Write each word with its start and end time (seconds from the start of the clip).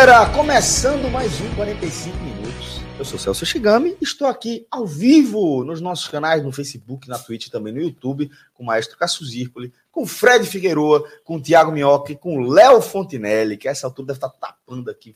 Galera! 0.00 0.30
Começando 0.30 1.10
mais 1.10 1.42
um 1.42 1.54
45 1.56 2.16
minutos. 2.16 2.80
Eu 2.98 3.04
sou 3.04 3.18
Celso 3.18 3.44
Shigami 3.44 3.98
estou 4.00 4.28
aqui 4.28 4.66
ao 4.70 4.86
vivo 4.86 5.62
nos 5.62 5.78
nossos 5.82 6.08
canais 6.08 6.42
no 6.42 6.50
Facebook, 6.50 7.06
na 7.06 7.18
Twitch 7.18 7.48
e 7.48 7.50
também 7.50 7.70
no 7.70 7.82
YouTube, 7.82 8.30
com 8.54 8.62
o 8.62 8.66
maestro 8.66 8.96
Cássio 8.96 9.26
Zirpoli, 9.26 9.70
com 9.92 10.06
Fred 10.06 10.46
Figueroa, 10.46 11.06
com 11.22 11.36
o 11.36 11.42
Thiago 11.42 11.72
com 12.18 12.40
Léo 12.40 12.80
Fontinelli, 12.80 13.58
que 13.58 13.68
a 13.68 13.72
essa 13.72 13.86
altura 13.86 14.06
deve 14.06 14.16
estar 14.16 14.30
tapando 14.30 14.90
aqui. 14.90 15.14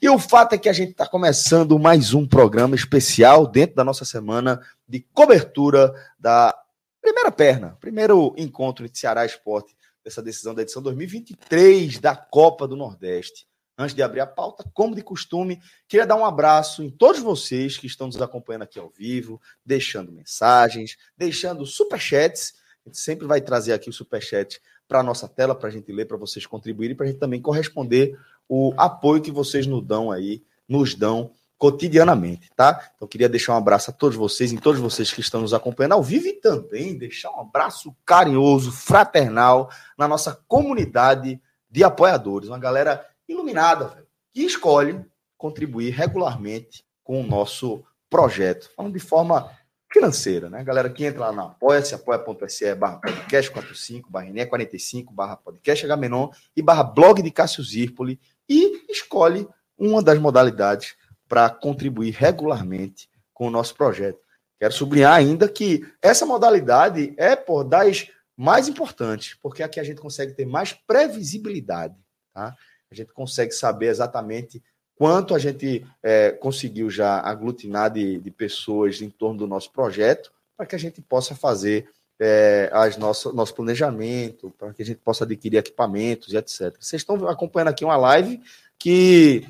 E 0.00 0.08
o 0.08 0.18
fato 0.18 0.54
é 0.54 0.58
que 0.58 0.70
a 0.70 0.72
gente 0.72 0.92
está 0.92 1.06
começando 1.06 1.78
mais 1.78 2.14
um 2.14 2.26
programa 2.26 2.74
especial 2.74 3.46
dentro 3.46 3.76
da 3.76 3.84
nossa 3.84 4.06
semana 4.06 4.58
de 4.88 5.00
cobertura 5.12 5.92
da 6.18 6.56
primeira 6.98 7.30
perna, 7.30 7.76
primeiro 7.78 8.34
encontro 8.38 8.88
de 8.88 8.98
Ceará 8.98 9.26
Esporte 9.26 9.76
dessa 10.04 10.22
decisão 10.22 10.54
da 10.54 10.62
edição 10.62 10.82
2023 10.82 11.98
da 11.98 12.14
Copa 12.14 12.68
do 12.68 12.76
Nordeste. 12.76 13.48
Antes 13.76 13.96
de 13.96 14.02
abrir 14.02 14.20
a 14.20 14.26
pauta, 14.26 14.64
como 14.72 14.94
de 14.94 15.02
costume, 15.02 15.60
queria 15.88 16.06
dar 16.06 16.14
um 16.14 16.24
abraço 16.24 16.82
em 16.82 16.90
todos 16.90 17.20
vocês 17.20 17.76
que 17.76 17.88
estão 17.88 18.06
nos 18.06 18.20
acompanhando 18.22 18.62
aqui 18.62 18.78
ao 18.78 18.90
vivo, 18.90 19.40
deixando 19.64 20.12
mensagens, 20.12 20.96
deixando 21.16 21.66
superchats. 21.66 22.54
A 22.84 22.88
gente 22.88 22.98
sempre 22.98 23.26
vai 23.26 23.40
trazer 23.40 23.72
aqui 23.72 23.88
o 23.90 23.92
superchat 23.92 24.60
para 24.86 25.00
a 25.00 25.02
nossa 25.02 25.26
tela, 25.26 25.56
para 25.56 25.68
a 25.68 25.72
gente 25.72 25.90
ler, 25.90 26.04
para 26.04 26.16
vocês 26.16 26.46
contribuírem, 26.46 26.94
para 26.94 27.06
a 27.06 27.08
gente 27.08 27.18
também 27.18 27.40
corresponder 27.40 28.16
o 28.48 28.72
apoio 28.76 29.22
que 29.22 29.32
vocês 29.32 29.66
nos 29.66 29.84
dão 29.84 30.12
aí, 30.12 30.44
nos 30.68 30.94
dão 30.94 31.32
cotidianamente, 31.58 32.50
tá? 32.54 32.90
Então 32.94 33.08
queria 33.08 33.28
deixar 33.28 33.54
um 33.54 33.58
abraço 33.58 33.90
a 33.90 33.92
todos 33.92 34.16
vocês, 34.16 34.52
em 34.52 34.56
todos 34.56 34.80
vocês 34.80 35.12
que 35.12 35.20
estão 35.20 35.40
nos 35.40 35.54
acompanhando 35.54 35.92
ao 35.92 36.02
vivo 36.02 36.26
e 36.26 36.32
também 36.34 36.96
deixar 36.96 37.30
um 37.30 37.40
abraço 37.40 37.94
carinhoso, 38.04 38.72
fraternal 38.72 39.70
na 39.96 40.08
nossa 40.08 40.38
comunidade 40.46 41.40
de 41.70 41.84
apoiadores, 41.84 42.48
uma 42.48 42.58
galera 42.58 43.06
iluminada, 43.28 43.86
velho, 43.86 44.06
que 44.32 44.42
escolhe 44.42 45.04
contribuir 45.36 45.90
regularmente 45.90 46.84
com 47.02 47.20
o 47.20 47.26
nosso 47.26 47.84
projeto, 48.08 48.70
falando 48.76 48.92
de 48.92 49.00
forma 49.00 49.50
financeira, 49.92 50.50
né? 50.50 50.64
Galera 50.64 50.90
que 50.90 51.04
entra 51.04 51.20
lá 51.20 51.32
na 51.32 51.42
apoia-se, 51.44 51.94
apoia.se 51.94 52.74
barra 52.74 52.96
podcast 52.96 53.50
45, 53.50 54.10
barra 54.10 54.46
45, 54.46 55.12
barra 55.12 55.36
podcast 55.36 55.84
H-Menon 55.84 56.30
e 56.56 56.60
barra 56.60 56.82
blog 56.82 57.22
de 57.22 57.30
Cássio 57.30 57.62
Zirpoli 57.62 58.18
e 58.48 58.84
escolhe 58.90 59.48
uma 59.78 60.02
das 60.02 60.18
modalidades 60.18 60.96
para 61.28 61.50
contribuir 61.50 62.12
regularmente 62.12 63.08
com 63.32 63.46
o 63.48 63.50
nosso 63.50 63.74
projeto. 63.74 64.20
Quero 64.58 64.72
sublinhar 64.72 65.14
ainda 65.14 65.48
que 65.48 65.86
essa 66.00 66.24
modalidade 66.24 67.12
é 67.16 67.34
por 67.34 67.64
das 67.64 68.08
mais 68.36 68.68
importantes, 68.68 69.36
porque 69.42 69.62
aqui 69.62 69.78
a 69.78 69.84
gente 69.84 70.00
consegue 70.00 70.32
ter 70.32 70.46
mais 70.46 70.72
previsibilidade, 70.72 71.94
tá? 72.32 72.54
A 72.90 72.94
gente 72.94 73.12
consegue 73.12 73.52
saber 73.52 73.86
exatamente 73.86 74.62
quanto 74.96 75.34
a 75.34 75.38
gente 75.38 75.84
é, 76.02 76.30
conseguiu 76.30 76.88
já 76.88 77.20
aglutinar 77.20 77.90
de, 77.90 78.18
de, 78.18 78.30
pessoas 78.30 79.00
em 79.00 79.10
torno 79.10 79.38
do 79.38 79.46
nosso 79.46 79.72
projeto, 79.72 80.32
para 80.56 80.66
que 80.66 80.76
a 80.76 80.78
gente 80.78 81.00
possa 81.02 81.34
fazer 81.34 81.88
é, 82.20 82.70
as 82.72 82.96
nosso, 82.96 83.32
nosso 83.32 83.54
planejamento, 83.54 84.50
para 84.56 84.72
que 84.72 84.82
a 84.82 84.84
gente 84.84 85.00
possa 85.00 85.24
adquirir 85.24 85.58
equipamentos 85.58 86.32
e 86.32 86.36
etc. 86.36 86.76
Vocês 86.78 87.02
estão 87.02 87.28
acompanhando 87.28 87.68
aqui 87.68 87.84
uma 87.84 87.96
live 87.96 88.40
que 88.78 89.46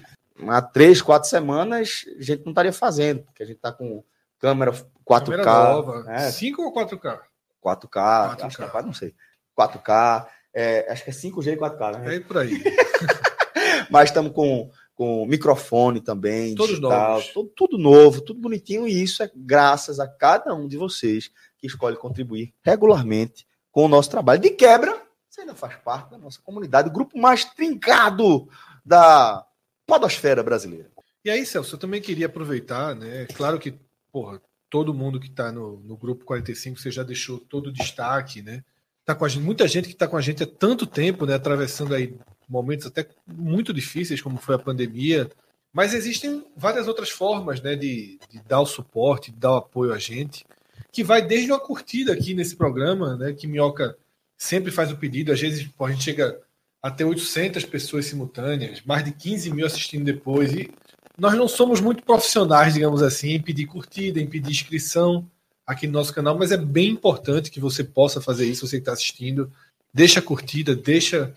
há 0.48 0.62
três, 0.62 1.00
quatro 1.00 1.28
semanas 1.28 2.04
a 2.18 2.22
gente 2.22 2.44
não 2.44 2.52
estaria 2.52 2.72
fazendo, 2.72 3.22
porque 3.22 3.42
a 3.42 3.46
gente 3.46 3.56
está 3.56 3.72
com 3.72 4.04
câmera 4.38 4.72
4K. 4.72 5.24
Câmera 5.24 5.44
nova. 5.44 6.02
Né? 6.04 6.30
5 6.30 6.62
ou 6.62 6.74
4K? 6.74 7.20
4K, 7.64 8.36
4K. 8.36 8.44
acho 8.44 8.56
que 8.56 8.62
é, 8.62 8.82
não 8.82 8.92
sei. 8.92 9.14
4K, 9.58 10.26
é, 10.52 10.92
acho 10.92 11.04
que 11.04 11.10
é 11.10 11.12
5G 11.12 11.52
e 11.54 11.56
4K, 11.56 11.98
né? 11.98 12.16
É 12.16 12.20
por 12.20 12.38
aí. 12.38 12.62
Mas 13.90 14.10
estamos 14.10 14.32
com, 14.32 14.70
com 14.94 15.26
microfone 15.26 16.00
também, 16.00 16.54
Todos 16.54 16.76
digital, 16.76 17.10
novos. 17.12 17.28
Tudo, 17.28 17.52
tudo 17.54 17.78
novo, 17.78 18.20
tudo 18.20 18.40
bonitinho, 18.40 18.86
e 18.86 19.02
isso 19.02 19.22
é 19.22 19.30
graças 19.34 20.00
a 20.00 20.08
cada 20.08 20.54
um 20.54 20.66
de 20.66 20.76
vocês 20.76 21.30
que 21.58 21.66
escolhe 21.66 21.96
contribuir 21.96 22.54
regularmente 22.62 23.46
com 23.70 23.84
o 23.84 23.88
nosso 23.88 24.10
trabalho. 24.10 24.40
De 24.40 24.50
quebra, 24.50 25.00
você 25.28 25.42
ainda 25.42 25.54
faz 25.54 25.76
parte 25.76 26.10
da 26.10 26.18
nossa 26.18 26.40
comunidade, 26.42 26.88
o 26.88 26.92
grupo 26.92 27.18
mais 27.18 27.44
trincado 27.44 28.48
da 28.84 29.44
podosfera 29.86 30.42
brasileira. 30.42 30.90
E 31.24 31.30
aí, 31.30 31.46
Celso, 31.46 31.76
eu 31.76 31.78
também 31.78 32.00
queria 32.00 32.26
aproveitar, 32.26 32.94
né? 32.94 33.26
Claro 33.34 33.58
que, 33.58 33.74
porra, 34.12 34.40
todo 34.68 34.92
mundo 34.92 35.18
que 35.18 35.28
está 35.28 35.50
no, 35.50 35.80
no 35.80 35.96
grupo 35.96 36.24
45, 36.24 36.78
você 36.78 36.90
já 36.90 37.02
deixou 37.02 37.38
todo 37.38 37.68
o 37.68 37.72
destaque, 37.72 38.42
né? 38.42 38.62
Tá 39.04 39.14
com 39.14 39.24
a 39.24 39.28
gente, 39.28 39.42
muita 39.42 39.68
gente 39.68 39.86
que 39.86 39.94
está 39.94 40.08
com 40.08 40.16
a 40.16 40.20
gente 40.20 40.42
há 40.42 40.46
tanto 40.46 40.86
tempo, 40.86 41.26
né? 41.26 41.34
Atravessando 41.34 41.94
aí 41.94 42.18
momentos 42.48 42.86
até 42.86 43.06
muito 43.26 43.72
difíceis, 43.72 44.20
como 44.20 44.36
foi 44.36 44.54
a 44.54 44.58
pandemia. 44.58 45.30
Mas 45.72 45.94
existem 45.94 46.44
várias 46.56 46.88
outras 46.88 47.10
formas, 47.10 47.60
né? 47.62 47.74
De, 47.74 48.18
de 48.30 48.40
dar 48.46 48.60
o 48.60 48.66
suporte, 48.66 49.30
de 49.30 49.38
dar 49.38 49.52
o 49.52 49.56
apoio 49.56 49.92
a 49.92 49.98
gente, 49.98 50.44
que 50.92 51.02
vai 51.02 51.22
desde 51.22 51.50
uma 51.50 51.60
curtida 51.60 52.12
aqui 52.12 52.34
nesse 52.34 52.56
programa, 52.56 53.16
né? 53.16 53.32
Que 53.32 53.46
Minhoca 53.46 53.96
sempre 54.36 54.70
faz 54.70 54.90
o 54.90 54.96
pedido, 54.96 55.32
às 55.32 55.40
vezes 55.40 55.66
pô, 55.68 55.86
a 55.86 55.90
gente 55.90 56.04
chega 56.04 56.38
até 56.84 57.02
800 57.02 57.64
pessoas 57.64 58.04
simultâneas, 58.04 58.82
mais 58.84 59.02
de 59.02 59.10
15 59.10 59.50
mil 59.54 59.64
assistindo 59.64 60.04
depois. 60.04 60.52
E 60.52 60.70
nós 61.16 61.32
não 61.32 61.48
somos 61.48 61.80
muito 61.80 62.02
profissionais, 62.02 62.74
digamos 62.74 63.02
assim, 63.02 63.30
em 63.30 63.40
pedir 63.40 63.64
curtida, 63.64 64.20
em 64.20 64.26
pedir 64.26 64.50
inscrição 64.50 65.26
aqui 65.66 65.86
no 65.86 65.94
nosso 65.94 66.12
canal, 66.12 66.36
mas 66.36 66.52
é 66.52 66.58
bem 66.58 66.90
importante 66.90 67.50
que 67.50 67.58
você 67.58 67.82
possa 67.82 68.20
fazer 68.20 68.44
isso, 68.44 68.66
você 68.66 68.76
que 68.76 68.82
está 68.82 68.92
assistindo. 68.92 69.50
Deixa 69.94 70.20
a 70.20 70.22
curtida, 70.22 70.76
deixa. 70.76 71.34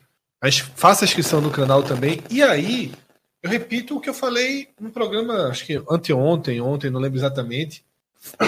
Faça 0.75 1.06
a 1.06 1.08
inscrição 1.08 1.40
no 1.40 1.50
canal 1.50 1.81
também. 1.81 2.22
E 2.29 2.44
aí, 2.44 2.91
eu 3.41 3.50
repito 3.50 3.96
o 3.96 4.02
que 4.02 4.09
eu 4.09 4.14
falei 4.14 4.68
no 4.78 4.90
programa, 4.90 5.47
acho 5.47 5.66
que 5.66 5.81
anteontem, 5.90 6.59
ontem, 6.59 6.90
não 6.90 7.00
lembro 7.00 7.18
exatamente. 7.18 7.85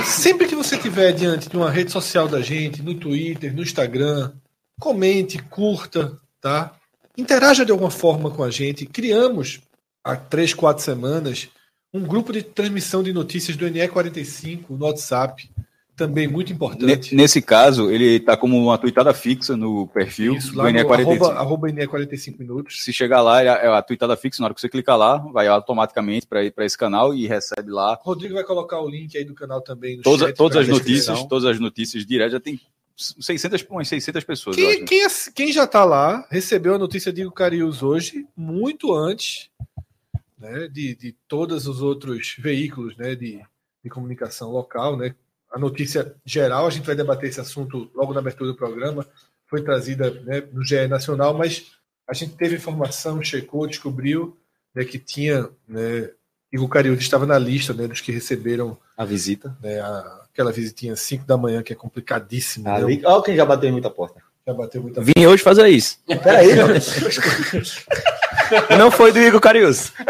Sempre 0.04 0.50
que 0.50 0.56
você 0.56 0.76
estiver 0.76 1.14
diante 1.14 1.48
de 1.48 1.56
uma 1.56 1.72
rede 1.72 1.94
social 1.94 2.28
da 2.28 2.42
gente, 2.42 2.82
no 2.82 2.94
Twitter, 2.94 3.56
no 3.56 3.64
Instagram, 3.64 4.34
comente, 4.78 5.42
curta, 5.44 6.20
tá? 6.42 6.76
Interaja 7.20 7.66
de 7.66 7.72
alguma 7.72 7.92
forma 7.92 8.32
com 8.32 8.44
a 8.44 8.50
gente. 8.50 8.86
Criamos 8.86 9.60
há 10.04 10.16
três, 10.16 10.54
quatro 10.54 10.84
semanas 10.84 11.50
um 11.94 12.02
grupo 12.02 12.32
de 12.32 12.44
transmissão 12.44 13.02
de 13.02 13.12
notícias 13.12 13.58
do 13.58 13.66
NE45 13.66 14.66
no 14.70 14.86
WhatsApp. 14.86 15.50
Também 15.96 16.30
muito 16.30 16.54
importante. 16.54 17.14
Nesse 17.14 17.42
caso, 17.42 17.92
ele 17.92 18.16
está 18.16 18.38
como 18.38 18.58
uma 18.58 18.78
tweetada 18.78 19.14
fixa 19.14 19.58
no 19.58 19.86
perfil 19.86 20.36
Isso, 20.36 20.54
do 20.54 20.62
NE45. 20.62 21.02
Arroba, 21.02 21.34
arroba 21.34 21.68
NE45 21.68 22.40
minutos. 22.40 22.82
Se 22.86 22.94
chegar 22.94 23.22
lá, 23.22 23.44
é 23.44 23.68
a 23.68 23.82
tweetada 23.82 24.16
fixa, 24.16 24.42
na 24.42 24.46
hora 24.46 24.54
que 24.54 24.62
você 24.62 24.70
clicar 24.70 24.98
lá, 24.98 25.18
vai 25.18 25.48
automaticamente 25.48 26.26
para 26.26 26.66
esse 26.66 26.78
canal 26.78 27.14
e 27.14 27.28
recebe 27.28 27.70
lá. 27.70 28.00
Rodrigo 28.02 28.36
vai 28.36 28.46
colocar 28.46 28.80
o 28.80 28.88
link 28.88 29.18
aí 29.18 29.26
do 29.26 29.34
canal 29.34 29.60
também 29.60 29.98
no 29.98 30.04
todas. 30.04 30.34
Todas 30.36 30.58
as 30.60 30.68
notícias, 30.70 31.26
todas 31.26 31.44
as 31.44 31.60
notícias 31.60 32.06
diretas, 32.06 32.32
já 32.32 32.40
tem 32.40 32.62
600, 33.00 33.66
umas 33.70 33.88
600 33.88 34.24
pessoas. 34.24 34.56
Quem, 34.56 34.86
quem, 34.86 35.08
quem, 35.34 35.52
já 35.52 35.64
está 35.64 35.86
lá 35.86 36.28
recebeu 36.30 36.76
a 36.76 36.78
notícia 36.78 37.14
de 37.14 37.30
Carius 37.32 37.82
hoje, 37.82 38.28
muito 38.36 38.94
antes 38.94 39.50
né, 40.38 40.68
de, 40.68 40.96
de 40.96 41.16
todos 41.28 41.68
os 41.68 41.82
outros 41.82 42.36
veículos 42.40 42.96
né, 42.98 43.16
de, 43.16 43.42
de 43.84 43.90
comunicação 43.90 44.52
local. 44.52 44.98
Né? 44.98 45.16
A 45.52 45.60
notícia 45.60 46.16
geral, 46.26 46.68
a 46.68 46.70
gente 46.70 46.86
vai 46.86 46.96
debater 46.96 47.30
esse 47.30 47.42
assunto 47.42 47.90
logo 47.94 48.14
na 48.14 48.20
abertura 48.20 48.52
do 48.52 48.58
programa, 48.58 49.06
foi 49.48 49.64
trazida 49.64 50.12
né, 50.22 50.42
no 50.52 50.64
GE 50.64 50.88
Nacional, 50.88 51.38
mas 51.38 51.72
a 52.08 52.14
gente 52.14 52.36
teve 52.36 52.56
informação, 52.56 53.22
checou, 53.22 53.68
descobriu 53.68 54.38
né, 54.74 54.84
que 54.86 55.00
tinha. 55.00 55.50
Né, 55.68 56.12
Igor 56.52 56.68
Cariús 56.68 57.00
estava 57.00 57.26
na 57.26 57.38
lista 57.38 57.74
né, 57.74 57.88
dos 57.88 58.02
que 58.02 58.12
receberam 58.12 58.78
a 58.98 59.06
visita, 59.06 59.56
né, 59.62 59.80
a, 59.80 60.26
aquela 60.40 60.54
visitinha 60.54 60.96
5 60.96 61.26
da 61.26 61.36
manhã, 61.36 61.62
que 61.62 61.74
é 61.74 61.76
complicadíssimo. 61.76 62.70
Ali, 62.70 62.98
né? 62.98 63.08
Olha 63.08 63.24
quem 63.24 63.36
já 63.36 63.46
bateu 63.46 63.68
em 63.68 63.74
muita 63.74 63.90
porta. 63.90 64.24
Já 64.48 64.54
bateu 64.54 64.82
muita 64.82 65.02
Vim 65.02 65.26
hoje 65.28 65.44
fazer 65.44 65.68
isso. 65.68 66.00
Peraí, 66.08 66.52
Não 68.78 68.90
foi 68.90 69.12
do 69.12 69.20
Igor 69.20 69.42
Carius. 69.42 69.92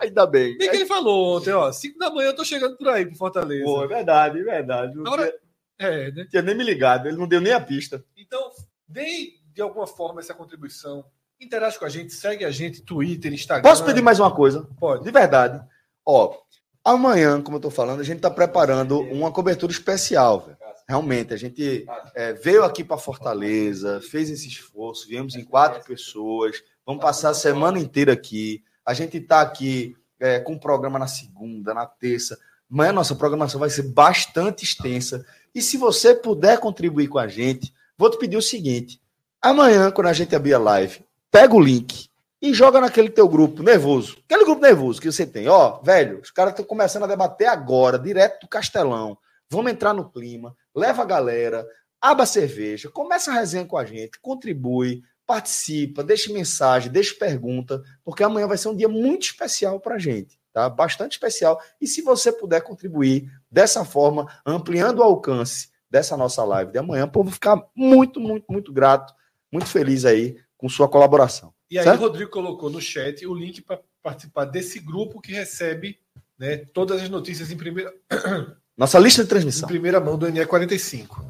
Ainda 0.00 0.26
bem. 0.26 0.56
Bem 0.56 0.70
que 0.70 0.76
ele 0.76 0.86
falou 0.86 1.36
ontem, 1.36 1.52
ó. 1.52 1.72
5 1.72 1.98
da 1.98 2.10
manhã 2.10 2.28
eu 2.28 2.36
tô 2.36 2.44
chegando 2.44 2.76
por 2.76 2.88
aí, 2.88 3.06
pro 3.06 3.16
Fortaleza. 3.16 3.64
Pô, 3.64 3.82
é 3.82 3.88
verdade, 3.88 4.38
é 4.38 4.42
verdade. 4.42 4.98
Agora, 5.00 5.34
tinha, 5.78 5.90
é, 5.90 6.12
né? 6.12 6.26
tinha 6.30 6.42
nem 6.42 6.54
me 6.54 6.62
ligado, 6.62 7.08
ele 7.08 7.16
não 7.16 7.26
deu 7.26 7.40
nem 7.40 7.52
a 7.52 7.60
pista. 7.60 8.04
Então, 8.16 8.50
dê 8.86 9.32
de 9.52 9.60
alguma 9.60 9.86
forma 9.86 10.20
essa 10.20 10.34
contribuição. 10.34 11.04
Interage 11.40 11.78
com 11.78 11.84
a 11.84 11.88
gente, 11.88 12.12
segue 12.12 12.44
a 12.44 12.50
gente, 12.52 12.82
Twitter, 12.82 13.32
Instagram. 13.32 13.68
Posso 13.68 13.84
pedir 13.84 14.00
mais 14.00 14.20
uma 14.20 14.32
coisa? 14.32 14.68
Pode. 14.78 15.02
De 15.02 15.10
verdade. 15.10 15.60
Ó, 16.06 16.36
amanhã, 16.84 17.40
como 17.40 17.56
eu 17.56 17.60
tô 17.60 17.70
falando, 17.70 18.00
a 18.00 18.04
gente 18.04 18.20
tá 18.20 18.30
preparando 18.30 19.00
uma 19.00 19.30
cobertura 19.30 19.72
especial, 19.72 20.40
velho. 20.40 20.62
Realmente, 20.88 21.32
a 21.32 21.36
gente 21.36 21.86
é, 22.14 22.32
veio 22.32 22.64
aqui 22.64 22.82
para 22.82 22.98
Fortaleza, 22.98 24.00
fez 24.00 24.28
esse 24.28 24.48
esforço, 24.48 25.08
viemos 25.08 25.34
em 25.36 25.44
quatro 25.44 25.82
pessoas, 25.84 26.62
vamos 26.84 27.00
passar 27.00 27.30
a 27.30 27.34
semana 27.34 27.78
inteira 27.78 28.12
aqui. 28.12 28.62
A 28.84 28.92
gente 28.92 29.16
está 29.16 29.40
aqui 29.40 29.96
é, 30.20 30.40
com 30.40 30.54
o 30.54 30.60
programa 30.60 30.98
na 30.98 31.06
segunda, 31.06 31.72
na 31.72 31.86
terça. 31.86 32.38
Amanhã 32.70 32.92
nossa 32.92 33.14
programação 33.14 33.60
vai 33.60 33.70
ser 33.70 33.84
bastante 33.84 34.64
extensa. 34.64 35.24
E 35.54 35.62
se 35.62 35.76
você 35.76 36.14
puder 36.14 36.58
contribuir 36.58 37.08
com 37.08 37.18
a 37.18 37.28
gente, 37.28 37.72
vou 37.96 38.10
te 38.10 38.18
pedir 38.18 38.36
o 38.36 38.42
seguinte: 38.42 39.00
amanhã, 39.40 39.90
quando 39.90 40.08
a 40.08 40.12
gente 40.12 40.34
abrir 40.34 40.54
a 40.54 40.58
live, 40.58 41.04
pega 41.30 41.54
o 41.54 41.60
link 41.60 42.11
e 42.42 42.52
joga 42.52 42.80
naquele 42.80 43.08
teu 43.08 43.28
grupo 43.28 43.62
nervoso. 43.62 44.18
Aquele 44.24 44.44
grupo 44.44 44.60
nervoso 44.60 45.00
que 45.00 45.10
você 45.10 45.24
tem. 45.24 45.48
Ó, 45.48 45.80
velho, 45.80 46.20
os 46.20 46.32
caras 46.32 46.52
estão 46.52 46.64
começando 46.64 47.04
a 47.04 47.06
debater 47.06 47.46
agora, 47.46 47.96
direto 47.96 48.40
do 48.40 48.48
Castelão. 48.48 49.16
Vamos 49.48 49.70
entrar 49.70 49.94
no 49.94 50.10
clima, 50.10 50.56
leva 50.74 51.02
a 51.02 51.06
galera, 51.06 51.64
aba 52.00 52.24
a 52.24 52.26
cerveja, 52.26 52.90
começa 52.90 53.30
a 53.30 53.34
resenha 53.34 53.64
com 53.64 53.76
a 53.78 53.84
gente, 53.84 54.18
contribui, 54.20 55.04
participa, 55.24 56.02
deixe 56.02 56.32
mensagem, 56.32 56.90
deixe 56.90 57.14
pergunta, 57.14 57.80
porque 58.04 58.24
amanhã 58.24 58.48
vai 58.48 58.58
ser 58.58 58.68
um 58.68 58.76
dia 58.76 58.88
muito 58.88 59.22
especial 59.22 59.78
para 59.78 59.94
a 59.94 59.98
gente, 59.98 60.36
tá? 60.52 60.68
Bastante 60.68 61.12
especial. 61.12 61.60
E 61.80 61.86
se 61.86 62.02
você 62.02 62.32
puder 62.32 62.62
contribuir 62.62 63.30
dessa 63.48 63.84
forma, 63.84 64.26
ampliando 64.44 64.98
o 64.98 65.02
alcance 65.04 65.70
dessa 65.88 66.16
nossa 66.16 66.42
live 66.42 66.72
de 66.72 66.78
amanhã, 66.78 67.04
o 67.04 67.10
povo 67.10 67.30
ficar 67.30 67.62
muito, 67.76 68.18
muito, 68.18 68.50
muito 68.50 68.72
grato, 68.72 69.14
muito 69.52 69.66
feliz 69.66 70.04
aí 70.04 70.38
com 70.56 70.68
sua 70.68 70.88
colaboração. 70.88 71.51
E 71.72 71.78
aí, 71.78 71.84
certo? 71.84 72.00
o 72.00 72.02
Rodrigo 72.02 72.30
colocou 72.30 72.68
no 72.68 72.82
chat 72.82 73.26
o 73.26 73.32
link 73.32 73.62
para 73.62 73.80
participar 74.02 74.44
desse 74.44 74.78
grupo 74.78 75.22
que 75.22 75.32
recebe 75.32 75.98
né, 76.38 76.58
todas 76.58 77.00
as 77.00 77.08
notícias 77.08 77.50
em 77.50 77.56
primeira, 77.56 77.90
Nossa 78.76 78.98
lista 78.98 79.22
de 79.22 79.26
em 79.26 79.28
transmissão. 79.30 79.66
primeira 79.66 79.98
mão 79.98 80.18
do 80.18 80.26
NE45. 80.26 81.24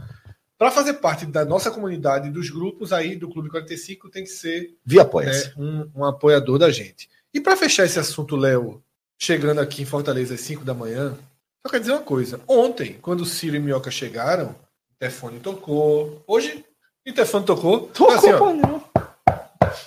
Para 0.58 0.72
fazer 0.72 0.94
parte 0.94 1.26
da 1.26 1.44
nossa 1.44 1.70
comunidade, 1.70 2.28
dos 2.28 2.50
grupos 2.50 2.92
aí 2.92 3.14
do 3.14 3.28
Clube 3.28 3.50
45, 3.50 4.10
tem 4.10 4.24
que 4.24 4.30
ser 4.30 4.76
Via 4.84 5.02
apoia-se. 5.02 5.46
né, 5.50 5.54
um, 5.56 6.00
um 6.00 6.04
apoiador 6.04 6.58
da 6.58 6.72
gente. 6.72 7.08
E 7.32 7.40
para 7.40 7.56
fechar 7.56 7.84
esse 7.84 8.00
assunto, 8.00 8.34
Léo, 8.34 8.82
chegando 9.16 9.60
aqui 9.60 9.82
em 9.82 9.86
Fortaleza 9.86 10.34
às 10.34 10.40
5 10.40 10.64
da 10.64 10.74
manhã, 10.74 11.16
só 11.64 11.70
quer 11.70 11.78
dizer 11.78 11.92
uma 11.92 12.02
coisa. 12.02 12.40
Ontem, 12.48 12.98
quando 13.00 13.20
o 13.20 13.26
Ciro 13.26 13.54
e 13.54 13.60
Minhoca 13.60 13.92
chegaram, 13.92 14.46
o 14.48 14.98
telefone 14.98 15.38
tocou. 15.38 16.20
Hoje, 16.26 16.64
o 17.06 17.12
telefone 17.12 17.46
tocou. 17.46 17.86
Tocou, 17.86 18.12
assim, 18.12 18.32
ó, 18.32 18.38
pô, 18.38 18.52
não. 18.52 18.81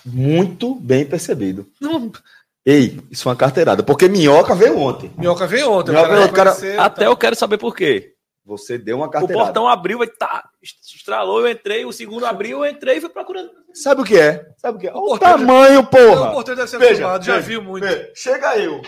Muito 0.05 0.75
bem 0.75 1.05
percebido. 1.05 1.67
não, 1.81 2.11
Ei, 2.67 2.99
isso 3.11 3.27
é 3.27 3.31
uma 3.31 3.35
carteirada, 3.37 3.83
porque 3.83 4.07
minhoca 4.07 4.55
veio 4.55 4.77
ontem. 4.79 5.11
Minhoca 5.17 5.45
veio 5.45 5.69
ontem. 5.71 5.91
Minhoca 5.91 6.09
veio 6.09 6.21
ontem, 6.23 6.33
cara- 6.33 6.49
aparecer, 6.49 6.79
Até 6.79 7.01
tá. 7.05 7.11
eu 7.11 7.15
quero 7.15 7.35
saber 7.35 7.59
por 7.59 7.75
quê. 7.75 8.13
Você 8.43 8.77
deu 8.77 8.97
uma 8.97 9.05
O 9.05 9.09
carteirada. 9.09 9.45
portão 9.45 9.67
abriu, 9.67 9.99
vai 9.99 10.07
tá, 10.07 10.49
estralou, 10.63 11.41
eu 11.41 11.51
entrei, 11.51 11.85
o 11.85 11.91
segundo 11.91 12.25
abriu, 12.25 12.65
eu 12.65 12.71
entrei 12.71 12.97
e 12.97 13.01
fui 13.01 13.09
procurando. 13.09 13.51
Sabe 13.73 14.01
o 14.01 14.03
que 14.03 14.17
é? 14.19 14.47
Sabe 14.57 14.77
o 14.77 14.81
que 14.81 14.87
é? 14.87 14.91
Olha 14.91 14.99
o 14.99 15.05
porteiro- 15.09 15.37
tamanho, 15.37 15.79
O 15.81 15.85
porra! 15.87 16.31
porteiro 16.31 16.57
deve 16.57 16.69
ser 16.71 16.77
Veja, 16.79 16.91
acostumado, 16.91 17.23
já 17.23 17.35
veja, 17.35 17.47
viu 17.47 17.61
muito. 17.61 17.85
Vê, 17.85 18.11
Chega 18.15 18.57
eu. 18.57 18.81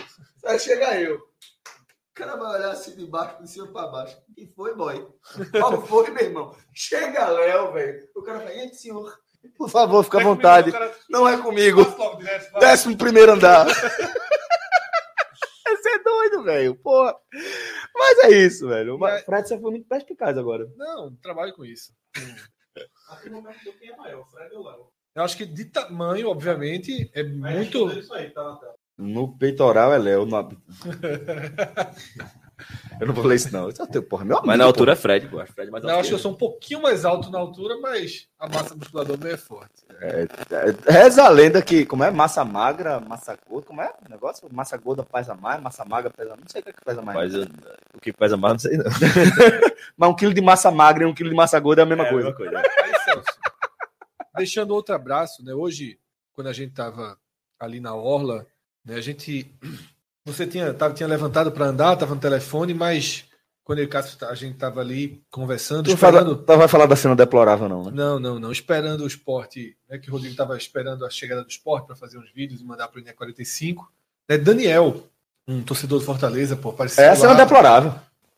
Aí 0.44 0.58
chega 0.58 1.00
eu. 1.00 1.14
O 1.16 2.14
cara 2.14 2.34
vai 2.36 2.56
olhar 2.58 2.70
assim 2.72 2.96
de 2.96 3.06
baixo, 3.06 3.40
de 3.42 3.48
cima 3.48 3.68
pra 3.68 3.86
baixo. 3.86 4.16
E 4.36 4.44
foi, 4.56 4.74
boy. 4.74 5.06
Qual 5.52 5.82
foi, 5.86 6.10
meu 6.10 6.24
irmão? 6.24 6.54
Chega 6.74 7.28
Léo, 7.28 7.72
velho. 7.72 8.00
O 8.16 8.22
cara 8.22 8.40
fala, 8.40 8.52
gente, 8.54 8.76
senhor, 8.76 9.12
por 9.56 9.68
favor, 9.70 10.02
fica 10.04 10.18
à 10.18 10.20
É 10.20 10.24
comigo, 10.24 10.36
vontade. 10.42 10.72
cara- 10.72 10.94
Não 11.10 11.28
é 11.28 11.36
comigo. 11.40 11.80
Décimo 12.60 12.96
primeiro 12.96 13.32
andar. 13.32 13.66
Você 15.68 15.88
é 15.90 15.98
doido, 16.02 16.42
velho. 16.44 16.74
Porra. 16.76 17.14
Mas 17.94 18.18
é 18.24 18.30
isso, 18.30 18.66
velho. 18.68 18.96
O 18.98 19.04
aí- 19.04 19.22
Fred, 19.22 19.46
você 19.48 19.58
foi 19.60 19.70
muito 19.70 19.86
perspicaz 19.88 20.36
agora. 20.38 20.66
Não, 20.76 21.14
trabalho 21.16 21.54
com 21.54 21.64
isso. 21.64 21.92
Eu 25.14 25.22
acho 25.22 25.36
que 25.36 25.44
de 25.46 25.64
tamanho, 25.66 26.28
obviamente, 26.28 27.10
é 27.14 27.22
muito. 27.22 27.86
No 28.96 29.36
peitoral 29.36 29.92
é 29.92 29.98
Léo. 29.98 30.24
no- 30.26 30.48
Eu 33.00 33.06
não 33.06 33.14
vou 33.14 33.24
ler 33.24 33.36
isso, 33.36 33.52
não. 33.52 33.68
Isso 33.68 33.80
é 33.82 33.86
teu, 33.86 34.02
porra, 34.02 34.24
meu 34.24 34.36
amigo, 34.36 34.46
Mas 34.48 34.58
na 34.58 34.64
altura 34.64 34.92
é 34.92 34.96
Fred, 34.96 35.28
pô. 35.28 35.38
acho 35.40 35.52
Fred 35.52 35.70
mais 35.70 35.84
Eu 35.84 35.90
alto 35.90 36.00
acho 36.00 36.08
que 36.08 36.14
eu 36.14 36.18
sou 36.18 36.32
um 36.32 36.36
pouquinho 36.36 36.82
mais 36.82 37.04
alto 37.04 37.30
na 37.30 37.38
altura, 37.38 37.78
mas 37.80 38.26
a 38.38 38.48
massa 38.48 38.74
musculadora 38.74 39.18
não 39.22 39.30
é 39.30 39.36
forte. 39.36 39.84
porra. 39.86 39.98
É, 40.00 40.26
Reza 40.92 41.24
a 41.24 41.28
lenda 41.28 41.62
que, 41.62 41.86
como 41.86 42.02
é? 42.04 42.10
Massa 42.10 42.44
magra, 42.44 42.98
massa 43.00 43.36
gorda. 43.48 43.66
Como 43.66 43.80
é 43.80 43.92
o 44.06 44.10
negócio? 44.10 44.48
Massa 44.52 44.76
gorda 44.76 45.04
pesa 45.04 45.34
mais, 45.34 45.60
massa 45.62 45.84
magra 45.84 46.10
pesa 46.10 46.30
mais. 46.30 46.40
Não 46.40 46.48
sei 46.48 46.60
o 46.60 46.64
que, 46.64 46.70
é 46.70 46.72
que 46.72 46.84
pesa 46.84 47.02
mais. 47.02 47.16
Mas 47.18 47.34
eu- 47.34 47.46
o 47.94 48.00
que 48.00 48.12
pesa 48.12 48.36
mais, 48.36 48.52
não 48.54 48.58
sei 48.58 48.76
não. 48.76 48.84
Mas 49.96 50.10
um 50.10 50.14
quilo 50.14 50.34
de 50.34 50.40
massa 50.40 50.70
magra 50.70 51.02
e 51.04 51.06
um 51.06 51.14
quilo 51.14 51.30
de 51.30 51.36
massa 51.36 51.58
gorda 51.60 51.82
é 51.82 51.84
a 51.84 51.86
mesma 51.86 52.04
É 52.04 52.08
a 52.08 52.10
coisa. 52.12 52.28
mesma 52.30 52.36
coisa. 52.36 52.58
Aí, 52.82 52.92
Celso, 53.04 53.38
deixando 54.36 54.74
outro 54.74 54.94
abraço, 54.94 55.44
né? 55.44 55.52
Hoje, 55.54 55.98
quando 56.32 56.48
a 56.48 56.52
gente 56.52 56.72
tava 56.74 57.16
ali 57.58 57.80
na 57.80 57.94
orla, 57.94 58.46
né? 58.84 58.94
A 58.96 59.00
gente, 59.00 59.52
você 60.32 60.46
tinha, 60.46 60.72
tava, 60.72 60.94
tinha 60.94 61.08
levantado 61.08 61.50
para 61.50 61.66
andar, 61.66 61.96
tava 61.96 62.14
no 62.14 62.20
telefone, 62.20 62.74
mas 62.74 63.24
quando 63.64 63.80
eu 63.80 63.84
e 63.84 63.86
o 63.86 63.90
Cássio, 63.90 64.16
a 64.26 64.34
gente 64.34 64.56
tava 64.56 64.80
ali 64.80 65.22
conversando, 65.30 65.90
Tu, 65.90 65.96
fala, 65.96 66.20
esperando. 66.20 66.42
tu 66.42 66.56
vai 66.56 66.68
falar 66.68 66.86
da 66.86 66.96
cena 66.96 67.14
deplorável, 67.14 67.68
não, 67.68 67.84
né? 67.84 67.90
Não, 67.94 68.18
não, 68.18 68.38
não. 68.38 68.50
Esperando 68.50 69.02
o 69.02 69.06
esporte, 69.06 69.76
né? 69.88 69.98
Que 69.98 70.08
o 70.08 70.12
Rodrigo 70.12 70.34
tava 70.34 70.56
esperando 70.56 71.04
a 71.04 71.10
chegada 71.10 71.42
do 71.42 71.50
esporte 71.50 71.86
para 71.86 71.94
fazer 71.94 72.18
uns 72.18 72.32
vídeos 72.32 72.60
e 72.60 72.64
mandar 72.64 72.88
para 72.88 72.98
o 72.98 73.00
INE 73.02 73.12
45. 73.12 73.92
Né, 74.28 74.38
Daniel, 74.38 75.02
um 75.46 75.62
torcedor 75.62 75.98
do 75.98 76.04
Fortaleza, 76.04 76.56
pô, 76.56 76.70
apareceu 76.70 77.04
É 77.04 77.08
a 77.10 77.16
cena 77.16 77.34
deplorável. 77.34 77.94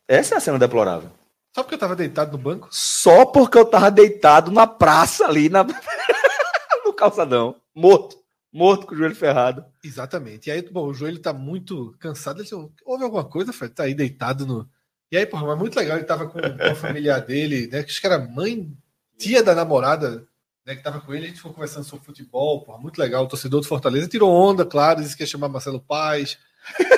Essa 0.08 0.34
é 0.34 0.38
a 0.38 0.40
cena 0.40 0.58
deplorável. 0.58 1.10
Só 1.54 1.62
porque 1.62 1.74
eu 1.74 1.78
tava 1.78 1.96
deitado 1.96 2.32
no 2.32 2.38
banco? 2.38 2.68
Só 2.70 3.24
porque 3.26 3.58
eu 3.58 3.64
tava 3.64 3.90
deitado 3.90 4.50
na 4.50 4.66
praça 4.66 5.26
ali, 5.26 5.48
na... 5.48 5.64
no 6.84 6.92
calçadão. 6.92 7.56
Morto. 7.74 8.19
Morto 8.52 8.86
com 8.86 8.94
o 8.94 8.98
joelho 8.98 9.14
ferrado. 9.14 9.64
Exatamente. 9.82 10.48
E 10.48 10.52
aí, 10.52 10.62
bom, 10.62 10.86
o 10.86 10.94
joelho 10.94 11.20
tá 11.20 11.32
muito 11.32 11.94
cansado. 12.00 12.42
Disse, 12.42 12.54
houve 12.84 13.04
alguma 13.04 13.24
coisa, 13.24 13.52
Fred? 13.52 13.72
Tá 13.74 13.84
aí 13.84 13.94
deitado 13.94 14.44
no. 14.44 14.68
E 15.10 15.16
aí, 15.16 15.24
porra, 15.24 15.46
mas 15.46 15.58
muito 15.58 15.76
legal. 15.76 15.96
Ele 15.96 16.06
tava 16.06 16.28
com, 16.28 16.38
a 16.38 16.74
familiar 16.74 17.20
dele, 17.20 17.68
né? 17.68 17.80
Acho 17.80 18.00
que 18.00 18.06
era 18.06 18.18
mãe, 18.18 18.72
tia 19.16 19.42
da 19.42 19.54
namorada, 19.54 20.26
né? 20.66 20.74
Que 20.74 20.82
tava 20.82 21.00
com 21.00 21.14
ele. 21.14 21.26
A 21.26 21.28
gente 21.28 21.36
ficou 21.36 21.52
conversando 21.52 21.84
sobre 21.84 22.04
futebol, 22.04 22.64
porra, 22.64 22.78
muito 22.78 22.98
legal. 22.98 23.24
O 23.24 23.28
torcedor 23.28 23.60
do 23.60 23.68
Fortaleza 23.68 24.08
tirou 24.08 24.32
onda, 24.32 24.64
claro. 24.64 25.00
Disse 25.00 25.16
que 25.16 25.22
ia 25.22 25.26
chamar 25.28 25.48
Marcelo 25.48 25.80
Paz. 25.80 26.36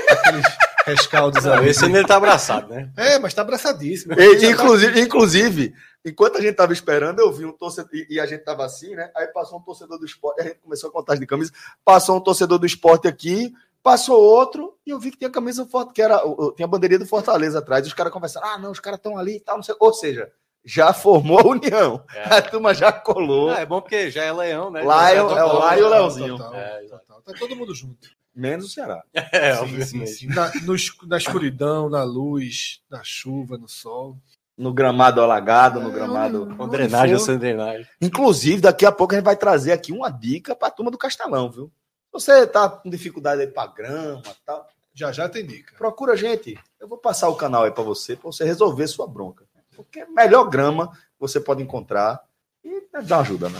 Aqueles 0.09 0.47
rescaldos 0.85 1.47
ali. 1.47 1.69
esse 1.71 1.85
ainda 1.85 1.99
ele 1.99 2.07
tá 2.07 2.17
abraçado, 2.17 2.69
né? 2.69 2.91
É, 2.97 3.19
mas 3.19 3.33
tá 3.35 3.43
abraçadíssimo. 3.43 4.15
E, 4.15 4.39
Já 4.39 4.47
tá- 4.49 4.53
inclusive, 4.53 5.01
inclusive, 5.01 5.75
enquanto 6.05 6.39
a 6.39 6.41
gente 6.41 6.55
tava 6.55 6.73
esperando, 6.73 7.21
eu 7.21 7.33
vi 7.33 7.45
um 7.45 7.53
torcedor, 7.53 7.91
e, 7.95 8.07
e 8.11 8.21
a 8.21 8.27
gente 8.27 8.45
tava 8.45 8.65
assim, 8.65 8.95
né? 8.95 9.11
Aí 9.17 9.27
passou 9.29 9.59
um 9.59 9.63
torcedor 9.63 9.99
do 9.99 10.05
esporte, 10.07 10.41
a 10.41 10.45
gente 10.45 10.59
começou 10.61 10.91
a 10.91 10.93
contagem 10.93 11.21
de 11.21 11.27
camisa, 11.27 11.53
passou 11.85 12.17
um 12.17 12.21
torcedor 12.21 12.59
do 12.59 12.67
esporte 12.67 13.07
aqui, 13.09 13.53
passou 13.83 14.21
outro, 14.21 14.75
e 14.87 14.91
eu 14.91 14.99
vi 14.99 15.11
que 15.11 15.19
tinha 15.19 15.31
camisa 15.31 15.67
forte, 15.67 15.93
que 15.93 16.03
era, 16.03 16.25
o- 16.27 16.47
o- 16.49 16.53
tinha 16.53 16.67
a 16.67 16.69
bandeirinha 16.69 16.99
do 17.01 17.07
Fortaleza 17.07 17.59
atrás, 17.59 17.85
e 17.85 17.89
os 17.89 17.95
caras 17.95 18.13
conversaram, 18.13 18.49
ah, 18.49 18.59
não, 18.59 18.71
os 18.71 18.81
caras 18.81 18.99
estão 18.99 19.17
ali 19.19 19.37
e 19.37 19.41
tal, 19.41 19.57
não 19.57 19.63
sei. 19.63 19.75
Ou 19.81 19.93
seja, 19.93 20.31
já 20.65 20.93
formou 20.93 21.41
a 21.41 21.47
união. 21.47 22.05
É. 22.15 22.37
A 22.37 22.43
turma 22.43 22.73
já 22.73 22.93
colou. 22.93 23.51
Ah, 23.51 23.61
é 23.61 23.67
bom 23.67 23.81
porque 23.81 24.09
já 24.11 24.23
é 24.23 24.33
leão, 24.33 24.71
né? 24.71 24.81
Lion, 24.83 25.25
Então, 25.27 25.39
é 25.39 25.45
o 25.45 25.51
total, 25.51 25.61
Lion 25.61 25.77
e 25.77 25.81
o 25.81 25.83
total, 25.85 25.91
Leãozinho. 25.91 26.37
Total, 26.39 26.55
É, 26.55 26.81
total. 26.89 27.23
Tá 27.23 27.33
todo 27.39 27.57
mundo 27.57 27.75
junto. 27.75 28.09
Menos 28.35 28.67
o 28.67 28.69
Ceará. 28.69 29.03
É, 29.15 29.55
Sim, 29.57 29.67
sim, 29.67 29.81
obviamente. 29.81 30.11
sim. 30.11 30.27
Na, 30.29 30.51
no 30.63 30.75
na 31.09 31.17
escuridão, 31.17 31.89
na 31.91 32.03
luz, 32.03 32.81
na 32.91 33.03
chuva, 33.05 33.59
no 33.59 33.69
sol. 33.69 34.17
No 34.57 34.73
gramado 34.73 35.21
alagado, 35.21 35.81
no 35.81 35.89
É, 35.89 35.93
gramado. 35.93 36.45
onde- 36.45 36.55
Com 36.57 36.69
drenagem 36.69 37.15
ou 37.15 37.21
sem 37.21 37.39
drenagem. 37.39 37.87
Inclusive, 38.01 38.61
daqui 38.61 38.85
a 38.87 38.93
pouco 38.93 39.15
a 39.15 39.17
gente 39.17 39.25
vai 39.25 39.37
trazer 39.37 39.73
aqui 39.73 39.93
uma 39.93 40.11
dica 40.11 40.55
para 40.55 40.69
a 40.69 40.71
turma 40.71 40.91
do 40.91 40.99
Castelão, 40.99 41.51
viu? 41.51 41.71
Você 42.13 42.47
tá 42.47 42.69
com 42.69 42.91
dificuldade 42.91 43.41
aí 43.41 43.47
para 43.47 43.67
grama 43.73 44.23
e 44.27 44.45
tal, 44.45 44.69
Já 44.93 45.11
já 45.11 45.27
tem 45.29 45.47
dica. 45.47 45.75
procura 45.79 46.13
a 46.13 46.17
gente. 46.17 46.59
Eu 46.79 46.87
vou 46.87 46.99
passar 46.99 47.29
o 47.31 47.35
canal 47.35 47.65
aí 47.65 47.71
para 47.71 47.83
você, 47.83 48.15
para 48.15 48.31
você 48.31 48.45
resolver 48.45 48.87
sua 48.87 49.07
bronca. 49.07 49.45
Porque 49.75 50.01
é 50.01 50.03
a 50.03 50.11
melhor 50.11 50.45
grama 50.51 50.89
que 50.93 50.99
você 51.19 51.41
pode 51.41 51.63
encontrar 51.63 52.23
e 52.63 52.83
dá 53.05 53.17
uma 53.17 53.23
ajuda, 53.23 53.49
né? 53.49 53.59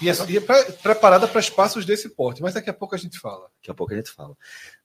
E, 0.00 0.06
e 0.06 0.36
é 0.36 0.40
pra, 0.40 0.62
preparada 0.64 1.28
para 1.28 1.40
espaços 1.40 1.84
desse 1.84 2.08
porte, 2.08 2.42
mas 2.42 2.54
daqui 2.54 2.68
a 2.68 2.74
pouco 2.74 2.94
a 2.94 2.98
gente 2.98 3.18
fala. 3.18 3.48
Daqui 3.56 3.70
a 3.70 3.74
pouco 3.74 3.92
a 3.92 3.96
gente 3.96 4.10
fala. 4.10 4.36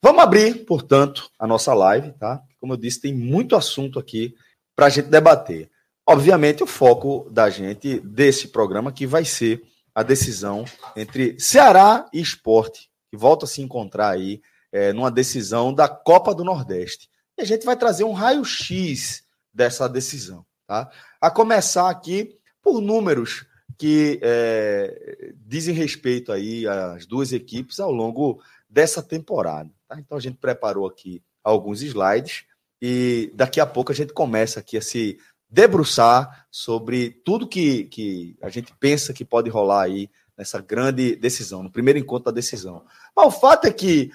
Vamos 0.02 0.22
abrir, 0.22 0.66
portanto, 0.66 1.30
a 1.40 1.48
nossa 1.48 1.74
live, 1.74 2.12
tá? 2.14 2.42
Como 2.60 2.74
eu 2.74 2.78
disse, 2.78 3.02
tem 3.02 3.14
muito 3.14 3.56
assunto 3.56 3.98
aqui 3.98 4.36
para 4.76 4.86
a 4.86 4.90
gente 4.90 5.08
debater. 5.08 5.70
Obviamente, 6.08 6.64
o 6.64 6.68
foco 6.68 7.28
da 7.32 7.50
gente 7.50 8.00
desse 8.00 8.48
programa 8.48 8.90
aqui 8.90 9.06
vai 9.06 9.26
ser 9.26 9.64
a 9.94 10.04
decisão 10.04 10.66
entre 10.96 11.40
Ceará 11.40 12.08
e 12.14 12.22
Esporte, 12.22 12.90
que 13.10 13.18
volta 13.18 13.46
a 13.46 13.48
se 13.48 13.62
encontrar 13.62 14.10
aí 14.10 14.42
é, 14.72 14.94
numa 14.94 15.12
decisão 15.12 15.74
da 15.74 15.88
Copa 15.88 16.34
do 16.34 16.44
Nordeste. 16.44 17.10
E 17.38 17.42
a 17.42 17.46
gente 17.46 17.66
vai 17.66 17.76
trazer 17.76 18.04
um 18.04 18.14
raio-x 18.14 19.24
dessa 19.54 19.90
decisão, 19.90 20.46
tá? 20.68 20.90
A 21.20 21.30
começar 21.32 21.90
aqui 21.90 22.38
por 22.62 22.80
números 22.80 23.46
que 23.80 24.20
é, 24.22 25.32
dizem 25.48 25.74
respeito 25.74 26.34
aí 26.34 26.68
às 26.68 27.06
duas 27.06 27.32
equipes 27.32 27.80
ao 27.80 27.94
longo 27.94 28.44
dessa 28.70 29.02
temporada. 29.02 29.72
Tá? 29.88 29.98
Então 29.98 30.18
a 30.18 30.22
gente 30.22 30.36
preparou 30.36 30.86
aqui 30.86 31.24
alguns 31.42 31.82
slides 31.82 32.44
e 32.82 33.32
daqui 33.34 33.62
a 33.62 33.66
pouco 33.66 33.94
a 33.94 33.96
gente 33.96 34.12
começa 34.12 34.60
aqui 34.60 34.78
a 34.78 34.82
se 34.82 35.18
debruçar 35.50 36.46
sobre 36.52 37.22
tudo 37.24 37.48
que, 37.48 37.86
que 37.86 38.38
a 38.42 38.50
gente 38.50 38.74
pensa 38.78 39.14
que 39.14 39.24
pode 39.24 39.50
rolar 39.50 39.84
aí 39.84 40.10
nessa 40.38 40.62
grande 40.62 41.16
decisão, 41.16 41.64
no 41.64 41.72
primeiro 41.72 41.98
encontro 41.98 42.26
da 42.26 42.36
decisão. 42.36 42.84
Mas 43.16 43.28
o 43.28 43.32
fato 43.32 43.66
é 43.66 43.72
que, 43.72 44.12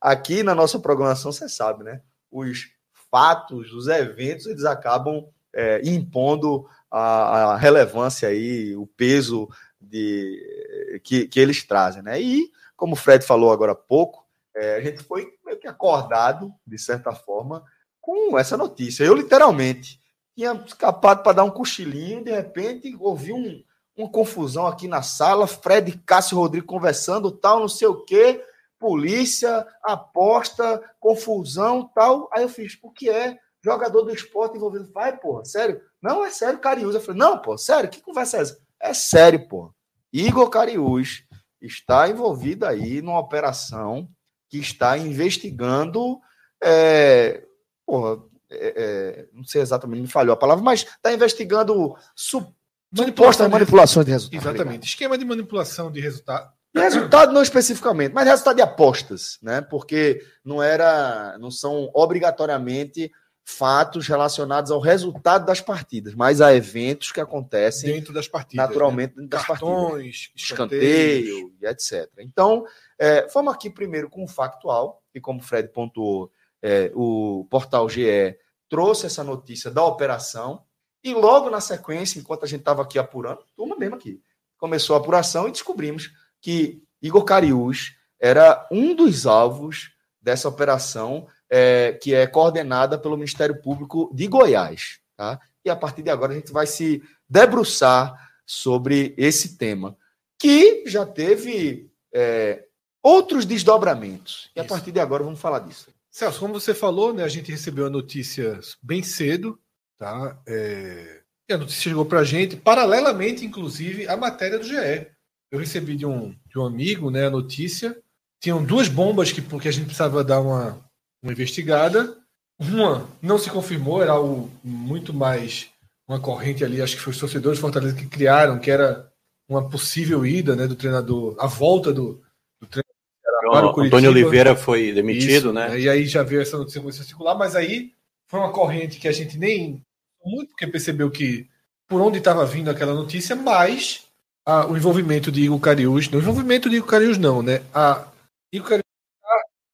aqui 0.00 0.44
na 0.44 0.54
nossa 0.54 0.78
programação, 0.78 1.32
você 1.32 1.48
sabe, 1.48 1.82
né? 1.82 2.00
Os 2.30 2.70
fatos, 3.10 3.72
os 3.72 3.88
eventos, 3.88 4.46
eles 4.46 4.64
acabam 4.64 5.26
é, 5.52 5.80
impondo 5.84 6.66
a, 6.92 7.52
a, 7.52 7.56
relevância 7.56 8.28
aí, 8.28 8.76
o 8.76 8.86
peso 8.86 9.48
de, 9.80 11.00
que, 11.02 11.26
que 11.26 11.40
eles 11.40 11.64
trazem, 11.64 12.02
né? 12.02 12.20
E, 12.20 12.50
como 12.76 12.92
o 12.92 12.96
Fred 12.96 13.24
falou 13.24 13.50
agora 13.50 13.72
há 13.72 13.76
pouco, 13.76 14.26
é, 14.54 14.76
a 14.76 14.80
gente 14.82 15.02
foi 15.02 15.32
meio 15.44 15.58
que 15.58 15.66
acordado, 15.66 16.52
de 16.66 16.78
certa 16.78 17.12
forma, 17.12 17.64
com 18.00 18.38
essa 18.38 18.56
notícia. 18.56 19.04
Eu, 19.04 19.14
literalmente, 19.14 19.98
tinha 20.36 20.52
escapado 20.66 21.22
para 21.22 21.32
dar 21.32 21.44
um 21.44 21.50
cochilinho, 21.50 22.22
de 22.22 22.30
repente, 22.30 22.94
ouvi 23.00 23.32
um, 23.32 23.62
uma 23.96 24.10
confusão 24.10 24.66
aqui 24.66 24.86
na 24.86 25.00
sala, 25.00 25.46
Fred 25.46 25.98
Cássio 26.04 26.36
Rodrigo 26.36 26.66
conversando, 26.66 27.30
tal, 27.30 27.60
não 27.60 27.68
sei 27.68 27.88
o 27.88 28.04
quê, 28.04 28.44
polícia, 28.78 29.66
aposta, 29.82 30.82
confusão, 30.98 31.90
tal. 31.94 32.28
Aí 32.32 32.42
eu 32.42 32.48
fiz, 32.48 32.78
o 32.82 32.90
que 32.90 33.08
é? 33.08 33.38
Jogador 33.64 34.02
do 34.02 34.12
esporte 34.12 34.56
envolvido. 34.56 34.90
Vai, 34.92 35.16
porra, 35.16 35.44
sério? 35.44 35.80
Não, 36.00 36.24
é 36.24 36.30
sério, 36.30 36.58
Cariús. 36.58 36.94
Eu 36.94 37.00
falei, 37.00 37.18
não, 37.18 37.38
pô, 37.38 37.56
sério, 37.56 37.88
que 37.88 38.00
conversa 38.00 38.38
é 38.38 38.40
essa? 38.40 38.58
É 38.80 38.94
sério, 38.94 39.48
pô. 39.48 39.72
Igor 40.12 40.50
Cariús 40.50 41.24
está 41.60 42.08
envolvido 42.08 42.66
aí 42.66 43.00
numa 43.00 43.20
operação 43.20 44.08
que 44.48 44.58
está 44.58 44.98
investigando. 44.98 46.20
É, 46.62 47.44
porra, 47.86 48.22
é, 48.50 48.74
é, 48.76 49.28
não 49.32 49.44
sei 49.44 49.62
exatamente, 49.62 50.02
me 50.02 50.08
falhou 50.08 50.34
a 50.34 50.36
palavra, 50.36 50.62
mas 50.62 50.80
está 50.80 51.12
investigando 51.12 51.96
su, 52.14 52.54
supostas 52.94 53.48
manipulações 53.48 54.04
de 54.04 54.12
resultados. 54.12 54.46
Exatamente. 54.46 54.86
Esquema 54.86 55.16
de 55.16 55.24
manipulação 55.24 55.90
de 55.90 56.00
resultado. 56.00 56.52
Resultado 56.74 57.32
não 57.32 57.42
especificamente, 57.42 58.12
mas 58.14 58.26
resultado 58.26 58.56
de 58.56 58.62
apostas, 58.62 59.38
né? 59.42 59.60
Porque 59.60 60.24
não 60.42 60.62
era, 60.62 61.36
não 61.38 61.50
são 61.50 61.90
obrigatoriamente 61.92 63.12
fatos 63.44 64.06
relacionados 64.06 64.70
ao 64.70 64.80
resultado 64.80 65.44
das 65.44 65.60
partidas, 65.60 66.14
mas 66.14 66.40
a 66.40 66.54
eventos 66.54 67.10
que 67.10 67.20
acontecem 67.20 67.92
dentro 67.92 68.12
das 68.12 68.28
partidas, 68.28 68.68
naturalmente 68.68 69.16
né? 69.16 69.22
dentro 69.22 69.30
das 69.30 69.46
Cartões, 69.46 70.28
partidas, 70.28 70.32
escanteio 70.34 71.52
e 71.60 71.66
etc. 71.66 72.08
Então, 72.18 72.64
é, 72.98 73.26
vamos 73.28 73.52
aqui 73.52 73.68
primeiro 73.68 74.08
com 74.08 74.24
o 74.24 74.28
factual 74.28 75.02
e 75.14 75.20
como 75.20 75.40
o 75.40 75.42
Fred 75.42 75.68
pontuou, 75.68 76.30
é, 76.62 76.90
o 76.94 77.46
portal 77.50 77.88
GE 77.88 78.36
trouxe 78.68 79.06
essa 79.06 79.24
notícia 79.24 79.70
da 79.70 79.84
operação 79.84 80.64
e 81.02 81.12
logo 81.12 81.50
na 81.50 81.60
sequência, 81.60 82.20
enquanto 82.20 82.44
a 82.44 82.48
gente 82.48 82.60
estava 82.60 82.82
aqui 82.82 82.98
apurando, 82.98 83.44
turma 83.56 83.76
mesmo 83.76 83.96
aqui, 83.96 84.22
começou 84.56 84.94
a 84.94 85.00
apuração 85.00 85.48
e 85.48 85.52
descobrimos 85.52 86.12
que 86.40 86.82
Igor 87.02 87.24
Cariús 87.24 87.96
era 88.20 88.68
um 88.70 88.94
dos 88.94 89.26
alvos 89.26 89.90
dessa 90.20 90.48
operação 90.48 91.26
é, 91.54 91.92
que 91.92 92.14
é 92.14 92.26
coordenada 92.26 92.98
pelo 92.98 93.18
Ministério 93.18 93.60
Público 93.60 94.10
de 94.14 94.26
Goiás. 94.26 95.00
Tá? 95.14 95.38
E 95.62 95.68
a 95.68 95.76
partir 95.76 96.02
de 96.02 96.08
agora 96.08 96.32
a 96.32 96.34
gente 96.34 96.50
vai 96.50 96.66
se 96.66 97.02
debruçar 97.28 98.32
sobre 98.46 99.14
esse 99.18 99.58
tema, 99.58 99.94
que 100.38 100.84
já 100.86 101.04
teve 101.04 101.90
é, 102.12 102.64
outros 103.02 103.44
desdobramentos. 103.44 104.50
E 104.56 104.60
a 104.60 104.62
Isso. 104.62 104.74
partir 104.74 104.92
de 104.92 104.98
agora 104.98 105.22
vamos 105.22 105.40
falar 105.40 105.58
disso. 105.58 105.90
Celso, 106.10 106.40
como 106.40 106.54
você 106.54 106.72
falou, 106.72 107.12
né, 107.12 107.22
a 107.22 107.28
gente 107.28 107.50
recebeu 107.50 107.86
a 107.86 107.90
notícia 107.90 108.58
bem 108.82 109.02
cedo, 109.02 109.58
tá? 109.98 110.40
É... 110.46 111.20
E 111.50 111.52
a 111.52 111.58
notícia 111.58 111.82
chegou 111.82 112.06
para 112.06 112.20
a 112.20 112.24
gente, 112.24 112.56
paralelamente, 112.56 113.44
inclusive, 113.44 114.08
à 114.08 114.16
matéria 114.16 114.58
do 114.58 114.64
GE. 114.64 115.06
Eu 115.50 115.58
recebi 115.58 115.96
de 115.96 116.06
um, 116.06 116.34
de 116.46 116.58
um 116.58 116.64
amigo 116.64 117.10
né, 117.10 117.26
a 117.26 117.30
notícia. 117.30 117.98
Tinham 118.40 118.64
duas 118.64 118.88
bombas 118.88 119.32
que, 119.32 119.42
porque 119.42 119.68
a 119.68 119.72
gente 119.72 119.84
precisava 119.84 120.24
dar 120.24 120.40
uma, 120.40 120.82
uma 121.22 121.32
investigada. 121.32 122.16
Uma 122.58 123.08
não 123.20 123.38
se 123.38 123.50
confirmou, 123.50 124.02
era 124.02 124.12
algo 124.12 124.50
muito 124.62 125.12
mais 125.12 125.70
uma 126.06 126.20
corrente 126.20 126.64
ali, 126.64 126.82
acho 126.82 126.96
que 126.96 127.02
foi 127.02 127.12
os 127.12 127.18
torcedores 127.18 127.58
de 127.58 127.62
Fortaleza 127.62 127.96
que 127.96 128.06
criaram, 128.06 128.58
que 128.58 128.70
era 128.70 129.10
uma 129.48 129.68
possível 129.68 130.26
ida 130.26 130.54
né, 130.54 130.66
do 130.66 130.76
treinador, 130.76 131.36
a 131.38 131.46
volta 131.46 131.92
do, 131.92 132.22
do 132.60 132.66
treinador. 132.66 133.76
O 133.76 133.80
Antônio 133.80 134.10
Oliveira 134.10 134.54
foi 134.54 134.92
demitido, 134.92 135.48
Isso, 135.48 135.52
né? 135.52 135.78
E 135.78 135.88
aí 135.88 136.06
já 136.06 136.22
veio 136.22 136.42
essa 136.42 136.56
notícia 136.56 136.80
começou 136.80 137.02
a 137.02 137.06
circular, 137.06 137.34
mas 137.34 137.56
aí 137.56 137.92
foi 138.28 138.40
uma 138.40 138.52
corrente 138.52 138.98
que 138.98 139.08
a 139.08 139.12
gente 139.12 139.38
nem 139.38 139.82
muito 140.24 140.50
porque 140.50 140.66
percebeu 140.66 141.10
que 141.10 141.48
por 141.88 142.00
onde 142.00 142.18
estava 142.18 142.46
vindo 142.46 142.70
aquela 142.70 142.94
notícia, 142.94 143.34
mas 143.34 144.06
a, 144.46 144.66
o 144.66 144.76
envolvimento 144.76 145.30
de 145.30 145.42
Igor 145.42 145.58
Cariús, 145.58 146.08
não 146.08 146.18
o 146.18 146.22
envolvimento 146.22 146.70
de 146.70 146.76
Igor 146.76 146.88
Cariús 146.88 147.18
não, 147.18 147.42
né? 147.42 147.62
A 147.74 148.06
Igor 148.52 148.68
Cariús 148.68 148.91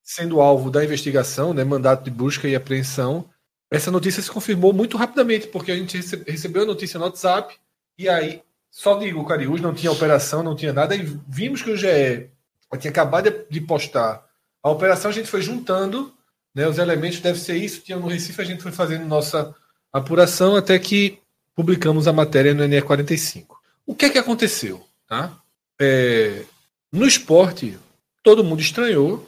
sendo 0.08 0.40
alvo 0.40 0.70
da 0.70 0.82
investigação, 0.82 1.52
né, 1.52 1.62
mandato 1.62 2.02
de 2.02 2.10
busca 2.10 2.48
e 2.48 2.56
apreensão, 2.56 3.28
essa 3.70 3.90
notícia 3.90 4.22
se 4.22 4.30
confirmou 4.30 4.72
muito 4.72 4.96
rapidamente, 4.96 5.48
porque 5.48 5.70
a 5.70 5.76
gente 5.76 5.98
recebeu 6.26 6.62
a 6.62 6.66
notícia 6.66 6.98
no 6.98 7.04
WhatsApp, 7.04 7.54
e 7.98 8.08
aí 8.08 8.40
só 8.70 8.98
digo, 8.98 9.20
o 9.20 9.26
Cariús 9.26 9.60
não 9.60 9.74
tinha 9.74 9.92
operação, 9.92 10.42
não 10.42 10.56
tinha 10.56 10.72
nada, 10.72 10.96
e 10.96 11.02
vimos 11.28 11.60
que 11.60 11.70
o 11.70 11.76
GE 11.76 12.30
tinha 12.78 12.90
acabado 12.90 13.30
de 13.50 13.60
postar 13.60 14.26
a 14.62 14.70
operação, 14.70 15.10
a 15.10 15.14
gente 15.14 15.28
foi 15.28 15.42
juntando 15.42 16.10
né, 16.54 16.66
os 16.66 16.78
elementos, 16.78 17.20
deve 17.20 17.38
ser 17.38 17.58
isso, 17.58 17.82
tinha 17.82 17.98
no 17.98 18.08
Recife, 18.08 18.40
a 18.40 18.46
gente 18.46 18.62
foi 18.62 18.72
fazendo 18.72 19.04
nossa 19.04 19.54
apuração 19.92 20.56
até 20.56 20.78
que 20.78 21.18
publicamos 21.54 22.08
a 22.08 22.14
matéria 22.14 22.54
no 22.54 22.64
NE45. 22.64 23.44
O 23.86 23.94
que 23.94 24.06
é 24.06 24.10
que 24.10 24.18
aconteceu? 24.18 24.82
Tá? 25.06 25.38
É, 25.78 26.44
no 26.90 27.06
esporte, 27.06 27.78
todo 28.22 28.42
mundo 28.42 28.62
estranhou 28.62 29.27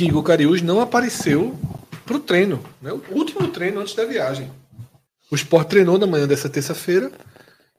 que 0.00 0.06
Igor 0.06 0.22
Cariús 0.22 0.62
não 0.62 0.80
apareceu 0.80 1.54
para 2.06 2.16
o 2.16 2.20
treino, 2.20 2.64
né? 2.80 2.90
o 2.90 3.02
último 3.10 3.48
treino 3.48 3.80
antes 3.80 3.94
da 3.94 4.06
viagem. 4.06 4.50
O 5.30 5.34
Sport 5.34 5.68
treinou 5.68 5.98
na 5.98 6.06
manhã 6.06 6.26
dessa 6.26 6.48
terça-feira 6.48 7.12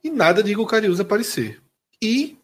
e 0.04 0.08
nada 0.08 0.40
de 0.40 0.52
Igor 0.52 0.64
Cariús 0.66 1.00
aparecer. 1.00 1.60
E 2.00 2.36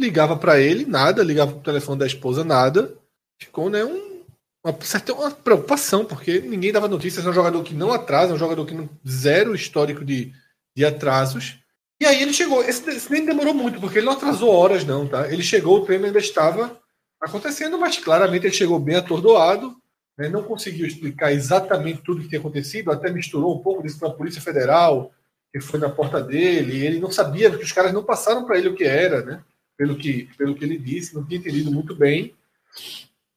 ligava 0.00 0.36
para 0.36 0.60
ele, 0.60 0.84
nada, 0.86 1.24
ligava 1.24 1.50
para 1.50 1.58
o 1.58 1.64
telefone 1.64 1.98
da 1.98 2.06
esposa, 2.06 2.44
nada. 2.44 2.94
Ficou 3.36 3.68
né, 3.68 3.84
um, 3.84 4.22
uma 4.64 4.78
certa 4.80 5.12
uma 5.12 5.32
preocupação, 5.32 6.04
porque 6.04 6.40
ninguém 6.40 6.70
dava 6.70 6.86
notícias. 6.86 7.26
É 7.26 7.30
um 7.30 7.34
jogador 7.34 7.64
que 7.64 7.74
não 7.74 7.92
atrasa, 7.92 8.30
é 8.30 8.36
um 8.36 8.38
jogador 8.38 8.64
que 8.64 8.74
não 8.74 8.88
zero 9.08 9.56
histórico 9.56 10.04
de, 10.04 10.32
de 10.76 10.84
atrasos. 10.84 11.58
E 12.00 12.06
aí 12.06 12.22
ele 12.22 12.32
chegou. 12.32 12.62
Esse, 12.62 12.88
esse 12.88 13.10
nem 13.10 13.26
demorou 13.26 13.54
muito, 13.54 13.80
porque 13.80 13.98
ele 13.98 14.06
não 14.06 14.12
atrasou 14.12 14.50
horas, 14.50 14.84
não, 14.84 15.08
tá? 15.08 15.26
Ele 15.32 15.42
chegou, 15.42 15.78
o 15.78 15.84
treino 15.84 16.06
ainda 16.06 16.20
estava 16.20 16.80
acontecendo, 17.20 17.78
mas 17.78 17.98
claramente 17.98 18.46
ele 18.46 18.54
chegou 18.54 18.78
bem 18.78 18.96
atordoado, 18.96 19.76
né, 20.16 20.28
não 20.28 20.42
conseguiu 20.42 20.86
explicar 20.86 21.32
exatamente 21.32 22.02
tudo 22.02 22.22
que 22.22 22.28
tinha 22.28 22.40
acontecido, 22.40 22.90
até 22.90 23.10
misturou 23.10 23.56
um 23.58 23.62
pouco 23.62 23.82
disso 23.82 23.98
para 23.98 24.08
a 24.08 24.14
Polícia 24.14 24.40
Federal, 24.40 25.12
que 25.52 25.60
foi 25.60 25.80
na 25.80 25.88
porta 25.88 26.22
dele, 26.22 26.84
ele 26.84 27.00
não 27.00 27.10
sabia, 27.10 27.50
que 27.50 27.64
os 27.64 27.72
caras 27.72 27.92
não 27.92 28.04
passaram 28.04 28.44
para 28.44 28.58
ele 28.58 28.68
o 28.68 28.74
que 28.74 28.84
era, 28.84 29.22
né, 29.22 29.42
pelo, 29.76 29.96
que, 29.96 30.28
pelo 30.36 30.54
que 30.54 30.64
ele 30.64 30.78
disse, 30.78 31.14
não 31.14 31.24
tinha 31.24 31.38
entendido 31.38 31.72
muito 31.72 31.94
bem. 31.94 32.34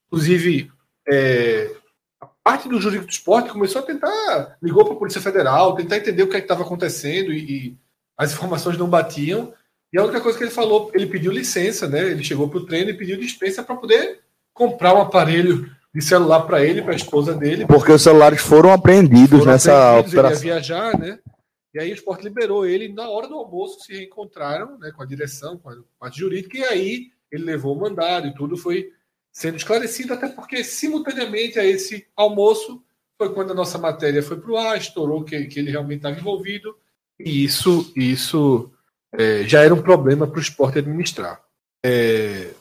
Inclusive, 0.08 0.72
é, 1.10 1.76
a 2.20 2.26
parte 2.26 2.70
do 2.70 2.80
jurídico 2.80 3.08
do 3.08 3.12
esporte 3.12 3.50
começou 3.50 3.82
a 3.82 3.86
tentar, 3.86 4.58
ligou 4.62 4.84
para 4.86 4.94
a 4.94 4.98
Polícia 4.98 5.22
Federal, 5.22 5.76
tentar 5.76 5.98
entender 5.98 6.24
o 6.24 6.30
que 6.30 6.36
é 6.36 6.40
estava 6.40 6.64
acontecendo 6.64 7.32
e, 7.34 7.68
e 7.70 7.78
as 8.18 8.34
informações 8.34 8.78
não 8.78 8.90
batiam. 8.90 9.54
E 9.94 9.98
a 10.00 10.04
única 10.04 10.20
coisa 10.20 10.36
que 10.36 10.44
ele 10.44 10.52
falou, 10.52 10.90
ele 10.92 11.06
pediu 11.06 11.32
licença, 11.32 11.88
né? 11.88 12.10
Ele 12.10 12.24
chegou 12.24 12.50
para 12.50 12.58
o 12.58 12.66
treino 12.66 12.90
e 12.90 12.98
pediu 12.98 13.16
dispensa 13.16 13.62
para 13.62 13.76
poder 13.76 14.22
comprar 14.52 14.96
um 14.96 15.02
aparelho 15.02 15.70
de 15.94 16.02
celular 16.02 16.42
para 16.42 16.66
ele, 16.66 16.82
para 16.82 16.94
a 16.94 16.96
esposa 16.96 17.36
dele. 17.36 17.68
Porque 17.68 17.92
os 17.92 18.02
celulares 18.02 18.42
foram 18.42 18.74
apreendidos 18.74 19.40
foram 19.40 19.52
nessa 19.52 19.90
apreendidos, 19.92 20.14
operação. 20.14 20.42
Ele 20.42 20.48
ia 20.48 20.54
viajar, 20.56 20.98
né? 20.98 21.20
E 21.76 21.80
aí 21.80 21.92
o 21.92 21.94
esporte 21.94 22.24
liberou 22.24 22.66
ele, 22.66 22.92
na 22.92 23.08
hora 23.08 23.28
do 23.28 23.36
almoço 23.36 23.82
se 23.82 23.94
reencontraram 23.94 24.80
né, 24.80 24.92
com 24.92 25.04
a 25.04 25.06
direção, 25.06 25.58
com 25.58 25.70
a 25.70 25.76
parte 26.00 26.20
jurídica, 26.20 26.58
e 26.58 26.64
aí 26.64 27.08
ele 27.32 27.44
levou 27.44 27.76
o 27.76 27.80
mandado 27.80 28.28
e 28.28 28.34
tudo 28.34 28.58
foi 28.58 28.92
sendo 29.32 29.58
esclarecido, 29.58 30.14
até 30.14 30.28
porque 30.28 30.64
simultaneamente 30.64 31.60
a 31.60 31.66
esse 31.66 32.06
almoço 32.16 32.84
foi 33.18 33.34
quando 33.34 33.52
a 33.52 33.56
nossa 33.56 33.80
matéria 33.80 34.22
foi 34.22 34.40
para 34.40 34.52
o 34.52 34.58
ar, 34.58 34.78
estourou 34.78 35.24
que, 35.24 35.46
que 35.46 35.60
ele 35.60 35.72
realmente 35.72 35.98
estava 35.98 36.20
envolvido, 36.20 36.76
e 37.20 37.44
isso, 37.44 37.92
isso 37.96 38.72
é, 39.14 39.44
já 39.44 39.62
era 39.62 39.74
um 39.74 39.82
problema 39.82 40.28
para 40.28 40.40
o 40.40 40.42
esporte 40.42 40.80
administrar. 40.80 41.42
É, 41.86 42.52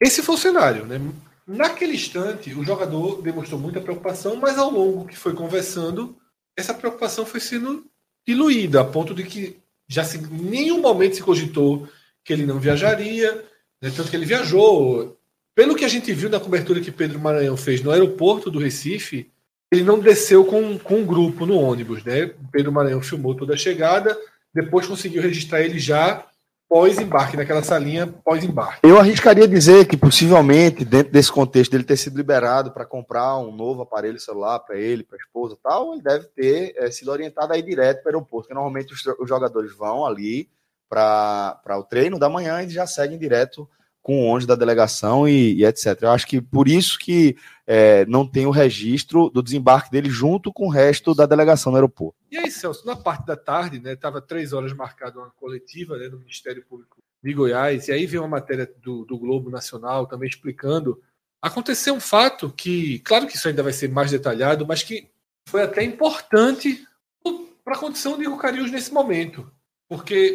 esse 0.00 0.22
foi 0.22 0.34
o 0.34 0.38
cenário. 0.38 0.84
Né? 0.84 1.00
Naquele 1.46 1.94
instante, 1.94 2.54
o 2.54 2.64
jogador 2.64 3.22
demonstrou 3.22 3.58
muita 3.58 3.80
preocupação, 3.80 4.36
mas 4.36 4.58
ao 4.58 4.70
longo 4.70 5.06
que 5.06 5.16
foi 5.16 5.32
conversando, 5.34 6.16
essa 6.56 6.74
preocupação 6.74 7.24
foi 7.24 7.40
sendo 7.40 7.86
diluída, 8.26 8.80
a 8.80 8.84
ponto 8.84 9.14
de 9.14 9.24
que 9.24 9.56
já 9.88 10.02
em 10.14 10.50
nenhum 10.50 10.80
momento 10.80 11.16
se 11.16 11.22
cogitou 11.22 11.88
que 12.24 12.32
ele 12.32 12.46
não 12.46 12.58
viajaria, 12.60 13.34
né? 13.80 13.92
tanto 13.94 14.10
que 14.10 14.16
ele 14.16 14.26
viajou. 14.26 15.18
Pelo 15.54 15.74
que 15.74 15.84
a 15.84 15.88
gente 15.88 16.12
viu 16.12 16.30
na 16.30 16.40
cobertura 16.40 16.80
que 16.80 16.90
Pedro 16.90 17.18
Maranhão 17.18 17.56
fez 17.56 17.82
no 17.82 17.90
aeroporto 17.90 18.50
do 18.50 18.58
Recife, 18.58 19.30
ele 19.70 19.82
não 19.82 19.98
desceu 19.98 20.44
com, 20.44 20.78
com 20.78 21.00
um 21.00 21.06
grupo 21.06 21.44
no 21.44 21.58
ônibus. 21.58 22.04
Né? 22.04 22.32
Pedro 22.50 22.72
Maranhão 22.72 23.02
filmou 23.02 23.34
toda 23.34 23.54
a 23.54 23.56
chegada, 23.56 24.16
depois 24.54 24.86
conseguiu 24.86 25.22
registrar 25.22 25.60
ele 25.60 25.78
já 25.78 26.26
pós-embarque, 26.68 27.36
naquela 27.36 27.62
salinha 27.62 28.06
pós-embarque. 28.06 28.80
Eu 28.82 28.98
arriscaria 28.98 29.46
dizer 29.46 29.86
que 29.86 29.94
possivelmente, 29.94 30.86
dentro 30.86 31.12
desse 31.12 31.30
contexto 31.30 31.70
dele 31.70 31.84
ter 31.84 31.98
sido 31.98 32.16
liberado 32.16 32.72
para 32.72 32.86
comprar 32.86 33.36
um 33.36 33.54
novo 33.54 33.82
aparelho 33.82 34.18
celular 34.18 34.58
para 34.60 34.78
ele, 34.78 35.04
para 35.04 35.18
a 35.18 35.20
esposa 35.20 35.54
e 35.54 35.62
tal, 35.62 35.92
ele 35.92 36.02
deve 36.02 36.24
ter 36.28 36.74
é, 36.78 36.90
sido 36.90 37.10
orientado 37.10 37.52
aí 37.52 37.62
direto 37.62 38.02
para 38.02 38.08
o 38.08 38.14
aeroporto, 38.14 38.48
porque 38.48 38.54
normalmente 38.54 38.94
os, 38.94 39.04
os 39.20 39.28
jogadores 39.28 39.76
vão 39.76 40.06
ali 40.06 40.48
para 40.88 41.78
o 41.78 41.84
treino 41.84 42.18
da 42.18 42.30
manhã 42.30 42.62
e 42.62 42.70
já 42.70 42.86
seguem 42.86 43.18
direto 43.18 43.68
com 44.02 44.20
o 44.20 44.24
ônibus 44.24 44.46
da 44.46 44.56
delegação 44.56 45.28
e, 45.28 45.54
e, 45.54 45.64
etc. 45.64 46.02
Eu 46.02 46.10
acho 46.10 46.26
que 46.26 46.40
por 46.40 46.66
isso 46.66 46.98
que 46.98 47.36
é, 47.66 48.04
não 48.06 48.26
tem 48.26 48.46
o 48.46 48.50
registro 48.50 49.30
do 49.30 49.42
desembarque 49.42 49.90
dele 49.90 50.10
junto 50.10 50.52
com 50.52 50.66
o 50.66 50.70
resto 50.70 51.14
da 51.14 51.24
delegação 51.24 51.70
no 51.70 51.76
aeroporto. 51.76 52.16
E 52.30 52.36
aí, 52.36 52.50
Celso, 52.50 52.84
na 52.84 52.96
parte 52.96 53.24
da 53.24 53.36
tarde, 53.36 53.78
né, 53.78 53.92
estava 53.92 54.20
três 54.20 54.52
horas 54.52 54.72
marcada 54.72 55.20
uma 55.20 55.30
coletiva 55.30 55.96
né, 55.96 56.08
no 56.08 56.18
Ministério 56.18 56.64
Público 56.68 56.96
de 57.22 57.32
Goiás, 57.32 57.86
e 57.86 57.92
aí 57.92 58.04
veio 58.04 58.22
uma 58.22 58.28
matéria 58.28 58.68
do, 58.82 59.04
do 59.04 59.16
Globo 59.16 59.48
Nacional 59.48 60.06
também 60.06 60.28
explicando. 60.28 61.00
Aconteceu 61.40 61.94
um 61.94 62.00
fato 62.00 62.52
que, 62.52 62.98
claro 63.00 63.28
que 63.28 63.36
isso 63.36 63.46
ainda 63.46 63.62
vai 63.62 63.72
ser 63.72 63.88
mais 63.88 64.10
detalhado, 64.10 64.66
mas 64.66 64.82
que 64.82 65.08
foi 65.48 65.62
até 65.62 65.84
importante 65.84 66.84
para 67.64 67.76
a 67.76 67.78
condição 67.78 68.16
de 68.16 68.24
Igor 68.24 68.38
Carius 68.38 68.72
nesse 68.72 68.92
momento, 68.92 69.48
porque 69.88 70.34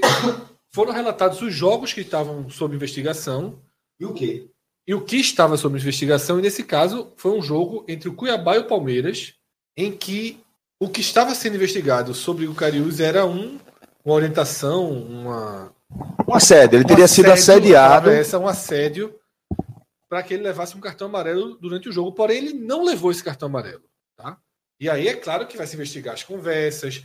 foram 0.77 0.93
relatados 0.93 1.41
os 1.41 1.51
jogos 1.51 1.91
que 1.91 2.01
estavam 2.01 2.51
sob 2.51 2.75
investigação. 2.75 3.59
E 3.99 4.05
o 4.05 4.13
quê? 4.13 4.47
E 4.85 4.93
o 4.93 5.01
que 5.03 5.15
estava 5.15 5.57
sob 5.57 5.75
investigação, 5.75 6.37
e 6.37 6.41
nesse 6.43 6.63
caso 6.63 7.11
foi 7.17 7.31
um 7.31 7.41
jogo 7.41 7.83
entre 7.87 8.07
o 8.07 8.13
Cuiabá 8.13 8.57
e 8.57 8.59
o 8.59 8.67
Palmeiras, 8.67 9.33
em 9.75 9.91
que 9.91 10.39
o 10.79 10.87
que 10.87 11.01
estava 11.01 11.33
sendo 11.33 11.55
investigado 11.55 12.13
sobre 12.13 12.45
o 12.45 12.53
Cariús 12.53 12.99
era 12.99 13.25
um, 13.25 13.57
uma 14.05 14.13
orientação, 14.13 14.91
uma. 14.91 15.73
Um 16.29 16.35
assédio, 16.35 16.77
ele 16.77 16.85
um 16.85 16.87
teria 16.87 17.05
assédio, 17.05 17.23
sido 17.23 17.33
assediado. 17.33 18.11
Essa, 18.11 18.37
um 18.37 18.47
assédio 18.47 19.19
para 20.07 20.21
que 20.21 20.35
ele 20.35 20.43
levasse 20.43 20.77
um 20.77 20.79
cartão 20.79 21.07
amarelo 21.07 21.57
durante 21.57 21.89
o 21.89 21.91
jogo, 21.91 22.11
porém 22.11 22.37
ele 22.37 22.53
não 22.53 22.85
levou 22.85 23.09
esse 23.09 23.23
cartão 23.23 23.47
amarelo. 23.47 23.83
Tá? 24.15 24.37
E 24.79 24.87
aí 24.87 25.07
é 25.07 25.15
claro 25.15 25.47
que 25.47 25.57
vai 25.57 25.65
se 25.65 25.75
investigar 25.75 26.13
as 26.13 26.23
conversas. 26.23 27.03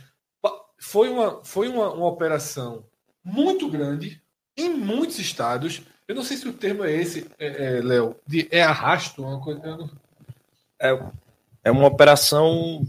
Foi 0.79 1.09
uma, 1.09 1.43
foi 1.43 1.67
uma, 1.67 1.91
uma 1.91 2.05
operação 2.05 2.85
muito 3.23 3.69
grande 3.69 4.21
em 4.57 4.69
muitos 4.69 5.19
estados. 5.19 5.81
Eu 6.07 6.15
não 6.15 6.23
sei 6.23 6.37
se 6.37 6.47
o 6.47 6.53
termo 6.53 6.83
é 6.83 6.91
esse, 6.93 7.27
é, 7.39 7.77
é, 7.77 7.81
Léo, 7.81 8.15
de 8.27 8.47
é 8.51 8.61
arrasto, 8.61 9.23
uma 9.23 9.39
coisa. 9.39 9.61
Não... 9.61 9.89
É, 10.79 10.99
é 11.63 11.71
uma 11.71 11.87
operação. 11.87 12.85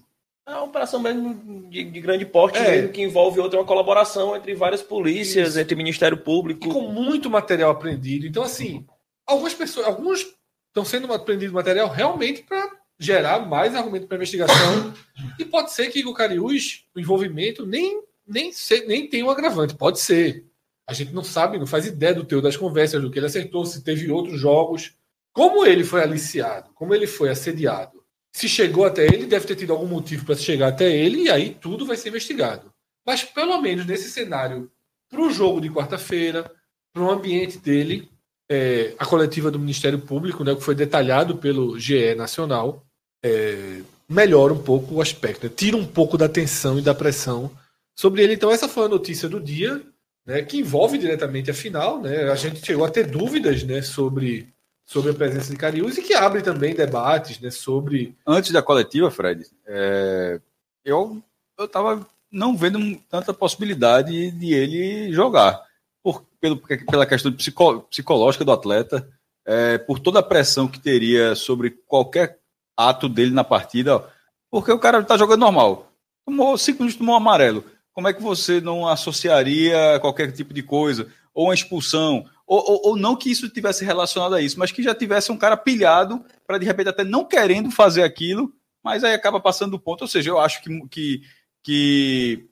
É 0.46 0.50
uma 0.50 0.64
operação 0.64 1.00
mesmo 1.00 1.68
de, 1.70 1.84
de 1.84 2.00
grande 2.00 2.26
porte, 2.26 2.58
é. 2.58 2.70
mesmo, 2.70 2.92
que 2.92 3.02
envolve 3.02 3.40
outra 3.40 3.58
uma 3.58 3.66
colaboração 3.66 4.36
entre 4.36 4.54
várias 4.54 4.82
polícias, 4.82 5.50
Isso. 5.50 5.60
entre 5.60 5.74
Ministério 5.74 6.18
Público. 6.18 6.68
E 6.68 6.72
com 6.72 6.82
muito 6.92 7.30
material 7.30 7.70
apreendido. 7.70 8.26
Então, 8.26 8.42
assim, 8.42 8.84
algumas 9.26 9.54
pessoas, 9.54 9.86
alguns 9.86 10.26
estão 10.68 10.84
sendo 10.84 11.10
apreendidos 11.12 11.54
material 11.54 11.88
realmente 11.88 12.42
para 12.42 12.68
gerar 12.98 13.46
mais 13.46 13.74
argumento 13.74 14.06
para 14.06 14.16
investigação. 14.16 14.92
e 15.38 15.44
pode 15.44 15.72
ser 15.72 15.88
que 15.90 16.04
o 16.04 16.12
Cariús, 16.12 16.84
o 16.94 17.00
envolvimento, 17.00 17.64
nem 17.64 18.02
nem, 18.26 18.52
ser, 18.52 18.86
nem 18.86 19.08
tem 19.08 19.22
um 19.22 19.30
agravante, 19.30 19.74
pode 19.74 20.00
ser. 20.00 20.44
A 20.86 20.92
gente 20.92 21.12
não 21.12 21.24
sabe, 21.24 21.58
não 21.58 21.66
faz 21.66 21.86
ideia 21.86 22.14
do 22.14 22.24
teu 22.24 22.42
das 22.42 22.56
conversas, 22.56 23.00
do 23.00 23.10
que 23.10 23.18
ele 23.18 23.26
acertou, 23.26 23.64
se 23.64 23.82
teve 23.82 24.10
outros 24.10 24.38
jogos. 24.38 24.94
Como 25.32 25.64
ele 25.64 25.82
foi 25.82 26.02
aliciado, 26.02 26.70
como 26.74 26.94
ele 26.94 27.06
foi 27.06 27.28
assediado, 27.28 28.04
se 28.32 28.48
chegou 28.48 28.84
até 28.84 29.04
ele, 29.04 29.26
deve 29.26 29.46
ter 29.46 29.56
tido 29.56 29.72
algum 29.72 29.86
motivo 29.86 30.24
para 30.24 30.36
chegar 30.36 30.68
até 30.68 30.90
ele, 30.90 31.22
e 31.22 31.30
aí 31.30 31.56
tudo 31.60 31.86
vai 31.86 31.96
ser 31.96 32.08
investigado. 32.08 32.72
Mas 33.06 33.22
pelo 33.22 33.60
menos 33.60 33.86
nesse 33.86 34.10
cenário, 34.10 34.70
para 35.08 35.20
o 35.20 35.30
jogo 35.30 35.60
de 35.60 35.70
quarta-feira, 35.70 36.50
para 36.92 37.02
o 37.02 37.10
ambiente 37.10 37.58
dele, 37.58 38.08
é, 38.50 38.94
a 38.98 39.06
coletiva 39.06 39.50
do 39.50 39.58
Ministério 39.58 39.98
Público, 39.98 40.44
né, 40.44 40.54
que 40.54 40.60
foi 40.60 40.74
detalhado 40.74 41.36
pelo 41.36 41.78
GE 41.78 42.14
Nacional, 42.14 42.84
é, 43.24 43.80
melhora 44.08 44.52
um 44.52 44.62
pouco 44.62 44.96
o 44.96 45.00
aspecto, 45.00 45.46
né, 45.46 45.52
tira 45.54 45.76
um 45.76 45.86
pouco 45.86 46.18
da 46.18 46.28
tensão 46.28 46.78
e 46.78 46.82
da 46.82 46.94
pressão 46.94 47.50
sobre 47.94 48.22
ele. 48.22 48.34
Então, 48.34 48.50
essa 48.50 48.68
foi 48.68 48.86
a 48.86 48.88
notícia 48.88 49.28
do 49.28 49.40
dia, 49.40 49.82
né, 50.26 50.42
que 50.42 50.58
envolve 50.58 50.98
diretamente 50.98 51.50
a 51.50 51.54
final. 51.54 52.00
Né? 52.00 52.30
A 52.30 52.34
gente 52.34 52.64
chegou 52.64 52.84
a 52.84 52.90
ter 52.90 53.06
dúvidas 53.06 53.62
né, 53.62 53.82
sobre, 53.82 54.52
sobre 54.84 55.12
a 55.12 55.14
presença 55.14 55.50
de 55.50 55.56
Cariús 55.56 55.96
e 55.96 56.02
que 56.02 56.14
abre 56.14 56.42
também 56.42 56.74
debates 56.74 57.38
né, 57.40 57.50
sobre. 57.50 58.16
Antes 58.26 58.50
da 58.50 58.62
coletiva, 58.62 59.10
Fred, 59.10 59.46
é, 59.66 60.40
eu 60.84 61.22
estava 61.60 62.06
não 62.30 62.56
vendo 62.56 62.78
tanta 63.08 63.32
possibilidade 63.32 64.30
de 64.32 64.52
ele 64.52 65.12
jogar. 65.12 65.62
Por, 66.02 66.26
pelo, 66.38 66.58
pela 66.58 67.06
questão 67.06 67.32
psico, 67.32 67.82
psicológica 67.82 68.44
do 68.44 68.52
atleta, 68.52 69.08
é, 69.46 69.78
por 69.78 69.98
toda 69.98 70.18
a 70.18 70.22
pressão 70.22 70.68
que 70.68 70.78
teria 70.78 71.34
sobre 71.34 71.70
qualquer 71.86 72.38
ato 72.76 73.08
dele 73.08 73.30
na 73.30 73.44
partida, 73.44 74.04
porque 74.50 74.70
o 74.70 74.78
cara 74.78 75.00
está 75.00 75.16
jogando 75.16 75.40
normal. 75.40 75.90
Tomou 76.26 76.58
cinco 76.58 76.82
minutos, 76.82 76.98
tomou 76.98 77.14
um 77.14 77.18
amarelo 77.18 77.64
como 77.94 78.08
é 78.08 78.12
que 78.12 78.20
você 78.20 78.60
não 78.60 78.86
associaria 78.86 79.98
qualquer 80.00 80.32
tipo 80.32 80.52
de 80.52 80.62
coisa? 80.62 81.06
Ou 81.32 81.46
uma 81.46 81.54
expulsão? 81.54 82.26
Ou, 82.46 82.58
ou, 82.58 82.80
ou 82.88 82.96
não 82.96 83.16
que 83.16 83.30
isso 83.30 83.48
tivesse 83.48 83.84
relacionado 83.84 84.34
a 84.34 84.42
isso, 84.42 84.58
mas 84.58 84.72
que 84.72 84.82
já 84.82 84.94
tivesse 84.94 85.32
um 85.32 85.36
cara 85.36 85.56
pilhado 85.56 86.22
para 86.46 86.58
de 86.58 86.66
repente 86.66 86.90
até 86.90 87.04
não 87.04 87.24
querendo 87.24 87.70
fazer 87.70 88.02
aquilo, 88.02 88.52
mas 88.82 89.02
aí 89.04 89.14
acaba 89.14 89.40
passando 89.40 89.70
do 89.70 89.78
ponto. 89.78 90.02
Ou 90.02 90.08
seja, 90.08 90.28
eu 90.28 90.38
acho 90.38 90.60
que, 90.60 90.88
que, 90.88 91.22
que 91.62 92.46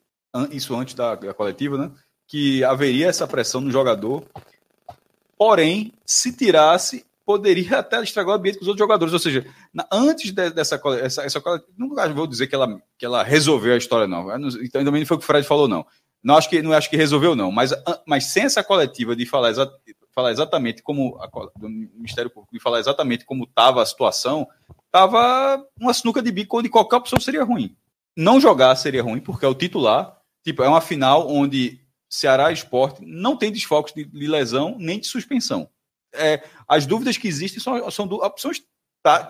isso 0.51 0.73
antes 0.75 0.95
da, 0.95 1.13
da 1.13 1.33
coletiva, 1.33 1.77
né? 1.77 1.91
Que 2.25 2.63
haveria 2.63 3.07
essa 3.07 3.27
pressão 3.27 3.61
no 3.61 3.69
jogador. 3.69 4.23
Porém, 5.37 5.91
se 6.05 6.31
tirasse, 6.31 7.05
poderia 7.25 7.79
até 7.79 8.01
estragar 8.01 8.35
o 8.35 8.37
ambiente 8.37 8.57
com 8.57 8.63
os 8.63 8.67
outros 8.67 8.83
jogadores. 8.83 9.13
Ou 9.13 9.19
seja, 9.19 9.45
na, 9.73 9.87
antes 9.91 10.31
de, 10.31 10.49
dessa 10.49 10.81
essa, 11.01 11.23
essa 11.23 11.41
nunca 11.77 12.07
vou 12.13 12.27
dizer 12.27 12.47
que 12.47 12.55
ela, 12.55 12.81
que 12.97 13.05
ela 13.05 13.23
resolveu 13.23 13.73
a 13.73 13.77
história, 13.77 14.07
não. 14.07 14.27
Então 14.61 14.83
também 14.83 15.01
não 15.01 15.07
foi 15.07 15.17
o 15.17 15.19
que 15.19 15.23
o 15.23 15.27
Fred 15.27 15.47
falou, 15.47 15.67
não. 15.67 15.85
Não 16.23 16.37
acho 16.37 16.49
que, 16.49 16.61
não 16.61 16.71
acho 16.71 16.89
que 16.89 16.95
resolveu, 16.95 17.35
não. 17.35 17.51
Mas, 17.51 17.71
mas 18.05 18.25
sem 18.25 18.43
essa 18.43 18.63
coletiva 18.63 19.15
de 19.15 19.25
falar, 19.25 19.49
exa, 19.49 19.69
falar 20.13 20.31
exatamente 20.31 20.81
como 20.81 21.17
a, 21.19 21.27
do 21.57 21.69
Ministério 21.69 22.29
Público, 22.29 22.53
de 22.53 22.61
falar 22.61 22.79
exatamente 22.79 23.25
como 23.25 23.43
estava 23.43 23.81
a 23.81 23.85
situação, 23.85 24.47
estava 24.85 25.61
uma 25.79 25.93
sinuca 25.93 26.21
de 26.21 26.31
bico 26.31 26.57
onde 26.57 26.69
qualquer 26.69 26.97
opção 26.97 27.19
seria 27.19 27.43
ruim. 27.43 27.75
Não 28.15 28.39
jogar 28.39 28.75
seria 28.75 29.03
ruim, 29.03 29.19
porque 29.19 29.45
é 29.45 29.49
o 29.49 29.55
titular. 29.55 30.17
Tipo, 30.43 30.63
é 30.63 30.67
uma 30.67 30.81
final 30.81 31.29
onde 31.29 31.79
Ceará 32.09 32.51
Esporte 32.51 33.03
não 33.05 33.35
tem 33.35 33.51
desfocos 33.51 33.93
de, 33.93 34.05
de 34.05 34.27
lesão 34.27 34.75
nem 34.77 34.99
de 34.99 35.07
suspensão 35.07 35.69
é, 36.13 36.43
as 36.67 36.85
dúvidas 36.85 37.17
que 37.17 37.27
existem 37.27 37.61
são, 37.61 37.89
são 37.91 38.05
opções 38.05 38.63
tá, 39.01 39.23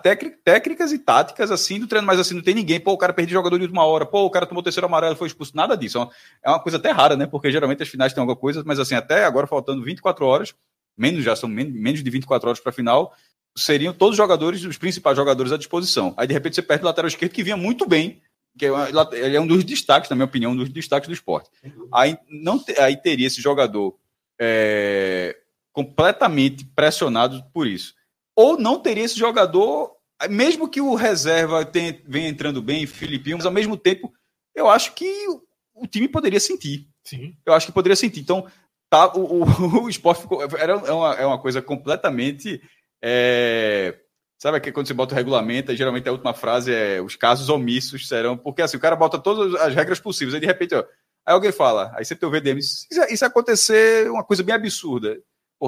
técnicas 0.44 0.92
e 0.92 0.98
táticas 0.98 1.50
assim 1.50 1.80
do 1.80 1.86
treino, 1.86 2.06
mas 2.06 2.20
assim 2.20 2.34
não 2.34 2.42
tem 2.42 2.54
ninguém. 2.54 2.78
Pô, 2.78 2.92
o 2.92 2.98
cara 2.98 3.12
perdeu 3.12 3.34
jogador 3.34 3.58
de 3.58 3.64
última 3.64 3.84
hora, 3.84 4.06
pô, 4.06 4.24
o 4.24 4.30
cara 4.30 4.46
tomou 4.46 4.62
terceiro 4.62 4.86
amarelo, 4.86 5.16
foi 5.16 5.26
expulso. 5.26 5.56
Nada 5.56 5.76
disso. 5.76 5.98
É 6.42 6.48
uma, 6.48 6.58
é 6.58 6.60
coisa 6.60 6.78
até 6.78 6.90
rara, 6.90 7.16
né? 7.16 7.26
Porque 7.26 7.50
geralmente 7.50 7.82
as 7.82 7.88
finais 7.88 8.12
têm 8.12 8.20
alguma 8.20 8.36
coisa, 8.36 8.62
mas 8.64 8.78
assim, 8.78 8.94
até 8.94 9.24
agora 9.24 9.46
faltando 9.46 9.82
24 9.82 10.24
horas, 10.24 10.54
menos 10.96 11.24
já 11.24 11.34
são 11.34 11.48
menos 11.48 12.02
de 12.02 12.10
24 12.10 12.48
horas 12.48 12.60
para 12.60 12.70
a 12.70 12.72
final, 12.72 13.12
seriam 13.56 13.92
todos 13.92 14.12
os 14.12 14.16
jogadores, 14.16 14.64
os 14.64 14.78
principais 14.78 15.16
jogadores 15.16 15.52
à 15.52 15.56
disposição. 15.56 16.14
Aí 16.16 16.26
de 16.26 16.32
repente 16.32 16.54
você 16.54 16.62
perde 16.62 16.84
o 16.84 16.86
lateral 16.86 17.08
esquerdo 17.08 17.32
que 17.32 17.42
vinha 17.42 17.56
muito 17.56 17.86
bem, 17.86 18.22
que 18.56 18.66
é 18.66 18.70
ele 19.12 19.36
é 19.36 19.40
um 19.40 19.46
dos 19.46 19.64
destaques, 19.64 20.08
na 20.08 20.16
minha 20.16 20.26
opinião, 20.26 20.52
um 20.52 20.56
dos 20.56 20.68
destaques 20.68 21.08
do 21.08 21.14
esporte. 21.14 21.50
Aí, 21.92 22.16
não, 22.28 22.62
aí 22.78 22.96
teria 22.96 23.26
esse 23.26 23.40
jogador 23.40 23.96
é, 24.38 25.36
completamente 25.74 26.64
pressionado 26.64 27.44
por 27.52 27.66
isso. 27.66 27.94
Ou 28.34 28.56
não 28.56 28.78
teria 28.78 29.04
esse 29.04 29.18
jogador, 29.18 29.90
mesmo 30.30 30.68
que 30.68 30.80
o 30.80 30.94
reserva 30.94 31.64
tenha, 31.64 32.00
venha 32.06 32.28
entrando 32.28 32.62
bem, 32.62 32.86
Filipinho, 32.86 33.36
mas 33.36 33.44
ao 33.44 33.52
mesmo 33.52 33.76
tempo, 33.76 34.14
eu 34.54 34.70
acho 34.70 34.94
que 34.94 35.26
o 35.74 35.86
time 35.86 36.08
poderia 36.08 36.40
sentir. 36.40 36.88
Sim. 37.04 37.36
Eu 37.44 37.52
acho 37.52 37.66
que 37.66 37.72
poderia 37.72 37.96
sentir. 37.96 38.20
Então, 38.20 38.46
tá, 38.88 39.12
o, 39.14 39.42
o, 39.42 39.44
o 39.84 39.88
esporte 39.88 40.22
ficou, 40.22 40.42
era, 40.42 40.74
é, 40.74 40.92
uma, 40.92 41.14
é 41.14 41.26
uma 41.26 41.38
coisa 41.40 41.60
completamente. 41.60 42.62
É, 43.02 43.98
sabe 44.38 44.60
que 44.60 44.70
quando 44.70 44.86
você 44.86 44.94
bota 44.94 45.12
o 45.12 45.16
regulamento, 45.16 45.74
geralmente 45.74 46.08
a 46.08 46.12
última 46.12 46.32
frase 46.32 46.72
é 46.72 47.02
os 47.02 47.16
casos 47.16 47.48
omissos 47.48 48.06
serão. 48.06 48.36
Porque 48.36 48.62
assim, 48.62 48.76
o 48.76 48.80
cara 48.80 48.94
bota 48.94 49.18
todas 49.18 49.60
as 49.60 49.74
regras 49.74 49.98
possíveis, 49.98 50.34
aí 50.34 50.40
de 50.40 50.46
repente, 50.46 50.74
ó, 50.74 50.84
aí 51.26 51.34
alguém 51.34 51.50
fala, 51.50 51.92
aí 51.96 52.04
você 52.04 52.14
tem 52.14 52.28
o 52.28 52.32
VDM, 52.32 52.58
isso, 52.58 52.86
isso 53.10 53.24
acontecer 53.24 54.08
uma 54.08 54.22
coisa 54.22 54.42
bem 54.44 54.54
absurda. 54.54 55.18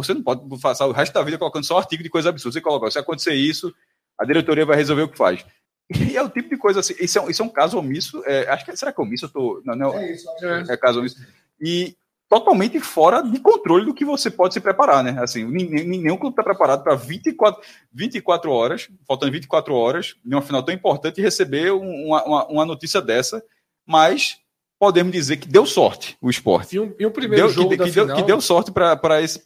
Você 0.02 0.14
não 0.14 0.22
pode 0.22 0.42
passar 0.60 0.86
o 0.86 0.92
resto 0.92 1.12
da 1.12 1.22
vida 1.22 1.38
colocando 1.38 1.64
só 1.64 1.78
artigo 1.78 2.02
de 2.02 2.10
coisa 2.10 2.28
absurda. 2.28 2.52
Você 2.52 2.60
coloca, 2.60 2.90
se 2.90 2.98
acontecer 2.98 3.34
isso, 3.34 3.74
a 4.18 4.24
diretoria 4.24 4.66
vai 4.66 4.76
resolver 4.76 5.02
o 5.02 5.08
que 5.08 5.18
faz. 5.18 5.44
E 5.88 6.16
é 6.16 6.22
o 6.22 6.28
tipo 6.28 6.48
de 6.48 6.56
coisa 6.56 6.80
assim. 6.80 6.94
Isso 6.98 7.18
é 7.18 7.22
um, 7.22 7.30
isso 7.30 7.42
é 7.42 7.44
um 7.44 7.50
caso 7.50 7.78
omisso. 7.78 8.22
É, 8.26 8.48
acho 8.50 8.64
que 8.64 8.76
será 8.76 8.92
que 8.92 9.00
é 9.00 9.04
omisso? 9.04 9.26
Eu 9.26 9.28
tô, 9.30 9.62
não, 9.64 9.76
não, 9.76 9.94
é 9.94 10.12
isso. 10.12 10.28
É, 10.42 10.72
é 10.72 10.76
caso 10.76 10.98
omisso. 10.98 11.16
E 11.60 11.96
totalmente 12.28 12.80
fora 12.80 13.22
de 13.22 13.38
controle 13.38 13.84
do 13.84 13.94
que 13.94 14.04
você 14.04 14.30
pode 14.30 14.54
se 14.54 14.60
preparar, 14.60 15.04
né? 15.04 15.16
Assim, 15.22 15.44
nenhum 15.44 16.16
clube 16.16 16.32
está 16.32 16.42
preparado 16.42 16.82
para 16.82 16.96
24, 16.96 17.62
24 17.92 18.50
horas, 18.50 18.88
faltando 19.06 19.32
24 19.32 19.72
horas, 19.74 20.16
numa 20.24 20.42
final 20.42 20.62
tão 20.62 20.74
importante, 20.74 21.20
receber 21.20 21.70
uma, 21.70 22.24
uma, 22.24 22.46
uma 22.48 22.66
notícia 22.66 23.00
dessa, 23.00 23.42
mas 23.86 24.38
podemos 24.78 25.12
dizer 25.12 25.38
que 25.38 25.48
deu 25.48 25.66
sorte 25.66 26.16
o 26.20 26.30
esporte. 26.30 26.76
E, 26.76 26.80
um, 26.80 26.94
e 26.98 27.06
o 27.06 27.10
primeiro 27.10 27.46
deu, 27.46 27.54
jogo 27.54 27.70
que, 27.70 27.76
da 27.76 27.84
que, 27.84 27.92
final... 27.92 28.06
deu, 28.06 28.16
que 28.16 28.22
deu 28.22 28.40
sorte 28.40 28.70
para 28.70 29.22
esse, 29.22 29.40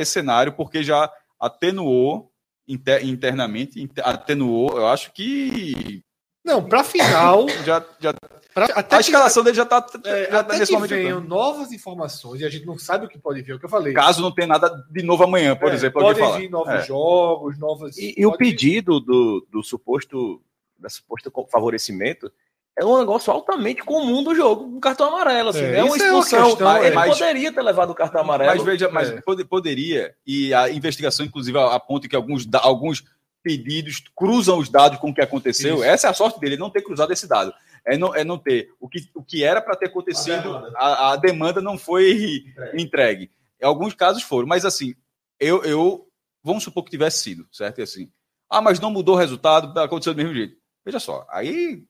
esse 0.00 0.12
cenário, 0.12 0.52
porque 0.52 0.82
já 0.82 1.10
atenuou 1.38 2.32
inter, 2.66 3.06
internamente, 3.06 3.90
atenuou, 4.02 4.76
eu 4.76 4.86
acho 4.86 5.12
que. 5.12 6.02
Não, 6.44 6.62
para 6.64 6.82
final. 6.82 7.48
já, 7.64 7.84
já, 8.00 8.12
pra, 8.52 8.86
a 8.90 9.00
escalação 9.00 9.44
dele 9.44 9.56
já 9.56 9.62
está. 9.62 9.86
É, 10.04 10.30
já 10.30 10.44
tá 10.44 10.58
nesse 10.58 10.72
momento. 10.72 10.90
venham 10.90 11.20
novas 11.20 11.72
informações 11.72 12.40
e 12.40 12.44
a 12.44 12.50
gente 12.50 12.66
não 12.66 12.78
sabe 12.78 13.06
o 13.06 13.08
que 13.08 13.18
pode 13.18 13.42
vir, 13.42 13.52
é 13.52 13.54
o 13.54 13.58
que 13.58 13.64
eu 13.64 13.70
falei. 13.70 13.92
Caso 13.92 14.20
não 14.20 14.32
tenha 14.32 14.48
nada 14.48 14.84
de 14.90 15.02
novo 15.02 15.22
amanhã, 15.22 15.54
por 15.54 15.70
é, 15.70 15.74
exemplo. 15.74 16.02
Pode 16.02 16.20
vir 16.40 16.50
novos 16.50 16.74
é. 16.74 16.82
jogos, 16.82 17.58
novas. 17.58 17.96
E, 17.96 18.14
e 18.16 18.26
o 18.26 18.36
pedido 18.36 19.00
do, 19.00 19.46
do 19.50 19.62
suposto. 19.62 20.42
Da 20.78 20.88
suposto 20.88 21.30
favorecimento 21.48 22.32
é 22.78 22.84
um 22.84 22.98
negócio 22.98 23.32
altamente 23.32 23.82
comum 23.82 24.22
do 24.22 24.34
jogo, 24.34 24.64
um 24.64 24.80
cartão 24.80 25.08
amarelo, 25.08 25.50
assim, 25.50 25.60
é, 25.60 25.78
é 25.78 25.84
uma 25.84 25.96
expulsão. 25.96 26.38
É 26.38 26.42
uma 26.42 26.48
questão, 26.48 26.84
ele 26.84 26.94
mas, 26.94 27.18
poderia 27.18 27.52
ter 27.52 27.62
levado 27.62 27.90
o 27.90 27.94
cartão 27.94 28.20
amarelo. 28.22 28.50
Mas 28.50 28.64
veja, 28.64 28.88
mas 28.90 29.10
é. 29.10 29.20
poderia, 29.44 30.14
e 30.26 30.54
a 30.54 30.70
investigação, 30.70 31.26
inclusive, 31.26 31.58
aponta 31.58 32.08
que 32.08 32.16
alguns, 32.16 32.48
alguns 32.54 33.04
pedidos 33.42 34.02
cruzam 34.16 34.58
os 34.58 34.70
dados 34.70 34.98
com 34.98 35.10
o 35.10 35.14
que 35.14 35.20
aconteceu. 35.20 35.76
Isso. 35.76 35.84
Essa 35.84 36.06
é 36.06 36.10
a 36.10 36.14
sorte 36.14 36.40
dele, 36.40 36.56
não 36.56 36.70
ter 36.70 36.82
cruzado 36.82 37.12
esse 37.12 37.26
dado. 37.26 37.52
É 37.84 37.98
não, 37.98 38.14
é 38.14 38.24
não 38.24 38.38
ter. 38.38 38.70
O 38.80 38.88
que, 38.88 39.10
o 39.14 39.22
que 39.22 39.42
era 39.42 39.60
para 39.60 39.76
ter 39.76 39.86
acontecido, 39.86 40.54
a 40.54 40.60
demanda. 40.60 40.78
A, 40.78 41.12
a 41.12 41.16
demanda. 41.16 41.60
não 41.60 41.76
foi 41.76 42.44
entregue. 42.44 42.82
entregue. 42.82 43.30
Em 43.60 43.66
alguns 43.66 43.92
casos 43.94 44.22
foram, 44.22 44.46
mas 44.46 44.64
assim, 44.64 44.94
eu, 45.38 45.62
eu 45.64 46.06
vamos 46.42 46.64
supor 46.64 46.84
que 46.84 46.90
tivesse 46.90 47.22
sido, 47.22 47.46
certo? 47.52 47.80
E 47.80 47.82
assim, 47.82 48.10
ah, 48.48 48.60
mas 48.60 48.80
não 48.80 48.90
mudou 48.90 49.14
o 49.14 49.18
resultado, 49.18 49.78
aconteceu 49.78 50.14
do 50.14 50.16
mesmo 50.16 50.34
jeito. 50.34 50.56
Veja 50.84 50.98
só, 50.98 51.26
aí 51.28 51.84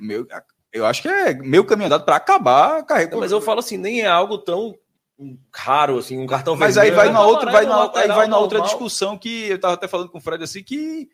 meu, 0.00 0.26
eu 0.72 0.86
acho 0.86 1.02
que 1.02 1.08
é 1.08 1.34
meio 1.34 1.64
caminho 1.64 1.86
andado 1.86 2.04
para 2.04 2.16
acabar 2.16 2.78
a 2.78 2.82
carreira. 2.82 3.16
mas 3.16 3.32
eu 3.32 3.40
falo 3.40 3.60
assim, 3.60 3.76
nem 3.76 4.02
é 4.02 4.06
algo 4.06 4.38
tão 4.38 4.74
raro 5.54 5.98
assim, 5.98 6.18
um 6.18 6.26
cartão 6.26 6.56
Mas 6.56 6.78
aí 6.78 6.90
vai 6.90 7.10
na 7.10 7.22
outra, 7.22 7.50
vai 7.50 7.66
na, 7.66 7.90
aí 7.94 8.08
vai 8.08 8.26
na 8.26 8.38
outra 8.38 8.60
discussão 8.62 9.18
que 9.18 9.48
eu 9.48 9.56
estava 9.56 9.74
até 9.74 9.86
falando 9.86 10.08
com 10.08 10.18
o 10.18 10.20
Fred 10.20 10.42
assim 10.42 10.62
que 10.62 11.08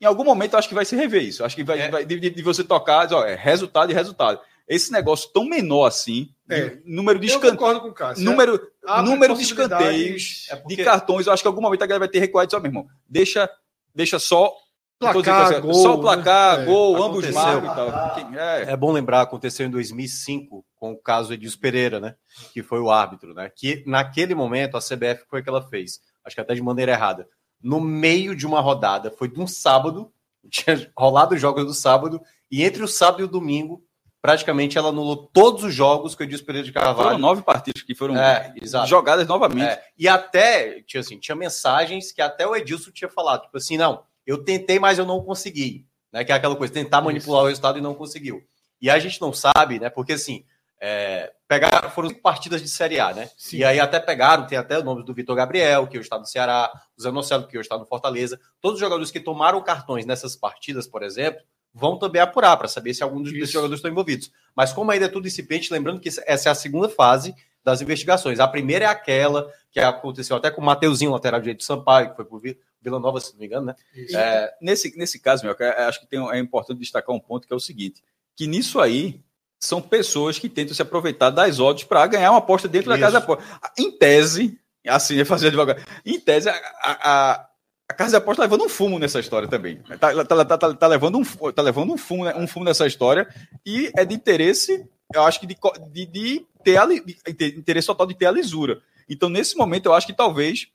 em 0.00 0.06
algum 0.06 0.24
momento 0.24 0.54
eu 0.54 0.58
acho 0.58 0.68
que 0.68 0.74
vai 0.74 0.84
se 0.84 0.96
rever 0.96 1.22
isso. 1.22 1.44
Acho 1.44 1.54
que 1.54 1.62
vai, 1.62 1.80
é. 1.80 1.90
vai 1.90 2.04
de, 2.04 2.18
de, 2.18 2.42
você 2.42 2.64
tocar, 2.64 3.12
ó, 3.12 3.24
é 3.24 3.34
resultado 3.34 3.90
e 3.90 3.94
resultado. 3.94 4.40
Esse 4.66 4.92
negócio 4.92 5.28
tão 5.32 5.44
menor 5.44 5.86
assim, 5.86 6.30
é. 6.48 6.78
número 6.84 7.18
de 7.18 7.26
escanteios, 7.26 8.18
número, 8.18 8.70
número 9.04 9.34
de 9.34 9.42
escanteios, 9.42 10.46
é 10.48 10.56
porque... 10.56 10.76
de 10.76 10.84
cartões, 10.84 11.26
eu 11.26 11.32
acho 11.32 11.42
que 11.42 11.48
em 11.48 11.50
algum 11.50 11.60
momento 11.60 11.82
a 11.82 11.86
galera 11.86 12.00
vai 12.00 12.08
ter 12.08 12.20
recuado 12.20 12.50
só, 12.50 12.60
meu 12.60 12.68
irmão. 12.68 12.86
Deixa, 13.08 13.50
deixa 13.92 14.18
só 14.18 14.54
Placar, 15.00 15.52
assim, 15.52 15.60
gol, 15.62 15.72
só 15.72 15.94
o 15.94 16.00
placar, 16.02 16.58
né? 16.58 16.64
gol, 16.66 16.94
é, 16.94 17.00
ambos 17.00 17.30
marcam 17.30 18.36
É. 18.36 18.72
é. 18.72 18.76
bom 18.76 18.92
lembrar, 18.92 19.22
aconteceu 19.22 19.66
em 19.66 19.70
2005 19.70 20.62
com 20.76 20.92
o 20.92 20.98
caso 20.98 21.32
Edilson 21.32 21.58
Pereira, 21.58 21.98
né? 21.98 22.16
Que 22.52 22.62
foi 22.62 22.80
o 22.80 22.90
árbitro, 22.90 23.32
né? 23.32 23.50
Que 23.56 23.82
naquele 23.86 24.34
momento 24.34 24.76
a 24.76 24.80
CBF 24.80 25.24
foi 25.26 25.40
o 25.40 25.42
que 25.42 25.48
ela 25.48 25.62
fez. 25.62 26.00
Acho 26.22 26.36
que 26.36 26.40
até 26.42 26.52
de 26.52 26.60
maneira 26.60 26.92
errada. 26.92 27.26
No 27.62 27.80
meio 27.80 28.36
de 28.36 28.46
uma 28.46 28.60
rodada, 28.60 29.10
foi 29.10 29.26
de 29.28 29.40
um 29.40 29.46
sábado, 29.46 30.12
tinha 30.50 30.92
rolado 30.94 31.34
os 31.34 31.40
jogos 31.40 31.64
do 31.64 31.72
sábado, 31.72 32.20
e 32.50 32.62
entre 32.62 32.82
o 32.82 32.88
sábado 32.88 33.22
e 33.22 33.24
o 33.24 33.28
domingo, 33.28 33.82
praticamente 34.20 34.76
ela 34.76 34.90
anulou 34.90 35.30
todos 35.32 35.64
os 35.64 35.74
jogos 35.74 36.14
que 36.14 36.22
o 36.22 36.24
Edilson 36.24 36.44
Pereira 36.44 36.66
de 36.66 36.74
Carvalho. 36.74 37.08
Foram 37.08 37.18
nove 37.18 37.40
partidas 37.40 37.80
que 37.80 37.94
foram 37.94 38.18
é, 38.18 38.52
jogadas 38.86 39.26
novamente. 39.26 39.64
É. 39.64 39.82
E 39.98 40.06
até, 40.06 40.82
tinha, 40.82 41.00
assim, 41.00 41.18
tinha 41.18 41.34
mensagens 41.34 42.12
que 42.12 42.20
até 42.20 42.46
o 42.46 42.54
Edilson 42.54 42.90
tinha 42.90 43.08
falado, 43.08 43.44
tipo 43.44 43.56
assim, 43.56 43.78
não 43.78 44.09
eu 44.30 44.44
tentei, 44.44 44.78
mas 44.78 44.98
eu 44.98 45.04
não 45.04 45.22
consegui. 45.22 45.86
Né? 46.12 46.24
Que 46.24 46.32
é 46.32 46.34
aquela 46.34 46.56
coisa, 46.56 46.72
tentar 46.72 47.00
manipular 47.00 47.40
Isso. 47.40 47.44
o 47.44 47.48
resultado 47.48 47.78
e 47.78 47.82
não 47.82 47.94
conseguiu. 47.94 48.42
E 48.80 48.88
a 48.88 48.98
gente 48.98 49.20
não 49.20 49.32
sabe, 49.32 49.78
né? 49.78 49.90
Porque 49.90 50.14
assim, 50.14 50.44
é, 50.80 51.32
pegaram, 51.46 51.90
foram 51.90 52.10
partidas 52.14 52.62
de 52.62 52.68
Série 52.68 52.98
A, 52.98 53.12
né? 53.12 53.30
Sim. 53.36 53.58
E 53.58 53.64
aí 53.64 53.78
até 53.78 54.00
pegaram, 54.00 54.46
tem 54.46 54.56
até 54.56 54.78
o 54.78 54.84
nome 54.84 55.04
do 55.04 55.12
Vitor 55.12 55.36
Gabriel, 55.36 55.86
que 55.86 55.98
hoje 55.98 56.06
está 56.06 56.18
no 56.18 56.24
Ceará, 56.24 56.70
o 56.96 57.02
Zé 57.02 57.10
Nocelo, 57.10 57.46
que 57.46 57.58
hoje 57.58 57.66
está 57.66 57.76
no 57.76 57.84
Fortaleza. 57.84 58.40
Todos 58.60 58.76
os 58.76 58.80
jogadores 58.80 59.10
que 59.10 59.20
tomaram 59.20 59.62
cartões 59.62 60.06
nessas 60.06 60.34
partidas, 60.34 60.86
por 60.86 61.02
exemplo, 61.02 61.42
vão 61.74 61.98
também 61.98 62.22
apurar 62.22 62.56
para 62.56 62.68
saber 62.68 62.94
se 62.94 63.02
algum 63.02 63.22
desses 63.22 63.50
jogadores 63.50 63.78
estão 63.78 63.90
envolvidos. 63.90 64.30
Mas 64.56 64.72
como 64.72 64.90
ainda 64.90 65.06
é 65.06 65.08
tudo 65.08 65.28
incipiente, 65.28 65.72
lembrando 65.72 66.00
que 66.00 66.08
essa 66.08 66.48
é 66.48 66.52
a 66.52 66.54
segunda 66.54 66.88
fase 66.88 67.34
das 67.62 67.80
investigações. 67.82 68.40
A 68.40 68.48
primeira 68.48 68.86
é 68.86 68.88
aquela 68.88 69.50
que 69.70 69.80
aconteceu 69.80 70.36
até 70.36 70.50
com 70.50 70.60
o 70.60 70.64
Mateuzinho, 70.64 71.12
lateral 71.12 71.40
direito 71.40 71.58
de 71.58 71.64
Sampaio, 71.64 72.10
que 72.10 72.16
foi 72.16 72.24
por 72.24 72.40
Vila 72.40 72.98
Nova, 72.98 73.20
se 73.20 73.32
não 73.32 73.40
me 73.40 73.46
engano, 73.46 73.66
né? 73.66 73.74
É, 74.14 74.54
nesse, 74.60 74.96
nesse 74.96 75.20
caso, 75.20 75.44
meu, 75.44 75.54
acho 75.86 76.00
que 76.00 76.06
tem, 76.06 76.18
é 76.30 76.38
importante 76.38 76.78
destacar 76.78 77.14
um 77.14 77.20
ponto 77.20 77.46
que 77.46 77.52
é 77.52 77.56
o 77.56 77.60
seguinte: 77.60 78.02
que 78.34 78.46
nisso 78.46 78.80
aí 78.80 79.20
são 79.58 79.82
pessoas 79.82 80.38
que 80.38 80.48
tentam 80.48 80.74
se 80.74 80.80
aproveitar 80.80 81.28
das 81.28 81.60
odds 81.60 81.84
para 81.84 82.06
ganhar 82.06 82.30
uma 82.30 82.38
aposta 82.38 82.66
dentro 82.66 82.90
Isso. 82.90 82.98
da 82.98 83.06
casa 83.06 83.18
de 83.18 83.24
aposta. 83.24 83.44
Em 83.78 83.90
tese, 83.92 84.58
assim, 84.86 85.20
é 85.20 85.24
fazer 85.24 85.50
devagar. 85.50 85.84
Em 86.04 86.18
tese, 86.18 86.48
a, 86.48 86.54
a, 86.82 87.46
a 87.90 87.94
casa 87.94 88.10
de 88.10 88.16
aposta 88.16 88.42
está 88.42 88.44
levando 88.44 88.64
um 88.64 88.68
fumo 88.70 88.98
nessa 88.98 89.20
história 89.20 89.46
também. 89.46 89.82
Está 89.90 90.24
tá, 90.24 90.44
tá, 90.44 90.58
tá, 90.58 90.74
tá, 90.74 90.86
levando, 90.86 91.18
um, 91.18 91.52
tá 91.52 91.60
levando 91.60 91.92
um, 91.92 91.98
fumo, 91.98 92.24
né, 92.24 92.34
um 92.34 92.46
fumo 92.46 92.64
nessa 92.64 92.86
história 92.86 93.28
e 93.66 93.92
é 93.94 94.04
de 94.04 94.14
interesse, 94.14 94.88
eu 95.14 95.22
acho 95.22 95.40
que 95.40 95.46
de, 95.46 95.56
de, 95.90 96.06
de 96.06 96.46
ter 96.64 96.76
a, 96.76 96.86
de, 96.86 97.16
interesse 97.56 97.86
total 97.86 98.06
de 98.06 98.14
ter 98.14 98.26
a 98.26 98.30
lisura. 98.30 98.82
Então, 99.08 99.28
nesse 99.28 99.56
momento, 99.56 99.86
eu 99.86 99.94
acho 99.94 100.06
que 100.06 100.12
talvez 100.12 100.68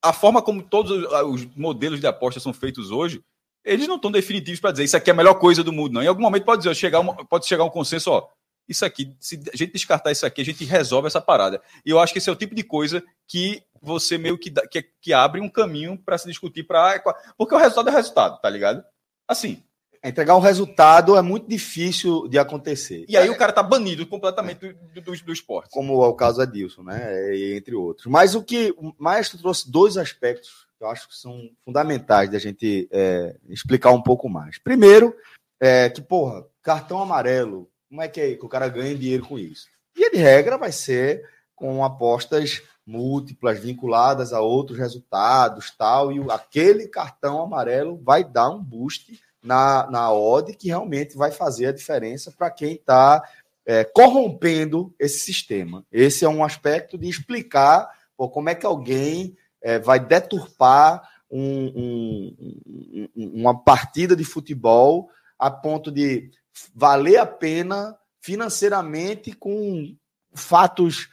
a 0.00 0.12
forma 0.12 0.42
como 0.42 0.62
todos 0.62 1.06
os 1.26 1.46
modelos 1.56 2.00
de 2.00 2.06
aposta 2.06 2.40
são 2.40 2.52
feitos 2.52 2.90
hoje, 2.90 3.22
eles 3.64 3.86
não 3.86 3.96
estão 3.96 4.10
definitivos 4.10 4.60
para 4.60 4.72
dizer 4.72 4.84
isso 4.84 4.96
aqui 4.96 5.10
é 5.10 5.12
a 5.12 5.16
melhor 5.16 5.34
coisa 5.34 5.62
do 5.62 5.72
mundo, 5.72 5.94
não. 5.94 6.02
Em 6.02 6.08
algum 6.08 6.22
momento 6.22 6.44
pode 6.44 6.62
dizer, 6.62 6.74
chegar 6.74 7.00
uma, 7.00 7.24
pode 7.24 7.46
chegar 7.46 7.64
um 7.64 7.70
consenso, 7.70 8.10
ó, 8.10 8.28
isso 8.68 8.84
aqui, 8.84 9.14
se 9.20 9.40
a 9.52 9.56
gente 9.56 9.72
descartar 9.72 10.10
isso 10.10 10.26
aqui, 10.26 10.40
a 10.40 10.44
gente 10.44 10.64
resolve 10.64 11.06
essa 11.06 11.20
parada. 11.20 11.62
E 11.84 11.90
eu 11.90 12.00
acho 12.00 12.12
que 12.12 12.18
esse 12.18 12.28
é 12.28 12.32
o 12.32 12.36
tipo 12.36 12.54
de 12.54 12.62
coisa 12.62 13.02
que 13.28 13.62
você 13.80 14.18
meio 14.18 14.38
que, 14.38 14.50
que, 14.50 14.82
que 15.00 15.12
abre 15.12 15.40
um 15.40 15.48
caminho 15.48 15.98
para 15.98 16.18
se 16.18 16.28
discutir 16.28 16.64
para 16.64 17.02
porque 17.36 17.54
o 17.54 17.58
resultado 17.58 17.88
é 17.88 17.92
resultado, 17.92 18.40
tá 18.40 18.48
ligado? 18.48 18.84
Assim, 19.26 19.62
Entregar 20.04 20.36
um 20.36 20.40
resultado 20.40 21.16
é 21.16 21.22
muito 21.22 21.48
difícil 21.48 22.26
de 22.26 22.36
acontecer. 22.36 23.04
E 23.08 23.16
aí 23.16 23.30
o 23.30 23.36
cara 23.36 23.52
tá 23.52 23.62
banido 23.62 24.04
completamente 24.04 24.72
do, 24.72 25.00
do, 25.00 25.24
do 25.24 25.32
esporte. 25.32 25.70
Como 25.70 26.02
é 26.02 26.08
o 26.08 26.14
caso 26.14 26.40
Adilson, 26.40 26.82
né? 26.82 27.36
Entre 27.56 27.74
outros. 27.74 28.06
Mas 28.06 28.34
o 28.34 28.42
que 28.42 28.74
o 28.76 28.92
Maestro 28.98 29.38
trouxe 29.38 29.70
dois 29.70 29.96
aspectos 29.96 30.66
que 30.76 30.84
eu 30.84 30.90
acho 30.90 31.08
que 31.08 31.16
são 31.16 31.48
fundamentais 31.64 32.28
da 32.28 32.40
gente 32.40 32.88
é, 32.90 33.36
explicar 33.48 33.92
um 33.92 34.02
pouco 34.02 34.28
mais. 34.28 34.58
Primeiro, 34.58 35.14
é 35.60 35.88
que, 35.88 36.02
porra, 36.02 36.44
cartão 36.60 37.00
amarelo, 37.00 37.70
como 37.88 38.02
é 38.02 38.08
que, 38.08 38.20
é 38.20 38.34
que 38.34 38.44
o 38.44 38.48
cara 38.48 38.68
ganha 38.68 38.96
dinheiro 38.96 39.24
com 39.24 39.38
isso? 39.38 39.68
Via 39.94 40.10
de 40.10 40.16
regra 40.16 40.58
vai 40.58 40.72
ser 40.72 41.24
com 41.54 41.84
apostas 41.84 42.60
múltiplas 42.84 43.60
vinculadas 43.60 44.32
a 44.32 44.40
outros 44.40 44.76
resultados, 44.76 45.70
tal, 45.70 46.10
e 46.10 46.20
aquele 46.30 46.88
cartão 46.88 47.40
amarelo 47.40 48.00
vai 48.02 48.24
dar 48.24 48.50
um 48.50 48.60
boost 48.60 49.20
na, 49.42 49.88
na 49.90 50.12
odd 50.12 50.54
que 50.54 50.68
realmente 50.68 51.16
vai 51.16 51.30
fazer 51.30 51.66
a 51.66 51.72
diferença 51.72 52.30
para 52.30 52.50
quem 52.50 52.74
está 52.74 53.22
é, 53.66 53.84
corrompendo 53.84 54.94
esse 54.98 55.20
sistema. 55.20 55.84
Esse 55.90 56.24
é 56.24 56.28
um 56.28 56.44
aspecto 56.44 56.96
de 56.96 57.08
explicar 57.08 57.90
pô, 58.16 58.28
como 58.28 58.48
é 58.48 58.54
que 58.54 58.66
alguém 58.66 59.36
é, 59.60 59.78
vai 59.78 59.98
deturpar 59.98 61.02
um, 61.30 61.72
um, 61.74 63.08
uma 63.16 63.58
partida 63.58 64.14
de 64.14 64.24
futebol 64.24 65.08
a 65.38 65.50
ponto 65.50 65.90
de 65.90 66.30
valer 66.74 67.16
a 67.16 67.26
pena 67.26 67.96
financeiramente 68.20 69.32
com 69.32 69.96
fatos 70.34 71.08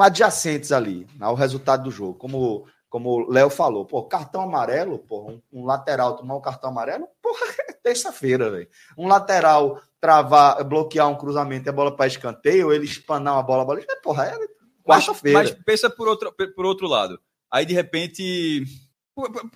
adjacentes 0.00 0.72
ali 0.72 1.06
ao 1.20 1.34
resultado 1.34 1.84
do 1.84 1.90
jogo, 1.90 2.14
como 2.14 2.66
como 2.94 3.10
o 3.10 3.28
Léo 3.28 3.50
falou, 3.50 3.84
pô, 3.84 4.04
cartão 4.04 4.40
amarelo, 4.40 5.00
pô, 5.00 5.28
um, 5.28 5.42
um 5.52 5.64
lateral 5.64 6.14
tomar 6.16 6.36
um 6.36 6.40
cartão 6.40 6.70
amarelo, 6.70 7.08
porra, 7.20 7.40
é 7.68 7.72
terça-feira, 7.72 8.52
velho. 8.52 8.68
Um 8.96 9.08
lateral 9.08 9.82
travar, 10.00 10.62
bloquear 10.62 11.08
um 11.08 11.16
cruzamento 11.16 11.68
e 11.68 11.70
a 11.70 11.72
bola 11.72 11.96
para 11.96 12.06
escanteio, 12.06 12.72
ele 12.72 12.84
espanar 12.84 13.34
uma 13.34 13.42
bola, 13.42 13.62
a 13.62 13.64
bola, 13.64 13.80
é, 13.80 13.96
porra, 13.96 14.26
é 14.26 14.38
quarta-feira. 14.84 15.40
Mas, 15.40 15.50
mas 15.50 15.64
pensa 15.64 15.90
por 15.90 16.06
outro, 16.06 16.32
por 16.54 16.64
outro 16.64 16.86
lado. 16.86 17.18
Aí, 17.50 17.66
de 17.66 17.74
repente. 17.74 18.62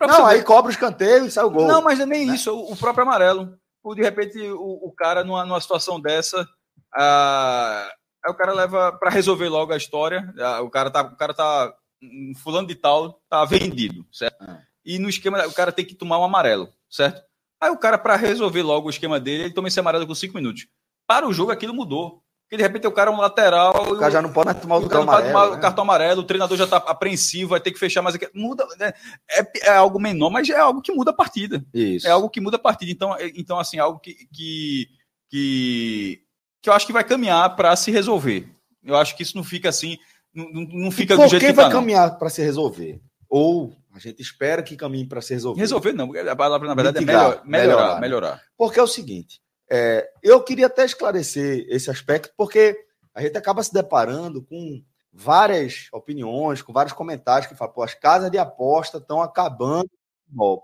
Não, 0.00 0.26
aí 0.26 0.42
cobra 0.42 0.70
o 0.70 0.72
escanteio 0.72 1.26
e 1.26 1.30
sai 1.30 1.44
o 1.44 1.50
gol. 1.50 1.68
Não, 1.68 1.80
mas 1.80 2.00
é 2.00 2.06
nem 2.06 2.26
né? 2.26 2.34
isso, 2.34 2.52
o 2.52 2.76
próprio 2.76 3.04
amarelo. 3.04 3.56
De 3.94 4.02
repente, 4.02 4.36
o, 4.50 4.88
o 4.88 4.92
cara, 4.96 5.22
numa, 5.22 5.46
numa 5.46 5.60
situação 5.60 6.00
dessa, 6.00 6.44
ah, 6.92 7.88
aí 8.26 8.32
o 8.32 8.36
cara 8.36 8.52
leva 8.52 8.90
para 8.98 9.10
resolver 9.10 9.48
logo 9.48 9.72
a 9.72 9.76
história. 9.76 10.34
Ah, 10.40 10.60
o 10.60 10.68
cara 10.68 10.90
tá, 10.90 11.02
o 11.02 11.16
cara 11.16 11.32
tá 11.32 11.72
um 12.02 12.32
fulano 12.34 12.66
de 12.68 12.74
tal 12.74 13.20
tá 13.28 13.44
vendido, 13.44 14.06
certo? 14.12 14.42
É. 14.44 14.62
E 14.84 14.98
no 14.98 15.08
esquema, 15.08 15.46
o 15.46 15.52
cara 15.52 15.72
tem 15.72 15.84
que 15.84 15.94
tomar 15.94 16.18
um 16.18 16.24
amarelo, 16.24 16.72
certo? 16.88 17.22
Aí 17.60 17.70
o 17.70 17.78
cara, 17.78 17.98
para 17.98 18.16
resolver 18.16 18.62
logo 18.62 18.86
o 18.86 18.90
esquema 18.90 19.18
dele, 19.18 19.44
ele 19.44 19.54
toma 19.54 19.68
esse 19.68 19.80
amarelo 19.80 20.06
com 20.06 20.14
cinco 20.14 20.36
minutos. 20.36 20.66
Para 21.06 21.26
o 21.26 21.32
jogo, 21.32 21.50
aquilo 21.50 21.74
mudou. 21.74 22.22
Porque 22.48 22.56
de 22.56 22.62
repente 22.62 22.86
o 22.86 22.92
cara 22.92 23.10
é 23.10 23.14
um 23.14 23.18
lateral. 23.18 23.92
O 23.92 23.98
cara 23.98 24.10
já 24.10 24.22
não 24.22 24.32
pode 24.32 24.54
tomar 24.54 24.76
o, 24.76 24.88
cartão 24.88 25.02
amarelo. 25.02 25.32
Tomar 25.32 25.50
né? 25.50 25.56
o 25.56 25.60
cartão 25.60 25.84
amarelo, 25.84 26.20
o 26.22 26.24
treinador 26.24 26.56
já 26.56 26.64
está 26.64 26.78
apreensivo, 26.78 27.50
vai 27.50 27.60
ter 27.60 27.72
que 27.72 27.78
fechar 27.78 28.00
mais 28.00 28.14
aqui. 28.14 28.26
Muda. 28.32 28.66
Né? 28.78 28.94
É, 29.30 29.68
é, 29.68 29.76
algo 29.76 30.00
menor, 30.00 30.30
mas 30.30 30.48
é 30.48 30.58
algo 30.58 30.80
que 30.80 30.90
muda 30.90 31.10
a 31.10 31.14
partida. 31.14 31.62
Isso. 31.74 32.06
É 32.08 32.10
algo 32.10 32.30
que 32.30 32.40
muda 32.40 32.56
a 32.56 32.60
partida. 32.60 32.90
Então, 32.90 33.14
é, 33.16 33.30
então 33.36 33.58
assim, 33.58 33.78
algo 33.78 33.98
que, 33.98 34.14
que, 34.32 34.88
que, 35.28 36.22
que 36.62 36.70
eu 36.70 36.72
acho 36.72 36.86
que 36.86 36.92
vai 36.92 37.04
caminhar 37.04 37.54
para 37.54 37.76
se 37.76 37.90
resolver. 37.90 38.48
Eu 38.82 38.96
acho 38.96 39.14
que 39.14 39.22
isso 39.22 39.36
não 39.36 39.44
fica 39.44 39.68
assim 39.68 39.98
não, 40.34 40.50
não 40.50 40.90
fica 40.90 41.16
do 41.16 41.26
jeito 41.26 41.44
que 41.44 41.52
vai 41.52 41.66
tá, 41.66 41.72
caminhar 41.72 42.18
para 42.18 42.30
se 42.30 42.42
resolver? 42.42 43.00
Ou 43.28 43.74
a 43.94 43.98
gente 43.98 44.22
espera 44.22 44.62
que 44.62 44.76
caminhe 44.76 45.06
para 45.06 45.20
se 45.20 45.34
resolver? 45.34 45.60
Resolver 45.60 45.92
não, 45.92 46.12
a 46.14 46.36
palavra 46.36 46.68
na 46.68 46.74
verdade 46.74 47.00
Mitigar, 47.00 47.16
é 47.16 47.26
melhor, 47.26 47.42
melhorar, 47.44 47.46
melhorar, 47.46 48.00
melhorar. 48.00 48.42
Porque 48.56 48.78
é 48.78 48.82
o 48.82 48.86
seguinte, 48.86 49.40
é, 49.70 50.08
eu 50.22 50.42
queria 50.42 50.66
até 50.66 50.84
esclarecer 50.84 51.66
esse 51.68 51.90
aspecto, 51.90 52.32
porque 52.36 52.78
a 53.14 53.20
gente 53.20 53.36
acaba 53.36 53.62
se 53.62 53.72
deparando 53.72 54.42
com 54.42 54.82
várias 55.12 55.88
opiniões, 55.92 56.62
com 56.62 56.72
vários 56.72 56.92
comentários 56.92 57.48
que 57.48 57.56
falam, 57.56 57.74
pô, 57.74 57.82
as 57.82 57.94
casas 57.94 58.30
de 58.30 58.38
aposta 58.38 58.98
estão 58.98 59.20
acabando. 59.20 59.90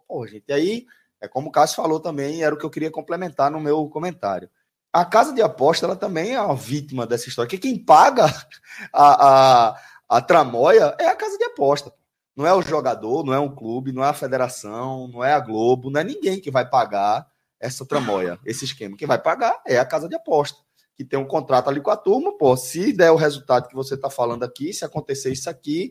Pô, 0.06 0.26
gente, 0.26 0.52
aí 0.52 0.86
é 1.20 1.28
como 1.28 1.48
o 1.48 1.52
Cássio 1.52 1.76
falou 1.76 2.00
também, 2.00 2.42
era 2.42 2.54
o 2.54 2.58
que 2.58 2.64
eu 2.64 2.70
queria 2.70 2.90
complementar 2.90 3.50
no 3.50 3.60
meu 3.60 3.88
comentário 3.88 4.48
a 4.94 5.04
casa 5.04 5.32
de 5.32 5.42
aposta 5.42 5.86
ela 5.86 5.96
também 5.96 6.34
é 6.34 6.40
uma 6.40 6.54
vítima 6.54 7.04
dessa 7.04 7.28
história. 7.28 7.50
Que 7.50 7.58
quem 7.58 7.76
paga 7.76 8.26
a, 8.94 9.70
a, 9.72 9.76
a 10.08 10.22
tramóia 10.22 10.94
é 11.00 11.08
a 11.08 11.16
casa 11.16 11.36
de 11.36 11.42
aposta. 11.42 11.92
Não 12.36 12.46
é 12.46 12.54
o 12.54 12.62
jogador, 12.62 13.24
não 13.24 13.34
é 13.34 13.38
um 13.40 13.52
clube, 13.52 13.90
não 13.90 14.04
é 14.04 14.08
a 14.08 14.14
federação, 14.14 15.08
não 15.08 15.24
é 15.24 15.32
a 15.32 15.40
Globo, 15.40 15.90
não 15.90 16.00
é 16.00 16.04
ninguém 16.04 16.40
que 16.40 16.50
vai 16.50 16.68
pagar 16.68 17.26
essa 17.58 17.84
tramóia, 17.84 18.38
esse 18.46 18.64
esquema. 18.64 18.96
Quem 18.96 19.08
vai 19.08 19.20
pagar 19.20 19.60
é 19.66 19.78
a 19.78 19.84
casa 19.84 20.08
de 20.08 20.14
aposta, 20.14 20.60
que 20.94 21.04
tem 21.04 21.18
um 21.18 21.26
contrato 21.26 21.68
ali 21.68 21.80
com 21.80 21.90
a 21.90 21.96
turma. 21.96 22.36
Pô, 22.38 22.56
se 22.56 22.92
der 22.92 23.10
o 23.10 23.16
resultado 23.16 23.66
que 23.66 23.74
você 23.74 23.94
está 23.94 24.08
falando 24.08 24.44
aqui, 24.44 24.72
se 24.72 24.84
acontecer 24.84 25.32
isso 25.32 25.50
aqui, 25.50 25.90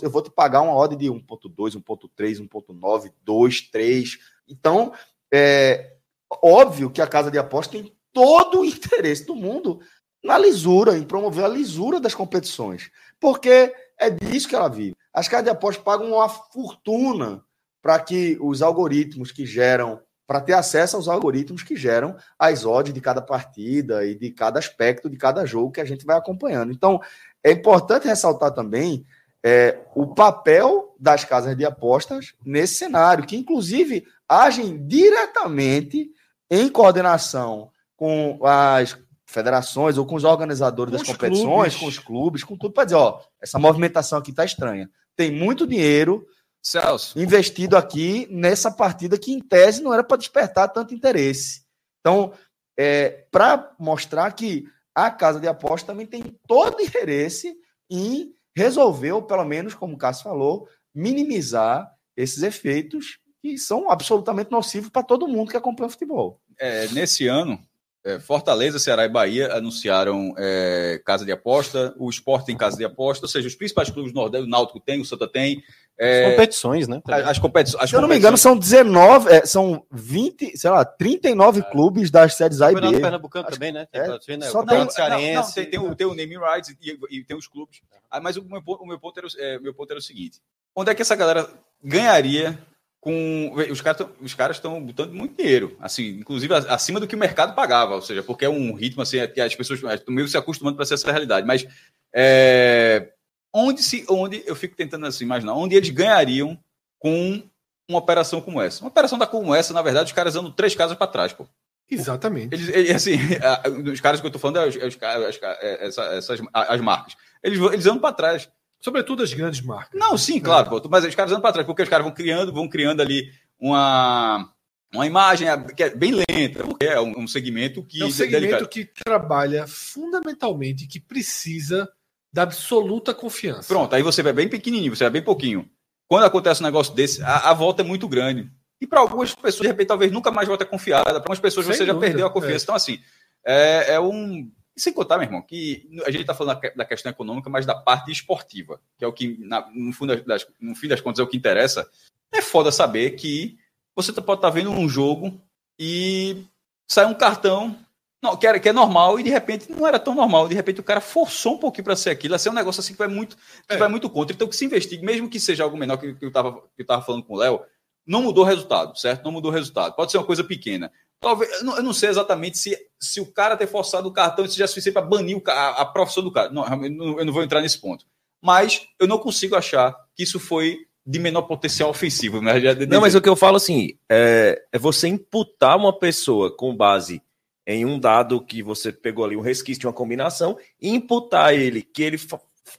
eu 0.00 0.10
vou 0.10 0.22
te 0.22 0.30
pagar 0.30 0.60
uma 0.62 0.74
ordem 0.74 0.96
de 0.96 1.06
1,2, 1.06 1.76
1,3, 1.82 2.48
1,9, 2.48 3.12
2, 3.24 3.60
3. 3.70 4.18
Então, 4.48 4.92
é 5.32 5.96
óbvio 6.42 6.90
que 6.90 7.02
a 7.02 7.06
casa 7.06 7.30
de 7.32 7.38
aposta 7.38 7.72
tem 7.72 7.94
todo 8.14 8.60
o 8.60 8.64
interesse 8.64 9.26
do 9.26 9.34
mundo 9.34 9.80
na 10.22 10.38
lisura, 10.38 10.96
em 10.96 11.02
promover 11.02 11.44
a 11.44 11.48
lisura 11.48 12.00
das 12.00 12.14
competições. 12.14 12.90
Porque 13.20 13.74
é 13.98 14.08
disso 14.08 14.48
que 14.48 14.54
ela 14.54 14.68
vive. 14.68 14.96
As 15.12 15.28
casas 15.28 15.44
de 15.44 15.50
apostas 15.50 15.84
pagam 15.84 16.12
uma 16.12 16.28
fortuna 16.28 17.44
para 17.82 17.98
que 18.00 18.38
os 18.40 18.62
algoritmos 18.62 19.30
que 19.30 19.44
geram, 19.44 20.00
para 20.26 20.40
ter 20.40 20.54
acesso 20.54 20.96
aos 20.96 21.06
algoritmos 21.06 21.62
que 21.62 21.76
geram 21.76 22.16
as 22.38 22.64
odds 22.64 22.94
de 22.94 23.00
cada 23.00 23.20
partida 23.20 24.06
e 24.06 24.14
de 24.14 24.30
cada 24.30 24.58
aspecto 24.58 25.10
de 25.10 25.18
cada 25.18 25.44
jogo 25.44 25.72
que 25.72 25.82
a 25.82 25.84
gente 25.84 26.06
vai 26.06 26.16
acompanhando. 26.16 26.72
Então, 26.72 26.98
é 27.42 27.52
importante 27.52 28.08
ressaltar 28.08 28.52
também 28.52 29.04
é, 29.42 29.78
o 29.94 30.14
papel 30.14 30.94
das 30.98 31.22
casas 31.24 31.54
de 31.54 31.66
apostas 31.66 32.32
nesse 32.42 32.76
cenário, 32.76 33.26
que 33.26 33.36
inclusive 33.36 34.06
agem 34.26 34.86
diretamente 34.86 36.10
em 36.50 36.70
coordenação 36.70 37.70
com 38.04 38.38
as 38.44 38.98
federações 39.24 39.96
ou 39.96 40.04
com 40.04 40.14
os 40.14 40.24
organizadores 40.24 40.92
com 40.92 40.98
das 40.98 41.08
os 41.08 41.14
competições, 41.14 41.46
clubes. 41.48 41.76
com 41.76 41.86
os 41.86 41.98
clubes, 41.98 42.44
com 42.44 42.54
tudo, 42.54 42.74
para 42.74 42.84
dizer, 42.84 42.96
ó, 42.96 43.18
essa 43.40 43.58
movimentação 43.58 44.18
aqui 44.18 44.30
está 44.30 44.44
estranha. 44.44 44.90
Tem 45.16 45.32
muito 45.32 45.66
dinheiro 45.66 46.26
Celso. 46.62 47.18
investido 47.18 47.78
aqui 47.78 48.28
nessa 48.30 48.70
partida 48.70 49.16
que, 49.16 49.32
em 49.32 49.40
tese, 49.40 49.82
não 49.82 49.94
era 49.94 50.04
para 50.04 50.18
despertar 50.18 50.68
tanto 50.68 50.92
interesse. 50.92 51.62
Então, 52.00 52.34
é, 52.78 53.24
para 53.30 53.72
mostrar 53.78 54.30
que 54.32 54.66
a 54.94 55.10
casa 55.10 55.40
de 55.40 55.48
aposta 55.48 55.86
também 55.86 56.04
tem 56.04 56.38
todo 56.46 56.82
interesse 56.82 57.56
em 57.90 58.34
resolver, 58.54 59.12
ou 59.12 59.22
pelo 59.22 59.46
menos, 59.46 59.72
como 59.72 59.94
o 59.94 59.98
Cássio 59.98 60.24
falou, 60.24 60.68
minimizar 60.94 61.90
esses 62.14 62.42
efeitos 62.42 63.18
que 63.40 63.56
são 63.56 63.90
absolutamente 63.90 64.50
nocivos 64.50 64.90
para 64.90 65.02
todo 65.02 65.26
mundo 65.26 65.50
que 65.50 65.56
acompanha 65.56 65.86
o 65.86 65.90
futebol. 65.90 66.38
É, 66.58 66.86
nesse 66.88 67.26
ano, 67.26 67.58
é, 68.04 68.20
Fortaleza, 68.20 68.78
Ceará 68.78 69.06
e 69.06 69.08
Bahia 69.08 69.54
anunciaram 69.54 70.34
é, 70.36 71.00
casa 71.06 71.24
de 71.24 71.32
aposta, 71.32 71.94
o 71.96 72.10
Sport 72.10 72.44
tem 72.44 72.56
casa 72.56 72.76
de 72.76 72.84
aposta, 72.84 73.24
ou 73.24 73.28
seja, 73.30 73.48
os 73.48 73.54
principais 73.54 73.88
clubes 73.88 74.12
do 74.12 74.16
Nordeste, 74.16 74.46
o 74.46 74.50
Náutico 74.50 74.78
tem, 74.78 75.00
o 75.00 75.04
Santa 75.06 75.26
tem. 75.26 75.62
É, 75.98 76.24
as 76.24 76.30
competições, 76.32 76.88
né? 76.88 77.00
As, 77.08 77.28
as 77.28 77.38
competições. 77.38 77.88
Se 77.88 77.96
eu 77.96 78.02
não 78.02 78.08
me 78.08 78.16
engano, 78.16 78.36
são 78.36 78.58
19, 78.58 79.30
é, 79.30 79.46
são 79.46 79.86
20, 79.90 80.54
sei 80.54 80.68
lá, 80.68 80.84
39 80.84 81.60
é. 81.60 81.62
clubes 81.62 82.10
das 82.10 82.34
séries 82.34 82.60
A 82.60 82.72
e 82.72 82.74
B. 82.74 82.86
O 82.88 83.00
Pernambucano 83.00 83.48
também, 83.48 83.72
né? 83.72 83.86
Tem, 83.90 84.02
é, 84.02 84.36
né? 84.36 84.50
Só 84.50 84.64
tem, 84.64 84.78
não, 84.78 84.90
Cearense. 84.90 85.32
Não, 85.32 85.42
não, 85.42 85.52
tem, 85.52 85.70
tem, 85.70 85.80
o, 85.80 85.94
tem 85.94 86.06
o 86.06 86.14
naming 86.14 86.38
rights 86.38 86.76
e, 86.82 86.98
e, 87.10 87.24
tem 87.24 87.36
os 87.36 87.46
clubes. 87.46 87.80
Ah, 88.10 88.20
mas 88.20 88.36
o 88.36 88.44
meu, 88.44 88.60
o 88.66 88.86
meu, 88.86 88.98
ponto 88.98 89.18
era, 89.18 89.28
é, 89.38 89.58
meu 89.58 89.72
ponto 89.72 89.90
era 89.90 89.98
o 89.98 90.02
seguinte: 90.02 90.42
onde 90.76 90.90
é 90.90 90.94
que 90.94 91.00
essa 91.00 91.16
galera 91.16 91.48
ganharia 91.82 92.58
com 93.04 93.52
os 93.70 93.82
caras 93.82 94.08
os 94.18 94.32
caras 94.32 94.56
estão 94.56 94.82
botando 94.82 95.12
muito 95.12 95.36
dinheiro, 95.36 95.76
assim, 95.78 96.08
inclusive 96.20 96.54
acima 96.54 96.98
do 96.98 97.06
que 97.06 97.14
o 97.14 97.18
mercado 97.18 97.54
pagava, 97.54 97.94
ou 97.96 98.00
seja, 98.00 98.22
porque 98.22 98.46
é 98.46 98.48
um 98.48 98.72
ritmo 98.72 99.02
assim 99.02 99.18
é 99.18 99.26
que 99.26 99.42
as 99.42 99.54
pessoas 99.54 99.78
estão 99.82 100.14
meio 100.14 100.26
se 100.26 100.38
acostumando 100.38 100.74
para 100.74 100.86
ser 100.86 100.94
essa 100.94 101.12
realidade, 101.12 101.46
mas 101.46 101.66
é, 102.14 103.10
onde 103.52 103.82
se 103.82 104.06
onde 104.08 104.42
eu 104.46 104.56
fico 104.56 104.74
tentando 104.74 105.04
assim 105.04 105.22
imaginar, 105.22 105.52
onde 105.52 105.76
eles 105.76 105.90
ganhariam 105.90 106.58
com 106.98 107.42
uma 107.86 107.98
operação 107.98 108.40
como 108.40 108.58
essa. 108.58 108.82
Uma 108.82 108.88
operação 108.88 109.18
da 109.18 109.26
como 109.26 109.54
essa, 109.54 109.74
na 109.74 109.82
verdade, 109.82 110.06
os 110.06 110.16
caras 110.16 110.34
andam 110.34 110.50
três 110.50 110.74
casas 110.74 110.96
para 110.96 111.06
trás, 111.06 111.34
pô. 111.34 111.46
Exatamente. 111.90 112.54
Eles, 112.54 112.90
assim, 112.90 113.18
os 113.92 114.00
caras 114.00 114.18
que 114.18 114.26
eu 114.26 114.28
estou 114.28 114.40
falando, 114.40 114.60
é 114.60 114.66
os, 114.66 114.76
é 114.76 114.86
os, 114.86 114.98
é, 115.42 115.86
essas, 115.86 116.12
essas, 116.14 116.40
as 116.54 116.80
marcas. 116.80 117.14
Eles, 117.42 117.60
eles 117.60 117.84
andam 117.84 118.00
para 118.00 118.14
trás. 118.14 118.48
Sobretudo 118.84 119.22
as 119.22 119.32
grandes 119.32 119.62
marcas. 119.62 119.98
Não, 119.98 120.18
sim, 120.18 120.38
claro, 120.38 120.68
pô, 120.68 120.88
mas 120.90 121.06
os 121.06 121.14
caras 121.14 121.32
andam 121.32 121.40
para 121.40 121.54
trás, 121.54 121.66
porque 121.66 121.82
os 121.82 121.88
caras 121.88 122.04
vão 122.04 122.12
criando, 122.12 122.52
vão 122.52 122.68
criando 122.68 123.00
ali 123.00 123.32
uma, 123.58 124.52
uma 124.92 125.06
imagem 125.06 125.48
que 125.74 125.84
é 125.84 125.88
bem 125.88 126.12
lenta, 126.12 126.64
porque 126.64 126.84
é 126.84 127.00
um, 127.00 127.26
segmento 127.26 127.82
que. 127.82 128.02
É 128.02 128.04
um 128.04 128.10
segmento 128.10 128.68
que 128.68 128.84
trabalha 128.84 129.66
fundamentalmente, 129.66 130.86
que 130.86 131.00
precisa 131.00 131.90
da 132.30 132.42
absoluta 132.42 133.14
confiança. 133.14 133.68
Pronto, 133.68 133.94
aí 133.94 134.02
você 134.02 134.22
vai 134.22 134.34
bem 134.34 134.50
pequenininho, 134.50 134.94
você 134.94 135.04
vai 135.04 135.12
bem 135.12 135.22
pouquinho. 135.22 135.66
Quando 136.06 136.24
acontece 136.24 136.60
um 136.60 136.66
negócio 136.66 136.94
desse, 136.94 137.22
a, 137.22 137.48
a 137.48 137.54
volta 137.54 137.80
é 137.80 137.86
muito 137.86 138.06
grande. 138.06 138.50
E 138.78 138.86
para 138.86 139.00
algumas 139.00 139.34
pessoas, 139.34 139.62
de 139.62 139.68
repente, 139.68 139.88
talvez 139.88 140.12
nunca 140.12 140.30
mais 140.30 140.46
volta 140.46 140.66
confiada. 140.66 141.04
Para 141.04 141.20
algumas 141.20 141.40
pessoas, 141.40 141.64
Sem 141.64 141.74
você 141.74 141.86
dúvida, 141.86 141.94
já 141.94 142.06
perdeu 142.06 142.26
a 142.26 142.30
confiança. 142.30 142.64
É. 142.64 142.64
Então, 142.64 142.74
assim, 142.74 143.00
é, 143.46 143.94
é 143.94 144.00
um 144.00 144.52
e 144.76 144.80
sem 144.80 144.92
contar, 144.92 145.18
meu 145.18 145.26
irmão, 145.26 145.42
que 145.42 145.88
a 146.04 146.10
gente 146.10 146.22
está 146.22 146.34
falando 146.34 146.60
da 146.74 146.84
questão 146.84 147.10
econômica, 147.10 147.48
mas 147.48 147.64
da 147.64 147.74
parte 147.74 148.10
esportiva, 148.10 148.80
que 148.98 149.04
é 149.04 149.08
o 149.08 149.12
que, 149.12 149.38
na, 149.38 149.70
no, 149.72 149.92
fundo 149.92 150.20
das, 150.24 150.46
no 150.60 150.74
fim 150.74 150.88
das 150.88 151.00
contas, 151.00 151.20
é 151.20 151.22
o 151.22 151.28
que 151.28 151.36
interessa. 151.36 151.88
É 152.32 152.42
foda 152.42 152.72
saber 152.72 153.12
que 153.12 153.56
você 153.94 154.12
tá, 154.12 154.20
pode 154.20 154.38
estar 154.38 154.48
tá 154.48 154.54
vendo 154.54 154.70
um 154.70 154.88
jogo 154.88 155.40
e 155.78 156.44
sai 156.88 157.06
um 157.06 157.14
cartão 157.14 157.78
não, 158.24 158.38
que, 158.38 158.46
era, 158.46 158.58
que 158.58 158.70
é 158.70 158.72
normal 158.72 159.20
e 159.20 159.22
de 159.22 159.28
repente 159.28 159.70
não 159.70 159.86
era 159.86 159.98
tão 159.98 160.14
normal. 160.14 160.48
De 160.48 160.54
repente 160.54 160.80
o 160.80 160.84
cara 160.84 161.00
forçou 161.00 161.56
um 161.56 161.58
pouquinho 161.58 161.84
para 161.84 161.94
ser 161.94 162.08
aquilo, 162.08 162.34
a 162.34 162.38
ser 162.38 162.48
um 162.48 162.54
negócio 162.54 162.80
assim 162.80 162.94
que 162.94 162.98
vai 162.98 163.06
muito, 163.06 163.36
que 163.36 163.74
é. 163.74 163.76
vai 163.76 163.86
muito 163.86 164.08
contra. 164.08 164.34
Então 164.34 164.48
que 164.48 164.56
se 164.56 164.64
investigue, 164.64 165.04
mesmo 165.04 165.28
que 165.28 165.38
seja 165.38 165.62
algo 165.62 165.76
menor 165.76 165.98
que, 165.98 166.14
que 166.14 166.24
eu 166.24 166.28
estava 166.28 166.52
que 166.52 166.80
eu 166.82 166.86
tava 166.86 167.02
falando 167.02 167.22
com 167.22 167.34
o 167.34 167.36
Léo, 167.36 167.60
não 168.06 168.22
mudou 168.22 168.42
o 168.42 168.46
resultado, 168.46 168.98
certo? 168.98 169.24
Não 169.24 169.30
mudou 169.30 169.50
o 169.50 169.54
resultado. 169.54 169.94
Pode 169.94 170.10
ser 170.10 170.16
uma 170.16 170.24
coisa 170.24 170.42
pequena. 170.42 170.90
Talvez, 171.24 171.52
eu 171.52 171.64
não, 171.64 171.76
eu 171.76 171.82
não, 171.82 171.92
sei 171.92 172.08
exatamente 172.08 172.58
se, 172.58 172.78
se 173.00 173.20
o 173.20 173.26
cara 173.26 173.56
ter 173.56 173.66
forçado 173.66 174.08
o 174.08 174.12
cartão 174.12 174.44
isso 174.44 174.56
já 174.56 174.64
é 174.64 174.68
suficiente 174.68 174.94
para 174.94 175.02
banir 175.02 175.36
o, 175.36 175.42
a, 175.50 175.82
a, 175.82 175.86
profissão 175.86 176.22
do 176.22 176.30
cara. 176.30 176.50
Não, 176.50 176.64
eu 176.66 176.90
não, 176.90 177.18
eu 177.18 177.24
não 177.24 177.32
vou 177.32 177.42
entrar 177.42 177.60
nesse 177.60 177.80
ponto. 177.80 178.06
Mas 178.42 178.86
eu 179.00 179.08
não 179.08 179.18
consigo 179.18 179.56
achar 179.56 179.96
que 180.14 180.22
isso 180.22 180.38
foi 180.38 180.86
de 181.06 181.18
menor 181.18 181.42
potencial 181.42 181.90
ofensivo. 181.90 182.40
Né? 182.40 182.52
Não, 182.88 183.00
mas 183.00 183.14
o 183.14 183.20
que 183.20 183.28
eu 183.28 183.36
falo 183.36 183.56
assim 183.56 183.98
é, 184.10 184.62
é 184.72 184.78
você 184.78 185.08
imputar 185.08 185.76
uma 185.76 185.98
pessoa 185.98 186.54
com 186.54 186.74
base 186.74 187.22
em 187.66 187.84
um 187.84 187.98
dado 187.98 188.40
que 188.40 188.62
você 188.62 188.92
pegou 188.92 189.24
ali, 189.24 189.36
um 189.36 189.40
resquício 189.40 189.80
de 189.80 189.86
uma 189.86 189.92
combinação, 189.92 190.58
e 190.80 190.90
imputar 190.90 191.54
ele 191.54 191.82
que 191.82 192.02
ele 192.02 192.18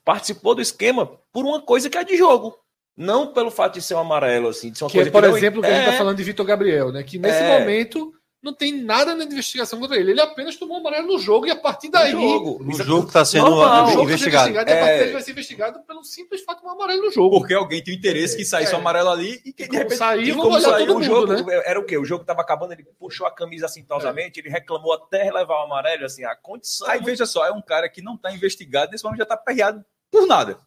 participou 0.03 0.53
do 0.55 0.61
esquema 0.61 1.05
por 1.31 1.45
uma 1.45 1.61
coisa 1.61 1.89
que 1.89 1.97
é 1.97 2.03
de 2.03 2.17
jogo. 2.17 2.57
Não 2.97 3.33
pelo 3.33 3.51
fato 3.51 3.73
de 3.73 3.81
ser 3.81 3.95
um 3.95 3.99
amarelo, 3.99 4.47
assim, 4.47 4.71
de 4.71 4.77
ser 4.77 4.85
uma 4.85 4.89
Que 4.89 4.97
é, 4.99 5.01
coisa 5.01 5.11
por 5.11 5.21
não- 5.21 5.35
exemplo, 5.35 5.59
o 5.59 5.63
que 5.63 5.67
a 5.67 5.73
gente 5.73 5.81
é, 5.81 5.85
está 5.89 5.97
falando 5.97 6.17
de 6.17 6.23
Vitor 6.23 6.45
Gabriel, 6.45 6.91
né? 6.91 7.03
Que 7.03 7.17
nesse 7.17 7.39
É. 7.39 7.59
momento 7.59 8.13
não 8.45 8.53
tem 8.53 8.71
nada 8.81 9.15
na 9.15 9.23
investigação 9.25 9.79
contra 9.79 9.97
ele. 9.97 10.11
Ele 10.11 10.21
apenas 10.21 10.55
tomou 10.55 10.77
amarelo 10.77 11.07
no 11.07 11.19
jogo 11.19 11.47
e 11.47 11.51
a 11.51 11.55
partir 11.55 11.89
daí. 11.89 12.13
no 12.13 12.21
jogo. 12.21 12.63
No 12.63 12.71
Isso- 12.71 12.83
jogo 12.83 13.01
que 13.01 13.07
está 13.09 13.25
sendo 13.25 13.49
Normal, 13.49 13.89
investigado. 14.03 14.49
investigado 14.49 14.69
e 14.69 14.73
a 14.73 14.75
partir 14.77 14.91
É. 14.93 14.99
daí 15.03 15.11
vai 15.13 15.21
ser 15.23 15.31
investigado 15.31 15.79
pelo 15.85 16.03
simples 16.03 16.43
fato 16.43 16.57
de 16.57 16.61
tomar 16.61 16.75
amarelo 16.75 17.01
no 17.05 17.11
jogo. 17.11 17.39
Porque 17.39 17.53
alguém 17.55 17.83
tem 17.83 17.95
interesse 17.95 18.37
que 18.37 18.45
saísse 18.45 18.71
É. 18.71 18.75
o 18.75 18.79
amarelo 18.79 19.09
ali 19.09 19.41
e 19.43 19.51
que 19.51 19.63
de 19.63 19.67
como 19.69 19.79
repente. 19.79 19.97
sair, 19.97 20.23
E 20.27 20.31
vamos 20.31 20.43
como 20.43 20.55
olhar 20.55 20.69
saiu 20.69 20.85
todo 20.87 20.95
o 20.95 20.99
mundo, 20.99 21.05
jogo, 21.37 21.47
né? 21.49 21.61
era 21.65 21.79
o 21.79 21.83
quê? 21.85 21.97
O 21.97 22.05
jogo 22.05 22.23
tava 22.23 22.41
acabando, 22.41 22.73
ele 22.73 22.83
puxou 22.99 23.25
a 23.25 23.31
camisa 23.31 23.65
assintosamente, 23.65 24.39
ele 24.39 24.49
reclamou 24.49 24.93
até 24.93 25.23
relevar 25.23 25.61
o 25.61 25.63
amarelo, 25.65 26.05
assim, 26.05 26.23
a 26.23 26.35
condição. 26.35 26.87
Aí 26.87 27.01
veja 27.01 27.25
só, 27.25 27.45
é 27.47 27.51
um 27.51 27.61
cara 27.61 27.89
que 27.89 28.01
não 28.01 28.15
tá 28.15 28.31
investigado, 28.31 28.91
nesse 28.91 29.03
momento 29.03 29.19
já 29.19 29.25
tá 29.25 29.35
perreado 29.35 29.83
por 30.11 30.27
nada. 30.27 30.59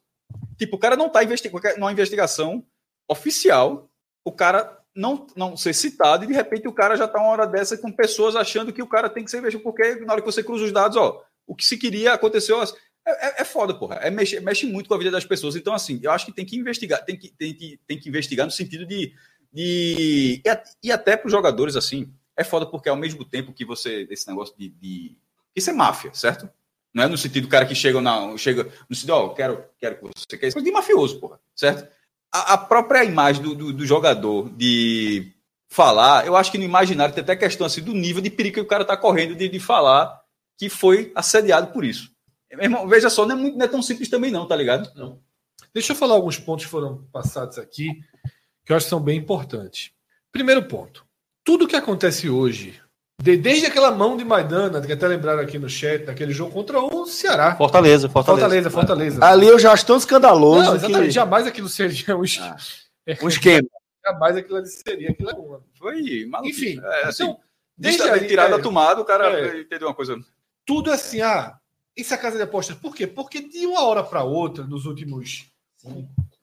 Tipo, 0.58 0.74
o 0.74 0.78
cara 0.80 0.96
não 0.96 1.08
tá 1.08 1.22
investigando, 1.22 1.62
numa 1.78 1.92
investigação 1.92 2.64
oficial, 3.08 3.88
o 4.24 4.32
cara 4.32 4.78
não, 4.94 5.26
não 5.36 5.56
ser 5.56 5.74
citado 5.74 6.24
e 6.24 6.26
de 6.26 6.32
repente 6.32 6.66
o 6.66 6.72
cara 6.72 6.96
já 6.96 7.06
tá 7.06 7.18
uma 7.20 7.30
hora 7.30 7.46
dessa 7.46 7.78
com 7.78 7.92
pessoas 7.92 8.34
achando 8.34 8.72
que 8.72 8.82
o 8.82 8.86
cara 8.86 9.08
tem 9.08 9.24
que 9.24 9.30
ser 9.30 9.38
investigado, 9.38 9.64
porque 9.64 10.04
na 10.04 10.12
hora 10.12 10.20
que 10.20 10.26
você 10.26 10.42
cruza 10.42 10.64
os 10.64 10.72
dados, 10.72 10.96
ó, 10.96 11.22
o 11.48 11.54
que 11.54 11.64
se 11.64 11.78
queria 11.78 12.12
aconteceu. 12.12 12.62
É, 12.62 13.28
é, 13.28 13.42
é 13.42 13.44
foda, 13.44 13.72
porra. 13.72 13.96
É 13.96 14.10
mexe, 14.10 14.38
mexe 14.40 14.66
muito 14.66 14.88
com 14.88 14.94
a 14.94 14.98
vida 14.98 15.10
das 15.10 15.24
pessoas. 15.24 15.56
Então, 15.56 15.72
assim, 15.72 15.98
eu 16.02 16.10
acho 16.10 16.26
que 16.26 16.32
tem 16.32 16.44
que 16.44 16.56
investigar, 16.56 17.02
tem 17.04 17.16
que, 17.16 17.30
tem 17.30 17.54
que, 17.54 17.80
tem 17.86 17.98
que 17.98 18.08
investigar 18.08 18.44
no 18.44 18.52
sentido 18.52 18.84
de. 18.84 19.14
de 19.50 20.42
e, 20.42 20.42
e 20.82 20.92
até 20.92 21.16
para 21.16 21.26
os 21.26 21.32
jogadores, 21.32 21.74
assim, 21.74 22.12
é 22.36 22.44
foda 22.44 22.66
porque 22.66 22.88
ao 22.88 22.96
mesmo 22.96 23.24
tempo 23.24 23.52
que 23.52 23.64
você. 23.64 24.06
Esse 24.10 24.28
negócio 24.28 24.54
de. 24.58 24.68
de 24.68 25.16
isso 25.56 25.70
é 25.70 25.72
máfia, 25.72 26.12
certo? 26.12 26.48
Não 26.92 27.04
é 27.04 27.08
no 27.08 27.18
sentido 27.18 27.44
do 27.44 27.50
cara 27.50 27.66
que 27.66 27.74
chega, 27.74 28.00
na, 28.00 28.36
chega 28.36 28.70
no 28.88 28.94
sentido, 28.94 29.10
ó, 29.10 29.28
quero, 29.30 29.64
quero 29.78 29.96
que 29.96 30.02
você 30.02 30.38
quer 30.38 30.48
isso. 30.48 30.58
É 30.58 30.62
de 30.62 30.70
mafioso, 30.70 31.18
porra, 31.18 31.40
certo? 31.54 31.88
A, 32.32 32.54
a 32.54 32.58
própria 32.58 33.04
imagem 33.04 33.42
do, 33.42 33.54
do, 33.54 33.72
do 33.72 33.86
jogador 33.86 34.50
de 34.50 35.32
falar, 35.68 36.26
eu 36.26 36.36
acho 36.36 36.50
que 36.50 36.58
no 36.58 36.64
imaginário 36.64 37.14
tem 37.14 37.22
até 37.22 37.36
questão 37.36 37.66
assim 37.66 37.82
do 37.82 37.92
nível 37.92 38.22
de 38.22 38.30
perigo 38.30 38.54
que 38.54 38.60
o 38.60 38.66
cara 38.66 38.84
tá 38.84 38.96
correndo 38.96 39.34
de, 39.34 39.48
de 39.48 39.60
falar 39.60 40.18
que 40.56 40.68
foi 40.68 41.12
assediado 41.14 41.68
por 41.68 41.84
isso. 41.84 42.10
Irmão, 42.50 42.88
veja 42.88 43.10
só, 43.10 43.26
não 43.26 43.36
é, 43.36 43.38
muito, 43.38 43.58
não 43.58 43.64
é 43.64 43.68
tão 43.68 43.82
simples 43.82 44.08
também, 44.08 44.30
não, 44.30 44.46
tá 44.46 44.56
ligado? 44.56 44.90
Deixa 45.72 45.92
eu 45.92 45.96
falar 45.96 46.14
alguns 46.14 46.38
pontos 46.38 46.64
que 46.64 46.70
foram 46.70 47.04
passados 47.12 47.58
aqui, 47.58 48.00
que 48.64 48.72
eu 48.72 48.76
acho 48.76 48.86
que 48.86 48.90
são 48.90 49.00
bem 49.00 49.18
importantes. 49.18 49.92
Primeiro 50.32 50.64
ponto. 50.64 51.06
Tudo 51.44 51.68
que 51.68 51.76
acontece 51.76 52.28
hoje, 52.28 52.80
desde 53.22 53.66
aquela 53.66 53.90
mão 53.90 54.16
de 54.16 54.24
Maidana, 54.24 54.80
que 54.80 54.92
até 54.92 55.08
lembraram 55.08 55.40
aqui 55.40 55.58
no 55.58 55.68
chat, 55.68 56.04
daquele 56.04 56.32
jogo 56.32 56.52
contra 56.52 56.80
o 56.80 57.06
Ceará. 57.06 57.56
Fortaleza, 57.56 58.08
Fortaleza. 58.08 58.40
Fortaleza, 58.42 58.70
Fortaleza. 58.70 59.24
Ali 59.24 59.46
eu 59.48 59.58
já 59.58 59.72
acho 59.72 59.84
tão 59.86 59.96
escandaloso 59.96 60.62
Não, 60.64 60.76
exatamente. 60.76 61.06
que... 61.06 61.10
Jamais 61.10 61.46
aquilo 61.46 61.68
seria 61.68 62.16
um, 62.16 62.22
Ah. 62.40 62.56
um 63.22 63.28
esquema. 63.28 63.68
Jamais 64.06 64.36
aquilo 64.36 64.56
ali 64.58 64.68
seria 64.68 65.10
aquilo. 65.10 65.30
é 65.30 65.34
uma- 65.34 65.60
Foi 65.76 66.24
maluco. 66.26 66.48
Enfim, 66.48 66.80
é, 66.82 67.04
assim, 67.06 67.24
então, 67.24 67.38
desde 67.76 68.02
aí, 68.02 68.26
tirar 68.26 68.46
é, 68.46 68.50
da 68.50 68.58
tomada, 68.60 69.00
o 69.00 69.04
cara 69.04 69.28
É. 69.38 69.60
entendeu 69.60 69.88
uma 69.88 69.94
coisa. 69.94 70.16
tudo 70.64 70.90
é 70.90 70.94
assim, 70.94 71.20
ah, 71.20 71.56
isso 71.96 72.14
é 72.14 72.16
casa 72.16 72.36
de 72.36 72.42
apostas. 72.44 72.76
Por 72.76 72.94
quê? 72.94 73.06
Porque 73.06 73.40
de 73.40 73.66
uma 73.66 73.82
hora 73.84 74.02
para 74.04 74.22
outra, 74.22 74.64
nos 74.64 74.86
últimos 74.86 75.46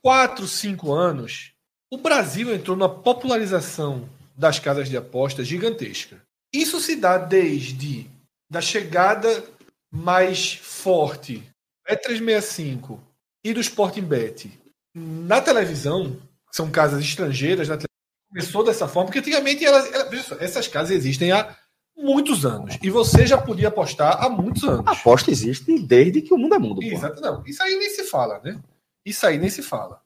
quatro, 0.01 0.45
cinco 0.47 0.91
anos, 0.93 1.53
o 1.89 1.97
Brasil 1.97 2.53
entrou 2.53 2.75
numa 2.75 2.89
popularização 2.89 4.09
das 4.37 4.59
casas 4.59 4.89
de 4.89 4.97
apostas 4.97 5.47
gigantesca. 5.47 6.21
Isso 6.55 6.79
se 6.79 6.95
dá 6.95 7.17
desde 7.17 8.09
da 8.49 8.61
chegada 8.61 9.43
mais 9.91 10.53
forte 10.53 11.43
Bet365 11.89 12.99
e 13.43 13.53
do 13.53 13.59
Sporting 13.59 14.01
Bet 14.03 14.51
na 14.93 15.41
televisão, 15.41 16.11
que 16.49 16.55
são 16.55 16.69
casas 16.71 17.01
estrangeiras, 17.03 17.67
na 17.67 17.75
televisão, 17.75 17.89
começou 18.29 18.63
dessa 18.63 18.87
forma, 18.87 19.07
porque 19.07 19.19
antigamente 19.19 19.65
elas, 19.65 19.91
elas- 19.93 20.31
essas 20.41 20.67
casas 20.67 20.91
existem 20.95 21.31
há 21.31 21.55
muitos 21.97 22.45
anos. 22.45 22.77
E 22.81 22.89
você 22.89 23.25
já 23.25 23.37
podia 23.37 23.67
apostar 23.69 24.23
há 24.23 24.29
muitos 24.29 24.63
anos. 24.63 24.85
A 24.87 24.91
aposta 24.91 25.31
existe 25.31 25.77
desde 25.79 26.21
que 26.21 26.33
o 26.33 26.37
mundo 26.37 26.55
é 26.55 26.59
mundo. 26.59 26.81
Exato, 26.83 27.21
não. 27.21 27.43
Isso 27.45 27.61
aí 27.63 27.75
nem 27.77 27.89
se 27.89 28.03
fala, 28.05 28.39
né? 28.43 28.59
Isso 29.05 29.25
aí 29.25 29.37
nem 29.37 29.49
se 29.49 29.61
fala. 29.61 30.01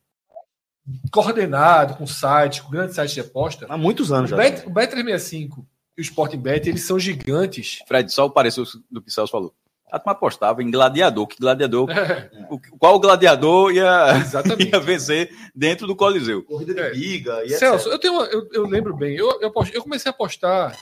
Coordenado, 1.12 1.96
com 1.96 2.08
site, 2.08 2.62
com 2.64 2.70
grandes 2.72 2.96
sites 2.96 3.14
de 3.14 3.22
aposta. 3.22 3.66
Há 3.70 3.78
muitos 3.78 4.12
anos 4.12 4.32
O 4.32 4.36
já. 4.36 4.38
Bet, 4.38 4.66
o 4.68 4.72
Bet365 4.72 5.66
e 6.00 6.02
o 6.02 6.04
Sporting 6.04 6.38
Bet, 6.40 6.68
eles 6.70 6.86
são 6.86 6.98
gigantes. 6.98 7.80
Fred, 7.88 8.12
só 8.12 8.26
o 8.26 8.32
parecer 8.32 8.64
do 8.90 9.02
que 9.02 9.10
o 9.10 9.12
Celso 9.12 9.32
falou. 9.32 9.54
A 9.92 9.98
turma 10.00 10.12
apostava 10.14 10.62
em 10.64 10.70
gladiador, 10.70 11.26
que 11.28 11.36
gladiador. 11.40 11.90
É, 11.90 12.30
o- 12.50 12.60
qual 12.78 13.00
gladiador 13.00 13.72
ia, 13.74 14.18
exatamente. 14.22 14.70
ia 14.72 14.80
vencer 14.80 15.32
dentro 15.56 15.88
do 15.88 15.96
Coliseu? 15.96 16.44
Corrida 16.44 16.74
de 16.76 16.80
É. 16.80 16.92
biga 16.92 17.44
e 17.44 17.50
Celso, 17.50 17.90
eu, 17.90 17.98
tenho 18.00 18.14
uma- 18.14 18.26
eu, 18.28 18.48
eu 18.54 18.66
lembro 18.68 18.96
bem. 18.96 19.16
Eu, 19.16 19.42
eu, 19.42 19.48
apost- 19.50 19.74
eu 19.74 19.82
comecei 19.82 20.10
a 20.10 20.14
apostar 20.14 20.78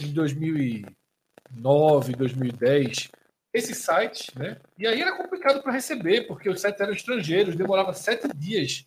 em 0.00 0.12
2009, 0.12 2.14
2010. 2.16 3.08
Esses 3.54 3.78
sites, 3.78 4.26
né? 4.34 4.58
E 4.78 4.86
aí 4.86 5.00
era 5.00 5.16
complicado 5.16 5.62
para 5.62 5.72
receber, 5.72 6.26
porque 6.26 6.50
os 6.50 6.60
sites 6.60 6.80
eram 6.80 6.92
estrangeiros, 6.92 7.56
demorava 7.56 7.94
sete 7.94 8.28
dias. 8.36 8.84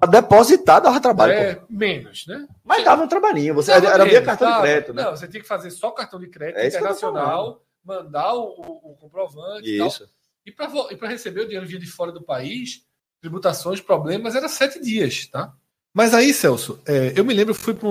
A 0.00 0.06
depositar 0.06 0.80
dava 0.80 1.00
trabalho, 1.00 1.32
pô. 1.34 1.40
É, 1.40 1.62
menos, 1.70 2.26
né? 2.26 2.46
Mas 2.64 2.84
dava 2.84 3.02
um 3.02 3.08
trabalhinho. 3.08 3.54
Você, 3.54 3.72
Dava 3.72 3.88
era 3.88 4.04
via 4.04 4.22
cartão 4.22 4.46
de 4.46 4.52
dava. 4.52 4.62
crédito, 4.66 4.92
né? 4.94 5.02
Não, 5.04 5.10
você 5.16 5.26
tinha 5.26 5.40
que 5.42 5.48
fazer 5.48 5.70
só 5.70 5.90
cartão 5.90 6.20
de 6.20 6.28
crédito 6.28 6.58
É 6.58 6.66
isso 6.68 6.76
internacional, 6.76 7.62
mandar 7.84 8.34
o, 8.34 8.42
o- 8.60 8.92
o 8.92 8.96
comprovante 8.96 9.68
e 9.68 9.78
tal. 9.78 9.88
Isso. 9.88 10.08
E 10.46 10.52
para 10.52 11.08
receber 11.08 11.40
o 11.42 11.44
dinheiro 11.44 11.66
via 11.66 11.78
de 11.78 11.86
fora 11.86 12.12
do 12.12 12.22
país, 12.22 12.82
tributações, 13.20 13.80
problemas, 13.80 14.34
era 14.34 14.48
sete 14.48 14.80
dias, 14.80 15.26
tá? 15.26 15.52
Mas 15.94 16.14
aí, 16.14 16.32
Celso, 16.32 16.80
é, 16.86 17.12
eu 17.16 17.24
me 17.24 17.34
lembro, 17.34 17.52
eu 17.52 17.54
fui 17.54 17.74
para 17.74 17.88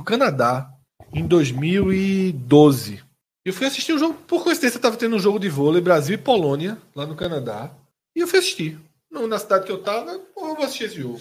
o 0.00 0.04
Canadá 0.04 0.70
em 1.12 1.26
2012. 1.26 3.02
Eu 3.44 3.52
fui 3.52 3.66
assistir 3.66 3.92
um 3.92 3.98
jogo, 3.98 4.14
por 4.26 4.44
coincidência, 4.44 4.78
estava 4.78 4.96
tendo 4.96 5.16
um 5.16 5.18
jogo 5.18 5.38
de 5.38 5.48
vôlei 5.48 5.80
Brasil 5.82 6.14
e 6.14 6.18
Polônia, 6.18 6.78
lá 6.94 7.04
no 7.06 7.16
Canadá. 7.16 7.70
E 8.14 8.20
eu 8.20 8.28
fui 8.28 8.38
assistir. 8.38 8.78
No- 9.12 9.28
Na 9.28 9.38
cidade 9.38 9.66
que 9.66 9.72
eu 9.72 9.76
estava, 9.78 10.18
porra, 10.34 10.48
eu 10.50 10.56
vou 10.56 10.64
assistir 10.64 10.84
esse 10.84 11.00
jogo. 11.00 11.20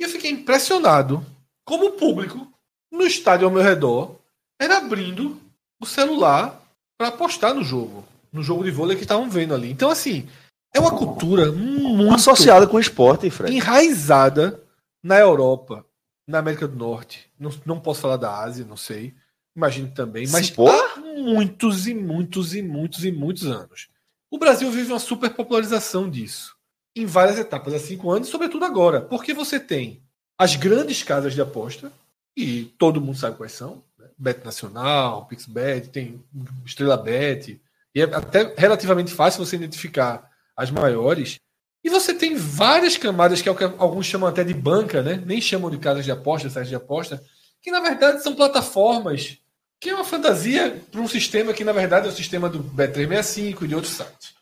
E 0.00 0.04
eu 0.04 0.08
fiquei 0.08 0.30
impressionado 0.30 1.24
como 1.64 1.86
o 1.88 1.92
público 1.92 2.50
no 2.90 3.02
estádio 3.02 3.46
ao 3.46 3.52
meu 3.52 3.62
redor 3.62 4.16
era 4.60 4.78
abrindo 4.78 5.38
o 5.80 5.86
celular 5.86 6.60
para 6.98 7.08
apostar 7.08 7.54
no 7.54 7.62
jogo. 7.62 8.04
No 8.32 8.42
jogo 8.42 8.64
de 8.64 8.70
vôlei 8.70 8.96
que 8.96 9.02
estavam 9.02 9.28
vendo 9.28 9.54
ali. 9.54 9.70
Então, 9.70 9.90
assim, 9.90 10.28
é 10.74 10.80
uma 10.80 10.96
cultura 10.96 11.50
muito 11.52 12.14
Associada 12.14 12.66
com 12.66 12.76
o 12.76 12.80
esporte, 12.80 13.28
Fred. 13.30 13.54
enraizada 13.54 14.62
na 15.02 15.18
Europa, 15.18 15.84
na 16.28 16.38
América 16.38 16.66
do 16.68 16.76
Norte. 16.76 17.30
Não, 17.38 17.50
não 17.66 17.80
posso 17.80 18.00
falar 18.00 18.16
da 18.16 18.38
Ásia, 18.38 18.64
não 18.64 18.76
sei. 18.76 19.14
Imagino 19.56 19.90
também. 19.92 20.28
Mas 20.28 20.50
porra. 20.50 20.72
há 20.94 20.96
muitos 21.00 21.86
e 21.88 21.94
muitos 21.94 22.54
e 22.54 22.62
muitos 22.62 23.04
e 23.04 23.10
muitos 23.12 23.46
anos. 23.46 23.88
O 24.30 24.38
Brasil 24.38 24.70
vive 24.70 24.92
uma 24.92 24.98
superpopularização 25.00 26.08
disso. 26.08 26.54
Em 26.94 27.06
várias 27.06 27.38
etapas, 27.38 27.74
há 27.74 27.78
cinco 27.78 28.10
anos, 28.10 28.28
sobretudo 28.28 28.64
agora. 28.64 29.00
Porque 29.00 29.32
você 29.32 29.60
tem 29.60 30.02
as 30.36 30.56
grandes 30.56 31.02
casas 31.02 31.34
de 31.34 31.40
aposta, 31.40 31.92
e 32.36 32.64
todo 32.78 33.00
mundo 33.00 33.18
sabe 33.18 33.36
quais 33.36 33.52
são. 33.52 33.82
Né? 33.98 34.06
Bet 34.16 34.44
Nacional, 34.44 35.26
PixBet, 35.26 35.88
tem 35.88 36.22
Estrela 36.64 36.96
Bet. 36.96 37.60
E 37.94 38.00
é 38.00 38.04
até 38.04 38.54
relativamente 38.56 39.12
fácil 39.12 39.44
você 39.44 39.56
identificar 39.56 40.30
as 40.56 40.70
maiores. 40.70 41.38
E 41.82 41.90
você 41.90 42.14
tem 42.14 42.36
várias 42.36 42.96
camadas 42.96 43.40
que 43.42 43.48
é 43.48 43.52
alguns 43.78 44.06
chamam 44.06 44.28
até 44.28 44.44
de 44.44 44.54
banca, 44.54 45.02
né? 45.02 45.22
Nem 45.24 45.40
chamam 45.40 45.70
de 45.70 45.78
casas 45.78 46.04
de 46.04 46.10
aposta, 46.10 46.50
sites 46.50 46.68
de 46.68 46.74
aposta, 46.74 47.22
que 47.62 47.70
na 47.70 47.80
verdade 47.80 48.22
são 48.22 48.34
plataformas, 48.34 49.38
que 49.80 49.88
é 49.88 49.94
uma 49.94 50.04
fantasia 50.04 50.82
para 50.90 51.00
um 51.00 51.08
sistema 51.08 51.54
que 51.54 51.64
na 51.64 51.72
verdade 51.72 52.06
é 52.06 52.10
o 52.10 52.14
sistema 52.14 52.48
do 52.48 52.62
Bet365 52.62 53.62
e 53.62 53.68
de 53.68 53.74
outros 53.74 53.94
sites. 53.94 54.34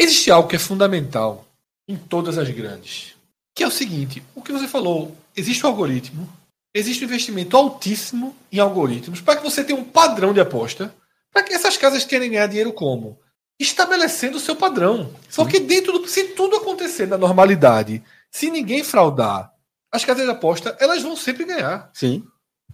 Existe 0.00 0.30
algo 0.30 0.48
que 0.48 0.56
é 0.56 0.58
fundamental 0.58 1.46
em 1.86 1.96
todas 1.96 2.38
as 2.38 2.48
grandes, 2.50 3.14
que 3.54 3.62
é 3.62 3.66
o 3.66 3.70
seguinte: 3.70 4.22
o 4.34 4.42
que 4.42 4.52
você 4.52 4.66
falou, 4.66 5.16
existe 5.36 5.64
o 5.64 5.68
algoritmo, 5.68 6.28
existe 6.74 7.04
um 7.04 7.08
investimento 7.08 7.56
altíssimo 7.56 8.34
em 8.50 8.58
algoritmos 8.58 9.20
para 9.20 9.36
que 9.36 9.44
você 9.44 9.62
tenha 9.62 9.78
um 9.78 9.84
padrão 9.84 10.32
de 10.32 10.40
aposta, 10.40 10.94
para 11.32 11.42
que 11.42 11.52
essas 11.52 11.76
casas 11.76 12.04
querem 12.04 12.30
ganhar 12.30 12.46
dinheiro 12.46 12.72
como? 12.72 13.18
estabelecendo 13.60 14.38
o 14.38 14.40
seu 14.40 14.56
padrão. 14.56 15.14
Porque 15.36 15.60
dentro 15.60 15.98
do. 15.98 16.08
Se 16.08 16.28
tudo 16.28 16.56
acontecer 16.56 17.06
na 17.06 17.18
normalidade, 17.18 18.02
se 18.30 18.50
ninguém 18.50 18.82
fraudar, 18.82 19.52
as 19.92 20.04
casas 20.04 20.24
de 20.24 20.30
aposta, 20.30 20.76
elas 20.80 21.02
vão 21.02 21.14
sempre 21.14 21.44
ganhar. 21.44 21.90
Sim. 21.92 22.24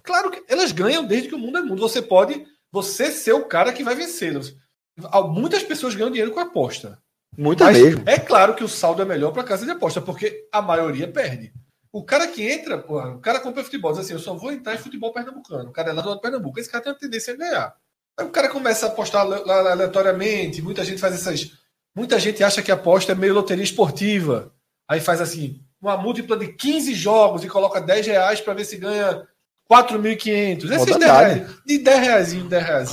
Claro 0.05 0.31
que 0.31 0.45
elas 0.49 0.71
ganham 0.71 1.05
desde 1.05 1.29
que 1.29 1.35
o 1.35 1.39
mundo 1.39 1.59
é 1.59 1.63
mundo. 1.63 1.81
Você 1.81 2.01
pode. 2.01 2.47
Você 2.71 3.11
ser 3.11 3.33
o 3.33 3.45
cara 3.45 3.73
que 3.73 3.83
vai 3.83 3.95
vencê-los. 3.95 4.55
Muitas 5.31 5.63
pessoas 5.63 5.95
ganham 5.95 6.11
dinheiro 6.11 6.31
com 6.31 6.41
aposta. 6.41 7.01
Muita 7.37 7.65
Mas 7.65 7.79
mesmo. 7.79 8.03
é 8.07 8.19
claro 8.19 8.55
que 8.55 8.65
o 8.65 8.69
saldo 8.69 9.03
é 9.03 9.05
melhor 9.05 9.33
para 9.33 9.45
casa 9.45 9.65
de 9.65 9.71
aposta, 9.71 10.01
porque 10.01 10.47
a 10.51 10.63
maioria 10.63 11.07
perde. 11.07 11.53
O 11.93 12.03
cara 12.05 12.27
que 12.27 12.43
entra, 12.43 12.79
porra, 12.79 13.15
o 13.15 13.21
cara 13.21 13.41
compra 13.41 13.65
futebol, 13.65 13.93
diz 13.93 14.01
assim: 14.01 14.13
eu 14.13 14.19
só 14.19 14.35
vou 14.35 14.53
entrar 14.53 14.75
em 14.75 14.79
futebol 14.79 15.13
pernambucano. 15.13 15.71
O 15.71 15.73
cara 15.73 15.91
é 15.91 15.93
lá 15.93 16.03
do 16.03 16.21
Pernambuco, 16.21 16.59
esse 16.61 16.71
cara 16.71 16.85
tem 16.85 16.93
uma 16.93 16.99
tendência 16.99 17.33
a 17.33 17.37
ganhar. 17.37 17.75
Aí 18.19 18.27
o 18.27 18.31
cara 18.31 18.49
começa 18.49 18.87
a 18.87 18.89
apostar 18.89 19.27
aleatoriamente, 19.27 20.63
muita 20.63 20.85
gente 20.85 21.01
faz 21.01 21.15
essas. 21.15 21.53
Muita 21.95 22.19
gente 22.21 22.45
acha 22.45 22.63
que 22.63 22.71
a 22.71 22.75
aposta 22.75 23.13
é 23.13 23.15
meio 23.15 23.33
loteria 23.33 23.65
esportiva. 23.65 24.53
Aí 24.89 25.01
faz 25.01 25.21
assim, 25.21 25.61
uma 25.81 25.97
múltipla 25.97 26.37
de 26.37 26.53
15 26.53 26.95
jogos 26.95 27.45
e 27.45 27.49
coloca 27.49 27.81
10 27.81 28.07
reais 28.07 28.41
para 28.41 28.55
ver 28.55 28.65
se 28.65 28.77
ganha 28.77 29.27
4.500. 29.71 30.57
Esses 30.57 30.69
10 30.69 30.81
Modalidade. 30.81 31.35
reais, 31.41 31.57
de 31.67 31.79
10 31.79 32.01
reais, 32.01 32.33
10 32.33 32.65
reais, 32.65 32.89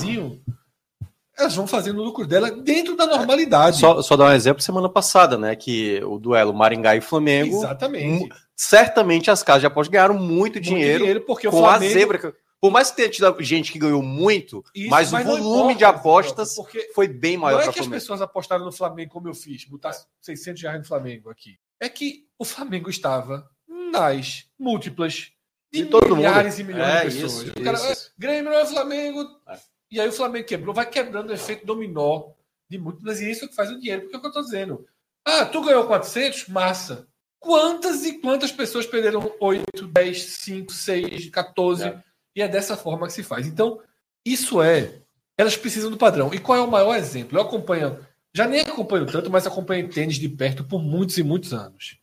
elas 1.36 1.54
vão 1.54 1.66
fazendo 1.66 2.00
o 2.00 2.04
lucro 2.04 2.26
dela 2.26 2.50
dentro 2.50 2.96
da 2.96 3.06
normalidade. 3.06 3.78
Só, 3.78 4.00
só 4.02 4.16
dar 4.16 4.26
um 4.26 4.32
exemplo 4.32 4.62
semana 4.62 4.88
passada, 4.88 5.36
né? 5.36 5.54
Que 5.56 6.00
o 6.04 6.18
duelo 6.18 6.54
Maringá 6.54 6.94
e 6.96 7.00
Flamengo. 7.00 7.56
Exatamente. 7.56 8.28
Certamente 8.56 9.30
as 9.30 9.42
casas 9.42 9.62
de 9.62 9.66
aposta 9.66 9.92
ganharam 9.92 10.14
muito 10.18 10.60
dinheiro, 10.60 11.04
Muito 11.04 11.20
porque 11.22 11.48
o 11.48 11.50
com 11.50 11.58
Flamengo 11.58 11.90
a 11.92 11.98
zebra. 11.98 12.34
Por 12.60 12.70
mais 12.70 12.90
que 12.90 12.96
tenha 12.96 13.10
tido 13.10 13.36
gente 13.40 13.70
que 13.70 13.78
ganhou 13.78 14.02
muito, 14.02 14.64
Isso, 14.74 14.88
mas, 14.88 15.12
mas 15.12 15.26
o 15.26 15.30
volume 15.32 15.74
importa, 15.74 15.78
de 15.78 15.84
apostas 15.84 16.54
porque 16.54 16.90
foi 16.94 17.06
bem 17.06 17.36
maior 17.36 17.56
não 17.58 17.60
é 17.60 17.64
que 17.64 17.68
as 17.70 17.74
Flamengo. 17.84 17.94
pessoas 18.00 18.22
apostaram 18.22 18.64
no 18.64 18.72
Flamengo 18.72 19.10
como 19.12 19.28
eu 19.28 19.34
fiz, 19.34 19.64
botar 19.66 19.92
600 20.22 20.62
reais 20.62 20.78
no 20.78 20.84
Flamengo 20.86 21.28
aqui. 21.28 21.58
É 21.78 21.88
que 21.90 22.24
o 22.38 22.44
Flamengo 22.44 22.88
estava 22.88 23.46
nas 23.92 24.46
múltiplas 24.58 25.32
de, 25.70 25.82
De 25.82 25.86
todo 25.90 26.16
milhares 26.16 26.58
e 26.58 26.64
milhões 26.64 26.88
É, 26.88 26.98
de 27.08 27.20
pessoas. 27.20 27.32
isso, 27.42 27.50
o 27.58 27.62
cara, 27.62 27.76
isso, 27.76 27.86
"Ah, 27.86 27.92
isso. 27.92 28.12
Grêmio 28.16 28.44
não 28.50 28.58
é 28.58 28.64
Flamengo. 28.66 29.26
É. 29.48 29.58
E 29.94 30.00
aí 30.00 30.08
o 30.08 30.12
Flamengo 30.12 30.44
quebrou, 30.44 30.74
vai 30.74 30.90
quebrando 30.90 31.30
o 31.30 31.32
efeito 31.32 31.64
dominó 31.64 32.32
de 32.68 32.76
múltiplas 32.78 33.20
e 33.20 33.30
isso 33.30 33.44
é 33.44 33.48
que 33.48 33.54
faz 33.54 33.70
o 33.70 33.78
dinheiro. 33.78 34.02
Porque 34.02 34.16
é 34.16 34.18
o 34.18 34.20
que 34.20 34.26
eu 34.26 34.30
estou 34.30 34.42
dizendo. 34.42 34.84
Ah, 35.24 35.46
tu 35.46 35.62
ganhou 35.62 35.86
400? 35.86 36.48
Massa. 36.48 37.06
Quantas 37.38 38.04
e 38.04 38.18
quantas 38.18 38.50
pessoas 38.50 38.86
perderam 38.86 39.32
8, 39.38 39.86
10, 39.86 40.22
5, 40.22 40.72
6, 40.72 41.30
14? 41.30 41.84
É. 41.84 42.02
E 42.34 42.42
é 42.42 42.48
dessa 42.48 42.76
forma 42.76 43.06
que 43.06 43.12
se 43.12 43.22
faz. 43.22 43.46
Então, 43.46 43.80
isso 44.26 44.60
é. 44.60 45.00
Elas 45.38 45.56
precisam 45.56 45.92
do 45.92 45.96
padrão. 45.96 46.34
E 46.34 46.40
qual 46.40 46.58
é 46.58 46.62
o 46.62 46.70
maior 46.70 46.96
exemplo? 46.96 47.38
Eu 47.38 47.42
acompanho, 47.42 48.04
já 48.34 48.48
nem 48.48 48.62
acompanho 48.62 49.06
tanto, 49.06 49.30
mas 49.30 49.46
acompanho 49.46 49.88
tênis 49.88 50.16
de 50.16 50.28
perto 50.28 50.64
por 50.64 50.82
muitos 50.82 51.18
e 51.18 51.22
muitos 51.22 51.54
anos. 51.54 51.98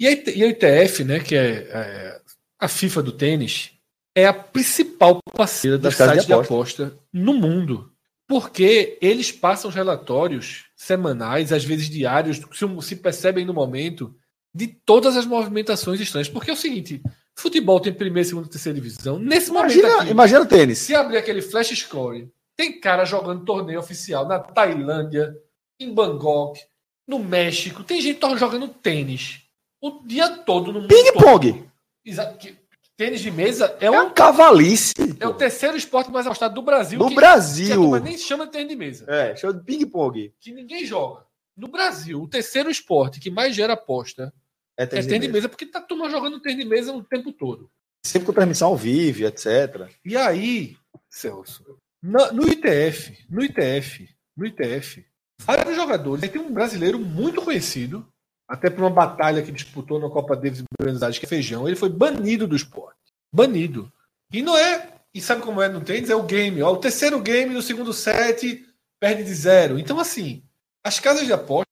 E 0.00 0.06
a, 0.06 0.12
e 0.12 0.44
a 0.44 0.46
ITF, 0.46 1.04
né, 1.04 1.20
que 1.20 1.36
é, 1.36 1.68
é, 1.70 2.20
a 2.58 2.68
FIFA 2.68 3.02
do 3.02 3.12
tênis, 3.12 3.77
é 4.20 4.26
a 4.26 4.32
principal 4.32 5.18
parceira 5.34 5.76
das 5.78 5.96
Das 5.96 5.98
casas 5.98 6.12
sites 6.24 6.26
de 6.26 6.34
de 6.34 6.40
aposta 6.46 6.98
no 7.12 7.34
mundo. 7.34 7.92
Porque 8.26 8.98
eles 9.00 9.32
passam 9.32 9.70
os 9.70 9.74
relatórios 9.74 10.66
semanais, 10.76 11.52
às 11.52 11.64
vezes 11.64 11.88
diários, 11.88 12.36
se, 12.52 12.82
se 12.82 12.96
percebem 12.96 13.44
no 13.46 13.54
momento, 13.54 14.14
de 14.54 14.66
todas 14.66 15.16
as 15.16 15.24
movimentações 15.24 16.00
estranhas. 16.00 16.28
Porque 16.28 16.50
é 16.50 16.54
o 16.54 16.56
seguinte: 16.56 17.00
futebol 17.34 17.80
tem 17.80 17.92
primeira, 17.92 18.28
segunda, 18.28 18.48
terceira 18.48 18.78
divisão. 18.78 19.18
Nesse 19.18 19.50
momento 19.50 19.72
Imagina, 19.78 20.02
aqui, 20.02 20.10
imagina 20.10 20.40
o 20.42 20.46
tênis. 20.46 20.78
se 20.78 20.94
abrir 20.94 21.16
aquele 21.16 21.40
flash 21.40 21.68
score, 21.78 22.30
tem 22.56 22.78
cara 22.80 23.04
jogando 23.06 23.44
torneio 23.44 23.78
oficial 23.78 24.26
na 24.28 24.38
Tailândia, 24.38 25.34
em 25.80 25.94
Bangkok, 25.94 26.60
no 27.06 27.18
México. 27.18 27.82
Tem 27.82 28.00
gente 28.00 28.20
jogando 28.36 28.68
tênis 28.68 29.42
o 29.80 30.02
dia 30.04 30.28
todo 30.28 30.72
no 30.72 30.80
mundo. 30.82 30.88
Ping-pong. 30.88 31.64
Exa- 32.04 32.26
que- 32.34 32.57
Tênis 32.98 33.20
de 33.20 33.30
mesa 33.30 33.76
é, 33.80 33.86
É 33.86 33.90
um, 33.90 34.10
cavalice. 34.10 34.92
é 35.20 35.26
o 35.28 35.32
terceiro 35.32 35.76
esporte 35.76 36.10
mais 36.10 36.26
apostado 36.26 36.52
do 36.56 36.62
Brasil. 36.62 36.98
No 36.98 37.08
que, 37.08 37.14
Brasil. 37.14 37.76
turma 37.76 38.00
nem 38.00 38.18
chama 38.18 38.44
de 38.44 38.50
tênis 38.52 38.68
de 38.68 38.74
mesa. 38.76 39.04
É, 39.08 39.36
show 39.36 39.52
de 39.52 39.62
ping-pong. 39.62 40.34
Que 40.40 40.52
ninguém 40.52 40.84
joga. 40.84 41.24
No 41.56 41.68
Brasil, 41.68 42.20
o 42.20 42.26
terceiro 42.28 42.68
esporte 42.68 43.20
que 43.20 43.30
mais 43.30 43.54
gera 43.54 43.74
aposta 43.74 44.32
É 44.76 44.82
é 44.82 44.86
tênis 44.86 45.06
tênis 45.06 45.20
de 45.22 45.26
de 45.28 45.32
mesa. 45.32 45.38
mesa, 45.42 45.48
porque 45.48 45.64
tá 45.66 45.80
turma 45.80 46.10
jogando 46.10 46.40
tênis 46.40 46.58
de 46.58 46.68
mesa 46.68 46.92
o 46.92 47.02
tempo 47.04 47.32
todo. 47.32 47.70
Sempre 48.04 48.26
com 48.26 48.32
transmissão 48.32 48.68
ao 48.68 48.76
vivo, 48.76 49.24
etc. 49.26 49.88
E 50.04 50.16
aí, 50.16 50.76
Celso, 51.08 51.64
na- 52.02 52.32
no 52.32 52.48
ITF, 52.48 53.16
no 53.30 53.44
ITF, 53.44 54.08
no 54.36 54.44
ITF, 54.44 55.04
vários 55.42 55.76
jogadores. 55.76 56.22
Aí 56.24 56.28
tem 56.28 56.40
um 56.42 56.52
brasileiro 56.52 56.98
muito 56.98 57.42
conhecido, 57.42 58.04
até 58.48 58.70
por 58.70 58.80
uma 58.80 58.90
batalha 58.90 59.42
que 59.42 59.52
disputou 59.52 60.00
na 60.00 60.08
Copa 60.08 60.34
Davis 60.34 60.62
Buenos 60.80 61.02
Aires, 61.02 61.18
que 61.18 61.26
é 61.26 61.28
Feijão. 61.28 61.66
Ele 61.68 61.76
foi 61.76 61.90
banido 61.90 62.46
do 62.46 62.56
esporte. 62.56 62.96
Banido. 63.32 63.92
E 64.32 64.42
não 64.42 64.56
é. 64.56 64.94
E 65.14 65.20
sabe 65.20 65.42
como 65.42 65.60
é 65.60 65.68
no 65.68 65.80
tênis? 65.82 66.08
É 66.10 66.16
o 66.16 66.22
game. 66.22 66.62
Ó, 66.62 66.72
o 66.72 66.78
terceiro 66.78 67.20
game 67.20 67.52
no 67.54 67.60
segundo 67.62 67.92
set 67.92 68.66
perde 69.00 69.24
de 69.24 69.34
zero. 69.34 69.78
Então, 69.78 70.00
assim, 70.00 70.42
as 70.84 70.98
casas 70.98 71.26
de 71.26 71.32
apostas 71.32 71.66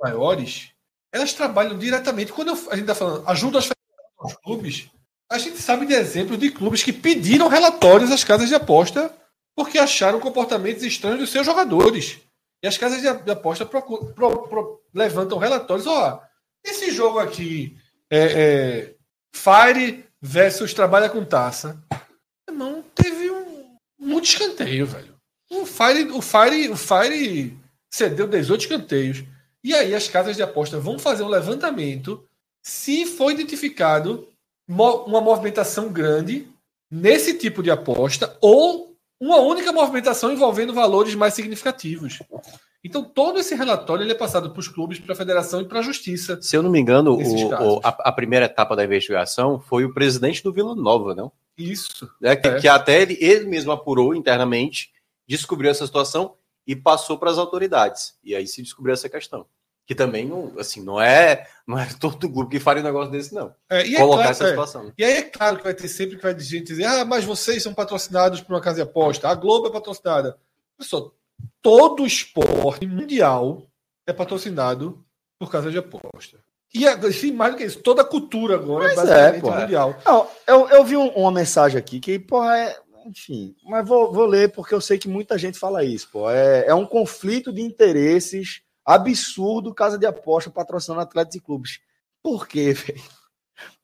maiores, 0.00 0.70
elas 1.12 1.32
trabalham 1.32 1.76
diretamente. 1.76 2.32
Quando 2.32 2.48
eu- 2.48 2.70
a 2.70 2.76
gente 2.76 2.82
está 2.82 2.94
falando, 2.94 3.28
ajuda 3.28 3.58
as 3.58 3.70
aos 4.18 4.36
clubes, 4.36 4.88
a 5.30 5.36
gente 5.38 5.58
sabe 5.58 5.84
de 5.86 5.94
exemplos 5.94 6.38
de 6.38 6.50
clubes 6.50 6.82
que 6.84 6.92
pediram 6.92 7.48
relatórios 7.48 8.12
às 8.12 8.22
casas 8.22 8.48
de 8.48 8.54
aposta 8.54 9.12
porque 9.56 9.78
acharam 9.78 10.20
comportamentos 10.20 10.84
estranhos 10.84 11.18
dos 11.18 11.30
seus 11.30 11.44
jogadores. 11.44 12.20
E 12.62 12.66
as 12.66 12.78
casas 12.78 13.02
de 13.02 13.30
aposta 13.30 13.66
procu- 13.66 14.06
pro- 14.14 14.46
pro- 14.48 14.82
levantam 14.94 15.38
relatórios. 15.38 15.86
Ó, 15.86 16.22
esse 16.64 16.90
jogo 16.92 17.18
aqui, 17.18 17.76
é, 18.08 18.18
é, 18.20 18.94
Fire 19.34 20.04
versus 20.20 20.72
Trabalha 20.72 21.10
com 21.10 21.24
Taça, 21.24 21.82
não 22.52 22.82
teve 22.94 23.30
um, 23.30 23.76
muito 23.98 24.26
escanteio, 24.26 24.86
velho. 24.86 25.14
O 25.50 25.66
Fire, 25.66 26.10
o 26.12 26.22
Fire, 26.22 26.68
o 26.68 26.76
Fire 26.76 27.58
cedeu 27.90 28.26
18 28.28 28.60
escanteios. 28.60 29.24
E 29.64 29.74
aí 29.74 29.94
as 29.94 30.08
casas 30.08 30.36
de 30.36 30.42
aposta 30.42 30.78
vão 30.78 30.98
fazer 30.98 31.22
um 31.22 31.28
levantamento 31.28 32.24
se 32.64 33.06
foi 33.06 33.32
identificado 33.34 34.28
uma 34.68 35.20
movimentação 35.20 35.88
grande 35.92 36.48
nesse 36.90 37.34
tipo 37.34 37.62
de 37.62 37.70
aposta 37.70 38.36
ou 38.40 38.91
uma 39.24 39.36
única 39.38 39.72
movimentação 39.72 40.32
envolvendo 40.32 40.74
valores 40.74 41.14
mais 41.14 41.34
significativos. 41.34 42.18
Então 42.84 43.04
todo 43.04 43.38
esse 43.38 43.54
relatório 43.54 44.02
ele 44.02 44.10
é 44.10 44.16
passado 44.16 44.50
para 44.50 44.58
os 44.58 44.66
clubes, 44.66 44.98
para 44.98 45.12
a 45.12 45.16
federação 45.16 45.60
e 45.60 45.64
para 45.64 45.78
a 45.78 45.82
justiça. 45.82 46.40
Se 46.42 46.56
eu 46.56 46.62
não 46.62 46.70
me 46.70 46.80
engano, 46.80 47.12
o- 47.14 47.76
o- 47.76 47.80
a, 47.84 47.88
a 48.08 48.12
primeira 48.12 48.46
etapa 48.46 48.74
da 48.74 48.84
investigação 48.84 49.60
foi 49.60 49.84
o 49.84 49.94
presidente 49.94 50.42
do 50.42 50.52
Vila 50.52 50.74
Nova, 50.74 51.14
não? 51.14 51.30
Isso. 51.56 52.10
É, 52.20 52.34
que, 52.34 52.48
É. 52.48 52.60
que 52.60 52.66
até 52.66 53.00
ele, 53.02 53.16
ele 53.20 53.44
mesmo 53.46 53.70
apurou 53.70 54.14
internamente, 54.14 54.90
descobriu 55.28 55.70
essa 55.70 55.86
situação 55.86 56.34
e 56.66 56.74
passou 56.74 57.16
para 57.16 57.30
as 57.30 57.38
autoridades. 57.38 58.14
E 58.24 58.34
aí 58.34 58.46
se 58.48 58.60
descobriu 58.62 58.92
essa 58.94 59.08
questão. 59.08 59.46
Que 59.86 59.94
também 59.94 60.24
não, 60.26 60.52
assim, 60.58 60.80
não 60.82 61.00
é, 61.00 61.46
não 61.66 61.78
é 61.78 61.86
todo 62.00 62.28
grupo 62.28 62.50
que 62.50 62.60
faria 62.60 62.82
um 62.82 62.86
negócio 62.86 63.10
desse, 63.10 63.34
não. 63.34 63.54
É, 63.68 63.86
e 63.86 63.94
é 63.96 63.98
Colocar 63.98 64.16
claro- 64.22 64.30
essa 64.30 64.44
é. 64.44 64.48
situação. 64.50 64.84
né? 64.84 64.92
E 64.96 65.04
aí 65.04 65.12
é 65.14 65.22
claro 65.22 65.56
que 65.58 65.64
vai 65.64 65.74
ter 65.74 65.88
sempre 65.88 66.16
que 66.16 66.22
vai 66.22 66.34
ter 66.34 66.44
gente 66.44 66.66
dizer, 66.68 66.84
ah, 66.84 67.04
mas 67.04 67.24
vocês 67.24 67.62
são 67.62 67.74
patrocinados 67.74 68.40
por 68.40 68.52
uma 68.54 68.60
casa 68.60 68.76
de 68.76 68.82
aposta, 68.82 69.28
a 69.28 69.34
Globo 69.34 69.66
é 69.68 69.70
patrocinada. 69.72 70.38
Pessoal, 70.78 71.12
todo 71.60 72.06
esporte 72.06 72.86
mundial 72.86 73.66
é 74.06 74.12
patrocinado 74.12 75.04
por 75.38 75.50
casa 75.50 75.70
de 75.70 75.78
aposta. 75.78 76.38
E 76.74 76.86
assim, 76.88 77.32
mais 77.32 77.52
do 77.52 77.58
que 77.58 77.64
isso, 77.64 77.80
toda 77.80 78.00
a 78.00 78.04
cultura 78.04 78.54
agora 78.54 78.84
é 78.90 78.96
Mas 78.96 79.08
basicamente 79.08 79.46
é, 79.48 79.60
mundial. 79.60 79.96
Não, 80.06 80.26
eu, 80.46 80.68
eu 80.70 80.84
vi 80.84 80.96
um- 80.96 81.10
uma 81.10 81.30
mensagem 81.30 81.78
aqui 81.78 82.00
que, 82.00 82.18
porra, 82.18 82.56
é. 82.58 82.76
Enfim, 83.04 83.56
mas 83.64 83.86
vou, 83.86 84.12
vou 84.12 84.24
ler 84.26 84.52
porque 84.52 84.72
eu 84.72 84.80
sei 84.80 84.96
que 84.96 85.08
muita 85.08 85.36
gente 85.36 85.58
fala 85.58 85.82
isso, 85.84 86.08
pô. 86.12 86.30
É, 86.30 86.66
é 86.68 86.74
um 86.74 86.86
conflito 86.86 87.52
de 87.52 87.60
interesses 87.60 88.62
absurdo 88.84 89.74
casa 89.74 89.98
de 89.98 90.06
aposta 90.06 90.50
patrocinando 90.50 91.00
atletas 91.02 91.34
e 91.34 91.40
clubes. 91.40 91.80
Por 92.22 92.46
quê, 92.46 92.72
velho? 92.74 93.02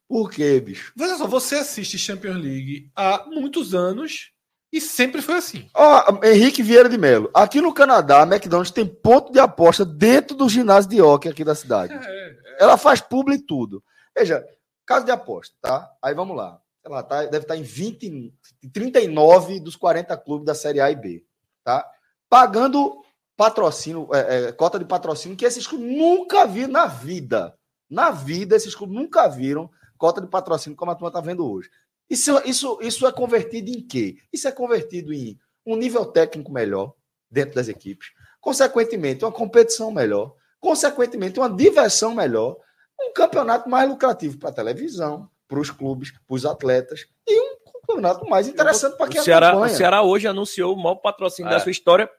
Por 0.07 0.31
quê, 0.31 0.59
bicho? 0.59 0.91
Veja 0.95 1.17
só, 1.17 1.27
você 1.27 1.57
assiste 1.57 1.97
Champions 1.97 2.37
League 2.37 2.91
há 2.95 3.25
muitos 3.27 3.75
anos 3.75 4.31
e 4.71 4.81
sempre 4.81 5.21
foi 5.21 5.35
assim. 5.35 5.69
Ó, 5.73 6.19
Henrique 6.23 6.63
Vieira 6.63 6.89
de 6.89 6.97
Melo. 6.97 7.29
Aqui 7.33 7.61
no 7.61 7.73
Canadá, 7.73 8.21
a 8.21 8.25
McDonald's 8.25 8.71
tem 8.71 8.85
ponto 8.85 9.31
de 9.31 9.39
aposta 9.39 9.85
dentro 9.85 10.35
do 10.35 10.49
ginásio 10.49 10.89
de 10.89 11.01
hockey 11.01 11.29
aqui 11.29 11.43
da 11.43 11.55
cidade. 11.55 11.93
É, 11.93 12.37
Ela 12.59 12.77
faz 12.77 13.01
publi 13.01 13.39
tudo. 13.39 13.83
Veja, 14.17 14.43
casa 14.85 15.05
de 15.05 15.11
aposta, 15.11 15.55
tá? 15.61 15.89
Aí 16.01 16.13
vamos 16.13 16.35
lá. 16.35 16.59
Lá, 16.85 17.03
tá, 17.03 17.25
deve 17.25 17.43
estar 17.43 17.55
em 17.55 17.61
20, 17.61 18.33
39 18.73 19.59
dos 19.59 19.75
40 19.75 20.15
clubes 20.17 20.45
da 20.45 20.55
Série 20.55 20.81
A 20.81 20.89
e 20.89 20.95
B, 20.95 21.23
tá? 21.63 21.85
Pagando 22.27 23.03
patrocínio, 23.39 24.09
é, 24.11 24.47
é, 24.47 24.51
cota 24.51 24.77
de 24.77 24.83
patrocínio 24.83 25.37
que 25.37 25.45
esses 25.45 25.65
clubes 25.65 25.87
nunca 25.95 26.45
viram 26.45 26.73
na 26.73 26.87
vida. 26.87 27.55
Na 27.89 28.11
vida, 28.11 28.53
esses 28.53 28.75
clubes 28.75 28.93
nunca 28.93 29.29
viram 29.29 29.69
cota 29.97 30.19
de 30.19 30.27
patrocínio 30.27 30.75
como 30.77 30.91
a 30.91 30.95
turma 30.95 31.07
está 31.07 31.21
vendo 31.21 31.49
hoje. 31.49 31.69
Isso, 32.09 32.37
isso, 32.43 32.77
isso 32.81 33.07
é 33.07 33.13
convertido 33.13 33.69
em 33.69 33.81
quê? 33.81 34.17
Isso 34.33 34.45
é 34.45 34.51
convertido 34.51 35.13
em 35.13 35.39
um 35.65 35.77
nível 35.77 36.05
técnico 36.05 36.51
melhor 36.51 36.93
dentro 37.31 37.55
das 37.55 37.69
equipes, 37.69 38.09
consequentemente, 38.41 39.23
uma 39.23 39.31
competição 39.31 39.89
melhor, 39.89 40.35
consequentemente, 40.59 41.39
uma 41.39 41.49
diversão 41.49 42.13
melhor, 42.13 42.57
um 42.99 43.13
campeonato 43.13 43.69
mais 43.69 43.89
lucrativo 43.89 44.37
para 44.37 44.49
a 44.49 44.53
televisão, 44.53 45.29
para 45.47 45.59
os 45.61 45.71
clubes, 45.71 46.11
para 46.11 46.35
os 46.35 46.45
atletas 46.45 47.05
e 47.25 47.39
um 47.39 47.55
campeonato 47.87 48.27
mais 48.27 48.49
interessante 48.49 48.97
para 48.97 49.07
quem 49.07 49.21
O 49.21 49.23
Ceará, 49.23 49.47
o 49.47 49.49
acompanha. 49.51 49.75
Ceará 49.75 50.01
hoje 50.01 50.27
anunciou 50.27 50.73
o 50.73 50.77
maior 50.77 50.95
patrocínio 50.95 51.49
É. 51.49 51.53
da 51.53 51.59
sua 51.61 51.71
história 51.71 52.09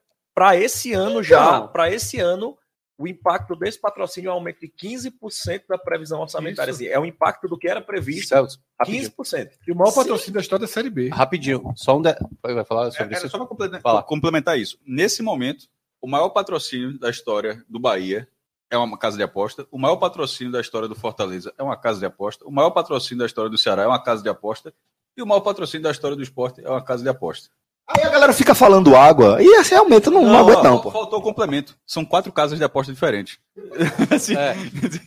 para 0.40 0.56
esse 0.56 0.94
ano 0.94 1.22
já. 1.22 1.44
Então. 1.58 1.68
Para 1.68 1.92
esse 1.92 2.18
ano, 2.18 2.56
o 2.98 3.06
impacto 3.06 3.54
desse 3.54 3.78
patrocínio 3.78 4.28
é 4.28 4.32
um 4.32 4.36
aumento 4.36 4.60
de 4.60 4.68
15% 4.68 5.64
da 5.68 5.76
previsão 5.76 6.18
orçamentária. 6.18 6.70
Isso. 6.70 6.80
Assim, 6.82 6.90
é 6.90 6.98
o 6.98 7.04
impacto 7.04 7.46
do 7.46 7.58
que 7.58 7.68
era 7.68 7.82
previsto. 7.82 8.28
Celso, 8.28 8.58
rapidinho. 8.80 9.10
15%. 9.10 9.50
E 9.68 9.70
o 9.70 9.76
maior 9.76 9.90
Sim. 9.90 9.96
patrocínio 10.00 10.32
da 10.32 10.40
história 10.40 10.66
da 10.66 10.72
Série 10.72 10.88
B. 10.88 11.10
Rapidinho, 11.10 11.70
só 11.76 11.98
um. 11.98 12.00
De... 12.00 12.16
Vai 12.42 12.64
falar 12.64 12.86
É, 12.88 12.90
sobre 12.90 13.04
era 13.14 13.18
isso? 13.18 13.28
só 13.28 13.36
para 13.36 13.46
complementar, 13.48 13.82
Fala. 13.82 14.02
complementar 14.02 14.58
isso. 14.58 14.78
Nesse 14.86 15.22
momento, 15.22 15.66
o 16.00 16.08
maior 16.08 16.30
patrocínio 16.30 16.98
da 16.98 17.10
história 17.10 17.62
do 17.68 17.78
Bahia 17.78 18.26
é 18.70 18.78
uma 18.78 18.96
casa 18.96 19.18
de 19.18 19.22
aposta. 19.22 19.66
O 19.70 19.78
maior 19.78 19.96
patrocínio 19.96 20.50
da 20.54 20.60
história 20.62 20.88
do 20.88 20.94
Fortaleza 20.94 21.52
é 21.58 21.62
uma 21.62 21.76
casa 21.76 21.98
de 22.00 22.06
aposta. 22.06 22.46
O 22.46 22.50
maior 22.50 22.70
patrocínio 22.70 23.18
da 23.18 23.26
história 23.26 23.50
do 23.50 23.58
Ceará 23.58 23.82
é 23.82 23.86
uma 23.86 24.02
casa 24.02 24.22
de 24.22 24.28
aposta. 24.30 24.72
E 25.18 25.20
o 25.22 25.26
maior 25.26 25.42
patrocínio 25.42 25.82
da 25.82 25.90
história 25.90 26.16
do 26.16 26.22
esporte 26.22 26.64
é 26.64 26.70
uma 26.70 26.82
casa 26.82 27.02
de 27.02 27.10
aposta. 27.10 27.50
Aí 27.96 28.04
a 28.04 28.08
galera 28.08 28.32
fica 28.32 28.54
falando 28.54 28.94
água. 28.94 29.42
E 29.42 29.54
assim, 29.56 29.74
realmente 29.74 30.06
eu 30.06 30.12
não, 30.12 30.24
não, 30.24 30.38
aguento, 30.38 30.62
não, 30.62 30.80
pô. 30.80 30.90
Faltou 30.92 31.18
o 31.18 31.22
complemento. 31.22 31.76
São 31.84 32.04
quatro 32.04 32.32
casas 32.32 32.56
de 32.56 32.64
aposta 32.64 32.92
diferentes. 32.92 33.38
assim... 34.14 34.36
é. 34.36 34.54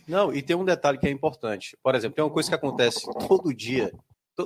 Não, 0.08 0.34
e 0.34 0.42
tem 0.42 0.56
um 0.56 0.66
detalhe 0.66 0.98
que 0.98 1.08
é 1.08 1.10
importante. 1.10 1.78
Por 1.82 1.96
exemplo, 1.96 2.16
tem 2.16 2.24
uma 2.24 2.32
coisa 2.32 2.50
que 2.50 2.56
acontece 2.56 3.02
todo 3.28 3.54
dia. 3.54 3.92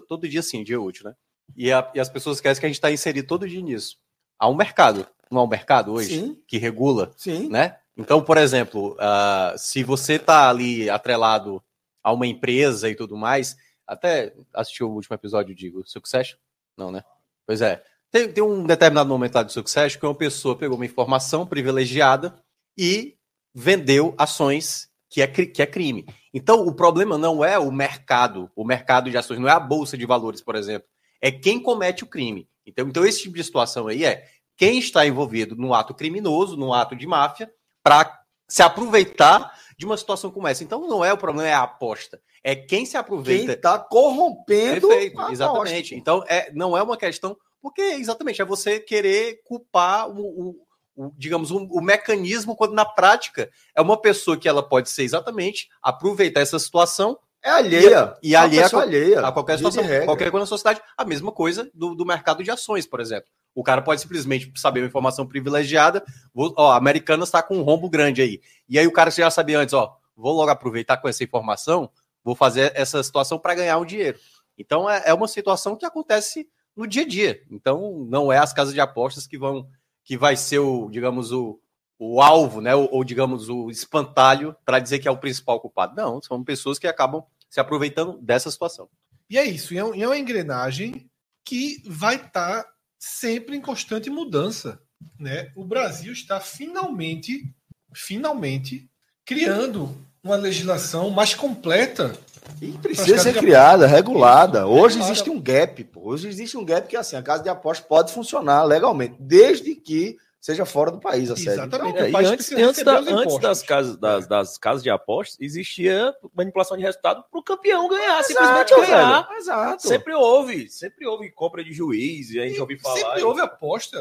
Todo 0.08 0.28
dia 0.28 0.44
sim, 0.44 0.64
dia 0.64 0.80
útil, 0.80 1.06
né? 1.06 1.16
E, 1.56 1.72
a, 1.72 1.90
e 1.96 2.00
as 2.00 2.10
pessoas 2.10 2.38
esquecem 2.38 2.60
que 2.60 2.66
a 2.66 2.70
gente 2.70 2.76
está 2.76 2.92
inserido 2.92 3.28
todo 3.28 3.48
dia 3.48 3.62
nisso. 3.62 3.98
Há 4.38 4.48
um 4.48 4.56
mercado. 4.56 5.08
Não 5.32 5.42
há 5.42 5.44
um 5.44 5.48
mercado 5.48 5.94
hoje 5.94 6.20
sim. 6.20 6.42
que 6.48 6.58
regula, 6.58 7.12
sim. 7.18 7.50
né? 7.50 7.78
Então, 7.98 8.22
por 8.22 8.38
exemplo, 8.38 8.96
uh, 8.96 9.58
se 9.58 9.84
você 9.84 10.14
está 10.14 10.50
ali 10.50 10.90
atrelado 10.90 11.64
a 12.04 12.14
uma 12.14 12.28
empresa 12.28 12.90
e 12.90 12.96
tudo 12.96 13.18
mais, 13.18 13.58
até 13.88 14.34
assistiu 14.54 14.90
o 14.90 14.94
último 14.94 15.16
episódio, 15.16 15.56
digo, 15.56 15.84
Succession? 15.86 16.38
Não, 16.78 16.92
né? 16.92 17.04
Pois 17.46 17.62
é. 17.62 17.84
Tem, 18.12 18.32
tem 18.32 18.44
um 18.44 18.64
determinado 18.64 19.10
momento 19.10 19.36
lá 19.36 19.44
do 19.44 19.52
Succession 19.52 20.00
que 20.00 20.06
uma 20.06 20.16
pessoa 20.16 20.58
pegou 20.58 20.78
uma 20.78 20.86
informação 20.86 21.46
privilegiada 21.46 22.36
e 22.78 23.16
vendeu 23.54 24.14
ações 24.18 24.90
que 25.10 25.22
é, 25.22 25.28
que 25.28 25.62
é 25.62 25.66
crime. 25.66 26.06
Então, 26.34 26.68
o 26.68 26.74
problema 26.74 27.18
não 27.18 27.44
é 27.44 27.58
o 27.58 27.72
mercado, 27.72 28.52
o 28.56 28.64
mercado 28.64 29.10
de 29.10 29.18
ações, 29.18 29.40
não 29.40 29.48
é 29.48 29.52
a 29.52 29.60
bolsa 29.60 29.98
de 29.98 30.06
valores, 30.06 30.42
por 30.42 30.56
exemplo. 30.56 30.88
É 31.22 31.32
quem 31.32 31.60
comete 31.60 32.04
o 32.04 32.08
crime. 32.08 32.48
Então, 32.66 32.88
então 32.88 33.06
esse 33.06 33.24
tipo 33.24 33.36
de 33.36 33.44
situação 33.44 33.88
aí 33.88 34.04
é 34.04 34.26
quem 34.56 34.78
está 34.78 35.06
envolvido 35.06 35.56
no 35.56 35.74
ato 35.74 35.94
criminoso, 35.94 36.58
no 36.58 36.74
ato 36.74 36.96
de 36.96 37.08
máfia, 37.08 37.52
para 37.84 38.20
se 38.48 38.62
aproveitar 38.62 39.54
de 39.78 39.86
uma 39.86 39.98
situação 39.98 40.32
como 40.32 40.48
essa. 40.48 40.64
Então, 40.64 40.88
não 40.88 41.04
é 41.04 41.14
o 41.14 41.18
problema, 41.18 41.48
é 41.48 41.54
a 41.54 41.64
aposta. 41.64 42.22
É 42.44 42.56
quem 42.56 42.86
se 42.86 42.98
aproveita. 42.98 43.46
Quem 43.46 43.56
está 43.56 43.80
corrompendo. 43.80 44.88
Perfeito, 44.88 45.22
exatamente. 45.32 45.96
Então, 45.96 46.24
é, 46.28 46.52
não 46.54 46.78
é 46.78 46.82
uma 46.82 46.98
questão 46.98 47.38
porque, 47.62 47.82
exatamente, 47.82 48.42
é 48.42 48.46
você 48.46 48.80
querer 48.80 49.42
culpar 49.44 50.10
o, 50.10 50.20
o, 50.20 50.56
o 50.96 51.12
digamos, 51.18 51.52
o, 51.52 51.58
o, 51.58 51.82
mecanismo, 51.82 52.56
quando 52.56 52.74
na 52.74 52.86
prática 52.86 53.50
é 53.76 53.82
uma 53.82 54.00
pessoa 54.00 54.38
que 54.38 54.48
ela 54.48 54.68
pode 54.68 54.90
ser 54.90 55.04
exatamente 55.04 55.68
aproveitar 55.82 56.42
essa 56.42 56.60
situação. 56.60 57.18
É 57.44 57.50
alheia. 57.50 58.16
E, 58.22 58.32
e 58.32 58.36
alheia, 58.36 58.68
a, 58.68 58.82
alheia 58.82 59.20
a 59.22 59.32
qualquer 59.32 59.58
situação, 59.58 59.84
qualquer 60.06 60.32
coisa 60.32 60.44
na 60.44 60.48
sociedade. 60.48 60.82
A 60.98 61.06
mesma 61.06 61.32
coisa 61.32 61.70
do, 61.74 61.96
do 61.96 62.06
mercado 62.06 62.44
de 62.44 62.52
ações, 62.52 62.86
por 62.86 63.00
exemplo. 63.00 63.30
O 63.54 63.64
cara 63.64 63.82
pode 63.82 64.02
simplesmente 64.02 64.52
saber 64.56 64.82
uma 64.82 64.88
informação 64.88 65.26
privilegiada. 65.26 66.04
Vou, 66.34 66.54
ó, 66.58 66.72
a 66.72 66.78
Americana 66.78 67.24
está 67.24 67.42
com 67.42 67.58
um 67.58 67.64
rombo 67.64 67.90
grande 67.90 68.22
aí. 68.22 68.40
E 68.70 68.78
aí 68.78 68.86
o 68.86 68.92
cara 68.92 69.10
já 69.10 69.32
sabia 69.32 69.60
antes, 69.60 69.74
ó, 69.74 69.98
vou 70.16 70.34
logo 70.34 70.52
aproveitar 70.52 70.98
com 70.98 71.08
essa 71.08 71.24
informação, 71.24 71.90
vou 72.24 72.36
fazer 72.36 72.72
essa 72.76 73.02
situação 73.02 73.40
para 73.40 73.56
ganhar 73.56 73.78
um 73.78 73.86
dinheiro. 73.86 74.20
Então 74.58 74.90
é, 74.90 75.04
é 75.06 75.14
uma 75.14 75.28
situação 75.28 75.76
que 75.76 75.86
acontece 75.86 76.48
no 76.78 76.88
dia 76.88 77.02
a 77.02 77.08
dia. 77.08 77.44
Então, 77.50 78.06
não 78.08 78.32
é 78.32 78.38
as 78.38 78.54
casas 78.54 78.74
de 78.74 78.80
apostas 78.80 79.26
que 79.26 79.38
vão 79.38 79.68
que 80.04 80.18
vai 80.18 80.38
ser 80.38 80.60
o, 80.60 80.90
digamos, 80.90 81.34
o, 81.34 81.60
o 82.00 82.22
alvo, 82.22 82.62
né? 82.62 82.74
Ou, 82.74 82.88
ou 82.94 83.04
digamos, 83.04 83.50
o 83.50 83.70
espantalho 83.70 84.56
para 84.64 84.80
dizer 84.80 85.00
que 85.00 85.08
é 85.08 85.12
o 85.12 85.18
principal 85.18 85.60
culpado. 85.60 85.96
Não, 85.98 86.22
são 86.22 86.42
pessoas 86.46 86.80
que 86.80 86.88
acabam 86.88 87.26
se 87.50 87.60
aproveitando 87.60 88.18
dessa 88.20 88.50
situação. 88.50 88.88
E 89.30 89.38
é 89.38 89.44
isso, 89.44 89.74
e 89.74 89.78
é, 89.78 89.82
é 89.82 90.08
uma 90.08 90.18
engrenagem 90.18 91.10
que 91.44 91.82
vai 91.86 92.16
estar 92.16 92.64
tá 92.64 92.74
sempre 92.98 93.58
em 93.58 93.62
constante 93.62 94.10
mudança. 94.10 94.80
Né? 95.20 95.52
O 95.56 95.66
Brasil 95.66 96.14
está 96.14 96.40
finalmente, 96.40 97.54
finalmente, 97.94 98.90
criando 99.26 99.94
uma 100.24 100.38
legislação 100.38 101.10
mais 101.10 101.34
completa 101.34 102.18
e 102.62 102.72
precisa 102.74 103.18
ser 103.20 103.34
criada, 103.34 103.86
regulada. 103.88 104.68
Hoje 104.68 105.00
existe 105.00 105.30
um 105.30 105.40
gap, 105.40 105.84
pô. 105.86 106.10
Hoje 106.12 106.28
existe 106.28 106.58
um 106.58 106.66
gap 106.66 106.88
que 106.88 106.96
assim, 106.96 107.16
a 107.16 107.22
casa 107.22 107.44
de 107.44 107.50
aposta 107.50 107.86
pode 107.88 108.12
funcionar 108.12 108.64
legalmente, 108.64 109.16
desde 109.20 109.76
que 109.76 110.18
seja 110.40 110.66
fora 110.66 110.92
do 110.92 111.00
país 111.00 111.30
a 111.30 111.36
sede. 111.36 111.50
Exatamente. 111.50 111.90
Então, 111.90 112.22
é, 112.22 112.26
antes, 112.26 112.52
antes, 112.52 112.84
da, 112.84 113.00
antes 113.00 113.40
das, 113.40 113.62
casas, 113.62 113.98
das, 113.98 114.28
das, 114.28 114.58
casas 114.58 114.82
de 114.82 114.90
apostas, 114.90 115.38
existia 115.42 116.14
manipulação 116.34 116.78
de 116.78 116.84
resultado 116.84 117.24
para 117.30 117.40
o 117.40 117.44
campeão 117.44 117.88
ganhar, 117.88 118.20
Exato, 118.20 118.28
simplesmente 118.28 118.76
ganhar. 118.76 119.30
Exato. 119.38 119.88
Sempre 119.88 120.14
houve, 120.14 120.70
sempre 120.70 121.06
houve 121.06 121.30
compra 121.32 121.64
de 121.64 121.74
juiz, 121.74 122.32
e 122.32 122.40
a 122.40 122.48
gente 122.48 122.62
ouviu 122.62 122.80
falar. 122.80 122.96
Sempre 122.98 123.24
houve 123.24 123.42
aposta. 123.42 124.00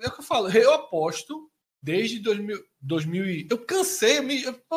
É 0.00 0.08
o 0.08 0.10
que 0.10 0.20
eu 0.20 0.24
falo, 0.24 0.48
eu 0.50 0.72
aposto 0.74 1.48
desde 1.80 2.18
2000, 2.18 2.58
2000 2.80 3.46
eu 3.50 3.58
cansei, 3.58 4.18
eu, 4.18 4.22
me, 4.22 4.42
eu 4.42 4.54
pô, 4.68 4.76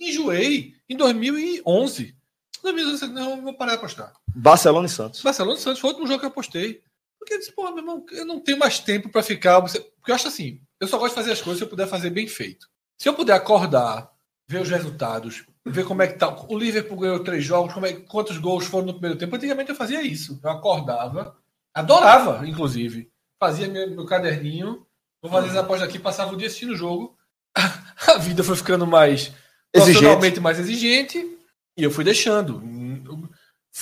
enjoei 0.00 0.72
em 0.88 0.96
2011. 0.96 2.16
2011, 2.64 3.06
não, 3.08 3.42
vou 3.42 3.54
parar 3.54 3.72
de 3.72 3.78
apostar. 3.78 4.12
Barcelona 4.34 4.86
e 4.86 4.90
Santos. 4.90 5.22
Barcelona 5.22 5.58
e 5.58 5.62
Santos 5.62 5.80
foi 5.80 5.90
o 5.90 5.92
último 5.92 6.08
jogo 6.08 6.20
que 6.20 6.26
eu 6.26 6.30
apostei. 6.30 6.82
Porque 7.18 7.34
eu 7.34 7.38
disse, 7.38 7.52
pô, 7.52 7.62
meu 7.70 7.78
irmão, 7.78 8.04
eu 8.10 8.26
não 8.26 8.40
tenho 8.40 8.58
mais 8.58 8.78
tempo 8.78 9.08
para 9.08 9.22
ficar. 9.22 9.60
Porque 9.62 10.10
eu 10.10 10.14
acho 10.14 10.28
assim, 10.28 10.60
eu 10.80 10.88
só 10.88 10.98
gosto 10.98 11.10
de 11.10 11.20
fazer 11.20 11.32
as 11.32 11.40
coisas 11.40 11.58
se 11.58 11.64
eu 11.64 11.68
puder 11.68 11.86
fazer 11.86 12.10
bem 12.10 12.26
feito. 12.26 12.68
Se 12.98 13.08
eu 13.08 13.14
puder 13.14 13.34
acordar, 13.34 14.10
ver 14.48 14.60
os 14.60 14.68
resultados, 14.68 15.44
ver 15.64 15.84
como 15.84 16.02
é 16.02 16.06
que 16.06 16.18
tá. 16.18 16.34
O 16.48 16.58
Liverpool 16.58 16.98
ganhou 16.98 17.22
três 17.22 17.44
jogos, 17.44 17.72
como 17.72 17.86
é, 17.86 17.92
quantos 17.92 18.38
gols 18.38 18.66
foram 18.66 18.86
no 18.86 18.92
primeiro 18.94 19.18
tempo. 19.18 19.36
Antigamente 19.36 19.70
eu 19.70 19.76
fazia 19.76 20.02
isso. 20.02 20.40
Eu 20.42 20.50
acordava, 20.50 21.36
adorava, 21.74 22.46
inclusive. 22.46 23.10
Fazia 23.40 23.68
meu, 23.68 23.90
meu 23.90 24.06
caderninho, 24.06 24.86
vou 25.22 25.30
fazer 25.30 25.50
as 25.50 25.56
apostas 25.56 25.88
aqui, 25.88 25.98
passava 25.98 26.32
o 26.32 26.36
dia 26.36 26.46
assistindo 26.46 26.72
o 26.72 26.76
jogo. 26.76 27.16
A 27.56 28.18
vida 28.18 28.42
foi 28.42 28.56
ficando 28.56 28.86
mais 28.86 29.32
exigente. 29.72 30.40
mais 30.40 30.58
exigente 30.58 31.33
e 31.76 31.82
eu 31.82 31.90
fui 31.90 32.04
deixando. 32.04 32.62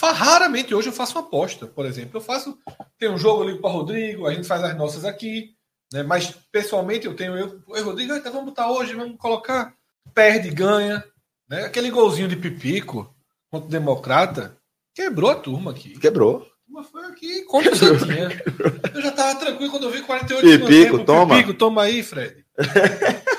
Raramente 0.00 0.74
hoje 0.74 0.88
eu 0.88 0.92
faço 0.92 1.18
uma 1.18 1.26
aposta, 1.26 1.66
por 1.66 1.84
exemplo. 1.84 2.16
Eu 2.16 2.20
faço. 2.20 2.58
Tem 2.98 3.10
um 3.10 3.18
jogo 3.18 3.42
ali 3.42 3.58
para 3.58 3.70
o 3.70 3.72
Rodrigo, 3.72 4.26
a 4.26 4.34
gente 4.34 4.46
faz 4.46 4.62
as 4.62 4.76
nossas 4.76 5.04
aqui. 5.04 5.54
Né? 5.92 6.02
Mas 6.02 6.34
pessoalmente 6.50 7.06
eu 7.06 7.14
tenho. 7.14 7.36
Eu, 7.36 7.62
eu 7.68 7.84
Rodrigo, 7.84 8.14
então 8.14 8.32
vamos 8.32 8.48
botar 8.48 8.70
hoje, 8.70 8.94
vamos 8.94 9.18
colocar. 9.18 9.74
Perde, 10.14 10.50
ganha. 10.50 11.04
Né? 11.48 11.64
Aquele 11.64 11.90
golzinho 11.90 12.28
de 12.28 12.36
Pipico 12.36 13.14
contra 13.50 13.68
o 13.68 13.70
Democrata 13.70 14.56
quebrou 14.94 15.30
a 15.30 15.34
turma 15.34 15.70
aqui. 15.70 15.98
Quebrou. 15.98 16.46
Mas 16.68 16.86
foi 16.88 17.04
aqui 17.04 17.44
contra 17.44 17.72
o 17.72 17.76
Santinha. 17.76 18.30
eu 18.94 19.02
já 19.02 19.10
estava 19.10 19.38
tranquilo 19.38 19.70
quando 19.70 19.84
eu 19.84 19.90
vi 19.90 20.00
48 20.00 20.42
Pipico, 20.42 20.92
tempo. 20.96 21.04
toma. 21.04 21.36
Pipico, 21.36 21.54
toma 21.54 21.82
aí, 21.82 22.02
Fred. 22.02 22.46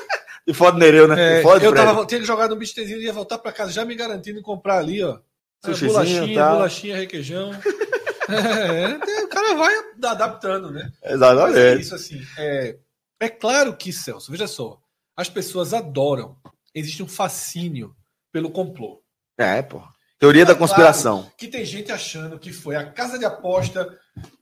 E 0.46 0.54
foda 0.54 0.78
Nereu, 0.78 1.08
né? 1.08 1.40
É, 1.40 1.42
foda 1.42 1.64
eu 1.64 1.74
tava, 1.74 2.06
tinha 2.06 2.24
jogado 2.24 2.52
no 2.52 2.58
bistezinho 2.58 3.00
e 3.00 3.06
ia 3.06 3.14
voltar 3.14 3.38
para 3.38 3.52
casa 3.52 3.72
já 3.72 3.86
me 3.86 3.96
garantindo 3.96 4.42
comprar 4.42 4.80
ali, 4.80 5.04
ó. 5.04 5.20
bolachinha, 5.64 6.36
tá. 6.36 6.52
bolachinha, 6.52 6.98
requeijão. 6.98 7.52
é, 8.30 9.24
o 9.24 9.28
cara 9.28 9.54
vai 9.56 9.74
adaptando, 10.04 10.72
né? 10.72 10.92
Exatamente. 11.04 11.60
É 11.60 11.76
isso, 11.76 11.96
assim. 11.96 12.22
É, 12.38 12.78
é 13.20 13.30
claro 13.30 13.76
que, 13.76 13.94
Celso, 13.94 14.32
veja 14.32 14.48
só, 14.48 14.80
as 15.16 15.30
pessoas 15.30 15.74
adoram. 15.74 16.36
Existe 16.76 17.04
um 17.04 17.08
fascínio 17.08 17.96
pelo 18.32 18.50
complô. 18.50 19.02
É, 19.38 19.62
pô. 19.62 19.82
Teoria 20.20 20.44
é 20.44 20.46
da 20.46 20.56
conspiração. 20.56 21.20
Claro 21.20 21.36
que 21.38 21.48
tem 21.48 21.66
gente 21.66 21.92
achando 21.92 22.40
que 22.40 22.52
foi 22.52 22.76
a 22.76 22.90
casa 22.90 23.20
de 23.20 23.26
aposta 23.26 23.88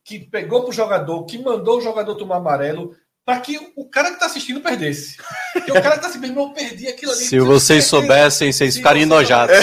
que 0.03 0.19
pegou 0.19 0.63
pro 0.63 0.71
jogador, 0.71 1.25
que 1.25 1.37
mandou 1.37 1.79
o 1.79 1.81
jogador 1.81 2.15
tomar 2.15 2.37
amarelo, 2.37 2.95
para 3.25 3.39
que 3.39 3.73
o 3.75 3.87
cara 3.89 4.09
que 4.09 4.15
está 4.15 4.25
assistindo 4.25 4.61
perdesse. 4.61 5.17
Porque 5.53 5.71
o 5.71 5.75
cara 5.75 5.91
que 5.91 5.95
está 5.97 6.07
assistindo, 6.07 6.33
não 6.33 6.53
perdi 6.53 6.87
aquilo 6.87 7.11
ali. 7.11 7.21
Se 7.21 7.39
vocês 7.39 7.85
soubessem, 7.85 8.51
vocês 8.51 8.75
ficariam 8.77 9.03
enojados. 9.03 9.55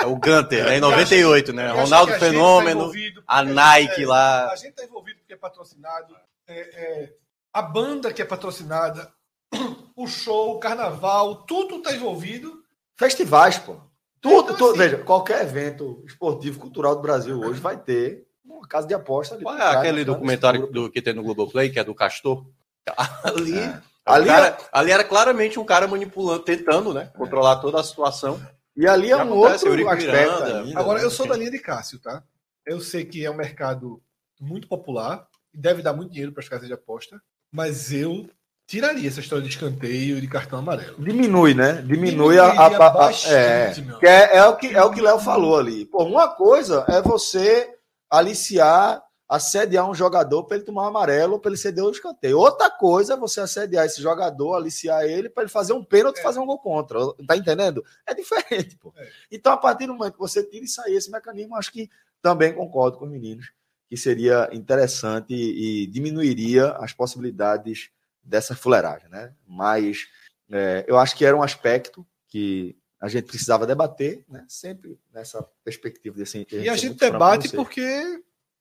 É 0.00 0.06
o 0.06 0.16
Gunter, 0.16 0.64
né? 0.64 0.76
Em 0.76 0.80
98, 0.80 1.52
né? 1.52 1.70
Ronaldo 1.70 2.12
tá 2.12 2.18
Fenômeno, 2.18 2.92
tá 2.92 3.22
a 3.26 3.42
Nike 3.42 4.02
é, 4.02 4.06
lá. 4.06 4.50
A 4.50 4.56
gente 4.56 4.70
está 4.70 4.84
envolvido 4.84 5.18
porque 5.20 5.32
é 5.32 5.36
patrocinado. 5.36 6.14
É, 6.46 6.58
é, 6.58 7.12
a 7.52 7.62
banda 7.62 8.12
que 8.12 8.20
é 8.20 8.24
patrocinada, 8.24 9.10
o 9.96 10.06
show, 10.06 10.56
o 10.56 10.58
carnaval, 10.58 11.44
tudo 11.46 11.76
está 11.76 11.94
envolvido. 11.94 12.62
Festivais, 12.96 13.58
pô. 13.58 13.76
Tudo, 14.20 14.44
então, 14.44 14.56
tudo 14.56 14.70
assim, 14.70 14.78
veja, 14.78 14.98
qualquer 14.98 15.42
evento 15.42 16.02
esportivo, 16.06 16.58
cultural 16.58 16.96
do 16.96 17.02
Brasil 17.02 17.38
hoje 17.40 17.60
vai 17.60 17.76
ter 17.76 18.23
uma 18.64 18.68
casa 18.68 18.86
de 18.86 18.94
aposta 18.94 19.34
ali. 19.34 19.44
Qual 19.44 19.56
é 19.56 19.76
aquele 19.76 19.98
né? 19.98 20.04
documentário 20.04 20.66
do, 20.66 20.90
que 20.90 21.02
tem 21.02 21.12
no 21.12 21.22
Globoplay, 21.22 21.70
que 21.70 21.78
é 21.78 21.84
do 21.84 21.94
Castor? 21.94 22.44
Ali, 23.24 23.58
é. 23.58 23.80
ali, 24.04 24.26
cara, 24.26 24.46
é... 24.48 24.56
ali 24.70 24.90
era 24.90 25.02
claramente 25.02 25.58
um 25.58 25.64
cara 25.64 25.88
manipulando, 25.88 26.40
tentando, 26.40 26.92
né? 26.92 27.10
Controlar 27.16 27.56
toda 27.56 27.80
a 27.80 27.84
situação. 27.84 28.38
E 28.76 28.86
ali 28.86 29.10
é 29.10 29.16
um 29.16 29.30
outro 29.30 29.54
aspecto. 29.54 29.76
Miranda, 29.76 30.60
ainda, 30.60 30.78
Agora, 30.78 31.00
eu 31.00 31.10
sou 31.10 31.26
da 31.26 31.34
linha 31.34 31.50
de 31.50 31.58
Cássio, 31.58 31.98
tá? 31.98 32.22
Eu 32.66 32.80
sei 32.80 33.06
que 33.06 33.24
é 33.24 33.30
um 33.30 33.36
mercado 33.36 34.02
muito 34.38 34.68
popular 34.68 35.26
e 35.54 35.58
deve 35.58 35.80
dar 35.80 35.94
muito 35.94 36.10
dinheiro 36.10 36.32
para 36.32 36.42
as 36.42 36.48
casas 36.48 36.66
de 36.66 36.74
aposta, 36.74 37.18
mas 37.50 37.90
eu 37.90 38.28
tiraria 38.66 39.08
essa 39.08 39.20
história 39.20 39.42
de 39.42 39.50
escanteio 39.50 40.18
e 40.18 40.20
de 40.20 40.28
cartão 40.28 40.58
amarelo. 40.58 41.02
Diminui, 41.02 41.54
né? 41.54 41.82
Diminui 41.86 42.38
a, 42.38 42.46
a, 42.46 42.66
a, 42.66 43.08
a 43.08 43.12
é, 43.28 43.72
que 43.98 44.06
é, 44.06 44.36
é, 44.36 44.44
o 44.44 44.56
que 44.56 44.66
é 44.74 44.82
o 44.82 44.90
que 44.90 45.00
Léo 45.00 45.18
falou 45.18 45.58
ali. 45.58 45.86
Pô, 45.86 46.04
uma 46.04 46.28
coisa 46.28 46.84
é 46.88 47.00
você 47.00 47.73
aliciar 48.10 49.02
assediar 49.28 49.88
um 49.88 49.94
jogador 49.94 50.44
para 50.44 50.56
ele 50.56 50.66
tomar 50.66 50.82
um 50.82 50.88
amarelo 50.88 51.34
ou 51.34 51.40
para 51.40 51.50
ele 51.50 51.56
ceder 51.56 51.82
o 51.82 51.90
escanteio. 51.90 52.38
Outra 52.38 52.70
coisa 52.70 53.14
é 53.14 53.16
você 53.16 53.40
assediar 53.40 53.86
esse 53.86 54.00
jogador, 54.00 54.54
aliciar 54.54 55.04
ele 55.04 55.28
para 55.28 55.44
ele 55.44 55.50
fazer 55.50 55.72
um 55.72 55.82
pênalti 55.82 56.18
e 56.18 56.22
fazer 56.22 56.38
um 56.38 56.46
gol 56.46 56.58
contra. 56.58 56.98
Tá 57.26 57.36
entendendo? 57.36 57.84
É 58.06 58.14
diferente, 58.14 58.76
pô. 58.76 58.92
É. 58.96 59.10
Então, 59.30 59.52
a 59.52 59.56
partir 59.56 59.86
do 59.86 59.94
momento 59.94 60.14
que 60.14 60.18
você 60.18 60.44
tira 60.44 60.64
isso 60.64 60.80
aí, 60.82 60.94
esse 60.94 61.10
mecanismo, 61.10 61.56
acho 61.56 61.72
que 61.72 61.90
também 62.20 62.54
concordo 62.54 62.98
com 62.98 63.06
os 63.06 63.10
meninos 63.10 63.50
que 63.88 63.96
seria 63.96 64.48
interessante 64.52 65.34
e 65.34 65.86
diminuiria 65.86 66.72
as 66.72 66.92
possibilidades 66.92 67.90
dessa 68.22 68.54
fuleiragem, 68.54 69.08
né? 69.10 69.32
Mas 69.46 70.08
é, 70.50 70.84
eu 70.88 70.98
acho 70.98 71.16
que 71.16 71.24
era 71.24 71.36
um 71.36 71.42
aspecto 71.42 72.06
que 72.28 72.76
a 73.04 73.08
gente 73.08 73.26
precisava 73.26 73.66
debater, 73.66 74.24
né? 74.26 74.46
Sempre 74.48 74.98
nessa 75.12 75.46
perspectiva 75.62 76.16
desse. 76.16 76.46
E 76.50 76.70
a 76.70 76.74
gente 76.74 76.94
debate 76.98 77.50
porque 77.50 77.82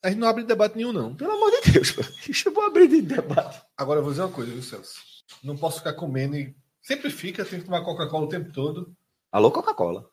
a 0.03 0.09
gente 0.09 0.19
não 0.19 0.27
abre 0.27 0.43
debate 0.43 0.75
nenhum, 0.75 0.91
não. 0.91 1.15
Pelo 1.15 1.31
amor 1.31 1.49
de 1.49 1.71
Deus. 1.71 1.95
Deixa 2.27 2.49
eu 2.49 2.61
abrir 2.61 2.89
de 2.89 3.01
debate. 3.01 3.61
Agora 3.77 3.99
eu 4.01 4.03
vou 4.03 4.11
dizer 4.11 4.23
uma 4.23 4.33
coisa, 4.33 4.51
viu, 4.51 4.61
Celso? 4.61 4.95
Não 5.41 5.55
posso 5.55 5.77
ficar 5.77 5.93
comendo 5.93 6.35
e. 6.35 6.53
Sempre 6.81 7.09
fica, 7.09 7.45
tem 7.45 7.59
que 7.59 7.65
tomar 7.65 7.85
Coca-Cola 7.85 8.25
o 8.25 8.29
tempo 8.29 8.51
todo. 8.51 8.93
Alô, 9.31 9.49
Coca-Cola. 9.49 10.05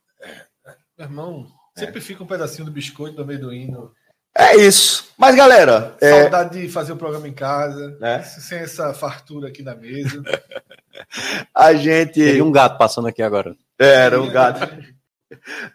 Meu 0.97 1.07
irmão, 1.09 1.47
É. 1.77 1.81
sempre 1.81 2.01
fica 2.01 2.23
um 2.23 2.27
pedacinho 2.29 2.67
do 2.67 2.71
biscoito 2.71 3.17
do 3.17 3.23
amendoim. 3.23 3.67
no- 3.69 3.93
É 4.39 4.55
isso. 4.55 5.09
Mas, 5.19 5.35
galera, 5.35 5.97
é, 6.01 6.21
Saudade 6.23 6.61
de 6.61 6.69
fazer 6.69 6.93
o 6.93 6.97
programa 6.97 7.27
em 7.27 7.33
casa, 7.35 7.99
né? 7.99 8.23
sem 8.23 8.59
essa 8.59 8.95
fartura 8.95 9.49
aqui 9.49 9.61
na 9.65 9.75
mesa. 9.75 10.23
a 11.53 11.75
gente. 11.75 12.15
Teve 12.15 12.43
um 12.43 12.53
gato 12.53 12.79
passando 12.79 13.09
aqui 13.09 13.23
agora. 13.23 13.57
Era 13.81 14.21
um 14.21 14.31
gato. 14.31 14.61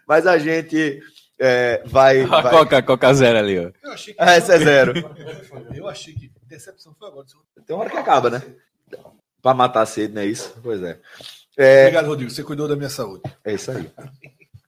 Mas 0.06 0.26
a 0.26 0.38
gente 0.38 1.02
é, 1.38 1.82
vai. 1.84 2.22
A 2.22 2.26
vai... 2.26 2.52
Coca, 2.52 2.82
Coca 2.82 3.14
Zero 3.14 3.38
ali, 3.38 3.58
ó. 3.58 3.70
Eu 3.82 3.92
achei 3.92 4.14
que. 4.14 4.22
Ah, 4.22 4.36
esse 4.36 4.52
é 4.52 4.58
zero. 4.58 4.92
Eu 5.74 5.88
achei 5.88 6.14
que 6.14 6.30
decepção 6.42 6.94
foi 6.98 7.08
agora. 7.08 7.26
Tem 7.66 7.74
uma 7.74 7.82
hora 7.82 7.90
que 7.90 7.96
acaba, 7.96 8.30
né? 8.30 8.42
Pra 9.42 9.52
matar 9.52 9.82
a 9.82 9.86
sede, 9.86 10.14
não 10.14 10.22
é 10.22 10.26
isso? 10.26 10.54
Pois 10.62 10.82
é. 10.82 11.00
É, 11.56 11.82
Obrigado, 11.82 12.06
Rodrigo. 12.06 12.30
Você 12.30 12.42
cuidou 12.42 12.68
da 12.68 12.76
minha 12.76 12.88
saúde. 12.88 13.22
é 13.44 13.54
isso 13.54 13.70
aí. 13.70 13.90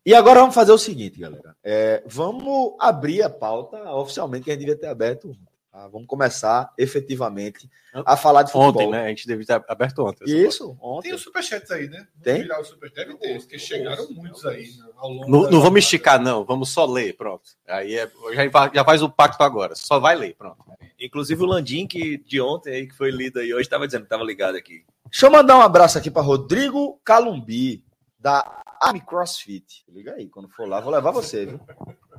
E 0.05 0.15
agora 0.15 0.41
vamos 0.41 0.55
fazer 0.55 0.73
o 0.73 0.79
seguinte, 0.79 1.19
galera. 1.21 1.55
É, 1.63 2.03
vamos 2.07 2.75
abrir 2.81 3.23
a 3.23 3.31
pauta 3.31 3.77
oficialmente 3.93 4.45
que 4.45 4.51
a 4.51 4.55
gente 4.55 4.61
devia 4.61 4.79
ter 4.79 4.87
aberto. 4.87 5.33
Tá? 5.79 5.89
Vamos 5.89 6.07
começar 6.07 6.73
efetivamente 6.77 7.71
a 7.93 8.17
falar 8.17 8.43
de 8.43 8.53
futebol. 8.53 8.89
Ontem, 8.89 8.91
né? 8.91 9.07
A 9.07 9.09
gente 9.09 9.27
devia 9.27 9.47
ter 9.47 9.65
aberto 9.69 10.05
ontem. 10.05 10.25
Isso, 10.27 10.67
Tem 10.67 10.77
ontem. 10.81 11.15
os 11.15 11.23
superchats 11.23 11.71
aí, 11.71 11.89
né? 11.89 11.99
Vamos 11.99 12.23
Tem? 12.23 12.43
Virar 12.43 12.61
o 12.61 12.65
super... 12.65 12.91
Deve 12.93 13.15
ter, 13.17 13.39
porque 13.39 13.59
chegaram 13.59 14.11
muitos 14.11 14.45
aí 14.45 14.63
né, 14.77 14.85
ao 14.97 15.11
longo 15.11 15.31
Não, 15.31 15.43
da- 15.45 15.51
não 15.51 15.61
vamos 15.61 15.81
esticar, 15.81 16.21
não. 16.21 16.45
Vamos 16.45 16.71
só 16.71 16.85
ler, 16.85 17.17
pronto. 17.17 17.43
Aí 17.67 17.97
é, 17.97 18.11
já, 18.35 18.71
já 18.75 18.85
faz 18.85 19.03
o 19.03 19.09
pacto 19.11 19.43
agora. 19.43 19.75
Só 19.75 19.99
vai 19.99 20.17
ler, 20.17 20.35
pronto. 20.37 20.59
Inclusive 21.01 21.43
o 21.43 21.47
Landim, 21.47 21.87
que 21.87 22.19
de 22.19 22.41
ontem 22.41 22.75
aí, 22.75 22.87
que 22.89 22.95
foi 22.97 23.11
lido 23.11 23.39
aí 23.39 23.53
hoje, 23.55 23.63
estava 23.63 23.87
dizendo 23.87 24.03
que 24.03 24.07
estava 24.07 24.25
ligado 24.25 24.57
aqui. 24.57 24.85
Deixa 25.11 25.27
eu 25.27 25.31
mandar 25.31 25.57
um 25.57 25.63
abraço 25.63 25.97
aqui 25.97 26.11
para 26.11 26.23
Rodrigo 26.23 27.01
Calumbi, 27.05 27.85
da 28.19 28.63
Army 28.81 29.01
CrossFit. 29.01 29.85
Liga 29.89 30.15
aí, 30.15 30.29
quando 30.29 30.49
for 30.49 30.69
lá, 30.69 30.81
vou 30.81 30.93
levar 30.93 31.11
você, 31.13 31.47
viu? 31.47 31.61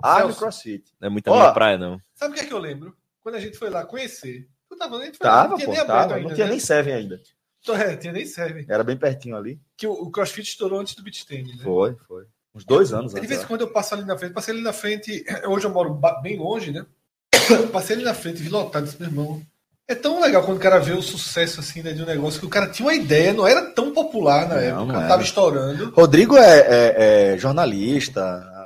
Army. 0.02 0.34
CrossFit. 0.34 0.94
Não 1.00 1.08
é 1.08 1.10
muita 1.10 1.30
Ó. 1.32 1.36
minha 1.36 1.52
praia, 1.52 1.78
não. 1.78 2.00
Sabe 2.16 2.34
o 2.34 2.38
que 2.38 2.44
é 2.44 2.48
que 2.48 2.54
eu 2.54 2.58
lembro? 2.58 2.96
Quando 3.22 3.36
a 3.36 3.40
gente 3.40 3.58
foi 3.58 3.70
lá 3.70 3.86
conhecer. 3.86 4.48
Tu 4.70 4.76
tava, 4.78 4.98
a 4.98 5.06
gente 5.06 5.18
foi 5.18 5.28
Tava, 5.28 5.50
não 5.50 5.58
tinha 5.58 5.66
pô, 5.68 5.72
nem 5.74 5.82
aberto 5.82 6.00
tava. 6.02 6.16
ainda, 6.16 6.28
Não 6.30 6.36
tinha 6.36 6.46
né? 6.48 6.52
nem 6.52 6.60
Seven 6.60 6.94
ainda. 6.94 7.22
Então, 7.62 7.76
é, 7.76 7.96
tinha 7.98 8.14
nem 8.14 8.26
serve. 8.26 8.66
Era 8.70 8.84
bem 8.84 8.96
pertinho 8.96 9.36
ali. 9.36 9.60
Que 9.76 9.86
o, 9.88 9.92
o 9.92 10.10
CrossFit 10.12 10.48
estourou 10.50 10.80
antes 10.80 10.96
do 10.96 11.04
beat 11.04 11.26
tennis, 11.26 11.58
né? 11.58 11.64
Foi, 11.64 11.96
foi. 12.08 12.24
Uns 12.56 12.64
dois 12.64 12.94
anos 12.94 13.12
De 13.14 13.18
antes. 13.20 13.30
vez 13.30 13.44
em 13.44 13.46
quando 13.48 13.62
eu 13.62 13.72
passo 13.72 13.94
ali 13.96 14.06
na 14.06 14.18
frente, 14.18 14.34
passei 14.34 14.54
ali 14.54 14.64
na 14.64 14.72
frente. 14.74 15.24
Hoje 15.48 15.66
eu 15.66 15.72
moro 15.72 16.00
bem 16.22 16.38
longe, 16.38 16.72
né? 16.72 16.86
Passei 17.72 17.96
ali 17.96 18.06
na 18.06 18.14
frente, 18.14 18.42
vi 18.42 18.50
lotado, 18.50 18.86
disse, 18.86 19.00
meu 19.00 19.10
irmão. 19.10 19.42
É 19.88 19.96
tão 19.96 20.22
legal 20.22 20.44
quando 20.44 20.58
o 20.58 20.62
cara 20.62 20.78
vê 20.80 20.92
o 20.94 21.02
sucesso 21.02 21.60
assim, 21.60 21.82
né, 21.82 21.92
de 21.94 22.04
um 22.04 22.06
negócio 22.06 22.40
que 22.40 22.46
o 22.46 22.50
cara 22.50 22.70
tinha 22.70 22.86
uma 22.86 22.94
ideia, 22.94 23.34
não 23.34 23.48
era 23.48 23.72
tão 23.74 23.92
popular 23.92 24.48
na 24.48 24.56
Não, 24.56 24.62
época, 24.62 24.86
não 25.02 25.08
tava 25.08 25.24
estourando. 25.24 25.90
Rodrigo 25.90 26.38
é, 26.38 26.60
é- 26.60 27.34
é 27.34 27.38
jornalista, 27.40 28.22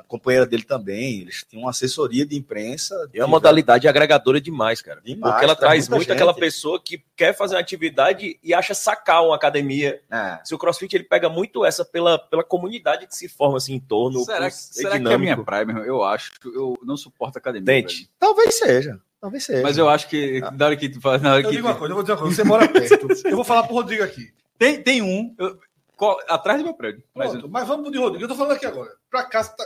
companheira 0.08 0.46
dele 0.46 0.62
também. 0.64 1.20
Eles 1.20 1.44
tinham 1.48 1.64
uma 1.64 1.70
assessoria 1.70 2.24
de 2.26 2.36
imprensa. 2.36 2.94
É 3.12 3.20
uma 3.20 3.28
modalidade 3.28 3.86
agregadora 3.88 4.40
demais, 4.40 4.80
cara. 4.82 5.00
Demais, 5.04 5.32
porque 5.32 5.44
ela 5.44 5.56
traz 5.56 5.70
traz 5.74 5.88
muita 5.88 5.96
muito 5.96 6.08
gente. 6.08 6.16
aquela 6.16 6.34
pessoa 6.34 6.80
que 6.80 7.02
quer 7.16 7.34
fazer 7.36 7.54
uma 7.54 7.60
atividade 7.60 8.38
e 8.42 8.54
acha 8.54 8.74
sacar 8.74 9.24
uma 9.24 9.34
academia. 9.36 10.00
É. 10.10 10.38
Se 10.44 10.54
o 10.54 10.58
CrossFit 10.58 10.94
ele 10.96 11.04
pega 11.04 11.28
muito 11.28 11.64
essa 11.64 11.84
pela, 11.84 12.18
pela 12.18 12.44
comunidade 12.44 13.06
que 13.06 13.14
se 13.16 13.28
forma 13.28 13.56
assim 13.56 13.74
em 13.74 13.80
torno. 13.80 14.20
Será, 14.24 14.50
que- 14.50 14.56
será 14.56 14.98
que 15.00 15.08
é 15.08 15.14
a 15.14 15.18
minha 15.18 15.42
praia, 15.42 15.64
meu? 15.64 15.84
Eu 15.84 16.02
acho. 16.04 16.32
que 16.40 16.48
Eu 16.48 16.78
não 16.84 16.96
suporto 16.96 17.38
academia. 17.38 17.64
Dente. 17.64 18.08
Talvez 18.18 18.54
seja. 18.58 19.00
Talvez 19.20 19.44
seja. 19.44 19.62
Mas 19.62 19.78
eu 19.78 19.88
acho 19.88 20.08
que 20.08 20.40
na 20.52 20.66
hora 20.66 20.76
que 20.76 20.88
tu 20.88 21.00
fala. 21.00 21.18
Na 21.18 21.32
hora 21.32 21.40
Eu 21.42 21.48
que 21.48 21.56
digo 21.56 21.66
uma 21.66 21.74
coisa, 21.74 21.92
eu 21.92 21.96
vou 21.96 22.02
dizer 22.02 22.12
uma 22.12 22.18
coisa, 22.20 22.36
você 22.36 22.44
mora 22.44 22.68
perto. 22.68 23.08
Eu 23.26 23.36
vou 23.36 23.44
falar 23.44 23.62
pro 23.64 23.74
Rodrigo 23.74 24.02
aqui. 24.04 24.32
tem, 24.58 24.82
tem 24.82 25.00
um 25.02 25.34
eu- 25.38 25.58
atrás 26.28 26.58
do 26.58 26.64
meu 26.64 26.74
prédio. 26.74 27.02
Mas 27.14 27.30
Pronto, 27.30 27.48
mas 27.48 27.66
vamos 27.66 27.84
pro 27.84 27.92
de 27.92 27.98
Rodrigo. 27.98 28.24
Eu 28.24 28.28
tô 28.28 28.34
falando 28.34 28.52
aqui 28.52 28.66
agora. 28.66 28.90
Pra 29.10 29.24
casa, 29.24 29.50
tá- 29.56 29.64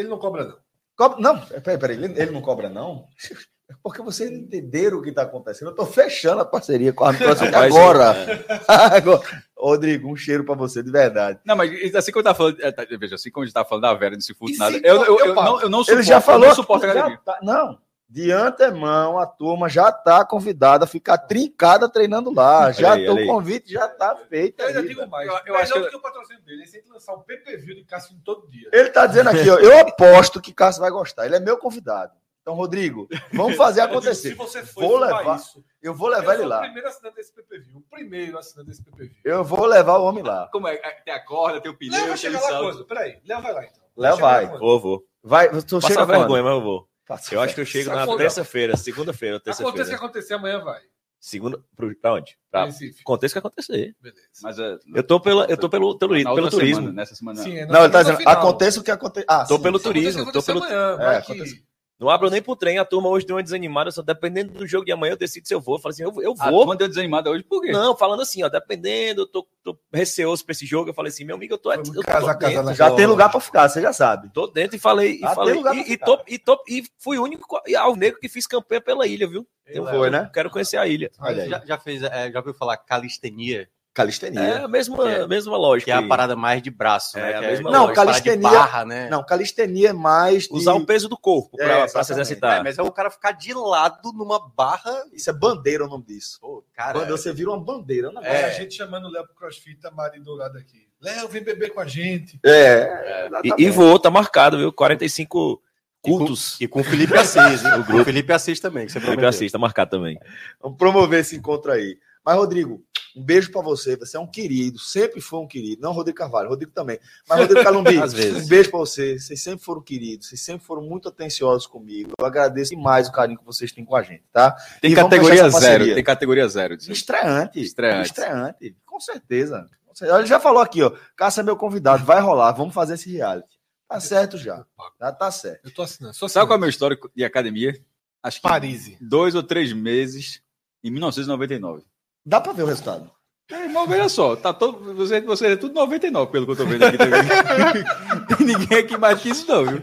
ele 0.00 0.08
não 0.08 0.18
cobra, 0.18 0.44
não. 0.44 0.56
Cobra- 0.96 1.18
Não, 1.20 1.40
peraí, 1.40 1.78
peraí. 1.78 1.96
Ele, 1.96 2.20
ele 2.20 2.30
não 2.30 2.40
cobra, 2.42 2.68
não? 2.68 3.06
Porque 3.84 4.02
vocês 4.02 4.28
não 4.30 4.38
entenderam 4.38 4.98
o 4.98 5.02
que 5.02 5.10
está 5.10 5.22
acontecendo. 5.22 5.68
Eu 5.68 5.70
estou 5.70 5.86
fechando 5.86 6.40
a 6.40 6.44
parceria 6.44 6.92
com 6.92 7.04
a 7.04 7.14
CrossFit 7.14 7.50
Rapaz, 7.52 7.72
agora. 7.74 8.16
agora. 8.66 9.22
Rodrigo, 9.56 10.10
um 10.10 10.16
cheiro 10.16 10.44
para 10.44 10.56
você, 10.56 10.82
de 10.82 10.90
verdade. 10.90 11.38
Não, 11.44 11.54
mas 11.54 11.94
assim 11.94 12.10
como 12.10 12.26
eu 12.26 12.34
falando. 12.34 12.60
é, 12.60 12.72
tá, 12.72 12.84
Veja, 12.98 13.14
assim 13.14 13.30
como 13.30 13.44
a 13.44 13.46
gente 13.46 13.54
tava 13.54 13.68
falando 13.68 13.82
da 13.82 13.94
Vera, 13.94 14.14
não 14.16 14.20
se 14.20 14.34
fute 14.34 14.54
E 14.54 14.58
nada. 14.58 14.76
Eu, 14.82 15.04
eu, 15.04 15.18
eu 15.20 15.26
eu 15.26 15.34
não, 15.36 15.60
eu 15.60 15.68
não 15.70 15.78
Ele 15.80 15.84
suporto, 15.86 16.02
já 16.02 16.16
eu 16.16 16.20
falou. 16.20 16.48
não 16.48 16.54
suporto 16.56 16.82
já 16.84 16.90
academia. 16.92 17.20
tá- 17.24 17.38
não, 17.42 17.78
de 18.12 18.32
antemão, 18.32 19.20
a 19.20 19.24
turma 19.26 19.68
já 19.68 19.88
está 19.88 20.24
convidada 20.24 20.84
a 20.84 20.88
ficar 20.88 21.16
trincada 21.16 21.88
treinando 21.88 22.34
lá. 22.34 22.72
Já 22.72 22.94
aí, 22.94 23.08
o 23.08 23.26
convite 23.26 23.72
já 23.72 23.86
está 23.86 24.16
feito. 24.16 24.60
Eu 24.60 24.66
ainda 24.66 24.82
digo 24.82 25.06
mais. 25.06 25.28
Eu- 25.28 25.40
eu 25.46 25.54
acho 25.54 25.72
que- 25.72 25.78
do 25.78 25.88
que 25.90 25.96
o 25.96 26.00
patrocínio 26.02 26.42
dele. 26.42 26.62
Ele 26.62 26.70
tem 26.72 26.82
que 26.82 26.90
lançar 26.90 27.14
um 27.14 27.20
PPV 27.20 27.74
de 27.76 27.84
Cássio 27.84 28.16
todo 28.24 28.48
dia. 28.50 28.68
Ele 28.72 28.88
está 28.88 29.06
dizendo 29.06 29.30
aqui, 29.30 29.48
ó, 29.48 29.58
eu 29.58 29.78
aposto 29.78 30.40
que 30.40 30.52
Cássio 30.52 30.80
vai 30.82 30.90
gostar. 30.90 31.24
Ele 31.24 31.36
é 31.36 31.40
meu 31.40 31.56
convidado. 31.56 32.12
Então, 32.42 32.54
Rodrigo, 32.54 33.06
vamos 33.32 33.54
fazer 33.56 33.80
Eu 33.82 33.86
digo, 33.86 33.98
acontecer. 33.98 34.30
Se 34.30 34.34
você 34.34 34.64
for 34.64 34.80
Vou 34.82 34.98
levar 34.98 35.36
isso, 35.36 35.62
Eu 35.80 35.94
vou 35.94 36.08
eu 36.12 36.18
levar 36.18 36.32
ele 36.32 36.42
sou 36.42 36.46
o 36.46 36.48
lá. 36.50 36.60
primeiro 36.62 36.88
assinante 36.88 37.14
desse 37.16 37.32
PPV. 37.32 37.72
O 37.76 37.80
primeiro 37.82 38.38
assinante 38.38 38.68
desse 38.70 38.82
PPV. 38.82 39.14
Eu 39.24 39.44
vou 39.44 39.66
levar 39.66 39.98
o 39.98 40.04
homem 40.04 40.24
lá. 40.24 40.48
Como 40.50 40.66
é? 40.66 40.76
Tem 41.04 41.14
a 41.14 41.24
corda, 41.24 41.60
tem 41.60 41.70
o 41.70 41.76
pneu, 41.76 41.92
Léo 41.98 42.08
vai 42.08 42.16
chegar 42.16 42.40
lá 42.40 42.58
coisa. 42.58 42.84
Peraí, 42.84 43.18
Léo 43.24 43.40
vai 43.42 43.52
lá 43.52 43.64
então. 43.64 43.82
Léo 43.96 44.14
lá 44.16 44.20
vai. 44.20 44.46
Vou, 44.58 44.80
vou. 44.80 45.04
Vai, 45.22 45.48
tu 45.62 45.76
Passa 45.80 45.86
chega 45.88 46.04
vergonha, 46.06 46.42
mas 46.42 46.52
eu 46.54 46.60
vou. 46.62 46.89
Passa 47.10 47.34
Eu 47.34 47.40
acho 47.40 47.56
que 47.56 47.60
eu 47.60 47.66
chego 47.66 47.90
na 47.90 48.06
terça-feira, 48.16 48.76
segunda-feira, 48.76 49.34
ou 49.34 49.38
Aconteça 49.38 49.62
o 49.64 49.66
que 49.66 49.72
terça-feira. 49.78 49.96
acontecer 50.04 50.34
amanhã, 50.34 50.60
vai. 50.60 50.80
Segunda. 51.18 51.60
Pro, 51.74 51.92
pra 51.96 52.14
onde? 52.14 52.38
Pra, 52.52 52.68
aconteça 53.00 53.32
o 53.32 53.34
que 53.34 53.38
acontecer. 53.40 53.96
Beleza. 54.00 54.20
Mas 54.42 54.58
é, 54.60 54.78
Eu 54.94 55.02
tô, 55.02 55.18
pela, 55.20 55.44
eu 55.46 55.56
tô 55.56 55.68
pelo, 55.68 55.98
pelo, 55.98 56.14
na 56.22 56.34
pelo 56.34 56.48
turismo. 56.48 56.76
semana, 56.76 56.92
nessa 56.94 57.14
semana. 57.16 57.42
Sim, 57.42 57.56
é 57.58 57.66
Não, 57.66 57.82
ele 57.82 57.92
tá 57.92 58.02
dizendo, 58.02 58.18
final. 58.18 58.32
aconteça 58.34 58.78
o 58.80 58.84
que 58.84 58.90
acontecer. 58.92 59.26
Ah, 59.28 59.44
Tô 59.44 59.56
sim, 59.56 59.62
pelo 59.62 59.80
turismo, 59.80 60.32
tô 60.32 60.38
o 60.38 60.40
que 60.40 60.46
pelo. 60.46 60.58
acontecer 60.60 60.76
amanhã, 60.78 60.96
vai 60.96 61.16
É, 61.16 61.20
que- 61.20 61.32
aconteça. 61.32 61.56
Não 62.00 62.08
abro 62.08 62.30
nem 62.30 62.40
pro 62.40 62.56
trem, 62.56 62.78
a 62.78 62.84
turma 62.84 63.10
hoje 63.10 63.26
deu 63.26 63.36
uma 63.36 63.42
desanimada, 63.42 63.90
só 63.90 64.00
dependendo 64.00 64.54
do 64.54 64.66
jogo 64.66 64.86
de 64.86 64.90
amanhã 64.92 65.12
eu 65.12 65.18
decido 65.18 65.46
se 65.46 65.52
eu 65.52 65.60
vou. 65.60 65.76
Eu 65.76 65.80
falo 65.82 65.92
assim, 65.92 66.02
eu, 66.02 66.22
eu 66.22 66.34
Ah, 66.38 66.50
vou. 66.50 66.64
quando 66.64 66.80
eu 66.80 66.88
desanimada 66.88 67.28
hoje, 67.28 67.44
por 67.44 67.60
quê? 67.60 67.70
Não, 67.72 67.94
falando 67.94 68.22
assim, 68.22 68.42
ó, 68.42 68.48
dependendo, 68.48 69.20
eu 69.20 69.26
tô, 69.26 69.46
tô 69.62 69.78
receoso 69.92 70.42
pra 70.42 70.52
esse 70.52 70.64
jogo. 70.64 70.88
Eu 70.88 70.94
falei 70.94 71.10
assim, 71.10 71.24
meu 71.24 71.36
amigo, 71.36 71.52
eu 71.52 71.58
tô, 71.58 71.70
eu 71.70 71.82
tô 71.82 72.02
casa 72.02 72.30
a 72.30 72.34
casa 72.34 72.72
Já 72.72 72.90
tem 72.90 73.04
lugar 73.04 73.28
para 73.28 73.38
ficar, 73.38 73.68
você 73.68 73.82
já 73.82 73.92
sabe. 73.92 74.30
Tô 74.32 74.46
dentro 74.46 74.76
e 74.76 74.80
falei, 74.80 75.18
e 75.20 75.24
Ah, 75.24 75.34
falei, 75.34 75.52
lugar 75.52 75.74
pra 75.74 75.82
e, 75.82 75.92
e, 75.92 75.98
tô, 75.98 76.18
e, 76.26 76.38
tô, 76.38 76.64
e 76.66 76.84
fui 76.98 77.18
o 77.18 77.22
único 77.22 77.60
alvinegro 77.76 78.18
que 78.18 78.30
fiz 78.30 78.46
campanha 78.46 78.80
pela 78.80 79.06
ilha, 79.06 79.28
viu? 79.28 79.46
Tu 79.70 79.84
foi, 79.84 80.08
né? 80.08 80.30
Quero 80.32 80.48
conhecer 80.48 80.78
a 80.78 80.86
ilha. 80.86 81.10
Olha 81.20 81.42
aí. 81.42 81.50
Já, 81.50 81.62
já 81.66 81.78
fez, 81.78 82.02
é, 82.02 82.32
já 82.32 82.38
ouviu 82.38 82.54
falar 82.54 82.78
calistenia, 82.78 83.68
Calistenia. 83.92 84.40
É 84.40 84.58
a 84.64 84.68
mesma, 84.68 85.10
é- 85.10 85.26
mesma 85.26 85.56
lógica. 85.56 85.86
que 85.86 85.90
é 85.90 85.94
a 85.94 86.06
parada 86.06 86.36
mais 86.36 86.62
de 86.62 86.70
braço, 86.70 87.18
É, 87.18 87.22
né? 87.22 87.36
a 87.36 87.40
que 87.40 87.46
mesma 87.48 87.70
Não, 87.72 87.82
lógica, 87.86 88.04
calistenia- 88.06 88.50
barra, 88.50 88.84
né? 88.84 89.08
Não, 89.10 89.24
calistenia 89.26 89.90
é 89.90 89.92
mais. 89.92 90.44
de- 90.44 90.54
Usar 90.54 90.74
o 90.74 90.86
peso 90.86 91.08
do 91.08 91.16
corpo 91.18 91.56
É, 91.60 91.64
pra, 91.64 91.74
pra 91.74 91.84
exatamente. 91.86 92.06
se 92.06 92.12
É, 92.12 92.14
exercitar. 92.14 92.62
mas 92.64 92.78
é 92.78 92.82
o 92.82 92.92
cara 92.92 93.10
ficar 93.10 93.32
de 93.32 93.52
lado 93.52 94.12
numa 94.12 94.38
barra. 94.54 94.94
Isso 95.12 95.28
é 95.28 95.32
bandeira 95.32 95.84
o 95.84 95.88
nome 95.88 96.04
disso. 96.04 96.38
Pô, 96.40 96.64
cara, 96.72 97.00
Quando 97.00 97.10
você 97.10 97.32
vira 97.32 97.50
uma 97.50 97.58
bandeira, 97.60 98.08
Olha 98.14 98.24
é? 98.26 98.44
a 98.44 98.50
gente 98.50 98.74
chamando 98.74 99.06
o 99.06 99.10
Léo 99.10 99.24
pro 99.26 99.34
CrossFit, 99.34 99.84
a 99.86 99.90
Mari 99.90 100.20
Dourado 100.20 100.56
aqui. 100.56 100.86
Léo, 101.00 101.26
vem 101.28 101.42
beber 101.42 101.72
com 101.74 101.80
a 101.80 101.86
gente. 101.86 102.38
É. 102.44 103.28
E, 103.58 103.64
e 103.64 103.70
vou, 103.70 103.98
tá 103.98 104.10
marcado, 104.10 104.56
viu? 104.58 104.72
45 104.72 105.60
cultos. 106.00 106.60
E 106.60 106.68
com 106.68 106.80
o 106.80 106.84
Felipe 106.84 107.16
Assis, 107.16 107.64
hein? 107.64 107.72
o 107.80 107.84
grupo 107.84 108.04
Felipe 108.04 108.32
Assis 108.32 108.60
também, 108.60 108.86
que 108.86 108.92
você 108.92 109.00
Felipe 109.00 109.16
prometeu. 109.16 109.28
Assis, 109.30 109.50
tá 109.50 109.58
marcado 109.58 109.90
também. 109.90 110.18
Vamos 110.62 110.78
promover 110.78 111.20
esse 111.20 111.36
encontro 111.36 111.72
aí. 111.72 111.98
Mas, 112.24 112.36
Rodrigo, 112.36 112.82
um 113.16 113.22
beijo 113.22 113.50
para 113.50 113.60
você. 113.62 113.96
Você 113.96 114.16
é 114.16 114.20
um 114.20 114.26
querido, 114.26 114.78
sempre 114.78 115.20
foi 115.20 115.40
um 115.40 115.46
querido. 115.46 115.82
Não 115.82 115.92
Rodrigo 115.92 116.18
Carvalho, 116.18 116.48
Rodrigo 116.48 116.72
também. 116.72 116.98
Mas, 117.28 117.40
Rodrigo 117.40 117.62
Calumbi, 117.62 117.98
Às 118.02 118.12
vezes. 118.12 118.44
um 118.44 118.48
beijo 118.48 118.70
para 118.70 118.78
você. 118.78 119.18
Vocês 119.18 119.42
sempre 119.42 119.64
foram 119.64 119.82
queridos, 119.82 120.28
vocês 120.28 120.40
sempre 120.40 120.64
foram 120.66 120.82
muito 120.82 121.08
atenciosos 121.08 121.66
comigo. 121.66 122.12
Eu 122.18 122.26
agradeço 122.26 122.70
demais 122.70 123.08
o 123.08 123.12
carinho 123.12 123.38
que 123.38 123.44
vocês 123.44 123.72
têm 123.72 123.84
com 123.84 123.96
a 123.96 124.02
gente, 124.02 124.24
tá? 124.32 124.52
Tem 124.80 124.92
E 124.92 124.94
categoria 124.94 125.48
zero. 125.50 125.84
Tem 125.94 126.04
categoria 126.04 126.48
zero. 126.48 126.74
Estreante. 126.74 127.60
Estreante. 127.60 128.08
Estreante. 128.10 128.76
Com 128.86 129.00
certeza. 129.00 129.66
Ele 130.00 130.26
já 130.26 130.40
falou 130.40 130.62
aqui, 130.62 130.82
ó. 130.82 130.92
Cássio 131.16 131.40
é 131.40 131.44
meu 131.44 131.56
convidado, 131.56 132.04
vai 132.04 132.20
rolar, 132.20 132.52
vamos 132.52 132.72
fazer 132.72 132.94
esse 132.94 133.12
reality. 133.12 133.58
Tá 133.88 133.98
certo 134.00 134.38
já. 134.38 134.64
Já 135.00 135.12
tá 135.12 135.30
certo. 135.30 135.64
Eu 135.64 135.74
tô 135.74 135.82
assinando. 135.82 136.14
Sou 136.14 136.28
Sabe 136.28 136.46
qual 136.46 136.54
é 136.54 136.58
o 136.58 136.60
meu 136.60 136.70
histórico 136.70 137.10
de 137.14 137.24
academia? 137.24 137.74
acho 138.22 138.36
que 138.40 138.42
Paris. 138.48 138.96
dois 139.00 139.34
ou 139.34 139.42
três 139.42 139.72
meses 139.72 140.40
em 140.84 140.90
1999. 140.90 141.82
Dá 142.24 142.40
pra 142.40 142.52
ver 142.52 142.62
o 142.62 142.66
resultado. 142.66 143.10
É, 143.50 143.64
irmão, 143.64 143.86
veja 143.86 144.08
só, 144.08 144.36
tá 144.36 144.52
todo, 144.52 144.94
você, 144.94 145.20
você 145.22 145.48
é 145.48 145.56
tudo 145.56 145.74
99, 145.74 146.30
pelo 146.30 146.46
que 146.46 146.52
eu 146.52 146.56
tô 146.56 146.66
vendo 146.66 146.84
aqui 146.84 146.96
também. 146.98 147.20
Tem 148.36 148.46
ninguém 148.46 148.78
aqui 148.78 148.96
mais 148.96 149.20
que 149.20 149.30
isso, 149.30 149.48
não, 149.48 149.64
viu? 149.66 149.82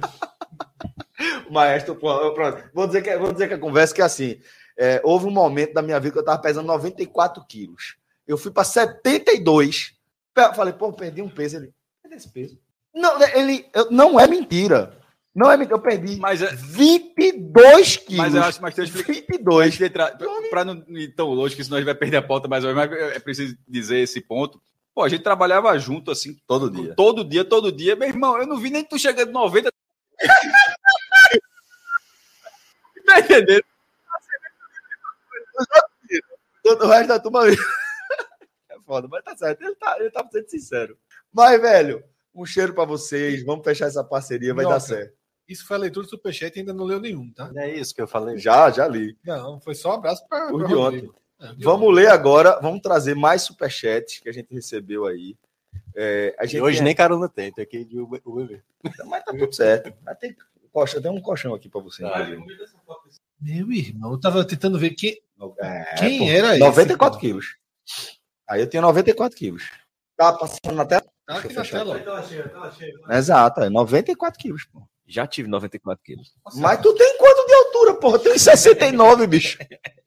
O 1.50 1.54
maestro, 1.54 1.96
pronto. 1.96 2.64
Vou 2.74 2.88
dizer 2.88 3.02
que, 3.02 3.18
vou 3.18 3.34
dizer 3.34 3.48
que 3.50 3.54
a 3.56 3.60
conversa 3.60 3.94
que 3.94 4.02
é 4.02 4.06
assim. 4.06 4.40
é, 4.78 5.02
houve 5.04 5.26
um 5.26 5.32
momento 5.32 5.74
da 5.74 5.82
minha 5.82 6.00
vida 6.00 6.14
que 6.14 6.20
eu 6.20 6.24
tava 6.26 6.42
pesando 6.42 6.68
94 6.68 7.44
quilos. 7.48 7.98
Eu 8.28 8.38
fui 8.38 8.52
pra 8.52 8.64
72. 8.64 9.94
Pe- 10.34 10.54
Falei, 10.54 10.74
pô, 10.74 10.94
perdi 10.94 11.22
um 11.22 11.30
peso. 11.30 11.58
Ele, 11.58 11.74
cadê 12.04 12.16
esse 12.16 12.30
peso? 12.32 12.58
Não, 12.94 13.22
ele, 13.34 13.66
não 13.90 14.20
é 14.20 14.28
mentira. 14.28 14.98
Não 15.38 15.52
é 15.52 15.56
mentira. 15.56 15.76
Eu 15.76 15.82
perdi 15.82 16.18
Mas, 16.18 16.42
é- 16.42 16.48
22 16.56 17.98
quilos. 17.98 18.18
mas 18.18 18.34
eu 18.34 18.42
acho 18.42 18.60
eu 18.80 18.84
explico. 18.84 19.14
22. 19.14 19.68
Antes 19.68 19.78
de 19.78 19.86
entrar, 19.86 20.18
para 20.50 20.66
não 20.66 20.84
ir 20.90 21.14
tão 21.14 21.28
longe, 21.30 21.56
que 21.56 21.64
senão 21.64 21.78
a 21.78 21.80
gente 21.80 21.86
vai 21.86 21.94
perder 21.94 22.18
a 22.18 22.24
pauta 22.24 22.48
mais 22.48 22.64
ou 22.64 22.74
menos, 22.74 22.90
mas 22.90 23.00
é 23.16 23.20
preciso 23.20 23.56
dizer 23.68 24.00
esse 24.00 24.20
ponto. 24.20 24.60
Pô, 24.96 25.04
a 25.04 25.10
gente 25.10 25.22
trabalhava 25.22 25.78
junto, 25.78 26.10
assim, 26.10 26.36
Todo 26.48 26.72
dia. 26.72 26.96
todo 26.96 27.24
dia, 27.24 27.46
todo 27.46 27.72
dia. 27.72 27.96
Meu 27.96 28.08
irmão, 28.10 28.36
eu 28.40 28.48
não 28.48 28.58
vi 28.58 28.72
nem 28.72 28.84
tu 28.84 28.98
chegando 28.98 29.32
90. 29.32 29.72
tá 33.06 33.20
entendendo? 33.20 33.64
Todo 36.64 36.84
o 36.86 36.88
resto 36.88 37.08
da 37.10 37.20
turma. 37.20 37.42
É 38.70 38.80
foda, 38.88 39.08
mas 39.08 39.24
tá 39.24 39.38
certo. 39.38 39.62
Ele 39.62 39.76
tá, 39.76 40.00
ele 40.00 40.10
tá 40.10 40.28
sendo 40.32 40.50
sincero. 40.50 40.98
Mas, 41.32 41.62
velho, 41.62 42.04
um 42.34 42.46
cheiro 42.46 42.74
pra 42.74 42.86
vocês. 42.86 43.44
Vamos 43.46 43.64
fechar 43.64 43.86
essa 43.86 44.04
parceria, 44.04 44.54
vai 44.54 44.66
dar 44.66 44.80
certo. 44.80 45.14
Isso 45.48 45.66
foi 45.66 45.78
a 45.78 45.80
leitura 45.80 46.06
do 46.06 46.10
Superchat 46.10 46.56
e 46.56 46.60
ainda 46.60 46.74
não 46.74 46.84
leu 46.86 47.00
nenhum, 47.00 47.32
tá? 47.32 47.52
Não 47.52 47.62
é 47.62 47.72
isso 47.72 47.96
que 47.96 48.02
eu 48.02 48.08
falei. 48.08 48.38
Já, 48.38 48.70
já 48.70 48.88
li. 48.88 49.18
Não, 49.26 49.60
foi 49.62 49.74
só 49.76 49.92
um 49.92 49.94
abraço 49.94 50.28
para 50.28 50.54
Os 50.54 50.68
de 50.68 50.74
Rodrigo. 50.74 51.16
É, 51.40 51.54
Vamos 51.60 51.94
ler 51.94 52.08
agora, 52.10 52.60
vamos 52.62 52.82
trazer 52.82 53.16
mais 53.16 53.44
superchats 53.44 54.20
que 54.20 54.28
a 54.28 54.32
gente 54.34 54.54
recebeu 54.54 55.06
aí. 55.06 55.38
É, 55.96 56.36
a 56.40 56.46
E 56.46 56.48
gente 56.48 56.62
hoje 56.62 56.78
tem- 56.78 56.86
nem 56.86 56.96
carona 56.96 57.30
tem, 57.30 57.52
tem 57.54 57.64
aqui 57.64 57.86
de 57.86 58.00
Uber. 58.00 58.20
Uber. 58.26 58.64
Mas 59.06 59.24
tá 59.24 59.32
tudo 59.32 59.54
certo. 59.54 59.94
Mas 60.04 60.18
tem, 60.18 60.36
colchão, 60.72 61.02
tem 61.02 61.12
um 61.12 61.22
colchão 61.22 61.54
aqui 61.54 61.70
pra 61.70 61.80
você. 61.80 62.04
Ah. 62.04 62.28
Meu 63.40 63.72
irmão, 63.72 64.12
eu 64.14 64.20
tava 64.20 64.44
tentando 64.46 64.80
ver 64.80 64.92
quem, 64.92 65.22
É, 65.60 65.96
quem 65.98 66.20
pô, 66.20 66.26
era 66.26 66.50
esse. 66.52 66.60
94 66.60 67.20
pô. 67.20 67.22
quilos. 67.22 67.56
Aí 68.50 68.62
eu 68.62 68.68
tenho 68.70 68.82
94 68.82 69.38
quilos. 69.38 69.70
Tá 70.18 70.34
passando 70.34 70.74
na 70.76 70.86
tela? 70.86 71.04
Tá 71.26 71.38
aqui 71.38 71.50
Deixa 71.54 71.76
eu 71.76 71.86
na 71.86 71.92
fechar 71.94 72.04
tela. 72.04 73.04
ó. 73.08 73.14
Exato, 73.14 73.62
é 73.62 73.70
94 73.70 74.40
quilos, 74.40 74.66
pô. 74.66 74.82
Já 75.08 75.26
tive 75.26 75.48
94 75.48 76.04
quilos. 76.04 76.34
Mas 76.56 76.82
tu 76.82 76.94
tem 76.94 77.18
quanto 77.18 77.48
de 77.48 77.54
altura, 77.54 77.94
porra? 77.96 78.20
Tem 78.20 78.34
uns 78.34 78.42
69, 78.42 79.26
bicho. 79.28 79.58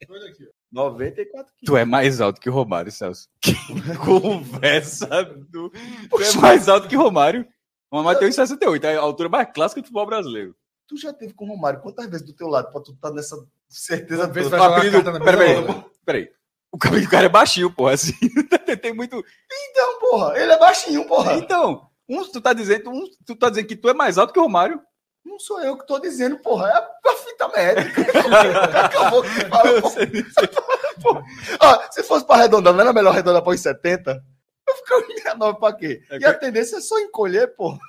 Olha 0.09 0.29
aqui, 0.29 0.45
ó. 0.47 0.51
94 0.71 1.53
quilos. 1.55 1.65
Tu 1.65 1.75
é 1.77 1.83
mais 1.85 2.21
alto 2.21 2.39
que 2.39 2.49
o 2.49 2.53
Romário, 2.53 2.91
Celso. 2.91 3.27
Que 3.41 3.53
conversa 3.97 5.07
do. 5.49 5.69
Tu 5.69 6.21
é 6.21 6.33
mais 6.41 6.69
alto 6.69 6.87
que 6.87 6.95
o 6.95 7.01
Romário. 7.01 7.45
O 7.91 7.97
Romário 7.97 8.19
tem 8.19 8.29
1,68, 8.29 8.83
é 8.85 8.95
a 8.95 9.01
altura 9.01 9.27
mais 9.27 9.49
clássica 9.53 9.81
do 9.81 9.85
futebol 9.85 10.05
brasileiro. 10.05 10.55
Tu 10.87 10.97
já 10.97 11.11
teve 11.13 11.33
com 11.33 11.45
o 11.45 11.47
Romário 11.49 11.81
quantas 11.81 12.05
vezes 12.09 12.25
do 12.25 12.33
teu 12.33 12.47
lado 12.47 12.71
pra 12.71 12.81
tu 12.81 12.91
estar 12.93 13.11
nessa 13.11 13.35
certeza 13.67 14.21
Vamos 14.27 14.35
ver 14.35 14.43
se 14.43 14.49
toda? 14.49 14.69
vai 14.69 14.85
jogar 14.89 15.15
Apelido- 15.17 15.25
Peraí, 15.25 15.83
peraí. 16.05 16.29
O 16.71 16.77
cabelo 16.77 17.01
do 17.01 17.09
cara 17.09 17.25
é 17.25 17.29
baixinho, 17.29 17.69
porra, 17.73 17.93
assim. 17.93 18.13
Tem 18.81 18.93
muito. 18.93 19.21
Então, 19.51 19.99
porra, 19.99 20.37
ele 20.39 20.51
é 20.53 20.57
baixinho, 20.59 21.05
porra. 21.05 21.33
Então, 21.33 21.85
um, 22.07 22.23
tu 22.31 22.39
tá 22.39 22.53
dizendo, 22.53 22.89
um, 22.89 23.05
tu 23.25 23.35
tá 23.35 23.49
dizendo 23.49 23.67
que 23.67 23.75
tu 23.75 23.89
é 23.89 23.93
mais 23.93 24.17
alto 24.17 24.31
que 24.31 24.39
o 24.39 24.43
Romário. 24.43 24.81
Não 25.23 25.39
sou 25.39 25.61
eu 25.61 25.77
que 25.77 25.85
tô 25.87 25.99
dizendo, 25.99 26.37
porra. 26.39 26.67
É 26.69 26.73
a 26.73 27.15
fita 27.15 27.47
médica. 27.49 28.01
Acabou 28.85 29.21
que 29.21 29.29
fala, 29.29 29.81
porra. 31.01 31.23
Ó, 31.59 31.91
se 31.91 32.03
fosse 32.03 32.25
pra 32.25 32.35
arredondar, 32.37 32.73
não 32.73 32.81
era 32.81 32.93
melhor 32.93 33.11
arredondar 33.11 33.47
uns 33.47 33.59
70? 33.61 34.23
Eu 34.67 34.75
ficava 34.75 35.01
em 35.03 35.17
69 35.17 35.59
pra 35.59 35.73
quê? 35.73 36.01
É 36.09 36.17
E 36.19 36.25
a 36.25 36.33
tendência 36.33 36.77
é 36.77 36.81
só 36.81 36.99
encolher, 36.99 37.47
porra. 37.55 37.79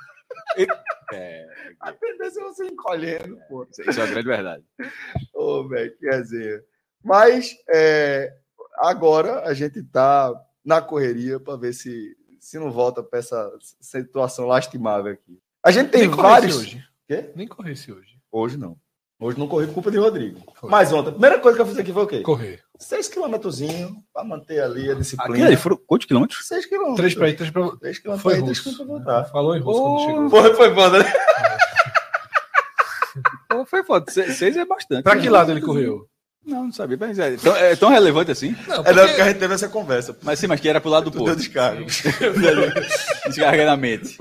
É, 1.13 1.47
A 1.79 1.93
tendência 1.93 2.41
é 2.41 2.45
você 2.45 2.65
encolhendo, 2.65 3.39
porra. 3.47 3.67
isso 3.71 3.83
é 4.01 4.03
uma 4.03 4.07
grande 4.07 4.27
verdade. 4.29 4.65
Ô, 5.35 5.69
velho, 5.69 5.95
que 5.99 6.07
resenha. 6.07 6.63
Mas 7.05 7.55
é, 7.69 8.33
agora 8.79 9.43
a 9.47 9.53
gente 9.53 9.83
tá 9.83 10.33
na 10.65 10.81
correria 10.81 11.39
pra 11.39 11.57
ver 11.57 11.75
se, 11.75 12.17
se 12.41 12.59
não 12.59 12.71
volta 12.73 13.03
pra 13.03 13.19
essa 13.19 13.51
situação 13.81 14.47
lastimável 14.47 15.13
aqui. 15.13 15.39
A 15.63 15.71
gente 15.71 15.91
tem 15.91 16.09
corresse 16.11 16.23
vários. 16.23 16.57
hoje. 16.57 16.85
Quê? 17.13 17.31
Nem 17.37 17.47
corresse 17.47 17.93
hoje. 17.93 18.17
Hoje 18.31 18.57
não. 18.57 18.77
Hoje 19.21 19.39
não 19.39 19.47
corri 19.47 19.67
por 19.67 19.75
culpa 19.75 19.91
de 19.91 19.99
Rodrigo. 19.99 20.41
Foi. 20.57 20.71
Mas 20.71 20.93
ontem, 20.93 21.11
a 21.11 21.13
primeira 21.13 21.39
coisa 21.39 21.57
que 21.57 21.63
eu 21.63 21.67
fiz 21.67 21.79
aqui 21.79 21.93
foi 21.93 22.03
o 22.03 22.07
quê? 22.07 22.21
Correr. 22.23 22.61
Seis 22.79 23.07
quilômetrozinho 23.07 23.95
pra 24.13 24.25
manter 24.25 24.61
ali 24.61 24.89
a 24.89 24.93
Aqui 24.93 25.03
disciplina. 25.03 25.47
ali 25.47 25.57
foram 25.57 25.79
quantos 25.87 26.07
quilômetros? 26.07 26.47
Seis 26.49 26.65
quilômetros. 26.67 26.97
Três 26.97 27.15
pra 27.15 27.29
ir, 27.29 27.37
três 27.37 27.51
pra. 27.51 27.77
Três 27.77 27.99
quilômetros 27.99 28.23
Foi 28.33 28.41
ir, 28.41 28.45
três 28.45 28.77
pra 28.77 28.85
voltar. 28.87 29.25
Falou 29.27 29.55
em 29.55 29.61
russo 29.61 29.81
quando 29.81 29.95
Oh. 29.95 30.07
chegou. 30.07 30.31
Foi, 30.31 30.55
foi 30.55 30.75
foda, 30.75 30.99
né? 31.01 31.05
Foi 33.67 33.85
foda. 33.85 34.11
Se- 34.11 34.33
Seis 34.33 34.57
é 34.57 34.65
bastante. 34.65 35.03
Pra 35.03 35.17
que 35.19 35.29
lado 35.29 35.53
ele 35.53 35.61
correu? 35.61 36.09
Não, 36.45 36.65
não 36.65 36.73
sabia. 36.73 36.97
Mas 36.99 37.19
é 37.19 37.37
tão, 37.37 37.57
é 37.57 37.77
tão 37.77 37.89
relevante 37.89 38.31
assim. 38.33 38.57
Não, 38.67 38.85
É 38.85 38.93
não, 38.93 39.07
porque 39.07 39.21
a 39.23 39.29
gente 39.29 39.39
teve 39.39 39.55
essa 39.55 39.69
conversa. 39.69 40.17
Mas 40.23 40.39
sim, 40.39 40.49
mas 40.49 40.61
que 40.61 40.69
era 40.69 40.81
pro 40.81 40.91
lado 40.91 41.05
do 41.05 41.11
deu 41.11 41.21
povo. 41.25 41.37
descarga. 41.37 41.85
Descarga 43.27 43.65
na 43.65 43.77
mente. 43.77 44.19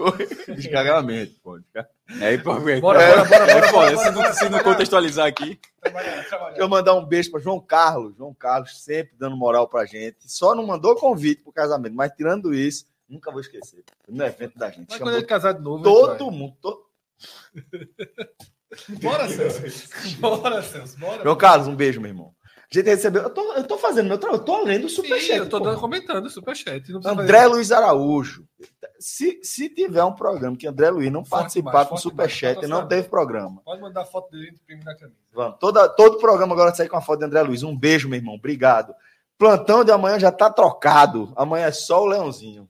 Descarga 0.55 0.93
na 0.93 1.01
mente, 1.01 1.35
pô. 1.43 1.59
Aí, 2.21 2.37
pô, 2.37 2.69
é, 2.69 2.79
Bora, 2.79 3.01
é, 3.01 3.15
bora, 3.15 3.25
bora, 3.25 3.51
é 3.51 3.53
bora, 3.53 3.67
foda. 3.69 3.91
bora, 3.95 4.05
Se 4.05 4.11
bora, 4.11 4.33
Se 4.33 4.49
não 4.49 4.59
contextualizar 4.59 5.25
aqui. 5.27 5.59
Deixa 5.83 6.37
eu 6.57 6.69
mandar 6.69 6.93
um 6.93 7.05
beijo 7.05 7.31
para 7.31 7.39
João 7.39 7.59
Carlos. 7.59 8.15
João 8.15 8.33
Carlos 8.33 8.83
sempre 8.83 9.15
dando 9.17 9.35
moral 9.35 9.67
pra 9.67 9.85
gente. 9.85 10.17
Só 10.27 10.53
não 10.53 10.65
mandou 10.65 10.95
convite 10.95 11.41
pro 11.41 11.51
casamento, 11.51 11.95
mas 11.95 12.11
tirando 12.11 12.53
isso, 12.53 12.85
nunca 13.09 13.31
vou 13.31 13.41
esquecer. 13.41 13.83
No 14.07 14.23
evento 14.23 14.57
da 14.59 14.69
gente. 14.69 14.87
Mas 14.89 14.99
quando 14.99 15.15
ele 15.15 15.25
casar 15.25 15.53
de 15.53 15.61
novo. 15.61 15.83
todo 15.83 16.29
mundo. 16.29 16.55
to-. 16.61 16.85
Bora, 19.01 19.27
Celso. 19.29 19.89
Bora, 20.19 20.61
Celso. 20.61 20.99
Bora. 20.99 21.23
João 21.23 21.35
Carlos, 21.35 21.67
um 21.67 21.75
beijo, 21.75 21.99
meu 22.01 22.09
irmão. 22.09 22.33
A 22.73 22.77
gente 22.77 22.85
recebeu. 22.85 23.23
Eu 23.23 23.29
tô, 23.29 23.53
eu 23.53 23.63
tô 23.65 23.77
fazendo 23.77 24.07
meu 24.07 24.17
trabalho, 24.17 24.41
eu 24.41 24.45
tô 24.45 24.63
lendo 24.63 24.85
o 24.85 24.89
Sim, 24.89 24.95
superchat. 24.95 25.39
eu 25.39 25.49
tô 25.49 25.59
dando, 25.59 25.77
comentando 25.77 26.25
o 26.25 26.29
superchat. 26.29 26.81
André 27.05 27.45
Luiz 27.45 27.69
Araújo. 27.69 28.45
Se, 28.97 29.41
se 29.43 29.67
tiver 29.67 30.03
um 30.05 30.13
programa 30.13 30.55
que 30.55 30.65
André 30.67 30.89
Luiz 30.89 31.11
não 31.11 31.25
Forte 31.25 31.41
participar 31.41 31.83
com 31.83 31.89
forte 31.89 32.03
superchat, 32.03 32.61
demais. 32.61 32.69
não 32.69 32.87
teve 32.87 33.09
programa. 33.09 33.61
Pode 33.65 33.81
mandar 33.81 34.05
foto 34.05 34.31
dele 34.31 34.51
e 34.51 34.53
imprimir 34.53 34.85
na 34.85 34.95
camisa. 34.95 35.17
Vamos. 35.33 35.57
Toda, 35.59 35.89
todo 35.89 36.17
programa 36.17 36.53
agora 36.53 36.73
sai 36.73 36.87
com 36.87 36.95
a 36.95 37.01
foto 37.01 37.19
de 37.19 37.25
André 37.25 37.41
Luiz. 37.41 37.61
Um 37.61 37.77
beijo, 37.77 38.07
meu 38.07 38.17
irmão. 38.17 38.35
Obrigado. 38.35 38.95
Plantão 39.37 39.83
de 39.83 39.91
amanhã 39.91 40.17
já 40.17 40.31
tá 40.31 40.49
trocado. 40.49 41.33
Amanhã 41.35 41.65
é 41.65 41.71
só 41.73 42.03
o 42.03 42.05
Leãozinho. 42.05 42.69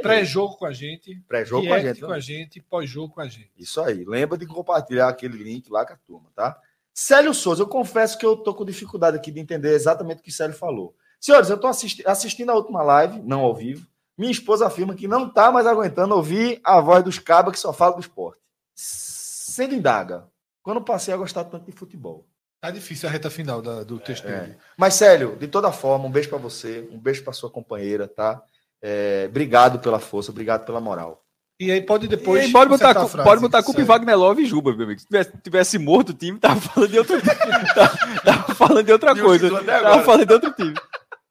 Pré-jogo 0.00 0.56
com 0.56 0.64
a 0.66 0.72
gente. 0.72 1.20
Pré-jogo 1.28 1.66
com 1.66 1.72
a 1.74 1.76
react 1.76 2.00
gente. 2.00 2.06
com 2.08 2.12
a 2.12 2.20
gente. 2.20 2.60
Pós-jogo 2.62 3.14
com 3.14 3.20
a 3.20 3.28
gente. 3.28 3.50
Isso 3.58 3.80
aí. 3.80 4.04
Lembra 4.04 4.38
de 4.38 4.46
compartilhar 4.46 5.08
aquele 5.08 5.36
link 5.42 5.70
lá 5.70 5.84
com 5.84 5.92
a 5.92 5.96
turma, 5.96 6.30
tá? 6.34 6.58
Célio 6.94 7.32
Souza, 7.34 7.62
eu 7.62 7.66
confesso 7.68 8.16
que 8.18 8.24
eu 8.26 8.36
tô 8.36 8.54
com 8.54 8.64
dificuldade 8.64 9.16
aqui 9.16 9.30
de 9.30 9.40
entender 9.40 9.72
exatamente 9.74 10.20
o 10.20 10.22
que 10.22 10.32
Célio 10.32 10.54
falou. 10.56 10.94
Senhores, 11.20 11.50
eu 11.50 11.58
tô 11.58 11.66
assisti- 11.66 12.02
assistindo 12.06 12.50
a 12.50 12.54
última 12.54 12.82
live, 12.82 13.20
não 13.22 13.40
ao 13.40 13.54
vivo. 13.54 13.86
Minha 14.16 14.30
esposa 14.32 14.66
afirma 14.66 14.94
que 14.94 15.08
não 15.08 15.28
tá 15.30 15.50
mais 15.50 15.66
aguentando 15.66 16.14
ouvir 16.14 16.60
a 16.62 16.80
voz 16.80 17.02
dos 17.02 17.18
cabas 17.18 17.52
que 17.54 17.58
só 17.60 17.72
falam 17.72 17.94
do 17.96 18.00
esporte. 18.00 18.40
Sendo 18.74 19.74
indaga, 19.74 20.26
quando 20.62 20.82
passei 20.82 21.12
a 21.12 21.16
gostar 21.16 21.44
tanto 21.44 21.66
de 21.66 21.72
futebol. 21.72 22.26
Tá 22.60 22.70
difícil 22.70 23.08
a 23.08 23.12
reta 23.12 23.28
final 23.30 23.60
da- 23.60 23.82
do 23.82 23.98
texto 23.98 24.26
É. 24.28 24.40
dele. 24.40 24.56
Mas, 24.76 24.94
Célio, 24.94 25.36
de 25.36 25.48
toda 25.48 25.72
forma, 25.72 26.06
um 26.06 26.10
beijo 26.10 26.28
pra 26.28 26.38
você, 26.38 26.88
um 26.92 26.98
beijo 26.98 27.24
pra 27.24 27.32
sua 27.32 27.50
companheira, 27.50 28.06
tá? 28.06 28.42
É, 28.82 29.26
obrigado 29.28 29.78
pela 29.78 30.00
força, 30.00 30.30
obrigado 30.32 30.66
pela 30.66 30.80
moral. 30.80 31.22
E 31.60 31.70
aí 31.70 31.80
pode 31.80 32.08
depois. 32.08 32.48
E 32.48 32.52
pode 32.52 32.68
botar, 32.68 32.90
a 32.90 33.06
frase. 33.06 33.28
pode 33.28 33.40
botar 33.40 33.58
a 33.58 33.62
culpa 33.62 33.80
em. 33.80 33.84
Wagner 33.84 34.18
Love 34.18 34.42
e 34.42 34.46
Juba, 34.46 34.74
meu 34.74 34.84
amigo. 34.84 34.98
Se 34.98 35.06
tivesse, 35.06 35.32
tivesse 35.42 35.78
morto 35.78 36.08
o 36.08 36.14
time, 36.14 36.38
tava 36.38 36.60
falando 36.60 36.90
de 36.90 36.98
outro 36.98 37.22
tava, 37.22 38.20
tava 38.24 38.54
falando 38.54 38.84
de 38.84 38.92
outra 38.92 39.14
coisa. 39.14 39.62
Tava 39.62 40.02
falando 40.02 40.26
de 40.26 40.34
outro 40.34 40.52
time. 40.54 40.74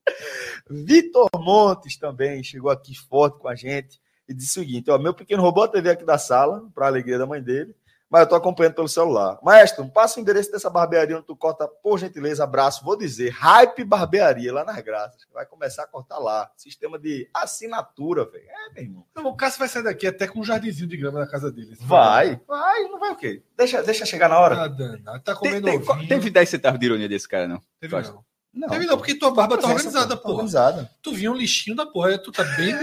Vitor 0.70 1.28
Montes 1.36 1.98
também 1.98 2.42
chegou 2.44 2.72
aqui 2.72 2.96
forte 2.96 3.40
com 3.40 3.50
a 3.50 3.56
gente 3.56 4.00
e 4.28 4.34
disse 4.34 4.60
o 4.60 4.64
seguinte: 4.64 4.90
ó, 4.90 4.98
meu 4.98 5.14
pequeno 5.14 5.42
roubou 5.42 5.66
a 5.66 5.68
TV 5.68 5.90
aqui 5.90 6.06
da 6.06 6.18
sala, 6.18 6.64
para 6.74 6.88
alegria 6.88 7.18
da 7.18 7.26
mãe 7.26 7.42
dele, 7.42 7.76
mas 8.12 8.24
eu 8.24 8.28
tô 8.28 8.36
acompanhando 8.36 8.74
pelo 8.74 8.90
celular. 8.90 9.40
Maestro, 9.42 9.88
passa 9.88 10.20
o 10.20 10.22
endereço 10.22 10.52
dessa 10.52 10.70
barbearia 10.70 11.16
onde 11.16 11.26
tu 11.26 11.34
corta, 11.34 11.66
por 11.66 11.98
gentileza, 11.98 12.44
abraço. 12.44 12.84
Vou 12.84 12.98
dizer, 12.98 13.30
Hype 13.30 13.86
Barbearia, 13.86 14.54
lá 14.54 14.66
nas 14.66 14.82
Graças. 14.82 15.26
Vai 15.34 15.46
começar 15.46 15.84
a 15.84 15.88
cortar 15.88 16.18
lá. 16.18 16.52
Sistema 16.58 17.00
de 17.00 17.30
assinatura, 17.34 18.26
velho. 18.26 18.44
É, 18.50 18.74
meu 18.74 18.84
irmão. 18.84 19.06
Não, 19.16 19.28
o 19.28 19.36
Cássio 19.38 19.60
vai 19.60 19.70
sair 19.70 19.84
daqui 19.84 20.08
até 20.08 20.28
com 20.28 20.42
um 20.42 20.44
jardinzinho 20.44 20.90
de 20.90 20.98
grama 20.98 21.20
na 21.20 21.28
casa 21.28 21.50
dele. 21.50 21.78
Vai, 21.80 22.42
vai, 22.46 22.84
não 22.84 23.00
vai 23.00 23.12
o 23.12 23.16
quê? 23.16 23.44
Deixa, 23.56 23.82
deixa 23.82 24.06
chegar 24.06 24.28
na 24.28 24.38
hora. 24.38 24.66
Ah. 24.66 25.20
Tá 25.20 25.34
Tem, 25.34 25.36
comendo 25.36 25.68
tem, 25.68 25.78
ovinho. 25.78 26.10
teve 26.10 26.30
10 26.30 26.50
centavos 26.50 26.80
de 26.82 26.86
ironia 26.88 27.08
desse 27.08 27.30
cara, 27.30 27.48
não. 27.48 27.62
Teve 27.80 27.96
não. 28.02 28.26
Não, 28.54 28.68
Teve 28.68 28.86
não, 28.86 28.98
porque 28.98 29.16
tua 29.16 29.32
barba 29.32 29.58
tá 29.58 29.70
organizada, 29.70 30.18
pô, 30.18 30.24
porra. 30.24 30.34
Organizada. 30.34 30.92
Tu 31.02 31.14
vinha 31.14 31.32
um 31.32 31.36
lixinho 31.36 31.78
da 31.78 31.86
porra, 31.86 32.18
tu 32.18 32.30
tá 32.30 32.44
bem. 32.44 32.76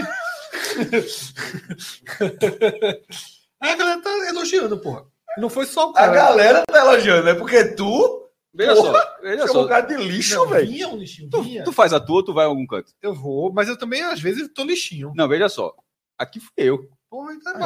Aí 3.61 3.72
a 3.72 3.76
galera 3.76 4.01
tá 4.01 4.11
elogiando, 4.31 4.79
porra. 4.79 5.05
Não 5.37 5.49
foi 5.51 5.66
só 5.66 5.89
o 5.89 5.91
A 5.91 5.95
cara. 5.95 6.12
galera 6.12 6.62
tá 6.66 6.81
elogiando, 6.81 7.29
é 7.29 7.35
porque 7.35 7.64
tu 7.74 8.24
Veja 8.55 8.74
Porra, 8.74 8.93
só, 9.03 9.16
veja 9.22 9.35
Esse 9.35 9.43
é 9.43 9.45
um 9.45 9.53
só. 9.55 9.61
lugar 9.61 9.87
de 9.87 9.97
lixo, 9.97 10.47
velho. 10.47 10.66
vinha 10.66 10.89
um 10.89 10.97
lixinho, 10.97 11.31
Tu, 11.31 11.43
vinha. 11.43 11.62
tu 11.64 11.70
faz 11.70 11.93
a 11.93 12.01
tua 12.01 12.24
tu 12.24 12.33
vai 12.35 12.45
a 12.45 12.49
algum 12.49 12.66
canto? 12.66 12.91
Eu 13.01 13.14
vou, 13.14 13.53
mas 13.53 13.68
eu 13.68 13.76
também, 13.79 14.03
às 14.03 14.20
vezes, 14.20 14.49
tô 14.53 14.64
lixinho. 14.64 15.12
Não, 15.14 15.29
veja 15.29 15.49
só. 15.49 15.72
Aqui 16.18 16.41
fui 16.41 16.51
eu. 16.57 16.89
Porra, 17.11 17.35
então 17.35 17.53
é 17.55 17.59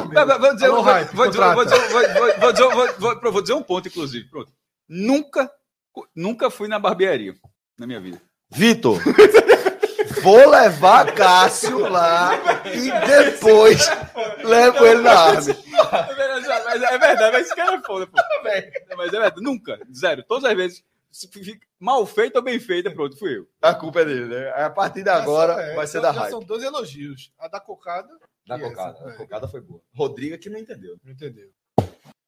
vou 3.31 3.41
dizer 3.41 3.53
um 3.53 3.63
ponto, 3.63 3.87
inclusive. 3.87 4.29
Pronto. 4.29 4.51
Nunca, 4.87 5.49
nunca 6.15 6.49
fui 6.51 6.67
na 6.67 6.77
barbearia 6.77 7.33
na 7.79 7.87
minha 7.87 7.99
vida. 7.99 8.21
Vitor, 8.51 8.99
vou 10.21 10.47
levar 10.49 11.11
Cássio 11.13 11.79
lá 11.89 12.31
e 12.71 12.91
depois 13.07 13.89
levo 14.43 14.85
ele 14.85 15.01
na 15.01 15.11
árvore. 15.19 15.57
Mas 16.79 16.91
é 16.91 16.97
verdade, 16.97 17.31
mas 17.37 17.45
esse 17.47 17.55
cara 17.55 17.75
é 17.75 17.81
foda, 17.83 18.07
pô. 18.07 18.17
Mas 18.43 19.07
é 19.07 19.11
verdade, 19.11 19.41
nunca, 19.41 19.79
zero. 19.93 20.23
Todas 20.23 20.45
as 20.45 20.55
vezes, 20.55 20.83
se 21.11 21.27
fica 21.27 21.65
mal 21.79 22.05
feita 22.05 22.39
ou 22.39 22.43
bem 22.43 22.59
feita, 22.59 22.89
pronto, 22.91 23.17
fui 23.17 23.37
eu. 23.37 23.47
A 23.61 23.73
culpa 23.73 24.01
é 24.01 24.05
dele, 24.05 24.25
né? 24.25 24.49
A 24.51 24.69
partir 24.69 25.03
de 25.03 25.09
agora 25.09 25.53
É, 25.61 25.75
vai 25.75 25.85
ser 25.87 25.97
já- 25.97 26.03
da 26.03 26.11
raiva. 26.11 26.29
São 26.31 26.39
dois 26.39 26.63
elogios. 26.63 27.31
A 27.37 27.47
da 27.47 27.59
cocada. 27.59 28.09
Da 28.47 28.57
e 28.57 28.61
essa, 28.63 28.69
cocada. 28.69 29.09
é. 29.09 29.13
A 29.13 29.17
cocada 29.17 29.47
foi 29.47 29.61
boa. 29.61 29.81
Rodrigo 29.95 30.37
que 30.37 30.49
não 30.49 30.59
entendeu. 30.59 30.97
Não 31.03 31.11
entendeu. 31.11 31.49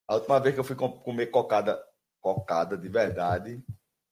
A 0.07 0.15
última 0.15 0.39
vez 0.39 0.53
que 0.53 0.59
eu 0.59 0.63
fui 0.63 0.75
com- 0.75 0.91
comer 0.99 1.27
cocada, 1.27 1.81
cocada 2.21 2.77
de 2.77 2.87
verdade, 2.87 3.61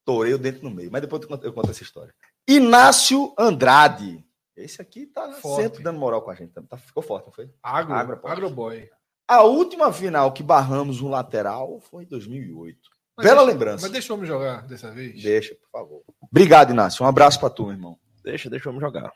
torei 0.04 0.34
o 0.34 0.38
dente 0.40 0.64
no 0.64 0.72
meio. 0.72 0.92
Mas 0.92 1.02
depois 1.02 1.22
eu 1.22 1.28
conto, 1.30 1.46
eu 1.46 1.54
conto 1.54 1.70
essa 1.72 1.84
história. 1.84 2.14
Inácio 2.48 3.34
Andrade. 3.38 4.26
Esse 4.56 4.82
aqui 4.82 5.06
tá 5.08 5.32
Forte. 5.34 5.64
sempre 5.64 5.84
dando 5.84 5.98
moral 6.00 6.22
com 6.22 6.30
a 6.30 6.36
gente. 6.36 6.52
Tá, 6.52 6.78
ficou 6.78 7.02
forte, 7.02 7.26
não 7.26 7.32
foi? 7.34 7.50
Agro, 7.62 7.94
Agro, 7.94 8.20
agroboy. 8.28 8.90
A 9.28 9.42
última 9.44 9.92
final 9.94 10.32
que 10.34 10.44
barramos 10.44 11.02
um 11.02 11.10
lateral 11.10 11.80
foi 11.80 12.04
em 12.04 12.08
2008. 12.08 12.78
Mas 13.16 13.26
Bela 13.26 13.38
deixa- 13.42 13.52
lembrança. 13.52 13.82
Mas 13.84 13.92
deixa 13.92 14.14
eu 14.14 14.18
me 14.18 14.26
jogar 14.26 14.66
dessa 14.68 14.92
vez. 14.92 15.22
Deixa, 15.22 15.56
por 15.56 15.70
favor. 15.72 16.04
Obrigado, 16.22 16.72
Inácio. 16.72 17.06
Um 17.06 17.08
abraço 17.08 17.40
pra 17.40 17.50
tu, 17.50 17.72
irmão. 17.72 17.98
Deixa, 18.24 18.50
deixa 18.50 18.70
eu 18.70 18.80
jogar. 18.80 19.12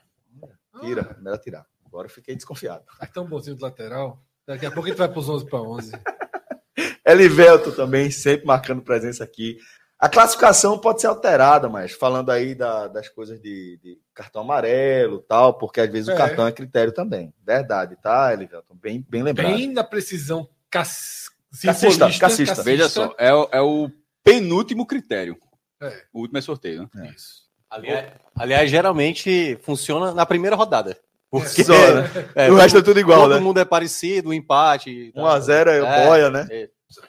Tira, 0.81 1.17
melhor 1.19 1.37
tirar. 1.39 1.65
Agora 1.85 2.05
eu 2.07 2.11
fiquei 2.11 2.35
desconfiado. 2.35 2.83
Ah, 2.99 3.05
é 3.05 3.07
tão 3.07 3.25
bonzinho 3.27 3.55
do 3.55 3.61
lateral. 3.63 4.21
Daqui 4.45 4.65
a 4.65 4.71
pouco 4.71 4.87
a 4.87 4.89
gente 4.89 4.97
vai 4.99 5.09
pros 5.09 5.27
11 5.27 5.45
para 5.49 5.61
11. 5.61 5.91
Elivelto 7.05 7.71
também, 7.71 8.11
sempre 8.11 8.45
marcando 8.45 8.81
presença 8.81 9.23
aqui. 9.23 9.57
A 9.99 10.07
classificação 10.07 10.77
pode 10.77 11.01
ser 11.01 11.07
alterada, 11.07 11.67
mas 11.67 11.91
falando 11.91 12.29
aí 12.31 12.53
da- 12.53 12.87
das 12.87 13.09
coisas 13.09 13.41
de, 13.41 13.79
de 13.81 13.97
cartão 14.13 14.41
amarelo 14.43 15.19
tal, 15.27 15.55
porque 15.57 15.81
às 15.81 15.89
vezes 15.89 16.07
É. 16.09 16.13
o 16.13 16.17
cartão 16.17 16.45
é 16.45 16.51
critério 16.51 16.91
também. 16.93 17.33
Verdade, 17.43 17.95
tá, 18.01 18.31
Elivelto? 18.31 18.75
Bem, 18.75 19.03
bem 19.09 19.23
lembrado. 19.23 19.55
Bem 19.55 19.71
na 19.73 19.83
precisão 19.83 20.47
cas... 20.69 21.29
Cassista, 21.63 22.11
cassista. 22.19 22.61
Veja 22.61 22.87
só, 22.89 23.15
é, 23.17 23.33
o- 23.33 23.49
é 23.51 23.61
o 23.61 23.89
penúltimo 24.23 24.85
critério. 24.85 25.37
É. 25.81 26.03
O 26.13 26.19
último 26.19 26.37
é 26.37 26.41
sorteio, 26.41 26.89
né? 26.93 27.11
Isso. 27.15 27.47
Aliás, 27.69 28.11
aliás, 28.35 28.69
geralmente 28.69 29.57
funciona 29.63 30.13
na 30.13 30.25
primeira 30.25 30.55
rodada. 30.55 30.97
Porque 31.31 31.63
Só, 31.63 31.73
né? 31.73 32.03
é, 32.35 32.51
o 32.51 32.55
resto 32.55 32.77
é 32.77 32.81
tudo 32.81 32.99
igual, 32.99 33.21
todo 33.21 33.33
né? 33.35 33.39
mundo 33.39 33.59
é 33.59 33.65
parecido, 33.65 34.29
o 34.29 34.33
empate. 34.33 35.11
1x0 35.15 35.67
é, 35.67 35.77
É. 35.79 36.05
boia, 36.07 36.29
né? 36.29 36.47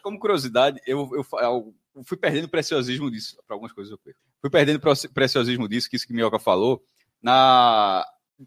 Como 0.02 0.18
curiosidade, 0.18 0.80
eu, 0.86 1.08
eu, 1.12 1.24
eu 1.40 1.74
fui 2.04 2.16
perdendo 2.16 2.48
preciosismo 2.48 3.10
disso. 3.10 3.36
Para 3.46 3.54
algumas 3.54 3.72
coisas 3.72 3.90
eu 3.90 3.98
perco. 3.98 4.18
Fui 4.40 4.50
perdendo 4.50 4.80
pre- 4.80 5.08
preciosismo 5.12 5.68
disso, 5.68 5.88
que 5.88 5.96
isso 5.96 6.06
que 6.06 6.12
Minhoca 6.12 6.38
falou. 6.38 6.82
Na... 7.22 8.04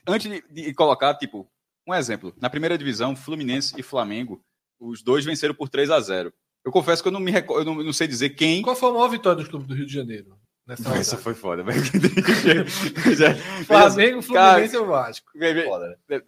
Antes 0.07 0.31
de, 0.31 0.43
de 0.63 0.73
colocar, 0.73 1.13
tipo, 1.15 1.49
um 1.87 1.93
exemplo. 1.93 2.33
Na 2.39 2.49
primeira 2.49 2.77
divisão, 2.77 3.15
Fluminense 3.15 3.73
e 3.77 3.83
Flamengo, 3.83 4.41
os 4.79 5.01
dois 5.03 5.25
venceram 5.25 5.53
por 5.53 5.67
3 5.69 5.89
a 5.91 5.99
0 5.99 6.31
Eu 6.63 6.71
confesso 6.71 7.01
que 7.01 7.07
eu 7.09 7.11
não 7.11 7.19
me 7.19 7.31
recordo, 7.31 7.61
eu 7.69 7.75
não, 7.75 7.83
não 7.83 7.93
sei 7.93 8.07
dizer 8.07 8.29
quem. 8.31 8.61
Qual 8.61 8.75
foi 8.75 8.89
a 8.89 8.93
maior 8.93 9.09
vitória 9.09 9.43
do 9.43 9.49
clube 9.49 9.65
do 9.67 9.73
Rio 9.75 9.85
de 9.85 9.93
Janeiro? 9.93 10.37
Nessa 10.65 10.95
Essa 10.95 11.17
foi 11.17 11.33
foda, 11.33 11.63
velho. 11.63 11.81
Veja- 13.03 13.35
Flamengo, 13.65 14.21
Fluminense 14.21 14.75
e 14.75 14.83
Vasco. 14.85 15.31
veja- 15.35 15.63
Foda, 15.65 15.97
né? 16.09 16.21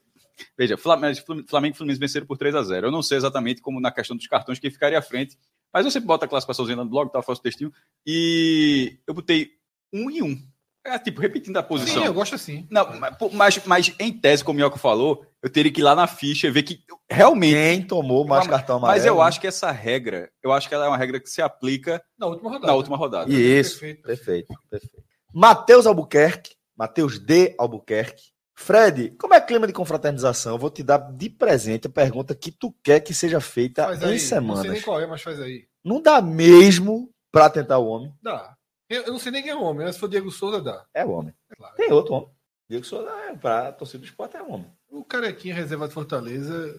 Veja, 0.58 0.76
Flamengo, 0.78 1.18
Flamengo 1.48 1.76
e 1.76 1.78
Fluminense 1.78 2.00
venceram 2.00 2.26
por 2.26 2.38
3 2.38 2.56
a 2.56 2.64
0 2.64 2.88
Eu 2.88 2.92
não 2.92 3.04
sei 3.04 3.18
exatamente 3.18 3.62
como 3.62 3.80
na 3.80 3.92
questão 3.92 4.18
dos 4.18 4.28
cartões 4.28 4.60
quem 4.60 4.72
ficaria 4.72 4.98
à 4.98 5.02
frente, 5.02 5.38
mas 5.74 5.86
eu 5.86 5.92
sempre 5.92 6.08
boto 6.08 6.24
a 6.26 6.28
classificaçãozinha 6.28 6.78
no 6.78 6.86
blog, 6.86 7.12
tá, 7.12 7.22
faço 7.22 7.40
o 7.40 7.44
textinho, 7.44 7.74
e 8.06 8.98
eu 9.08 9.14
botei 9.14 9.50
um 9.92 10.10
e 10.10 10.22
um. 10.22 10.38
É, 10.86 11.00
tipo, 11.00 11.22
repetindo 11.22 11.56
a 11.56 11.64
posição. 11.64 12.02
Sim, 12.02 12.08
eu 12.08 12.14
gosto 12.14 12.36
assim. 12.36 12.68
Não, 12.70 12.86
mas, 13.32 13.66
mas, 13.66 13.96
em 13.98 14.12
tese, 14.12 14.44
como 14.44 14.58
o 14.58 14.60
Mioca 14.60 14.78
falou, 14.78 15.26
eu 15.42 15.50
teria 15.50 15.72
que 15.72 15.80
ir 15.80 15.84
lá 15.84 15.96
na 15.96 16.08
ficha 16.08 16.46
e 16.48 16.52
ver 16.52 16.64
que 16.64 16.80
realmente. 17.10 17.54
Quem 17.56 17.82
tomou 17.88 18.28
mais 18.28 18.46
Mas- 18.46 18.50
cartão 18.58 18.76
amarelo? 18.78 18.98
Mas 18.98 19.06
eu 19.06 19.22
acho 19.22 19.40
que 19.40 19.48
essa 19.48 19.72
regra, 19.72 20.30
eu 20.44 20.52
acho 20.52 20.68
que 20.68 20.76
ela 20.76 20.86
é 20.86 20.88
uma 20.90 20.98
regra 20.98 21.22
que 21.22 21.30
se 21.30 21.42
aplica 21.42 22.04
Na 22.20 22.26
última 22.28 22.50
rodada. 22.50 22.68
na 22.68 22.74
última 22.76 22.98
rodada. 22.98 23.32
Isso, 23.32 23.80
Perfeito. 23.80 24.02
perfeito, 24.04 24.54
perfeito. 24.70 25.04
Matheus 25.34 25.88
Albuquerque, 25.88 26.56
Matheus 26.76 27.18
D. 27.18 27.56
Albuquerque. 27.58 28.33
Fred, 28.64 29.12
como 29.20 29.34
é 29.34 29.42
clima 29.42 29.68
de 29.68 29.74
confraternização? 29.74 30.54
Eu 30.54 30.58
vou 30.58 30.70
te 30.70 30.82
dar 30.82 30.98
de 30.98 31.30
presente 31.30 31.88
a 31.88 31.90
pergunta 31.90 32.34
que 32.34 32.50
tu 32.50 32.74
quer 32.82 33.02
que 33.02 33.14
seja 33.14 33.42
feita 33.42 33.84
Faz 33.84 34.02
em 34.02 34.06
aí. 34.06 34.42
Não 34.42 34.56
sei 34.56 34.72
nem 34.72 34.82
qual 34.82 35.02
é, 35.02 35.06
mas 35.06 35.22
faz 35.22 35.40
aí. 35.42 35.68
Não 35.84 36.02
dá 36.02 36.22
mesmo 36.22 37.12
pra 37.30 37.50
tentar 37.50 37.80
o 37.80 37.88
homem. 37.88 38.14
Dá. 38.22 38.56
Eu, 38.90 39.04
eu 39.04 39.12
não 39.12 39.20
sei 39.20 39.34
nem 39.34 39.42
quem 39.42 39.52
é 39.52 39.56
o 39.56 39.62
homem, 39.62 39.86
mas 39.86 39.96
se 39.96 40.00
for 40.00 40.08
Diego 40.08 40.32
Souza, 40.32 40.62
dá. 40.62 40.86
É 40.94 41.04
o 41.04 41.12
homem. 41.12 41.34
É 41.52 41.56
claro. 41.56 41.76
Tem 41.76 41.92
outro 41.92 42.14
homem. 42.14 42.30
Diego 42.70 42.86
Souza 42.86 43.10
é 43.10 43.36
pra 43.36 43.74
torcida 43.74 44.00
do 44.00 44.06
esporte 44.06 44.38
é 44.38 44.42
homem. 44.42 44.72
O 44.90 45.04
carequinha 45.04 45.54
reserva 45.54 45.88
de 45.88 45.94
Fortaleza, 45.94 46.74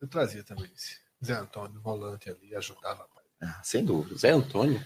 eu 0.00 0.08
trazia 0.08 0.42
também 0.42 0.68
esse. 0.74 0.96
Zé 1.24 1.34
Antônio, 1.34 1.80
volante 1.80 2.28
ali, 2.28 2.54
ajudava. 2.56 3.06
Ah, 3.40 3.60
sem 3.62 3.84
dúvida. 3.84 4.18
Zé 4.18 4.30
Antônio. 4.30 4.82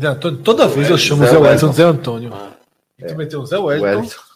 Zé 0.00 0.06
Antônio, 0.06 0.42
toda 0.42 0.66
vez 0.66 0.88
eu 0.88 0.96
chamo 0.96 1.24
Zé 1.24 1.32
Zé 1.32 1.38
Wellington 1.38 1.72
Zé 1.72 1.82
Antônio. 1.82 2.32
Ah. 2.32 2.56
E 2.98 3.04
tu 3.04 3.16
meteu 3.16 3.42
um 3.42 3.46
Zé 3.46 3.58
O 3.58 3.64
Wellington. 3.64 3.86
Wellington. 3.86 4.31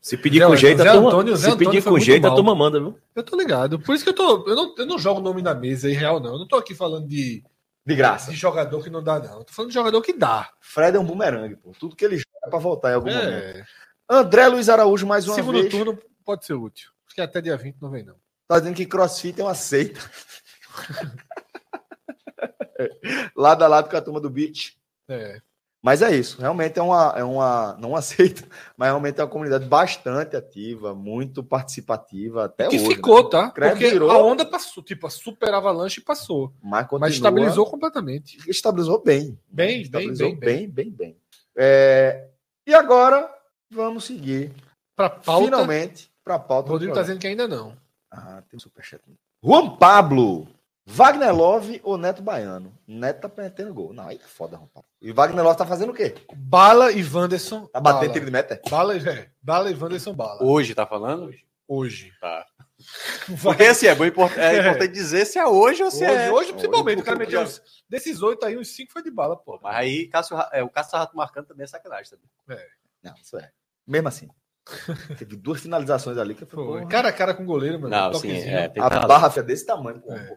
Se 0.00 0.16
pedir 0.16 0.38
Zé 0.40 0.46
com 0.46 0.56
jeito, 0.56 0.82
Zé 0.82 0.88
a 0.88 0.92
turma, 0.92 1.08
Antônio- 1.08 1.36
Zé 1.36 1.46
se 1.48 1.52
Antônio 1.54 1.70
pedir 1.70 1.84
com 1.84 1.98
jeito, 1.98 2.26
a 2.26 2.34
turma 2.34 2.54
manda, 2.54 2.80
viu? 2.80 2.98
Eu 3.14 3.22
tô 3.22 3.36
ligado. 3.36 3.78
Por 3.78 3.94
isso 3.94 4.02
que 4.04 4.10
eu 4.10 4.14
tô. 4.14 4.48
Eu 4.48 4.56
não, 4.56 4.74
eu 4.78 4.86
não 4.86 4.98
jogo 4.98 5.20
nome 5.20 5.42
na 5.42 5.54
mesa 5.54 5.90
em 5.90 5.94
real, 5.94 6.18
não. 6.18 6.32
Eu 6.32 6.38
não 6.38 6.48
tô 6.48 6.56
aqui 6.56 6.74
falando 6.74 7.06
de, 7.06 7.44
De 7.86 7.94
graça. 7.94 8.30
de 8.30 8.36
jogador 8.36 8.82
que 8.82 8.90
não 8.90 9.02
dá, 9.02 9.18
não. 9.20 9.38
Eu 9.38 9.44
tô 9.44 9.52
falando 9.52 9.70
de 9.70 9.74
jogador 9.74 10.00
que 10.02 10.12
dá. 10.14 10.50
Fred 10.60 10.96
é 10.96 11.00
um 11.00 11.04
bumerangue, 11.04 11.56
pô. 11.56 11.72
Tudo 11.78 11.94
que 11.94 12.04
ele 12.04 12.16
joga 12.16 12.28
é 12.46 12.50
pra 12.50 12.58
voltar 12.58 12.92
em 12.92 12.94
algum 12.94 13.10
momento. 13.10 13.28
É. 13.28 13.64
André 14.08 14.48
Luiz 14.48 14.68
Araújo, 14.68 15.06
mais 15.06 15.26
uma 15.26 15.34
Segundo 15.34 15.60
vez. 15.60 15.70
turno 15.70 15.98
pode 16.24 16.44
ser 16.46 16.54
útil. 16.54 16.90
Acho 17.06 17.14
que 17.14 17.20
até 17.20 17.40
dia 17.40 17.56
20 17.56 17.76
não 17.80 17.90
vem, 17.90 18.04
não. 18.04 18.16
Tá 18.48 18.58
dizendo 18.58 18.74
que 18.76 18.86
crossfit 18.86 19.40
é 19.40 19.44
uma 19.44 19.54
seita. 19.54 20.00
lado 23.36 23.62
a 23.62 23.68
lado 23.68 23.88
com 23.88 23.96
a 23.96 24.00
turma 24.02 24.20
do 24.20 24.30
beach. 24.30 24.76
É. 25.08 25.40
Mas 25.84 26.00
é 26.00 26.16
isso, 26.16 26.40
realmente 26.40 26.78
é 26.78 26.82
uma, 26.82 27.12
é 27.14 27.22
uma 27.22 27.76
não 27.78 27.94
aceita, 27.94 28.42
mas 28.74 28.88
realmente 28.88 29.20
é 29.20 29.22
uma 29.22 29.28
comunidade 29.28 29.66
bastante 29.66 30.34
ativa, 30.34 30.94
muito 30.94 31.44
participativa 31.44 32.46
até 32.46 32.68
que 32.68 32.76
hoje. 32.76 32.86
ficou, 32.94 33.24
né? 33.24 33.28
tá? 33.28 33.50
Credo, 33.50 33.72
Porque 33.72 33.90
virou. 33.90 34.10
a 34.10 34.16
onda 34.22 34.46
passou, 34.46 34.82
tipo, 34.82 35.06
a 35.06 35.10
super 35.10 35.52
avalanche 35.52 36.00
passou. 36.00 36.54
Mas, 36.62 36.84
continua, 36.86 37.00
Mas 37.00 37.14
estabilizou 37.16 37.66
completamente. 37.66 38.38
estabilizou 38.48 39.02
bem. 39.04 39.38
Bem, 39.46 39.82
estabilizou 39.82 40.30
bem, 40.30 40.38
bem. 40.38 40.68
bem, 40.70 40.70
bem, 40.70 40.90
bem. 40.90 41.16
É, 41.54 42.28
E 42.66 42.72
agora 42.74 43.30
vamos 43.70 44.04
seguir 44.04 44.52
Pra 44.96 45.10
pauta, 45.10 45.44
finalmente 45.44 46.10
para 46.24 46.36
a 46.36 46.38
pauta. 46.38 46.70
Rodrigo 46.70 46.94
tá 46.94 47.00
programa. 47.00 47.02
dizendo 47.04 47.20
que 47.20 47.26
ainda 47.26 47.46
não. 47.46 47.76
Ah, 48.10 48.42
tem 48.48 48.56
um 48.56 48.60
superchat. 48.60 49.02
Juan 49.44 49.76
Pablo, 49.76 50.48
Wagner 50.86 51.34
Love 51.34 51.80
ou 51.82 51.96
Neto 51.96 52.22
Baiano? 52.22 52.76
Neto 52.86 53.28
tá 53.28 53.42
metendo 53.42 53.72
gol. 53.72 53.92
Não, 53.94 54.06
aí 54.08 54.16
é 54.16 54.26
foda, 54.28 54.58
Pablo. 54.58 54.84
E 55.00 55.12
Wagner 55.12 55.42
Love 55.42 55.56
tá 55.58 55.64
fazendo 55.66 55.90
o 55.90 55.94
quê? 55.94 56.14
Bala 56.36 56.92
e 56.92 57.02
Wanderson. 57.02 57.66
Tá 57.66 57.80
batendo 57.80 58.00
bala. 58.02 58.12
tiro 58.12 58.24
de 58.26 58.30
meta? 58.30 58.60
Bala, 58.70 58.96
e- 58.96 59.08
é. 59.08 59.30
Bala 59.42 59.70
e 59.70 59.74
Wanderson 59.74 60.12
Bala. 60.14 60.42
Hoje, 60.44 60.74
tá 60.74 60.86
falando? 60.86 61.30
Hoje. 61.66 62.12
Tá. 62.20 62.44
Porque 63.42 63.62
assim, 63.64 63.86
é, 63.86 63.94
bom, 63.94 64.04
import- 64.04 64.36
é 64.36 64.58
importante 64.60 64.92
dizer 64.92 65.24
se 65.24 65.38
é 65.38 65.46
hoje 65.46 65.82
ou 65.82 65.90
se 65.90 66.04
Hoje, 66.04 66.12
é. 66.14 66.30
hoje, 66.32 66.52
principalmente. 66.52 66.96
Hoje, 66.96 67.02
o 67.02 67.04
cara 67.04 67.16
porque 67.18 67.32
meteu 67.34 67.48
uns, 67.48 67.62
desses 67.88 68.20
oito 68.20 68.44
aí, 68.44 68.58
uns 68.58 68.68
cinco 68.68 68.92
foi 68.92 69.02
de 69.02 69.10
bala, 69.10 69.36
pô. 69.36 69.58
Mas 69.62 69.76
aí 69.76 70.06
Cássio, 70.08 70.36
é, 70.52 70.62
o 70.62 70.68
Cássio 70.68 70.98
Rato 70.98 71.16
marcando 71.16 71.46
também 71.46 71.64
é 71.64 71.66
sacanagem. 71.66 72.10
Também. 72.46 72.62
Não, 73.02 73.14
isso 73.22 73.38
é. 73.38 73.50
Mesmo 73.86 74.08
assim. 74.08 74.28
Teve 75.18 75.36
duas 75.36 75.60
finalizações 75.62 76.18
ali 76.18 76.34
que 76.34 76.44
Foi. 76.44 76.64
foi. 76.80 76.86
Cara 76.86 77.08
a 77.08 77.12
cara 77.12 77.32
com 77.32 77.42
o 77.42 77.46
goleiro, 77.46 77.80
mano. 77.80 77.94
Não, 77.96 78.14
sim, 78.14 78.32
é, 78.32 78.70
A 78.78 79.06
barra 79.06 79.32
é 79.34 79.42
desse 79.42 79.64
tamanho, 79.64 80.00
pô. 80.00 80.12
É. 80.12 80.36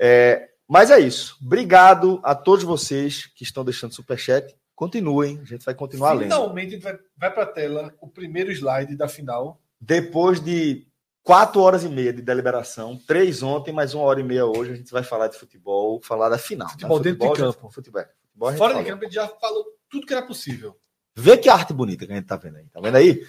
É. 0.00 0.10
É, 0.40 0.50
mas 0.66 0.90
é 0.90 0.98
isso. 0.98 1.36
Obrigado 1.44 2.20
a 2.22 2.34
todos 2.34 2.64
vocês 2.64 3.26
que 3.26 3.44
estão 3.44 3.64
deixando 3.64 3.94
superchat. 3.94 4.56
Continuem, 4.74 5.38
a 5.40 5.44
gente 5.44 5.64
vai 5.64 5.74
continuar 5.74 6.12
lendo. 6.12 6.32
Finalmente 6.32 6.76
vai, 6.78 6.98
vai 7.16 7.30
pra 7.34 7.44
tela 7.44 7.94
o 8.00 8.08
primeiro 8.08 8.50
slide 8.50 8.96
da 8.96 9.06
final. 9.08 9.60
Depois 9.78 10.40
de 10.40 10.86
quatro 11.22 11.60
horas 11.60 11.84
e 11.84 11.88
meia 11.88 12.12
de 12.12 12.22
deliberação, 12.22 12.98
três 13.06 13.42
ontem, 13.42 13.72
mais 13.72 13.92
uma 13.92 14.04
hora 14.04 14.20
e 14.20 14.24
meia 14.24 14.46
hoje, 14.46 14.72
a 14.72 14.74
gente 14.74 14.90
vai 14.90 15.02
falar 15.02 15.28
de 15.28 15.36
futebol, 15.36 16.00
falar 16.02 16.28
da 16.28 16.38
final. 16.38 16.70
Futebol 16.70 16.98
né? 16.98 17.04
dentro 17.04 17.28
de 17.28 17.36
campo. 17.36 17.70
Futebol, 17.70 18.02
futebol 18.02 18.48
a 18.48 18.52
gente 18.52 18.58
Fora 18.58 18.74
de 18.82 18.88
campo, 18.88 19.04
ele 19.04 19.12
já 19.12 19.28
falou 19.28 19.64
tudo 19.90 20.06
que 20.06 20.14
era 20.14 20.26
possível. 20.26 20.78
Vê 21.16 21.36
que 21.36 21.48
arte 21.48 21.74
bonita 21.74 22.06
que 22.06 22.12
a 22.12 22.16
gente 22.16 22.26
tá 22.26 22.36
vendo 22.36 22.56
aí. 22.56 22.66
Tá 22.68 22.80
vendo 22.80 22.96
aí? 22.96 23.22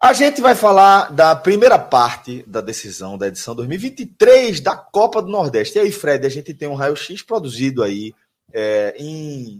A 0.00 0.12
gente 0.12 0.42
vai 0.42 0.54
falar 0.54 1.10
da 1.10 1.34
primeira 1.34 1.78
parte 1.78 2.44
da 2.46 2.60
decisão 2.60 3.16
da 3.16 3.28
edição 3.28 3.54
2023 3.54 4.60
da 4.60 4.76
Copa 4.76 5.22
do 5.22 5.28
Nordeste. 5.28 5.78
E 5.78 5.80
aí, 5.80 5.90
Fred, 5.90 6.26
a 6.26 6.30
gente 6.30 6.52
tem 6.52 6.68
um 6.68 6.74
raio-x 6.74 7.22
produzido 7.22 7.82
aí 7.82 8.14
é, 8.52 8.94
em 8.98 9.58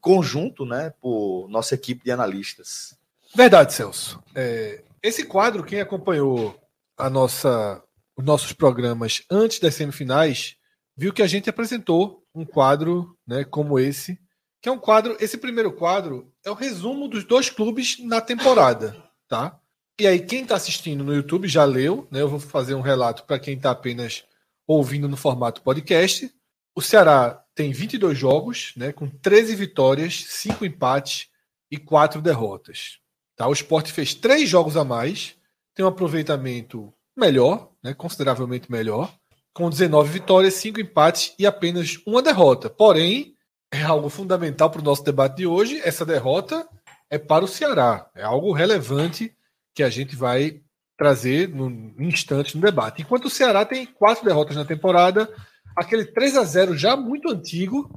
conjunto, 0.00 0.66
né, 0.66 0.92
por 1.00 1.48
nossa 1.48 1.74
equipe 1.74 2.04
de 2.04 2.10
analistas. 2.10 2.96
Verdade, 3.34 3.72
Celso. 3.72 4.22
É, 4.34 4.82
esse 5.02 5.24
quadro, 5.24 5.64
quem 5.64 5.80
acompanhou 5.80 6.54
a 6.96 7.08
nossa, 7.08 7.82
os 8.16 8.24
nossos 8.24 8.52
programas 8.52 9.22
antes 9.30 9.58
das 9.58 9.74
semifinais, 9.74 10.56
viu 10.96 11.12
que 11.12 11.22
a 11.22 11.26
gente 11.26 11.48
apresentou 11.48 12.22
um 12.34 12.44
quadro 12.44 13.16
né, 13.26 13.42
como 13.42 13.78
esse, 13.78 14.18
que 14.60 14.68
é 14.68 14.72
um 14.72 14.78
quadro. 14.78 15.16
Esse 15.18 15.38
primeiro 15.38 15.72
quadro 15.72 16.30
é 16.44 16.50
o 16.50 16.54
resumo 16.54 17.08
dos 17.08 17.24
dois 17.24 17.48
clubes 17.48 17.98
na 18.00 18.20
temporada, 18.20 18.96
tá? 19.26 19.57
E 20.00 20.06
aí, 20.06 20.20
quem 20.20 20.42
está 20.42 20.54
assistindo 20.54 21.02
no 21.02 21.12
YouTube 21.12 21.48
já 21.48 21.64
leu, 21.64 22.06
né? 22.08 22.20
Eu 22.20 22.28
vou 22.28 22.38
fazer 22.38 22.72
um 22.72 22.80
relato 22.80 23.24
para 23.24 23.36
quem 23.36 23.56
está 23.56 23.72
apenas 23.72 24.22
ouvindo 24.64 25.08
no 25.08 25.16
formato 25.16 25.60
podcast. 25.60 26.32
O 26.72 26.80
Ceará 26.80 27.42
tem 27.52 27.72
22 27.72 28.16
jogos, 28.16 28.72
né, 28.76 28.92
com 28.92 29.08
13 29.08 29.56
vitórias, 29.56 30.24
5 30.28 30.64
empates 30.64 31.26
e 31.68 31.76
4 31.76 32.22
derrotas. 32.22 33.00
Tá? 33.34 33.48
O 33.48 33.52
Sport 33.52 33.90
fez 33.90 34.14
3 34.14 34.48
jogos 34.48 34.76
a 34.76 34.84
mais, 34.84 35.34
tem 35.74 35.84
um 35.84 35.88
aproveitamento 35.88 36.94
melhor, 37.16 37.72
né, 37.82 37.92
consideravelmente 37.92 38.70
melhor, 38.70 39.12
com 39.52 39.68
19 39.68 40.12
vitórias, 40.12 40.54
5 40.54 40.80
empates 40.80 41.34
e 41.36 41.44
apenas 41.44 41.98
uma 42.06 42.22
derrota. 42.22 42.70
Porém, 42.70 43.34
é 43.72 43.82
algo 43.82 44.08
fundamental 44.08 44.70
para 44.70 44.80
o 44.80 44.84
nosso 44.84 45.02
debate 45.02 45.38
de 45.38 45.46
hoje. 45.46 45.80
Essa 45.82 46.06
derrota 46.06 46.68
é 47.10 47.18
para 47.18 47.44
o 47.44 47.48
Ceará. 47.48 48.08
É 48.14 48.22
algo 48.22 48.52
relevante 48.52 49.34
que 49.78 49.82
a 49.84 49.88
gente 49.88 50.16
vai 50.16 50.60
trazer 50.96 51.48
no 51.48 51.70
instante 52.00 52.56
no 52.56 52.60
debate. 52.60 53.00
Enquanto 53.00 53.26
o 53.26 53.30
Ceará 53.30 53.64
tem 53.64 53.86
quatro 53.86 54.24
derrotas 54.24 54.56
na 54.56 54.64
temporada, 54.64 55.32
aquele 55.76 56.04
3 56.04 56.36
a 56.36 56.42
0 56.42 56.76
já 56.76 56.96
muito 56.96 57.30
antigo, 57.30 57.88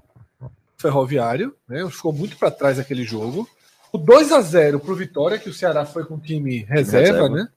ferroviário, 0.78 1.56
né? 1.68 1.84
Ficou 1.90 2.14
muito 2.14 2.38
para 2.38 2.52
trás 2.52 2.78
aquele 2.78 3.04
jogo. 3.04 3.50
O 3.92 3.98
2 3.98 4.32
a 4.32 4.42
0 4.42 4.80
para 4.80 4.92
o 4.92 4.96
Vitória, 4.96 5.40
que 5.40 5.50
o 5.50 5.54
Ceará 5.56 5.84
foi 5.84 6.06
com 6.06 6.20
time 6.20 6.60
reserva, 6.70 7.14
reserva. 7.14 7.30
né? 7.30 7.50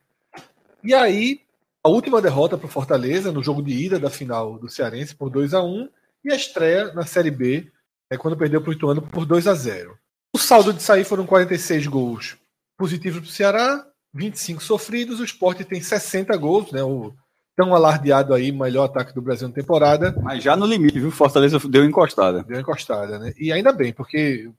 E 0.83 0.95
aí, 0.95 1.43
a 1.83 1.91
última 1.91 2.23
derrota 2.23 2.57
para 2.57 2.67
o 2.67 2.71
Fortaleza 2.71 3.31
no 3.31 3.45
jogo 3.45 3.63
de 3.63 3.75
ida 3.75 3.99
da 3.99 4.09
final 4.09 4.59
do 4.59 4.71
Cearense 4.71 5.15
por 5.15 5.29
2 5.29 5.53
a 5.53 5.63
1 5.63 5.87
e 6.25 6.33
a 6.33 6.35
estreia 6.35 6.95
na 6.95 7.05
Série 7.05 7.31
B, 7.31 7.71
é 8.09 8.17
quando 8.17 8.39
perdeu 8.39 8.63
para 8.63 8.71
o 8.71 8.73
Ituano 8.73 9.03
por 9.03 9.27
2 9.27 9.47
a 9.47 9.55
0 9.55 9.99
O 10.33 10.39
saldo 10.39 10.73
de 10.73 10.83
sair 10.83 11.05
foram 11.05 11.27
46 11.27 11.87
gols 11.89 12.39
positivos 12.79 13.21
para 13.21 13.29
o 13.29 13.31
Ceará, 13.31 13.87
25 14.15 14.63
sofridos. 14.63 15.21
O 15.21 15.25
Sport 15.25 15.63
tem 15.65 15.81
60 15.81 16.37
gols, 16.37 16.71
né? 16.71 16.83
O 16.83 17.13
tão 17.57 17.75
alardeado 17.75 18.35
aí, 18.35 18.51
melhor 18.51 18.85
ataque 18.85 19.15
do 19.15 19.23
Brasil 19.23 19.47
na 19.47 19.55
temporada. 19.55 20.15
Mas 20.23 20.43
já 20.43 20.57
no 20.57 20.67
limite, 20.67 20.99
viu? 20.99 21.11
Fortaleza 21.11 21.59
deu 21.69 21.85
encostada. 21.85 22.43
Deu 22.43 22.61
encostada, 22.61 23.19
né? 23.19 23.33
E 23.39 23.53
ainda 23.53 23.73
bem, 23.73 23.93
porque 23.93 24.51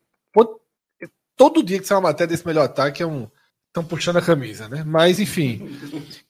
todo 1.36 1.64
dia 1.64 1.80
que 1.80 1.86
sai 1.86 1.98
uma 1.98 2.10
matéria 2.10 2.30
desse 2.30 2.48
melhor 2.48 2.66
ataque 2.66 3.04
é 3.04 3.06
um. 3.06 3.28
Estão 3.68 3.84
puxando 3.84 4.16
a 4.16 4.22
camisa, 4.22 4.70
né? 4.70 4.86
Mas, 4.86 5.20
enfim, 5.20 5.78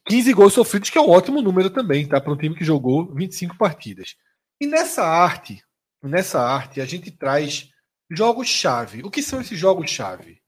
15 0.08 0.34
gols 0.34 0.54
sofridos, 0.54 0.90
que 0.90 0.98
é 0.98 1.02
um 1.02 1.12
ótimo 1.12 1.44
número 1.44 1.70
também, 1.70 2.08
tá? 2.08 2.20
Para 2.20 2.34
um 2.34 2.38
time 2.38 2.56
que 2.56 2.66
jogou 2.66 3.14
25 3.14 3.56
partidas. 3.56 4.16
E 4.60 4.66
nessa 4.66 5.04
arte, 5.04 5.64
nessa 6.02 6.42
arte, 6.42 6.82
a 6.82 6.86
gente 6.86 7.12
traz 7.12 7.70
jogos-chave. 8.10 9.04
O 9.04 9.12
que 9.12 9.22
são 9.22 9.40
esses 9.40 9.60
jogos-chave? 9.60 10.40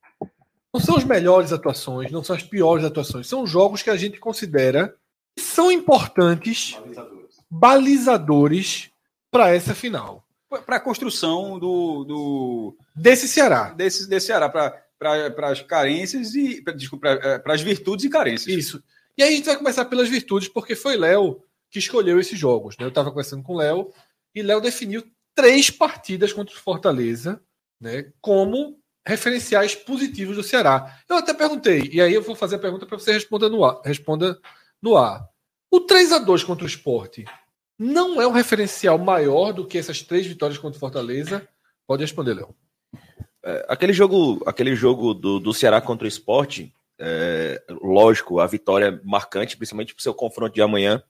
Não 0.74 0.82
são 0.82 0.98
as 0.98 1.04
melhores 1.04 1.54
atuações, 1.54 2.12
não 2.12 2.24
são 2.24 2.36
as 2.36 2.44
piores 2.44 2.86
atuações. 2.86 3.28
São 3.28 3.48
jogos 3.48 3.82
que 3.82 3.90
a 3.90 3.98
gente 3.98 4.20
considera 4.20 4.96
são 5.40 5.72
importantes 5.72 6.74
balizadores, 6.74 7.36
balizadores 7.50 8.92
para 9.32 9.54
essa 9.54 9.74
final. 9.74 10.26
Para 10.66 10.78
a 10.78 10.80
construção 10.80 11.60
do, 11.60 12.04
do. 12.04 12.78
Desse 12.96 13.28
Ceará. 13.28 13.74
Desse, 13.74 14.08
desse 14.08 14.28
Ceará, 14.28 14.50
para 14.50 15.50
as 15.50 15.62
carências 15.62 16.34
e. 16.36 16.64
Desculpa, 16.76 17.40
para 17.44 17.54
as 17.54 17.62
virtudes 17.62 18.06
e 18.06 18.10
carências. 18.10 18.58
Isso. 18.58 18.84
E 19.18 19.24
aí 19.24 19.34
a 19.34 19.36
gente 19.36 19.46
vai 19.46 19.58
começar 19.58 19.86
pelas 19.86 20.10
virtudes, 20.10 20.48
porque 20.48 20.76
foi 20.76 20.96
Léo 20.96 21.42
que 21.70 21.80
escolheu 21.80 22.20
esses 22.20 22.40
jogos. 22.40 22.78
Né? 22.78 22.86
Eu 22.86 22.90
estava 22.90 23.10
conversando 23.10 23.44
com 23.44 23.54
o 23.54 23.58
Léo 23.58 23.92
e 24.34 24.42
Léo 24.42 24.62
definiu 24.62 25.04
três 25.36 25.70
partidas 25.70 26.32
contra 26.32 26.56
o 26.56 26.60
Fortaleza 26.60 27.42
né, 27.80 28.12
como 28.22 28.80
referenciais 29.08 29.74
positivos 29.74 30.36
do 30.36 30.44
Ceará. 30.44 31.00
Eu 31.10 31.16
até 31.16 31.34
perguntei, 31.34 31.90
e 31.92 32.02
aí 32.02 32.14
eu 32.14 32.22
vou 32.22 32.36
fazer 32.36 32.58
a 32.58 32.60
pergunta 32.60 32.86
para 32.86 33.00
você 33.00 33.14
responder 33.14 33.48
no 33.50 33.64
ar. 33.64 33.80
Responda 33.86 34.38
no 34.82 34.98
ar. 34.98 35.26
O 35.72 35.80
3 35.80 36.12
a 36.12 36.20
2 36.20 36.44
contra 36.44 36.66
o 36.66 36.68
esporte 36.68 37.24
não 37.80 38.22
é 38.22 38.28
um 38.28 38.32
referencial 38.32 38.98
maior 38.98 39.54
do 39.54 39.66
que 39.66 39.78
essas 39.78 40.02
três 40.02 40.26
vitórias 40.26 40.58
contra 40.58 40.76
o 40.76 40.80
Fortaleza? 40.80 41.48
Pode 41.86 42.04
responder, 42.04 42.34
Léo. 42.34 42.54
É, 43.44 43.66
aquele 43.70 43.94
jogo, 43.94 44.44
aquele 44.46 44.76
jogo 44.76 45.14
do, 45.14 45.40
do 45.40 45.54
Ceará 45.54 45.80
contra 45.80 46.04
o 46.04 46.08
esporte, 46.08 46.74
é, 47.00 47.64
lógico, 47.82 48.42
a 48.42 48.48
vitória 48.48 48.88
é 48.88 49.08
marcante, 49.08 49.56
principalmente 49.56 49.94
para 49.94 50.02
o 50.02 50.04
seu 50.04 50.14
confronto 50.14 50.54
de 50.54 50.62
amanhã, 50.62 51.02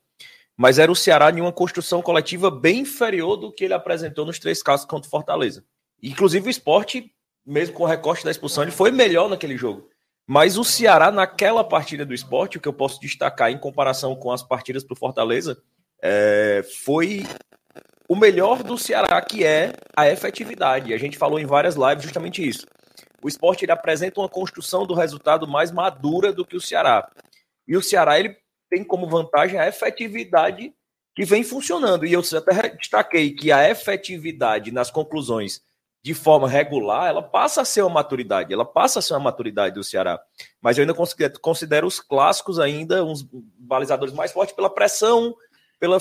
mas 0.56 0.78
era 0.78 0.92
o 0.92 0.96
Ceará 0.96 1.32
em 1.32 1.42
uma 1.42 1.52
construção 1.52 2.02
coletiva 2.02 2.52
bem 2.52 2.82
inferior 2.82 3.38
do 3.38 3.52
que 3.52 3.64
ele 3.64 3.74
apresentou 3.74 4.26
nos 4.26 4.38
três 4.38 4.62
casos 4.62 4.86
contra 4.86 5.08
o 5.08 5.10
Fortaleza. 5.12 5.64
Inclusive 6.02 6.48
o 6.48 6.50
esporte, 6.52 7.12
mesmo 7.48 7.74
com 7.74 7.84
o 7.84 7.88
recorte 7.88 8.26
da 8.26 8.32
expulsão, 8.32 8.64
ele 8.64 8.72
foi 8.72 8.92
melhor 8.92 9.30
naquele 9.30 9.58
jogo. 9.58 9.90
Mas 10.28 10.58
o 10.58 10.64
Ceará, 10.66 11.10
naquela 11.10 11.64
partida 11.64 12.06
do 12.06 12.14
esporte, 12.14 12.58
o 12.58 12.62
que 12.62 12.68
eu 12.68 12.74
posso 12.74 13.00
destacar 13.00 13.50
em 13.50 13.58
comparação 13.58 14.14
com 14.14 14.30
as 14.30 14.44
partidas 14.44 14.84
para 14.84 14.94
o 14.94 14.98
Fortaleza, 14.98 15.58
é, 16.02 16.62
foi 16.84 17.26
o 18.10 18.16
melhor 18.16 18.62
do 18.62 18.78
Ceará, 18.78 19.22
que 19.22 19.46
é 19.46 19.74
a 19.96 20.10
efetividade. 20.10 20.94
A 20.94 20.98
gente 20.98 21.18
falou 21.18 21.40
em 21.40 21.46
várias 21.46 21.76
lives 21.76 22.04
justamente 22.04 22.46
isso. 22.46 22.68
O 23.24 23.30
esporte 23.30 23.64
ele 23.64 23.72
apresenta 23.72 24.20
uma 24.20 24.30
construção 24.30 24.86
do 24.86 24.94
resultado 24.94 25.48
mais 25.48 25.72
madura 25.72 26.34
do 26.34 26.46
que 26.46 26.58
o 26.58 26.62
Ceará. 26.62 27.10
E 27.66 27.78
o 27.78 27.82
Ceará 27.82 28.20
ele 28.20 28.36
tem 28.70 28.84
como 28.84 29.08
vantagem 29.08 29.58
a 29.58 29.68
efetividade 29.68 30.74
que 31.16 31.24
vem 31.24 31.44
funcionando. 31.44 32.06
E 32.06 32.12
eu 32.12 32.22
até 32.22 32.70
destaquei 32.76 33.32
que 33.32 33.52
a 33.52 33.70
efetividade 33.70 34.72
nas 34.72 34.92
conclusões 34.92 35.62
de 36.04 36.14
forma 36.14 36.48
regular, 36.48 37.08
ela 37.08 37.22
passa 37.22 37.62
a 37.62 37.66
ser 37.66 37.82
uma 37.82 37.96
maturidade, 37.96 38.54
ela 38.54 38.66
passa 38.66 39.00
a 39.00 39.02
ser 39.02 39.14
uma 39.14 39.20
maturidade 39.20 39.76
do 39.76 39.84
Ceará. 39.84 40.20
Mas 40.62 40.78
eu 40.78 40.84
ainda 40.84 40.94
considero, 40.94 41.40
considero 41.40 41.88
os 41.88 42.00
clássicos 42.00 42.60
ainda 42.60 43.04
uns 43.04 43.28
balizadores 43.58 44.14
mais 44.14 44.32
fortes 44.32 44.56
pela 44.56 44.70
pressão, 44.70 45.36
pela, 45.80 46.00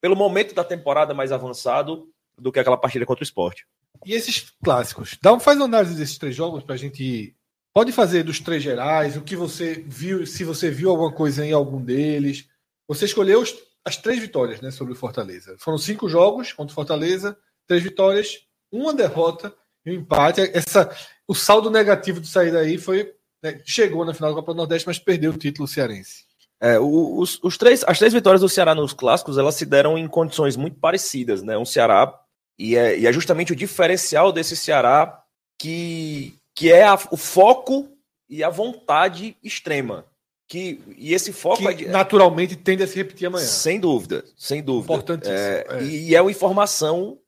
pelo 0.00 0.16
momento 0.16 0.54
da 0.54 0.64
temporada 0.64 1.14
mais 1.14 1.32
avançado 1.32 2.08
do 2.38 2.52
que 2.52 2.60
aquela 2.60 2.76
partida 2.76 3.06
contra 3.06 3.22
o 3.22 3.24
esporte. 3.24 3.66
E 4.04 4.12
esses 4.12 4.52
clássicos? 4.62 5.18
Dá 5.20 5.32
um, 5.32 5.40
faz 5.40 5.56
uma 5.56 5.66
análise 5.66 5.94
desses 5.94 6.18
três 6.18 6.34
jogos 6.34 6.62
para 6.62 6.74
a 6.74 6.78
gente. 6.78 7.34
Pode 7.72 7.92
fazer 7.92 8.22
dos 8.22 8.40
três 8.40 8.62
gerais, 8.62 9.16
o 9.16 9.22
que 9.22 9.36
você 9.36 9.84
viu, 9.86 10.26
se 10.26 10.44
você 10.44 10.70
viu 10.70 10.90
alguma 10.90 11.12
coisa 11.12 11.44
em 11.44 11.52
algum 11.52 11.80
deles. 11.80 12.48
Você 12.86 13.04
escolheu 13.04 13.40
os, 13.40 13.54
as 13.84 13.96
três 13.96 14.18
vitórias 14.18 14.60
né, 14.60 14.70
sobre 14.70 14.92
o 14.92 14.96
Fortaleza. 14.96 15.56
Foram 15.58 15.78
cinco 15.78 16.08
jogos 16.08 16.52
contra 16.52 16.72
o 16.72 16.74
Fortaleza, 16.74 17.36
três 17.66 17.82
vitórias, 17.82 18.47
uma 18.72 18.92
derrota 18.92 19.54
e 19.84 19.90
um 19.90 19.94
empate. 19.94 20.40
Essa, 20.52 20.90
o 21.26 21.34
saldo 21.34 21.70
negativo 21.70 22.20
de 22.20 22.28
sair 22.28 22.52
daí 22.52 22.78
foi. 22.78 23.14
Né, 23.42 23.60
chegou 23.64 24.04
na 24.04 24.12
final 24.12 24.30
da 24.30 24.36
Copa 24.36 24.52
do 24.52 24.56
Nordeste, 24.56 24.86
mas 24.86 24.98
perdeu 24.98 25.30
o 25.30 25.38
título 25.38 25.68
cearense. 25.68 26.24
É, 26.60 26.78
os, 26.78 27.38
os, 27.42 27.56
três, 27.56 27.84
as 27.86 27.98
três 27.98 28.12
vitórias 28.12 28.40
do 28.40 28.48
Ceará 28.48 28.74
nos 28.74 28.92
clássicos 28.92 29.38
elas 29.38 29.54
se 29.54 29.64
deram 29.64 29.96
em 29.96 30.08
condições 30.08 30.56
muito 30.56 30.76
parecidas, 30.80 31.40
né? 31.40 31.56
Um 31.56 31.64
Ceará 31.64 32.12
e 32.58 32.74
é, 32.74 32.98
e 32.98 33.06
é 33.06 33.12
justamente 33.12 33.52
o 33.52 33.56
diferencial 33.56 34.32
desse 34.32 34.56
Ceará 34.56 35.22
que, 35.56 36.34
que 36.54 36.72
é 36.72 36.82
a, 36.82 36.98
o 37.12 37.16
foco 37.16 37.88
e 38.28 38.42
a 38.42 38.50
vontade 38.50 39.36
extrema. 39.42 40.04
Que, 40.48 40.80
e 40.96 41.12
esse 41.12 41.30
foco 41.32 41.58
que 41.74 41.84
é, 41.84 41.88
naturalmente 41.88 42.56
tende 42.56 42.82
a 42.82 42.86
se 42.86 42.96
repetir 42.96 43.26
amanhã. 43.26 43.44
Sem 43.44 43.78
dúvida, 43.78 44.24
sem 44.36 44.62
dúvida. 44.62 44.94
Importantíssimo. 44.94 45.36
É, 45.36 45.66
é. 45.68 45.82
E, 45.84 46.08
e 46.08 46.14
é 46.14 46.22
uma 46.22 46.30
informação 46.30 47.18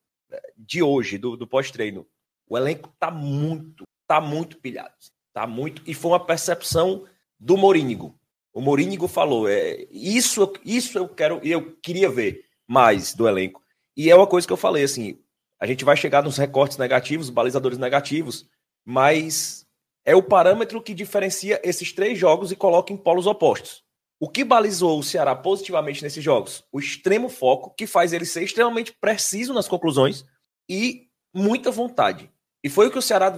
de 0.66 0.82
hoje, 0.82 1.18
do, 1.18 1.36
do 1.36 1.46
pós-treino. 1.46 2.06
O 2.48 2.56
elenco 2.56 2.92
tá 2.98 3.10
muito, 3.10 3.84
tá 4.06 4.20
muito 4.20 4.58
pilhado. 4.58 4.94
Tá 5.32 5.46
muito. 5.46 5.82
E 5.86 5.94
foi 5.94 6.12
uma 6.12 6.24
percepção 6.24 7.04
do 7.38 7.56
Morínigo. 7.56 8.18
O 8.52 8.60
Morínigo 8.60 9.06
falou: 9.06 9.48
é, 9.48 9.86
isso, 9.90 10.52
isso 10.64 10.98
eu 10.98 11.08
quero, 11.08 11.40
eu 11.42 11.76
queria 11.76 12.10
ver 12.10 12.44
mais 12.68 13.14
do 13.14 13.28
elenco. 13.28 13.62
E 13.96 14.10
é 14.10 14.14
uma 14.14 14.26
coisa 14.26 14.46
que 14.46 14.52
eu 14.52 14.56
falei 14.56 14.82
assim: 14.82 15.18
a 15.60 15.66
gente 15.66 15.84
vai 15.84 15.96
chegar 15.96 16.22
nos 16.22 16.36
recortes 16.36 16.78
negativos, 16.78 17.30
balizadores 17.30 17.78
negativos, 17.78 18.48
mas 18.84 19.64
é 20.04 20.16
o 20.16 20.22
parâmetro 20.22 20.82
que 20.82 20.94
diferencia 20.94 21.60
esses 21.62 21.92
três 21.92 22.18
jogos 22.18 22.50
e 22.50 22.56
coloca 22.56 22.92
em 22.92 22.96
polos 22.96 23.26
opostos. 23.26 23.82
O 24.18 24.28
que 24.28 24.44
balizou 24.44 24.98
o 24.98 25.02
Ceará 25.02 25.34
positivamente 25.34 26.02
nesses 26.02 26.22
jogos? 26.22 26.64
O 26.70 26.78
extremo 26.78 27.28
foco, 27.28 27.74
que 27.74 27.86
faz 27.86 28.12
ele 28.12 28.26
ser 28.26 28.42
extremamente 28.42 28.92
preciso 29.00 29.54
nas 29.54 29.68
conclusões, 29.68 30.26
e 30.70 31.08
muita 31.34 31.70
vontade. 31.70 32.30
E 32.62 32.68
foi 32.68 32.86
o 32.86 32.90
que 32.90 32.98
o 32.98 33.02
Ceará 33.02 33.32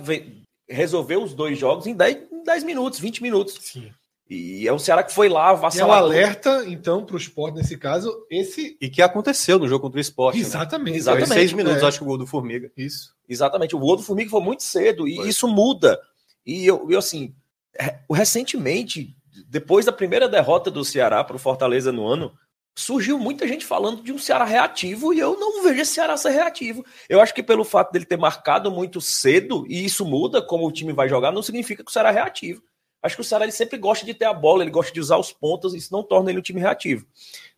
resolveu 0.68 1.22
os 1.22 1.32
dois 1.34 1.58
jogos 1.58 1.86
em 1.86 1.94
10, 1.94 2.18
10 2.44 2.64
minutos, 2.64 2.98
20 2.98 3.22
minutos. 3.22 3.58
Sim. 3.60 3.90
E 4.30 4.66
é 4.66 4.72
um 4.72 4.78
Ceará 4.78 5.02
que 5.02 5.12
foi 5.12 5.28
lá, 5.28 5.52
E 5.74 5.78
é 5.80 5.84
um 5.84 5.92
alerta, 5.92 6.64
então, 6.66 7.04
para 7.04 7.14
o 7.14 7.18
esporte, 7.18 7.56
nesse 7.56 7.76
caso, 7.76 8.24
esse. 8.30 8.78
E 8.80 8.88
que 8.88 9.02
aconteceu 9.02 9.58
no 9.58 9.68
jogo 9.68 9.82
contra 9.82 9.98
o 9.98 10.00
esporte. 10.00 10.36
né? 10.36 10.42
Exatamente. 10.42 10.90
Foi 10.92 10.98
Exatamente. 10.98 11.32
seis 11.34 11.52
minutos, 11.52 11.82
É. 11.82 11.86
acho 11.86 11.98
que 11.98 12.04
o 12.04 12.06
gol 12.06 12.16
do 12.18 12.26
Formiga. 12.26 12.70
Isso. 12.76 13.14
Exatamente. 13.28 13.76
O 13.76 13.78
gol 13.78 13.96
do 13.96 14.02
Formiga 14.02 14.30
foi 14.30 14.40
muito 14.40 14.62
cedo 14.62 15.06
e 15.06 15.28
isso 15.28 15.46
muda. 15.48 16.00
E 16.46 16.64
eu, 16.66 16.90
eu 16.90 16.98
assim, 16.98 17.34
re- 17.78 17.98
recentemente, 18.10 19.14
depois 19.48 19.84
da 19.84 19.92
primeira 19.92 20.28
derrota 20.28 20.70
do 20.70 20.84
Ceará 20.84 21.22
para 21.22 21.36
o 21.36 21.38
Fortaleza 21.38 21.92
no 21.92 22.06
ano, 22.06 22.32
surgiu 22.74 23.18
muita 23.18 23.46
gente 23.46 23.64
falando 23.64 24.02
de 24.02 24.12
um 24.12 24.18
Ceará 24.18 24.44
reativo 24.44 25.12
e 25.12 25.18
eu 25.18 25.38
não 25.38 25.62
vejo 25.62 25.82
esse 25.82 25.94
Ceará 25.94 26.16
ser 26.16 26.30
reativo. 26.30 26.84
Eu 27.08 27.20
acho 27.20 27.34
que 27.34 27.42
pelo 27.42 27.64
fato 27.64 27.92
dele 27.92 28.04
ter 28.04 28.16
marcado 28.16 28.70
muito 28.70 29.00
cedo, 29.00 29.64
e 29.68 29.84
isso 29.84 30.04
muda 30.04 30.40
como 30.40 30.66
o 30.66 30.72
time 30.72 30.92
vai 30.92 31.08
jogar, 31.08 31.32
não 31.32 31.42
significa 31.42 31.84
que 31.84 31.90
o 31.90 31.92
Ceará 31.92 32.10
é 32.10 32.12
reativo. 32.12 32.62
Acho 33.02 33.16
que 33.16 33.20
o 33.20 33.24
Ceará 33.24 33.44
ele 33.44 33.52
sempre 33.52 33.76
gosta 33.76 34.06
de 34.06 34.14
ter 34.14 34.26
a 34.26 34.32
bola, 34.32 34.62
ele 34.62 34.70
gosta 34.70 34.92
de 34.92 35.00
usar 35.00 35.16
os 35.16 35.32
pontos, 35.32 35.74
isso 35.74 35.92
não 35.92 36.04
torna 36.04 36.30
ele 36.30 36.38
um 36.38 36.42
time 36.42 36.60
reativo. 36.60 37.04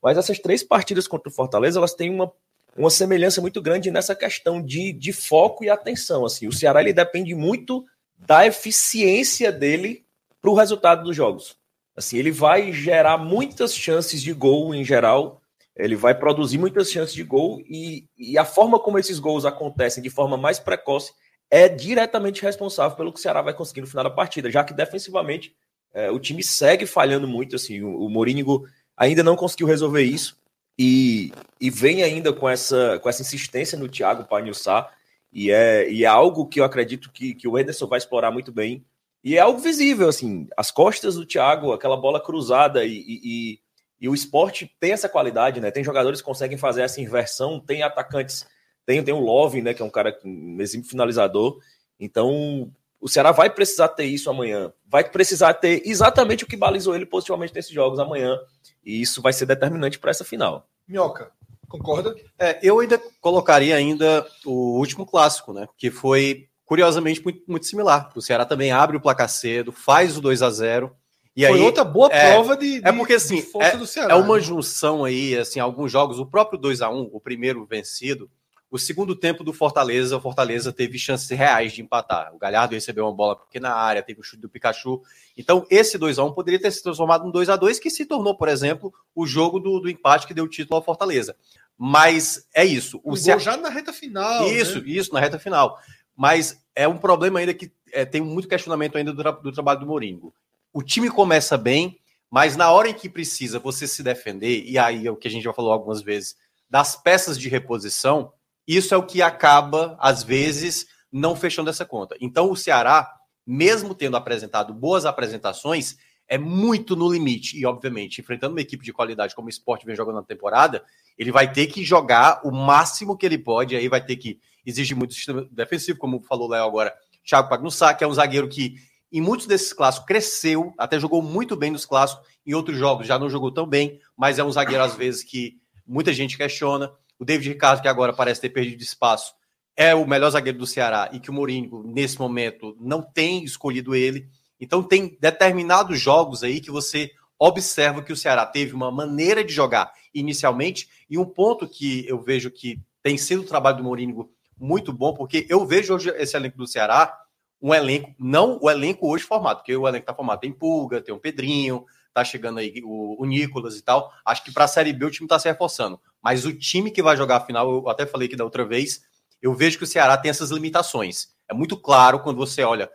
Mas 0.03 0.17
essas 0.17 0.39
três 0.39 0.63
partidas 0.63 1.07
contra 1.07 1.29
o 1.29 1.33
Fortaleza, 1.33 1.79
elas 1.79 1.95
têm 1.95 2.11
uma, 2.11 2.33
uma 2.77 2.91
semelhança 2.91 3.43
muito 3.43 3.61
grande 3.61 3.91
nessa 3.91 4.17
questão 4.17 4.63
de, 4.63 4.93
de 4.93 5.13
foco 5.13 5.63
e 5.63 5.69
atenção. 5.69 6.25
Assim, 6.25 6.49
o 6.49 6.53
Ceará 6.53 6.81
ele 6.81 6.95
depende 6.95 7.35
muito 7.35 7.85
da 8.17 8.47
eficiência 8.47 9.53
dele 9.53 10.05
para 10.41 10.51
o 10.51 10.55
resultado 10.55 11.05
dos 11.05 11.15
jogos. 11.15 11.57
Assim, 11.97 12.19
ele 12.19 12.31
vai 12.31 12.73
gerar 12.73 13.19
muitas 13.19 13.75
chances 13.75 14.23
de 14.23 14.33
gol 14.33 14.75
em 14.75 14.85
geral, 14.85 15.41
ele 15.77 15.97
vai 15.97 16.15
produzir 16.15 16.59
muitas 16.59 16.91
chances 16.91 17.15
de 17.15 17.23
gol 17.23 17.61
e, 17.69 18.07
e 18.17 18.39
a 18.39 18.45
forma 18.45 18.79
como 18.79 18.99
esses 18.99 19.19
gols 19.19 19.45
acontecem 19.45 20.03
de 20.03 20.11
forma 20.11 20.37
mais 20.37 20.59
precoce 20.59 21.13
é 21.51 21.69
diretamente 21.69 22.43
responsável 22.43 22.97
pelo 22.97 23.13
que 23.13 23.19
o 23.19 23.23
Ceará 23.23 23.43
vai 23.43 23.55
conseguir 23.55 23.81
no 23.81 23.87
final 23.87 24.05
da 24.05 24.11
partida, 24.11 24.51
já 24.51 24.65
que 24.65 24.75
defensivamente 24.75 25.55
é, 25.93 26.11
o 26.11 26.19
time 26.19 26.43
segue 26.43 26.87
falhando 26.87 27.29
muito. 27.29 27.55
Assim, 27.55 27.81
o, 27.83 28.07
o 28.07 28.11
Morínigo 28.11 28.67
ainda 28.97 29.23
não 29.23 29.37
conseguiu 29.37 29.67
resolver 29.67 30.03
isso 30.03 30.37
e, 30.79 31.33
e 31.61 31.71
vem 31.71 32.03
ainda 32.03 32.33
com 32.33 32.49
essa, 32.49 32.99
com 32.99 33.09
essa 33.09 33.23
insistência 33.23 33.79
no 33.79 33.89
Thiago 33.89 34.25
Panhussá. 34.25 34.91
E 35.33 35.51
é, 35.51 35.91
e 35.91 36.05
é 36.05 36.07
algo 36.07 36.47
que 36.47 36.61
eu 36.61 36.65
acredito 36.65 37.11
que, 37.13 37.35
que 37.35 37.49
o 37.49 37.59
Ederson 37.59 37.87
vai 37.87 37.99
explorar 37.99 38.31
muito 38.31 38.53
bem. 38.53 38.85
E 39.25 39.39
é 39.39 39.41
algo 39.41 39.59
visível, 39.59 40.07
assim, 40.07 40.47
as 40.55 40.71
costas 40.71 41.15
do 41.15 41.25
Thiago, 41.25 41.73
aquela 41.73 41.97
bola 41.97 42.23
cruzada 42.23 42.85
e, 42.85 42.93
e, 42.93 43.21
e, 43.25 43.61
e 44.03 44.09
o 44.09 44.15
esporte 44.15 44.71
tem 44.79 44.93
essa 44.93 45.09
qualidade, 45.09 45.63
né? 45.63 45.71
Tem 45.71 45.83
jogadores 45.83 46.21
que 46.21 46.27
conseguem 46.27 46.59
fazer 46.59 46.83
essa 46.83 47.01
inversão, 47.01 47.59
tem 47.59 47.83
atacantes, 47.83 48.47
tem, 48.85 49.03
tem 49.03 49.15
o 49.15 49.21
Love, 49.21 49.63
né? 49.63 49.73
Que 49.73 49.81
é 49.81 49.85
um 49.85 49.91
cara, 49.91 50.15
um 50.23 50.59
exemplo 50.61 50.91
finalizador. 50.91 51.59
Então, 51.99 52.71
o 53.01 53.09
Ceará 53.09 53.33
vai 53.33 53.49
precisar 53.49 53.89
ter 53.89 54.05
isso 54.05 54.29
amanhã. 54.29 54.71
Vai 54.87 55.09
precisar 55.09 55.55
ter 55.55 55.83
exatamente 55.87 56.45
o 56.45 56.47
que 56.47 56.57
balizou 56.57 56.95
ele 56.95 57.07
positivamente 57.07 57.55
nesses 57.55 57.73
jogos 57.73 57.99
amanhã. 57.99 58.39
E 58.85 59.01
isso 59.01 59.23
vai 59.23 59.33
ser 59.33 59.47
determinante 59.47 59.99
para 59.99 60.11
essa 60.11 60.25
final. 60.25 60.69
Minhoca, 60.87 61.31
concorda? 61.67 62.15
É, 62.39 62.59
eu 62.63 62.79
ainda 62.79 63.01
colocaria 63.23 63.75
ainda 63.75 64.27
o 64.45 64.79
último 64.79 65.07
clássico, 65.07 65.55
né? 65.55 65.67
Que 65.79 65.91
foi, 65.91 66.47
curiosamente, 66.65 67.23
muito, 67.23 67.43
muito 67.47 67.67
similar. 67.67 68.11
O 68.15 68.23
Ceará 68.23 68.45
também 68.45 68.73
abre 68.73 68.97
o 68.97 69.01
placar 69.01 69.29
cedo, 69.29 69.73
faz 69.73 70.17
o 70.17 70.21
2 70.21 70.43
a 70.43 70.51
0 70.51 70.95
e 71.37 71.45
Foi 71.47 71.59
aí 71.59 71.65
outra 71.65 71.83
boa 71.83 72.09
é, 72.13 72.33
prova 72.33 72.57
de, 72.57 72.77
é 72.77 72.93
de- 72.93 72.97
porque, 72.97 73.15
assim, 73.15 73.45
do 73.77 73.87
Ceará. 73.87 74.15
É 74.15 74.17
uma 74.17 74.37
né? 74.37 74.43
junção 74.43 75.05
aí, 75.05 75.37
assim, 75.37 75.59
alguns 75.59 75.91
jogos, 75.91 76.19
o 76.19 76.27
próprio 76.27 76.59
2 76.59 76.81
a 76.81 76.89
1 76.89 77.11
o 77.13 77.21
primeiro 77.21 77.67
vencido, 77.67 78.31
o 78.71 78.79
segundo 78.79 79.15
tempo 79.15 79.45
do 79.45 79.53
Fortaleza, 79.53 80.17
o 80.17 80.21
Fortaleza 80.21 80.73
teve 80.73 80.99
chances 80.99 81.29
reais 81.29 81.73
de 81.73 81.83
empatar. 81.83 82.35
O 82.35 82.39
Galhardo 82.39 82.75
recebeu 82.75 83.05
uma 83.05 83.15
bola 83.15 83.37
pequena 83.37 83.69
na 83.69 83.77
área, 83.77 84.03
teve 84.03 84.21
o 84.21 84.23
chute 84.25 84.43
do 84.43 84.49
Pikachu. 84.49 85.01
Então, 85.37 85.65
esse 85.71 85.97
2 85.97 86.19
a 86.19 86.25
1 86.25 86.33
poderia 86.33 86.61
ter 86.61 86.71
se 86.73 86.83
transformado 86.83 87.25
num 87.25 87.31
2 87.31 87.49
a 87.49 87.57
2 87.57 87.79
que 87.79 87.91
se 87.91 88.05
tornou, 88.05 88.37
por 88.37 88.49
exemplo, 88.49 88.93
o 89.15 89.27
jogo 89.27 89.61
do, 89.61 89.79
do 89.79 89.89
empate 89.89 90.27
que 90.27 90.35
deu 90.35 90.45
o 90.45 90.49
título 90.49 90.77
ao 90.77 90.85
Fortaleza. 90.85 91.37
Mas 91.79 92.49
é 92.55 92.65
isso. 92.65 93.01
O 93.05 93.17
Ceará... 93.17 93.41
já 93.41 93.57
na 93.57 93.69
reta 93.69 93.93
final. 93.93 94.49
Isso, 94.49 94.81
né? 94.81 94.85
isso, 94.87 95.13
na 95.13 95.21
reta 95.21 95.39
final. 95.39 95.79
Mas 96.17 96.63
é 96.75 96.87
um 96.87 96.99
problema 96.99 97.41
ainda 97.41 97.55
que 97.55 97.73
é, 97.93 98.05
tem 98.05 98.21
muito 98.21 98.49
questionamento 98.49 98.97
ainda 98.97 99.13
do, 99.13 99.23
tra- 99.23 99.33
do 99.33 99.53
trabalho 99.53 99.81
do 99.81 99.87
Mourinho. 99.87 100.33
O 100.73 100.83
time 100.83 101.09
começa 101.09 101.57
bem, 101.57 101.99
mas 102.31 102.57
na 102.57 102.71
hora 102.71 102.89
em 102.89 102.95
que 102.95 103.09
precisa 103.09 103.59
você 103.59 103.87
se 103.87 104.03
defender, 104.03 104.65
e 104.65 104.77
aí 104.79 105.07
é 105.07 105.11
o 105.11 105.17
que 105.17 105.29
a 105.29 105.31
gente 105.31 105.45
já 105.45 105.53
falou 105.53 105.73
algumas 105.73 106.03
vezes, 106.03 106.37
das 106.69 106.97
peças 106.97 107.39
de 107.39 107.49
reposição, 107.49 108.33
isso 108.67 108.95
é 108.95 108.97
o 108.97 109.07
que 109.07 109.23
acaba, 109.23 109.97
às 110.01 110.23
vezes, 110.23 110.87
não 111.13 111.37
fechando 111.37 111.71
essa 111.71 111.85
conta. 111.85 112.17
Então, 112.21 112.51
o 112.51 112.57
Ceará, 112.57 113.13
mesmo 113.47 113.95
tendo 113.95 114.17
apresentado 114.17 114.75
boas 114.75 115.05
apresentações, 115.05 115.97
é 116.27 116.39
muito 116.39 116.97
no 116.97 117.13
limite. 117.13 117.59
E, 117.59 117.67
obviamente, 117.67 118.21
enfrentando 118.21 118.55
uma 118.55 118.61
equipe 118.61 118.85
de 118.85 118.93
qualidade 118.93 119.35
como 119.35 119.47
o 119.47 119.51
Sport 119.51 119.85
vem 119.85 119.95
jogando 119.95 120.17
na 120.17 120.23
temporada, 120.23 120.83
ele 121.19 121.31
vai 121.31 121.53
ter 121.53 121.67
que 121.67 121.85
jogar 121.85 122.41
o 122.43 122.51
máximo 122.51 123.17
que 123.17 123.27
ele 123.27 123.39
pode, 123.39 123.77
aí 123.77 123.87
vai 123.87 124.05
ter 124.05 124.17
que 124.17 124.41
exigir 124.65 124.97
muito 124.97 125.15
sistema 125.15 125.47
defensivo, 125.51 125.99
como 125.99 126.23
falou 126.23 126.49
Léo 126.49 126.65
agora, 126.65 126.95
Thiago 127.25 127.49
Pagnussá, 127.49 127.95
que 127.95 128.05
é 128.05 128.07
um 128.07 128.13
zagueiro 128.13 128.49
que 128.49 128.77
em 129.13 129.21
muitos 129.21 129.47
desses 129.47 129.73
clássicos 129.73 130.07
cresceu, 130.07 130.75
até 130.77 130.99
jogou 130.99 131.23
muito 131.23 131.57
bem 131.57 131.71
nos 131.71 131.87
clássicos, 131.87 132.27
em 132.45 132.53
outros 132.53 132.77
jogos 132.77 133.07
já 133.07 133.19
não 133.19 133.31
jogou 133.31 133.53
tão 133.53 133.67
bem, 133.67 134.01
mas 134.17 134.39
é 134.39 134.45
um 134.45 134.51
zagueiro 134.51 134.83
às 134.83 134.97
vezes 134.97 135.23
que 135.23 135.57
muita 135.87 136.13
gente 136.13 136.37
questiona. 136.37 136.93
O 137.19 137.25
David 137.25 137.51
Ricardo, 137.51 137.81
que 137.81 137.89
agora 137.89 138.13
parece 138.13 138.41
ter 138.41 138.51
perdido 138.51 138.83
espaço, 138.83 139.33
é 139.77 139.95
o 139.95 140.07
melhor 140.07 140.31
zagueiro 140.31 140.59
do 140.59 140.67
Ceará 140.67 141.11
e 141.13 141.21
que 141.21 141.31
o 141.31 141.33
Mourinho, 141.33 141.85
nesse 141.85 142.19
momento, 142.19 142.77
não 142.81 143.03
tem 143.03 143.45
escolhido 143.45 143.95
ele. 143.95 144.29
Então 144.61 144.83
tem 144.83 145.17
determinados 145.21 146.01
jogos 146.01 146.43
aí 146.43 146.61
que 146.61 146.71
você 146.71 147.11
observa 147.39 148.03
que 148.03 148.13
o 148.13 148.17
Ceará 148.17 148.47
teve 148.47 148.75
uma 148.75 148.91
maneira 148.91 149.45
de 149.45 149.53
jogar 149.53 149.93
inicialmente 150.15 150.89
e 151.09 151.19
um 151.19 151.25
ponto 151.25 151.69
que 151.69 152.05
eu 152.09 152.21
vejo 152.21 152.51
que 152.51 152.81
tem 153.03 153.19
sido 153.19 153.43
o 153.43 153.47
trabalho 153.47 153.79
do 153.79 153.85
Mourinho 153.85 154.29
muito 154.59 154.93
bom, 154.93 155.15
porque 155.15 155.47
eu 155.49 155.67
vejo 155.67 155.95
hoje 155.95 156.11
esse 156.17 156.37
elenco 156.37 156.57
do 156.57 156.67
Ceará 156.67 157.19
um 157.61 157.73
elenco, 157.73 158.15
não 158.19 158.59
o 158.61 158.71
elenco 158.71 159.09
hoje 159.09 159.25
formado, 159.25 159.59
porque 159.59 159.75
o 159.75 159.89
elenco 159.89 160.03
está 160.03 160.15
formado, 160.15 160.41
tem 160.41 160.53
Pulga, 160.53 161.01
tem 161.01 161.15
o 161.15 161.19
Pedrinho, 161.19 161.87
tá 162.13 162.23
chegando 162.23 162.59
aí 162.59 162.83
o, 162.85 163.23
o 163.23 163.25
Nicolas 163.25 163.77
e 163.77 163.83
tal. 163.83 164.13
Acho 164.25 164.45
que 164.45 164.53
para 164.53 164.65
a 164.65 164.69
Série 164.69 164.93
B 164.93 165.07
o 165.07 165.11
time 165.11 165.25
está 165.25 165.39
se 165.39 165.49
reforçando. 165.49 165.99
Mas 166.23 166.45
o 166.45 166.53
time 166.53 166.91
que 166.91 167.03
vai 167.03 167.17
jogar 167.17 167.37
a 167.37 167.41
final, 167.41 167.71
eu 167.71 167.89
até 167.89 168.07
falei 168.07 168.29
que 168.29 168.37
da 168.37 168.45
outra 168.45 168.65
vez, 168.65 169.03
eu 169.41 169.55
vejo 169.55 169.79
que 169.79 169.85
o 169.85 169.87
Ceará 169.87 170.17
tem 170.17 170.31
essas 170.31 170.51
limitações. 170.51 171.29
É 171.49 171.55
muito 171.55 171.77
claro 171.77 172.21
quando 172.21 172.37
você 172.37 172.63
olha 172.63 172.91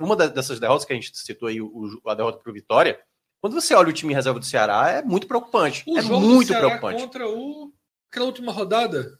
uma 0.00 0.16
dessas 0.16 0.58
derrotas 0.58 0.84
que 0.84 0.92
a 0.92 0.96
gente 0.96 1.16
citou 1.16 1.48
aí, 1.48 1.58
a 2.06 2.14
derrota 2.14 2.38
para 2.38 2.50
o 2.50 2.54
Vitória, 2.54 2.98
quando 3.40 3.54
você 3.54 3.74
olha 3.74 3.88
o 3.88 3.92
time 3.92 4.12
reserva 4.12 4.38
do 4.38 4.44
Ceará, 4.44 4.90
é 4.90 5.02
muito 5.02 5.26
preocupante. 5.26 5.84
O 5.86 5.98
é 5.98 6.02
muito 6.02 6.48
Ceará 6.48 6.66
preocupante. 6.66 7.02
contra 7.02 7.28
o. 7.28 7.72
Aquela 8.10 8.26
última 8.26 8.52
rodada. 8.52 9.18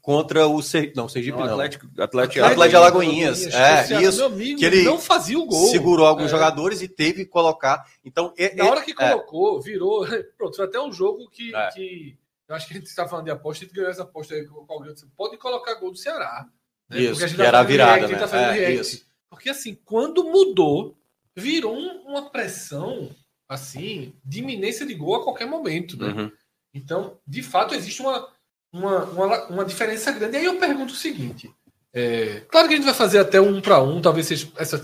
Contra 0.00 0.46
o 0.46 0.62
Ser... 0.62 0.92
não, 0.94 1.08
Sergipe 1.08 1.36
Não, 1.38 1.44
não. 1.46 1.52
Atlético, 1.54 1.86
Atlético, 1.98 2.44
Atlético 2.44 2.68
de 2.68 2.76
Alagoinhas, 2.76 3.46
é, 3.46 3.84
Ceará, 3.84 4.02
isso, 4.02 4.24
amigo, 4.24 4.58
que 4.58 4.64
ele 4.64 4.82
não 4.82 4.98
fazia 4.98 5.38
o 5.38 5.46
gol. 5.46 5.68
Segurou 5.68 6.06
alguns 6.06 6.26
É. 6.26 6.28
jogadores 6.28 6.82
e 6.82 6.88
teve 6.88 7.24
que 7.24 7.30
colocar. 7.30 7.84
Então, 8.04 8.32
e- 8.38 8.54
Na 8.54 8.64
hora 8.70 8.82
que 8.82 8.92
é, 8.92 9.10
colocou, 9.10 9.60
virou. 9.60 10.04
Pronto, 10.38 10.56
foi 10.56 10.64
até 10.64 10.80
um 10.80 10.92
jogo 10.92 11.28
que. 11.30 11.54
É. 11.54 11.68
que 11.70 12.16
eu 12.48 12.54
acho 12.56 12.66
que 12.66 12.74
a 12.74 12.76
gente 12.76 12.86
está 12.86 13.08
falando 13.08 13.24
de 13.26 13.30
aposta, 13.30 13.64
a 13.64 13.66
gente 13.66 13.74
ganhou 13.76 13.90
essa 13.90 14.02
aposta 14.02 14.34
aí 14.34 14.44
com 14.46 14.64
alguém. 14.72 14.92
disse, 14.92 15.06
Pode 15.16 15.36
colocar 15.38 15.74
gol 15.76 15.90
do 15.92 15.96
Ceará. 15.96 16.46
né? 16.88 17.00
Isso, 17.00 17.10
Porque 17.12 17.24
a 17.24 17.26
gente 17.28 17.36
que 17.36 17.42
tá 17.42 17.48
era 17.48 17.62
virada, 17.62 17.92
react, 18.06 18.08
gente 18.12 18.20
né? 18.20 18.28
tá 18.28 18.36
É, 18.38 18.52
react. 18.52 19.06
Porque 19.30 19.48
assim, 19.50 19.78
quando 19.84 20.24
mudou, 20.24 20.94
virou 21.34 21.74
um- 21.74 22.02
uma 22.08 22.28
pressão 22.30 23.10
assim, 23.48 24.14
de 24.24 24.40
iminência 24.40 24.86
de 24.86 24.94
gol 24.94 25.16
a 25.16 25.24
qualquer 25.24 25.46
momento. 25.46 25.96
Né? 25.96 26.08
Uhum. 26.08 26.32
Então, 26.74 27.18
de 27.26 27.42
fato, 27.42 27.74
existe 27.74 28.00
uma, 28.00 28.28
uma, 28.72 29.04
uma, 29.04 29.44
uma 29.46 29.64
diferença 29.64 30.10
grande. 30.12 30.36
E 30.36 30.38
aí 30.40 30.44
eu 30.44 30.58
pergunto 30.58 30.92
o 30.92 30.96
seguinte: 30.96 31.50
é, 31.92 32.42
claro 32.50 32.68
que 32.68 32.74
a 32.74 32.76
gente 32.76 32.86
vai 32.86 32.94
fazer 32.94 33.18
até 33.18 33.40
um 33.40 33.60
para 33.60 33.82
um, 33.82 34.00
talvez 34.00 34.26
seja- 34.26 34.48
essa 34.56 34.78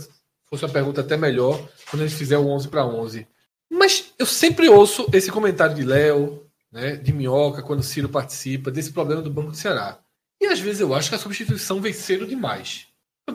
fosse 0.46 0.64
uma 0.64 0.72
pergunta 0.72 1.00
até 1.02 1.16
melhor 1.16 1.58
quando 1.90 2.02
a 2.02 2.06
gente 2.06 2.16
fizer 2.18 2.38
o 2.38 2.46
11 2.48 2.68
para 2.68 2.84
11. 2.86 3.26
Mas 3.70 4.12
eu 4.18 4.24
sempre 4.26 4.68
ouço 4.68 5.06
esse 5.12 5.30
comentário 5.30 5.74
de 5.74 5.82
Léo, 5.84 6.42
né, 6.72 6.96
de 6.96 7.12
Minhoca, 7.12 7.62
quando 7.62 7.80
o 7.80 7.84
Ciro 7.84 8.08
participa, 8.08 8.70
desse 8.70 8.92
problema 8.92 9.20
do 9.20 9.30
Banco 9.30 9.50
do 9.50 9.56
Ceará. 9.56 9.98
E 10.40 10.46
às 10.46 10.58
vezes 10.58 10.80
eu 10.80 10.94
acho 10.94 11.10
que 11.10 11.14
a 11.14 11.18
substituição 11.18 11.80
vem 11.82 11.92
cedo 11.92 12.26
demais. 12.26 12.86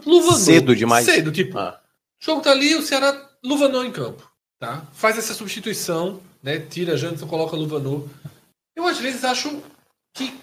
Luvanor, 0.05 0.39
Cedo 0.39 0.75
demais? 0.75 1.05
Cedo, 1.05 1.31
tipo, 1.31 1.55
Ah. 1.59 1.79
o 2.19 2.25
jogo 2.25 2.41
tá 2.41 2.49
ali, 2.51 2.73
o 2.73 2.81
Ceará 2.81 3.29
Luvanor 3.43 3.85
em 3.85 3.91
campo. 3.91 4.27
Tá? 4.59 4.83
Faz 4.93 5.17
essa 5.19 5.33
substituição, 5.35 6.19
né? 6.41 6.57
Tira 6.57 6.97
Janderson, 6.97 7.27
coloca 7.27 7.55
Luvanor. 7.55 8.07
Eu 8.75 8.87
às 8.87 8.97
vezes 8.97 9.23
acho 9.23 9.61
que, 10.13 10.33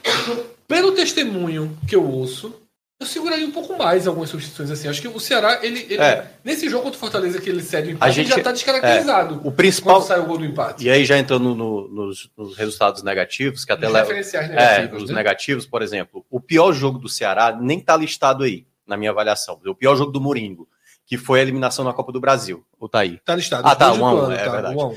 pelo 0.67 0.93
testemunho 0.93 1.77
que 1.87 1.95
eu 1.97 2.05
ouço, 2.05 2.55
eu 3.01 3.07
seguraria 3.07 3.47
um 3.47 3.51
pouco 3.51 3.79
mais 3.79 4.07
algumas 4.07 4.29
substituições 4.29 4.71
assim. 4.71 4.87
Acho 4.89 5.01
que 5.01 5.09
o 5.09 5.19
Ceará, 5.19 5.61
ele, 5.63 5.87
ele- 5.89 6.03
É. 6.03 6.33
nesse 6.45 6.69
jogo 6.69 6.83
contra 6.85 6.97
o 6.99 7.01
Fortaleza 7.01 7.41
que 7.41 7.49
ele 7.49 7.63
cede 7.63 7.89
o 7.89 7.91
A 7.93 7.95
empate, 7.95 8.13
gente- 8.13 8.27
ele 8.31 8.37
já 8.37 8.43
tá 8.45 8.53
descaracterizado. 8.53 9.37
O 9.37 9.41
Quando 9.41 9.55
principal. 9.55 10.03
sai 10.03 10.21
o 10.21 10.27
gol 10.27 10.37
do 10.39 10.45
empate. 10.45 10.85
E 10.85 10.91
aí, 10.91 11.05
já 11.05 11.17
entrando 11.19 11.55
no- 11.55 11.89
nos, 11.89 12.31
nos 12.37 12.57
resultados 12.57 13.03
negativos, 13.03 13.65
que 13.65 13.73
até 13.73 13.87
Os 13.87 13.93
leva. 13.93 14.07
referenciais 14.07 14.51
É, 14.51 14.55
negativos, 14.55 15.03
os 15.05 15.09
né? 15.09 15.15
negativos, 15.17 15.67
por 15.67 15.81
exemplo, 15.83 16.27
o 16.31 16.41
pior 16.41 16.73
jogo 16.73 16.99
do 16.99 17.09
Ceará 17.09 17.57
nem 17.59 17.81
tá 17.81 17.97
listado 17.97 18.45
aí, 18.45 18.67
na 18.87 18.97
minha 18.99 19.13
avaliação. 19.13 19.59
O 19.65 19.75
pior 19.75 19.97
jogo 19.97 20.13
do 20.13 20.21
Moringo, 20.21 20.69
que 21.07 21.17
foi 21.17 21.39
a 21.39 21.43
eliminação 21.43 21.85
na 21.85 21.95
Copa 21.95 22.13
do 22.13 22.21
Brasil. 22.21 22.63
O 22.79 22.87
tá 22.87 22.99
aí. 23.01 23.19
Tá 23.25 23.35
listado. 23.35 23.67
Ah, 23.67 23.75
tá, 23.75 23.89
dois 23.89 23.99
um 24.01 24.07
a 24.07 24.11
do 24.11 24.17
um, 24.17 24.21
ano, 24.25 24.33
é 24.35 24.45
tá, 24.45 24.51
verdade. 24.51 24.77
um. 24.77 24.95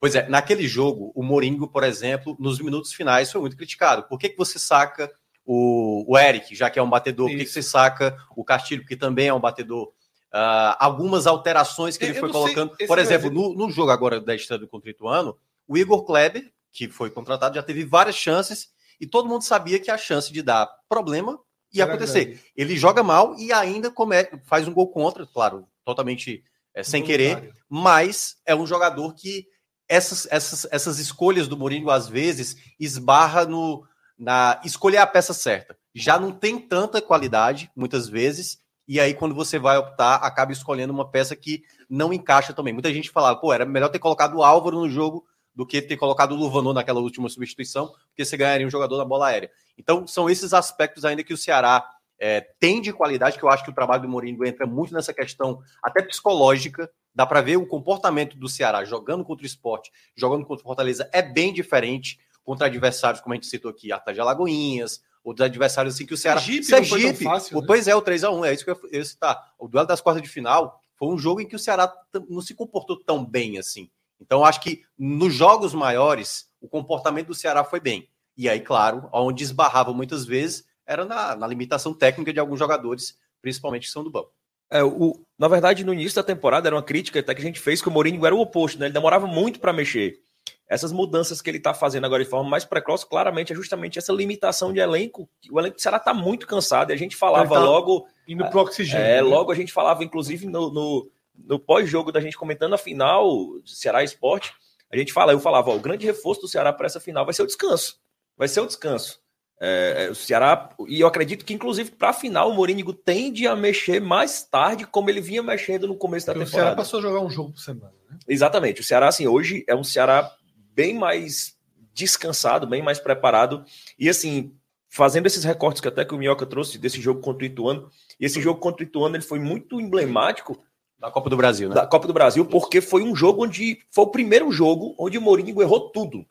Pois 0.00 0.14
é, 0.14 0.28
naquele 0.28 0.68
jogo, 0.68 1.10
o 1.14 1.22
Moringo, 1.22 1.68
por 1.68 1.82
exemplo, 1.82 2.36
nos 2.38 2.60
minutos 2.60 2.92
finais 2.92 3.30
foi 3.32 3.40
muito 3.40 3.56
criticado. 3.56 4.02
Por 4.04 4.18
que, 4.18 4.28
que 4.28 4.36
você 4.36 4.58
saca 4.58 5.10
o, 5.44 6.04
o 6.06 6.18
Eric, 6.18 6.54
já 6.54 6.68
que 6.68 6.78
é 6.78 6.82
um 6.82 6.90
batedor? 6.90 7.26
Por 7.26 7.32
que, 7.32 7.38
que 7.38 7.44
Isso. 7.44 7.54
você 7.54 7.62
saca 7.62 8.16
o 8.36 8.44
Castilho, 8.44 8.84
que 8.84 8.96
também 8.96 9.28
é 9.28 9.34
um 9.34 9.40
batedor? 9.40 9.92
Ah, 10.32 10.76
algumas 10.84 11.26
alterações 11.26 11.96
que 11.96 12.04
Eu- 12.04 12.10
ele 12.10 12.20
foi 12.20 12.30
colocando. 12.30 12.76
Por 12.86 12.98
exemplo, 12.98 13.30
no, 13.30 13.54
no 13.54 13.70
jogo 13.70 13.90
agora 13.90 14.20
da 14.20 14.34
estreia 14.34 14.58
do 14.60 14.68
contra 14.68 14.90
o 15.00 15.36
o 15.68 15.76
Igor 15.78 16.04
Kleber, 16.04 16.52
que 16.70 16.88
foi 16.88 17.10
contratado, 17.10 17.54
já 17.56 17.62
teve 17.62 17.84
várias 17.84 18.16
chances 18.16 18.68
e 19.00 19.06
todo 19.06 19.28
mundo 19.28 19.42
sabia 19.42 19.80
que 19.80 19.90
a 19.90 19.96
chance 19.98 20.32
de 20.32 20.42
dar 20.42 20.68
problema 20.88 21.38
ia 21.72 21.82
Era 21.84 21.94
acontecer. 21.94 22.24
grande. 22.26 22.40
Ele 22.54 22.76
joga 22.76 23.02
mal 23.02 23.34
e 23.38 23.52
ainda 23.52 23.90
come- 23.90 24.28
faz 24.44 24.68
um 24.68 24.72
gol 24.72 24.88
contra, 24.88 25.26
claro, 25.26 25.66
totalmente 25.84 26.44
é, 26.74 26.82
sem 26.82 27.02
querer, 27.02 27.52
mas 27.68 28.36
é 28.44 28.54
um 28.54 28.66
jogador 28.66 29.14
que 29.14 29.46
essas, 29.88 30.26
essas, 30.30 30.66
essas 30.70 30.98
escolhas 30.98 31.48
do 31.48 31.56
Mourinho, 31.56 31.90
às 31.90 32.08
vezes, 32.08 32.56
esbarra 32.78 33.44
no, 33.44 33.86
na 34.18 34.60
escolher 34.64 34.98
a 34.98 35.06
peça 35.06 35.32
certa. 35.32 35.76
Já 35.94 36.18
não 36.18 36.32
tem 36.32 36.58
tanta 36.58 37.00
qualidade, 37.00 37.70
muitas 37.74 38.08
vezes, 38.08 38.60
e 38.88 39.00
aí 39.00 39.14
quando 39.14 39.34
você 39.34 39.58
vai 39.58 39.76
optar, 39.78 40.16
acaba 40.16 40.52
escolhendo 40.52 40.92
uma 40.92 41.10
peça 41.10 41.34
que 41.34 41.62
não 41.88 42.12
encaixa 42.12 42.52
também. 42.52 42.72
Muita 42.72 42.92
gente 42.92 43.10
falava, 43.10 43.38
pô, 43.38 43.52
era 43.52 43.64
melhor 43.64 43.88
ter 43.88 43.98
colocado 43.98 44.36
o 44.36 44.42
Álvaro 44.42 44.78
no 44.78 44.88
jogo 44.88 45.24
do 45.54 45.66
que 45.66 45.80
ter 45.80 45.96
colocado 45.96 46.32
o 46.32 46.36
Luvanor 46.36 46.74
naquela 46.74 47.00
última 47.00 47.28
substituição, 47.28 47.88
porque 48.08 48.24
você 48.24 48.36
ganharia 48.36 48.66
um 48.66 48.70
jogador 48.70 48.98
na 48.98 49.04
bola 49.04 49.28
aérea. 49.28 49.50
Então, 49.78 50.06
são 50.06 50.28
esses 50.28 50.52
aspectos 50.52 51.04
ainda 51.04 51.24
que 51.24 51.32
o 51.32 51.36
Ceará 51.36 51.88
é, 52.18 52.42
tem 52.60 52.80
de 52.80 52.92
qualidade, 52.92 53.38
que 53.38 53.44
eu 53.44 53.48
acho 53.48 53.64
que 53.64 53.70
o 53.70 53.74
trabalho 53.74 54.02
do 54.02 54.08
Mourinho 54.08 54.44
entra 54.44 54.66
muito 54.66 54.92
nessa 54.92 55.14
questão 55.14 55.60
até 55.82 56.02
psicológica. 56.02 56.90
Dá 57.16 57.24
para 57.26 57.40
ver 57.40 57.56
o 57.56 57.66
comportamento 57.66 58.36
do 58.36 58.46
Ceará 58.46 58.84
jogando 58.84 59.24
contra 59.24 59.42
o 59.42 59.46
esporte, 59.46 59.90
jogando 60.14 60.44
contra 60.44 60.60
o 60.62 60.66
Fortaleza, 60.66 61.08
é 61.14 61.22
bem 61.22 61.50
diferente 61.50 62.20
contra 62.44 62.66
adversários, 62.66 63.22
como 63.22 63.32
a 63.32 63.36
gente 63.36 63.46
citou 63.46 63.70
aqui, 63.70 63.90
Atlético 63.90 64.14
de 64.16 64.20
Alagoinhas, 64.20 65.02
outros 65.24 65.44
adversários 65.46 65.94
assim 65.94 66.04
que 66.04 66.12
o 66.12 66.16
Ceará. 66.16 66.38
Sergipe 66.66 66.88
foi 66.90 67.00
tão 67.00 67.10
fácil, 67.24 67.56
o- 67.56 67.60
né? 67.62 67.66
Pois 67.66 67.88
é, 67.88 67.96
o 67.96 68.02
3x1, 68.02 68.44
é 68.44 68.52
isso 68.52 68.64
que 68.66 68.70
eu 68.70 68.78
ia 68.92 69.04
citar. 69.04 69.52
O 69.58 69.66
duelo 69.66 69.88
das 69.88 70.02
quartas 70.02 70.22
de 70.22 70.28
final 70.28 70.78
foi 70.94 71.08
um 71.08 71.16
jogo 71.18 71.40
em 71.40 71.48
que 71.48 71.56
o 71.56 71.58
Ceará 71.58 71.90
não 72.28 72.42
se 72.42 72.54
comportou 72.54 73.02
tão 73.02 73.24
bem 73.24 73.58
assim. 73.58 73.90
Então, 74.20 74.44
acho 74.44 74.60
que 74.60 74.82
nos 74.98 75.34
jogos 75.34 75.72
maiores, 75.74 76.48
o 76.60 76.68
comportamento 76.68 77.28
do 77.28 77.34
Ceará 77.34 77.64
foi 77.64 77.80
bem. 77.80 78.08
E 78.36 78.46
aí, 78.48 78.60
claro, 78.60 79.08
onde 79.10 79.42
esbarrava 79.42 79.92
muitas 79.94 80.26
vezes 80.26 80.64
era 80.86 81.04
na, 81.06 81.34
na 81.34 81.46
limitação 81.46 81.92
técnica 81.94 82.30
de 82.32 82.38
alguns 82.38 82.58
jogadores, 82.58 83.18
principalmente 83.42 83.86
que 83.86 83.90
são 83.92 84.04
do 84.04 84.10
banco. 84.10 84.32
É, 84.70 84.82
o, 84.82 85.20
na 85.38 85.48
verdade, 85.48 85.84
no 85.84 85.92
início 85.92 86.16
da 86.16 86.22
temporada 86.22 86.68
era 86.68 86.76
uma 86.76 86.82
crítica 86.82 87.20
até 87.20 87.34
que 87.34 87.40
a 87.40 87.44
gente 87.44 87.60
fez 87.60 87.80
que 87.80 87.88
o 87.88 87.92
Mourinho 87.92 88.24
era 88.24 88.34
o 88.34 88.40
oposto, 88.40 88.78
né? 88.78 88.86
Ele 88.86 88.94
demorava 88.94 89.26
muito 89.26 89.60
para 89.60 89.72
mexer. 89.72 90.20
Essas 90.68 90.90
mudanças 90.90 91.40
que 91.40 91.48
ele 91.48 91.58
está 91.58 91.72
fazendo 91.72 92.04
agora 92.06 92.24
de 92.24 92.28
forma 92.28 92.50
mais 92.50 92.64
precoce, 92.64 93.08
claramente 93.08 93.52
é 93.52 93.56
justamente 93.56 93.98
essa 93.98 94.12
limitação 94.12 94.72
de 94.72 94.80
elenco. 94.80 95.28
O 95.50 95.60
elenco 95.60 95.76
do 95.76 95.80
Ceará 95.82 95.98
está 95.98 96.12
muito 96.12 96.46
cansado 96.46 96.90
e 96.90 96.92
a 96.92 96.96
gente 96.96 97.14
falava 97.14 97.54
tá- 97.54 97.64
logo. 97.64 98.06
Indo 98.26 98.44
pro 98.50 98.60
oxigênio. 98.60 99.04
É, 99.04 99.14
né? 99.16 99.20
logo 99.22 99.52
a 99.52 99.54
gente 99.54 99.72
falava, 99.72 100.02
inclusive, 100.02 100.46
no, 100.46 100.72
no, 100.72 101.10
no 101.36 101.58
pós-jogo 101.60 102.10
da 102.10 102.20
gente 102.20 102.36
comentando 102.36 102.74
a 102.74 102.78
final 102.78 103.30
Ceará 103.64 104.02
Esporte, 104.02 104.52
a 104.90 104.96
gente 104.96 105.12
fala, 105.12 105.32
eu 105.32 105.38
falava, 105.38 105.70
ó, 105.70 105.76
o 105.76 105.80
grande 105.80 106.04
reforço 106.04 106.40
do 106.40 106.48
Ceará 106.48 106.72
para 106.72 106.86
essa 106.86 106.98
final 106.98 107.24
vai 107.24 107.34
ser 107.34 107.42
o 107.42 107.46
descanso. 107.46 108.00
Vai 108.36 108.48
ser 108.48 108.60
o 108.60 108.66
descanso. 108.66 109.20
É, 109.58 110.06
é, 110.06 110.10
o 110.10 110.14
Ceará, 110.14 110.68
e 110.86 111.00
eu 111.00 111.06
acredito 111.06 111.44
que, 111.44 111.54
inclusive, 111.54 111.90
para 111.90 112.10
a 112.10 112.12
final, 112.12 112.50
o 112.50 112.54
Mourinho 112.54 112.92
tende 112.92 113.46
a 113.46 113.56
mexer 113.56 114.00
mais 114.00 114.42
tarde, 114.42 114.86
como 114.86 115.08
ele 115.08 115.20
vinha 115.20 115.42
mexendo 115.42 115.86
no 115.86 115.96
começo 115.96 116.26
da 116.26 116.34
Porque 116.34 116.44
o 116.44 116.48
Ceará 116.48 116.70
temporada. 116.70 116.82
passou 116.82 116.98
a 116.98 117.02
jogar 117.02 117.20
um 117.20 117.30
jogo 117.30 117.52
por 117.52 117.60
semana. 117.60 117.92
Né? 118.10 118.18
Exatamente. 118.28 118.82
O 118.82 118.84
Ceará, 118.84 119.08
assim, 119.08 119.26
hoje 119.26 119.64
é 119.66 119.74
um 119.74 119.84
Ceará 119.84 120.30
bem 120.74 120.94
mais 120.94 121.56
descansado, 121.94 122.66
bem 122.66 122.82
mais 122.82 122.98
preparado. 122.98 123.64
E, 123.98 124.10
assim, 124.10 124.52
fazendo 124.90 125.26
esses 125.26 125.44
recortes 125.44 125.80
que 125.80 125.88
até 125.88 126.04
que 126.04 126.14
o 126.14 126.18
Minhoca 126.18 126.44
trouxe 126.44 126.76
desse 126.78 127.00
jogo 127.00 127.20
contra 127.20 127.44
o 127.44 127.46
Ituano, 127.46 127.90
e 128.20 128.26
esse 128.26 128.40
jogo 128.40 128.60
contra 128.60 128.84
o 128.84 128.86
Ituano 128.86 129.16
ele 129.16 129.24
foi 129.24 129.38
muito 129.38 129.80
emblemático 129.80 130.58
Da 130.98 131.10
Copa 131.10 131.30
do 131.30 131.36
Brasil, 131.36 131.68
né? 131.68 131.74
da 131.74 131.86
Copa 131.86 132.06
do 132.06 132.12
Brasil, 132.12 132.44
porque 132.44 132.80
foi 132.80 133.02
um 133.02 133.14
jogo 133.14 133.44
onde 133.44 133.78
foi 133.90 134.04
o 134.04 134.10
primeiro 134.10 134.50
jogo 134.52 134.94
onde 134.98 135.18
o 135.18 135.22
Mourinho 135.22 135.60
errou 135.62 135.90
tudo. 135.90 136.26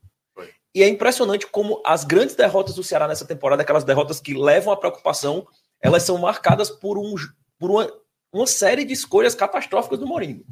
E 0.75 0.83
é 0.83 0.89
impressionante 0.89 1.47
como 1.47 1.81
as 1.85 2.03
grandes 2.03 2.35
derrotas 2.35 2.75
do 2.75 2.83
Ceará 2.83 3.07
nessa 3.07 3.25
temporada, 3.25 3.61
aquelas 3.61 3.85
derrotas 3.85 4.19
que 4.19 4.33
levam 4.33 4.73
à 4.73 4.77
preocupação, 4.77 5.47
elas 5.81 6.03
são 6.03 6.17
marcadas 6.17 6.69
por, 6.69 6.97
um, 6.97 7.15
por 7.57 7.71
uma, 7.71 7.89
uma 8.33 8.45
série 8.45 8.83
de 8.83 8.91
escolhas 8.91 9.33
catastróficas 9.33 9.97
do 9.97 10.05
Mourinho. 10.05 10.43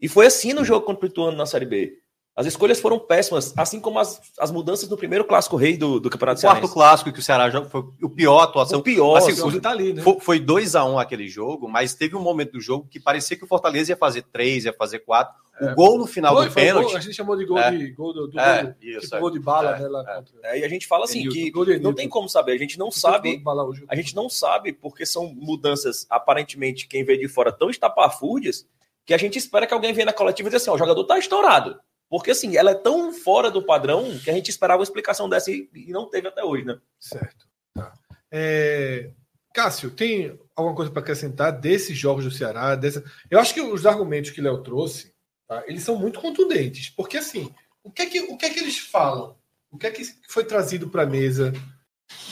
E 0.00 0.08
foi 0.08 0.24
assim 0.24 0.54
no 0.54 0.64
jogo 0.64 0.86
contra 0.86 1.04
o 1.04 1.08
Ituano 1.08 1.36
na 1.36 1.44
Série 1.44 1.66
B. 1.66 1.98
As 2.36 2.44
escolhas 2.44 2.78
foram 2.78 2.98
péssimas, 2.98 3.54
assim 3.56 3.80
como 3.80 3.98
as, 3.98 4.20
as 4.38 4.50
mudanças 4.50 4.86
no 4.90 4.96
primeiro 4.98 5.24
clássico 5.24 5.56
rei 5.56 5.74
do, 5.74 5.98
do 5.98 6.10
Campeonato 6.10 6.38
O 6.38 6.42
quarto 6.42 6.54
Cearense. 6.56 6.74
clássico 6.74 7.10
que 7.12 7.18
o 7.18 7.22
Ceará 7.22 7.48
jogou 7.48 7.70
foi 7.70 7.80
o 8.02 8.10
pior 8.10 8.40
atuação. 8.42 8.80
O 8.80 8.82
pior, 8.82 9.16
Assim, 9.16 9.32
Você 9.32 9.58
tá 9.58 9.70
ali, 9.70 9.94
né? 9.94 10.02
Fo- 10.02 10.18
Foi 10.20 10.38
2 10.38 10.76
a 10.76 10.84
1 10.84 10.98
aquele 10.98 11.28
jogo, 11.28 11.66
mas 11.66 11.94
teve 11.94 12.14
um 12.14 12.20
momento 12.20 12.52
do 12.52 12.60
jogo 12.60 12.86
que 12.90 13.00
parecia 13.00 13.38
que 13.38 13.44
o 13.44 13.46
Fortaleza 13.46 13.90
ia 13.92 13.96
fazer 13.96 14.20
3, 14.30 14.66
ia 14.66 14.72
fazer 14.74 14.98
4. 14.98 15.34
O 15.62 15.74
gol 15.74 15.96
no 15.96 16.06
final 16.06 16.34
Foi, 16.36 16.44
do 16.44 16.50
um 16.50 16.54
pênalti. 16.54 16.94
a 16.96 17.00
gente 17.00 17.14
chamou 17.14 17.34
de 17.34 17.46
gol 17.46 17.56
É. 17.58 17.70
de 17.70 17.90
gol 17.92 18.12
do, 18.12 18.26
do 18.28 18.38
É, 18.38 18.62
gol, 18.64 18.74
isso, 18.82 19.00
tipo 19.00 19.16
é. 19.16 19.20
gol 19.20 19.30
de 19.30 19.38
bala, 19.40 19.70
É, 19.74 19.78
né? 19.78 19.86
É. 19.86 20.14
contra. 20.16 20.34
É, 20.42 20.58
e 20.58 20.64
a 20.66 20.68
gente 20.68 20.86
fala 20.86 21.04
assim 21.04 21.26
Denilton, 21.26 21.64
que 21.64 21.78
não 21.78 21.94
tem 21.94 22.06
como 22.06 22.28
saber, 22.28 22.52
a 22.52 22.58
gente 22.58 22.78
não 22.78 22.90
sabe. 22.90 23.42
A 23.88 23.96
gente 23.96 24.14
não 24.14 24.28
sabe, 24.28 24.74
porque 24.74 25.06
são 25.06 25.26
mudanças, 25.34 26.06
aparentemente, 26.10 26.86
quem 26.86 27.02
vê 27.02 27.16
de 27.16 27.28
fora 27.28 27.50
tão 27.50 27.70
estapafúrdias, 27.70 28.66
que 29.06 29.14
a 29.14 29.16
gente 29.16 29.38
espera 29.38 29.66
que 29.66 29.72
alguém 29.72 29.94
venha 29.94 30.04
na 30.06 30.12
coletiva 30.12 30.48
e 30.48 30.50
diga 30.50 30.58
assim, 30.58 30.68
ó, 30.68 30.74
o 30.74 30.78
jogador 30.78 31.04
tá 31.04 31.18
estourado. 31.18 31.78
Porque, 32.08 32.30
assim, 32.30 32.56
ela 32.56 32.70
é 32.70 32.74
tão 32.74 33.12
fora 33.12 33.50
do 33.50 33.62
padrão 33.62 34.16
que 34.18 34.30
a 34.30 34.32
gente 34.32 34.48
esperava 34.48 34.78
uma 34.78 34.84
explicação 34.84 35.28
dessa 35.28 35.50
e, 35.50 35.68
não 35.88 36.08
teve 36.08 36.28
até 36.28 36.44
hoje, 36.44 36.64
né? 36.64 36.78
Certo. 37.00 37.46
Tá. 37.74 37.92
É, 38.30 39.10
Cássio, 39.52 39.90
tem 39.90 40.38
alguma 40.54 40.76
coisa 40.76 40.90
para 40.90 41.00
acrescentar 41.02 41.52
desses 41.52 41.96
jogos 41.96 42.24
do 42.24 42.30
Ceará? 42.30 42.76
Dessa... 42.76 43.02
Eu 43.30 43.40
acho 43.40 43.52
que 43.52 43.60
os 43.60 43.86
argumentos 43.86 44.30
que 44.30 44.40
Léo 44.40 44.62
trouxe, 44.62 45.12
tá, 45.48 45.64
eles 45.66 45.82
são 45.82 45.96
muito 45.96 46.20
contundentes. 46.20 46.90
Porque, 46.90 47.16
assim, 47.16 47.52
o 47.82 47.90
que 47.90 48.02
é 48.02 48.06
que, 48.06 48.20
o 48.20 48.36
que, 48.36 48.46
é 48.46 48.50
que 48.50 48.60
eles 48.60 48.78
falam? 48.78 49.36
O 49.70 49.78
que 49.78 49.86
é 49.86 49.90
que 49.90 50.02
foi 50.28 50.44
trazido 50.44 50.88
para 50.88 51.02
a 51.02 51.06
mesa 51.06 51.52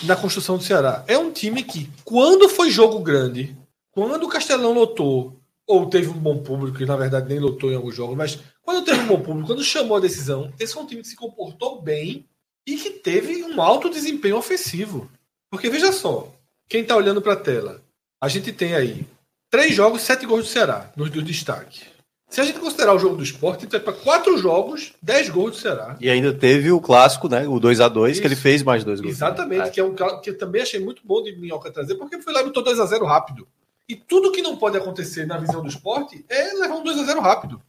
na 0.04 0.14
construção 0.14 0.56
do 0.56 0.62
Ceará? 0.62 1.04
É 1.08 1.18
um 1.18 1.32
time 1.32 1.64
que, 1.64 1.90
quando 2.04 2.48
foi 2.48 2.70
jogo 2.70 3.00
grande, 3.00 3.56
quando 3.90 4.24
o 4.24 4.28
Castelão 4.28 4.72
lotou, 4.72 5.40
ou 5.66 5.86
teve 5.88 6.08
um 6.08 6.12
bom 6.18 6.38
público, 6.42 6.78
que 6.78 6.86
na 6.86 6.96
verdade 6.96 7.28
nem 7.28 7.38
lotou 7.38 7.70
em 7.72 7.76
alguns 7.76 7.94
jogos, 7.94 8.16
mas 8.16 8.38
quando 8.62 8.84
teve 8.84 9.00
um 9.00 9.06
bom 9.06 9.20
público, 9.20 9.48
quando 9.48 9.62
chamou 9.64 9.96
a 9.96 10.00
decisão, 10.00 10.52
esse 10.58 10.74
foi 10.74 10.82
um 10.82 10.86
time 10.86 11.02
que 11.02 11.08
se 11.08 11.16
comportou 11.16 11.80
bem 11.80 12.26
e 12.66 12.76
que 12.76 12.90
teve 12.90 13.42
um 13.44 13.60
alto 13.60 13.90
desempenho 13.90 14.36
ofensivo. 14.36 15.10
Porque 15.50 15.70
veja 15.70 15.92
só, 15.92 16.32
quem 16.68 16.82
está 16.82 16.96
olhando 16.96 17.22
para 17.22 17.34
a 17.34 17.36
tela, 17.36 17.82
a 18.20 18.28
gente 18.28 18.52
tem 18.52 18.74
aí 18.74 19.06
três 19.50 19.74
jogos, 19.74 20.02
sete 20.02 20.26
gols 20.26 20.44
do 20.44 20.50
Ceará, 20.50 20.90
nos 20.96 21.10
do 21.10 21.22
destaque. 21.22 21.82
Se 22.28 22.40
a 22.40 22.44
gente 22.44 22.58
considerar 22.58 22.94
o 22.94 22.98
jogo 22.98 23.16
do 23.16 23.22
esporte, 23.22 23.64
então 23.64 23.78
é 23.78 23.82
para 23.82 23.92
quatro 23.92 24.36
jogos, 24.38 24.92
dez 25.00 25.28
gols 25.28 25.52
do 25.52 25.56
Ceará. 25.58 25.96
E 26.00 26.10
ainda 26.10 26.32
teve 26.32 26.72
o 26.72 26.80
clássico, 26.80 27.28
né? 27.28 27.46
O 27.46 27.60
2 27.60 27.80
a 27.80 27.88
2 27.88 28.18
que 28.18 28.26
ele 28.26 28.34
fez 28.34 28.62
mais 28.62 28.82
dois 28.82 29.00
gols. 29.00 29.14
Exatamente, 29.14 29.68
É. 29.68 29.70
que 29.70 29.78
é 29.78 29.84
um 29.84 29.94
que 29.94 30.30
eu 30.30 30.38
também 30.38 30.62
achei 30.62 30.80
muito 30.80 31.02
bom 31.06 31.22
de 31.22 31.36
Minhoca 31.36 31.70
trazer, 31.70 31.94
porque 31.94 32.20
foi 32.20 32.32
lá 32.32 32.40
e 32.40 32.44
botou 32.44 32.64
2 32.64 32.80
a 32.80 32.86
0 32.86 33.04
rápido. 33.04 33.46
E 33.88 33.94
tudo 33.96 34.32
que 34.32 34.40
não 34.42 34.56
pode 34.56 34.76
acontecer 34.76 35.26
na 35.26 35.38
visão 35.38 35.60
do 35.62 35.68
esporte 35.68 36.24
é 36.28 36.54
levar 36.54 36.76
um 36.76 36.82
2 36.84 36.98
a 37.00 37.04
0 37.04 37.20
rápido. 37.20 37.62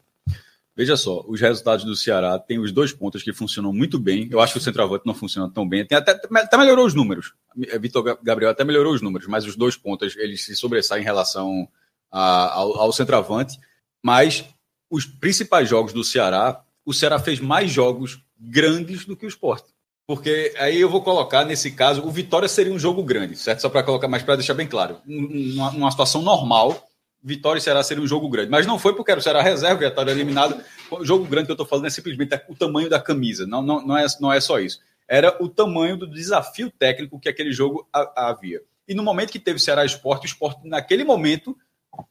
Veja 0.78 0.98
só, 0.98 1.24
os 1.28 1.40
resultados 1.40 1.86
do 1.86 1.96
Ceará 1.96 2.38
têm 2.38 2.60
os 2.60 2.72
dois 2.72 2.92
pontos 2.92 3.24
que 3.24 3.32
funcionam 3.32 3.72
muito 3.72 3.98
bem. 3.98 4.28
Eu 4.30 4.42
acho 4.42 4.54
que 4.54 4.60
o 4.60 4.62
centroavante 4.62 5.06
não 5.06 5.14
funciona 5.14 5.50
tão 5.50 5.68
bem. 5.68 5.86
Tem 5.86 5.98
até, 5.98 6.12
até 6.12 6.58
melhorou 6.58 6.86
os 6.86 6.94
números. 6.94 7.34
Vitor 7.80 8.04
Ga- 8.04 8.18
Gabriel 8.22 8.52
até 8.52 8.64
melhorou 8.66 8.94
os 8.94 9.02
números, 9.02 9.26
mas 9.28 9.46
os 9.46 9.56
dois 9.56 9.78
pontos 9.78 10.16
eles 10.18 10.44
se 10.44 10.54
sobressaem 10.56 11.02
em 11.02 11.06
relação 11.06 11.68
a- 12.12 12.54
ao, 12.54 12.78
ao 12.78 12.92
centroavante. 12.92 13.58
Mas 14.04 14.44
os 14.90 15.06
principais 15.06 15.70
jogos 15.70 15.94
do 15.94 16.04
Ceará, 16.04 16.62
o 16.86 16.94
Ceará 16.94 17.20
fez 17.20 17.40
mais 17.40 17.72
jogos 17.72 18.22
grandes 18.38 19.06
do 19.06 19.16
que 19.16 19.26
o 19.26 19.30
Sport. 19.30 19.64
Porque 20.08 20.54
aí 20.60 20.80
eu 20.80 20.90
vou 20.90 21.02
colocar, 21.02 21.44
nesse 21.46 21.72
caso, 21.72 22.06
o 22.06 22.12
Vitória 22.12 22.48
seria 22.48 22.72
um 22.72 22.78
jogo 22.78 23.04
grande, 23.04 23.36
certo? 23.36 23.62
Só 23.62 23.70
para 23.70 23.82
colocar 23.82 24.08
mais 24.08 24.22
para 24.22 24.36
deixar 24.36 24.54
bem 24.54 24.68
claro. 24.68 24.98
Um- 25.08 25.54
Numa, 25.56 25.72
numa 25.72 25.92
situação 25.92 26.22
normal, 26.22 26.88
Vitória 27.24 27.58
e 27.58 27.62
Ceará 27.62 27.82
seria 27.82 28.04
um 28.04 28.08
jogo 28.08 28.30
grande. 28.30 28.52
Mas 28.52 28.68
não 28.68 28.78
foi 28.78 28.94
porque 28.96 29.10
era 29.10 29.20
o 29.20 29.24
Ceará 29.24 29.42
reserva, 29.42 29.82
já 29.82 29.88
estava 29.88 30.12
eliminado. 30.12 30.62
O 30.92 31.04
jogo 31.04 31.26
grande 31.26 31.48
que 31.48 31.52
eu 31.52 31.56
estou 31.56 31.66
falando 31.66 31.88
é 31.88 31.90
simplesmente 31.90 32.40
o 32.48 32.56
tamanho 32.56 32.88
da 32.88 33.00
camisa. 33.02 33.48
Não, 33.48 33.64
não, 33.64 33.84
não, 33.86 33.98
é, 33.98 34.06
não 34.20 34.32
é 34.32 34.40
só 34.40 34.60
isso. 34.60 34.80
Era 35.08 35.36
o 35.44 35.50
tamanho 35.50 35.98
do 35.98 36.06
desafio 36.08 36.70
técnico 36.70 37.20
que 37.20 37.28
aquele 37.28 37.52
jogo 37.52 37.88
ha- 37.92 38.30
havia. 38.30 38.62
E 38.88 38.94
no 38.94 39.02
momento 39.02 39.32
que 39.32 39.40
teve 39.40 39.58
Ceará 39.58 39.84
Esporte, 39.84 40.26
o 40.26 40.28
esporte, 40.28 40.68
naquele 40.68 41.04
momento, 41.04 41.58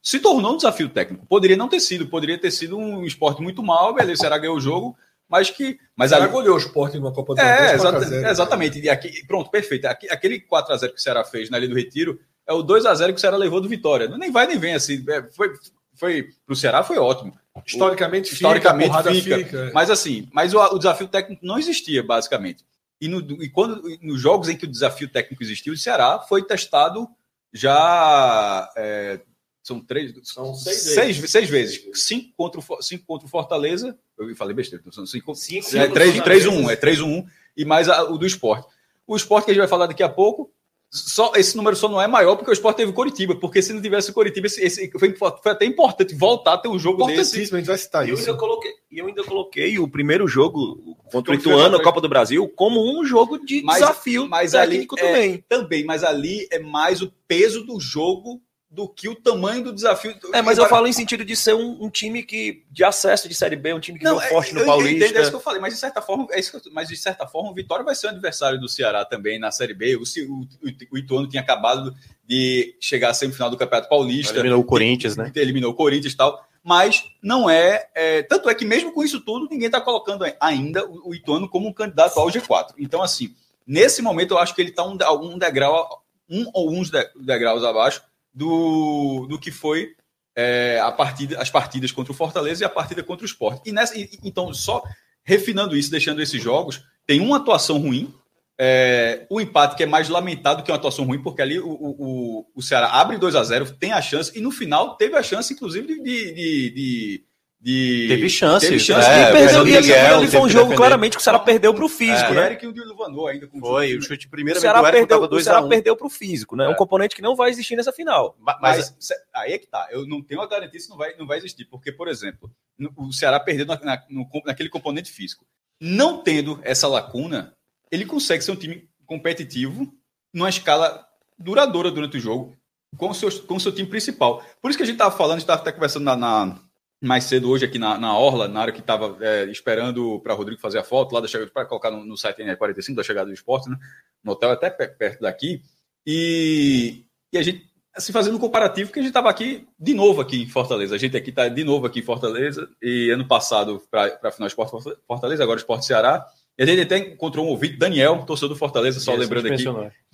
se 0.03 0.19
tornou 0.19 0.55
um 0.55 0.57
desafio 0.57 0.89
técnico. 0.89 1.25
Poderia 1.27 1.57
não 1.57 1.69
ter 1.69 1.79
sido, 1.79 2.09
poderia 2.09 2.39
ter 2.39 2.51
sido 2.51 2.77
um 2.77 3.05
esporte 3.05 3.41
muito 3.41 3.63
mal, 3.63 3.95
beleza, 3.95 4.15
o 4.15 4.17
Ceará 4.19 4.39
ganhou 4.39 4.57
o 4.57 4.61
jogo, 4.61 4.97
mas 5.29 5.51
que. 5.51 5.79
Mas 5.97 6.11
Ceará 6.11 6.25
ali- 6.25 6.33
goleou 6.33 6.55
o 6.55 6.59
esporte 6.59 6.97
numa 6.99 7.13
Copa 7.13 7.35
do 7.35 7.41
é, 7.41 7.45
Nordeste, 7.45 7.75
exata- 7.77 7.91
4 7.99 8.07
a 8.07 8.09
0. 8.21 8.29
exatamente. 8.29 8.81
E 8.81 8.89
aqui, 8.91 9.27
pronto, 9.27 9.51
perfeito. 9.51 9.87
Aqui- 9.87 10.09
aquele 10.11 10.41
4x0 10.41 10.89
que 10.91 10.99
o 10.99 11.03
Ceará 11.03 11.25
fez 11.25 11.49
na 11.51 11.59
Ilha 11.59 11.69
do 11.69 11.75
Retiro 11.75 12.21
é 12.47 12.53
o 12.53 12.63
2x0 12.63 13.09
que 13.09 13.19
o 13.19 13.21
Ceará 13.21 13.37
levou 13.37 13.61
do 13.61 13.69
Vitória. 13.69 14.09
Nem 14.17 14.31
vai 14.31 14.47
nem 14.47 14.59
vem 14.59 14.75
assim. 14.75 15.05
É, 15.09 15.23
foi, 15.33 15.53
foi 15.95 16.29
pro 16.47 16.55
Ceará 16.57 16.83
foi 16.83 16.99
ótimo. 16.99 17.37
Historicamente, 17.67 18.25
fica, 18.31 18.35
Historicamente 18.37 18.91
a 18.91 18.93
porrada 18.93 19.13
fica. 19.15 19.37
fica. 19.39 19.71
Mas 19.73 19.89
assim, 19.91 20.29
mas 20.33 20.53
o, 20.53 20.59
o 20.59 20.79
desafio 20.79 21.07
técnico 21.09 21.45
não 21.47 21.59
existia, 21.59 22.03
basicamente. 22.03 22.65
E, 23.01 23.09
no, 23.09 23.21
e 23.43 23.49
quando 23.49 23.83
nos 24.03 24.21
jogos 24.21 24.49
em 24.49 24.57
que 24.57 24.65
o 24.65 24.71
desafio 24.71 25.09
técnico 25.09 25.43
existiu, 25.43 25.73
o 25.73 25.77
Ceará 25.77 26.19
foi 26.21 26.43
testado 26.45 27.09
já. 27.53 28.71
é, 28.77 29.21
são 29.63 29.81
três. 29.81 30.13
São 30.25 30.55
seis 30.55 30.83
seis, 30.83 31.31
seis 31.31 31.49
vezes. 31.49 31.83
Cinco 31.95 32.33
contra, 32.37 32.61
o, 32.61 32.83
cinco 32.83 33.05
contra 33.07 33.27
o 33.27 33.31
Fortaleza. 33.31 33.97
Eu 34.19 34.35
falei 34.37 34.55
besteira, 34.55 34.81
então 34.81 34.93
são 34.93 35.07
cinco. 35.07 35.35
Cinco, 35.35 35.67
é 35.67 35.71
cinco, 35.83 35.93
3 35.95 36.13
cinco 36.13 36.25
3 36.25 36.47
1 36.47 36.51
vezes. 36.53 36.69
é 36.71 36.77
3 36.77 37.01
1 37.01 37.07
1 37.19 37.27
e 37.57 37.65
mais 37.65 37.89
a- 37.89 38.05
o 38.05 38.17
do 38.19 38.27
esporte. 38.27 38.67
O 39.07 39.17
esporte 39.17 39.47
que 39.47 39.51
a 39.51 39.55
gente 39.55 39.61
vai 39.61 39.69
falar 39.69 39.87
daqui 39.87 40.03
a 40.03 40.09
pouco, 40.09 40.51
só, 40.91 41.33
esse 41.35 41.57
número 41.57 41.75
só 41.75 41.89
não 41.89 42.01
é 42.01 42.07
maior 42.07 42.37
porque 42.37 42.51
o 42.51 42.53
esporte 42.53 42.77
teve 42.77 42.93
Coritiba, 42.93 43.35
porque 43.35 43.61
se 43.61 43.73
não 43.73 43.83
tivesse 43.83 44.11
o 44.11 44.15
Coritiba, 44.15 44.47
esse, 44.47 44.63
esse- 44.63 44.89
foi, 44.97 45.13
foi 45.17 45.51
até 45.53 45.65
importante 45.67 46.15
voltar 46.15 46.53
a 46.55 46.59
ter 46.59 46.69
um 46.69 46.79
jogo 46.79 46.99
desse. 47.07 47.13
Importantíssimo, 47.21 47.57
a 47.57 47.61
gente 47.61 47.67
vai 47.67 47.79
citar 47.79 48.09
eu 48.09 48.15
isso. 48.15 48.27
ainda 48.29 48.39
coloquei, 48.39 48.71
e 48.93 48.99
eu 48.99 49.07
ainda 49.07 49.25
coloquei 49.25 49.79
o 49.81 49.89
primeiro 49.89 50.29
jogo 50.29 50.97
contra 51.11 51.33
o 51.33 51.35
Ituano, 51.35 51.77
a 51.77 51.83
Copa 51.83 52.01
do 52.01 52.09
Brasil, 52.09 52.49
como 52.55 52.81
um 52.97 53.05
jogo 53.05 53.45
de 53.45 53.61
Mas- 53.63 53.81
desafio 53.81 54.29
mas 54.29 54.55
ali 54.55 54.71
técnico 54.87 54.97
é- 54.99 55.03
também. 55.03 55.45
Também, 55.49 55.85
mas 55.85 56.05
ali 56.05 56.47
é 56.53 56.61
mais 56.61 57.03
o 57.03 57.13
peso 57.27 57.65
do 57.67 57.81
jogo 57.81 58.41
do 58.75 58.89
que 58.89 59.09
o 59.09 59.15
tamanho 59.15 59.63
do 59.63 59.73
desafio. 59.73 60.15
É, 60.33 60.43
mas 60.43 60.59
eu 60.59 60.67
falo 60.69 60.87
em 60.89 60.93
sentido 60.93 61.25
de 61.25 61.37
ser 61.37 61.55
um, 61.55 61.85
um 61.85 61.89
time 61.89 62.23
que 62.25 62.65
de 62.71 62.83
acesso 62.83 63.29
de 63.29 63.35
Série 63.35 63.55
B, 63.55 63.73
um 63.73 63.79
time 63.79 63.99
que 63.99 64.05
Não, 64.05 64.21
é, 64.21 64.29
forte 64.29 64.53
no 64.53 64.61
eu 64.61 64.67
Paulista. 64.67 65.05
entendo, 65.05 65.17
é 65.17 65.21
isso 65.23 65.31
que 65.31 65.37
eu 65.37 65.41
falei, 65.41 65.61
mas 65.61 65.73
de 65.73 65.79
certa 65.79 66.03
forma, 66.03 66.27
é 66.33 66.41
isso 66.41 66.51
que 66.51 66.57
eu- 66.69 66.73
mas 66.73 66.89
de 66.89 66.97
certa 66.97 67.27
forma, 67.27 67.51
o 67.51 67.55
Vitória 67.55 67.85
vai 67.85 67.95
ser 67.95 68.09
um 68.09 68.11
adversário 68.11 68.59
do 68.61 68.69
Ceará 68.69 69.05
também 69.05 69.39
na 69.39 69.53
Série 69.53 69.75
B. 69.75 69.95
O, 69.97 70.01
o, 70.03 70.47
o, 70.93 70.99
Ituano 70.99 71.29
tinha 71.29 71.41
acabado 71.41 71.95
de 72.27 72.75
chegar 72.81 73.11
à 73.11 73.15
semifinal 73.15 73.49
do 73.49 73.57
Campeonato 73.57 73.89
Paulista. 73.89 74.35
Eliminou 74.35 74.61
o 74.61 74.65
Corinthians, 74.65 75.17
né? 75.17 75.31
Eliminou 75.37 75.71
o 75.71 75.75
Corinthians 75.75 76.13
e 76.13 76.17
tal. 76.17 76.45
Mas 76.63 77.05
não 77.23 77.49
é, 77.49 77.87
é, 77.95 78.23
Tanto 78.23 78.49
é 78.49 78.55
que 78.55 78.65
mesmo 78.65 78.91
com 78.93 79.05
isso 79.05 79.21
tudo, 79.21 79.47
ninguém 79.51 79.67
está 79.67 79.81
colocando 79.81 80.25
ainda 80.41 80.85
o, 80.85 81.11
o 81.11 81.15
Ituano 81.15 81.49
como 81.49 81.69
um 81.69 81.73
candidato 81.73 82.19
ao 82.19 82.27
G4. 82.29 82.73
Então, 82.79 83.03
assim, 83.03 83.35
nesse 83.67 84.03
momento 84.03 84.33
eu 84.33 84.39
acho 84.39 84.55
que 84.55 84.63
ele 84.63 84.71
está 84.71 84.83
um, 84.85 84.97
um 85.23 85.39
degrau, 85.39 86.03
um 86.29 86.51
ou 86.55 86.73
uns 86.73 86.91
de- 86.91 87.07
degraus 87.21 87.63
abaixo 87.63 88.03
do, 88.35 89.27
do 89.29 89.39
que 89.39 89.51
foi 89.51 89.95
é, 90.37 90.81
a 90.83 90.91
partida, 90.91 91.41
as 91.41 91.49
partidas 91.51 91.93
contra 91.93 92.13
o 92.13 92.17
Fortaleza 92.17 92.65
e 92.65 92.67
a 92.67 92.69
partida 92.69 93.03
contra 93.03 93.23
o 93.25 93.27
Sport. 93.29 93.63
E 93.65 93.73
nessa, 93.73 93.95
então, 94.23 94.53
só 94.53 94.83
refinando 95.23 95.77
isso, 95.77 95.91
deixando 95.91 96.21
esses 96.21 96.43
jogos, 96.43 96.83
tem 97.07 97.21
uma 97.21 97.37
atuação 97.37 97.79
ruim, 97.79 98.13
é, 98.59 99.27
o 99.31 99.41
empate 99.41 99.77
que 99.77 99.83
é 99.83 99.87
mais 99.87 100.09
lamentado 100.09 100.63
que 100.63 100.71
uma 100.71 100.77
atuação 100.77 101.05
ruim, 101.05 101.23
porque 101.23 101.43
ali 101.43 101.59
o, 101.59 101.69
o, 101.69 101.97
o- 102.41 102.47
o 102.55 102.63
Ceará 102.63 102.89
abre 102.89 103.17
2 103.19 103.35
a 103.35 103.43
0 103.45 103.73
tem 103.73 103.93
a 103.93 104.03
chance, 104.03 104.37
e 104.37 104.41
no 104.41 104.51
final 104.51 104.97
teve 104.97 105.17
a 105.17 105.23
chance, 105.23 105.53
inclusive, 105.53 105.87
de. 105.87 106.03
de, 106.03 106.71
de, 106.71 107.25
de- 107.65 108.07
Teve 108.09 108.29
chance. 108.29 108.67
Teve 108.69 108.79
chance. 108.79 109.09
É, 109.09 109.31
e 109.31 109.33
perdeu, 109.33 109.67
e 109.67 109.77
ali 109.95 110.29
foi 110.29 110.41
um 110.41 110.47
que 110.47 110.53
jogo 110.53 110.75
claramente 110.77 111.13
que 111.13 111.19
o 111.19 111.23
Ceará 111.23 111.39
perdeu 111.39 111.73
pro 111.73 111.89
físico, 111.89 112.31
é, 112.33 112.35
né? 112.35 112.47
Eric 112.47 112.65
e 112.65 112.69
o 112.69 112.73
Dilvanou 112.75 113.27
ainda 113.27 113.47
com 113.47 113.59
Foi, 113.59 113.97
o 113.97 114.03
chute 114.03 114.27
O 114.27 114.31
primeiro 114.31 114.61
Ceará, 114.61 114.81
do 114.83 114.87
Everton 114.87 114.99
perdeu, 115.01 115.17
tava 115.17 115.25
o 115.27 115.29
2 115.29 115.45
Ceará 115.45 115.59
a 115.61 115.65
1. 115.65 115.69
perdeu 115.71 115.97
pro 115.97 116.11
físico, 116.11 116.57
né? 116.57 116.67
É. 116.67 116.69
Um 116.69 116.75
componente 116.75 117.17
que 117.17 117.23
não 117.23 117.35
vai 117.35 117.49
existir 117.51 117.75
nessa 117.75 117.91
final. 117.91 118.37
Mas, 118.39 118.61
Mas, 118.61 118.95
aí 119.35 119.53
é 119.55 119.59
que 119.59 119.67
tá. 119.67 119.89
Eu 119.91 120.07
não 120.07 120.23
tenho 120.23 120.43
a 120.43 120.47
garantia 120.47 120.79
se 120.79 120.91
não 120.91 120.99
vai, 120.99 121.15
não 121.17 121.27
vai 121.27 121.39
existir. 121.39 121.65
Porque, 121.65 121.91
por 121.91 122.07
exemplo, 122.07 122.51
o 122.97 123.11
Ceará 123.13 123.41
perdeu 123.41 123.65
na, 123.65 123.81
na- 123.81 124.03
no- 124.11 124.29
naquele 124.45 124.69
componente 124.69 125.11
físico. 125.11 125.47
Não 125.81 126.23
tendo 126.23 126.61
essa 126.63 126.87
lacuna, 126.87 127.55
ele 127.91 128.05
consegue 128.05 128.45
ser 128.45 128.51
um 128.53 128.57
time 128.57 128.87
competitivo 129.07 129.91
numa 130.35 130.51
escala 130.51 131.07
duradoura 131.39 131.91
durante 131.91 132.19
o 132.19 132.21
jogo 132.21 132.55
com 132.97 133.09
o 133.09 133.15
seu, 133.15 133.31
com 133.43 133.55
o 133.57 133.61
seu 133.61 133.73
time 133.73 133.89
principal. 133.89 134.45
Por 134.61 134.69
isso 134.71 134.77
que 134.77 134.83
a 134.83 134.87
gente 134.87 134.97
estava 134.97 135.17
falando, 135.17 135.33
a 135.33 135.39
gente 135.39 135.45
estava 135.45 135.61
até 135.63 135.73
conversando 135.73 136.05
na, 136.05 136.15
na- 136.15 136.61
mais 137.05 137.25
cedo 137.25 137.51
hoje 137.51 137.65
aqui 137.65 137.79
na, 137.79 137.99
na 137.99 138.17
Orla, 138.19 138.49
na 138.49 138.61
hora 138.63 138.73
que 138.73 138.81
estava 138.81 139.17
esperando 139.51 140.19
para 140.21 140.35
Rodrigo 140.35 140.61
fazer 140.61 140.79
a 140.79 140.85
foto 140.85 141.13
lá 141.15 141.21
da 141.21 141.29
chegada, 141.29 141.51
para 141.51 141.65
colocar 141.67 141.91
no, 141.91 142.05
no 142.05 142.17
site 142.17 142.43
NR45 142.43 142.95
da 142.95 143.03
chegada 143.03 143.27
do 143.27 143.33
esporte, 143.35 143.69
né? 143.69 143.77
no 144.23 144.33
hotel 144.33 144.51
até 144.51 144.71
pe- 144.71 144.89
perto 144.89 145.21
daqui. 145.21 145.61
E, 146.07 147.05
e 147.33 147.39
a 147.39 147.43
gente 147.43 147.65
assim, 147.97 148.13
fazendo 148.13 148.37
um 148.37 148.41
comparativo, 148.41 148.91
que 148.91 148.99
a 148.99 149.03
gente 149.03 149.11
estava 149.11 149.31
aqui 149.31 149.69
de 149.79 149.95
novo 149.95 150.21
aqui 150.21 150.43
em 150.43 150.49
Fortaleza. 150.49 150.95
A 150.95 150.99
gente 150.99 151.17
aqui 151.17 151.31
está 151.31 151.47
de 151.49 151.63
novo 151.63 151.87
aqui 151.87 152.01
em 152.01 152.03
Fortaleza, 152.03 152.69
e 152.83 153.11
ano 153.11 153.27
passado 153.27 153.81
para 153.91 154.19
a 154.23 154.31
final 154.33 154.49
Esporte 154.49 154.73
Fortaleza, 155.07 155.43
agora 155.45 155.59
Esporte 155.59 155.87
Ceará. 155.87 156.27
E 156.57 156.63
a 156.63 156.67
gente 156.67 156.83
até 156.83 156.99
encontrou 156.99 157.45
um 157.47 157.49
ouvinte, 157.49 157.77
Daniel, 157.77 158.25
torcedor 158.25 158.51
do 158.51 158.57
Fortaleza, 158.57 159.01
só 159.01 159.13
Esse 159.13 159.21
lembrando 159.21 159.53
aqui. 159.53 159.65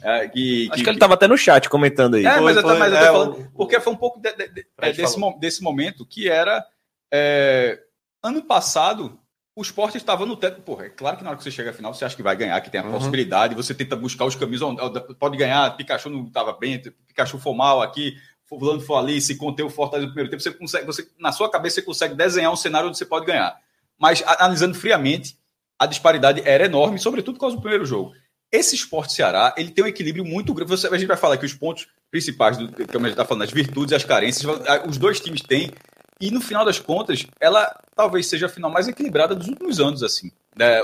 é, 0.02 0.28
que, 0.28 0.68
Acho 0.72 0.82
que 0.82 0.88
ele 0.88 0.96
estava 0.96 1.12
até 1.14 1.28
no 1.28 1.36
chat 1.36 1.68
comentando 1.68 2.14
aí. 2.14 2.24
É, 2.24 2.32
Foi, 2.32 2.40
mas 2.42 2.56
eu, 2.56 2.62
foi, 2.62 2.78
mas 2.78 2.92
eu 2.92 2.98
tô 2.98 3.04
é, 3.04 3.12
falando, 3.12 3.32
o- 3.40 3.50
porque 3.52 3.80
foi 3.80 3.92
um 3.92 3.96
pouco 3.96 4.18
de- 4.20 4.32
de- 4.32 4.48
de- 4.48 4.66
Fred 4.74 4.96
desse, 4.96 5.18
mo- 5.18 5.38
desse 5.38 5.62
momento 5.62 6.04
que 6.06 6.28
era. 6.30 6.64
É, 7.12 7.80
ano 8.22 8.42
passado, 8.42 9.18
o 9.56 9.62
esporte 9.62 9.96
estava 9.96 10.24
no 10.26 10.36
teto. 10.36 10.60
Porra, 10.62 10.86
é 10.86 10.88
claro 10.88 11.16
que 11.16 11.24
na 11.24 11.30
hora 11.30 11.36
que 11.38 11.44
você 11.44 11.50
chega 11.50 11.70
à 11.70 11.72
final, 11.72 11.92
você 11.92 12.04
acha 12.04 12.16
que 12.16 12.22
vai 12.22 12.36
ganhar, 12.36 12.60
que 12.60 12.70
tem 12.70 12.80
a 12.80 12.84
Uhum. 12.84 12.92
possibilidade, 12.92 13.54
você 13.54 13.74
tenta 13.74 13.96
buscar 13.96 14.24
os 14.24 14.34
caminhos. 14.34 14.62
Pode 15.18 15.36
ganhar, 15.36 15.76
Pikachu 15.76 16.08
não 16.08 16.24
estava 16.26 16.52
bem, 16.52 16.80
Pikachu 17.08 17.38
foi 17.38 17.54
mal 17.54 17.82
aqui, 17.82 18.16
Fulano 18.46 18.80
foi 18.80 18.96
ali, 18.96 19.20
se 19.20 19.36
conter 19.36 19.62
o 19.62 19.70
Fortaleza 19.70 20.06
no 20.06 20.12
primeiro 20.12 20.30
tempo, 20.30 20.42
você 20.42 20.50
consegue, 20.52 20.86
você, 20.86 21.08
na 21.18 21.30
sua 21.32 21.50
cabeça 21.50 21.76
você 21.76 21.82
consegue 21.82 22.14
desenhar 22.14 22.52
um 22.52 22.56
cenário 22.56 22.88
onde 22.88 22.98
você 22.98 23.04
pode 23.06 23.26
ganhar. 23.26 23.56
Mas 23.98 24.22
analisando 24.26 24.74
friamente, 24.74 25.36
a 25.78 25.86
disparidade 25.86 26.42
era 26.44 26.64
enorme, 26.64 26.98
sobretudo 26.98 27.34
por 27.34 27.40
causa 27.42 27.56
do 27.56 27.62
primeiro 27.62 27.84
jogo. 27.84 28.12
Esse 28.50 28.74
esporte 28.74 29.12
Ceará, 29.12 29.54
ele 29.56 29.70
tem 29.70 29.84
um 29.84 29.86
equilíbrio 29.86 30.24
muito 30.24 30.52
grande. 30.52 30.70
Você- 30.70 30.88
a 30.88 30.98
gente 30.98 31.06
vai 31.06 31.16
falar 31.16 31.34
aqui 31.34 31.46
os 31.46 31.54
pontos 31.54 31.86
principais, 32.10 32.56
do, 32.58 32.66
como 32.88 33.06
a 33.06 33.08
gente 33.08 33.10
está 33.10 33.24
falando, 33.24 33.42
as 33.42 33.52
virtudes 33.52 33.92
e 33.92 33.94
as 33.94 34.04
carências, 34.04 34.44
os 34.88 34.98
dois 34.98 35.20
times 35.20 35.40
têm. 35.42 35.70
E 36.20 36.30
no 36.30 36.40
final 36.40 36.64
das 36.64 36.78
contas, 36.78 37.26
ela 37.40 37.66
talvez 37.96 38.26
seja 38.26 38.46
a 38.46 38.48
final 38.48 38.70
mais 38.70 38.86
equilibrada 38.86 39.34
dos 39.34 39.48
últimos 39.48 39.80
anos, 39.80 40.02
assim, 40.02 40.30
né? 40.56 40.80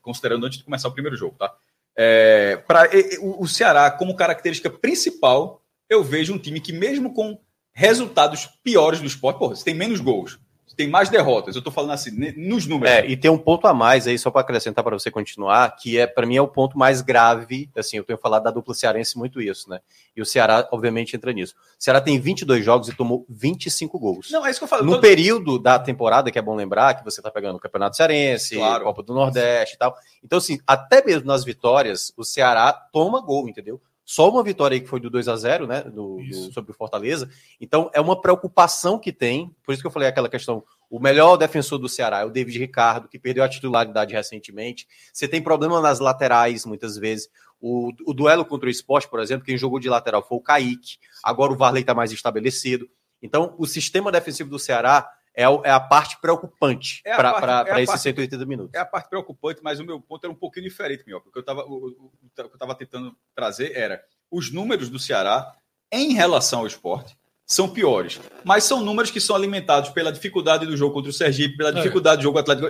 Considerando 0.00 0.46
antes 0.46 0.58
de 0.58 0.64
começar 0.64 0.88
o 0.88 0.92
primeiro 0.92 1.16
jogo, 1.16 1.36
tá? 1.38 1.54
É, 1.96 2.62
e- 2.92 3.18
o, 3.18 3.42
o 3.42 3.48
Ceará, 3.48 3.90
como 3.90 4.16
característica 4.16 4.70
principal, 4.70 5.62
eu 5.88 6.02
vejo 6.02 6.32
um 6.32 6.38
time 6.38 6.60
que, 6.60 6.72
mesmo 6.72 7.12
com 7.12 7.38
resultados 7.74 8.46
piores 8.62 9.00
do 9.00 9.06
esporte, 9.06 9.38
porra, 9.38 9.54
você 9.54 9.64
tem 9.64 9.74
menos 9.74 10.00
gols, 10.00 10.38
tem 10.82 10.88
mais 10.88 11.08
derrotas. 11.08 11.54
Eu 11.54 11.62
tô 11.62 11.70
falando 11.70 11.90
assim, 11.92 12.10
nos 12.36 12.66
números. 12.66 12.94
É, 12.94 13.06
e 13.06 13.16
tem 13.16 13.30
um 13.30 13.36
ponto 13.38 13.66
a 13.66 13.74
mais 13.74 14.06
aí, 14.06 14.18
só 14.18 14.30
para 14.30 14.40
acrescentar 14.40 14.82
para 14.82 14.98
você 14.98 15.10
continuar, 15.10 15.76
que 15.76 15.98
é 15.98 16.06
para 16.06 16.26
mim 16.26 16.36
é 16.36 16.42
o 16.42 16.48
ponto 16.48 16.78
mais 16.78 17.00
grave. 17.02 17.68
Assim, 17.76 17.96
eu 17.98 18.04
tenho 18.04 18.18
falado 18.18 18.44
da 18.44 18.50
dupla 18.50 18.74
cearense 18.74 19.18
muito 19.18 19.40
isso, 19.40 19.68
né? 19.68 19.80
E 20.16 20.22
o 20.22 20.26
Ceará, 20.26 20.66
obviamente, 20.72 21.14
entra 21.14 21.32
nisso. 21.32 21.54
O 21.78 21.82
Ceará 21.82 22.00
tem 22.00 22.18
22 22.18 22.64
jogos 22.64 22.88
e 22.88 22.94
tomou 22.94 23.24
25 23.28 23.98
gols. 23.98 24.30
Não, 24.30 24.44
é 24.46 24.50
isso 24.50 24.58
que 24.60 24.64
eu 24.64 24.68
falo. 24.68 24.84
No 24.84 24.92
Todo- 24.92 25.00
período 25.00 25.58
da 25.58 25.78
temporada, 25.78 26.30
que 26.30 26.38
é 26.38 26.42
bom 26.42 26.54
lembrar, 26.54 26.94
que 26.94 27.04
você 27.04 27.20
tá 27.20 27.30
pegando 27.30 27.56
o 27.56 27.60
Campeonato 27.60 27.96
Cearense, 27.96 28.56
Claro. 28.56 28.84
Copa 28.84 29.02
do 29.02 29.12
Nordeste 29.14 29.74
e 29.74 29.78
tal. 29.78 29.96
Então, 30.24 30.38
assim, 30.38 30.58
até 30.66 31.04
mesmo 31.04 31.26
nas 31.26 31.44
vitórias, 31.44 32.12
o 32.16 32.24
Ceará 32.24 32.72
toma 32.72 33.20
gol, 33.20 33.48
entendeu? 33.48 33.80
Só 34.12 34.28
uma 34.28 34.42
vitória 34.42 34.74
aí 34.74 34.80
que 34.80 34.88
foi 34.88 34.98
do 34.98 35.08
2 35.08 35.28
a 35.28 35.36
0 35.36 35.68
né? 35.68 35.82
Do, 35.82 36.16
do- 36.16 36.52
sobre 36.52 36.72
o 36.72 36.74
Fortaleza. 36.74 37.30
Então, 37.60 37.88
é 37.94 38.00
uma 38.00 38.20
preocupação 38.20 38.98
que 38.98 39.12
tem. 39.12 39.54
Por 39.62 39.72
isso 39.72 39.80
que 39.80 39.86
eu 39.86 39.90
falei 39.92 40.08
aquela 40.08 40.28
questão. 40.28 40.64
O 40.90 40.98
melhor 40.98 41.36
defensor 41.36 41.78
do 41.78 41.88
Ceará 41.88 42.18
é 42.18 42.24
o 42.24 42.30
David 42.30 42.58
Ricardo, 42.58 43.06
que 43.08 43.20
perdeu 43.20 43.44
a 43.44 43.48
titularidade 43.48 44.12
recentemente. 44.12 44.84
Você 45.12 45.28
tem 45.28 45.40
problema 45.40 45.80
nas 45.80 46.00
laterais, 46.00 46.66
muitas 46.66 46.96
vezes. 46.98 47.28
O, 47.60 47.92
o 48.04 48.12
duelo 48.12 48.44
contra 48.44 48.66
o 48.66 48.70
esporte, 48.70 49.08
por 49.08 49.20
exemplo, 49.20 49.46
quem 49.46 49.56
jogou 49.56 49.78
de 49.78 49.88
lateral 49.88 50.26
foi 50.26 50.38
o 50.38 50.42
Kaique. 50.42 50.96
Agora 51.22 51.52
o 51.52 51.56
Varley 51.56 51.82
está 51.82 51.94
mais 51.94 52.10
estabelecido. 52.10 52.90
Então, 53.22 53.54
o 53.58 53.64
sistema 53.64 54.10
defensivo 54.10 54.50
do 54.50 54.58
Ceará 54.58 55.08
é, 55.34 55.48
o- 55.48 55.62
é 55.64 55.70
a 55.70 55.80
parte 55.80 56.18
preocupante 56.20 57.00
É 57.04 57.14
para 57.16 57.64
é 57.68 57.74
esses 57.82 57.86
parte- 57.86 58.02
180 58.02 58.44
minutos. 58.46 58.74
é 58.74 58.78
a 58.78 58.84
parte 58.84 59.08
preocupante, 59.08 59.60
mas 59.62 59.78
o 59.80 59.84
meu 59.84 60.00
ponto 60.00 60.24
era 60.24 60.32
um 60.32 60.36
pouquinho 60.36 60.68
diferente, 60.68 61.04
meu. 61.06 61.20
Porque 61.20 61.38
eu 61.38 61.40
estava 61.40 61.64
o, 61.64 61.72
o- 61.72 62.12
o 62.24 62.30
que 62.34 62.40
eu 62.40 62.58
tava 62.58 62.74
tentando 62.74 63.14
trazer 63.34 63.72
era 63.76 64.02
os 64.30 64.50
números 64.52 64.88
do 64.88 64.98
Ceará 64.98 65.54
em 65.92 66.12
relação 66.14 66.60
ao 66.60 66.66
esporte 66.66 67.18
são 67.46 67.68
piores, 67.68 68.20
mas 68.44 68.62
são 68.62 68.80
números 68.80 69.10
que 69.10 69.20
são 69.20 69.34
alimentados 69.34 69.90
pela 69.90 70.12
dificuldade 70.12 70.64
do 70.64 70.76
jogo 70.76 70.94
contra 70.94 71.10
o 71.10 71.12
Sergipe, 71.12 71.56
pela 71.56 71.72
dificuldade 71.72 72.18
do 72.18 72.22
jogo 72.22 72.38
atlético, 72.38 72.68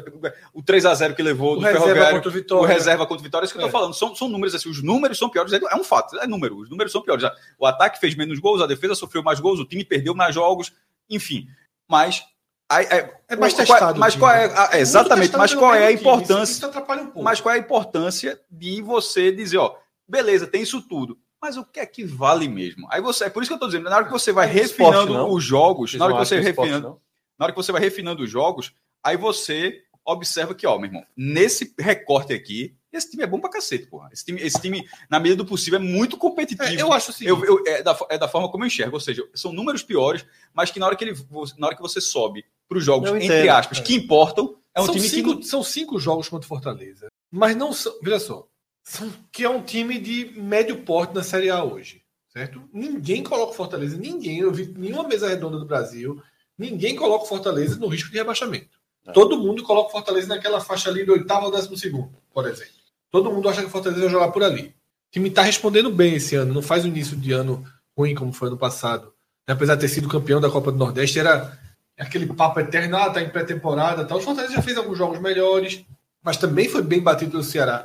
o 0.54 0.62
3 0.62 0.86
a 0.86 0.94
0 0.94 1.14
que 1.14 1.22
levou 1.22 1.52
O 1.52 1.56
do 1.56 1.60
reserva 1.60 1.84
Ferroviário, 1.84 2.16
contra 2.16 2.28
o 2.28 2.32
o 2.32 2.34
Vitória. 2.34 2.74
reserva 2.74 3.06
contra 3.06 3.20
o 3.20 3.22
Vitória, 3.24 3.44
é 3.44 3.46
isso 3.46 3.52
que 3.52 3.58
eu 3.58 3.62
tô 3.64 3.68
É. 3.68 3.70
falando. 3.70 3.92
São, 3.92 4.16
são 4.16 4.26
números 4.26 4.54
assim, 4.54 4.70
os 4.70 4.82
números 4.82 5.18
são 5.18 5.28
piores, 5.28 5.52
é 5.52 5.76
um 5.76 5.84
fato, 5.84 6.18
é 6.18 6.26
número, 6.26 6.56
os 6.56 6.70
números 6.70 6.92
são 6.92 7.02
piores. 7.02 7.22
O 7.58 7.66
ataque 7.66 8.00
fez 8.00 8.14
menos 8.14 8.38
gols, 8.38 8.62
a 8.62 8.66
defesa 8.66 8.94
sofreu 8.94 9.22
mais 9.22 9.38
gols, 9.38 9.60
o 9.60 9.66
time 9.66 9.84
perdeu 9.84 10.14
mais 10.14 10.34
jogos, 10.34 10.72
enfim. 11.10 11.46
Mas 11.86 12.24
aí- 12.70 12.86
é, 12.86 13.20
É 13.28 13.36
mais 13.36 13.52
qual- 13.54 13.66
testado. 13.66 13.98
Mas 14.00 14.12
time, 14.14 14.20
qual 14.24 14.32
é 14.32 14.48
né? 14.48 14.54
a- 14.54 14.60
Muito 14.62 14.74
exatamente, 14.76 15.36
mas 15.36 15.54
qual 15.54 15.74
é 15.74 15.84
a 15.84 15.88
time, 15.88 16.00
importância? 16.00 16.52
Isso 16.54 16.66
atrapalha 16.66 17.02
um 17.02 17.06
pouco. 17.06 17.22
Mas 17.22 17.40
qual 17.40 17.54
é 17.54 17.58
a 17.58 17.60
importância 17.60 18.40
de 18.50 18.80
você 18.82 19.30
dizer, 19.32 19.58
ó, 19.58 19.76
beleza, 20.08 20.46
tem 20.46 20.62
isso 20.62 20.80
tudo, 20.82 21.18
mas 21.40 21.56
o 21.56 21.64
que 21.64 21.80
é 21.80 21.86
que 21.86 22.04
vale 22.04 22.48
mesmo? 22.48 22.86
Aí 22.90 23.00
você, 23.00 23.24
é 23.24 23.30
por 23.30 23.42
isso 23.42 23.50
que 23.50 23.54
eu 23.54 23.58
tô 23.60 23.66
dizendo, 23.66 23.88
na 23.90 23.96
hora 23.96 24.04
que 24.06 24.12
você 24.12 24.32
vai 24.32 24.46
É 24.48 24.62
esporte, 24.62 24.90
refinando 24.96 25.12
não? 25.14 25.30
os 25.32 25.44
jogos, 25.44 25.94
na 25.94 26.04
hora 26.04 26.14
não 26.14 26.20
que 26.20 26.26
você 26.26 26.40
que 26.40 26.46
é 26.46 26.50
esporte, 26.50 26.68
refinando, 26.68 26.88
não? 26.94 27.00
na 27.38 27.44
hora 27.46 27.52
que 27.52 27.58
você 27.58 27.72
vai 27.72 27.80
refinando 27.80 28.22
os 28.22 28.30
jogos, 28.30 28.72
aí 29.02 29.16
você 29.16 29.82
observa 30.04 30.54
que, 30.54 30.66
ó, 30.66 30.76
meu 30.78 30.86
irmão, 30.86 31.04
nesse 31.16 31.74
recorte 31.78 32.32
aqui, 32.32 32.74
esse 32.92 33.08
time 33.10 33.22
é 33.22 33.26
bom 33.26 33.38
pra 33.38 33.48
cacete, 33.50 33.86
porra. 33.86 34.08
Esse 34.12 34.24
time, 34.24 34.40
esse 34.42 34.60
time 34.60 34.84
na 35.08 35.20
medida 35.20 35.44
do 35.44 35.48
possível, 35.48 35.78
é 35.78 35.82
muito 35.82 36.16
competitivo. 36.16 36.64
É, 36.68 36.82
eu 36.82 36.92
acho 36.92 37.12
assim. 37.12 37.24
Eu, 37.24 37.44
eu- 37.44 37.62
é, 37.64 37.82
da, 37.84 37.96
é 38.08 38.18
da 38.18 38.26
forma 38.26 38.50
como 38.50 38.64
eu 38.64 38.66
enxergo, 38.66 38.96
ou 38.96 39.00
seja, 39.00 39.22
são 39.32 39.52
números 39.52 39.82
piores, 39.84 40.26
mas 40.52 40.72
que 40.72 40.80
na 40.80 40.86
hora 40.86 40.96
que, 40.96 41.04
ele, 41.04 41.14
na 41.56 41.68
hora 41.68 41.76
que 41.76 41.82
você 41.82 42.00
sobe 42.00 42.44
para 42.70 42.78
os 42.78 42.84
jogos, 42.84 43.10
entre 43.10 43.48
aspas, 43.48 43.78
é. 43.78 43.82
que 43.82 43.96
importam, 43.96 44.56
é 44.72 44.80
um 44.80 44.84
são, 44.84 44.94
time 44.94 45.08
cinco, 45.08 45.36
que. 45.38 45.44
são 45.44 45.64
cinco 45.64 45.98
jogos 45.98 46.28
contra 46.28 46.46
o 46.46 46.48
Fortaleza. 46.48 47.08
Mas 47.28 47.56
não 47.56 47.72
são. 47.72 47.92
Veja 48.00 48.20
só. 48.20 48.46
São, 48.84 49.12
que 49.32 49.42
é 49.42 49.50
um 49.50 49.60
time 49.60 49.98
de 49.98 50.32
médio 50.36 50.84
porte 50.84 51.12
na 51.12 51.24
Série 51.24 51.50
A 51.50 51.64
hoje. 51.64 52.00
Certo? 52.28 52.62
Ninguém 52.72 53.24
coloca 53.24 53.52
o 53.52 53.56
Fortaleza. 53.56 53.96
Ninguém. 53.96 54.38
Eu 54.38 54.52
vi 54.52 54.72
nenhuma 54.78 55.02
mesa 55.02 55.28
redonda 55.28 55.58
do 55.58 55.66
Brasil. 55.66 56.22
Ninguém 56.56 56.94
coloca 56.94 57.24
o 57.24 57.28
Fortaleza 57.28 57.76
no 57.76 57.88
risco 57.88 58.08
de 58.08 58.18
rebaixamento. 58.18 58.78
É. 59.04 59.10
Todo 59.10 59.36
mundo 59.36 59.64
coloca 59.64 59.88
o 59.88 59.92
Fortaleza 59.92 60.28
naquela 60.28 60.60
faixa 60.60 60.90
ali 60.90 61.04
do 61.04 61.12
oitavo 61.12 61.46
ao 61.46 61.50
décimo 61.50 61.76
segundo, 61.76 62.12
por 62.32 62.46
exemplo. 62.46 62.74
Todo 63.10 63.32
mundo 63.32 63.48
acha 63.48 63.62
que 63.62 63.66
o 63.66 63.70
Fortaleza 63.70 64.02
vai 64.02 64.10
jogar 64.10 64.30
por 64.30 64.44
ali. 64.44 64.68
O 64.68 65.10
time 65.10 65.28
está 65.28 65.42
respondendo 65.42 65.90
bem 65.90 66.14
esse 66.14 66.36
ano. 66.36 66.54
Não 66.54 66.62
faz 66.62 66.84
um 66.84 66.88
início 66.88 67.16
de 67.16 67.32
ano 67.32 67.64
ruim 67.98 68.14
como 68.14 68.32
foi 68.32 68.46
ano 68.46 68.56
passado. 68.56 69.12
Apesar 69.44 69.74
de 69.74 69.80
ter 69.80 69.88
sido 69.88 70.08
campeão 70.08 70.40
da 70.40 70.48
Copa 70.48 70.70
do 70.70 70.78
Nordeste, 70.78 71.18
era 71.18 71.58
aquele 72.00 72.26
papo 72.26 72.58
eterno, 72.60 72.96
ah, 72.96 73.10
tá 73.10 73.20
em 73.20 73.28
pré-temporada, 73.28 74.04
tal. 74.04 74.18
O 74.18 74.20
Fortaleza 74.22 74.54
já 74.54 74.62
fez 74.62 74.76
alguns 74.76 74.96
jogos 74.98 75.20
melhores, 75.20 75.84
mas 76.24 76.36
também 76.36 76.68
foi 76.68 76.82
bem 76.82 77.00
batido 77.00 77.32
pelo 77.32 77.42
Ceará. 77.42 77.84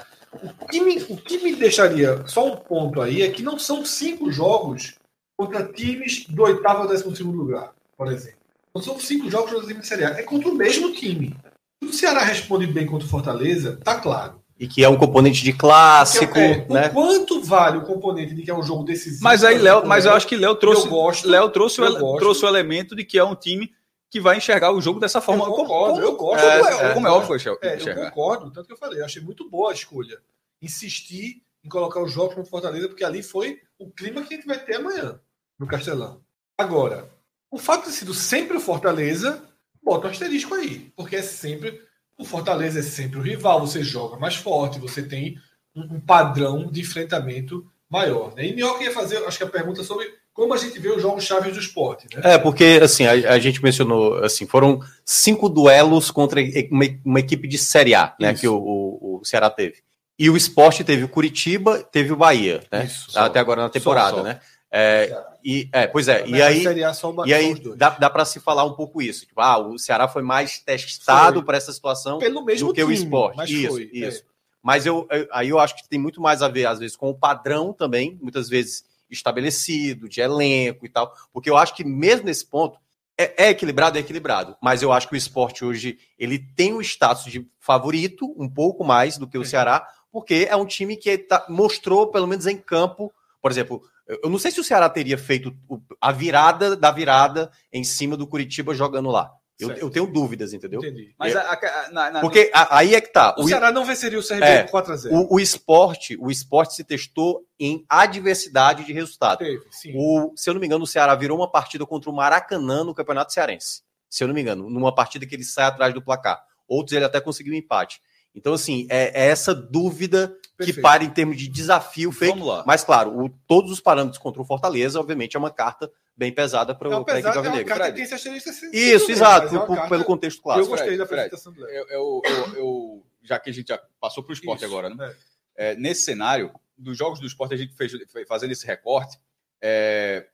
O 0.59 0.67
que, 0.67 0.81
me, 0.81 0.97
o 1.09 1.17
que 1.17 1.37
me 1.43 1.55
deixaria 1.55 2.23
só 2.27 2.45
um 2.45 2.55
ponto 2.57 3.01
aí 3.01 3.21
é 3.21 3.29
que 3.29 3.43
não 3.43 3.57
são 3.57 3.85
cinco 3.85 4.31
jogos 4.31 4.95
contra 5.37 5.63
times 5.63 6.25
do 6.27 6.43
oitavo 6.43 6.83
ao 6.83 6.87
décimo 6.87 7.15
segundo 7.15 7.37
lugar, 7.37 7.71
por 7.97 8.11
exemplo. 8.11 8.39
Não 8.73 8.81
são 8.81 8.99
cinco 8.99 9.29
jogos 9.29 9.51
contra 9.51 9.67
times 9.67 9.89
da 9.89 9.95
Série 9.95 10.05
A, 10.05 10.19
é 10.19 10.23
contra 10.23 10.49
o 10.49 10.55
mesmo 10.55 10.91
time. 10.91 11.35
Se 11.83 11.89
o 11.89 11.93
Ceará 11.93 12.23
responde 12.23 12.67
bem 12.67 12.85
contra 12.85 13.05
o 13.05 13.09
Fortaleza, 13.09 13.79
tá 13.83 13.95
claro. 13.99 14.41
E 14.57 14.67
que 14.67 14.83
é 14.83 14.89
um 14.89 14.95
componente 14.97 15.43
de 15.43 15.51
clássico, 15.51 16.37
É, 16.37 16.65
né? 16.69 16.87
O 16.87 16.91
quanto 16.91 17.41
vale 17.41 17.77
o 17.77 17.81
componente 17.81 18.33
de 18.33 18.41
que 18.41 18.49
é 18.49 18.55
um 18.55 18.63
jogo 18.63 18.83
decisivo? 18.83 19.21
Mas 19.23 19.43
aí, 19.43 19.57
Léo, 19.57 19.85
mas 19.85 20.05
eu 20.05 20.13
acho 20.13 20.25
que 20.27 20.37
Léo 20.37 20.51
eu 20.51 20.55
trouxe, 20.55 20.87
gosto, 20.87 21.27
Léo 21.27 21.49
trouxe, 21.49 21.81
eu 21.81 21.99
gosto. 21.99 22.19
trouxe 22.19 22.45
o 22.45 22.47
elemento 22.47 22.95
de 22.95 23.03
que 23.03 23.17
é 23.19 23.23
um 23.23 23.35
time 23.35 23.69
que 24.15 24.21
vai 24.21 24.37
enxergar 24.37 24.71
o 24.71 24.79
jogo 24.79 24.97
dessa 24.97 25.19
forma. 25.19 25.43
Eu 25.43 25.51
concordo, 25.51 25.95
como, 25.95 26.05
eu 26.05 26.15
gosto. 26.15 26.41
como 26.41 26.49
É, 26.49 26.85
é, 26.85 26.91
é, 26.91 26.93
como 26.93 27.05
é 27.05 27.11
óbvio 27.11 27.35
enxer- 27.35 27.57
É, 27.61 27.75
eu 27.75 27.95
concordo, 28.05 28.49
tanto 28.49 28.65
que 28.65 28.71
eu 28.71 28.77
falei, 28.77 29.01
eu 29.01 29.05
achei 29.05 29.21
muito 29.21 29.49
boa 29.49 29.71
a 29.71 29.73
escolha. 29.73 30.21
Insistir 30.61 31.43
em 31.61 31.67
colocar 31.67 32.01
os 32.01 32.13
jogos 32.13 32.29
contra 32.33 32.43
o 32.43 32.49
Fortaleza, 32.49 32.87
porque 32.87 33.03
ali 33.03 33.21
foi 33.21 33.59
o 33.77 33.91
clima 33.91 34.21
que 34.23 34.33
a 34.33 34.37
gente 34.37 34.47
vai 34.47 34.57
ter 34.57 34.77
amanhã 34.77 35.19
no 35.59 35.67
Castelão. 35.67 36.21
Agora, 36.57 37.09
o 37.51 37.57
fato 37.57 37.81
de 37.81 37.87
ter 37.87 37.91
sido 37.97 38.13
sempre 38.13 38.55
o 38.55 38.61
Fortaleza, 38.61 39.43
bota 39.83 40.07
um 40.07 40.11
asterisco 40.11 40.53
aí, 40.55 40.93
porque 40.95 41.17
é 41.17 41.21
sempre. 41.21 41.81
O 42.17 42.23
Fortaleza 42.23 42.79
é 42.79 42.83
sempre 42.83 43.19
o 43.19 43.21
rival, 43.21 43.59
você 43.59 43.83
joga 43.83 44.15
mais 44.17 44.35
forte, 44.37 44.79
você 44.79 45.03
tem 45.03 45.37
um, 45.75 45.95
um 45.95 45.99
padrão 45.99 46.71
de 46.71 46.79
enfrentamento 46.79 47.69
maior. 47.89 48.33
Né? 48.33 48.45
E 48.47 48.55
Minhoca 48.55 48.81
ia 48.81 48.93
fazer, 48.93 49.17
acho 49.25 49.37
que 49.37 49.43
a 49.43 49.49
pergunta 49.49 49.83
sobre 49.83 50.09
como 50.35 50.53
a 50.53 50.57
gente 50.57 50.77
vê 50.77 50.89
os 50.89 51.01
jogos 51.01 51.23
chaves 51.23 51.53
do 51.53 51.59
esporte. 51.59 52.07
Né? 52.13 52.33
É, 52.33 52.37
porque 52.37 52.79
assim, 52.83 53.05
a, 53.07 53.11
a 53.33 53.39
gente 53.39 53.63
mencionou, 53.63 54.23
assim, 54.23 54.45
foram 54.45 54.79
cinco 55.03 55.47
duelos 55.49 56.11
contra 56.11 56.39
uma, 56.69 56.83
uma 57.05 57.19
equipe 57.21 57.47
de 57.47 57.57
Série 57.57 57.95
A, 57.95 58.13
né, 58.19 58.33
Isso. 58.33 58.41
que 58.41 58.47
o, 58.49 58.57
o, 58.57 59.19
o 59.21 59.25
Ceará 59.25 59.49
teve. 59.49 59.77
E 60.19 60.29
o 60.29 60.35
esporte 60.37 60.83
teve 60.83 61.03
o 61.05 61.09
Curitiba, 61.09 61.79
teve 61.83 62.11
o 62.13 62.17
Bahia, 62.17 62.61
né? 62.71 62.85
Isso, 62.85 63.11
só. 63.11 63.21
Até 63.21 63.39
agora 63.39 63.61
na 63.63 63.69
temporada, 63.69 64.17
só. 64.17 64.23
né? 64.23 64.39
É, 64.69 65.17
e, 65.43 65.69
é, 65.71 65.87
pois 65.87 66.09
é, 66.09 66.27
e 66.27 66.41
aí, 66.41 66.63
Série 66.63 66.83
A 66.83 66.93
só 66.93 67.09
o- 67.11 67.25
e 67.25 67.29
só 67.29 67.35
aí 67.35 67.55
dá, 67.77 67.89
dá 67.91 68.09
para 68.09 68.25
se 68.25 68.41
falar 68.41 68.65
um 68.65 68.73
pouco 68.73 69.01
isso. 69.01 69.25
Tipo, 69.25 69.39
ah, 69.39 69.57
o 69.57 69.77
Ceará 69.79 70.05
foi 70.07 70.21
mais 70.21 70.59
testado 70.59 71.43
para 71.43 71.55
essa 71.55 71.71
situação 71.71 72.17
pelo 72.19 72.43
mesmo 72.43 72.67
do 72.67 72.73
que 72.73 72.83
o 72.83 72.87
time, 72.87 72.97
esporte. 72.97 73.37
mas 73.37 73.49
Isso, 73.49 73.67
foi, 73.69 73.89
isso. 73.93 74.19
é. 74.19 74.23
Mas 74.61 74.85
eu, 74.85 75.07
eu- 75.11 75.27
aí 75.31 75.47
eu 75.49 75.59
acho 75.59 75.77
que 75.77 75.87
tem 75.87 75.97
muito 75.99 76.19
mais 76.19 76.41
a 76.41 76.49
ver, 76.49 76.65
às 76.65 76.79
vezes, 76.79 76.95
com 76.97 77.09
o 77.09 77.13
padrão 77.15 77.71
também, 77.71 78.17
muitas 78.21 78.49
vezes 78.49 78.83
estabelecido, 79.09 80.09
de 80.09 80.21
elenco 80.21 80.85
e 80.85 80.89
tal. 80.89 81.13
Porque 81.33 81.49
eu 81.49 81.57
acho 81.57 81.75
que 81.75 81.83
mesmo 81.83 82.25
nesse 82.25 82.45
ponto, 82.45 82.79
é, 83.17 83.45
é 83.45 83.49
equilibrado, 83.49 83.97
é 83.97 84.01
equilibrado. 84.01 84.57
Mas 84.61 84.81
eu 84.81 84.91
acho 84.91 85.07
que 85.07 85.15
o 85.15 85.17
esporte 85.17 85.63
hoje, 85.63 85.97
ele 86.17 86.39
tem 86.39 86.73
o 86.73 86.81
status 86.81 87.31
de 87.31 87.47
favorito, 87.59 88.33
um 88.37 88.49
pouco 88.49 88.83
mais 88.83 89.17
do 89.17 89.27
que 89.27 89.37
o. 89.37 89.45
Ceará, 89.45 89.87
porque 90.11 90.47
é 90.49 90.55
um 90.55 90.65
time 90.65 90.97
que 90.97 91.17
tá- 91.17 91.45
mostrou, 91.49 92.07
pelo 92.07 92.27
menos 92.27 92.45
em 92.45 92.57
campo, 92.57 93.11
por 93.41 93.51
exemplo, 93.51 93.81
eu 94.07 94.29
não 94.29 94.37
sei 94.37 94.51
se 94.51 94.59
o 94.59 94.63
Ceará 94.63 94.89
teria 94.89 95.17
feito 95.17 95.55
a 95.99 96.11
virada 96.11 96.75
da 96.75 96.91
virada 96.91 97.51
em 97.71 97.83
cima 97.83 98.15
do 98.15 98.27
Curitiba 98.27 98.73
jogando 98.73 99.09
lá. 99.09 99.31
Eu, 99.59 99.71
eu 99.71 99.89
tenho 99.89 100.05
dúvidas, 100.05 100.51
entendeu? 100.53 100.79
Entendi. 100.79 101.15
Mas 101.17 101.33
a- 101.35 101.41
a- 101.53 101.89
na- 101.91 102.11
na- 102.11 102.19
Porque 102.21 102.51
a- 102.53 102.77
aí 102.77 102.93
é 102.93 102.99
que 102.99 103.07
tá. 103.11 103.33
O 103.37 103.43
O- 103.43 103.47
Ceará 103.47 103.71
não 103.71 103.85
venceria 103.85 104.19
o 104.19 104.23
CRB 104.23 104.45
É, 104.45 104.63
4x0. 104.67 105.11
o, 105.13 105.35
o 105.35 105.39
esporte, 105.39 106.17
o 106.19 106.29
esporte 106.29 106.73
se 106.75 106.83
testou 106.83 107.45
em 107.57 107.85
adversidade 107.89 108.83
de 108.83 108.91
resultado. 108.91 109.39
Teve, 109.39 109.61
sim. 109.71 109.93
O, 109.95 110.33
se 110.35 110.49
eu 110.49 110.53
não 110.53 110.59
me 110.61 110.67
engano, 110.67 110.83
o 110.83 110.87
Ceará 110.87 111.15
virou 111.15 111.37
uma 111.37 111.49
partida 111.49 111.85
contra 111.85 112.09
o 112.09 112.13
Maracanã 112.13 112.83
no 112.83 112.93
Campeonato 112.93 113.31
Cearense. 113.31 113.81
Se 114.09 114.23
eu 114.23 114.27
não 114.27 114.35
me 114.35 114.41
engano, 114.41 114.69
numa 114.69 114.93
partida 114.93 115.25
que 115.25 115.35
ele 115.35 115.43
sai 115.43 115.65
atrás 115.65 115.93
do 115.93 116.01
placar. 116.01 116.43
Outros 116.67 116.95
ele 116.95 117.05
até 117.05 117.21
conseguiu 117.21 117.53
um 117.53 117.57
empate. 117.57 118.01
Então, 118.33 118.53
assim, 118.53 118.85
é, 118.89 119.23
é 119.23 119.27
essa 119.29 119.55
dúvida 119.55 120.35
que 120.51 120.57
Perfeito. 120.57 120.81
para 120.81 121.03
em 121.03 121.09
termos 121.09 121.37
de 121.37 121.47
desafio 121.47 122.11
feito. 122.11 122.33
Vamos 122.33 122.47
lá. 122.47 122.63
Mas, 122.67 122.83
claro, 122.83 123.17
o- 123.17 123.29
todos 123.47 123.71
os 123.71 123.79
parâmetros 123.79 124.17
contra 124.21 124.41
o 124.41 124.45
Fortaleza, 124.45 124.99
obviamente, 124.99 125.37
é 125.37 125.39
uma 125.39 125.51
carta 125.51 125.89
bem 126.17 126.31
pesada 126.31 126.73
para 126.73 126.89
de 126.89 128.01
é 128.01 128.03
esse 128.03 128.13
asterisco 128.13 128.49
assim, 128.49 128.69
Isso, 128.71 129.11
exato, 129.11 129.47
é 129.47 129.51
uma 129.57 129.65
por- 129.65 129.75
carta- 129.75 129.89
pelo 129.89 130.03
contexto 130.05 130.37
Eu 130.39 130.43
clássico. 130.43 130.67
gostei 130.69 130.97
da 130.97 131.05
Fred, 131.05 131.21
apresentação 131.25 131.53
do 131.53 131.61
Léo. 131.61 131.69
eu, 131.73 131.85
eu- 131.89 132.21
eu- 132.25 132.55
eu- 132.55 133.05
já 133.23 133.39
que 133.39 133.49
a 133.49 133.53
gente 133.53 133.67
já 133.67 133.81
passou 133.99 134.23
para 134.23 134.31
o 134.31 134.33
esporte 134.33 134.63
Isso, 134.63 134.71
agora, 134.73 134.89
né? 134.93 135.13
é. 135.57 135.71
É, 135.71 135.75
nesse 135.75 136.01
cenário, 136.03 136.51
dos 136.77 136.97
jogos 136.97 137.19
do 137.19 137.25
esporte, 137.25 137.53
a 137.53 137.57
gente 137.57 137.73
fez 137.75 137.91
fazendo 138.27 138.51
esse 138.51 138.65
recorte. 138.65 139.17
é, 139.61 140.27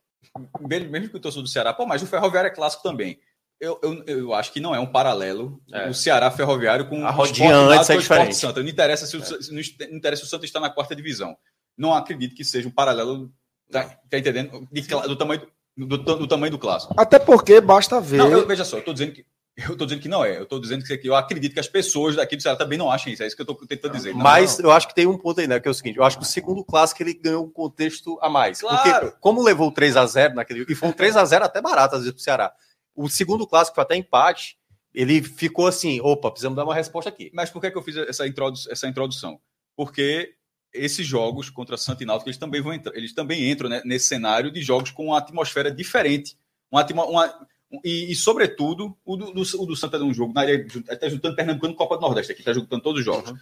mesmo 0.70 1.10
que 1.10 1.16
o 1.16 1.20
torcedor 1.20 1.44
do 1.44 1.50
Ceará, 1.50 1.74
pô, 1.74 1.86
mas 1.86 2.02
o 2.02 2.08
Ferroviário 2.08 2.48
é 2.48 2.52
clássico 2.52 2.84
também. 2.84 3.20
Eu, 3.60 3.80
eu, 3.84 4.04
eu 4.06 4.34
acho 4.34 4.52
que 4.52 4.60
não 4.60 4.74
é 4.76 4.80
um 4.80 4.86
paralelo 4.92 5.62
É. 5.72 5.88
o 5.88 5.94
Ceará 5.94 6.30
Ferroviário 6.32 6.90
com 6.90 7.06
A 7.06 7.12
o 7.12 7.14
rodinha 7.14 7.50
Sport 7.52 7.72
antes 7.78 7.90
é 7.90 7.96
o 7.96 8.00
diferente. 8.00 8.36
Santa. 8.36 8.62
Não 8.64 8.70
interessa 8.70 9.06
se 9.06 9.16
o, 9.16 9.24
se 9.24 9.52
não 9.54 9.62
interessa 9.96 10.22
se 10.24 10.28
o 10.28 10.30
Santa 10.30 10.44
está 10.46 10.60
na 10.60 10.70
quarta 10.70 10.96
divisão. 10.96 11.38
Não 11.78 11.94
acredito 11.94 12.36
que 12.36 12.44
seja 12.44 12.68
um 12.68 12.72
paralelo, 12.72 13.32
tá, 13.72 13.84
tá 14.10 14.18
entendendo? 14.18 14.68
De 14.72 14.82
do, 14.82 15.16
tamanho, 15.16 15.42
do, 15.42 15.48
do- 15.78 15.98
do 15.98 16.28
tamanho 16.28 16.52
do 16.52 16.60
clássico. 16.60 16.94
Até 16.98 17.18
porque 17.20 17.60
basta 17.62 18.00
ver. 18.00 18.18
Não, 18.18 18.32
eu, 18.32 18.46
veja 18.48 18.64
só, 18.66 18.78
eu 18.78 18.84
tô 18.84 18.94
dizendo 18.94 19.14
que 19.14 19.26
eu 19.58 19.76
tô 19.78 19.86
dizendo 19.86 20.02
que 20.02 20.08
não 20.08 20.24
é. 20.24 20.38
Eu 20.40 20.46
tô 20.46 20.60
dizendo 20.60 20.84
que 20.84 21.00
eu 21.08 21.14
acredito 21.14 21.54
que 21.54 21.60
as 21.60 21.68
pessoas 21.68 22.16
daqui 22.16 22.36
do 22.38 22.42
Ceará 22.42 22.58
também 22.58 22.78
não 22.78 22.90
achem 22.90 23.12
isso. 23.14 23.22
É 23.22 23.28
isso 23.28 23.36
que 23.36 23.42
eu 23.42 23.46
tô 23.46 23.54
tentando 23.56 23.92
dizer. 23.94 24.14
Não, 24.14 24.22
Mas 24.22 24.58
eu 24.60 24.72
acho 24.72 24.88
que 24.88 24.96
tem 24.96 25.06
um 25.06 25.18
ponto 25.18 25.42
aí, 25.42 25.48
né? 25.48 25.60
Que 25.60 25.68
é 25.68 25.72
o 25.72 25.74
seguinte: 25.74 25.98
eu 25.98 26.04
acho 26.04 26.18
que 26.18 26.24
o 26.24 26.28
segundo 26.28 26.64
clássico 26.64 27.04
ele 27.04 27.14
ganhou 27.14 27.46
um 27.46 27.50
contexto 27.50 28.18
a 28.22 28.30
mais. 28.30 28.62
Claro. 28.62 29.08
Porque, 29.08 29.18
como 29.20 29.44
levou 29.44 29.68
o 29.68 29.74
3x0 29.74 30.34
naquele. 30.34 30.66
E 30.70 30.74
foi 30.74 30.90
um 30.90 30.94
3x0 30.94 31.42
até 31.42 31.62
barato, 31.62 31.96
às 31.96 32.02
vezes, 32.02 32.14
pro 32.14 32.24
Ceará. 32.24 32.54
O 32.96 33.10
segundo 33.10 33.46
clássico 33.46 33.76
foi 33.76 33.84
até 33.84 33.96
empate. 33.96 34.58
Ele 34.94 35.22
ficou 35.22 35.68
assim: 35.68 36.00
opa, 36.02 36.32
precisamos 36.32 36.56
dar 36.56 36.64
uma 36.64 36.74
resposta 36.76 37.10
aqui. 37.10 37.30
Mas 37.34 37.50
por 37.50 37.62
que, 37.62 37.70
que 37.72 37.78
eu 37.78 37.84
fiz 37.84 37.98
essa, 37.98 38.26
introdu 38.26 38.58
essa 38.70 38.88
introdução? 38.88 39.40
Porque 39.76 40.34
esses 40.74 41.06
jogos 41.06 41.50
contra 41.50 41.78
Santa 41.78 42.04
e 42.04 42.06
Náutico, 42.06 42.30
eles 42.30 42.38
também 42.38 42.62
vão 42.62 42.74
entrar, 42.74 42.96
eles 42.96 43.14
também 43.14 43.50
entram 43.50 43.70
né, 43.70 43.82
nesse 43.86 44.08
cenário 44.08 44.52
de 44.52 44.62
jogos 44.62 44.92
com 44.92 45.08
uma 45.08 45.18
atmosfera 45.18 45.72
diferente. 45.72 46.38
Uma, 46.72 46.86
uma- 47.06 47.48
e, 47.84 48.12
e, 48.12 48.16
sobretudo, 48.16 48.98
o 49.06 49.16
do, 49.16 49.32
do, 49.32 49.42
o 49.42 49.66
do 49.66 49.76
Santa 49.76 49.98
é 49.98 50.02
um 50.02 50.14
jogo, 50.14 50.34
na 50.34 50.42
área, 50.42 50.66
está 50.90 51.08
juntando 51.08 51.36
Pernambucano 51.36 51.76
Copa 51.76 51.96
do 51.96 52.02
Nordeste, 52.02 52.32
aqui 52.32 52.42
está 52.42 52.54
juntando 52.54 52.82
todos 52.84 53.00
os 53.00 53.06
jogos. 53.06 53.34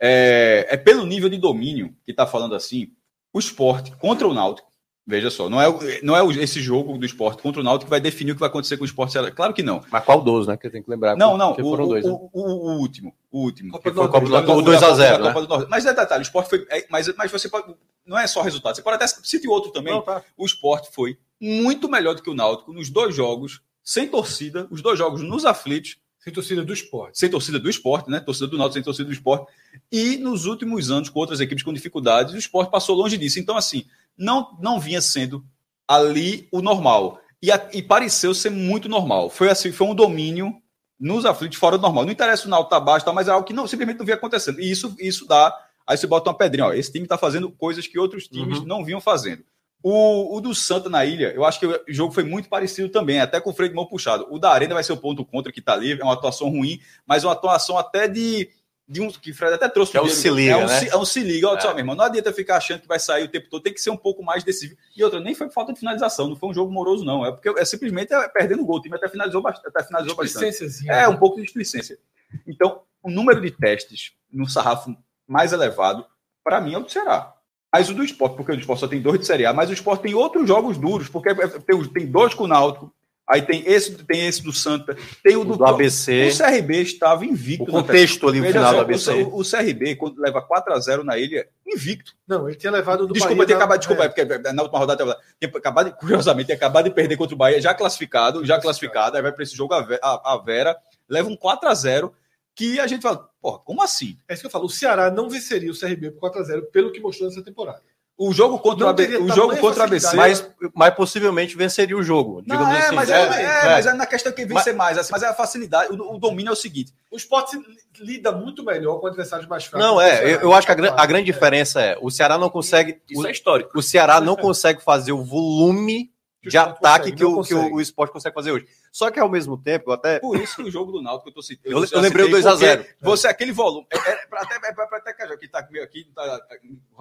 É, 0.00 0.66
é 0.70 0.76
pelo 0.76 1.04
nível 1.06 1.28
de 1.28 1.38
domínio 1.38 1.96
que 2.04 2.10
está 2.10 2.26
falando 2.26 2.54
assim, 2.54 2.92
o 3.32 3.38
esporte 3.38 3.90
contra 3.96 4.28
o 4.28 4.34
Náutico. 4.34 4.67
Veja 5.10 5.30
só, 5.30 5.48
não 5.48 5.58
é, 5.58 5.66
não 6.02 6.14
é 6.14 6.34
esse 6.42 6.60
jogo 6.60 6.98
do 6.98 7.06
esporte 7.06 7.40
contra 7.40 7.62
o 7.62 7.64
Náutico 7.64 7.86
que 7.86 7.90
vai 7.90 7.98
definir 7.98 8.32
o 8.32 8.34
que 8.34 8.40
vai 8.40 8.50
acontecer 8.50 8.76
com 8.76 8.82
o 8.82 8.86
esporte. 8.86 9.16
Claro 9.34 9.54
que 9.54 9.62
não. 9.62 9.82
Mas 9.90 10.04
qual 10.04 10.20
dos, 10.20 10.46
né? 10.46 10.54
Que 10.54 10.66
eu 10.66 10.70
tenho 10.70 10.84
que 10.84 10.90
lembrar. 10.90 11.16
Não, 11.16 11.34
não. 11.38 11.52
O, 11.52 11.54
foram 11.56 11.84
o- 11.84 11.88
dois. 11.88 12.04
né? 12.04 12.10
o- 12.12 12.28
o- 12.30 12.78
último. 12.78 13.14
O 13.32 13.40
último. 13.40 13.72
Copa 13.72 13.90
do 13.90 13.96
foi 13.96 14.04
o 14.04 14.08
Copa 14.10 14.26
do 14.26 14.30
Nordeste. 14.30 14.52
Nordeste, 14.52 14.68
o 14.68 14.70
Da- 14.70 14.70
2 14.70 14.82
a 14.82 14.94
0 14.94 15.22
da 15.56 15.58
né? 15.60 15.66
Mas 15.70 15.86
é 15.86 15.94
detalhe, 15.94 16.20
o 16.20 16.24
esporte 16.24 16.50
foi. 16.50 16.66
é, 16.70 16.86
mas, 16.90 17.10
mas 17.16 17.32
você 17.32 17.48
pode. 17.48 17.74
Não 18.04 18.18
é 18.18 18.26
só 18.26 18.42
resultado. 18.42 18.76
Você 18.76 18.82
pode 18.82 18.96
até 18.96 19.06
citar 19.06 19.50
outro 19.50 19.70
também. 19.72 19.94
Não, 19.94 20.02
tá. 20.02 20.22
O 20.36 20.44
esporte 20.44 20.90
foi 20.92 21.16
muito 21.40 21.88
melhor 21.88 22.14
do 22.14 22.22
que 22.22 22.28
o 22.28 22.34
Náutico 22.34 22.70
nos 22.74 22.90
dois 22.90 23.14
jogos, 23.14 23.62
sem 23.82 24.06
torcida, 24.08 24.68
os 24.70 24.82
dois 24.82 24.98
jogos 24.98 25.22
nos 25.22 25.46
aflitos, 25.46 25.96
Sem 26.18 26.30
torcida 26.34 26.62
do 26.62 26.72
esporte. 26.74 27.18
sem 27.18 27.30
torcida 27.30 27.58
do 27.58 27.70
esporte, 27.70 28.10
né? 28.10 28.20
Torcida 28.20 28.46
do 28.46 28.58
Náutico 28.58 28.74
sem 28.74 28.82
torcida 28.82 29.06
do 29.08 29.12
esporte. 29.14 29.50
E 29.90 30.18
nos 30.18 30.44
últimos 30.44 30.90
anos, 30.90 31.08
com 31.08 31.18
outras 31.18 31.40
equipes 31.40 31.64
com 31.64 31.72
dificuldades, 31.72 32.34
o 32.34 32.38
esporte 32.38 32.70
passou 32.70 32.94
longe 32.94 33.16
disso. 33.16 33.38
Então, 33.40 33.56
assim, 33.56 33.86
não, 34.18 34.56
não 34.60 34.80
vinha 34.80 35.00
sendo 35.00 35.44
ali 35.86 36.48
o 36.52 36.60
normal. 36.60 37.20
E, 37.42 37.52
a- 37.52 37.68
e 37.72 37.82
pareceu 37.82 38.34
ser 38.34 38.50
muito 38.50 38.88
normal. 38.88 39.30
Foi 39.30 39.48
assim, 39.48 39.70
foi 39.72 39.86
um 39.86 39.94
domínio 39.94 40.54
nos 40.98 41.24
aflitos 41.24 41.58
fora 41.58 41.78
do 41.78 41.82
normal. 41.82 42.04
Não 42.04 42.12
interessa 42.12 42.46
o 42.46 42.50
Náutico 42.50 42.70
tá 42.70 42.80
baixo, 42.80 43.04
tá, 43.04 43.12
mas 43.12 43.28
é 43.28 43.30
algo 43.30 43.46
que 43.46 43.52
não, 43.52 43.66
simplesmente 43.66 43.98
não 43.98 44.04
vinha 44.04 44.16
acontecendo. 44.16 44.60
E 44.60 44.70
isso, 44.70 44.94
isso 44.98 45.26
dá. 45.26 45.56
Aí 45.86 45.96
você 45.96 46.06
bota 46.06 46.28
uma 46.28 46.36
pedrinha, 46.36 46.66
ó. 46.66 46.72
Esse 46.72 46.90
time 46.92 47.06
tá 47.06 47.16
fazendo 47.16 47.50
coisas 47.50 47.86
que 47.86 47.98
outros 47.98 48.26
times 48.26 48.58
Uhum. 48.58 48.64
não 48.66 48.84
vinham 48.84 49.00
fazendo. 49.00 49.44
O, 49.80 50.36
o 50.36 50.40
do 50.40 50.52
Santa 50.56 50.88
na 50.90 51.04
ilha, 51.04 51.32
eu 51.32 51.44
acho 51.44 51.60
que 51.60 51.66
o 51.66 51.80
jogo 51.86 52.12
foi 52.12 52.24
muito 52.24 52.48
parecido 52.48 52.88
também, 52.88 53.20
até 53.20 53.40
com 53.40 53.50
o 53.50 53.54
freio 53.54 53.70
de 53.70 53.76
mão 53.76 53.86
puxado. 53.86 54.26
O 54.28 54.36
da 54.36 54.50
Arena 54.50 54.74
vai 54.74 54.82
ser 54.82 54.92
o 54.92 54.96
ponto 54.96 55.24
contra 55.24 55.52
que 55.52 55.60
tá 55.62 55.74
ali, 55.74 55.92
é 55.92 56.02
uma 56.02 56.14
atuação 56.14 56.48
ruim, 56.50 56.80
mas 57.06 57.22
uma 57.22 57.32
atuação 57.32 57.78
até 57.78 58.08
de, 58.08 58.50
de 58.88 59.02
um 59.02 59.10
que 59.10 59.30
o 59.30 59.34
Fred 59.34 59.54
até 59.54 59.68
trouxe. 59.68 59.92
Que 59.92 59.98
é 59.98 60.00
o 60.00 60.08
se 60.08 60.30
liga, 60.30 60.52
é 60.52 60.56
um, 60.56 60.66
né? 60.66 60.80
se, 60.80 60.88
é 60.88 60.96
um 60.96 61.04
se 61.04 61.20
liga. 61.20 61.48
Olha 61.48 61.58
É. 61.58 61.60
só, 61.60 61.68
meu 61.68 61.80
irmão, 61.80 61.94
não 61.94 62.04
adianta 62.04 62.32
ficar 62.32 62.56
achando 62.56 62.80
que 62.80 62.88
vai 62.88 62.98
sair 62.98 63.24
o 63.24 63.28
tempo 63.28 63.48
todo, 63.50 63.62
tem 63.62 63.74
que 63.74 63.80
ser 63.80 63.90
um 63.90 63.96
pouco 63.96 64.22
mais 64.22 64.42
decisivo. 64.42 64.76
E 64.96 65.04
outra, 65.04 65.20
nem 65.20 65.34
foi 65.34 65.50
falta 65.50 65.72
de 65.74 65.78
finalização, 65.78 66.28
não 66.28 66.36
foi 66.36 66.48
um 66.48 66.54
jogo 66.54 66.72
moroso, 66.72 67.04
não. 67.04 67.26
É 67.26 67.30
porque 67.30 67.50
é 67.50 67.64
simplesmente 67.64 68.14
é 68.14 68.28
perdendo 68.28 68.64
gol. 68.64 68.78
O 68.78 68.80
time 68.80 68.96
até 68.96 69.08
finalizou 69.08 69.42
bastante. 69.42 69.68
Até 69.68 69.84
finalizou 69.84 70.16
bastante. 70.16 70.46
É, 70.88 71.06
um 71.08 71.16
pouco 71.16 71.36
de 71.36 71.42
displicência. 71.42 71.98
Então, 72.46 72.80
o 73.02 73.10
número 73.10 73.40
de 73.40 73.50
testes 73.50 74.12
no 74.32 74.48
sarrafo 74.48 74.96
mais 75.26 75.52
elevado, 75.52 76.06
para 76.42 76.60
mim, 76.60 76.72
é 76.74 76.78
o 76.78 76.82
do 76.82 76.90
Ceará. 76.90 77.34
Mas 77.70 77.90
o 77.90 77.94
do 77.94 78.02
esporte, 78.02 78.36
porque 78.36 78.52
o 78.52 78.54
do 78.56 78.60
esporte 78.60 78.80
só 78.80 78.88
tem 78.88 79.02
dois 79.02 79.20
de 79.20 79.26
Série 79.26 79.44
A, 79.44 79.52
mas 79.52 79.68
o 79.68 79.74
esporte 79.74 80.00
tem 80.00 80.14
outros 80.14 80.48
jogos 80.48 80.78
duros, 80.78 81.08
porque 81.08 81.34
tem, 81.34 81.84
tem 81.88 82.06
dois 82.06 82.32
com 82.32 82.44
o 82.44 82.48
Náutico, 82.48 82.90
aí 83.28 83.42
tem 83.42 83.62
esse, 83.66 83.92
tem 84.04 84.26
esse 84.26 84.42
do 84.42 84.52
Santa, 84.52 84.96
tem 85.22 85.36
o 85.36 85.44
do, 85.44 85.56
do 85.56 85.64
ABC. 85.66 86.30
O 86.32 86.36
CRB 86.36 86.80
estava 86.82 87.24
invicto. 87.26 87.64
O 87.64 87.66
contexto 87.66 88.26
ali, 88.28 88.38
o 88.40 88.42
Veja 88.42 88.54
final 88.58 88.74
do 88.74 88.80
ABC. 88.80 89.12
O, 89.24 89.40
o 89.40 89.42
CRB, 89.44 89.96
quando 89.96 90.18
leva 90.20 90.40
4x0 90.40 91.02
na 91.02 91.18
ilha, 91.18 91.46
invicto. 91.66 92.12
Não, 92.26 92.48
ele 92.48 92.56
tinha 92.56 92.72
levado 92.72 93.06
do 93.06 93.12
Desculpa, 93.12 93.34
Bahia 93.36 93.46
ter 93.46 93.52
na- 93.52 93.58
acabado, 93.58 93.78
desculpa, 93.78 94.02
é. 94.02 94.06
é. 94.06 94.08
porque 94.08 94.52
na 94.52 94.62
última 94.62 94.78
rodada 94.78 95.16
tinha 95.40 95.52
acabado, 95.54 95.92
curiosamente, 95.96 96.46
tinha 96.46 96.56
acabado 96.56 96.84
de 96.86 96.90
perder 96.90 97.16
contra 97.16 97.34
o 97.34 97.38
Bahia, 97.38 97.60
já 97.60 97.74
classificado, 97.74 98.44
já 98.46 98.58
classificado, 98.60 99.16
aí 99.16 99.22
vai 99.22 99.32
para 99.32 99.42
esse 99.42 99.54
jogo 99.56 99.74
a- 99.74 99.86
a 100.02 100.42
Vera, 100.44 100.76
leva 101.08 101.28
um 101.28 101.36
4x0, 101.36 102.10
que 102.54 102.80
a 102.80 102.86
gente 102.88 103.02
fala, 103.02 103.28
porra, 103.40 103.60
como 103.60 103.82
assim? 103.82 104.18
É 104.28 104.32
isso 104.32 104.42
que 104.42 104.46
eu 104.46 104.50
falo. 104.50 104.64
O 104.64 104.68
Ceará 104.70 105.10
não 105.12 105.28
venceria 105.30 105.70
o 105.70 105.78
CRB 105.78 106.10
por 106.10 106.28
4x0 106.32 106.62
pelo 106.72 106.90
que 106.90 106.98
mostrou 106.98 107.28
nessa 107.28 107.40
temporada. 107.42 107.80
O 108.20 108.32
jogo 108.32 108.58
contra 108.58 108.78
o 108.78 108.80
Não 108.80 108.88
ABC, 108.88 109.08
teria 109.12 109.24
o 109.24 109.28
jogo 109.32 109.56
contra 109.58 109.82
o 109.82 109.86
ABC. 109.86 110.16
Mas, 110.16 110.50
mas 110.74 110.92
possivelmente 110.94 111.56
venceria 111.56 111.96
o 111.96 112.02
jogo. 112.02 112.42
Não, 112.44 112.68
é, 112.72 112.78
assim. 112.86 112.94
mas, 112.96 113.08
É, 113.08 113.14
é, 113.14 113.22
é. 113.22 113.42
é, 113.44 113.64
mas 113.66 113.86
é 113.86 113.92
na 113.92 114.06
questão 114.06 114.32
que 114.32 114.44
vencer 114.44 114.74
mais, 114.74 114.98
assim, 114.98 115.10
mas 115.12 115.22
é 115.22 115.28
a 115.28 115.32
facilidade, 115.34 115.92
o, 115.92 116.14
o 116.16 116.18
domínio 116.18 116.50
é 116.50 116.52
o 116.52 116.56
seguinte. 116.56 116.92
O 117.12 117.16
esporte 117.16 117.56
li- 117.56 117.64
lida 118.00 118.32
muito 118.32 118.64
melhor 118.64 118.98
com 118.98 119.06
adversários 119.06 119.46
mais 119.48 119.64
fracos. 119.66 119.86
Não, 119.86 119.96
o 119.96 120.00
é. 120.00 120.10
Ceará. 120.16 120.28
Eu, 120.30 120.40
eu 120.40 120.52
acho 120.52 120.66
que 120.66 120.72
a, 120.72 120.74
gran- 120.74 120.94
a 120.96 121.06
grande 121.06 121.30
É. 121.30 121.32
diferença 121.32 121.80
é 121.80 121.96
o 122.02 122.10
Ceará 122.10 122.36
não 122.36 122.50
consegue. 122.50 123.00
Isso 123.08 123.22
o, 123.22 123.26
é 123.26 123.30
histórico. 123.30 123.70
o 123.78 123.82
Ceará 123.82 124.20
não 124.20 124.34
consegue 124.34 124.82
fazer 124.82 125.12
o 125.12 125.22
volume 125.22 126.10
o 126.44 126.48
de 126.48 126.56
ataque 126.58 127.12
consegue, 127.12 127.16
que, 127.16 127.24
o, 127.24 127.42
que 127.42 127.54
o, 127.54 127.74
o 127.74 127.80
esporte 127.80 128.10
consegue 128.12 128.34
fazer 128.34 128.50
hoje. 128.50 128.66
Só 128.92 129.10
que 129.10 129.20
ao 129.20 129.28
mesmo 129.28 129.56
tempo, 129.56 129.90
até. 129.92 130.18
Por 130.20 130.36
isso 130.40 130.56
que 130.56 130.62
o 130.62 130.70
jogo 130.70 130.92
do 130.92 131.02
Náutico 131.02 131.24
que 131.24 131.30
eu 131.30 131.34
tô 131.34 131.42
citando. 131.42 131.76
Eu- 131.76 131.84
eu 131.90 132.00
lembrei 132.00 132.26
o 132.26 132.30
2 132.30 132.46
a 132.46 132.54
0. 132.56 132.84
Você, 133.00 133.28
aquele 133.28 133.52
volume. 133.52 133.86
É, 133.90 133.96
é, 133.96 134.26
pra 134.26 134.40
até, 134.42 134.54
é, 134.56 134.72
pra, 134.72 134.86
pra 134.86 134.98
até 134.98 135.12
que 135.36 135.48
tá 135.48 135.62
comigo 135.62 135.84
aqui, 135.84 136.04
tá, 136.14 136.40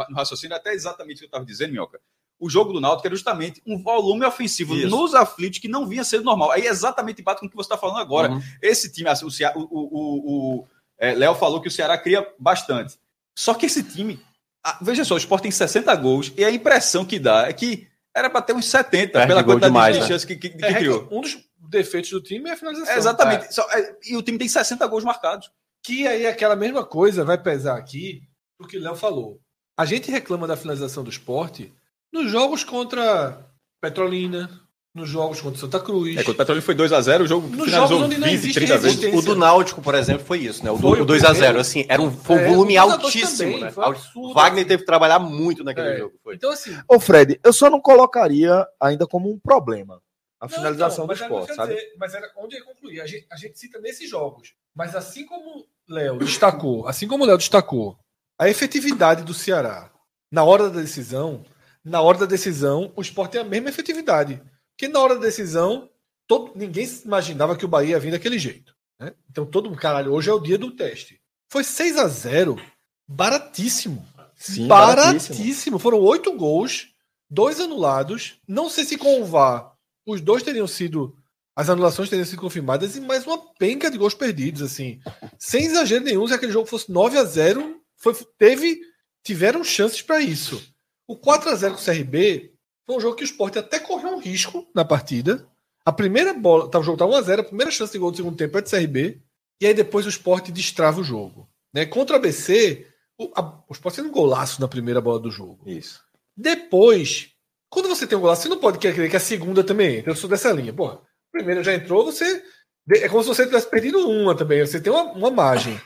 no 0.09 0.15
raciocínio, 0.15 0.53
é 0.53 0.57
até 0.57 0.73
exatamente 0.73 1.15
o 1.15 1.19
que 1.19 1.25
eu 1.25 1.27
estava 1.27 1.45
dizendo, 1.45 1.71
Minhoca. 1.71 1.99
O 2.39 2.49
jogo 2.49 2.71
do 2.71 2.79
Náutico 2.79 3.07
era 3.07 3.15
justamente 3.15 3.61
um 3.65 3.81
volume 3.81 4.23
ofensivo 4.23 4.75
Isso. 4.75 4.89
nos 4.89 5.15
aflitos 5.15 5.57
que 5.57 5.67
não 5.67 5.87
vinha 5.87 6.03
sendo 6.03 6.23
normal. 6.23 6.51
Aí 6.51 6.67
exatamente 6.67 7.21
bate 7.23 7.39
com 7.39 7.47
o 7.47 7.49
que 7.49 7.55
você 7.55 7.65
está 7.65 7.77
falando 7.77 7.97
agora. 7.97 8.31
Uhum. 8.31 8.41
Esse 8.61 8.91
time, 8.91 9.09
assim, 9.09 9.25
o, 9.25 9.31
Cea- 9.31 9.53
o, 9.55 9.61
o, 9.61 9.67
o- 9.71 10.57
o, 10.59 10.67
é, 10.99 11.15
Léo 11.15 11.33
falou 11.33 11.59
que 11.61 11.67
o 11.67 11.71
Ceará 11.71 11.97
cria 11.97 12.27
bastante. 12.37 12.95
Só 13.35 13.55
que 13.55 13.65
esse 13.65 13.81
time, 13.81 14.19
ah, 14.63 14.77
veja 14.81 15.03
só, 15.03 15.15
o 15.15 15.17
Sport 15.17 15.41
tem 15.41 15.51
60 15.51 15.95
gols 15.95 16.31
e 16.37 16.45
a 16.45 16.51
impressão 16.51 17.03
que 17.03 17.17
dá 17.17 17.47
é 17.47 17.53
que 17.53 17.87
era 18.15 18.29
para 18.29 18.41
ter 18.43 18.53
uns 18.53 18.65
70 18.65 19.13
Perde 19.13 19.27
pela 19.27 19.43
quantidade 19.43 19.71
demais, 19.73 19.95
de 19.95 20.01
né? 20.01 20.07
chances 20.07 20.25
que, 20.25 20.35
que, 20.35 20.49
que 20.49 20.65
É, 20.65 20.73
criou. 20.75 21.07
Um 21.11 21.21
dos 21.21 21.37
defeitos 21.69 22.09
do 22.11 22.21
time 22.21 22.49
é 22.49 22.53
a 22.53 22.57
finalização. 22.57 22.93
É, 22.93 22.97
exatamente. 22.97 23.53
Só- 23.53 23.67
é, 23.71 23.95
e 24.07 24.15
o 24.17 24.21
time 24.21 24.37
tem 24.37 24.47
60 24.47 24.85
gols 24.87 25.03
marcados. 25.03 25.49
Que 25.83 26.07
aí 26.07 26.25
aquela 26.27 26.55
mesma 26.55 26.83
coisa 26.85 27.23
vai 27.23 27.37
pesar 27.37 27.77
aqui 27.77 28.21
do 28.59 28.67
que 28.67 28.77
o 28.77 28.81
Léo 28.81 28.95
falou. 28.95 29.39
A 29.79 29.85
gente 29.85 30.09
reclama 30.11 30.47
da 30.47 30.57
finalização 30.57 31.03
do 31.03 31.09
esporte 31.09 31.71
nos 32.11 32.29
jogos 32.31 32.63
contra 32.63 33.45
Petrolina, 33.81 34.49
nos 34.93 35.07
jogos 35.07 35.39
contra 35.39 35.59
Santa 35.59 35.79
Cruz. 35.79 36.17
É, 36.17 36.23
quando 36.23 36.33
o 36.33 36.37
Petróleo 36.37 36.61
foi 36.63 36.73
2x0, 36.73 37.21
o 37.21 37.27
jogo 37.27 37.47
Nos 37.47 37.65
finalizou 37.65 37.87
jogos 37.99 38.03
onde 38.05 38.17
não 38.17 38.27
20, 38.27 38.33
existe 38.33 38.53
30 38.55 38.73
vezes. 38.79 38.85
resistência. 38.99 39.19
O 39.19 39.21
do 39.21 39.35
Náutico, 39.39 39.81
por 39.81 39.93
exemplo, 39.93 40.25
foi 40.25 40.39
isso, 40.39 40.63
né? 40.65 40.71
O, 40.71 40.77
do, 40.77 40.87
o 40.89 41.05
2 41.05 41.23
a 41.23 41.27
0 41.27 41.35
primeiro. 41.37 41.59
assim, 41.59 41.85
era 41.87 42.01
um, 42.01 42.11
foi 42.11 42.35
um 42.37 42.39
É, 42.39 42.47
volume 42.49 42.75
altíssimo, 42.77 43.37
também, 43.51 43.59
né? 43.61 43.71
foi 43.71 43.85
absurdo, 43.85 44.33
Wagner 44.33 44.59
assim. 44.61 44.67
teve 44.67 44.79
que 44.81 44.85
trabalhar 44.87 45.19
muito 45.19 45.63
naquele 45.63 45.89
É. 45.89 45.97
jogo. 45.99 46.15
Foi. 46.23 46.35
Então, 46.35 46.51
assim. 46.51 46.75
Ô, 46.89 46.99
Fred, 46.99 47.39
eu 47.43 47.53
só 47.53 47.69
não 47.69 47.79
colocaria 47.79 48.65
ainda 48.81 49.05
como 49.05 49.31
um 49.31 49.37
problema 49.39 50.01
a 50.39 50.45
não, 50.45 50.55
finalização 50.55 51.05
então, 51.05 51.15
do 51.15 51.21
esporte, 51.21 51.55
sabe? 51.55 51.73
dizer, 51.73 51.93
mas 51.97 52.13
era 52.13 52.31
onde 52.37 52.55
eu 52.55 52.59
ia 52.59 52.65
concluir. 52.65 53.01
A 53.01 53.05
gente, 53.05 53.25
a 53.29 53.35
gente 53.35 53.57
cita 53.57 53.79
nesses 53.79 54.09
jogos. 54.09 54.53
Mas 54.75 54.95
assim 54.95 55.25
como 55.25 55.61
o 55.61 55.65
Léo 55.87 56.17
destacou, 56.19 56.87
assim 56.87 57.07
como 57.07 57.23
o 57.23 57.27
Léo 57.27 57.37
destacou, 57.37 57.97
a 58.39 58.47
efetividade 58.47 59.23
do 59.23 59.33
Ceará 59.33 59.91
na 60.31 60.43
hora 60.43 60.69
da 60.69 60.81
decisão, 60.81 61.43
na 61.83 62.01
hora 62.01 62.19
da 62.19 62.25
decisão, 62.25 62.91
o 62.95 63.01
esporte 63.01 63.33
tem 63.33 63.41
a 63.41 63.45
mesma 63.45 63.69
efetividade. 63.69 64.41
Porque 64.71 64.87
na 64.87 64.99
hora 64.99 65.15
da 65.15 65.21
decisão, 65.21 65.89
todo, 66.27 66.51
ninguém 66.55 66.87
imaginava 67.03 67.55
que 67.55 67.65
o 67.65 67.67
Bahia 67.67 67.91
ia 67.91 67.99
vir 67.99 68.11
daquele 68.11 68.37
jeito. 68.37 68.75
né? 68.99 69.13
Então 69.29 69.45
todo 69.45 69.69
mundo, 69.69 69.79
caralho, 69.79 70.13
hoje 70.13 70.29
é 70.29 70.33
o 70.33 70.39
dia 70.39 70.57
do 70.57 70.71
teste. 70.71 71.19
Foi 71.49 71.63
6 71.63 71.97
a 71.97 72.07
0 72.07 72.61
baratíssimo. 73.07 74.05
Sim, 74.35 74.67
baratíssimo. 74.67 75.79
Foram 75.79 75.99
oito 76.01 76.31
gols, 76.33 76.89
dois 77.29 77.59
anulados. 77.59 78.39
Não 78.47 78.69
sei 78.69 78.83
se 78.83 78.97
com 78.97 79.21
o 79.21 79.25
VAR 79.25 79.76
os 80.07 80.21
dois 80.21 80.41
teriam 80.41 80.65
sido. 80.65 81.15
As 81.53 81.69
anulações 81.69 82.09
teriam 82.09 82.25
sido 82.25 82.39
confirmadas 82.39 82.95
e 82.95 83.01
mais 83.01 83.25
uma 83.25 83.37
penca 83.55 83.91
de 83.91 83.97
gols 83.97 84.13
perdidos, 84.13 84.61
assim. 84.61 84.99
Sem 85.37 85.65
exagero 85.65 86.05
nenhum, 86.05 86.25
se 86.27 86.33
aquele 86.33 86.51
jogo 86.51 86.67
fosse 86.67 86.91
9 86.91 87.17
a 87.17 87.23
0 87.23 87.81
foi, 87.97 88.15
teve, 88.37 88.79
tiveram 89.23 89.63
chances 89.63 90.01
para 90.01 90.21
isso. 90.21 90.63
O 91.07 91.17
4 91.17 91.49
a 91.49 91.55
0 91.55 91.73
com 91.73 91.81
o 91.81 91.83
CRB 91.83 92.53
foi 92.85 92.95
um 92.95 92.99
jogo 92.99 93.15
que 93.15 93.23
o 93.23 93.25
Sport 93.25 93.57
até 93.57 93.79
correu 93.79 94.09
um 94.11 94.19
risco 94.19 94.67
na 94.73 94.85
partida. 94.85 95.47
A 95.83 95.91
primeira 95.91 96.33
bola, 96.33 96.69
tá, 96.69 96.79
o 96.79 96.83
jogo 96.83 96.97
tá 96.97 97.05
1 97.05 97.15
a 97.15 97.21
0 97.21 97.41
a 97.41 97.45
primeira 97.45 97.71
chance 97.71 97.91
de 97.91 97.99
gol 97.99 98.11
do 98.11 98.17
segundo 98.17 98.37
tempo 98.37 98.57
é 98.57 98.61
de 98.61 98.69
CRB. 98.69 99.21
E 99.59 99.65
aí 99.65 99.73
depois 99.73 100.05
o 100.05 100.09
Sport 100.09 100.51
destrava 100.51 101.01
o 101.01 101.03
jogo. 101.03 101.49
Né? 101.73 101.85
Contra 101.85 102.15
o 102.15 102.19
ABC, 102.19 102.85
o, 103.17 103.31
a, 103.35 103.63
o 103.67 103.73
Sport 103.73 103.95
fez 103.95 104.07
um 104.07 104.11
golaço 104.11 104.61
na 104.61 104.67
primeira 104.67 105.01
bola 105.01 105.19
do 105.19 105.31
jogo. 105.31 105.59
Isso. 105.65 106.01
Depois, 106.35 107.31
quando 107.69 107.89
você 107.89 108.07
tem 108.07 108.17
um 108.17 108.21
golaço, 108.21 108.43
você 108.43 108.49
não 108.49 108.59
pode 108.59 108.79
querer 108.79 109.09
que 109.09 109.15
a 109.15 109.19
segunda 109.19 109.63
também 109.63 109.97
entre. 109.97 110.11
Eu 110.11 110.15
sou 110.15 110.29
dessa 110.29 110.51
linha. 110.51 110.73
Porra, 110.73 110.95
a 110.95 111.37
primeira 111.37 111.63
já 111.63 111.73
entrou, 111.73 112.05
você. 112.05 112.43
É 112.89 113.09
como 113.09 113.21
se 113.21 113.29
você 113.29 113.45
tivesse 113.45 113.69
perdido 113.69 114.09
uma 114.09 114.35
também. 114.35 114.65
Você 114.65 114.79
tem 114.79 114.91
uma, 114.91 115.03
uma 115.11 115.31
margem. 115.31 115.79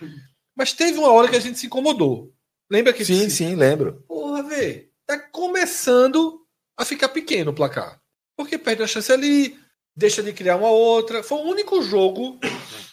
Mas 0.56 0.74
teve 0.74 0.98
uma 1.00 1.12
hora 1.12 1.28
que 1.28 1.36
a 1.36 1.40
gente 1.40 1.58
se 1.58 1.66
incomodou. 1.66 2.32
Lembra 2.70 2.94
que. 2.94 3.04
Sim, 3.04 3.30
sim, 3.30 3.56
lembro. 3.56 4.04
Porra, 4.08 4.44
vê. 4.44 4.92
Tá 5.08 5.18
começando 5.18 6.42
a 6.78 6.86
ficar 6.86 7.10
pequeno 7.10 7.52
o 7.52 7.56
placar. 7.56 8.00
Porque 8.38 8.58
perde 8.58 8.84
a 8.84 8.88
chance 8.88 9.12
ali, 9.12 9.58
deixa 9.96 10.22
de 10.22 10.34
criar 10.34 10.58
uma 10.58 10.70
outra. 10.70 11.24
Foi 11.24 11.40
o 11.40 11.50
único 11.50 11.82
jogo. 11.82 12.40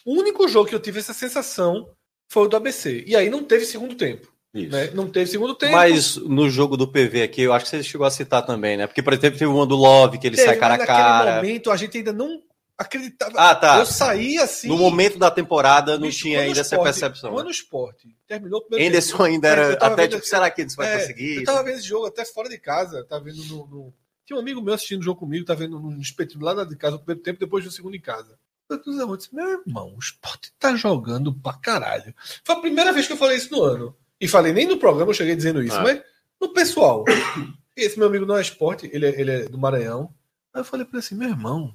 O 0.04 0.18
único 0.18 0.48
jogo 0.48 0.68
que 0.68 0.74
eu 0.74 0.80
tive 0.80 1.00
essa 1.00 1.12
sensação 1.12 1.90
foi 2.30 2.44
o 2.44 2.48
do 2.48 2.56
ABC. 2.56 3.04
E 3.06 3.14
aí 3.14 3.28
não 3.28 3.44
teve 3.44 3.66
segundo 3.66 3.94
tempo. 3.94 4.32
Isso. 4.54 4.70
Né? 4.70 4.90
Não 4.92 5.08
teve 5.10 5.30
segundo 5.30 5.54
tempo. 5.54 5.72
Mas 5.72 6.16
no 6.16 6.48
jogo 6.48 6.76
do 6.76 6.88
PV 6.88 7.22
aqui, 7.22 7.42
eu 7.42 7.52
acho 7.52 7.64
que 7.66 7.70
você 7.70 7.82
chegou 7.82 8.06
a 8.06 8.10
citar 8.10 8.44
também, 8.44 8.76
né? 8.76 8.86
Porque, 8.86 9.02
por 9.02 9.12
exemplo, 9.12 9.38
teve 9.38 9.50
uma 9.50 9.66
do 9.66 9.76
Love, 9.76 10.18
que 10.18 10.26
ele 10.26 10.36
Teve, 10.36 10.48
sai 10.48 10.56
cara 10.58 10.74
a 10.74 10.78
mas 10.78 10.86
naquele 10.88 11.06
cara. 11.06 11.36
momento 11.36 11.70
a 11.70 11.76
gente 11.76 11.98
ainda 11.98 12.12
não 12.12 12.42
acreditava. 12.76 13.32
Ah, 13.36 13.54
tá. 13.54 13.78
Eu 13.78 13.86
saí 13.86 14.38
assim. 14.38 14.68
No 14.68 14.76
momento 14.78 15.18
da 15.18 15.30
temporada 15.30 15.98
não 15.98 16.06
bicho, 16.06 16.20
tinha 16.20 16.40
ainda 16.40 16.60
essa 16.60 16.76
esporte- 16.76 16.84
percepção. 16.84 17.30
Quando 17.32 17.46
né? 17.46 17.50
o 17.50 17.52
esporte 17.52 18.16
terminou 18.26 18.60
o 18.60 18.62
primeiro 18.62 18.86
Henderson 18.88 19.10
tempo, 19.12 19.22
ainda 19.24 19.48
é, 19.48 19.50
era 19.52 19.72
até 19.74 20.02
vendo 20.02 20.10
tipo, 20.16 20.26
será 20.26 20.50
que 20.50 20.60
eles 20.62 20.74
vai 20.74 20.94
é, 20.94 20.98
conseguir? 21.00 21.36
Eu 21.36 21.44
tava 21.44 21.62
vendo 21.64 21.78
esse 21.78 21.86
jogo 21.88 22.06
até 22.06 22.24
fora 22.24 22.48
de 22.48 22.58
casa, 22.58 23.04
tá 23.04 23.18
vendo 23.18 23.44
no, 23.44 23.66
no- 23.66 23.94
Tinha 24.24 24.36
um 24.36 24.40
amigo 24.40 24.62
meu 24.62 24.74
assistindo 24.74 25.00
o 25.00 25.04
jogo 25.04 25.20
comigo, 25.20 25.44
tá 25.44 25.54
vendo 25.54 25.78
no 25.78 26.00
espetinho 26.00 26.42
lá 26.44 26.64
de 26.64 26.76
casa 26.76 26.96
o 26.96 27.00
primeiro 27.00 27.20
tempo, 27.22 27.38
depois 27.40 27.64
do 27.64 27.70
segundo 27.70 27.96
em 27.96 28.00
casa. 28.00 28.38
Eu 28.70 29.16
disse, 29.16 29.34
meu 29.34 29.48
irmão, 29.48 29.94
o 29.96 29.98
esporte 29.98 30.52
tá 30.58 30.76
jogando 30.76 31.32
pra 31.34 31.54
caralho. 31.54 32.14
Foi 32.44 32.54
a 32.54 32.60
primeira 32.60 32.92
vez 32.92 33.06
que 33.06 33.12
eu 33.14 33.16
falei 33.16 33.38
isso 33.38 33.50
no 33.50 33.62
ano. 33.62 33.96
E 34.20 34.26
falei 34.28 34.52
nem 34.52 34.66
no 34.66 34.78
programa, 34.78 35.10
eu 35.10 35.14
cheguei 35.14 35.36
dizendo 35.36 35.62
isso, 35.62 35.76
Ah. 35.76 35.82
mas 35.82 36.00
no 36.40 36.48
pessoal. 36.52 37.04
Esse 37.76 37.96
meu 37.98 38.08
amigo 38.08 38.26
não 38.26 38.36
é 38.36 38.40
esporte, 38.42 38.90
ele 38.92 39.06
é, 39.06 39.20
ele 39.20 39.30
é 39.30 39.44
do 39.44 39.56
Maranhão. 39.56 40.10
Aí 40.52 40.60
eu 40.60 40.64
falei 40.64 40.84
pra 40.84 40.98
ele 40.98 41.04
assim, 41.06 41.14
meu 41.14 41.28
irmão, 41.28 41.72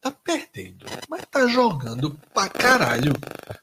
tá 0.00 0.10
perdendo, 0.10 0.84
mas 1.08 1.22
tá 1.30 1.46
jogando 1.46 2.18
pra 2.34 2.48
caralho. 2.48 3.12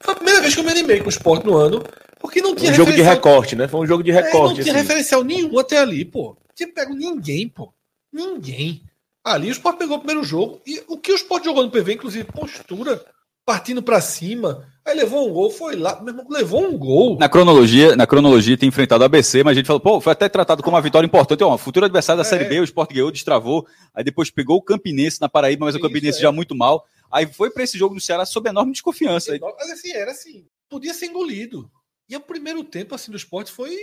Foi 0.02 0.12
a 0.14 0.16
primeira 0.16 0.40
vez 0.40 0.54
que 0.54 0.60
eu 0.60 0.64
me 0.64 0.70
animei 0.72 0.98
com 0.98 1.06
o 1.06 1.10
esporte 1.10 1.46
no 1.46 1.56
ano, 1.56 1.84
porque 2.18 2.42
não 2.42 2.54
tinha 2.56 2.72
Um 2.72 2.74
jogo 2.74 2.92
de 2.92 3.02
recorte, 3.02 3.54
né? 3.54 3.68
Foi 3.68 3.80
um 3.80 3.86
jogo 3.86 4.02
de 4.02 4.10
é, 4.10 4.14
não 4.14 4.22
recorte. 4.22 4.62
tinha 4.62 4.72
assim. 4.74 4.82
referencial 4.82 5.22
nenhum 5.22 5.56
até 5.58 5.78
ali, 5.78 6.04
pô. 6.04 6.36
Tinha 6.54 6.72
pego 6.72 6.94
ninguém, 6.94 7.48
pô. 7.48 7.72
Ninguém. 8.12 8.82
Ali 9.22 9.48
o 9.48 9.52
Sport 9.52 9.78
pegou 9.78 9.96
o 9.96 10.00
primeiro 10.00 10.24
jogo. 10.24 10.60
E 10.66 10.82
o 10.88 10.96
que 10.96 11.12
o 11.12 11.14
Sport 11.16 11.44
jogou 11.44 11.62
no 11.62 11.70
PV, 11.70 11.94
inclusive 11.94 12.24
postura, 12.24 13.04
partindo 13.46 13.82
pra 13.82 14.00
cima. 14.00 14.66
Aí 14.88 14.96
levou 14.96 15.28
um 15.28 15.32
gol, 15.32 15.50
foi 15.50 15.76
lá. 15.76 16.00
Meu 16.00 16.08
irmão, 16.14 16.26
levou 16.30 16.62
um 16.64 16.78
gol. 16.78 17.18
Na 17.18 17.28
cronologia, 17.28 17.94
na 17.94 18.06
cronologia 18.06 18.56
tem 18.56 18.68
enfrentado 18.70 19.02
o 19.02 19.04
ABC, 19.04 19.44
mas 19.44 19.52
a 19.52 19.54
gente 19.56 19.66
falou, 19.66 19.80
pô, 19.80 20.00
foi 20.00 20.12
até 20.12 20.28
tratado 20.28 20.62
como 20.62 20.76
uma 20.76 20.82
vitória 20.82 21.06
importante. 21.06 21.44
Ó, 21.44 21.58
futuro 21.58 21.84
adversário 21.84 22.22
da 22.22 22.26
É. 22.26 22.30
Série 22.30 22.46
B, 22.46 22.60
o 22.60 22.64
Sport 22.64 22.92
ganhou, 22.92 23.10
destravou. 23.10 23.66
Aí 23.94 24.02
depois 24.02 24.30
pegou 24.30 24.56
o 24.56 24.62
Campinense 24.62 25.20
na 25.20 25.28
Paraíba, 25.28 25.66
mas 25.66 25.74
o 25.74 25.78
Isso, 25.78 25.86
Campinense 25.86 26.18
é. 26.18 26.22
já 26.22 26.32
muito 26.32 26.54
mal. 26.54 26.86
Aí 27.10 27.26
foi 27.26 27.50
para 27.50 27.62
esse 27.64 27.76
jogo 27.76 27.94
do 27.94 28.00
Ceará 28.00 28.24
sob 28.24 28.48
enorme 28.48 28.72
desconfiança. 28.72 29.32
Aí, 29.32 29.40
Mas 29.40 29.70
assim, 29.70 29.92
era 29.92 30.10
assim. 30.10 30.46
Podia 30.70 30.94
ser 30.94 31.06
engolido. 31.06 31.70
E 32.08 32.16
o 32.16 32.20
primeiro 32.20 32.64
tempo 32.64 32.94
assim 32.94 33.10
do 33.10 33.16
Sport 33.18 33.48
foi. 33.50 33.76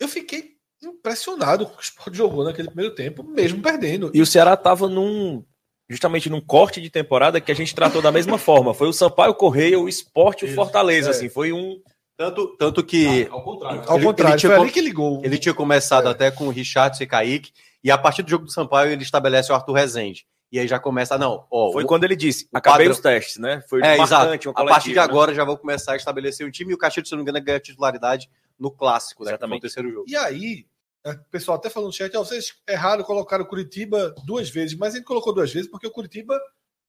Eu 0.00 0.08
fiquei 0.08 0.56
impressionado 0.82 1.66
com 1.66 1.72
o 1.72 1.76
que 1.76 1.82
o 1.82 1.84
Sport 1.84 2.14
jogou 2.14 2.44
naquele 2.44 2.68
primeiro 2.68 2.94
tempo, 2.94 3.22
mesmo 3.22 3.60
perdendo. 3.62 4.10
E 4.14 4.20
o 4.22 4.26
Ceará 4.26 4.56
tava 4.56 4.88
num. 4.88 5.44
Justamente 5.88 6.28
num 6.28 6.40
corte 6.40 6.80
de 6.80 6.90
temporada 6.90 7.40
que 7.40 7.52
a 7.52 7.54
gente 7.54 7.74
tratou 7.74 8.02
da 8.02 8.10
mesma 8.10 8.38
forma. 8.38 8.74
Foi 8.74 8.88
o 8.88 8.92
Sampaio 8.92 9.34
Correia, 9.34 9.78
o 9.78 9.88
Esporte 9.88 10.44
e 10.44 10.50
o 10.50 10.54
Fortaleza. 10.54 11.08
é. 11.08 11.10
Assim, 11.12 11.28
foi 11.28 11.52
um, 11.52 11.80
Tanto, 12.18 12.56
tanto 12.56 12.82
que 12.82 13.28
Ao 13.30 13.42
contrário. 13.42 13.82
Ao 13.86 13.96
Ele- 13.98 14.06
contrário, 14.06 14.32
ele 14.32 14.40
tinha 14.40 14.52
foi 14.52 14.60
ali 14.62 14.72
que 14.72 14.80
ligou. 14.80 15.20
ele 15.22 15.36
tinha 15.38 15.52
começado 15.54 16.08
até 16.08 16.30
com 16.30 16.46
o 16.46 16.50
Richardson 16.50 17.02
e 17.04 17.06
Kaique, 17.06 17.52
e 17.84 17.90
a 17.90 17.98
partir 17.98 18.22
do 18.22 18.30
jogo 18.30 18.46
do 18.46 18.50
Sampaio 18.50 18.90
ele 18.90 19.02
estabelece 19.02 19.52
o 19.52 19.54
Arthur 19.54 19.74
Rezende. 19.74 20.26
E 20.50 20.58
aí 20.58 20.66
já 20.66 20.78
começa, 20.78 21.18
não, 21.18 21.44
ó, 21.50 21.72
Foi 21.72 21.84
o- 21.84 21.86
quando 21.86 22.04
ele 22.04 22.16
disse: 22.16 22.48
acabei 22.54 22.86
padrão- 22.86 22.92
os 22.92 23.00
testes, 23.00 23.36
né? 23.36 23.62
Foi 23.68 23.80
É, 23.80 23.98
marcante, 23.98 24.48
exato. 24.48 24.50
uma 24.50 24.62
A 24.62 24.72
partir 24.74 24.88
de 24.90 24.94
né? 24.94 25.02
agora 25.02 25.34
já 25.34 25.44
vou 25.44 25.58
começar 25.58 25.92
a 25.92 25.96
estabelecer 25.96 26.46
um 26.46 26.50
time 26.50 26.70
e 26.72 26.74
o 26.74 26.78
Caxias, 26.78 27.06
se 27.06 27.12
não 27.14 27.18
me 27.18 27.22
engano, 27.30 27.44
ganha 27.44 27.60
titularidade 27.60 28.30
no 28.58 28.70
clássico, 28.70 29.22
né? 29.22 29.32
que 29.32 29.32
foi 29.32 29.34
o 29.34 29.36
Exatamente. 29.36 29.60
terceiro 29.60 29.90
jogo. 29.92 30.04
E 30.08 30.16
aí, 30.16 30.64
é, 30.64 30.64
o 31.12 31.30
pessoal 31.30 31.56
até 31.56 31.70
falou 31.70 31.88
no 31.88 31.94
chat, 31.94 32.14
ó, 32.16 32.24
vocês 32.24 32.54
erraram, 32.68 33.04
colocaram 33.04 33.44
o 33.44 33.48
Curitiba 33.48 34.14
duas 34.24 34.50
vezes, 34.50 34.76
mas 34.76 34.94
ele 34.94 35.04
colocou 35.04 35.32
duas 35.32 35.52
vezes 35.52 35.70
porque 35.70 35.86
o 35.86 35.90
Curitiba 35.92 36.38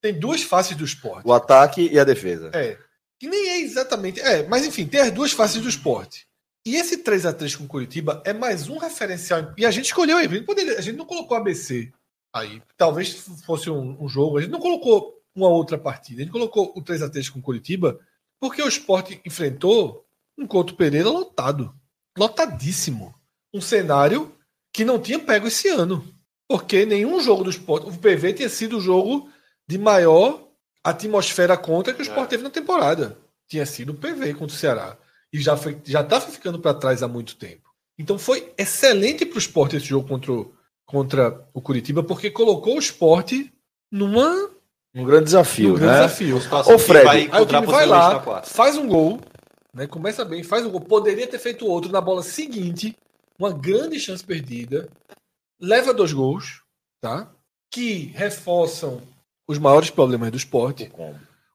tem 0.02 0.18
duas 0.18 0.44
faces 0.44 0.76
do 0.76 0.86
esporte. 0.86 1.28
O 1.28 1.34
ataque 1.34 1.90
e 1.92 2.00
a 2.00 2.04
defesa. 2.04 2.52
É. 2.54 2.78
Que 3.20 3.28
nem 3.28 3.50
é 3.50 3.62
exatamente. 3.62 4.20
É, 4.20 4.48
mas 4.48 4.66
enfim, 4.66 4.86
tem 4.86 5.02
as 5.02 5.12
duas 5.12 5.32
faces 5.32 5.62
do 5.62 5.70
esporte. 5.70 6.28
E 6.66 6.76
esse 6.76 6.98
3 6.98 7.26
a 7.26 7.34
3 7.34 7.56
com 7.56 7.64
o 7.64 7.68
Curitiba 7.68 8.22
é 8.26 8.34
mais 8.34 8.68
um 8.68 8.78
referencial. 8.78 9.54
E 9.58 9.66
a 9.66 9.72
gente 9.72 9.86
escolheu. 9.86 10.18
Poderia, 10.46 10.78
a 10.78 10.82
gente 10.82 10.98
não 10.98 11.06
colocou 11.06 11.38
ABC 11.38 11.92
aí. 12.34 12.62
Talvez 12.76 13.14
fosse 13.46 13.70
um, 13.70 14.04
um 14.04 14.08
jogo. 14.08 14.38
A 14.38 14.42
gente 14.42 14.52
não 14.52 14.60
colocou 14.60 15.18
uma 15.34 15.48
outra 15.48 15.78
partida. 15.78 16.22
A 16.22 16.26
gente 16.26 16.34
colocou 16.34 16.74
o 16.76 16.82
3 16.82 17.04
a 17.04 17.10
3 17.10 17.30
com 17.30 17.40
o 17.40 17.42
Curitiba 17.42 18.00
porque 18.40 18.62
o 18.62 18.68
esporte 18.68 19.22
enfrentou 19.26 20.06
um 20.38 20.46
Couto 20.46 20.76
Pereira 20.76 21.10
lotado. 21.10 21.74
Lotadíssimo. 22.18 23.16
Um 23.54 23.62
cenário 23.62 24.32
que 24.74 24.86
não 24.86 25.00
tinha 25.00 25.20
pego 25.20 25.48
esse 25.48 25.68
ano. 25.70 26.04
Porque 26.48 26.86
nenhum 26.86 27.20
jogo 27.20 27.44
do 27.44 27.50
esporte. 27.50 27.90
O 27.90 27.94
PV 27.98 28.34
tinha 28.34 28.50
sido 28.50 28.78
o 28.78 28.82
jogo 28.82 29.30
de 29.68 29.78
maior 29.78 30.48
atmosfera 30.84 31.58
contra 31.58 31.94
que 31.94 32.02
o 32.02 32.04
Sport 32.04 32.28
É. 32.28 32.30
teve 32.30 32.44
na 32.44 32.50
temporada. 32.50 33.18
Tinha 33.50 33.66
sido 33.66 33.92
o 33.92 33.96
PV 33.96 34.34
contra 34.34 34.56
o 34.56 34.60
Ceará. 34.60 34.98
E 35.32 35.42
já 35.42 35.58
foi, 35.58 35.78
já 35.84 36.02
estava 36.02 36.26
ficando 36.28 36.60
para 36.60 36.74
trás 36.74 37.04
há 37.04 37.08
muito 37.08 37.36
tempo. 37.36 37.70
Então 38.00 38.18
foi 38.18 38.54
excelente 38.58 39.26
para 39.26 39.36
o 39.36 39.40
Sport 39.40 39.74
esse 39.74 39.86
jogo 39.88 40.08
contra 40.08 40.32
o, 40.32 40.54
contra 40.86 41.46
o 41.54 41.62
Curitiba, 41.62 42.04
porque 42.04 42.32
colocou 42.32 42.76
o 42.76 42.80
Sport 42.80 43.34
numa, 43.92 44.50
Um 44.96 45.04
grande 45.04 45.26
desafio, 45.26 45.70
num 45.70 45.76
grande 45.76 45.94
né? 45.94 46.06
desafio. 46.06 46.40
Que 46.40 46.78
Fred, 46.78 47.06
vai 47.06 47.30
Aí 47.32 47.42
o 47.42 47.46
time 47.46 47.66
vai 47.66 47.86
lá, 47.86 48.42
faz 48.44 48.78
um 48.78 48.88
gol, 48.88 49.20
né? 49.74 49.88
Começa 49.88 50.24
bem, 50.24 50.44
faz 50.44 50.66
um 50.66 50.70
gol. 50.70 50.82
Poderia 50.82 51.28
ter 51.28 51.40
feito 51.40 51.66
outro 51.66 51.92
na 51.92 52.00
bola 52.00 52.24
seguinte, 52.24 52.96
uma 53.40 53.52
grande 53.52 54.00
chance 54.00 54.24
perdida. 54.24 54.90
Leva 55.60 55.94
dois 55.94 56.14
gols, 56.14 56.62
tá? 57.02 57.32
Que 57.72 58.12
reforçam 58.16 59.02
os 59.48 59.58
maiores 59.58 59.90
problemas 59.90 60.32
do 60.32 60.38
esporte. 60.38 60.92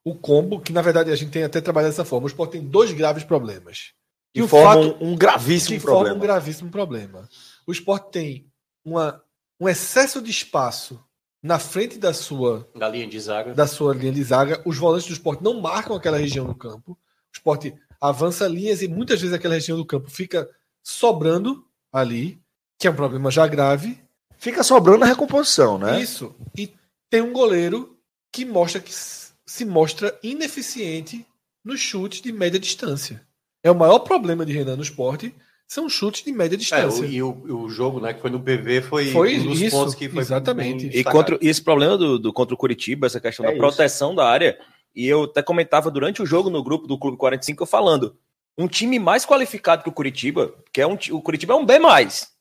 O 0.04 0.14
combo, 0.14 0.60
que 0.60 0.72
na 0.72 0.82
verdade 0.82 1.10
a 1.10 1.16
gente 1.16 1.30
tem 1.30 1.44
até 1.44 1.60
trabalhado 1.60 1.92
dessa 1.92 2.04
forma. 2.04 2.24
O 2.24 2.28
esporte 2.28 2.52
tem 2.52 2.64
dois 2.64 2.92
graves 2.92 3.22
problemas. 3.24 3.92
Que 4.34 4.42
o 4.42 4.48
forma 4.48 4.90
fato- 4.92 5.04
um, 5.04 5.14
gravíssimo 5.14 5.76
que 5.76 5.80
forma 5.80 5.96
problema. 5.98 6.16
um 6.16 6.20
gravíssimo 6.20 6.70
problema. 6.70 7.28
O 7.66 7.72
esporte 7.72 8.10
tem 8.10 8.50
uma, 8.84 9.22
um 9.60 9.68
excesso 9.68 10.20
de 10.22 10.30
espaço 10.30 10.98
na 11.42 11.58
frente 11.58 11.98
da 11.98 12.14
sua 12.14 12.68
Da 12.74 12.88
linha 12.88 13.06
de 13.06 13.20
zaga. 13.20 13.52
da 13.54 13.66
sua 13.66 13.94
linha 13.94 14.12
de 14.12 14.22
zaga. 14.24 14.62
Os 14.64 14.78
volantes 14.78 15.06
do 15.06 15.12
esporte 15.12 15.42
não 15.44 15.60
marcam 15.60 15.94
aquela 15.94 16.16
região 16.16 16.46
do 16.46 16.54
campo. 16.54 16.92
O 16.92 16.98
esporte 17.34 17.74
avança 18.00 18.48
linhas 18.48 18.80
e 18.82 18.88
muitas 18.88 19.20
vezes 19.20 19.34
aquela 19.34 19.54
região 19.54 19.76
do 19.76 19.84
campo 19.86 20.10
fica 20.10 20.48
sobrando 20.82 21.64
ali, 21.92 22.40
que 22.78 22.86
é 22.86 22.90
um 22.90 22.94
problema 22.96 23.30
já 23.30 23.46
grave. 23.46 23.98
Fica 24.38 24.62
sobrando 24.62 25.04
a 25.04 25.06
recomposição, 25.06 25.78
né? 25.78 26.00
Isso. 26.00 26.34
E 26.56 26.72
tem 27.10 27.20
um 27.20 27.32
goleiro 27.32 27.96
que 28.32 28.44
mostra 28.44 28.80
que 28.80 28.92
se 28.92 29.64
mostra 29.64 30.18
ineficiente 30.22 31.26
nos 31.64 31.78
chutes 31.80 32.20
de 32.22 32.32
média 32.32 32.58
distância. 32.58 33.22
É 33.62 33.70
o 33.70 33.74
maior 33.74 34.00
problema 34.00 34.44
de 34.44 34.52
Renan 34.52 34.76
no 34.76 34.82
esporte, 34.82 35.32
são 35.68 35.88
chutes 35.88 36.24
de 36.24 36.32
média 36.32 36.56
É, 36.56 36.58
distância. 36.58 37.02
o, 37.02 37.06
e 37.06 37.22
o, 37.22 37.64
o 37.64 37.68
jogo, 37.70 38.00
né, 38.00 38.12
que 38.12 38.20
foi 38.20 38.30
no 38.30 38.40
PV, 38.40 38.82
foi, 38.82 39.06
Foi 39.12 39.38
um 39.38 39.44
dos 39.44 39.60
isso, 39.60 39.76
pontos 39.76 39.94
que 39.94 40.08
foi 40.08 40.20
exatamente. 40.20 40.86
E, 40.88 41.04
contra, 41.04 41.38
e 41.40 41.48
esse 41.48 41.62
problema 41.62 41.96
do, 41.96 42.18
do 42.18 42.32
contra 42.32 42.54
o 42.54 42.58
Curitiba, 42.58 43.06
essa 43.06 43.20
questão 43.20 43.44
É 43.44 43.48
da 43.48 43.54
isso. 43.54 43.60
proteção 43.60 44.14
da 44.14 44.28
área, 44.28 44.58
e 44.94 45.06
eu 45.06 45.22
até 45.24 45.42
comentava 45.42 45.90
durante 45.90 46.20
o 46.20 46.26
jogo 46.26 46.50
no 46.50 46.62
grupo 46.62 46.86
do 46.86 46.98
Clube 46.98 47.16
45, 47.16 47.62
eu 47.62 47.66
falando, 47.66 48.16
um 48.58 48.68
time 48.68 48.98
mais 48.98 49.24
qualificado 49.24 49.82
que 49.82 49.88
o 49.88 49.92
Curitiba, 49.92 50.54
que 50.72 50.80
é 50.80 50.86
um 50.86 50.96
o 51.10 51.22
Curitiba 51.22 51.54
é 51.54 51.56
um 51.56 51.64
B+, 51.64 51.74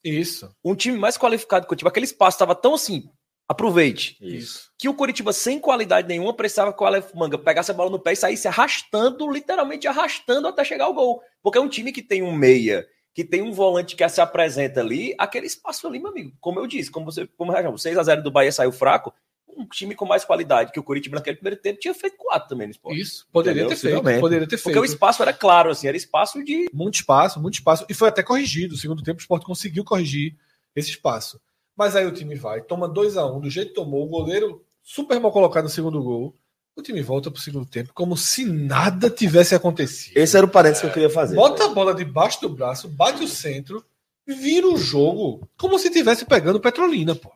Isso. 0.04 0.54
um 0.64 0.76
time 0.76 0.98
mais 0.98 1.18
qualificado 1.18 1.64
que 1.64 1.68
o 1.68 1.70
Curitiba, 1.70 1.90
aquele 1.90 2.06
espaço 2.06 2.36
estava 2.36 2.56
tão 2.56 2.74
assim, 2.74 3.10
aproveite, 3.48 4.18
Isso. 4.22 4.70
que 4.78 4.90
o 4.90 4.94
Curitiba 4.94 5.34
sem 5.34 5.60
qualidade 5.60 6.08
nenhuma 6.08 6.34
precisava 6.34 6.74
que 6.74 6.84
o 6.84 6.86
Aleph 6.86 7.14
Manga 7.14 7.38
pegasse 7.38 7.72
a 7.72 7.74
bola 7.74 7.90
no 7.90 8.00
pé 8.00 8.14
e 8.14 8.16
saísse 8.16 8.48
arrastando, 8.48 9.30
literalmente 9.30 9.88
arrastando 9.88 10.48
até 10.48 10.64
chegar 10.64 10.86
ao 10.86 10.94
gol. 10.94 11.22
Porque 11.42 11.58
é 11.58 11.62
um 11.62 11.70
time 11.70 11.92
que 11.92 12.02
tem 12.02 12.22
um 12.24 12.32
meia, 12.32 12.86
que 13.14 13.24
tem 13.24 13.42
um 13.42 13.52
volante 13.52 13.96
que 13.96 14.08
se 14.08 14.22
apresenta 14.22 14.80
ali, 14.80 15.14
aquele 15.18 15.48
espaço 15.48 15.88
ali, 15.88 16.00
meu 16.00 16.12
amigo, 16.12 16.34
como 16.40 16.60
eu 16.60 16.68
disse, 16.68 16.90
como 16.90 17.06
você, 17.06 17.28
como 17.38 17.52
o 17.52 17.56
6x0 17.56 18.22
do 18.22 18.32
Bahia 18.32 18.52
saiu 18.52 18.72
fraco, 18.72 19.14
um 19.58 19.66
time 19.66 19.96
com 19.96 20.06
mais 20.06 20.26
qualidade 20.26 20.72
que 20.72 20.80
o 20.80 20.84
Curitiba 20.84 21.16
naquele 21.16 21.38
primeiro 21.38 21.60
tempo 21.60 21.80
tinha 21.80 21.94
feito 21.94 22.18
quatro 22.18 22.50
também 22.50 22.68
no 22.68 22.72
esporte. 22.72 23.00
Isso. 23.00 23.28
Poderia 23.32 23.64
Entendeu? 23.64 24.02
ter 24.02 24.04
feito. 24.04 24.20
Poderia 24.20 24.48
ter 24.48 24.58
Porque 24.58 24.74
feito. 24.74 24.82
o 24.82 24.86
espaço 24.86 25.22
era 25.22 25.34
claro, 25.34 25.70
assim, 25.70 25.88
era 25.88 25.98
espaço 25.98 26.44
de. 26.44 26.70
muito 26.74 26.96
espaço, 26.96 27.40
muito 27.40 27.56
espaço. 27.56 27.86
E 27.90 27.94
foi 27.94 28.10
até 28.10 28.24
corrigido. 28.24 28.74
No 28.74 28.80
segundo 28.80 29.04
tempo, 29.04 29.20
o 29.20 29.22
Sport 29.22 29.44
conseguiu 29.44 29.84
corrigir 29.84 30.36
esse 30.76 30.90
espaço. 30.90 31.40
Mas 31.76 31.96
aí 31.96 32.06
o 32.06 32.12
time 32.12 32.36
vai, 32.36 32.62
toma 32.62 32.88
2 32.88 33.18
a 33.18 33.26
1 33.26 33.38
um, 33.38 33.40
do 33.40 33.50
jeito 33.50 33.70
que 33.70 33.76
tomou, 33.76 34.06
o 34.06 34.10
goleiro 34.10 34.64
super 34.84 35.20
mal 35.20 35.32
colocado 35.32 35.64
no 35.64 35.70
segundo 35.70 36.02
gol. 36.04 36.36
O 36.76 36.82
time 36.82 37.02
volta 37.02 37.30
pro 37.30 37.42
segundo 37.42 37.66
tempo 37.66 37.92
como 37.94 38.16
se 38.16 38.46
nada 38.46 39.10
tivesse 39.10 39.54
acontecido. 39.54 40.16
Esse 40.16 40.38
era 40.38 40.46
o 40.46 40.50
parênteses 40.50 40.82
que 40.82 40.88
eu 40.88 40.94
queria 40.94 41.10
fazer. 41.10 41.36
Bota 41.36 41.66
a 41.66 41.70
bola 41.70 41.94
debaixo 41.94 42.40
do 42.42 42.50
braço, 42.50 42.88
bate 42.88 43.24
o 43.24 43.28
centro, 43.28 43.84
vira 44.26 44.68
o 44.68 44.78
jogo 44.78 45.48
como 45.58 45.78
se 45.78 45.90
tivesse 45.90 46.26
pegando 46.26 46.62
Petrolina, 46.62 47.14
pô. 47.14 47.32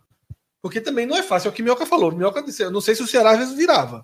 Porque 0.65 0.81
também 0.81 1.05
não 1.05 1.15
é 1.15 1.21
fácil, 1.21 1.47
é 1.47 1.51
o 1.51 1.53
que 1.53 1.61
Minhoca 1.61 1.85
falou. 1.85 2.11
Minhoca 2.11 2.41
disse, 2.41 2.63
eu 2.63 2.71
não 2.71 2.81
sei 2.81 2.95
se 2.95 3.03
o 3.03 3.07
Ceará 3.07 3.33
às 3.33 3.37
vezes 3.37 3.53
virava. 3.53 4.03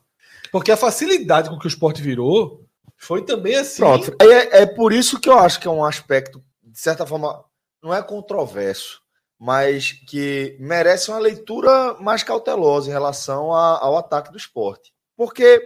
Porque 0.52 0.72
a 0.72 0.78
facilidade 0.78 1.50
com 1.50 1.58
que 1.58 1.66
o 1.66 1.68
Sport 1.68 2.00
virou 2.00 2.64
foi 2.96 3.26
também 3.26 3.56
assim. 3.56 3.82
Pronto. 3.82 4.16
É, 4.22 4.62
é 4.62 4.66
por 4.68 4.94
isso 4.94 5.20
que 5.20 5.28
eu 5.28 5.40
acho 5.40 5.60
que 5.60 5.68
é 5.68 5.72
um 5.72 5.84
aspecto, 5.84 6.40
de 6.62 6.80
certa 6.80 7.04
forma, 7.04 7.44
não 7.82 7.92
é 7.92 8.04
controverso, 8.04 9.02
mas 9.40 9.92
que 10.08 10.56
merece 10.60 11.10
uma 11.10 11.18
leitura 11.18 11.96
mais 11.96 12.22
cautelosa 12.22 12.92
em 12.92 12.94
relação 12.94 13.52
a- 13.52 13.80
ao 13.80 13.98
ataque 13.98 14.32
do 14.32 14.38
esporte. 14.38 14.94
Porque, 15.18 15.60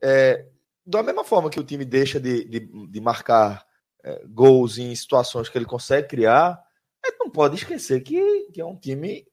é, 0.00 0.46
da 0.86 1.02
mesma 1.02 1.24
forma 1.24 1.50
que 1.50 1.58
o 1.58 1.64
time 1.64 1.84
deixa 1.84 2.20
de, 2.20 2.44
de, 2.44 2.86
de 2.88 3.00
marcar 3.00 3.66
é, 4.04 4.22
gols 4.28 4.78
em 4.78 4.94
situações 4.94 5.48
que 5.48 5.58
ele 5.58 5.64
consegue 5.66 6.06
criar, 6.06 6.64
não 7.18 7.30
pode 7.30 7.56
esquecer 7.56 8.00
que, 8.00 8.48
que 8.52 8.60
é 8.60 8.64
um 8.64 8.76
time. 8.76 9.26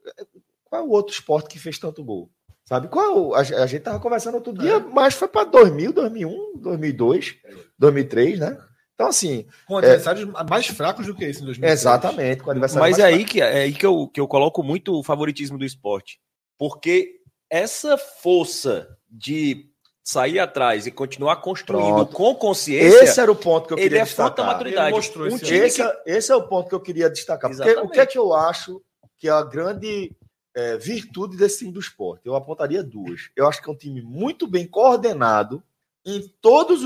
Qual 0.73 0.81
é 0.81 0.85
o 0.87 0.89
outro 0.89 1.13
esporte 1.13 1.49
que 1.49 1.59
fez 1.59 1.77
tanto 1.77 2.03
gol? 2.03 2.31
Sabe? 2.65 2.87
Qual 2.87 3.35
é 3.35 3.37
a, 3.37 3.63
a 3.63 3.67
gente 3.67 3.83
tava 3.83 3.99
conversando 3.99 4.35
outro 4.35 4.51
dia, 4.53 4.79
mas 4.79 5.13
foi 5.13 5.27
para 5.27 5.43
2000, 5.43 5.93
2001, 5.93 6.53
2002, 6.57 7.35
2003, 7.77 8.39
né? 8.39 8.57
Então, 8.95 9.07
assim, 9.07 9.45
Com 9.67 9.77
adversários 9.77 10.25
mais 10.49 10.65
fracos 10.65 11.05
do 11.05 11.13
que 11.13 11.25
esse 11.25 11.41
em 11.43 11.45
2003. 11.45 11.79
exatamente. 11.79 12.41
Com 12.41 12.47
o 12.47 12.51
adversário 12.51 12.81
Mas 12.81 12.97
é 12.97 13.03
mais 13.03 13.13
aí 13.13 13.23
que, 13.23 13.39
é 13.39 13.63
aí 13.63 13.71
que, 13.73 13.85
eu, 13.85 14.07
que 14.07 14.19
eu 14.19 14.27
coloco 14.27 14.63
muito 14.63 14.97
o 14.97 15.03
favoritismo 15.03 15.59
do 15.59 15.65
esporte. 15.65 16.19
Porque 16.57 17.19
essa 17.51 17.95
força 17.95 18.87
de 19.07 19.67
sair 20.03 20.39
atrás 20.39 20.87
e 20.87 20.91
continuar 20.91 21.35
construindo 21.35 21.93
Pronto. 21.93 22.13
com 22.13 22.33
consciência, 22.33 23.03
Esse 23.03 23.19
era 23.19 23.31
o 23.31 23.35
ponto 23.35 23.67
que 23.67 23.73
eu 23.73 23.77
ele 23.77 23.89
queria 23.89 24.01
é 24.01 24.05
fruto 24.07 24.21
da 24.21 24.29
destacar. 24.29 24.45
maturidade. 24.53 24.87
Ele 24.87 24.95
mostrou 24.95 25.27
um 25.27 25.35
esse 25.35 25.75
que 25.75 25.81
é- 25.83 26.01
esse 26.07 26.31
é 26.31 26.35
o 26.35 26.47
ponto 26.47 26.67
que 26.69 26.75
eu 26.75 26.81
queria 26.81 27.11
destacar. 27.11 27.51
Porque 27.51 27.75
o 27.75 27.89
que 27.89 27.99
é 27.99 28.05
que 28.07 28.17
eu 28.17 28.33
acho 28.33 28.81
que 29.19 29.27
é 29.27 29.31
a 29.31 29.43
grande 29.43 30.11
é, 30.55 30.77
virtude 30.77 31.35
desse 31.37 31.59
time 31.59 31.71
do 31.71 31.79
esporte? 31.79 32.25
Eu 32.25 32.35
apontaria 32.35 32.83
duas. 32.83 33.29
Eu 33.35 33.47
acho 33.47 33.61
que 33.61 33.69
é 33.69 33.71
um 33.73 33.77
time 33.77 34.01
muito 34.01 34.45
bem 34.47 34.67
coordenado 34.67 35.63
em 36.05 36.21
todas 36.41 36.81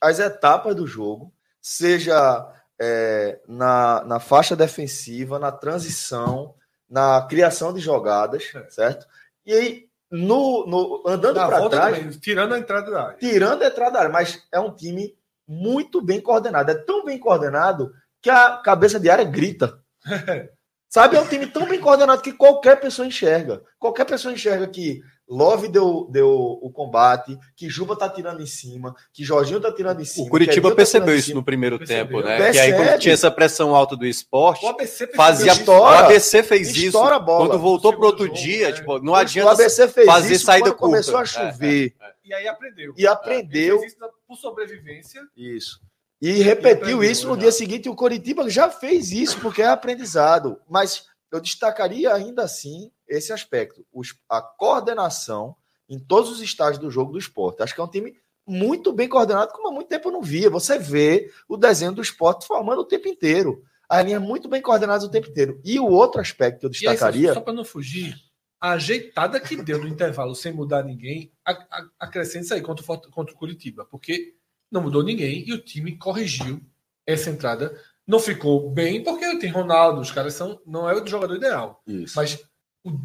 as 0.00 0.18
etapas 0.18 0.74
do 0.76 0.86
jogo, 0.86 1.32
seja 1.60 2.46
é, 2.80 3.40
na, 3.48 4.04
na 4.04 4.20
faixa 4.20 4.54
defensiva, 4.56 5.38
na 5.38 5.50
transição, 5.52 6.54
na 6.88 7.20
criação 7.28 7.72
de 7.74 7.80
jogadas, 7.80 8.44
certo? 8.68 9.06
E 9.44 9.52
aí, 9.52 9.88
no, 10.10 10.66
no- 10.66 11.02
andando 11.06 11.34
para 11.34 11.68
trás, 11.68 11.98
também, 11.98 12.10
tirando 12.18 12.54
a 12.54 12.58
entrada 12.58 12.90
da 12.90 13.02
área. 13.06 13.16
tirando 13.18 13.62
a 13.62 13.66
entrada 13.66 13.90
da 13.92 13.98
área, 14.00 14.10
mas 14.10 14.42
é 14.52 14.58
um 14.60 14.72
time 14.74 15.14
muito 15.46 16.00
bem 16.00 16.20
coordenado. 16.20 16.70
É 16.70 16.74
tão 16.74 17.04
bem 17.04 17.18
coordenado 17.18 17.92
que 18.22 18.30
a 18.30 18.56
cabeça 18.58 18.98
de 19.00 19.10
área 19.10 19.24
grita. 19.24 19.80
Sabe, 20.90 21.16
é 21.16 21.20
um 21.20 21.26
time 21.26 21.46
tão 21.46 21.66
bem 21.68 21.78
coordenado 21.80 22.20
que 22.20 22.32
qualquer 22.32 22.80
pessoa 22.80 23.06
enxerga. 23.06 23.62
Qualquer 23.78 24.04
pessoa 24.04 24.34
enxerga 24.34 24.66
que 24.66 25.00
Love 25.28 25.68
deu, 25.68 26.08
deu 26.10 26.28
o 26.28 26.68
combate, 26.72 27.38
que 27.54 27.70
Juba 27.70 27.94
tá 27.94 28.08
tirando 28.08 28.42
em 28.42 28.46
cima, 28.46 28.92
que 29.12 29.22
Jorginho 29.24 29.60
tá 29.60 29.70
tirando 29.72 30.00
em 30.00 30.04
cima. 30.04 30.26
O 30.26 30.28
Curitiba 30.28 30.70
tá 30.70 30.74
percebeu 30.74 31.16
isso 31.16 31.32
no 31.32 31.44
primeiro 31.44 31.78
Percebeu. 31.78 32.06
tempo, 32.18 32.28
né? 32.28 32.36
Percebe. 32.36 32.52
Que 32.52 32.58
aí 32.58 32.72
quando 32.88 32.98
tinha 32.98 33.14
essa 33.14 33.30
pressão 33.30 33.72
alta 33.72 33.96
do 33.96 34.04
esporte, 34.04 34.66
O 34.66 34.76
fazia. 35.14 35.52
Estoura. 35.52 35.80
o 35.82 35.86
ABC 35.86 36.42
fez 36.42 36.74
isso. 36.76 36.98
Bola. 37.00 37.20
Quando 37.46 37.60
voltou 37.60 37.92
pro 37.92 38.06
outro 38.06 38.26
jogo, 38.26 38.36
dia, 38.36 38.70
é. 38.70 38.72
tipo, 38.72 38.98
não 38.98 39.12
O 39.12 39.16
adianta 39.16 39.52
ABC 39.52 39.86
fez 39.86 40.06
fazer 40.06 40.34
isso 40.34 40.44
saída 40.46 40.72
quando 40.72 40.90
começou 40.90 41.16
a 41.16 41.22
curta. 41.22 41.38
É, 41.40 41.52
chover 41.52 41.94
E 42.24 42.34
aí 42.34 42.48
aprendeu. 42.48 42.94
e 42.98 43.06
aprendeu. 43.06 43.76
Ele 43.76 43.80
fez 43.82 43.92
isso 43.92 44.10
por 44.26 44.36
sobrevivência. 44.36 45.22
Isso. 45.36 45.80
E 46.20 46.32
repetiu 46.42 47.02
isso 47.02 47.26
no 47.26 47.36
dia 47.36 47.50
seguinte. 47.50 47.88
O 47.88 47.94
Coritiba 47.94 48.48
já 48.50 48.68
fez 48.68 49.10
isso, 49.10 49.40
porque 49.40 49.62
é 49.62 49.68
aprendizado. 49.68 50.60
Mas 50.68 51.06
eu 51.32 51.40
destacaria 51.40 52.12
ainda 52.12 52.42
assim 52.42 52.90
esse 53.08 53.32
aspecto: 53.32 53.86
os, 53.92 54.14
a 54.28 54.42
coordenação 54.42 55.56
em 55.88 55.98
todos 55.98 56.30
os 56.30 56.40
estágios 56.40 56.78
do 56.78 56.90
jogo 56.90 57.12
do 57.12 57.18
esporte. 57.18 57.62
Acho 57.62 57.74
que 57.74 57.80
é 57.80 57.84
um 57.84 57.90
time 57.90 58.14
muito 58.46 58.92
bem 58.92 59.08
coordenado, 59.08 59.52
como 59.52 59.68
há 59.68 59.72
muito 59.72 59.88
tempo 59.88 60.08
eu 60.08 60.12
não 60.12 60.22
via. 60.22 60.50
Você 60.50 60.78
vê 60.78 61.30
o 61.48 61.56
desenho 61.56 61.92
do 61.92 62.02
esporte 62.02 62.46
formando 62.46 62.80
o 62.80 62.86
tempo 62.86 63.08
inteiro. 63.08 63.62
A 63.88 64.02
linha 64.02 64.20
muito 64.20 64.48
bem 64.48 64.62
coordenada 64.62 65.04
o 65.04 65.10
tempo 65.10 65.28
inteiro. 65.28 65.60
E 65.64 65.80
o 65.80 65.86
outro 65.86 66.20
aspecto 66.20 66.60
que 66.60 66.66
eu 66.66 66.70
destacaria. 66.70 67.30
Aí, 67.30 67.34
só 67.34 67.40
para 67.40 67.52
não 67.52 67.64
fugir, 67.64 68.14
a 68.60 68.72
ajeitada 68.72 69.40
que 69.40 69.56
deu 69.56 69.78
no 69.78 69.88
intervalo 69.88 70.34
sem 70.34 70.52
mudar 70.52 70.84
ninguém, 70.84 71.32
acrescenta 71.98 72.44
isso 72.44 72.54
aí 72.54 72.60
contra 72.60 72.84
o, 72.84 73.10
contra 73.10 73.34
o 73.34 73.38
Curitiba, 73.38 73.84
porque 73.86 74.34
não 74.70 74.82
mudou 74.82 75.02
ninguém 75.02 75.44
e 75.46 75.52
o 75.52 75.58
time 75.58 75.96
corrigiu 75.96 76.60
essa 77.06 77.30
entrada. 77.30 77.78
Não 78.06 78.18
ficou 78.18 78.70
bem, 78.70 79.02
porque 79.02 79.38
tem 79.38 79.50
Ronaldo, 79.50 80.00
os 80.00 80.10
caras 80.10 80.34
são. 80.34 80.60
Não 80.66 80.88
é 80.88 80.94
o 80.94 81.06
jogador 81.06 81.36
ideal. 81.36 81.82
Isso. 81.86 82.14
Mas 82.16 82.42
o, 82.84 82.98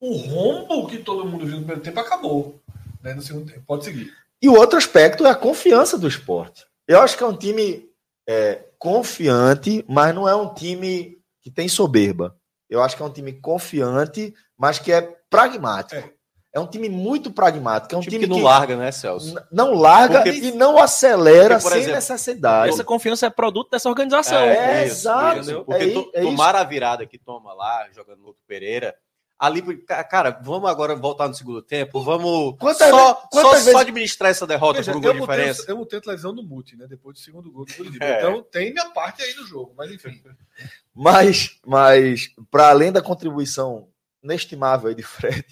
o 0.00 0.16
rombo 0.16 0.86
que 0.88 0.98
todo 0.98 1.24
mundo 1.24 1.44
viu 1.44 1.56
no 1.56 1.62
primeiro 1.62 1.82
tempo 1.82 2.00
acabou. 2.00 2.60
Né, 3.02 3.14
no 3.14 3.22
segundo 3.22 3.46
tempo. 3.46 3.64
Pode 3.66 3.84
seguir. 3.84 4.12
E 4.40 4.48
o 4.48 4.54
outro 4.54 4.78
aspecto 4.78 5.26
é 5.26 5.30
a 5.30 5.34
confiança 5.34 5.98
do 5.98 6.08
esporte. 6.08 6.64
Eu 6.86 7.00
acho 7.00 7.16
que 7.16 7.22
é 7.22 7.26
um 7.26 7.36
time 7.36 7.88
é, 8.26 8.64
confiante, 8.78 9.84
mas 9.88 10.14
não 10.14 10.28
é 10.28 10.34
um 10.34 10.52
time 10.52 11.18
que 11.40 11.50
tem 11.50 11.68
soberba. 11.68 12.36
Eu 12.68 12.82
acho 12.82 12.96
que 12.96 13.02
é 13.02 13.06
um 13.06 13.12
time 13.12 13.32
confiante, 13.32 14.34
mas 14.56 14.78
que 14.78 14.92
é 14.92 15.02
pragmático. 15.30 16.00
É, 16.00 16.12
é 16.52 16.58
um 16.60 16.66
time 16.66 16.88
muito 16.88 17.30
pragmático. 17.30 17.94
É 17.94 17.98
um 17.98 18.00
Tipo 18.00 18.10
time 18.12 18.24
que 18.24 18.30
não 18.30 18.36
que 18.38 18.42
larga, 18.42 18.76
né, 18.76 18.90
Celso? 18.90 19.34
não 19.52 19.74
larga 19.74 20.22
Porque- 20.22 20.38
e 20.38 20.52
não 20.52 20.78
acelera 20.78 21.56
Porque, 21.56 21.62
por 21.62 21.70
sem 21.72 21.78
exemplo, 21.80 21.94
necessidade. 21.96 22.72
Essa 22.72 22.84
confiança 22.84 23.26
é 23.26 23.30
produto 23.30 23.70
dessa 23.70 23.88
organização. 23.88 24.38
É, 24.38 24.84
isso, 24.86 24.92
exato. 24.94 25.40
isso. 25.40 25.64
Porque 25.64 25.84
É 25.84 25.92
to- 25.92 26.10
é 26.14 26.20
isso. 26.20 26.30
tomar 26.30 26.56
a 26.56 26.64
virada 26.64 27.06
que 27.06 27.18
toma 27.18 27.52
lá, 27.52 27.86
jogando 27.94 28.22
no 28.22 28.34
Pereira, 28.46 28.94
ali, 29.38 29.62
ca- 29.82 30.02
cara, 30.02 30.40
vamos 30.42 30.68
agora 30.68 30.96
voltar 30.96 31.28
no 31.28 31.34
segundo 31.34 31.62
tempo, 31.62 32.00
vamos 32.02 32.56
Quantas 32.58 32.88
só, 32.88 33.14
quantas 33.30 33.42
só, 33.42 33.50
vezes- 33.52 33.72
só 33.72 33.78
administrar 33.78 34.30
essa 34.30 34.46
derrota 34.46 34.78
Veja, 34.78 34.90
por 34.90 34.98
um 34.98 35.00
gol 35.00 35.10
eu, 35.10 35.14
de 35.14 35.20
diferença. 35.20 35.64
eu 35.68 35.76
botei 35.76 35.98
a 35.98 36.02
televisão 36.02 36.32
no 36.32 36.42
mute, 36.42 36.76
né? 36.76 36.86
Depois 36.88 37.14
do 37.16 37.20
segundo 37.22 37.48
gol 37.52 37.64
do. 37.64 38.02
É. 38.02 38.18
Então 38.18 38.42
tem 38.42 38.72
minha 38.72 38.90
parte 38.90 39.22
aí 39.22 39.34
no 39.34 39.46
jogo, 39.46 39.74
mas 39.76 39.92
enfim. 39.92 40.20
Mas, 40.94 41.58
mas 41.64 42.30
para 42.50 42.70
além 42.70 42.90
da 42.90 43.00
contribuição 43.02 43.88
inestimável 44.24 44.88
aí 44.88 44.94
de 44.96 45.02
Fred 45.04 45.44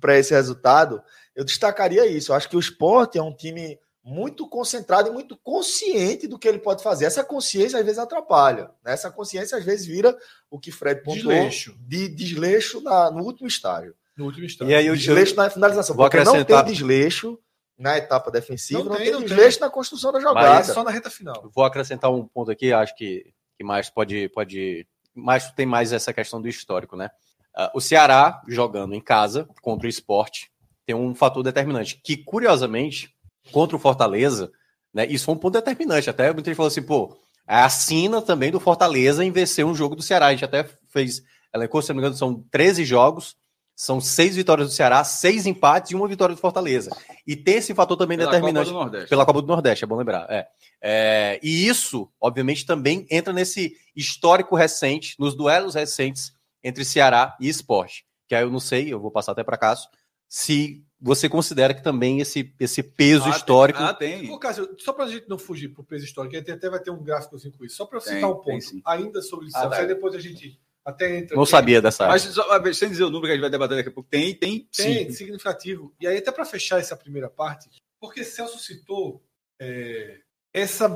para 0.00 0.18
esse 0.18 0.32
resultado, 0.34 1.02
eu 1.34 1.44
destacaria 1.44 2.06
isso. 2.06 2.32
Eu 2.32 2.36
acho 2.36 2.48
que 2.48 2.56
o 2.56 2.60
esporte 2.60 3.18
é 3.18 3.22
um 3.22 3.34
time 3.34 3.78
muito 4.04 4.48
concentrado 4.48 5.08
e 5.08 5.12
muito 5.12 5.36
consciente 5.36 6.26
do 6.26 6.38
que 6.38 6.48
ele 6.48 6.58
pode 6.58 6.82
fazer. 6.82 7.04
Essa 7.04 7.22
consciência 7.22 7.78
às 7.78 7.84
vezes 7.84 7.98
atrapalha. 7.98 8.70
Né? 8.84 8.92
Essa 8.92 9.10
consciência 9.10 9.58
às 9.58 9.64
vezes 9.64 9.86
vira 9.86 10.16
o 10.50 10.58
que 10.58 10.72
Fred 10.72 11.02
pontuou 11.02 11.34
Desleixo. 11.34 11.76
de 11.80 12.08
desleixo 12.08 12.80
na- 12.80 13.10
no 13.10 13.22
último 13.22 13.46
estágio. 13.46 13.94
No 14.16 14.24
último 14.24 14.46
instante. 14.46 14.70
E 14.70 14.74
aí 14.74 14.86
eu, 14.86 14.96
Desleixo 14.96 15.36
na 15.36 15.48
finalização. 15.50 15.94
vou 15.94 16.04
Porque 16.06 16.16
não 16.24 16.32
acrescentar- 16.32 16.64
tem 16.64 16.72
desleixo 16.72 17.38
na 17.78 17.96
etapa 17.98 18.30
defensiva, 18.30 18.80
Não 18.80 18.86
não, 18.86 18.96
tem, 18.96 19.04
tem, 19.04 19.12
não 19.12 19.20
tem. 19.20 19.28
desleixo 19.28 19.60
na 19.60 19.70
construção 19.70 20.10
da 20.10 20.18
Mas 20.18 20.28
jogada. 20.28 20.60
é 20.60 20.74
só 20.74 20.82
na 20.82 20.90
reta 20.90 21.08
final. 21.10 21.40
eu 21.44 21.50
vou 21.54 21.64
acrescentar 21.64 22.10
um 22.10 22.26
ponto 22.26 22.50
aqui, 22.50 22.72
acho 22.72 22.96
que, 22.96 23.32
que 23.56 23.62
mais 23.62 23.88
pode, 23.90 24.28
pode. 24.30 24.86
Mais 25.14 25.50
tem 25.52 25.66
mais 25.66 25.92
essa 25.92 26.12
questão 26.12 26.40
do 26.40 26.48
histórico, 26.48 26.96
né? 26.96 27.10
Ah, 27.54 27.70
o 27.74 27.80
Ceará, 27.80 28.42
jogando 28.48 28.94
em 28.94 29.00
casa 29.00 29.48
contra 29.62 29.86
o 29.86 29.90
esporte, 29.90 30.50
tem 30.86 30.94
um 30.94 31.14
fator 31.14 31.42
determinante. 31.42 32.00
Que, 32.02 32.16
curiosamente, 32.16 33.14
contra 33.52 33.76
o 33.76 33.80
Fortaleza, 33.80 34.50
né? 34.92 35.06
Isso 35.06 35.24
foi 35.26 35.34
um 35.34 35.38
ponto 35.38 35.54
determinante. 35.54 36.08
Até 36.08 36.32
muita 36.32 36.50
gente 36.50 36.56
falou 36.56 36.68
assim, 36.68 36.82
pô, 36.82 37.16
a 37.46 37.68
sina 37.68 38.20
também 38.20 38.50
do 38.50 38.60
Fortaleza 38.60 39.24
em 39.24 39.30
vencer 39.30 39.64
um 39.64 39.74
jogo 39.74 39.96
do 39.96 40.02
Ceará. 40.02 40.26
A 40.26 40.32
gente 40.32 40.44
até 40.44 40.68
fez, 40.88 41.22
elencou, 41.54 41.80
se 41.80 41.88
não 41.88 41.96
me 41.96 42.00
engano, 42.00 42.16
são 42.16 42.44
13 42.50 42.84
jogos, 42.84 43.36
são 43.74 44.00
seis 44.00 44.34
vitórias 44.34 44.68
do 44.68 44.74
Ceará, 44.74 45.04
seis 45.04 45.46
empates 45.46 45.92
e 45.92 45.94
uma 45.94 46.08
vitória 46.08 46.34
do 46.34 46.40
Fortaleza. 46.40 46.90
E 47.26 47.36
tem 47.36 47.56
esse 47.56 47.74
fator 47.74 47.96
também 47.96 48.18
Pela 48.18 48.30
determinante. 48.30 48.70
Copa. 48.70 49.06
Pela 49.08 49.24
Copa 49.24 49.40
do 49.40 49.46
Nordeste, 49.46 49.84
é 49.84 49.86
bom 49.86 49.96
lembrar. 49.96 50.26
É. 50.28 50.46
É, 50.80 51.40
e 51.42 51.66
isso, 51.66 52.08
obviamente, 52.20 52.66
também 52.66 53.06
entra 53.10 53.32
nesse 53.32 53.76
histórico 53.94 54.56
recente, 54.56 55.14
nos 55.18 55.34
duelos 55.34 55.74
recentes 55.74 56.32
entre 56.62 56.84
Ceará 56.84 57.36
e 57.40 57.48
Esporte. 57.48 58.04
Que 58.28 58.34
aí 58.34 58.42
eu 58.42 58.50
não 58.50 58.60
sei, 58.60 58.92
eu 58.92 59.00
vou 59.00 59.10
passar 59.10 59.32
até 59.32 59.42
para 59.42 59.56
Cássio, 59.56 59.88
se 60.28 60.84
você 61.00 61.28
considera 61.28 61.72
que 61.72 61.82
também 61.82 62.20
esse, 62.20 62.52
esse 62.58 62.82
peso 62.82 63.22
Ah, 63.22 63.24
tem- 63.30 63.32
histórico. 63.36 63.78
Ah, 63.82 63.94
tem. 63.94 64.30
Ô, 64.30 64.38
Cássio, 64.38 64.74
só 64.78 64.92
para 64.92 65.04
a 65.04 65.08
gente 65.08 65.28
não 65.28 65.38
fugir 65.38 65.68
pro 65.68 65.84
peso 65.84 66.04
histórico, 66.04 66.34
a 66.34 66.38
gente 66.38 66.50
até 66.50 66.68
vai 66.68 66.80
ter 66.80 66.90
um 66.90 67.02
gráficozinho 67.02 67.54
com 67.56 67.64
isso. 67.64 67.76
Só 67.76 67.86
para 67.86 68.00
Tem, 68.00 68.14
citar 68.14 68.28
um 68.30 68.34
tem 68.40 68.54
ponto 68.54 68.64
sim. 68.64 68.82
ainda 68.84 69.22
sobre 69.22 69.46
isso. 69.46 69.56
Ah, 69.56 69.68
tá. 69.68 69.76
aí 69.78 69.86
depois 69.86 70.14
a 70.14 70.18
gente 70.18 70.60
até 70.84 71.18
entra. 71.18 71.36
não 71.36 71.42
aqui. 71.44 71.50
sabia 71.52 71.80
dessa. 71.80 72.06
Mas 72.08 72.22
só, 72.22 72.44
sem 72.74 72.88
dizer 72.90 73.04
o 73.04 73.10
número 73.10 73.26
que 73.26 73.30
a 73.30 73.34
gente 73.34 73.40
vai 73.42 73.50
debater 73.50 73.76
daqui 73.76 73.88
a 73.88 73.92
pouco, 73.92 74.10
tem, 74.10 74.34
tem, 74.34 74.68
Tem, 74.76 75.06
sim. 75.06 75.12
significativo. 75.12 75.94
E 76.00 76.06
aí, 76.06 76.18
até 76.18 76.32
para 76.32 76.44
fechar 76.44 76.78
essa 76.80 76.96
primeira 76.96 77.30
parte, 77.30 77.68
porque 78.00 78.24
Celso 78.24 78.58
citou 78.58 79.22
é, 79.60 80.18
essa 80.52 80.88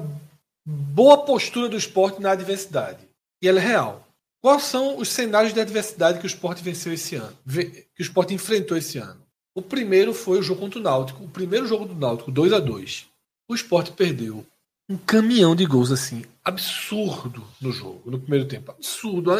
boa 0.66 1.24
postura 1.24 1.68
do 1.68 1.76
esporte 1.76 2.20
na 2.20 2.32
adversidade. 2.32 3.09
E 3.40 3.48
ela 3.48 3.60
é 3.60 3.66
real. 3.66 4.09
Quais 4.43 4.64
são 4.64 4.98
os 4.98 5.09
cenários 5.09 5.55
de 5.55 5.60
adversidade 5.60 6.19
que 6.19 6.27
o 6.27 6.27
esporte 6.27 6.64
venceu 6.64 6.93
esse 6.93 7.14
ano? 7.14 7.32
Que 7.48 8.01
o 8.01 8.02
esporte 8.02 8.35
enfrentou 8.35 8.77
esse 8.77 8.98
ano? 8.98 9.23
O 9.55 9.62
primeiro 9.62 10.12
foi 10.12 10.40
o 10.40 10.43
jogo 10.43 10.60
contra 10.60 10.81
o 10.81 10.82
Náutico. 10.82 11.23
O 11.23 11.28
primeiro 11.28 11.66
jogo 11.66 11.86
do 11.86 11.94
Náutico, 11.94 12.32
2 12.32 12.52
a 12.52 12.59
2 12.59 13.06
O 13.48 13.55
esporte 13.55 13.93
perdeu 13.93 14.44
um 14.89 14.97
caminhão 14.97 15.55
de 15.55 15.64
gols 15.64 15.93
assim, 15.93 16.24
absurdo 16.44 17.47
no 17.60 17.70
jogo, 17.70 18.10
no 18.10 18.19
primeiro 18.19 18.47
tempo. 18.47 18.73
Absurdo. 18.73 19.31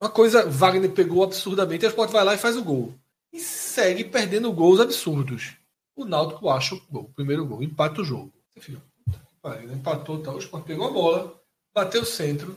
Uma 0.00 0.10
coisa, 0.10 0.46
Wagner 0.48 0.90
pegou 0.92 1.22
absurdamente, 1.22 1.84
o 1.84 1.88
esporte 1.88 2.12
vai 2.12 2.24
lá 2.24 2.34
e 2.34 2.38
faz 2.38 2.56
o 2.56 2.64
gol 2.64 2.94
e 3.32 3.40
segue 3.40 4.04
perdendo 4.04 4.52
gols 4.52 4.80
absurdos. 4.80 5.52
O 5.94 6.04
Náutico 6.04 6.48
acha 6.48 6.74
o 6.74 6.80
gol, 6.90 7.02
o 7.02 7.14
primeiro 7.14 7.44
gol, 7.44 7.62
empata 7.62 8.00
o 8.00 8.04
jogo. 8.04 8.32
Né? 8.56 8.78
empatou, 9.72 10.22
tal, 10.22 10.36
o 10.36 10.38
Sport 10.38 10.64
pegou 10.64 10.86
a 10.86 10.90
bola, 10.90 11.40
bateu 11.74 12.02
o 12.02 12.06
centro. 12.06 12.56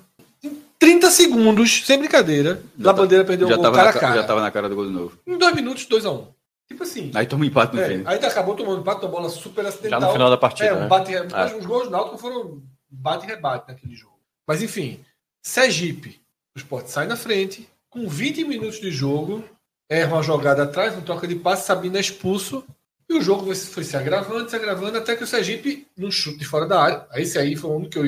Em 0.81 0.85
30 0.97 1.11
segundos, 1.11 1.83
sem 1.85 1.99
brincadeira, 1.99 2.63
Já 2.77 2.89
a 2.89 2.93
tá- 2.93 3.01
bandeira 3.01 3.23
perdeu 3.23 3.47
Já 3.47 3.53
o 3.53 3.57
gol 3.57 3.63
tava, 3.65 3.75
cara 3.75 3.85
na, 3.85 3.89
a 3.89 3.93
ca- 3.93 3.99
cara. 3.99 4.15
já 4.21 4.23
tava 4.27 4.41
na 4.41 4.51
cara 4.51 4.67
do 4.69 4.75
gol 4.75 4.85
de 4.87 4.91
novo. 4.91 5.17
Em 5.27 5.37
dois 5.37 5.53
minutos, 5.55 5.85
2 5.85 6.05
a 6.05 6.11
1 6.11 6.15
um. 6.15 6.27
Tipo 6.67 6.83
assim. 6.83 7.11
Aí 7.13 7.25
toma 7.27 7.43
um 7.43 7.47
empate 7.47 7.75
no 7.75 7.81
é, 7.81 7.87
fim. 7.87 8.03
aí 8.05 8.17
acabou 8.17 8.55
tomando 8.55 8.79
empate, 8.81 9.01
uma 9.01 9.11
bola 9.11 9.29
super 9.29 9.61
Já 9.63 9.69
acidental. 9.69 10.01
no 10.01 10.11
final 10.11 10.29
da 10.29 10.37
partida. 10.37 10.69
É, 10.69 10.73
um 10.73 10.79
né? 10.81 10.87
bate, 10.87 11.11
mas 11.29 11.53
Os 11.55 11.65
gols 11.65 11.83
do 11.83 11.89
Náutico 11.91 12.17
foram 12.17 12.63
bate 12.89 13.25
e 13.25 13.29
rebate 13.29 13.65
naquele 13.67 13.93
jogo. 13.93 14.17
Mas 14.47 14.63
enfim, 14.63 14.99
Sergipe, 15.41 16.19
o 16.55 16.59
Sport 16.59 16.87
sai 16.87 17.07
na 17.07 17.15
frente, 17.15 17.67
com 17.89 18.07
20 18.07 18.43
minutos 18.45 18.79
de 18.79 18.89
jogo, 18.89 19.43
erra 19.89 20.15
uma 20.15 20.23
jogada 20.23 20.63
atrás, 20.63 20.93
uma 20.93 21.01
troca 21.01 21.27
de 21.27 21.35
passe, 21.35 21.67
Sabina 21.67 21.97
é 21.97 22.01
expulso, 22.01 22.63
e 23.09 23.13
o 23.13 23.21
jogo 23.21 23.43
foi, 23.45 23.55
foi 23.55 23.83
se 23.83 23.97
agravando, 23.97 24.49
se 24.49 24.55
agravando, 24.55 24.97
até 24.97 25.15
que 25.15 25.23
o 25.23 25.27
Sergipe, 25.27 25.85
num 25.97 26.09
chute 26.09 26.37
de 26.39 26.45
fora 26.45 26.65
da 26.65 26.81
área, 26.81 27.05
esse 27.15 27.37
aí 27.37 27.55
foi 27.55 27.69
o 27.69 27.75
único 27.75 27.91
que 27.91 27.99
eu 27.99 28.05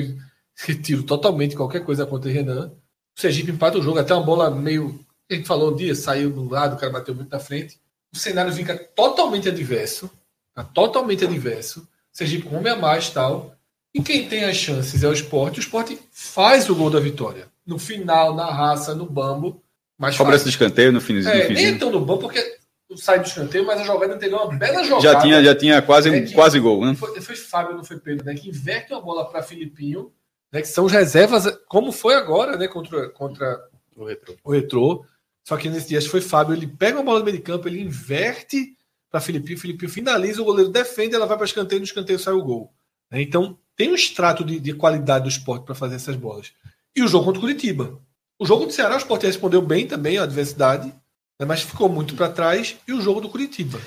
retiro 0.56 1.02
totalmente 1.02 1.56
qualquer 1.56 1.84
coisa 1.84 2.06
contra 2.06 2.30
o 2.30 2.32
Renan, 2.32 2.72
o 3.16 3.20
Sergipe 3.20 3.50
empata 3.52 3.78
o 3.78 3.82
jogo, 3.82 3.98
até 3.98 4.14
uma 4.14 4.22
bola 4.22 4.50
meio, 4.50 4.98
a 5.30 5.34
gente 5.34 5.46
falou 5.46 5.72
um 5.72 5.76
dia, 5.76 5.94
saiu 5.94 6.30
do 6.30 6.48
lado, 6.48 6.74
o 6.76 6.78
cara 6.78 6.92
bateu 6.92 7.14
muito 7.14 7.30
na 7.30 7.38
frente, 7.38 7.78
o 8.12 8.18
cenário 8.18 8.52
fica 8.52 8.76
totalmente 8.76 9.48
adverso, 9.48 10.10
tá 10.54 10.62
totalmente 10.64 11.24
adverso, 11.24 11.86
Sergipe 12.12 12.48
com 12.48 12.56
homem 12.58 12.72
a 12.72 12.76
mais 12.76 13.10
tal. 13.10 13.56
E 13.92 14.00
quem 14.00 14.28
tem 14.28 14.44
as 14.44 14.56
chances 14.56 15.02
é 15.02 15.08
o 15.08 15.12
esporte. 15.12 15.58
O 15.58 15.60
esporte 15.60 15.98
faz 16.12 16.68
o 16.70 16.74
gol 16.76 16.88
da 16.90 17.00
vitória. 17.00 17.48
No 17.66 17.76
final, 17.76 18.34
na 18.36 18.46
raça, 18.52 18.94
no 18.94 19.04
bambo. 19.04 19.60
Mas 19.98 20.16
Cobrança 20.16 20.44
de 20.44 20.50
escanteio 20.50 20.92
no 20.92 21.00
finzinho. 21.00 21.34
É, 21.34 21.48
no 21.48 21.54
nem 21.54 21.66
é 21.66 21.78
tão 21.78 21.90
no 21.90 21.98
bambo 22.00 22.20
porque 22.20 22.58
sai 22.96 23.18
do 23.18 23.26
escanteio, 23.26 23.66
mas 23.66 23.80
a 23.80 23.84
jogada 23.84 24.14
anterior 24.14 24.42
é 24.42 24.44
uma 24.44 24.56
bela 24.56 24.84
jogada. 24.84 25.02
Já 25.02 25.20
tinha, 25.20 25.42
já 25.42 25.54
tinha 25.56 25.82
quase, 25.82 26.08
É 26.08 26.20
que- 26.22 26.34
quase 26.34 26.60
gol, 26.60 26.84
né? 26.86 26.94
Foi, 26.94 27.20
foi 27.20 27.34
Fábio, 27.34 27.76
não 27.76 27.82
foi 27.84 27.98
Pedro, 27.98 28.24
né? 28.24 28.34
Que 28.34 28.48
inverte 28.48 28.92
uma 28.92 29.00
bola 29.02 29.28
para 29.28 29.42
Filipinho, 29.42 30.12
né? 30.54 30.62
Que 30.62 30.68
são 30.68 30.86
reservas, 30.86 31.46
como 31.66 31.90
foi 31.90 32.14
agora, 32.14 32.56
né? 32.56 32.68
Contra, 32.68 33.08
contra 33.10 33.68
O 33.96 34.04
retrô. 34.04 34.36
o 34.44 34.52
retrô. 34.52 35.04
Só 35.42 35.56
que 35.56 35.68
nesse 35.68 35.88
dia 35.88 35.98
acho 35.98 36.06
que 36.06 36.12
foi 36.12 36.20
Fábio. 36.20 36.54
Ele 36.54 36.68
pega 36.68 36.96
uma 36.96 37.04
bola 37.04 37.18
do 37.18 37.24
meio 37.24 37.36
de 37.36 37.42
campo, 37.42 37.66
ele 37.66 37.82
inverte 37.82 38.76
para 39.10 39.20
Filipinho, 39.20 39.58
Filipinho 39.58 39.90
finaliza, 39.90 40.40
o 40.40 40.44
goleiro 40.44 40.70
defende, 40.70 41.14
ela 41.14 41.26
vai 41.26 41.36
para 41.36 41.46
escanteio, 41.46 41.80
no 41.80 41.84
escanteio 41.84 42.18
sai 42.18 42.34
o 42.34 42.42
gol. 42.42 42.72
né? 43.10 43.20
Então 43.20 43.58
tem 43.76 43.90
um 43.90 43.94
extrato 43.94 44.44
de, 44.44 44.58
de 44.60 44.72
qualidade 44.72 45.24
do 45.24 45.28
esporte 45.28 45.64
para 45.64 45.74
fazer 45.74 45.96
essas 45.96 46.16
bolas. 46.16 46.52
E 46.96 47.02
o 47.02 47.08
jogo 47.08 47.24
contra 47.24 47.38
o 47.38 47.42
Curitiba. 47.42 48.00
O 48.38 48.46
jogo 48.46 48.66
do 48.66 48.72
Ceará, 48.72 48.94
o 48.94 48.98
esporte 48.98 49.26
respondeu 49.26 49.60
bem 49.60 49.86
também 49.86 50.18
à 50.18 50.22
adversidade, 50.22 50.86
né? 50.86 51.46
mas 51.46 51.62
ficou 51.62 51.88
muito 51.88 52.14
para 52.14 52.28
trás. 52.28 52.76
E 52.86 52.92
o 52.92 53.00
jogo 53.00 53.20
do 53.20 53.28
Curitiba. 53.28 53.80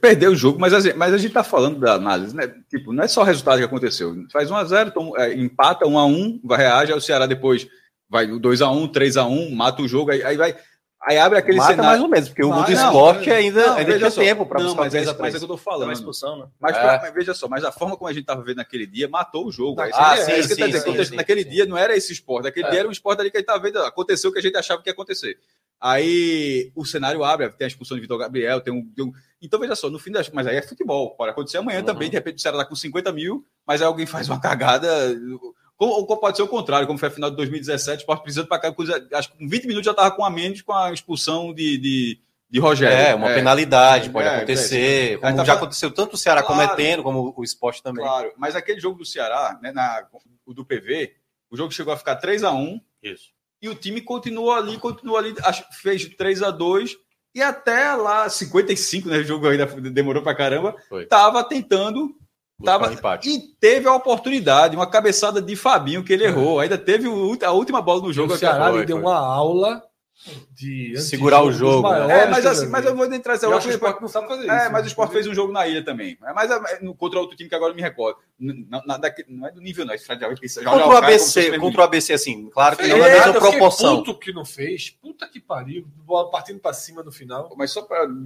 Perdeu 0.00 0.30
o 0.30 0.36
jogo, 0.36 0.60
mas 0.60 0.72
a, 0.72 0.78
gente- 0.80 0.96
mas 0.96 1.12
a 1.12 1.18
gente 1.18 1.32
tá 1.32 1.42
falando 1.42 1.80
da 1.80 1.94
análise, 1.94 2.34
né? 2.36 2.46
Tipo, 2.70 2.92
não 2.92 3.02
é 3.02 3.08
só 3.08 3.22
o 3.22 3.24
resultado 3.24 3.58
que 3.58 3.64
aconteceu. 3.64 4.14
Faz 4.32 4.48
1x0, 4.48 4.92
tom- 4.92 5.16
é, 5.16 5.34
empata 5.34 5.84
1x1, 5.86 6.40
vai 6.44 6.58
reage, 6.58 6.92
aí 6.92 6.98
o 6.98 7.00
Ceará 7.00 7.26
depois 7.26 7.66
vai 8.08 8.30
o 8.30 8.38
2x1, 8.38 8.88
3x1, 8.92 9.50
mata 9.52 9.82
o 9.82 9.88
jogo, 9.88 10.12
aí, 10.12 10.22
aí 10.22 10.36
vai. 10.36 10.56
Aí 11.08 11.18
abre 11.18 11.38
aquele 11.38 11.58
Mata 11.58 11.70
cenário. 11.70 11.90
mais 11.90 12.02
ou 12.02 12.08
menos, 12.08 12.28
porque 12.30 12.42
o 12.42 12.48
Mas 12.48 12.66
do 12.66 12.72
não, 12.74 12.86
esporte 12.86 13.30
ainda, 13.30 13.66
Não, 13.66 13.76
ainda 13.76 13.96
tinha 13.98 14.10
só. 14.10 14.20
tempo 14.20 14.46
para 14.46 14.58
Não, 14.58 14.66
buscar 14.68 14.82
mas 14.82 14.94
é, 14.94 14.98
a 14.98 15.14
mas 15.14 15.34
é 15.34 15.38
que 15.38 15.44
eu 15.44 15.48
tô 15.48 15.54
Uma 15.54 15.58
falando. 15.58 15.92
expulsão, 15.92 16.36
né? 16.38 16.46
Mas, 16.60 16.76
É. 16.76 16.82
mas 17.00 17.14
veja 17.14 17.34
só, 17.34 17.46
mas 17.48 17.64
a 17.64 17.70
forma 17.70 17.96
como 17.96 18.08
a 18.08 18.12
gente 18.12 18.24
tava 18.24 18.42
vendo 18.42 18.56
naquele 18.56 18.86
dia 18.86 19.06
matou 19.08 19.46
o 19.46 19.52
jogo. 19.52 19.80
É, 19.82 19.90
Ah, 19.94 20.16
é, 20.16 20.24
sim, 20.24 20.32
é 20.32 20.38
isso 20.40 20.48
que 20.48 20.54
eu 20.54 20.58
tô 20.58 20.64
sim, 20.64 20.78
dizendo. 20.78 20.96
sim, 20.96 21.04
sim, 21.10 21.16
naquele 21.16 21.42
sim. 21.44 21.48
dia 21.50 21.66
não 21.66 21.76
era 21.76 21.96
esse 21.96 22.12
esporte. 22.12 22.44
Naquele 22.46 22.66
É. 22.66 22.70
dia 22.70 22.78
era 22.80 22.88
um 22.88 22.92
esporte 22.92 23.20
ali 23.20 23.30
que 23.30 23.36
a 23.36 23.40
gente 23.40 23.46
tava 23.46 23.60
vendo. 23.62 23.78
Aconteceu 23.84 24.30
o 24.30 24.32
que 24.32 24.38
a 24.40 24.42
gente 24.42 24.56
achava 24.56 24.82
que 24.82 24.88
ia 24.88 24.92
acontecer. 24.92 25.38
Aí 25.80 26.70
o 26.74 26.84
cenário 26.84 27.22
abre, 27.22 27.48
tem 27.50 27.64
a 27.66 27.68
expulsão 27.68 27.96
de 27.96 28.00
Vitor 28.00 28.18
Gabriel, 28.18 28.60
tem 28.60 28.72
um. 28.72 28.84
tem 28.94 29.04
um- 29.04 29.12
Então, 29.42 29.60
veja 29.60 29.74
só, 29.76 29.90
no 29.90 29.98
fim 29.98 30.10
das. 30.10 30.28
Mas 30.30 30.46
aí 30.46 30.56
é 30.56 30.62
futebol. 30.62 31.14
Pode 31.14 31.30
acontecer 31.32 31.58
amanhã 31.58 31.80
Uhum. 31.80 31.84
também, 31.84 32.08
de 32.10 32.16
repente 32.16 32.36
o 32.38 32.40
Ceará 32.40 32.58
tá 32.58 32.64
com 32.64 32.74
50 32.74 33.12
mil, 33.12 33.44
mas 33.66 33.80
aí 33.82 33.86
alguém 33.86 34.06
faz 34.26 34.28
uma 34.28 34.40
cagada. 34.40 34.88
Ou, 35.78 35.90
ou 36.08 36.16
pode 36.18 36.36
ser 36.38 36.42
o 36.42 36.48
contrário, 36.48 36.86
como 36.86 36.98
foi 36.98 37.08
a 37.08 37.12
final 37.12 37.28
de 37.30 37.36
2017, 37.36 37.98
o 37.98 38.00
Sport 38.00 38.22
precisando 38.22 38.48
para 38.48 38.58
cá, 38.58 38.72
coisa- 38.72 39.06
acho 39.12 39.30
que 39.30 39.38
com 39.38 39.46
20 39.46 39.66
minutos 39.66 39.84
já 39.84 39.92
tava 39.92 40.10
com 40.14 40.24
a 40.24 40.30
menos 40.30 40.62
com 40.62 40.72
a 40.72 40.90
expulsão 40.90 41.52
de, 41.52 41.76
de, 41.76 42.20
de 42.48 42.58
Rogério. 42.58 42.96
É, 42.96 43.14
uma 43.14 43.28
penalidade, 43.34 44.08
pode 44.08 44.26
É, 44.26 44.36
acontecer. 44.36 45.12
é. 45.12 45.16
Como 45.18 45.20
tá 45.20 45.28
já 45.30 45.44
falando- 45.44 45.56
aconteceu 45.58 45.90
tanto 45.90 46.14
o 46.14 46.16
Ceará 46.16 46.42
Claro. 46.42 46.62
cometendo, 46.62 47.02
como 47.02 47.34
o 47.36 47.44
esporte 47.44 47.82
também. 47.82 48.02
Claro, 48.02 48.32
mas 48.38 48.56
aquele 48.56 48.80
jogo 48.80 48.96
do 48.98 49.04
Ceará, 49.04 49.58
né, 49.62 49.70
na, 49.70 50.06
o 50.46 50.54
do 50.54 50.64
PV, 50.64 51.12
o 51.50 51.56
jogo 51.58 51.70
chegou 51.70 51.92
a 51.92 51.96
ficar 51.98 52.16
3 52.16 52.42
a 52.42 52.52
1 52.52 52.80
Isso. 53.02 53.35
E 53.66 53.68
o 53.68 53.74
time 53.74 54.00
continuou 54.00 54.52
ali, 54.52 54.78
continuou 54.78 55.18
ali, 55.18 55.34
fez 55.82 56.04
3 56.16 56.42
a 56.42 56.50
2 56.50 56.96
e 57.34 57.42
até 57.42 57.92
lá 57.94 58.28
55, 58.28 59.08
né, 59.08 59.18
o 59.18 59.24
jogo 59.24 59.46
ainda 59.48 59.66
demorou 59.66 60.22
pra 60.22 60.34
caramba, 60.34 60.74
Foi. 60.88 61.04
tava 61.06 61.44
tentando 61.44 62.14
Buscar 62.58 62.72
Tava- 62.78 62.88
um 62.90 62.94
empate. 62.94 63.28
e 63.28 63.38
teve 63.60 63.86
a 63.86 63.94
oportunidade, 63.94 64.74
uma 64.76 64.88
cabeçada 64.88 65.42
de 65.42 65.54
Fabinho 65.54 66.02
que 66.02 66.10
ele 66.14 66.24
errou, 66.24 66.58
ainda 66.58 66.78
teve 66.78 67.06
o- 67.06 67.36
a 67.44 67.50
última 67.52 67.82
bola 67.82 68.00
no 68.00 68.12
jogo. 68.14 68.32
o 68.32 68.38
Ceará 68.38 68.70
foi, 68.70 68.86
deu 68.86 68.96
foi. 68.96 69.04
uma 69.04 69.18
aula 69.18 69.82
de 70.54 70.96
Segurar 71.00 71.42
o 71.42 71.52
jogo, 71.52 71.88
né? 71.90 71.98
maiores 72.00 72.22
É, 72.22 72.30
mas 72.30 72.46
assim, 72.46 72.64
eu 72.64 72.70
mas 72.70 72.84
eu 72.86 72.96
vou 72.96 73.06
entrar 73.12 73.34
essa 73.34 73.46
Eu 73.46 73.50
outra 73.52 73.58
acho 73.58 73.78
que 73.78 73.84
o 73.84 73.86
Sport 73.86 74.00
não 74.02 74.08
sabe 74.08 74.28
fazer 74.28 74.42
isso. 74.42 74.50
É, 74.50 74.68
mas 74.68 74.84
o 74.84 74.88
Sport 74.88 75.12
fez 75.12 75.26
um 75.26 75.34
jogo 75.34 75.52
na 75.52 75.66
ilha 75.66 75.84
também. 75.84 76.16
Mas 76.34 76.50
é, 76.50 76.80
no- 76.82 76.94
contra 76.94 77.18
outro 77.20 77.36
time 77.36 77.48
que 77.48 77.54
agora 77.54 77.72
eu 77.72 77.76
me 77.76 77.82
recordo. 77.82 78.18
Não, 78.38 78.82
não, 78.86 78.94
é 79.46 79.50
do 79.52 79.60
nível, 79.60 79.84
não. 79.86 79.94
Já 79.96 80.14
Contra 80.70 80.86
o 80.88 80.96
ABC, 80.96 81.58
contra 81.58 81.80
o 81.80 81.84
ABC, 81.84 82.12
assim, 82.12 82.48
claro 82.50 82.76
que 82.76 82.86
não 82.86 82.96
mesma 82.98 83.26
eu 83.26 83.32
fiquei 83.34 83.50
proporção. 83.50 83.96
Puto 83.98 84.18
que 84.18 84.32
não 84.32 84.44
fez. 84.44 84.90
Puta 84.90 85.26
que 85.28 85.40
pariu. 85.40 85.86
Partindo 86.30 86.58
pra 86.60 86.72
cima 86.72 87.02
no 87.02 87.12
final. 87.12 87.52
Mas 87.56 87.70
só 87.70 87.82
para 87.82 88.06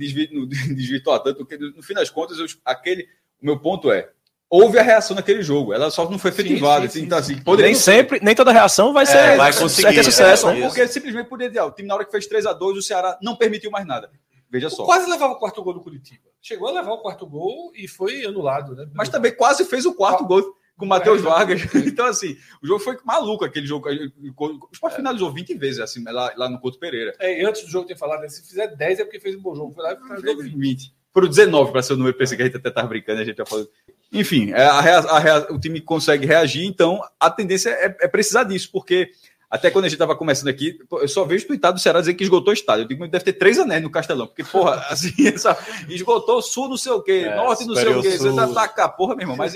desvirtuar 0.75 1.21
tanto, 1.23 1.39
porque 1.39 1.57
no 1.59 1.83
fim 1.83 1.95
das 1.95 2.11
contas, 2.11 2.39
eu- 2.39 2.47
aquele, 2.65 3.05
o 3.43 3.47
meu 3.47 3.59
ponto 3.59 3.91
é. 3.91 4.11
Houve 4.51 4.81
a 4.81 4.83
reação 4.83 5.15
naquele 5.15 5.43
jogo, 5.43 5.73
ela 5.73 5.93
só 5.93 6.11
não 6.11 6.19
foi 6.19 6.33
efetivada. 6.33 6.81
sim, 6.81 6.87
assim, 6.87 6.99
sim, 6.99 7.07
então, 7.07 7.23
sim. 7.23 7.35
assim, 7.35 7.43
poderia 7.45 7.71
Nem 7.71 7.81
sempre, 7.81 8.19
nem 8.21 8.35
toda 8.35 8.51
reação 8.51 8.93
vai 8.93 9.07
ser. 9.07 9.37
vai 9.37 9.53
conseguir, 9.55 9.83
vai 9.85 9.95
ter 9.95 10.03
sucesso, 10.03 10.49
é, 10.49 10.55
né? 10.55 10.67
Porque 10.67 10.89
simplesmente 10.89 11.29
poderia 11.29 11.51
dizer, 11.51 11.61
ó, 11.61 11.69
o 11.69 11.71
time 11.71 11.87
na 11.87 11.95
hora 11.95 12.05
que 12.05 12.11
fez 12.11 12.27
3 12.27 12.47
a 12.47 12.53
2 12.53 12.79
o 12.79 12.83
Ceará 12.83 13.17
não 13.23 13.37
permitiu 13.37 13.71
mais 13.71 13.87
nada. 13.87 14.11
Veja 14.51 14.69
só. 14.69 14.85
Quase 14.85 15.09
levava 15.09 15.35
o 15.35 15.39
quarto 15.39 15.63
gol 15.63 15.75
do 15.75 15.81
Curitiba. 15.81 16.25
Chegou 16.43 16.69
a 16.69 16.73
levar 16.73 16.93
o 16.93 16.99
quarto 16.99 17.25
gol 17.25 17.71
e 17.77 17.87
foi 17.87 18.25
anulado, 18.25 18.75
né? 18.75 18.89
Mas 18.93 19.09
também 19.09 19.33
quase 19.33 19.65
fez 19.65 19.87
o 19.87 19.95
quarto 19.95 20.27
gol 20.27 20.43
com 20.77 20.85
o 20.85 20.89
Matheus 20.89 21.21
É, 21.21 21.23
Vargas. 21.23 21.61
Então, 21.87 22.07
assim, 22.07 22.37
o 22.61 22.67
jogo 22.67 22.81
foi 22.81 22.99
maluco 23.05 23.45
aquele 23.45 23.67
jogo. 23.67 23.89
O 23.89 24.69
Sport 24.73 24.97
finalizou 24.97 25.33
20 25.33 25.55
vezes 25.55 25.79
assim, 25.79 26.03
lá, 26.03 26.33
lá 26.37 26.49
no 26.51 26.59
Couto 26.59 26.81
Pereira. 26.81 27.15
É, 27.21 27.45
antes 27.45 27.63
do 27.63 27.71
jogo 27.71 27.87
ter 27.87 27.97
falado, 27.97 28.23
né, 28.23 28.29
se 28.29 28.43
fizer 28.43 28.75
10 28.75 29.01
é 29.01 29.05
porque 29.05 29.21
fez 29.21 29.37
um 29.37 29.41
bom 29.41 29.55
jogo. 29.55 29.73
Foi 29.73 29.85
lá 29.85 29.93
e 29.93 29.97
finalizou 29.97 30.43
20. 30.43 30.57
20. 30.57 30.95
Foram 31.13 31.29
19 31.29 31.73
para 31.73 31.83
ser 31.83 31.95
o 31.95 31.97
número, 31.97 32.17
pensei 32.17 32.37
que 32.37 32.43
a 32.43 32.47
gente 32.47 32.57
até 32.57 32.69
estava 32.69 32.87
brincando, 32.89 33.21
a 33.21 33.25
gente 33.25 33.37
já 33.37 33.47
falou. 33.47 33.69
Enfim, 34.13 34.53
é, 34.53 34.63
a 34.65 34.81
rea- 34.81 34.99
a 34.99 35.19
rea- 35.19 35.47
o 35.51 35.59
time 35.59 35.81
consegue 35.81 36.27
reagir, 36.27 36.65
então 36.67 37.01
a 37.19 37.31
tendência 37.31 37.71
é, 37.71 37.97
é 38.01 38.09
precisar 38.09 38.45
disso, 38.45 38.69
porque 38.73 39.11
até 39.49 39.71
quando 39.71 39.85
a 39.87 39.89
gente 39.89 39.97
estava 39.97 40.15
começando 40.15 40.47
aqui, 40.49 40.79
eu 40.93 41.09
só 41.09 41.25
vejo 41.25 41.47
tweetado 41.49 41.75
do 41.75 41.81
Ceará 41.81 41.99
dizer 42.01 42.15
que 42.15 42.23
esgotou 42.23 42.51
o 42.51 42.55
estádio. 42.55 42.85
Eu 42.85 42.89
digo, 42.89 43.09
deve 43.09 43.25
ter 43.25 43.33
três 43.33 43.59
anéis 43.59 43.83
no 43.83 43.91
Castelão, 43.91 44.27
porque, 44.29 44.45
porra, 44.45 44.85
assim, 44.91 45.13
essa, 45.27 45.57
esgotou 45.89 46.41
sul 46.41 46.69
não 46.69 46.77
sei 46.77 46.93
o 46.93 47.03
quê, 47.03 47.25
É, 47.27 47.35
norte 47.37 47.65
não 47.67 47.75
sei 47.75 47.89
o 47.89 48.03
quê. 48.03 48.11
Você 48.17 48.37
tá, 48.37 48.47
tá 48.55 48.69
cá, 48.69 48.89
porra, 48.89 49.15
meu 49.17 49.23
irmão. 49.25 49.37
Mas 49.37 49.55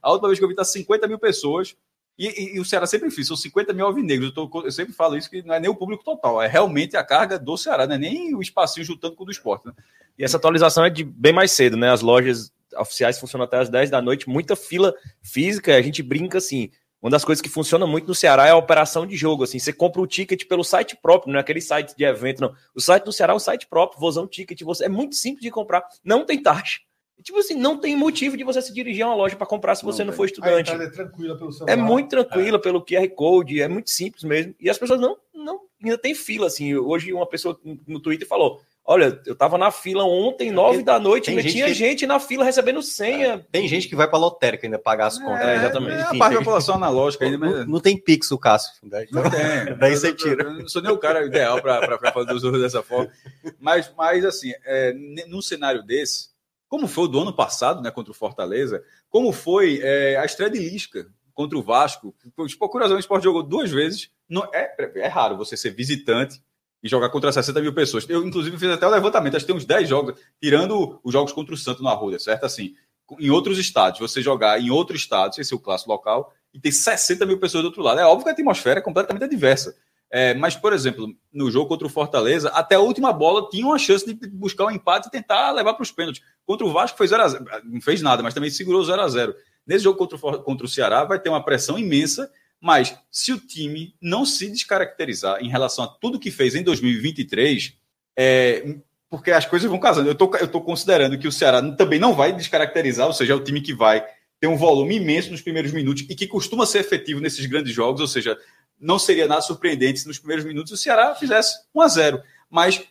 a 0.00 0.10
última 0.12 0.28
vez 0.28 0.38
que 0.38 0.44
eu 0.44 0.48
vi 0.48 0.54
tá 0.54 0.64
50 0.64 1.08
mil 1.08 1.18
pessoas. 1.18 1.74
E, 2.18 2.26
e- 2.28 2.56
e 2.56 2.60
o 2.60 2.64
Ceará 2.64 2.86
sempre 2.86 3.10
fez, 3.10 3.26
são 3.26 3.36
50 3.36 3.72
mil 3.72 3.84
alvinegros. 3.86 4.28
Eu, 4.28 4.48
tô- 4.48 4.62
eu 4.64 4.70
sempre 4.72 4.92
falo 4.92 5.16
isso, 5.16 5.28
que 5.28 5.42
não 5.42 5.54
é 5.54 5.60
nem 5.60 5.68
o 5.70 5.74
público 5.74 6.04
total, 6.04 6.40
é 6.40 6.46
realmente 6.46 6.96
a 6.96 7.02
carga 7.04 7.38
do 7.38 7.56
Ceará, 7.56 7.86
não 7.86 7.94
é 7.96 7.98
nem 7.98 8.34
o 8.34 8.40
espacinho 8.40 8.86
juntando 8.86 9.16
com 9.16 9.24
o 9.24 9.26
do 9.26 9.32
esporte. 9.32 9.66
Né? 9.66 9.72
E 10.18 10.24
essa 10.24 10.36
atualização 10.36 10.84
é 10.84 10.90
de 10.90 11.02
bem 11.02 11.32
mais 11.32 11.50
cedo, 11.52 11.76
né? 11.76 11.90
As 11.90 12.00
lojas 12.02 12.52
oficiais 12.78 13.18
funcionam 13.18 13.44
até 13.44 13.58
as 13.58 13.68
10 13.68 13.90
da 13.90 14.00
noite, 14.00 14.28
muita 14.28 14.54
fila 14.56 14.94
física, 15.22 15.74
a 15.76 15.82
gente 15.82 16.02
brinca 16.02 16.38
assim. 16.38 16.70
Uma 17.02 17.10
das 17.10 17.24
coisas 17.24 17.42
que 17.42 17.48
funciona 17.50 17.86
muito 17.86 18.06
no 18.08 18.14
Ceará 18.14 18.46
é 18.46 18.50
a 18.50 18.56
operação 18.56 19.06
de 19.06 19.14
jogo, 19.16 19.44
assim, 19.44 19.58
você 19.58 19.72
compra 19.74 20.00
o 20.00 20.06
ticket 20.06 20.46
pelo 20.46 20.64
site 20.64 20.96
próprio, 20.96 21.30
não 21.32 21.38
é 21.38 21.42
aquele 21.42 21.60
site 21.60 21.94
de 21.94 22.02
evento, 22.04 22.40
não. 22.40 22.54
O 22.74 22.80
site 22.80 23.04
do 23.04 23.12
Ceará 23.12 23.32
é 23.34 23.36
um 23.36 23.40
site 23.40 23.66
próprio, 23.66 24.00
Vozão 24.00 24.26
Ticket, 24.26 24.58
você 24.62 24.86
é 24.86 24.88
muito 24.88 25.14
simples 25.14 25.42
de 25.42 25.50
comprar, 25.50 25.84
não 26.02 26.24
tem 26.24 26.42
taxa. 26.42 26.80
Tipo 27.22 27.38
assim, 27.38 27.54
não 27.54 27.78
tem 27.78 27.96
motivo 27.96 28.36
de 28.36 28.44
você 28.44 28.60
se 28.60 28.72
dirigir 28.72 29.02
a 29.04 29.08
uma 29.08 29.14
loja 29.16 29.34
para 29.36 29.46
comprar 29.46 29.74
se 29.74 29.84
você 29.84 30.04
Não 30.04 30.12
for 30.12 30.26
estudante. 30.26 30.70
é 30.70 30.90
tranquila 30.90 31.36
pelo 31.38 31.52
celular. 31.52 31.72
É 31.72 31.76
muito 31.76 32.10
tranquila 32.10 32.58
pelo 32.60 32.84
QR 32.84 33.08
Code, 33.10 33.62
é 33.62 33.68
muito 33.68 33.88
simples 33.90 34.24
mesmo. 34.24 34.54
E 34.60 34.68
as 34.68 34.76
pessoas 34.76 35.00
não, 35.00 35.16
não 35.34 35.60
ainda 35.82 35.96
tem 35.96 36.14
fila, 36.14 36.46
assim. 36.48 36.74
Hoje 36.76 37.12
uma 37.12 37.26
pessoa 37.26 37.58
no 37.86 37.98
Twitter 38.00 38.28
falou: 38.28 38.60
Olha, 38.84 39.18
eu 39.24 39.34
tava 39.34 39.56
na 39.56 39.70
fila 39.70 40.04
ontem, 40.04 40.50
nove 40.50 40.82
da 40.82 40.98
noite, 41.00 41.30
ainda 41.30 41.40
gente 41.40 41.52
tinha 41.52 41.66
que- 41.68 41.72
gente 41.74 42.06
na 42.06 42.20
fila 42.20 42.44
recebendo 42.44 42.82
senha. 42.82 43.42
Tem 43.50 43.66
gente 43.66 43.88
que 43.88 43.96
vai 43.96 44.06
pra 44.06 44.18
lotérica 44.18 44.66
ainda 44.66 44.78
pagar 44.78 45.06
as 45.06 45.18
contas. 45.18 45.46
É, 45.46 45.56
exatamente. 45.56 45.92
É 45.96 46.02
a 46.02 46.08
Enfim, 46.08 46.18
parte 46.18 46.32
da 46.34 46.38
população 46.40 46.74
analógica 46.74 47.24
ainda, 47.24 47.38
mas. 47.38 47.50
Não, 47.60 47.64
não 47.66 47.80
tem 47.80 47.96
pix 47.96 48.30
o 48.32 48.36
Cássio. 48.38 48.72
né? 48.82 49.06
Não 49.10 49.22
tem. 49.22 49.30
Daí 49.80 49.96
você 49.96 50.08
eu- 50.08 50.16
tira. 50.16 50.44
Eu 50.44 50.52
não 50.54 50.68
sou 50.68 50.82
nem 50.82 50.92
o 50.92 50.98
cara 50.98 51.24
ideal 51.24 51.62
para 51.62 52.12
fazer 52.12 52.34
os 52.34 52.44
usos 52.44 52.60
dessa 52.60 52.82
forma. 52.82 53.10
Mas, 53.58 53.90
mas 53.96 54.22
assim, 54.26 54.52
é, 54.66 54.92
num 55.26 55.40
cenário 55.40 55.82
desse, 55.82 56.33
como 56.74 56.88
foi 56.88 57.04
o 57.04 57.06
do 57.06 57.20
ano 57.20 57.32
passado, 57.32 57.80
né, 57.80 57.88
contra 57.88 58.10
o 58.10 58.14
Fortaleza, 58.14 58.82
como 59.08 59.30
foi 59.30 59.78
é, 59.80 60.16
a 60.16 60.24
estreia 60.24 60.50
de 60.50 60.58
Lisca 60.58 61.06
contra 61.32 61.56
o 61.56 61.62
Vasco. 61.62 62.12
Tipo, 62.48 62.68
curiosamente, 62.68 63.02
o 63.02 63.06
Sport 63.06 63.22
jogou 63.22 63.44
duas 63.44 63.70
vezes. 63.70 64.10
Não, 64.28 64.42
é, 64.52 64.74
é 64.96 65.06
raro 65.06 65.36
você 65.36 65.56
ser 65.56 65.70
visitante 65.70 66.42
e 66.82 66.88
jogar 66.88 67.10
contra 67.10 67.30
60 67.30 67.60
mil 67.60 67.72
pessoas. 67.72 68.04
Eu, 68.08 68.26
inclusive, 68.26 68.58
fiz 68.58 68.68
até 68.70 68.84
o 68.88 68.90
levantamento. 68.90 69.36
Acho 69.36 69.46
que 69.46 69.52
tem 69.52 69.56
uns 69.56 69.64
10 69.64 69.88
jogos, 69.88 70.20
tirando 70.42 70.98
os 71.04 71.12
jogos 71.12 71.32
contra 71.32 71.54
o 71.54 71.56
Santo 71.56 71.80
na 71.80 71.92
Arruda, 71.92 72.18
certo? 72.18 72.42
Assim, 72.42 72.74
em 73.20 73.30
outros 73.30 73.56
estados, 73.56 74.00
você 74.00 74.20
jogar 74.20 74.60
em 74.60 74.72
outro 74.72 74.96
estado, 74.96 75.36
esse 75.38 75.54
é 75.54 75.56
o 75.56 75.60
clássico 75.60 75.92
local, 75.92 76.34
e 76.52 76.58
tem 76.58 76.72
60 76.72 77.24
mil 77.24 77.38
pessoas 77.38 77.62
do 77.62 77.66
outro 77.66 77.84
lado. 77.84 78.00
É 78.00 78.04
óbvio 78.04 78.24
que 78.24 78.30
a 78.30 78.32
atmosfera 78.32 78.80
é 78.80 78.82
completamente 78.82 79.30
diversa. 79.30 79.76
É, 80.16 80.32
mas, 80.32 80.54
por 80.54 80.72
exemplo, 80.72 81.12
no 81.32 81.50
jogo 81.50 81.66
contra 81.66 81.88
o 81.88 81.90
Fortaleza, 81.90 82.48
até 82.50 82.76
a 82.76 82.80
última 82.80 83.12
bola 83.12 83.48
tinha 83.50 83.66
uma 83.66 83.80
chance 83.80 84.06
de 84.06 84.14
buscar 84.28 84.66
um 84.66 84.70
empate 84.70 85.08
e 85.08 85.10
tentar 85.10 85.50
levar 85.50 85.74
para 85.74 85.82
os 85.82 85.90
pênaltis. 85.90 86.22
Contra 86.46 86.64
o 86.64 86.70
Vasco 86.70 86.96
foi 86.96 87.08
0 87.08 87.20
a 87.20 87.28
0 87.28 87.44
não 87.64 87.80
fez 87.80 88.00
nada, 88.00 88.22
mas 88.22 88.32
também 88.32 88.48
segurou 88.48 88.84
0 88.84 89.02
a 89.02 89.08
0 89.08 89.34
Nesse 89.66 89.82
jogo 89.82 89.98
contra 89.98 90.16
o, 90.16 90.42
contra 90.44 90.66
o 90.66 90.68
Ceará 90.68 91.02
vai 91.02 91.18
ter 91.18 91.30
uma 91.30 91.44
pressão 91.44 91.76
imensa, 91.76 92.30
mas 92.60 92.96
se 93.10 93.32
o 93.32 93.40
time 93.40 93.92
não 94.00 94.24
se 94.24 94.48
descaracterizar 94.48 95.42
em 95.42 95.48
relação 95.48 95.84
a 95.84 95.88
tudo 95.88 96.20
que 96.20 96.30
fez 96.30 96.54
em 96.54 96.62
2023, 96.62 97.76
é, 98.16 98.76
porque 99.10 99.32
as 99.32 99.46
coisas 99.46 99.68
vão 99.68 99.80
casando. 99.80 100.08
Eu 100.08 100.14
tô, 100.14 100.28
tô 100.28 100.60
considerando 100.60 101.18
que 101.18 101.26
o 101.26 101.32
Ceará 101.32 101.60
também 101.72 101.98
não 101.98 102.14
vai 102.14 102.32
descaracterizar, 102.32 103.08
ou 103.08 103.12
seja, 103.12 103.32
é 103.32 103.36
o 103.36 103.42
time 103.42 103.60
que 103.60 103.74
vai 103.74 104.06
ter 104.40 104.46
um 104.46 104.56
volume 104.56 104.96
imenso 104.96 105.32
nos 105.32 105.40
primeiros 105.40 105.72
minutos 105.72 106.04
e 106.08 106.14
que 106.14 106.28
costuma 106.28 106.66
ser 106.66 106.78
efetivo 106.78 107.20
nesses 107.20 107.44
grandes 107.46 107.74
jogos, 107.74 108.00
ou 108.00 108.06
seja, 108.06 108.38
não 108.80 108.98
seria 108.98 109.26
nada 109.26 109.40
surpreendente 109.40 110.00
se 110.00 110.06
nos 110.08 110.18
primeiros 110.18 110.44
minutos 110.44 110.72
o 110.72 110.76
Ceará 110.76 111.14
fizesse 111.14 111.58
1 111.74 111.80
a 111.80 111.88
0 111.88 112.22
Mas, 112.50 112.82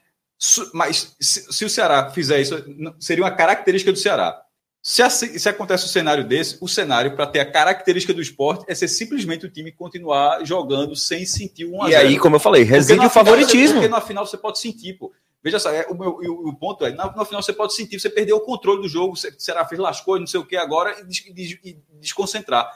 mas 0.74 1.16
se, 1.20 1.52
se 1.54 1.66
o 1.66 1.70
Ceará 1.70 2.10
fizer 2.12 2.42
isso, 2.42 2.56
seria 3.00 3.24
uma 3.24 3.32
característica 3.32 3.92
do 3.92 3.98
Ceará. 4.00 4.40
Se, 4.82 5.02
assim- 5.02 5.38
se 5.40 5.48
acontece 5.48 5.86
um 5.86 5.88
cenário 5.90 6.26
desse, 6.28 6.58
o 6.60 6.68
cenário 6.68 7.16
para 7.16 7.26
ter 7.26 7.40
a 7.40 7.50
característica 7.50 8.14
do 8.14 8.22
esporte 8.22 8.66
é 8.68 8.76
ser 8.76 8.90
simplesmente 8.90 9.46
o 9.46 9.50
time 9.50 9.72
continuar 9.72 10.44
jogando 10.46 10.94
sem 10.96 11.26
sentir 11.26 11.66
um 11.66 11.82
a 11.82 11.88
E 11.88 11.92
0 11.94 12.08
aí, 12.08 12.20
como 12.20 12.36
eu 12.36 12.40
falei, 12.40 12.64
reside 12.64 13.00
o 13.06 13.10
favoritismo. 13.10 13.68
você- 13.68 13.74
Porque 13.76 13.88
na 13.88 14.02
final 14.02 14.26
você 14.28 14.38
pode 14.38 14.60
sentir, 14.60 14.94
pô. 14.98 15.14
Veja 15.42 15.60
só, 15.60 15.70
é, 15.72 15.86
o, 15.90 15.94
meu, 15.96 16.18
o, 16.22 16.50
o 16.50 16.56
ponto 16.56 16.86
é, 16.86 16.92
na, 16.92 17.14
na 17.16 17.26
final 17.26 17.42
você 17.44 17.54
pode 17.54 17.74
sentir, 17.76 18.00
você 18.00 18.10
perdeu 18.10 18.38
o 18.38 18.42
controle 18.42 18.82
do 18.82 18.88
jogo, 18.90 19.16
você, 19.16 19.34
será 19.38 19.66
fez 19.66 19.80
lascou, 19.80 20.18
não 20.20 20.28
sei 20.28 20.40
o 20.40 20.46
que 20.46 20.56
agora, 20.58 20.98
e 21.00 21.04
des- 21.06 21.60
e 21.64 21.78
desconcentrar. 22.02 22.70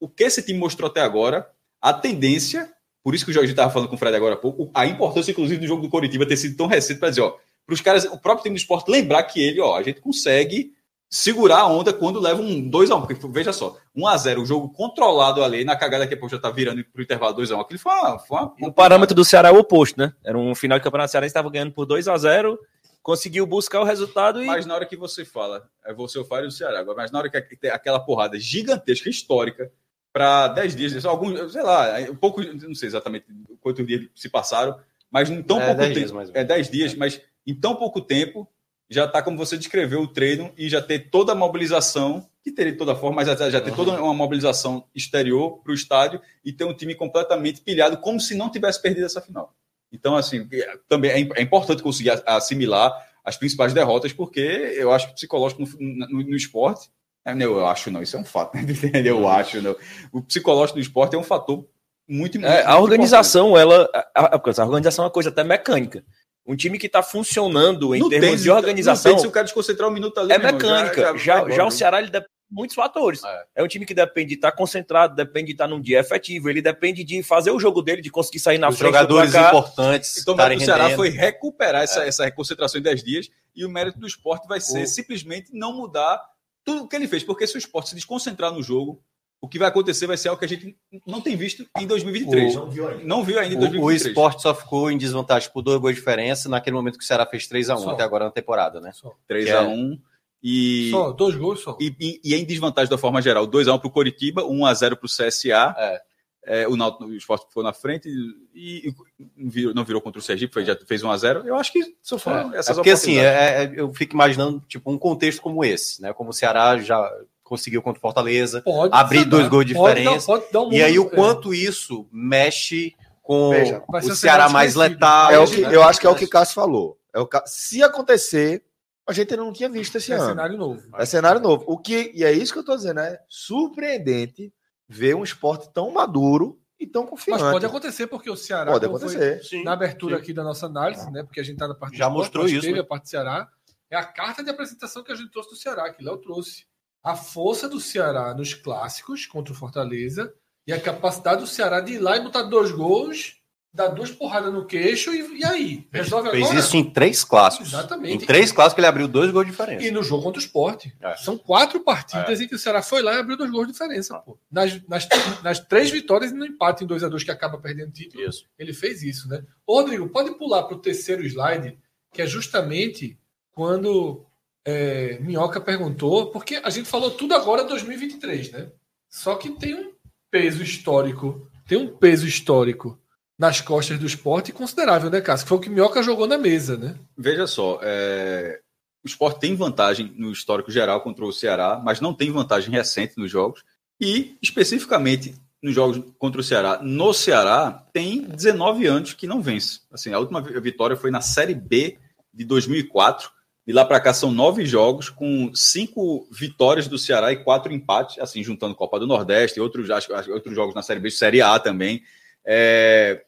O 0.00 0.08
que 0.08 0.24
esse 0.24 0.42
time 0.42 0.58
mostrou 0.58 0.90
até 0.90 1.00
agora, 1.00 1.48
a 1.84 1.92
tendência, 1.92 2.72
por 3.02 3.14
isso 3.14 3.26
que 3.26 3.30
o 3.30 3.34
Jorge 3.34 3.50
estava 3.50 3.70
falando 3.70 3.90
com 3.90 3.94
o 3.94 3.98
Fred 3.98 4.16
agora 4.16 4.36
há 4.36 4.38
pouco, 4.38 4.70
a 4.72 4.86
importância, 4.86 5.32
inclusive, 5.32 5.60
do 5.60 5.66
jogo 5.66 5.82
do 5.82 5.90
Coritiba 5.90 6.24
ter 6.24 6.38
sido 6.38 6.56
tão 6.56 6.66
recente 6.66 6.98
para 6.98 7.10
dizer, 7.10 7.20
ó, 7.20 7.36
para 7.66 7.74
os 7.74 7.82
caras, 7.82 8.06
o 8.06 8.16
próprio 8.16 8.44
time 8.44 8.54
do 8.54 8.58
esporte 8.58 8.90
lembrar 8.90 9.22
que 9.24 9.38
ele, 9.38 9.60
ó, 9.60 9.76
a 9.76 9.82
gente 9.82 10.00
consegue 10.00 10.72
segurar 11.10 11.58
a 11.58 11.66
onda 11.66 11.92
quando 11.92 12.18
leva 12.18 12.40
um 12.40 12.70
2x1. 12.70 13.06
Porque, 13.06 13.28
veja 13.28 13.52
só, 13.52 13.76
1x0, 13.94 14.40
o 14.40 14.46
jogo 14.46 14.70
controlado 14.70 15.44
ali, 15.44 15.62
na 15.62 15.76
cagada 15.76 16.06
que 16.06 16.14
a 16.14 16.28
já 16.28 16.38
tá 16.38 16.50
virando 16.50 16.82
pro 16.86 17.02
intervalo 17.02 17.36
2x1. 17.36 17.60
Aquilo 17.60 17.78
foi 17.78 17.92
uma. 17.92 18.18
Foi 18.18 18.38
uma 18.38 18.54
O 18.62 18.72
parâmetro 18.72 19.14
do 19.14 19.24
Ceará 19.24 19.50
é 19.50 19.52
o 19.52 19.58
oposto, 19.58 20.00
né? 20.00 20.14
Era 20.24 20.38
um 20.38 20.54
final 20.54 20.78
de 20.78 20.84
campeonato 20.84 21.10
Ceará 21.10 21.26
estava 21.26 21.50
ganhando 21.50 21.72
por 21.72 21.84
2 21.84 22.08
a 22.08 22.16
0 22.16 22.58
conseguiu 23.02 23.46
buscar 23.46 23.82
o 23.82 23.84
resultado 23.84 24.42
e 24.42 24.46
Mas 24.46 24.64
na 24.64 24.74
hora 24.74 24.86
que 24.86 24.96
você 24.96 25.26
fala, 25.26 25.68
é 25.84 25.92
você 25.92 26.18
o 26.18 26.24
Fábio 26.24 26.46
do 26.46 26.54
Ceará, 26.54 26.80
agora, 26.80 26.96
mas 26.96 27.10
na 27.10 27.18
hora 27.18 27.28
que 27.28 27.54
tem 27.54 27.70
aquela 27.70 28.00
porrada 28.00 28.40
gigantesca, 28.40 29.10
histórica, 29.10 29.70
para 30.14 30.46
10 30.46 30.76
dias, 30.76 31.04
alguns, 31.04 31.52
sei 31.52 31.60
lá, 31.62 31.88
um 32.08 32.14
pouco, 32.14 32.40
não 32.40 32.72
sei 32.72 32.86
exatamente 32.86 33.26
quantos 33.60 33.84
dias 33.84 34.06
se 34.14 34.28
passaram, 34.28 34.78
mas 35.10 35.28
em 35.28 35.42
tão 35.42 35.60
É, 35.60 35.66
pouco 35.66 35.80
10 35.80 35.94
tempo. 35.94 36.12
dias, 36.22 36.30
é 36.32 36.44
10 36.44 36.70
dias, 36.70 36.94
mas 36.94 37.20
em 37.44 37.52
tão 37.52 37.74
pouco 37.74 38.00
tempo 38.00 38.48
já 38.88 39.06
está 39.06 39.20
como 39.20 39.36
você 39.36 39.58
descreveu 39.58 40.02
o 40.02 40.06
treino 40.06 40.52
e 40.56 40.68
já 40.68 40.80
ter 40.80 41.10
toda 41.10 41.32
a 41.32 41.34
mobilização, 41.34 42.28
que 42.44 42.52
teria 42.52 42.70
de 42.70 42.78
toda 42.78 42.94
forma, 42.94 43.16
mas 43.16 43.26
já, 43.26 43.50
já 43.50 43.60
ter 43.60 43.70
Uhum. 43.70 43.76
toda 43.76 44.00
uma 44.00 44.14
mobilização 44.14 44.84
exterior 44.94 45.58
para 45.64 45.72
o 45.72 45.74
estádio 45.74 46.20
e 46.44 46.52
ter 46.52 46.62
um 46.62 46.74
time 46.74 46.94
completamente 46.94 47.60
pilhado, 47.60 47.96
como 47.96 48.20
se 48.20 48.36
não 48.36 48.48
tivesse 48.48 48.80
perdido 48.80 49.06
essa 49.06 49.20
final. 49.20 49.52
Então, 49.90 50.14
assim, 50.14 50.46
é- 50.52 50.78
também 50.88 51.10
é, 51.10 51.28
é 51.40 51.42
importante 51.42 51.82
conseguir 51.82 52.10
assimilar 52.24 52.92
as 53.24 53.36
principais 53.36 53.72
derrotas, 53.74 54.12
porque 54.12 54.40
eu 54.40 54.92
acho 54.92 55.08
que 55.08 55.14
psicológico 55.14 55.62
no, 55.80 56.06
no- 56.06 56.22
no 56.22 56.36
esporte. 56.36 56.88
É, 57.24 57.34
não, 57.34 57.46
Eu 57.58 57.66
acho 57.66 57.90
não, 57.90 58.02
isso 58.02 58.16
é 58.16 58.20
um 58.20 58.24
fato. 58.24 58.56
Eu 59.04 59.28
acho 59.28 59.60
não. 59.62 59.76
O 60.12 60.22
psicológico 60.22 60.78
do 60.78 60.82
esporte 60.82 61.14
é 61.14 61.18
um 61.18 61.22
fator 61.24 61.64
muito, 62.08 62.38
muito 62.38 62.44
É, 62.52 62.64
a 62.64 62.78
organização, 62.78 63.56
ela. 63.56 63.88
A, 64.14 64.36
a- 64.36 64.64
organização 64.66 65.04
é 65.04 65.06
uma 65.06 65.12
coisa 65.12 65.30
até 65.30 65.42
mecânica. 65.42 66.04
Um 66.46 66.54
time 66.54 66.78
que 66.78 66.86
está 66.86 67.02
funcionando 67.02 67.94
em 67.94 68.00
No 68.00 68.10
termos 68.10 68.26
tênis, 68.28 68.42
de 68.42 68.50
organização 68.50 69.12
tênis, 69.12 69.22
se 69.22 69.26
o 69.26 69.30
cara 69.30 69.44
desconcentrar 69.44 69.88
um 69.88 69.92
minuto 69.92 70.18
ali, 70.20 70.32
é 70.32 70.38
meu 70.38 70.48
irmão, 70.48 70.60
mecânica. 70.60 71.00
Já, 71.00 71.10
vai 71.12 71.18
já, 71.18 71.40
embora. 71.54 71.66
o 71.66 71.70
Ceará 71.70 71.98
ele 72.00 72.10
depende 72.10 72.28
de 72.50 72.54
muitos 72.54 72.76
fatores. 72.76 73.24
É. 73.24 73.44
É. 73.56 73.62
um 73.64 73.66
time 73.66 73.86
que 73.86 73.94
depende 73.94 74.28
de 74.28 74.34
estar 74.34 74.52
concentrado, 74.52 75.14
depende 75.16 75.46
de 75.46 75.52
estar 75.52 75.66
num 75.66 75.80
dia 75.80 76.00
efetivo, 76.00 76.50
ele 76.50 76.60
depende 76.60 77.02
de 77.02 77.22
fazer 77.22 77.50
o 77.50 77.58
jogo 77.58 77.80
dele, 77.80 78.02
de 78.02 78.10
conseguir 78.10 78.40
sair 78.40 78.58
na 78.58 78.68
Os 78.68 78.76
frente 78.76 78.88
jogadores 78.92 79.32
do 79.32 79.38
importantes 79.38 80.18
Então, 80.18 80.34
o 80.34 80.36
Ceará 80.60 80.82
rendendo. 80.82 80.96
foi 80.96 81.08
recuperar 81.08 81.82
essa, 81.82 82.04
essa 82.04 82.30
concentração 82.30 82.78
em 82.78 82.82
10 82.84 83.02
dias 83.02 83.30
e 83.56 83.64
o 83.64 83.70
mérito 83.70 83.98
do 83.98 84.06
esporte 84.06 84.46
vai 84.46 84.60
ser 84.60 84.82
O- 84.82 84.86
simplesmente 84.86 85.48
não 85.54 85.72
mudar 85.74 86.20
tudo 86.64 86.84
o 86.84 86.88
que 86.88 86.96
ele 86.96 87.06
fez, 87.08 87.22
porque 87.22 87.46
se 87.46 87.56
o 87.56 87.58
esporte 87.58 87.90
se 87.90 87.94
desconcentrar 87.94 88.52
no 88.52 88.62
jogo, 88.62 89.02
o 89.40 89.48
que 89.48 89.58
vai 89.58 89.68
acontecer 89.68 90.06
vai 90.06 90.16
ser 90.16 90.28
algo 90.28 90.38
que 90.38 90.46
a 90.46 90.48
gente 90.48 90.74
não 91.06 91.20
tem 91.20 91.36
visto 91.36 91.66
em 91.78 91.86
2023. 91.86 92.56
O- 92.56 92.60
Não 92.60 92.70
viu 92.70 92.88
ainda. 92.88 93.04
Não 93.04 93.22
viu 93.24 93.38
ainda 93.38 93.54
em 93.54 93.56
O, 93.56 93.58
o 93.58 93.68
2023. 93.68 94.06
esporte 94.06 94.40
só 94.42 94.54
ficou 94.54 94.90
em 94.90 94.96
desvantagem 94.96 95.50
por 95.52 95.60
dois 95.60 95.78
gols 95.78 95.92
de 95.94 96.00
diferença 96.00 96.48
naquele 96.48 96.74
momento 96.76 96.96
que 96.98 97.04
o 97.04 97.06
Ceará 97.06 97.26
fez 97.26 97.46
3x1 97.46 97.78
Só. 97.78 97.90
até 97.90 98.02
agora 98.02 98.24
na 98.24 98.30
temporada, 98.30 98.80
né? 98.80 98.90
Só, 98.94 99.12
3x1 99.28 100.00
e, 100.42 100.88
só 100.90 101.12
dois 101.12 101.34
gols 101.36 101.60
só. 101.60 101.76
e, 101.80 101.94
e, 102.00 102.20
e 102.24 102.34
é 102.34 102.38
em 102.38 102.44
desvantagem 102.44 102.88
da 102.90 102.96
forma 102.98 103.20
geral. 103.20 103.46
2x1 103.46 103.78
para 103.78 103.88
o 103.88 103.90
Coritiba, 103.90 104.42
1x0 104.42 104.96
para 104.96 105.06
o 105.06 105.08
CSA. 105.08 105.74
É. 105.78 106.02
É, 106.46 106.68
o, 106.68 106.76
Náutico, 106.76 107.04
o 107.04 107.14
esporte 107.14 107.46
ficou 107.48 107.62
na 107.62 107.72
frente 107.72 108.08
e, 108.54 108.88
e 108.88 108.94
não, 109.36 109.50
virou, 109.50 109.74
não 109.74 109.84
virou 109.84 110.00
contra 110.02 110.18
o 110.18 110.22
Sergipe, 110.22 110.52
foi, 110.52 110.64
já 110.64 110.76
fez 110.86 111.02
1x0. 111.02 111.46
Eu 111.46 111.56
acho 111.56 111.72
que 111.72 111.96
só 112.02 112.18
foram 112.18 112.54
É, 112.54 112.58
essas 112.58 112.76
porque 112.76 112.90
assim, 112.90 113.18
é- 113.18 113.64
é- 113.64 113.72
eu 113.76 113.92
fico 113.94 114.14
imaginando 114.14 114.60
tipo 114.68 114.90
um 114.90 114.98
contexto 114.98 115.40
como 115.40 115.64
esse, 115.64 116.02
né? 116.02 116.12
Como 116.12 116.30
o 116.30 116.32
Ceará 116.34 116.76
já 116.78 117.10
conseguiu 117.42 117.80
contra 117.82 117.98
o 117.98 118.00
Fortaleza, 118.00 118.60
Pode 118.62 118.94
abrir 118.94 119.24
dois 119.24 119.48
gols 119.48 119.64
de 119.66 119.74
pode 119.74 120.00
diferença. 120.00 120.26
dar- 120.26 120.38
pode 120.40 120.52
dar 120.52 120.60
um 120.62 120.72
e 120.72 120.82
aí 120.82 120.98
o 120.98 121.06
é. 121.06 121.10
quanto 121.10 121.54
isso 121.54 122.06
mexe 122.12 122.94
com 123.22 123.50
Veja, 123.50 123.82
o 123.88 124.14
Ceará 124.14 124.48
mais 124.50 124.74
letal. 124.74 125.30
É 125.30 125.38
o 125.38 125.46
que, 125.46 125.60
né? 125.62 125.74
eu 125.74 125.82
acho 125.82 125.98
que 126.00 126.06
é 126.06 126.10
o 126.10 126.14
que 126.14 126.26
Cássio 126.26 126.54
falou. 126.54 126.98
É 127.14 127.18
o 127.20 127.28
Se 127.46 127.82
acontecer, 127.82 128.62
a 129.08 129.12
gente 129.14 129.34
não 129.36 129.50
tinha 129.52 129.68
visto 129.70 129.96
esse 129.96 130.12
É 130.12 130.16
ano. 130.16 130.26
cenário 130.26 130.58
novo. 130.58 130.82
É 130.98 131.06
cenário 131.06 131.40
novo. 131.40 131.64
O 131.66 131.78
que, 131.78 132.10
e 132.14 132.22
é 132.24 132.32
isso 132.32 132.52
que 132.52 132.58
eu 132.58 132.64
tô 132.64 132.76
dizendo, 132.76 133.00
é 133.00 133.18
surpreendente 133.28 134.52
ver 134.88 135.14
um 135.14 135.24
esporte 135.24 135.72
tão 135.72 135.90
maduro 135.90 136.60
e 136.78 136.86
tão 136.86 137.02
Mas 137.02 137.10
confiante. 137.10 137.42
pode 137.42 137.66
acontecer, 137.66 138.06
porque 138.06 138.28
o 138.30 138.36
Ceará, 138.36 138.72
Pode 138.72 138.86
foi 138.86 138.96
acontecer. 138.96 139.44
Sim, 139.44 139.64
na 139.64 139.72
abertura 139.72 140.16
sim. 140.16 140.22
aqui 140.22 140.32
da 140.32 140.42
nossa 140.42 140.66
análise, 140.66 141.10
né? 141.10 141.22
Porque 141.22 141.40
a 141.40 141.42
gente 141.42 141.56
tá 141.56 141.68
na 141.68 141.74
parte 141.74 141.96
Já 141.96 142.10
mostrou 142.10 142.44
mas 142.44 142.52
isso, 142.52 142.62
Teve 142.62 142.74
né? 142.74 142.80
a 142.80 142.84
parte 142.84 143.04
do 143.04 143.08
Ceará. 143.08 143.48
É 143.90 143.96
a 143.96 144.04
carta 144.04 144.42
de 144.42 144.50
apresentação 144.50 145.04
que 145.04 145.12
a 145.12 145.14
gente 145.14 145.30
trouxe 145.30 145.50
do 145.50 145.56
Ceará, 145.56 145.92
que 145.92 146.02
Léo 146.02 146.16
trouxe. 146.18 146.66
A 147.02 147.14
força 147.14 147.68
do 147.68 147.80
Ceará 147.80 148.34
nos 148.34 148.54
clássicos 148.54 149.26
contra 149.26 149.52
o 149.52 149.56
Fortaleza 149.56 150.34
e 150.66 150.72
a 150.72 150.80
capacidade 150.80 151.42
do 151.42 151.46
Ceará 151.46 151.80
de 151.80 151.94
ir 151.94 151.98
lá 151.98 152.16
e 152.16 152.22
botar 152.22 152.42
dois 152.42 152.72
gols, 152.72 153.36
dar 153.74 153.88
duas 153.88 154.12
porradas 154.12 154.52
no 154.52 154.64
queixo 154.64 155.12
e, 155.12 155.40
e 155.40 155.44
aí? 155.44 155.88
Resolve 155.92 156.30
Fez 156.30 156.44
agora? 156.44 156.60
isso 156.60 156.76
em 156.76 156.88
três 156.88 157.24
clássicos. 157.24 157.68
Exatamente. 157.68 158.22
Em 158.22 158.26
três 158.26 158.52
clássicos 158.52 158.78
ele 158.78 158.86
abriu 158.86 159.08
dois 159.08 159.32
gols 159.32 159.44
de 159.44 159.50
diferença. 159.50 159.84
E 159.84 159.90
no 159.90 160.00
jogo 160.04 160.22
contra 160.22 160.40
o 160.40 160.44
esporte. 160.44 160.94
É. 161.00 161.16
São 161.16 161.36
quatro 161.36 161.80
partidas 161.80 162.40
em 162.40 162.46
que 162.46 162.54
o 162.54 162.58
Ceará 162.58 162.82
foi 162.82 163.02
lá 163.02 163.14
e 163.14 163.18
abriu 163.18 163.36
dois 163.36 163.50
gols 163.50 163.66
de 163.66 163.72
diferença. 163.72 164.16
Ah. 164.16 164.20
Pô. 164.20 164.38
Nas, 164.48 164.80
nas, 164.88 165.08
nas 165.42 165.58
três 165.58 165.90
vitórias 165.90 166.30
e 166.30 166.34
no 166.34 166.46
empate 166.46 166.84
em 166.84 166.86
2 166.86 167.02
a 167.02 167.08
2 167.08 167.24
que 167.24 167.32
acaba 167.32 167.58
perdendo 167.58 167.88
o 167.88 167.92
título. 167.92 168.22
Isso. 168.22 168.44
Ele 168.56 168.72
fez 168.72 169.02
isso, 169.02 169.28
né? 169.28 169.42
Ô, 169.66 169.80
Rodrigo, 169.80 170.08
pode 170.08 170.30
pular 170.38 170.62
para 170.62 170.76
o 170.76 170.80
terceiro 170.80 171.26
slide, 171.26 171.76
que 172.12 172.22
é 172.22 172.26
justamente 172.26 173.18
quando 173.50 174.24
é, 174.64 175.18
Minhoca 175.18 175.60
perguntou, 175.60 176.30
porque 176.30 176.60
a 176.62 176.70
gente 176.70 176.88
falou 176.88 177.10
tudo 177.10 177.34
agora 177.34 177.64
2023, 177.64 178.52
né? 178.52 178.70
Só 179.08 179.34
que 179.34 179.50
tem 179.50 179.74
um 179.74 179.92
peso 180.30 180.62
histórico, 180.62 181.50
tem 181.66 181.76
um 181.76 181.96
peso 181.96 182.26
histórico 182.26 183.00
nas 183.38 183.60
costas 183.60 183.98
do 183.98 184.06
esporte 184.06 184.52
considerável, 184.52 185.10
né, 185.10 185.20
Cássio? 185.20 185.46
Foi 185.46 185.58
o 185.58 185.60
que 185.60 185.68
Minhoca 185.70 186.02
jogou 186.02 186.26
na 186.26 186.38
mesa, 186.38 186.76
né? 186.76 186.94
Veja 187.16 187.46
só, 187.46 187.80
é, 187.82 188.60
o 189.04 189.08
esporte 189.08 189.40
tem 189.40 189.54
vantagem 189.56 190.12
no 190.16 190.30
histórico 190.30 190.70
geral 190.70 191.00
contra 191.00 191.24
o 191.24 191.32
Ceará, 191.32 191.80
mas 191.84 192.00
não 192.00 192.14
tem 192.14 192.30
vantagem 192.30 192.70
recente 192.70 193.14
nos 193.16 193.30
jogos. 193.30 193.62
E, 194.00 194.36
especificamente, 194.42 195.34
nos 195.62 195.74
jogos 195.74 196.02
contra 196.18 196.40
o 196.40 196.44
Ceará, 196.44 196.80
no 196.82 197.12
Ceará, 197.12 197.86
tem 197.92 198.22
19 198.22 198.86
anos 198.86 199.14
que 199.14 199.26
não 199.26 199.40
vence. 199.42 199.80
Assim, 199.90 200.12
a 200.12 200.18
última 200.18 200.40
vi- 200.40 200.58
vitória 200.60 200.96
foi 200.96 201.10
na 201.10 201.20
Série 201.20 201.54
B 201.54 201.98
de 202.32 202.44
2004. 202.44 203.30
De 203.66 203.72
lá 203.72 203.82
para 203.84 203.98
cá 203.98 204.12
são 204.12 204.30
nove 204.30 204.66
jogos, 204.66 205.08
com 205.08 205.50
cinco 205.54 206.28
vitórias 206.30 206.86
do 206.86 206.98
Ceará 206.98 207.32
e 207.32 207.42
quatro 207.42 207.72
empates, 207.72 208.18
assim, 208.18 208.44
juntando 208.44 208.74
Copa 208.74 209.00
do 209.00 209.06
Nordeste 209.06 209.58
e 209.58 209.62
outros, 209.62 209.88
outros 210.28 210.54
jogos 210.54 210.74
na 210.74 210.82
Série 210.82 211.00
B, 211.00 211.10
Série 211.10 211.40
A 211.40 211.58
também. 211.58 212.02
É, 212.46 213.22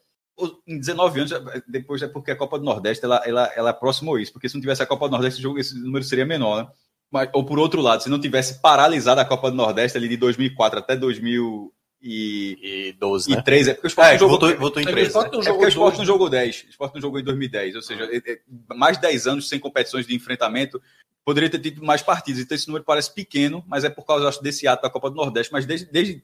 em 0.67 0.79
19 0.79 1.21
anos, 1.21 1.33
depois 1.67 2.03
é 2.03 2.09
porque 2.09 2.31
a 2.31 2.37
Copa 2.37 2.59
do 2.59 2.65
Nordeste 2.65 3.05
ela, 3.05 3.23
ela, 3.25 3.53
ela 3.57 3.71
aproximou 3.71 4.19
isso, 4.19 4.33
porque 4.33 4.49
se 4.49 4.55
não 4.55 4.61
tivesse 4.61 4.83
a 4.83 4.87
Copa 4.87 5.09
do 5.09 5.13
Nordeste, 5.13 5.37
esse, 5.37 5.43
jogo, 5.43 5.59
esse 5.59 5.75
número 5.79 6.05
seria 6.05 6.27
menor, 6.27 6.65
né? 6.65 6.71
Mas, 7.11 7.31
ou 7.33 7.45
por 7.47 7.59
outro 7.59 7.81
lado, 7.81 8.03
se 8.03 8.09
não 8.11 8.21
tivesse 8.21 8.61
paralisado 8.61 9.21
a 9.21 9.25
Copa 9.25 9.51
do 9.51 9.57
Nordeste 9.57 9.97
ali 9.97 10.09
de 10.09 10.17
2004 10.17 10.79
até 10.81 10.97
2003, 10.97 11.73
E 12.03 12.93
12, 12.99 13.31
né? 13.31 13.37
é 13.39 13.75
porque 13.75 13.87
o 13.87 13.89
Sport 13.89 14.09
É, 14.09 14.13
não 14.13 14.19
jogou, 14.19 14.39
voltou, 14.39 14.59
voltou 14.59 14.83
em 14.83 14.85
É 14.85 14.87
que 14.87 14.93
o 14.93 14.95
três. 14.95 15.09
Sport 15.09 15.33
não 15.33 15.41
é 15.41 15.45
porque 15.45 15.65
o 15.65 15.69
Sport 15.69 15.97
não 15.99 16.05
jogou 16.05 16.29
10, 16.29 16.65
o 16.65 16.71
Sport 16.71 16.95
não 16.95 17.01
jogou 17.01 17.19
em 17.21 17.25
2010, 17.25 17.77
ou 17.77 17.83
seja, 17.83 18.05
é- 18.05 18.33
é 18.33 18.41
mais 18.75 18.97
de 18.99 19.03
10 19.03 19.27
anos 19.27 19.49
sem 19.49 19.59
competições 19.59 20.07
de 20.07 20.15
enfrentamento, 20.15 20.83
poderia 21.25 21.49
ter 21.49 21.59
tido 21.61 21.83
mais 21.83 22.03
partidas, 22.03 22.41
então 22.43 22.55
esse 22.55 22.67
número 22.69 22.85
parece 22.85 23.13
pequeno, 23.15 23.65
mas 23.67 23.83
é 23.85 23.89
por 23.89 24.05
causa, 24.05 24.29
acho, 24.29 24.43
desse 24.43 24.69
ato 24.69 24.83
da 24.83 24.91
Copa 24.91 25.09
do 25.09 25.17
Nordeste, 25.17 25.53
mas 25.53 25.65
desde, 25.65 25.87
desde 25.91 26.23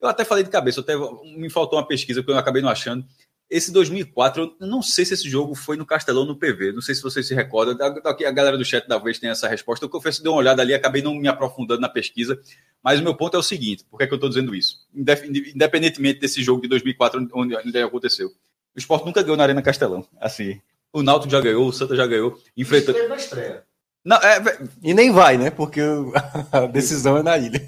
eu 0.00 0.08
até 0.08 0.24
falei 0.24 0.44
de 0.44 0.50
cabeça, 0.50 0.80
até 0.80 0.94
me 0.96 1.50
faltou 1.50 1.78
uma 1.78 1.86
pesquisa 1.86 2.22
que 2.22 2.30
eu 2.30 2.38
acabei 2.38 2.62
não 2.62 2.68
achando, 2.68 3.04
esse 3.50 3.72
2004, 3.72 4.56
eu 4.60 4.66
não 4.66 4.80
sei 4.80 5.04
se 5.04 5.14
esse 5.14 5.28
jogo 5.28 5.56
foi 5.56 5.76
no 5.76 5.84
Castelão 5.84 6.24
no 6.24 6.36
PV, 6.38 6.70
não 6.70 6.80
sei 6.80 6.94
se 6.94 7.02
vocês 7.02 7.26
se 7.26 7.34
recordam. 7.34 7.76
A 7.84 8.30
galera 8.30 8.56
do 8.56 8.64
chat 8.64 8.86
da 8.86 8.96
vez 8.96 9.18
tem 9.18 9.28
essa 9.28 9.48
resposta. 9.48 9.84
Eu 9.84 9.88
confesso 9.90 10.22
dei 10.22 10.30
uma 10.30 10.38
olhada 10.38 10.62
ali, 10.62 10.72
acabei 10.72 11.02
não 11.02 11.16
me 11.16 11.26
aprofundando 11.26 11.80
na 11.80 11.88
pesquisa. 11.88 12.40
Mas 12.80 13.00
o 13.00 13.02
meu 13.02 13.12
ponto 13.12 13.36
é 13.36 13.40
o 13.40 13.42
seguinte: 13.42 13.84
por 13.90 13.98
que, 13.98 14.04
é 14.04 14.06
que 14.06 14.12
eu 14.12 14.16
estou 14.16 14.28
dizendo 14.28 14.54
isso? 14.54 14.86
Independentemente 14.94 16.20
desse 16.20 16.44
jogo 16.44 16.62
de 16.62 16.68
2004, 16.68 17.28
onde, 17.34 17.56
onde 17.56 17.78
aconteceu. 17.78 18.28
O 18.28 18.78
esporte 18.78 19.04
nunca 19.04 19.20
ganhou 19.20 19.36
na 19.36 19.42
Arena 19.42 19.62
Castelão. 19.62 20.06
Assim, 20.20 20.60
o 20.92 21.02
Náutico 21.02 21.32
já 21.32 21.40
ganhou, 21.40 21.66
o 21.66 21.72
Santa 21.72 21.96
já 21.96 22.06
ganhou. 22.06 22.40
Enfrentando. 22.56 22.92
Esteve 22.92 23.08
na 23.08 23.16
estreia. 23.16 23.64
Não, 24.04 24.16
é, 24.16 24.58
E 24.82 24.94
nem 24.94 25.10
vai, 25.10 25.36
né? 25.36 25.50
Porque 25.50 25.80
a 26.50 26.60
decisão 26.66 27.18
é 27.18 27.22
na 27.22 27.36
ilha. 27.36 27.60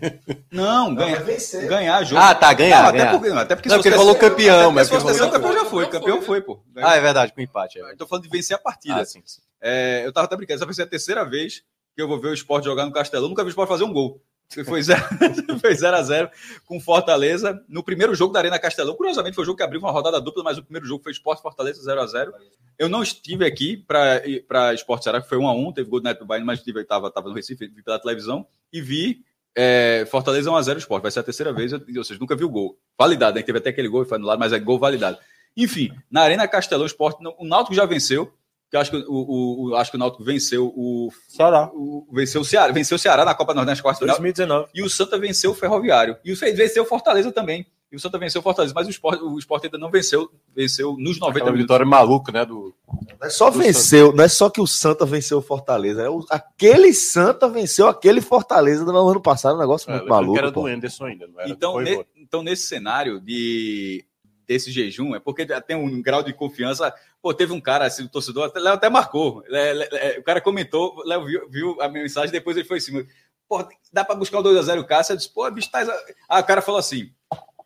não, 0.51 0.95
ganha, 0.95 1.17
vai 1.17 1.25
vencer. 1.25 1.69
ganhar 1.69 2.03
jogo. 2.05 2.23
Ah, 2.23 2.35
tá, 2.35 2.53
ganhar, 2.55 2.83
Não, 2.83 2.89
até 2.89 2.99
ganhar. 2.99 3.11
porque, 3.13 3.29
até 3.31 3.57
porque 3.57 3.69
Não, 3.69 3.77
porque 3.77 3.89
ele 3.89 3.97
falou 3.97 4.15
campeão, 4.15 4.73
mas 4.73 4.89
se 4.89 4.99
fosse 4.99 5.19
campeão, 5.19 5.53
já 5.53 5.65
foi. 5.67 5.87
campeão, 5.89 6.23
foi. 6.23 6.41
pô. 6.41 6.63
Ah, 6.77 6.97
é 6.97 7.01
verdade, 7.01 7.33
com 7.35 7.41
empate. 7.41 7.79
É. 7.81 7.95
Tô 7.97 8.07
falando 8.07 8.25
de 8.25 8.31
vencer 8.31 8.57
a 8.57 8.59
partida. 8.59 8.97
Ah, 9.01 9.05
sim, 9.05 9.23
sim. 9.25 9.41
É, 9.61 10.03
eu 10.05 10.13
tava 10.13 10.25
até 10.25 10.37
brincando, 10.37 10.57
essa 10.59 10.65
vai 10.65 10.75
ser 10.75 10.83
a 10.83 10.87
terceira 10.87 11.25
vez 11.25 11.63
que 11.95 12.01
eu 12.03 12.09
vou 12.09 12.19
ver 12.19 12.29
o 12.29 12.35
esporte 12.35 12.65
jogar 12.65 12.87
no 12.87 12.93
Castelão. 12.93 13.29
Nunca 13.29 13.43
vi 13.43 13.49
o 13.49 13.51
esporte 13.51 13.69
fazer 13.69 13.85
um 13.85 13.93
gol. 13.93 14.21
Foi 14.67 14.83
0 14.83 15.01
foi 15.61 15.75
0 15.75 15.97
a 15.97 16.03
0 16.03 16.31
com 16.67 16.79
Fortaleza. 16.79 17.63
No 17.69 17.83
primeiro 17.83 18.15
jogo 18.15 18.33
da 18.33 18.41
Arena 18.41 18.59
Castelão, 18.59 18.95
curiosamente, 18.95 19.35
foi 19.35 19.43
o 19.43 19.47
jogo 19.47 19.57
que 19.57 19.63
abriu 19.63 19.81
uma 19.81 19.91
rodada 19.91 20.21
dupla, 20.21 20.43
mas 20.43 20.59
o 20.59 20.63
primeiro 20.63 20.87
jogo 20.87 21.03
foi 21.03 21.13
Esporte 21.13 21.41
Fortaleza 21.41 21.83
0 21.83 22.01
a 22.01 22.07
0 22.07 22.33
Eu 22.79 22.89
não 22.89 23.03
estive 23.03 23.47
aqui 23.47 23.77
para 23.77 24.75
Esporte 24.75 25.05
Ceará, 25.05 25.21
que 25.21 25.29
foi 25.29 25.39
1 25.39 25.49
a 25.49 25.53
1 25.55 25.73
teve 25.73 25.89
gol 25.89 26.01
do 26.01 26.05
Neto 26.05 26.25
Bahia, 26.25 26.45
mas 26.45 26.59
estive, 26.59 26.85
tava, 26.85 27.11
tava 27.11 27.29
no 27.29 27.35
Recife, 27.35 27.67
vi 27.67 27.83
pela 27.83 27.99
televisão, 27.99 28.47
e 28.73 28.81
vi 28.81 29.25
é, 29.55 30.07
Fortaleza 30.11 30.51
1 30.51 30.57
a 30.57 30.63
0 30.63 30.79
Esporte. 30.79 31.03
Vai 31.03 31.11
ser 31.11 31.21
a 31.21 31.25
terceira 31.25 31.53
vez, 31.53 31.73
ou 31.73 32.05
seja, 32.05 32.21
nunca 32.21 32.37
vi 32.37 32.45
o 32.45 32.51
gol. 32.51 32.79
Validado, 32.99 33.37
né? 33.37 33.43
Teve 33.43 33.59
até 33.59 33.71
aquele 33.71 33.89
gol, 33.89 34.05
foi 34.05 34.17
anulado, 34.17 34.39
mas 34.39 34.53
é 34.53 34.59
gol 34.59 34.79
validado. 34.79 35.19
Enfim, 35.57 35.93
na 36.11 36.23
Arena 36.23 36.49
Castelão, 36.49 36.87
Esporte, 36.87 37.23
o 37.39 37.45
Náutico 37.47 37.75
já 37.75 37.85
venceu, 37.85 38.33
que 38.73 38.77
eu 38.77 38.81
acho 38.81 38.91
que 38.91 38.97
o, 38.97 39.05
o, 39.13 39.69
o- 39.69 39.75
acho 39.77 39.91
que 39.91 39.97
o 39.99 40.01
Náutico 40.01 40.25
venceu 40.25 40.73
o, 40.75 41.11
Ceará. 41.29 41.71
o- 41.75 42.07
venceu 42.11 42.41
o 42.41 42.45
Ceará, 42.45 42.73
venceu 42.73 42.97
o 42.97 42.99
Ceará 42.99 43.23
na 43.23 43.35
Copa 43.35 43.53
Nordeste 43.53 43.83
quarta 43.83 43.99
final, 44.01 44.17
2019. 44.17 44.71
e 44.75 44.83
o 44.83 44.89
Santa 44.89 45.19
venceu 45.19 45.51
o 45.51 45.55
Ferroviário. 45.55 46.17
E 46.25 46.33
o 46.33 46.37
venceu 46.37 46.83
o 46.83 46.87
Fortaleza 46.87 47.31
também. 47.31 47.67
E 47.93 47.97
o 47.97 48.01
Santa 48.01 48.19
venceu 48.19 48.41
o 48.41 48.43
Fortaleza, 48.43 48.73
mas 48.75 48.87
o 48.87 48.91
Sport, 48.91 49.21
o 49.21 49.39
Sport 49.39 49.65
ainda 49.65 49.77
não 49.77 49.91
venceu, 49.91 50.31
venceu 50.57 50.97
nos 50.99 51.19
90 51.21 51.27
Aquela 51.29 51.45
minutos. 51.53 51.61
vitória 51.65 51.85
maluca, 51.85 52.33
né? 52.33 52.47
Do... 52.47 52.75
Não 53.21 53.27
é 53.27 53.29
só 53.29 53.51
venceu, 53.51 54.15
não 54.15 54.25
é 54.25 54.29
só 54.29 54.49
que 54.49 54.63
o 54.63 54.67
Santa 54.67 55.05
venceu 55.05 55.37
o 55.37 55.43
Fortaleza, 55.43 56.01
é 56.01 56.09
o- 56.09 56.25
aquele 56.31 56.95
Santa 56.95 57.51
venceu 57.51 57.87
aquele 57.89 58.23
Fortaleza 58.23 58.87
do 58.87 58.91
ano 58.97 59.21
passado, 59.21 59.57
um 59.57 59.61
negócio 59.61 59.91
muito 59.91 60.01
É, 60.01 60.05
lembrando 60.05 60.19
maluco. 60.23 60.33
que 60.33 60.39
era 60.39 60.51
pô. 60.53 60.63
do 60.63 60.67
Anderson 60.69 61.05
ainda, 61.05 61.27
não 61.27 61.39
era 61.39 61.51
Então, 61.51 61.79
ne- 61.81 62.07
então, 62.17 62.43
nesse 62.43 62.67
cenário 62.67 63.21
de, 63.21 64.03
desse 64.47 64.71
jejum 64.71 65.15
é 65.15 65.21
porque 65.21 65.47
tem 65.63 65.77
um 65.77 66.01
grau 66.03 66.23
de 66.23 66.33
confiança. 66.33 66.93
Pô, 67.21 67.33
teve 67.33 67.53
um 67.53 67.61
cara, 67.61 67.87
assim, 67.87 68.05
o 68.05 68.09
torcedor, 68.09 68.47
até, 68.47 68.61
Léo 68.61 68.75
até 68.75 68.89
marcou. 68.89 69.45
É, 69.49 70.19
o 70.19 70.23
cara 70.23 70.41
comentou, 70.41 71.03
Léo 71.05 71.25
viu, 71.25 71.49
viu, 71.49 71.83
a 71.83 71.89
mensagem, 71.89 72.31
depois 72.31 72.57
ele 72.57 72.67
foi 72.67 72.79
assim: 72.79 73.07
pô, 73.49 73.67
dá 73.93 74.05
para 74.05 74.15
buscar 74.15 74.39
o 74.39 74.43
2x0 74.43 74.85
Cássio? 74.85 75.13
Eu 75.13 75.17
disse, 75.17 75.33
pô, 75.33 75.51
bicho, 75.51 75.71
tá. 75.71 75.81
Ah, 76.29 76.41
o 76.41 76.45
cara 76.45 76.63
falou 76.63 76.79
assim. 76.79 77.13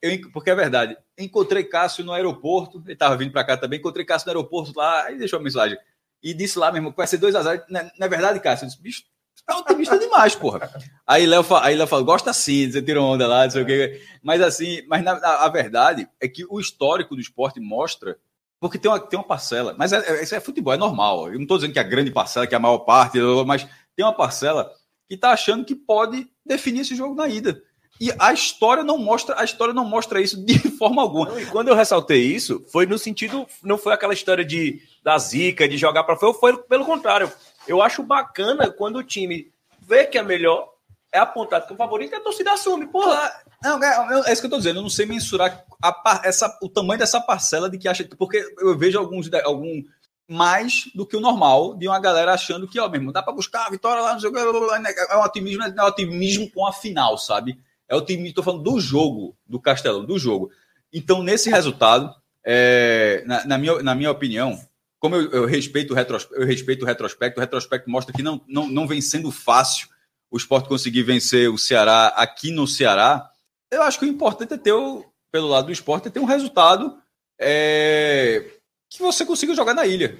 Eu, 0.02 0.30
porque 0.30 0.50
é 0.50 0.54
verdade, 0.54 0.96
encontrei 1.18 1.64
Cássio 1.64 2.04
no 2.04 2.12
aeroporto, 2.12 2.82
ele 2.86 2.96
tava 2.96 3.16
vindo 3.16 3.32
para 3.32 3.44
cá 3.44 3.56
também, 3.56 3.78
encontrei 3.78 4.04
Cássio 4.04 4.26
no 4.26 4.32
aeroporto 4.32 4.72
lá, 4.76 5.04
aí 5.04 5.16
deixou 5.16 5.38
a 5.38 5.42
mensagem. 5.42 5.78
E 6.22 6.34
disse 6.34 6.58
lá 6.58 6.70
mesmo 6.70 6.90
que 6.90 6.96
vai 6.96 7.06
ser 7.06 7.18
2x0. 7.18 7.64
Na, 7.68 7.90
na 7.98 8.08
verdade, 8.08 8.40
Cássio, 8.40 8.64
eu 8.64 8.68
disse, 8.68 8.82
bicho, 8.82 9.04
é 9.48 9.54
otimista 9.54 9.98
demais, 9.98 10.34
porra. 10.34 10.70
Aí 11.06 11.24
Léo, 11.24 11.44
Léo 11.76 11.86
falou, 11.86 12.04
gosta 12.04 12.32
sim, 12.32 12.70
você 12.70 12.82
tirou 12.82 13.06
onda 13.06 13.26
lá, 13.26 13.44
não 13.44 13.50
sei 13.50 13.62
o 13.62 13.66
quê. 13.66 14.02
Mas 14.22 14.40
assim, 14.42 14.82
mas 14.88 15.04
na, 15.04 15.12
a 15.12 15.48
verdade 15.48 16.08
é 16.20 16.28
que 16.28 16.44
o 16.48 16.58
histórico 16.58 17.14
do 17.14 17.20
esporte 17.20 17.60
mostra, 17.60 18.18
porque 18.58 18.78
tem 18.78 18.90
uma, 18.90 18.98
tem 18.98 19.18
uma 19.18 19.26
parcela, 19.26 19.74
mas 19.78 19.92
é, 19.92 19.98
é, 19.98 20.22
isso 20.22 20.34
é 20.34 20.40
futebol, 20.40 20.74
é 20.74 20.76
normal. 20.76 21.28
Eu 21.28 21.34
não 21.34 21.42
estou 21.42 21.58
dizendo 21.58 21.72
que 21.72 21.78
a 21.78 21.84
grande 21.84 22.10
parcela, 22.10 22.46
que 22.46 22.54
é 22.54 22.58
a 22.58 22.60
maior 22.60 22.78
parte, 22.78 23.18
mas 23.46 23.66
tem 23.94 24.04
uma 24.04 24.14
parcela 24.14 24.70
que 25.08 25.14
está 25.14 25.30
achando 25.30 25.64
que 25.64 25.74
pode 25.74 26.26
definir 26.44 26.80
esse 26.80 26.96
jogo 26.96 27.14
na 27.14 27.28
ida. 27.28 27.62
E 28.00 28.10
a 28.18 28.32
história 28.32 28.84
não 28.84 28.98
mostra, 28.98 29.40
a 29.40 29.44
história 29.44 29.72
não 29.72 29.84
mostra 29.84 30.20
isso 30.20 30.44
de 30.44 30.58
forma 30.76 31.00
alguma. 31.00 31.40
E 31.40 31.46
quando 31.46 31.68
eu 31.68 31.74
ressaltei 31.74 32.22
isso, 32.22 32.64
foi 32.70 32.84
no 32.84 32.98
sentido, 32.98 33.46
não 33.62 33.78
foi 33.78 33.92
aquela 33.92 34.12
história 34.12 34.44
de 34.44 34.82
da 35.02 35.16
zica, 35.18 35.68
de 35.68 35.76
jogar 35.76 36.04
para 36.04 36.16
fora, 36.16 36.34
foi 36.34 36.56
pelo 36.64 36.84
contrário. 36.84 37.30
Eu 37.66 37.82
acho 37.82 38.02
bacana 38.02 38.70
quando 38.70 38.96
o 38.96 39.02
time 39.02 39.50
vê 39.80 40.06
que 40.06 40.18
é 40.18 40.22
melhor, 40.22 40.72
é 41.12 41.18
apontado 41.18 41.66
como 41.66 41.78
favorito 41.78 42.12
e 42.12 42.16
a 42.16 42.20
torcida 42.20 42.52
assume. 42.52 42.86
Porra. 42.86 43.32
Não, 43.62 43.82
é, 43.82 44.28
é, 44.28 44.32
isso 44.32 44.42
que 44.42 44.46
eu 44.46 44.50
tô 44.50 44.58
dizendo. 44.58 44.78
Eu 44.78 44.82
não 44.82 44.90
sei 44.90 45.06
mensurar 45.06 45.64
a, 45.82 46.20
essa, 46.24 46.58
o 46.62 46.68
tamanho 46.68 46.98
dessa 46.98 47.20
parcela 47.20 47.70
de 47.70 47.78
que 47.78 47.88
acha. 47.88 48.08
Porque 48.18 48.44
eu 48.58 48.76
vejo 48.76 48.98
alguns, 48.98 49.32
algum 49.44 49.82
mais 50.28 50.90
do 50.94 51.06
que 51.06 51.16
o 51.16 51.20
normal 51.20 51.74
de 51.74 51.86
uma 51.88 52.00
galera 52.00 52.34
achando 52.34 52.66
que, 52.66 52.80
ó, 52.80 52.88
mesmo, 52.88 53.12
dá 53.12 53.22
para 53.22 53.32
buscar 53.32 53.66
a 53.66 53.70
vitória 53.70 54.02
lá, 54.02 54.12
não 54.12 54.20
sei 54.20 54.28
o 54.28 54.32
que, 54.32 54.38
é 54.38 55.16
um 55.16 55.22
otimismo, 55.22 55.62
é 55.62 55.82
um 55.82 55.86
otimismo 55.86 56.50
com 56.50 56.66
a 56.66 56.72
final, 56.72 57.16
sabe? 57.16 57.58
É 57.88 57.94
o 57.94 58.00
time, 58.00 58.32
tô 58.32 58.42
falando 58.42 58.62
do 58.62 58.80
jogo, 58.80 59.36
do 59.46 59.60
Castelão, 59.60 60.04
do 60.04 60.18
jogo. 60.18 60.50
Então, 60.92 61.22
nesse 61.22 61.48
resultado, 61.48 62.12
é, 62.44 63.22
na, 63.26 63.46
na, 63.46 63.58
minha, 63.58 63.82
na 63.82 63.94
minha 63.94 64.10
opinião, 64.10 64.58
como 65.06 65.14
eu, 65.14 65.30
eu, 65.30 65.46
respeito 65.46 65.92
o 65.92 65.96
retrospecto, 65.96 66.42
eu 66.42 66.44
respeito 66.44 66.82
o 66.82 66.84
retrospecto, 66.84 67.38
o 67.38 67.40
retrospecto 67.40 67.88
mostra 67.88 68.12
que 68.12 68.24
não, 68.24 68.40
não, 68.48 68.66
não 68.66 68.88
vem 68.88 69.00
sendo 69.00 69.30
fácil 69.30 69.88
o 70.28 70.36
esporte 70.36 70.68
conseguir 70.68 71.04
vencer 71.04 71.48
o 71.48 71.56
Ceará 71.56 72.08
aqui 72.08 72.50
no 72.50 72.66
Ceará. 72.66 73.30
Eu 73.70 73.84
acho 73.84 74.00
que 74.00 74.04
o 74.04 74.08
importante 74.08 74.54
é 74.54 74.58
ter, 74.58 74.72
o, 74.72 75.04
pelo 75.30 75.46
lado 75.46 75.66
do 75.66 75.72
esporte, 75.72 76.08
é 76.08 76.10
ter 76.10 76.18
um 76.18 76.24
resultado 76.24 76.98
é, 77.38 78.50
que 78.90 79.00
você 79.00 79.24
consiga 79.24 79.54
jogar 79.54 79.74
na 79.74 79.86
ilha. 79.86 80.18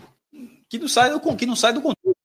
Que 0.69 0.79
não 0.79 0.87
sai, 0.87 1.11
que 1.37 1.47
não 1.47 1.57
sai 1.57 1.73
do 1.73 1.83
controle. 1.83 2.17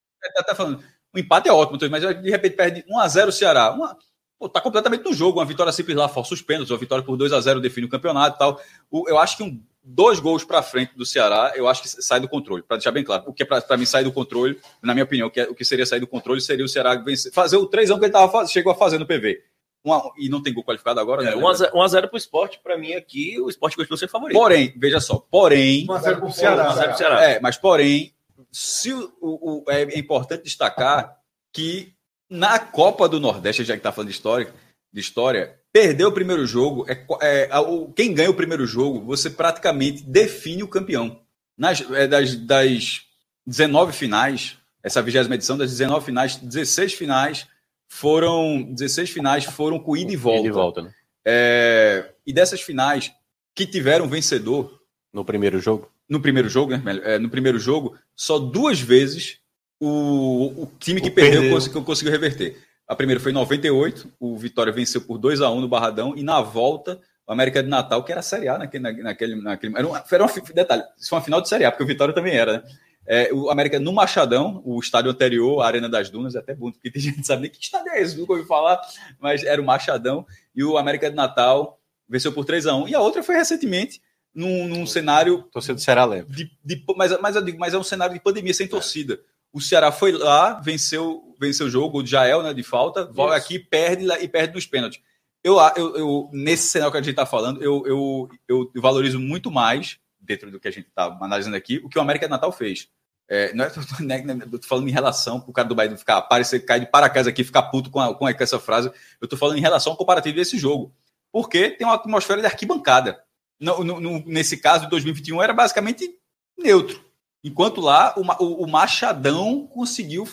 Tá 0.46 0.54
falando, 0.54 0.84
o 1.12 1.18
empate 1.18 1.50
é 1.50 1.52
ótimo, 1.52 1.80
mas 1.90 2.04
de 2.22 2.30
repente 2.30 2.56
perde 2.56 2.84
1x0 2.84 3.30
o 3.30 3.32
Ceará. 3.32 3.72
Uma, 3.72 3.98
pô, 4.38 4.48
tá 4.48 4.62
completamente 4.62 5.04
no 5.04 5.14
jogo. 5.16 5.40
Uma 5.40 5.46
vitória 5.48 5.74
simples 5.74 5.98
lá, 5.98 6.08
força 6.08 6.36
os 6.36 6.44
pênaltis, 6.44 6.70
uma 6.70 6.78
vitória 6.78 7.04
por 7.04 7.18
2 7.18 7.34
a 7.34 7.42
0 7.42 7.60
define 7.60 7.88
o 7.88 7.90
campeonato 7.90 8.36
e 8.36 8.40
tal. 8.40 8.62
O, 8.92 9.10
eu 9.10 9.18
acho 9.18 9.38
que 9.38 9.42
um 9.42 9.60
dois 9.84 10.20
gols 10.20 10.44
para 10.44 10.62
frente 10.62 10.96
do 10.96 11.06
Ceará, 11.06 11.54
eu 11.56 11.68
acho 11.68 11.82
que 11.82 11.90
sai 11.90 12.20
do 12.20 12.28
controle, 12.28 12.64
para 12.64 12.78
deixar 12.78 12.92
bem 12.92 13.04
claro. 13.04 13.24
O 13.28 13.34
que 13.34 13.44
é 13.44 13.46
para 13.46 13.78
mim 13.78 13.86
sair 13.86 14.04
do 14.04 14.12
controle, 14.12 14.60
na 14.82 14.94
minha 14.94 15.04
opinião, 15.04 15.28
o 15.28 15.32
que, 15.32 15.40
é, 15.40 15.44
o 15.50 15.56
que 15.56 15.66
seria 15.66 15.86
sair 15.86 16.00
do 16.00 16.08
controle 16.08 16.40
seria 16.40 16.66
o 16.66 16.70
Ceará 16.70 16.96
vencer, 16.96 17.32
fazer 17.34 17.58
o 17.58 17.66
3 17.66 17.90
que 17.90 17.96
ele 17.96 18.10
tava, 18.10 18.46
chegou 18.48 18.72
a 18.72 18.76
fazer 18.76 18.98
no 18.98 19.06
PV. 19.06 19.42
Uma, 19.84 20.12
e 20.16 20.30
não 20.30 20.44
tem 20.44 20.54
gol 20.54 20.64
qualificado 20.64 21.00
agora, 21.00 21.24
né? 21.24 21.34
1x0 21.34 22.02
para 22.08 22.14
o 22.14 22.18
esporte, 22.18 22.60
para 22.64 22.78
mim 22.78 22.94
aqui, 22.94 23.40
o 23.42 23.50
esporte 23.50 23.76
continua 23.76 23.98
sendo 23.98 24.10
favorito. 24.10 24.38
Porém, 24.38 24.72
veja 24.78 25.00
só, 25.00 25.18
porém. 25.18 25.88
1x0 25.88 26.02
para 26.18 26.26
o 26.26 26.32
Ceará. 26.32 26.76
1x0 26.76 26.98
Ceará. 26.98 27.24
É, 27.24 27.40
mas 27.40 27.58
porém, 27.58 28.14
se 28.52 28.94
o, 28.94 29.12
o, 29.20 29.66
é 29.68 29.98
importante 29.98 30.44
destacar 30.44 31.18
que 31.52 31.94
na 32.30 32.60
Copa 32.60 33.10
do 33.10 33.20
Nordeste, 33.20 33.64
já 33.64 33.74
que 33.74 33.80
está 33.80 33.92
falando 33.92 34.10
de 34.10 34.16
história, 34.16 34.54
de 34.94 35.02
história, 35.02 35.60
Perdeu 35.74 36.10
o 36.10 36.12
primeiro 36.12 36.46
jogo, 36.46 36.86
é, 36.90 37.06
é, 37.22 37.50
quem 37.96 38.14
ganha 38.14 38.30
o 38.30 38.34
primeiro 38.34 38.66
jogo, 38.66 39.06
você 39.06 39.30
praticamente 39.30 40.04
define 40.04 40.64
o 40.64 40.68
campeão. 40.68 41.22
Nas, 41.58 41.82
é, 41.92 42.08
das, 42.08 42.36
das 42.36 43.02
19 43.46 43.94
finais, 43.94 44.58
essa 44.84 45.02
vigésima 45.02 45.36
edição, 45.36 45.58
das 45.58 45.72
19 45.72 46.06
finais, 46.06 46.36
16 46.36 46.94
finais 46.94 47.48
foram 47.88 48.64
16 48.64 49.10
finais 49.10 49.46
foram 49.46 49.80
com 49.80 49.96
ida 49.96 50.12
e 50.12 50.16
volta. 50.16 50.40
Ida 50.40 50.48
e 50.48 50.52
volta, 50.52 50.82
né? 50.82 50.94
É, 51.26 52.10
e 52.26 52.34
dessas 52.34 52.62
finais 52.62 53.12
que 53.54 53.66
tiveram 53.66 54.08
vencedor 54.08 54.82
no 55.14 55.24
primeiro 55.24 55.60
jogo, 55.60 55.90
no 56.10 56.20
primeiro 56.20 56.50
jogo, 56.50 56.76
né, 56.76 57.02
é, 57.04 57.20
no 57.20 57.30
primeiro 57.30 57.60
jogo, 57.60 57.96
só 58.16 58.40
duas 58.40 58.80
vezes 58.80 59.40
o, 59.80 60.64
o 60.64 60.72
time 60.80 61.00
que 61.00 61.10
o 61.10 61.12
perdeu, 61.12 61.42
perdeu. 61.42 61.56
Conseguiu, 61.56 61.84
conseguiu 61.84 62.12
reverter. 62.12 62.58
A 62.92 62.96
primeira 62.96 63.22
foi 63.22 63.32
em 63.32 63.36
98, 63.36 64.12
o 64.20 64.38
Vitória 64.38 64.74
venceu 64.74 65.00
por 65.00 65.18
2 65.18 65.40
a 65.40 65.50
1 65.50 65.62
no 65.62 65.68
Barradão, 65.70 66.14
e 66.14 66.24
na 66.24 66.42
volta, 66.42 67.00
o 67.26 67.32
América 67.32 67.64
de 67.64 67.70
Natal, 67.70 68.04
que 68.04 68.12
era 68.12 68.22
Série 68.22 68.50
A 68.50 68.58
naquele. 68.58 68.84
naquele, 69.02 69.36
naquele 69.42 69.78
era, 69.78 69.88
uma, 69.88 70.04
era 70.12 70.24
uma, 70.26 70.34
detalhe, 70.54 70.84
isso 70.98 71.08
foi 71.08 71.18
uma 71.18 71.24
final 71.24 71.42
de 71.42 71.48
Série 71.48 71.64
A, 71.64 71.72
porque 71.72 71.86
o 71.86 71.88
Vitória 71.88 72.14
também 72.14 72.36
era, 72.36 72.58
né? 72.58 72.64
É, 73.08 73.34
o 73.34 73.50
América 73.50 73.80
no 73.80 73.94
Machadão, 73.94 74.62
o 74.66 74.78
estádio 74.78 75.10
anterior, 75.10 75.62
a 75.62 75.68
Arena 75.68 75.88
das 75.88 76.10
Dunas, 76.10 76.36
é 76.36 76.40
até 76.40 76.54
bom, 76.54 76.70
porque 76.70 76.92
tem 76.92 77.00
gente 77.02 77.22
que 77.22 77.26
sabe 77.26 77.44
nem 77.44 77.50
que 77.50 77.64
estádio 77.64 77.94
é 77.94 78.02
esse, 78.02 78.18
nunca 78.18 78.34
ouvi 78.34 78.46
falar, 78.46 78.82
mas 79.22 79.42
era 79.42 79.62
o 79.62 79.66
Machadão, 79.66 80.26
e 80.54 80.62
o 80.62 80.78
América 80.78 81.10
de 81.10 81.16
Natal 81.16 81.80
venceu 82.10 82.34
por 82.34 82.44
3 82.44 82.68
a 82.68 82.76
1 82.76 82.90
E 82.90 82.96
a 82.96 83.00
outra 83.00 83.24
foi 83.24 83.36
recentemente, 83.36 84.02
num, 84.36 84.68
num 84.68 84.86
cenário. 84.86 85.44
Torcida 85.44 85.76
do 85.76 85.82
Ceará 85.82 86.04
leve. 86.04 86.30
De, 86.30 86.52
de, 86.62 86.84
mas, 86.98 87.18
mas 87.22 87.38
eu 87.38 87.42
digo, 87.42 87.58
mas 87.58 87.74
é 87.74 87.78
um 87.78 87.84
cenário 87.84 88.14
de 88.14 88.20
pandemia 88.20 88.54
sem 88.54 88.68
torcida. 88.68 89.18
O 89.54 89.62
Ceará 89.62 89.94
foi 89.94 90.12
lá, 90.12 90.60
venceu, 90.60 91.31
venceu 91.42 91.66
o 91.68 91.70
jogo, 91.70 92.02
o 92.02 92.06
Jael, 92.06 92.44
né, 92.44 92.54
de 92.54 92.64
falta, 92.64 93.06
volta 93.06 93.36
aqui, 93.36 93.58
perde 93.58 94.06
e 94.22 94.28
perde 94.28 94.54
nos 94.54 94.66
pênaltis. 94.66 95.02
Eu, 95.44 95.58
eu, 95.76 95.98
eu, 95.98 96.30
nesse 96.32 96.68
cenário 96.68 96.92
que 96.92 96.98
a 97.00 97.02
gente 97.02 97.12
está 97.12 97.26
falando, 97.26 97.64
eu, 97.64 97.84
eu, 97.88 98.30
eu, 98.48 98.72
valorizo 98.82 99.20
muito 99.20 99.50
mais, 99.50 99.98
dentro 100.20 100.52
do 100.52 100.60
que 100.60 100.68
a 100.68 100.72
gente 100.72 100.88
está 100.88 101.06
analisando 101.20 101.56
aqui, 101.56 101.82
o 101.84 101.90
que 101.90 101.98
o 101.98 102.02
América 102.02 102.28
Natal 102.28 102.52
fez. 102.52 102.88
É, 103.28 103.52
não 103.54 103.66
é, 103.66 103.72
né, 104.02 104.22
né, 104.22 104.46
eu 104.52 104.60
tô 104.60 104.68
falando 104.68 104.88
em 104.88 104.92
relação 104.92 105.40
com 105.40 105.50
o 105.50 105.54
cara 105.54 105.68
do 105.68 105.74
Bahia 105.74 105.98
ficar 105.98 106.18
aparecer, 106.18 106.60
cair 106.60 106.82
de 106.82 106.86
paraquedas 106.86 107.28
aqui, 107.28 107.44
ficar 107.44 107.64
puto 107.64 107.90
com, 107.90 108.00
a, 108.00 108.14
com 108.14 108.28
essa 108.28 108.60
frase. 108.60 108.92
Eu 109.20 109.28
tô 109.28 109.36
falando 109.36 109.58
em 109.58 109.62
relação 109.62 109.94
ao 109.94 109.98
comparativo 109.98 110.36
desse 110.36 110.58
jogo. 110.60 110.94
Porque 111.32 111.72
tem 111.72 111.88
uma 111.88 111.96
atmosfera 111.96 112.42
de 112.42 112.48
arquibancada. 112.48 113.24
No, 113.60 113.84
no, 113.84 114.00
no, 114.00 114.24
nesse 114.26 114.58
caso, 114.58 114.84
de 114.84 114.90
2021, 114.92 115.42
era 115.42 115.54
basicamente 115.54 116.14
neutro. 116.58 117.04
Enquanto 117.44 117.82
lá 117.82 118.14
o, 118.18 118.64
o 118.64 118.68
Machadão 118.68 119.66
conseguiu 119.68 120.28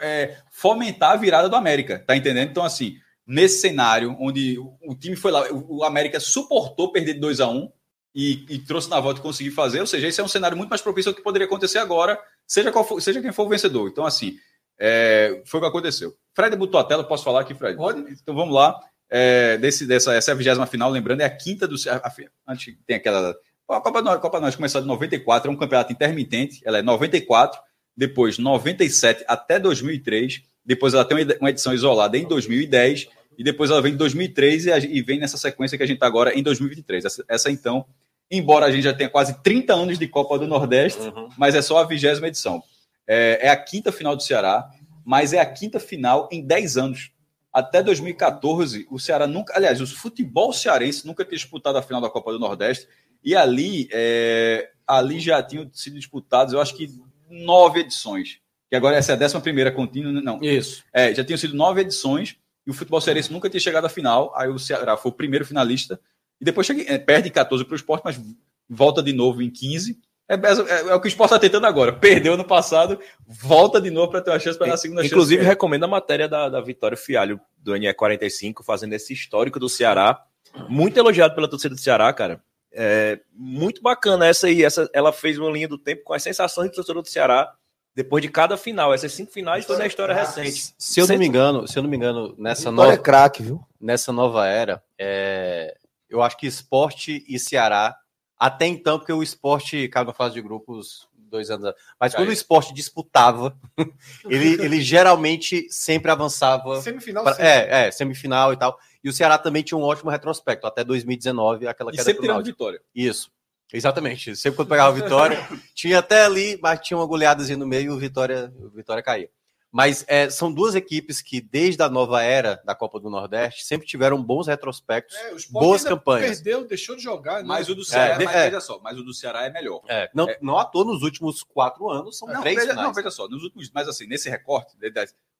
é, 0.00 0.38
fomentar 0.50 1.12
a 1.12 1.16
virada 1.16 1.48
do 1.48 1.56
América, 1.56 2.02
tá 2.06 2.16
entendendo? 2.16 2.50
Então, 2.50 2.64
assim, 2.64 2.96
nesse 3.26 3.60
cenário 3.60 4.16
onde 4.18 4.58
o, 4.58 4.94
time 4.94 5.14
foi 5.14 5.30
lá, 5.30 5.46
o, 5.52 5.84
América 5.84 6.18
suportou 6.18 6.90
perder 6.90 7.14
de 7.14 7.20
2 7.20 7.40
a 7.40 7.48
1 7.48 7.54
um, 7.54 7.70
e, 8.14 8.46
e, 8.48 8.58
trouxe 8.58 8.88
na 8.88 8.98
volta 8.98 9.20
e 9.20 9.22
conseguiu 9.22 9.52
fazer, 9.52 9.80
ou 9.80 9.86
seja, 9.86 10.08
esse 10.08 10.20
é 10.20 10.24
um 10.24 10.28
cenário 10.28 10.56
muito 10.56 10.70
mais 10.70 10.80
propício 10.80 11.10
ao 11.10 11.14
que 11.14 11.22
poderia 11.22 11.46
acontecer 11.46 11.78
agora, 11.78 12.18
seja, 12.46 12.72
for, 12.72 13.00
seja 13.00 13.20
quem 13.20 13.30
for 13.30 13.44
o 13.44 13.48
vencedor. 13.50 13.88
Então, 13.88 14.06
assim, 14.06 14.38
é, 14.78 15.42
foi 15.44 15.58
o 15.58 15.62
que 15.62 15.68
aconteceu. 15.68 16.16
Fred 16.34 16.56
botou 16.56 16.80
a 16.80 16.84
tela, 16.84 17.04
posso 17.04 17.24
falar 17.24 17.42
aqui, 17.42 17.54
Fred? 17.54 17.76
Pode. 17.76 18.00
Então 18.12 18.34
vamos 18.34 18.54
lá. 18.54 18.78
É, 19.10 19.56
desse, 19.58 19.86
dessa, 19.86 20.14
essa 20.14 20.30
é 20.30 20.34
a 20.34 20.36
vigésima 20.36 20.66
final, 20.66 20.90
lembrando, 20.90 21.20
é 21.20 21.24
a 21.24 21.36
quinta 21.36 21.66
do. 21.66 21.76
A, 21.88 21.96
a, 21.96 22.12
antes 22.52 22.74
tem 22.86 22.96
aquela 22.96 23.36
a 23.68 23.80
Copa, 23.80 24.12
a 24.12 24.18
Copa 24.18 24.40
Nós 24.40 24.56
começou 24.56 24.80
em 24.80 24.86
94, 24.86 25.50
é 25.50 25.52
um 25.52 25.56
campeonato 25.56 25.92
intermitente, 25.92 26.60
ela 26.64 26.78
é 26.78 26.82
94, 26.82 27.60
depois 27.96 28.38
97 28.38 29.24
até 29.26 29.58
2003, 29.58 30.42
depois 30.64 30.94
ela 30.94 31.04
tem 31.04 31.26
uma 31.40 31.50
edição 31.50 31.74
isolada 31.74 32.16
em 32.16 32.26
2010, 32.26 33.08
e 33.38 33.44
depois 33.44 33.70
ela 33.70 33.80
vem 33.80 33.92
em 33.92 33.96
2003 33.96 34.66
e, 34.66 35.00
vem 35.00 35.20
nessa 35.20 35.36
sequência 35.36 35.78
que 35.78 35.84
a 35.84 35.86
gente 35.86 35.96
está 35.96 36.06
agora 36.08 36.36
em 36.36 36.42
2023. 36.42 37.04
Essa, 37.04 37.24
essa, 37.28 37.50
então, 37.52 37.86
embora 38.28 38.66
a 38.66 38.70
gente 38.70 38.82
já 38.82 38.92
tenha 38.92 39.08
quase 39.08 39.40
30 39.44 39.72
anos 39.72 39.98
de 39.98 40.08
Copa 40.08 40.36
do 40.38 40.46
Nordeste, 40.48 41.00
uhum. 41.00 41.28
mas 41.38 41.54
é 41.54 41.62
só 41.62 41.78
a 41.78 41.84
vigésima 41.84 42.26
edição. 42.26 42.60
É, 43.06 43.46
é, 43.46 43.48
a 43.48 43.56
quinta 43.56 43.92
final 43.92 44.16
do 44.16 44.22
Ceará, 44.24 44.68
mas 45.04 45.32
é 45.32 45.38
a 45.38 45.46
quinta 45.46 45.78
final 45.78 46.28
em 46.32 46.44
10 46.44 46.76
anos. 46.76 47.12
Até 47.52 47.80
2014, 47.80 48.88
o 48.90 48.98
Ceará 48.98 49.26
nunca. 49.26 49.56
Aliás, 49.56 49.80
o 49.80 49.86
futebol 49.86 50.52
cearense 50.52 51.06
nunca 51.06 51.24
tinha 51.24 51.38
disputado 51.38 51.78
a 51.78 51.82
final 51.82 52.00
da 52.00 52.10
Copa 52.10 52.32
do 52.32 52.40
Nordeste 52.40 52.88
e 53.22 53.34
ali, 53.34 53.88
é, 53.92 54.70
ali 54.86 55.20
já 55.20 55.42
tinham 55.42 55.68
sido 55.72 55.96
disputados, 55.96 56.54
eu 56.54 56.60
acho 56.60 56.76
que 56.76 56.88
nove 57.28 57.80
edições. 57.80 58.40
Que 58.70 58.76
agora 58.76 58.96
essa 58.96 59.12
é 59.12 59.14
a 59.14 59.18
décima 59.18 59.40
primeira 59.40 59.72
contínua, 59.72 60.12
não. 60.12 60.42
Isso. 60.42 60.84
É, 60.92 61.14
já 61.14 61.24
tinham 61.24 61.38
sido 61.38 61.54
nove 61.54 61.80
edições 61.80 62.36
e 62.66 62.70
o 62.70 62.74
futebol 62.74 63.00
cearense 63.00 63.32
nunca 63.32 63.48
tinha 63.48 63.60
chegado 63.60 63.86
à 63.86 63.88
final. 63.88 64.32
Aí 64.36 64.48
o 64.48 64.58
Ceará 64.58 64.96
foi 64.96 65.10
o 65.10 65.14
primeiro 65.14 65.44
finalista 65.44 65.98
e 66.40 66.44
depois 66.44 66.66
chega, 66.66 66.82
é, 66.86 66.98
perde 66.98 67.30
14 67.30 67.64
para 67.64 67.72
o 67.72 67.76
esporte, 67.76 68.02
mas 68.04 68.20
volta 68.68 69.02
de 69.02 69.12
novo 69.12 69.42
em 69.42 69.50
15. 69.50 69.98
É, 70.28 70.34
é, 70.34 70.90
é, 70.90 70.94
o 70.94 71.00
que 71.00 71.06
o 71.06 71.08
esporte 71.08 71.32
está 71.32 71.38
tentando 71.38 71.66
agora. 71.66 71.92
Perdeu 71.94 72.36
no 72.36 72.44
passado, 72.44 73.00
volta 73.26 73.80
de 73.80 73.90
novo 73.90 74.10
para 74.10 74.20
ter 74.20 74.30
uma 74.30 74.38
chance 74.38 74.58
para 74.58 74.74
a 74.74 74.76
segunda 74.76 75.00
Inclusive, 75.00 75.08
chance. 75.08 75.14
Inclusive, 75.14 75.42
recomendo 75.42 75.84
a 75.84 75.88
matéria 75.88 76.28
da, 76.28 76.50
da 76.50 76.60
Vitória 76.60 76.96
Fialho, 76.96 77.40
do 77.56 77.72
NE45, 77.72 78.62
fazendo 78.62 78.92
esse 78.92 79.14
histórico 79.14 79.58
do 79.58 79.68
Ceará. 79.68 80.22
Muito 80.68 80.98
elogiado 80.98 81.34
pela 81.34 81.48
torcida 81.48 81.74
do 81.74 81.80
Ceará, 81.80 82.12
cara 82.12 82.42
É, 82.72 83.20
muito 83.32 83.82
bacana 83.82 84.26
essa 84.26 84.46
aí. 84.46 84.62
Essa, 84.64 84.88
ela 84.92 85.12
fez 85.12 85.38
uma 85.38 85.50
linha 85.50 85.68
do 85.68 85.78
tempo 85.78 86.02
com 86.04 86.12
as 86.12 86.22
sensações 86.22 86.70
do 86.70 86.74
torcedor 86.74 87.02
do 87.02 87.08
Ceará 87.08 87.52
depois 87.94 88.22
de 88.22 88.28
cada 88.28 88.56
final. 88.56 88.94
Essas 88.94 89.12
cinco 89.12 89.32
finais 89.32 89.64
foi 89.64 89.76
na 89.76 89.86
história 89.86 90.14
recente. 90.14 90.74
Se 90.78 91.00
eu 91.00 91.06
não 91.06 91.18
me 91.18 91.26
engano, 91.26 91.66
se 91.66 91.78
eu 91.78 91.82
não 91.82 91.90
me 91.90 91.96
engano, 91.96 92.34
nessa 92.38 92.68
é 92.68 92.72
nova, 92.72 92.98
craque, 92.98 93.42
viu? 93.42 93.60
nessa 93.80 94.12
nova 94.12 94.46
era, 94.46 94.82
é, 94.98 95.76
eu 96.08 96.22
acho 96.22 96.36
que 96.36 96.46
esporte 96.46 97.24
e 97.28 97.38
Ceará, 97.38 97.96
até 98.38 98.66
então, 98.66 98.98
porque 98.98 99.12
o 99.12 99.22
esporte 99.22 99.88
caiu 99.88 100.06
na 100.06 100.14
fase 100.14 100.34
de 100.34 100.42
grupos 100.42 101.08
dois 101.28 101.50
anos 101.50 101.74
mas 102.00 102.14
quando 102.14 102.28
o 102.28 102.32
esporte 102.32 102.72
disputava, 102.72 103.56
ele, 104.30 104.64
ele 104.64 104.80
geralmente 104.80 105.66
sempre 105.70 106.10
avançava. 106.10 106.80
Semifinal, 106.80 107.24
pra- 107.24 107.34
sim. 107.34 107.42
é, 107.42 107.86
é, 107.86 107.90
semifinal 107.90 108.52
e 108.52 108.56
tal. 108.56 108.78
E 109.02 109.08
o 109.08 109.12
Ceará 109.12 109.38
também 109.38 109.62
tinha 109.62 109.78
um 109.78 109.82
ótimo 109.82 110.10
retrospecto, 110.10 110.66
até 110.66 110.82
2019, 110.84 111.66
aquela 111.68 111.90
E 111.90 111.92
queda 111.92 112.04
sempre 112.04 112.22
tirando 112.22 112.44
vitória. 112.44 112.80
Isso. 112.94 113.30
Exatamente. 113.72 114.34
Sempre 114.36 114.56
quando 114.56 114.68
pegava 114.68 114.88
a 114.96 115.00
vitória, 115.02 115.38
tinha 115.74 115.98
até 115.98 116.24
ali, 116.24 116.58
mas 116.62 116.80
tinha 116.80 116.96
uma 116.96 117.06
goleadazinha 117.06 117.58
no 117.58 117.66
meio 117.66 117.92
e 117.92 117.94
o 117.94 117.98
Vitória, 117.98 118.52
o 118.58 118.70
Vitória 118.70 119.02
caía. 119.02 119.28
Mas 119.70 120.02
é, 120.08 120.30
são 120.30 120.50
duas 120.50 120.74
equipes 120.74 121.20
que, 121.20 121.42
desde 121.42 121.82
a 121.82 121.90
nova 121.90 122.22
era 122.22 122.58
da 122.64 122.74
Copa 122.74 122.98
do 122.98 123.10
Nordeste, 123.10 123.66
sempre 123.66 123.86
tiveram 123.86 124.22
bons 124.22 124.46
retrospectos. 124.46 125.14
É, 125.14 125.34
Boas 125.50 125.84
ainda 125.84 125.94
campanhas. 125.94 126.40
Perdeu, 126.40 126.66
deixou 126.66 126.96
de 126.96 127.02
jogar. 127.02 127.42
né? 127.42 127.44
Mas 127.46 127.68
o 127.68 127.74
do 127.74 127.84
Ceará, 127.84 128.14
É, 128.14 128.24
mas 128.24 128.34
é. 128.34 128.44
veja 128.46 128.60
só, 128.62 128.80
mas 128.82 128.98
o 128.98 129.02
do 129.04 129.12
Ceará 129.12 129.44
é 129.44 129.50
melhor. 129.50 129.82
É, 129.86 130.08
não, 130.14 130.26
não 130.40 130.58
à 130.58 130.64
toa, 130.64 130.86
nos 130.86 131.02
últimos 131.02 131.42
quatro 131.42 131.90
anos, 131.90 132.16
são 132.16 132.26
Não, 132.26 132.40
três 132.40 132.56
veja, 132.56 132.70
finais. 132.70 132.86
não, 132.86 132.94
veja 132.94 133.10
só, 133.10 133.28
nos 133.28 133.42
últimos, 133.42 133.70
mas 133.74 133.86
assim, 133.86 134.06
nesse 134.06 134.30
recorte, 134.30 134.74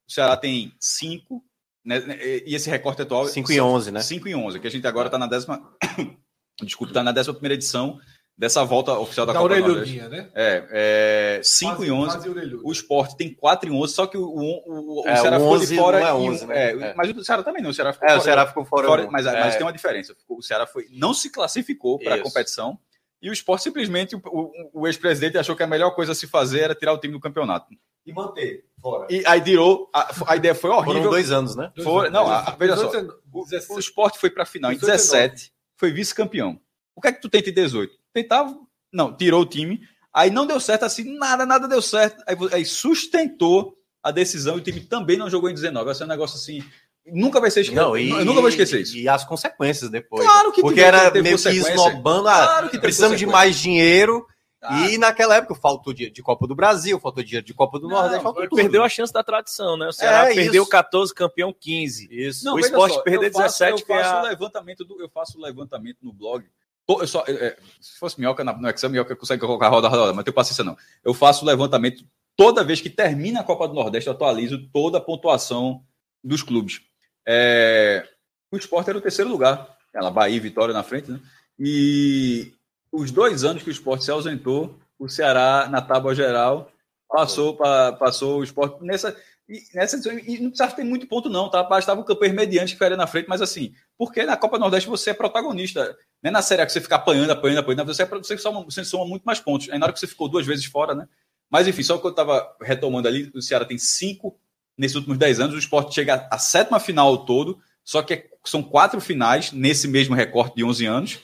o 0.07 0.13
Ceará 0.13 0.37
tem 0.37 0.75
cinco, 0.79 1.43
né, 1.89 2.01
né, 2.01 2.19
e 2.47 2.55
esse 2.55 2.69
recorte 2.71 3.03
atual. 3.03 3.27
5 3.27 3.51
e 3.53 3.61
11, 3.61 3.91
né? 3.91 4.01
5 4.01 4.29
e 4.29 4.35
11, 4.35 4.61
que 4.61 4.67
a 4.67 4.71
gente 4.71 4.87
agora 4.87 5.09
está 5.09 5.19
na 5.19 5.27
décima. 5.27 5.61
Desculpa, 6.63 6.91
está 6.91 7.03
na 7.03 7.13
décima 7.13 7.35
primeira 7.35 7.55
edição 7.55 7.99
dessa 8.37 8.65
volta 8.65 8.93
oficial 8.99 9.27
da, 9.27 9.33
da 9.33 9.39
Copa 9.41 9.53
orelhudinha, 9.55 10.09
né? 10.09 10.31
É, 10.35 11.41
5 11.43 11.85
e 11.85 11.91
11. 11.91 12.11
Quase 12.15 12.29
orelhuda. 12.29 12.63
O 12.65 12.73
Sport 12.73 13.15
tem 13.17 13.33
4 13.35 13.69
e 13.69 13.73
11, 13.73 13.93
só 13.95 14.07
que 14.07 14.17
o, 14.17 14.23
o, 14.25 15.03
o 15.03 15.09
É, 15.09 15.17
Ceará 15.17 15.37
o 15.37 15.41
ficou 15.41 15.55
11 15.57 15.67
de 15.67 15.77
fora. 15.81 16.01
não 16.01 16.07
é 16.07 16.11
e 16.11 16.13
o- 16.13 16.33
11, 16.33 16.47
né? 16.47 16.57
é, 16.59 16.71
É. 16.91 16.95
Mas 16.95 17.17
o 17.17 17.25
Ceará 17.25 17.43
também 17.43 17.63
não. 17.63 17.71
O 17.71 17.75
Ceará 17.75 17.93
ficou 17.93 18.09
É, 18.09 18.13
o 18.13 18.15
fora- 18.15 18.25
Ceará 18.25 18.47
ficou 18.47 18.65
fora. 18.65 18.87
fora- 18.87 19.05
no- 19.07 19.11
mas, 19.13 19.27
é, 19.27 19.41
mas 19.41 19.57
tem 19.57 19.65
uma 19.67 19.73
diferença. 19.73 20.15
O 20.29 20.43
Ceará 20.43 20.67
foi, 20.67 20.87
não 20.93 21.13
se 21.15 21.31
classificou 21.31 21.99
para 21.99 22.15
a 22.17 22.23
competição 22.23 22.79
e 23.23 23.29
o 23.31 23.33
Sport 23.33 23.61
simplesmente, 23.63 24.15
o, 24.15 24.21
o- 24.25 24.53
o 24.83 24.87
ex-presidente 24.87 25.37
achou 25.39 25.57
que 25.57 25.63
a 25.63 25.67
melhor 25.67 25.91
coisa 25.97 26.13
a 26.13 26.15
se 26.15 26.27
fazer 26.29 26.61
era 26.61 26.75
tirar 26.77 26.93
o 26.93 26.99
time 26.99 27.13
do 27.15 27.21
campeonato. 27.21 27.67
E 28.07 28.13
manter 28.13 28.65
fora. 28.81 29.07
E 29.11 29.23
aí 29.27 29.41
tirou, 29.41 29.91
a, 29.95 30.11
a 30.29 30.37
ideia 30.37 30.55
foi 30.55 30.71
Foram 30.71 30.89
horrível. 30.89 31.11
dois 31.11 31.31
anos, 31.31 31.55
né? 31.57 31.71
Foi- 31.83 32.09
não, 32.11 32.27
a- 32.31 32.57
veja 32.59 32.77
só. 32.77 32.87
18, 32.87 33.15
O, 33.33 33.45
17. 33.45 33.73
o 33.75 33.79
Sport 33.81 34.17
foi 34.17 34.31
para 34.31 34.45
a 34.45 34.47
final 34.47 34.71
em 34.73 34.75
18 34.77 34.89
e 34.89 34.97
17, 34.97 35.53
foi 35.77 35.91
vice-campeão. 35.93 36.59
O 36.97 37.01
que 37.01 37.09
é 37.09 37.13
que 37.13 37.21
tu 37.21 37.29
tenta 37.29 37.51
em 37.51 37.53
18? 37.53 37.93
Tentava, 38.13 38.57
não, 38.93 39.15
tirou 39.15 39.43
o 39.43 39.47
time, 39.47 39.81
aí 40.13 40.31
não 40.31 40.47
deu 40.47 40.59
certo 40.59 40.85
assim, 40.85 41.17
nada, 41.19 41.45
nada 41.45 41.69
deu 41.69 41.83
certo. 41.83 42.23
Aí, 42.27 42.37
aí 42.53 42.65
sustentou 42.65 43.77
a 44.03 44.11
decisão 44.11 44.57
e 44.57 44.59
o 44.59 44.63
time 44.63 44.81
também 44.81 45.17
não 45.17 45.29
jogou 45.29 45.51
em 45.51 45.55
19. 45.55 45.85
Vai 45.85 45.95
ser 45.95 46.05
um 46.05 46.09
negócio 46.09 46.37
assim, 46.37 46.63
nunca 47.07 47.41
vai 47.41 47.51
ser 47.51 47.61
esquecido. 47.61 47.83
Não, 47.85 47.97
e, 47.97 48.11
eu 48.11 48.25
nunca 48.25 48.41
vou 48.41 48.49
esquecer 48.49 48.81
isso. 48.81 48.97
E 48.97 49.09
as 49.09 49.25
consequências 49.25 49.91
depois. 49.91 50.25
Claro 50.25 50.51
que 50.53 50.61
Porque 50.63 50.81
era 50.81 51.11
meio 51.11 51.37
que 51.39 51.49
esnobando. 51.51 52.29
Ah, 52.29 52.47
Claro 52.47 52.71
que 52.71 52.79
precisamos 52.79 53.19
de 53.19 53.27
mais 53.27 53.57
dinheiro. 53.59 54.27
Ah, 54.61 54.89
E 54.91 54.99
naquela 54.99 55.37
época 55.37 55.55
faltou 55.55 55.93
dia 55.93 56.11
de 56.11 56.21
Copa 56.23 56.47
do 56.47 56.55
Brasil, 56.55 56.99
faltou 56.99 57.23
dia 57.23 57.41
de 57.41 57.55
Copa 57.55 57.79
do 57.79 57.87
Não, 57.89 57.97
Nordeste, 57.97 58.23
faltou 58.25 58.43
tudo. 58.49 58.57
Perdeu 58.57 58.83
a 58.83 58.89
chance 58.89 59.13
da 59.13 59.23
tradição, 59.23 59.77
né? 59.77 59.87
O 59.87 59.93
Ceará 59.93 60.31
É, 60.31 60.35
perdeu 60.35 60.63
isso. 60.63 60.71
14, 60.71 61.15
campeão 61.15 61.53
15. 61.53 62.09
Isso. 62.11 62.45
Não, 62.45 62.55
o 62.55 62.57
veja 62.57 62.69
Sport 62.69 62.93
só, 62.93 63.01
perder 63.03 63.29
eu 63.29 63.33
faço- 63.33 63.59
17 63.59 63.81
eu 63.83 63.87
faço 63.87 64.15
a- 64.17 64.21
o 64.21 64.25
levantamento 64.27 64.85
do, 64.85 65.01
eu 65.01 65.09
faço 65.09 65.39
o 65.39 65.41
levantamento 65.41 65.99
no 66.03 66.13
blog. 66.13 66.45
Eu 66.89 67.07
só, 67.07 67.23
é, 67.29 67.33
é, 67.33 67.57
se 67.81 67.99
fosse 67.99 68.19
minhoca 68.19 68.43
na- 68.43 68.53
no 68.57 68.69
Excel, 68.69 68.91
minhoca 68.91 69.15
consegue 69.15 69.41
colocar 69.43 69.69
roda, 69.69 69.87
roda, 69.89 70.01
roda, 70.01 70.13
mas 70.13 70.17
não 70.19 70.25
tenho 70.25 70.35
paciência 70.35 70.65
não. 70.65 70.77
Eu 71.05 71.15
faço 71.15 71.45
o 71.45 71.47
levantamento 71.47 72.03
toda 72.37 72.65
vez 72.65 72.81
que 72.81 72.89
termina 72.91 73.41
a 73.41 73.45
Copa 73.45 73.69
do 73.69 73.75
Nordeste, 73.75 74.09
eu 74.09 74.15
atualizo 74.15 74.59
toda 74.73 74.99
a 74.99 75.01
pontuação 75.01 75.85
dos 76.25 76.43
clubes. 76.43 76.81
É, 77.27 78.09
o 78.51 78.57
Sport 78.57 78.89
era 78.89 78.99
o 78.99 79.03
terceiro 79.03 79.31
lugar, 79.31 79.77
ela 79.95 80.11
Bahia 80.11 80.37
e 80.37 80.41
Vitória 80.41 80.73
na 80.75 80.83
frente, 80.83 81.11
né? 81.11 81.21
E 81.59 82.55
os 82.93 83.11
dois 83.11 83.45
anos 83.45 83.63
que 83.63 83.69
o 83.69 83.73
Sport 83.73 84.03
se 84.03 84.11
ausentou, 84.11 84.79
o 84.99 85.09
Ceará 85.09 85.69
na 85.71 85.81
tábua 85.81 86.15
geral 86.15 86.71
passou 87.09 87.57
para 87.57 87.93
passou 87.93 88.41
o 88.41 88.45
Sport 88.45 88.81
nessa 88.83 89.17
e, 89.49 89.63
nessa 89.75 89.97
edição- 89.97 90.19
e 90.19 90.39
não 90.39 90.51
precisava 90.51 90.77
ter 90.77 90.85
muito 90.85 91.07
ponto 91.07 91.31
não, 91.31 91.49
tá? 91.51 91.63
Bastava 91.63 92.01
o 92.01 92.05
campeão 92.05 92.35
mediante 92.35 92.67
que 92.67 92.73
ficaria 92.75 92.97
na 92.99 93.07
frente, 93.07 93.29
mas 93.29 93.41
assim, 93.41 93.73
porque 93.97 94.25
na 94.25 94.37
Copa 94.37 94.59
Nordeste 94.59 94.89
você 94.91 95.11
é 95.11 95.15
protagonista, 95.15 95.97
não 96.23 96.29
é 96.29 96.31
na 96.31 96.43
Série 96.43 96.67
que 96.67 96.73
você 96.73 96.81
fica 96.83 96.97
apanhando, 96.97 97.31
apanhando, 97.31 97.59
apanhando, 97.61 97.87
você, 97.87 98.03
é, 98.03 98.07
você, 98.07 98.37
soma, 98.37 98.63
você 98.65 98.85
soma 98.85 99.07
muito 99.07 99.23
mais 99.23 99.41
pontos. 99.41 99.71
Aí 99.71 99.79
na 99.79 99.87
hora 99.87 99.93
que 99.93 100.01
você 100.01 100.07
ficou 100.07 100.29
duas 100.29 100.45
vezes 100.47 100.67
fora, 100.67 100.95
né? 100.95 101.09
Mas 101.51 101.67
enfim, 101.67 101.83
só 101.83 101.97
que 101.97 102.07
eu 102.07 102.11
estava 102.11 102.47
retomando 102.61 103.09
ali, 103.09 103.31
o 103.35 103.41
Ceará 103.41 103.65
tem 103.65 103.79
cinco 103.79 104.39
nesses 104.77 104.97
últimos 104.97 105.17
dez 105.17 105.41
anos, 105.41 105.55
o 105.55 105.59
Sport 105.59 105.95
chega 105.95 106.29
à 106.31 106.39
sétima 106.39 106.79
final 106.79 107.09
ao 107.09 107.25
todo, 107.25 107.59
só 107.83 108.03
que 108.03 108.15
é- 108.15 108.27
são 108.45 108.63
quatro 108.63 109.01
finais 109.01 109.51
nesse 109.51 109.89
mesmo 109.89 110.15
recorte 110.15 110.57
de 110.57 110.65
11 110.65 110.85
anos, 110.85 111.21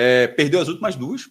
É, 0.00 0.26
perdeu 0.28 0.60
as 0.60 0.68
últimas 0.68 0.94
duas, 0.94 1.22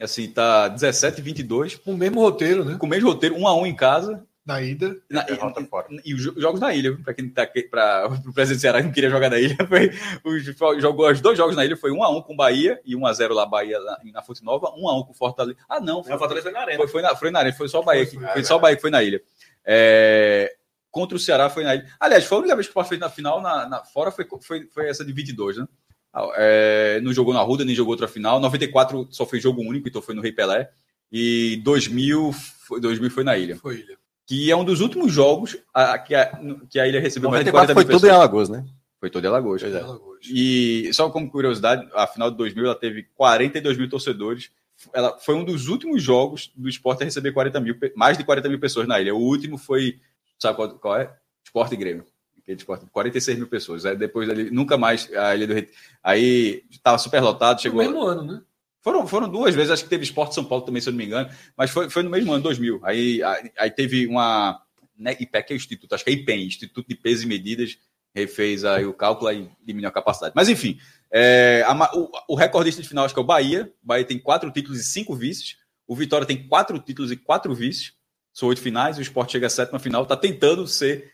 assim, 0.00 0.30
tá 0.30 0.68
17 0.68 1.18
e 1.20 1.22
22, 1.22 1.76
Com 1.76 1.92
o 1.92 1.96
mesmo 1.98 2.20
roteiro, 2.20 2.64
né? 2.64 2.76
com 2.78 2.86
o 2.86 2.88
mesmo 2.88 3.08
roteiro, 3.10 3.36
um 3.36 3.46
a 3.46 3.54
um 3.54 3.66
em 3.66 3.74
casa, 3.76 4.24
Na 4.46 4.62
ida. 4.62 4.96
na- 5.10 5.22
Derrota 5.24 5.62
fora. 5.66 5.88
e, 5.90 6.10
e 6.10 6.14
os 6.14 6.22
jo- 6.22 6.34
jogos 6.40 6.58
na 6.60 6.74
ilha, 6.74 6.96
para 7.04 7.12
quem 7.12 7.28
tá 7.28 7.42
aqui, 7.42 7.62
para 7.64 8.06
o 8.26 8.32
presidente 8.32 8.58
do 8.58 8.60
Ceará 8.62 8.78
que 8.80 8.86
não 8.86 8.92
queria 8.94 9.10
jogar 9.10 9.28
na 9.30 9.38
ilha, 9.38 9.56
foi, 9.68 9.90
os, 10.24 10.44
jogou 10.80 11.10
os 11.10 11.20
dois 11.20 11.36
jogos 11.36 11.54
na 11.54 11.64
ilha, 11.66 11.76
foi 11.76 11.90
1 11.92 12.02
a 12.02 12.10
1 12.16 12.22
com 12.22 12.34
Bahia 12.34 12.80
e 12.84 12.96
1 12.96 13.06
a 13.06 13.12
0 13.12 13.34
lá 13.34 13.44
Bahia 13.44 13.78
na, 13.80 13.98
na 14.12 14.22
Fonte 14.22 14.42
Nova, 14.42 14.70
1 14.76 14.88
a 14.88 14.98
1 15.00 15.02
com 15.04 15.12
Fortaleza. 15.14 15.58
Ah, 15.68 15.80
não, 15.80 16.02
foi, 16.02 16.16
Fortaleza 16.18 16.44
foi 16.44 16.52
na 16.52 16.60
arena. 16.60 16.78
foi, 16.78 16.88
foi 16.88 17.02
na, 17.02 17.16
foi 17.16 17.30
na 17.30 17.38
arena, 17.40 17.54
foi 17.56 17.68
só 17.68 17.80
o 17.80 17.84
Bahia, 17.84 18.06
que, 18.06 18.16
Foi, 18.18 18.26
foi 18.28 18.44
só 18.44 18.56
o 18.56 18.60
Bahia 18.60 18.76
que 18.76 18.82
foi 18.82 18.90
na 18.90 19.02
ilha. 19.02 19.20
É, 19.66 20.54
contra 20.90 21.16
o 21.16 21.20
Ceará 21.20 21.48
foi 21.50 21.64
na 21.64 21.74
ilha. 21.74 21.86
Aliás, 21.98 22.24
foi 22.24 22.36
a 22.36 22.40
única 22.40 22.54
vez 22.56 22.66
que 22.66 22.70
o 22.70 22.72
Sport 22.72 22.88
fez 22.88 23.00
na 23.00 23.10
final, 23.10 23.40
na, 23.42 23.68
na- 23.68 23.84
fora 23.84 24.10
foi, 24.10 24.26
foi, 24.42 24.66
foi 24.72 24.88
essa 24.88 25.04
de 25.04 25.12
22, 25.12 25.56
né? 25.58 25.66
Ah, 26.14 26.30
é, 26.36 27.00
não 27.00 27.12
jogou 27.12 27.34
na 27.34 27.40
Ruda, 27.40 27.64
nem 27.64 27.74
jogou 27.74 27.92
outra 27.92 28.06
final. 28.06 28.38
94 28.38 29.08
só 29.10 29.26
foi 29.26 29.40
jogo 29.40 29.60
único, 29.62 29.88
então 29.88 30.00
foi 30.00 30.14
no 30.14 30.22
Rei 30.22 30.30
Pelé. 30.30 30.70
E 31.10 31.60
2000 31.64 32.32
foi, 32.32 32.80
2000 32.80 33.10
foi 33.10 33.24
na 33.24 33.36
ilha 33.36 33.56
Foi 33.56 33.76
ilha. 33.76 33.98
que 34.26 34.50
é 34.50 34.56
um 34.56 34.64
dos 34.64 34.80
últimos 34.80 35.12
jogos 35.12 35.56
a, 35.72 35.98
que, 35.98 36.14
a, 36.14 36.40
que 36.70 36.80
a 36.80 36.88
ilha 36.88 37.00
recebeu 37.00 37.30
mais 37.30 37.44
de 37.44 37.50
40 37.50 37.74
94 37.74 37.74
foi 37.74 37.84
tudo 38.00 38.06
em. 38.06 38.10
Alagoas, 38.10 38.48
né? 38.48 38.64
Foi 38.98 39.10
todo 39.10 39.24
em 39.24 39.28
Alagoas. 39.28 39.62
Pois 39.62 39.74
é. 39.74 39.80
Alagoas. 39.80 40.26
E 40.30 40.90
só 40.94 41.10
como 41.10 41.30
curiosidade, 41.30 41.86
a 41.94 42.06
final 42.06 42.30
de 42.30 42.36
2000 42.36 42.64
ela 42.64 42.74
teve 42.74 43.02
42 43.14 43.76
mil 43.76 43.88
torcedores. 43.88 44.50
Ela 44.92 45.18
foi 45.18 45.34
um 45.34 45.44
dos 45.44 45.68
últimos 45.68 46.02
jogos 46.02 46.50
do 46.56 46.68
esporte 46.68 47.02
a 47.02 47.04
receber 47.04 47.32
40 47.32 47.60
mil, 47.60 47.76
mais 47.94 48.16
de 48.16 48.24
40 48.24 48.48
mil 48.48 48.58
pessoas 48.58 48.86
na 48.86 49.00
ilha. 49.00 49.14
O 49.14 49.20
último 49.20 49.58
foi, 49.58 50.00
sabe 50.38 50.56
qual, 50.56 50.70
qual 50.78 50.96
é? 50.96 51.14
Esporte 51.44 51.74
e 51.74 51.76
Grêmio. 51.76 52.06
Aquele 52.44 52.58
esporte, 52.58 52.86
46 52.92 53.38
mil 53.38 53.48
pessoas. 53.48 53.84
Aí 53.86 53.96
depois 53.96 54.28
ali, 54.28 54.50
nunca 54.50 54.76
mais 54.76 55.10
a 55.14 55.34
Ilha 55.34 55.46
do 55.46 55.54
Retiro. 55.54 55.74
Aí 56.02 56.62
estava 56.70 56.98
super 56.98 57.20
lotado, 57.20 57.56
No 57.56 57.62
chegou. 57.62 57.82
mesmo 57.82 58.02
ano, 58.02 58.22
né? 58.22 58.42
Foram, 58.82 59.06
foram 59.06 59.28
duas 59.30 59.54
vezes, 59.54 59.70
acho 59.70 59.84
que 59.84 59.88
teve 59.88 60.04
Esporte 60.04 60.34
São 60.34 60.44
Paulo 60.44 60.62
também, 60.62 60.82
se 60.82 60.90
eu 60.90 60.92
não 60.92 60.98
me 60.98 61.06
engano, 61.06 61.30
mas 61.56 61.70
foi, 61.70 61.88
foi 61.88 62.02
no 62.02 62.10
mesmo 62.10 62.30
ano, 62.34 62.42
2000. 62.42 62.80
Aí, 62.84 63.22
aí, 63.22 63.50
aí 63.58 63.70
teve 63.70 64.06
uma. 64.06 64.60
Né, 64.96 65.16
IPEC 65.18 65.52
é 65.52 65.54
o 65.54 65.56
Instituto, 65.56 65.94
acho 65.94 66.04
que 66.04 66.10
é 66.10 66.12
IPEM, 66.12 66.46
Instituto 66.46 66.86
de 66.86 66.94
Pesos 66.94 67.24
e 67.24 67.26
Medidas, 67.26 67.78
refez 68.14 68.62
aí 68.62 68.84
o 68.84 68.92
cálculo 68.92 69.32
e 69.32 69.48
diminuiu 69.64 69.88
a 69.88 69.92
capacidade. 69.92 70.34
Mas 70.36 70.50
enfim, 70.50 70.78
é, 71.10 71.64
a 71.66 71.96
o, 71.96 72.10
o 72.28 72.34
recordista 72.34 72.82
de 72.82 72.86
final 72.88 73.06
acho 73.06 73.14
que 73.14 73.18
é 73.20 73.22
o 73.22 73.26
Bahia. 73.26 73.72
O 73.82 73.86
Bahia 73.86 74.04
tem 74.04 74.18
quatro 74.18 74.50
títulos 74.50 74.78
e 74.80 74.84
cinco 74.84 75.16
vices. 75.16 75.56
O 75.86 75.96
Vitória 75.96 76.26
tem 76.26 76.46
quatro 76.46 76.78
títulos 76.78 77.10
e 77.10 77.16
quatro 77.16 77.54
vices. 77.54 77.94
São 78.34 78.50
oito 78.50 78.60
finais. 78.60 78.98
O 78.98 79.02
Sport 79.02 79.32
chega 79.32 79.46
à 79.46 79.50
sétima 79.50 79.78
final. 79.78 80.02
Está 80.02 80.16
tentando 80.16 80.66
ser 80.66 81.10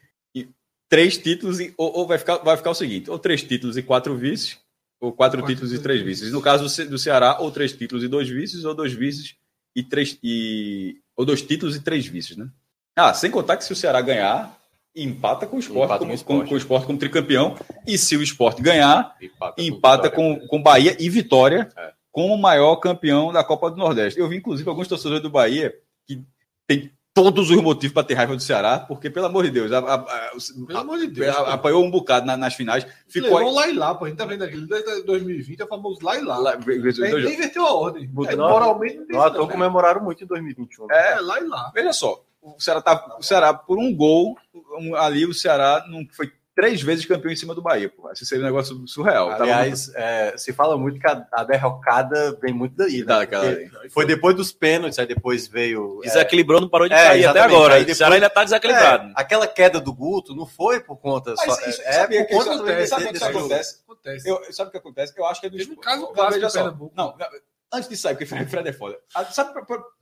três 0.90 1.16
títulos 1.16 1.60
e, 1.60 1.72
ou, 1.78 1.98
ou 1.98 2.06
vai, 2.06 2.18
ficar, 2.18 2.36
vai 2.38 2.56
ficar 2.58 2.70
o 2.70 2.74
seguinte: 2.74 3.08
ou 3.08 3.18
três 3.18 3.42
títulos 3.42 3.78
e 3.78 3.82
quatro 3.82 4.14
vices, 4.16 4.58
ou 5.00 5.12
quatro, 5.12 5.40
Quatro 5.40 5.54
títulos 5.54 5.72
e 5.72 5.78
três 5.78 6.02
vices. 6.02 6.30
No 6.30 6.42
caso 6.42 6.64
do, 6.64 6.90
do 6.90 6.98
Ceará, 6.98 7.38
ou 7.40 7.50
três 7.50 7.72
títulos 7.72 8.04
e 8.04 8.08
dois 8.08 8.28
vices, 8.28 8.64
ou 8.66 8.74
dois 8.74 8.92
vices 8.92 9.36
e 9.74 9.82
três. 9.82 10.18
E, 10.22 10.96
ou 11.16 11.24
dois 11.24 11.40
títulos 11.40 11.76
e 11.76 11.80
três 11.80 12.06
vices, 12.06 12.36
né? 12.36 12.48
Ah, 12.96 13.14
sem 13.14 13.30
contar 13.30 13.56
que 13.56 13.64
se 13.64 13.72
o 13.72 13.76
Ceará 13.76 14.00
ganhar, 14.02 14.58
empata 14.94 15.46
com 15.46 15.56
o 15.56 15.60
Sport, 15.60 15.84
Empata 15.84 15.98
como, 16.00 16.24
com 16.24 16.36
o 16.36 16.40
com, 16.40 16.48
com 16.48 16.54
o 16.54 16.58
Sport 16.58 16.84
como 16.84 16.98
tricampeão. 16.98 17.56
E 17.86 17.96
se 17.96 18.16
o 18.16 18.22
Sport 18.22 18.60
ganhar, 18.60 19.16
Empata, 19.22 19.62
empata 19.62 20.10
com, 20.10 20.38
com 20.48 20.62
Bahia 20.62 20.96
e 20.98 21.08
Vitória 21.08 21.68
É. 21.76 21.92
como 22.10 22.34
o 22.34 22.38
maior 22.38 22.76
campeão 22.76 23.32
da 23.32 23.44
Copa 23.44 23.70
do 23.70 23.76
Nordeste. 23.76 24.18
Eu 24.18 24.28
vi, 24.28 24.36
inclusive, 24.36 24.68
alguns 24.68 24.88
torcedores 24.88 25.22
do 25.22 25.30
Bahia 25.30 25.72
que 26.06 26.22
tem 26.66 26.90
todos 27.12 27.50
os 27.50 27.56
motivos 27.62 27.92
para 27.92 28.04
ter 28.06 28.14
raiva 28.14 28.36
do 28.36 28.42
Ceará, 28.42 28.78
porque, 28.78 29.10
pelo 29.10 29.26
amor 29.26 29.44
de 29.44 29.50
Deus, 29.50 29.72
a- 29.72 29.78
a- 29.78 29.94
a- 29.94 30.30
Pelo 30.66 30.78
a- 30.78 30.80
amor 30.82 30.98
de 30.98 31.08
Deus. 31.08 31.36
apanhou 31.36 31.84
um 31.84 31.90
bocado 31.90 32.24
na- 32.26 32.36
nas 32.36 32.54
finais. 32.54 32.86
Ficou 33.08 33.38
Levou 33.38 33.48
aí. 33.48 33.54
lá 33.54 33.68
e 33.68 33.72
lá, 33.72 33.94
pô. 33.94 34.04
A 34.04 34.08
gente 34.08 34.18
tá 34.18 34.24
vendo 34.24 34.44
aquele 34.44 34.66
desde 34.66 35.02
2020, 35.02 35.60
é 35.60 35.64
o 35.64 35.68
famoso 35.68 35.98
lá 36.02 36.16
e 36.16 36.22
lá. 36.22 36.38
Lá- 36.38 36.56
nem 36.56 37.34
inverteu 37.34 37.66
a 37.66 37.74
ordem. 37.74 38.06
Botou 38.08 38.32
É, 38.32 38.36
na- 38.36 38.48
moralmente 38.48 38.96
não 39.08 39.18
Não, 39.18 39.32
não. 39.32 39.48
comemoraram 39.48 40.02
muito 40.02 40.22
em 40.22 40.26
2021. 40.26 40.86
né? 40.86 41.12
É, 41.14 41.20
lá 41.20 41.40
e 41.40 41.44
lá. 41.46 41.70
Veja 41.74 41.92
só, 41.92 42.22
o 42.40 42.60
Ceará, 42.60 42.80
tá, 42.80 43.16
o 43.18 43.22
Ceará, 43.22 43.52
por 43.52 43.76
um 43.78 43.94
gol, 43.94 44.36
um- 44.78 44.94
ali 44.94 45.26
o 45.26 45.34
Ceará 45.34 45.84
não 45.88 46.06
foi 46.12 46.30
três 46.60 46.82
vezes 46.82 47.06
campeão 47.06 47.32
em 47.32 47.36
cima 47.36 47.54
do 47.54 47.62
Bahia, 47.62 47.88
pô. 47.88 48.10
Isso 48.12 48.26
seria 48.26 48.44
um 48.44 48.46
negócio 48.46 48.86
surreal. 48.86 49.30
Tava 49.30 49.44
Aliás, 49.44 49.90
é, 49.94 50.34
se 50.36 50.52
fala 50.52 50.76
muito 50.76 51.00
que 51.00 51.06
a, 51.06 51.26
a 51.32 51.42
derrocada 51.44 52.36
vem 52.40 52.52
muito 52.52 52.76
daí, 52.76 53.02
né? 53.04 53.14
Foi 53.90 54.04
depois 54.04 54.36
dos 54.36 54.52
pênaltis, 54.52 54.98
aí 54.98 55.06
depois 55.06 55.46
veio. 55.48 56.00
é, 56.04 56.08
Desequilibrou, 56.08 56.60
não 56.60 56.68
parou 56.68 56.86
de 56.88 56.94
É, 56.94 57.02
cair 57.04 57.26
até 57.26 57.40
agora. 57.40 57.74
Aí 57.74 57.80
O 57.82 57.84
depois- 57.84 57.96
Ceará 57.98 58.14
ainda 58.14 58.28
tá 58.30 58.44
desequilibrado. 58.44 59.08
é, 59.08 59.12
aquela 59.16 59.46
queda 59.46 59.80
do 59.80 59.92
Guto 59.92 60.34
não 60.34 60.46
foi 60.46 60.80
por 60.80 60.96
conta 60.98 61.34
Mas 61.36 61.46
só. 61.56 61.68
isso- 61.68 61.82
é, 61.82 62.16
é 62.16 62.24
por 62.24 62.36
conta 62.36 62.54
acontece, 62.54 62.86
sabe 62.88 63.04
o 63.06 63.12
que 63.12 63.24
acontece? 63.24 63.80
Acontece. 63.84 64.28
Eu, 64.28 64.52
sabe 64.52 64.68
o 64.68 64.72
que 64.72 64.78
acontece? 64.78 65.12
Eu 65.16 65.24
acho 65.26 65.40
que 65.40 65.46
é 65.46 65.50
do 65.50 65.56
Teve 65.56 65.70
um 65.70 65.72
esporte. 65.74 65.86
caso 65.86 66.02
Não, 66.02 66.12
clássico 66.12 66.46
do. 66.46 66.52
Pernambuco. 66.52 66.92
Não, 66.96 67.14
antes 67.72 67.88
disso 67.88 68.08
aí, 68.08 68.14
porque 68.14 68.26
Fred, 68.26 68.50
Fred 68.50 68.68
é 68.68 68.72
foda. 68.72 68.98
Ah, 69.14 69.24
Sabe, 69.26 69.52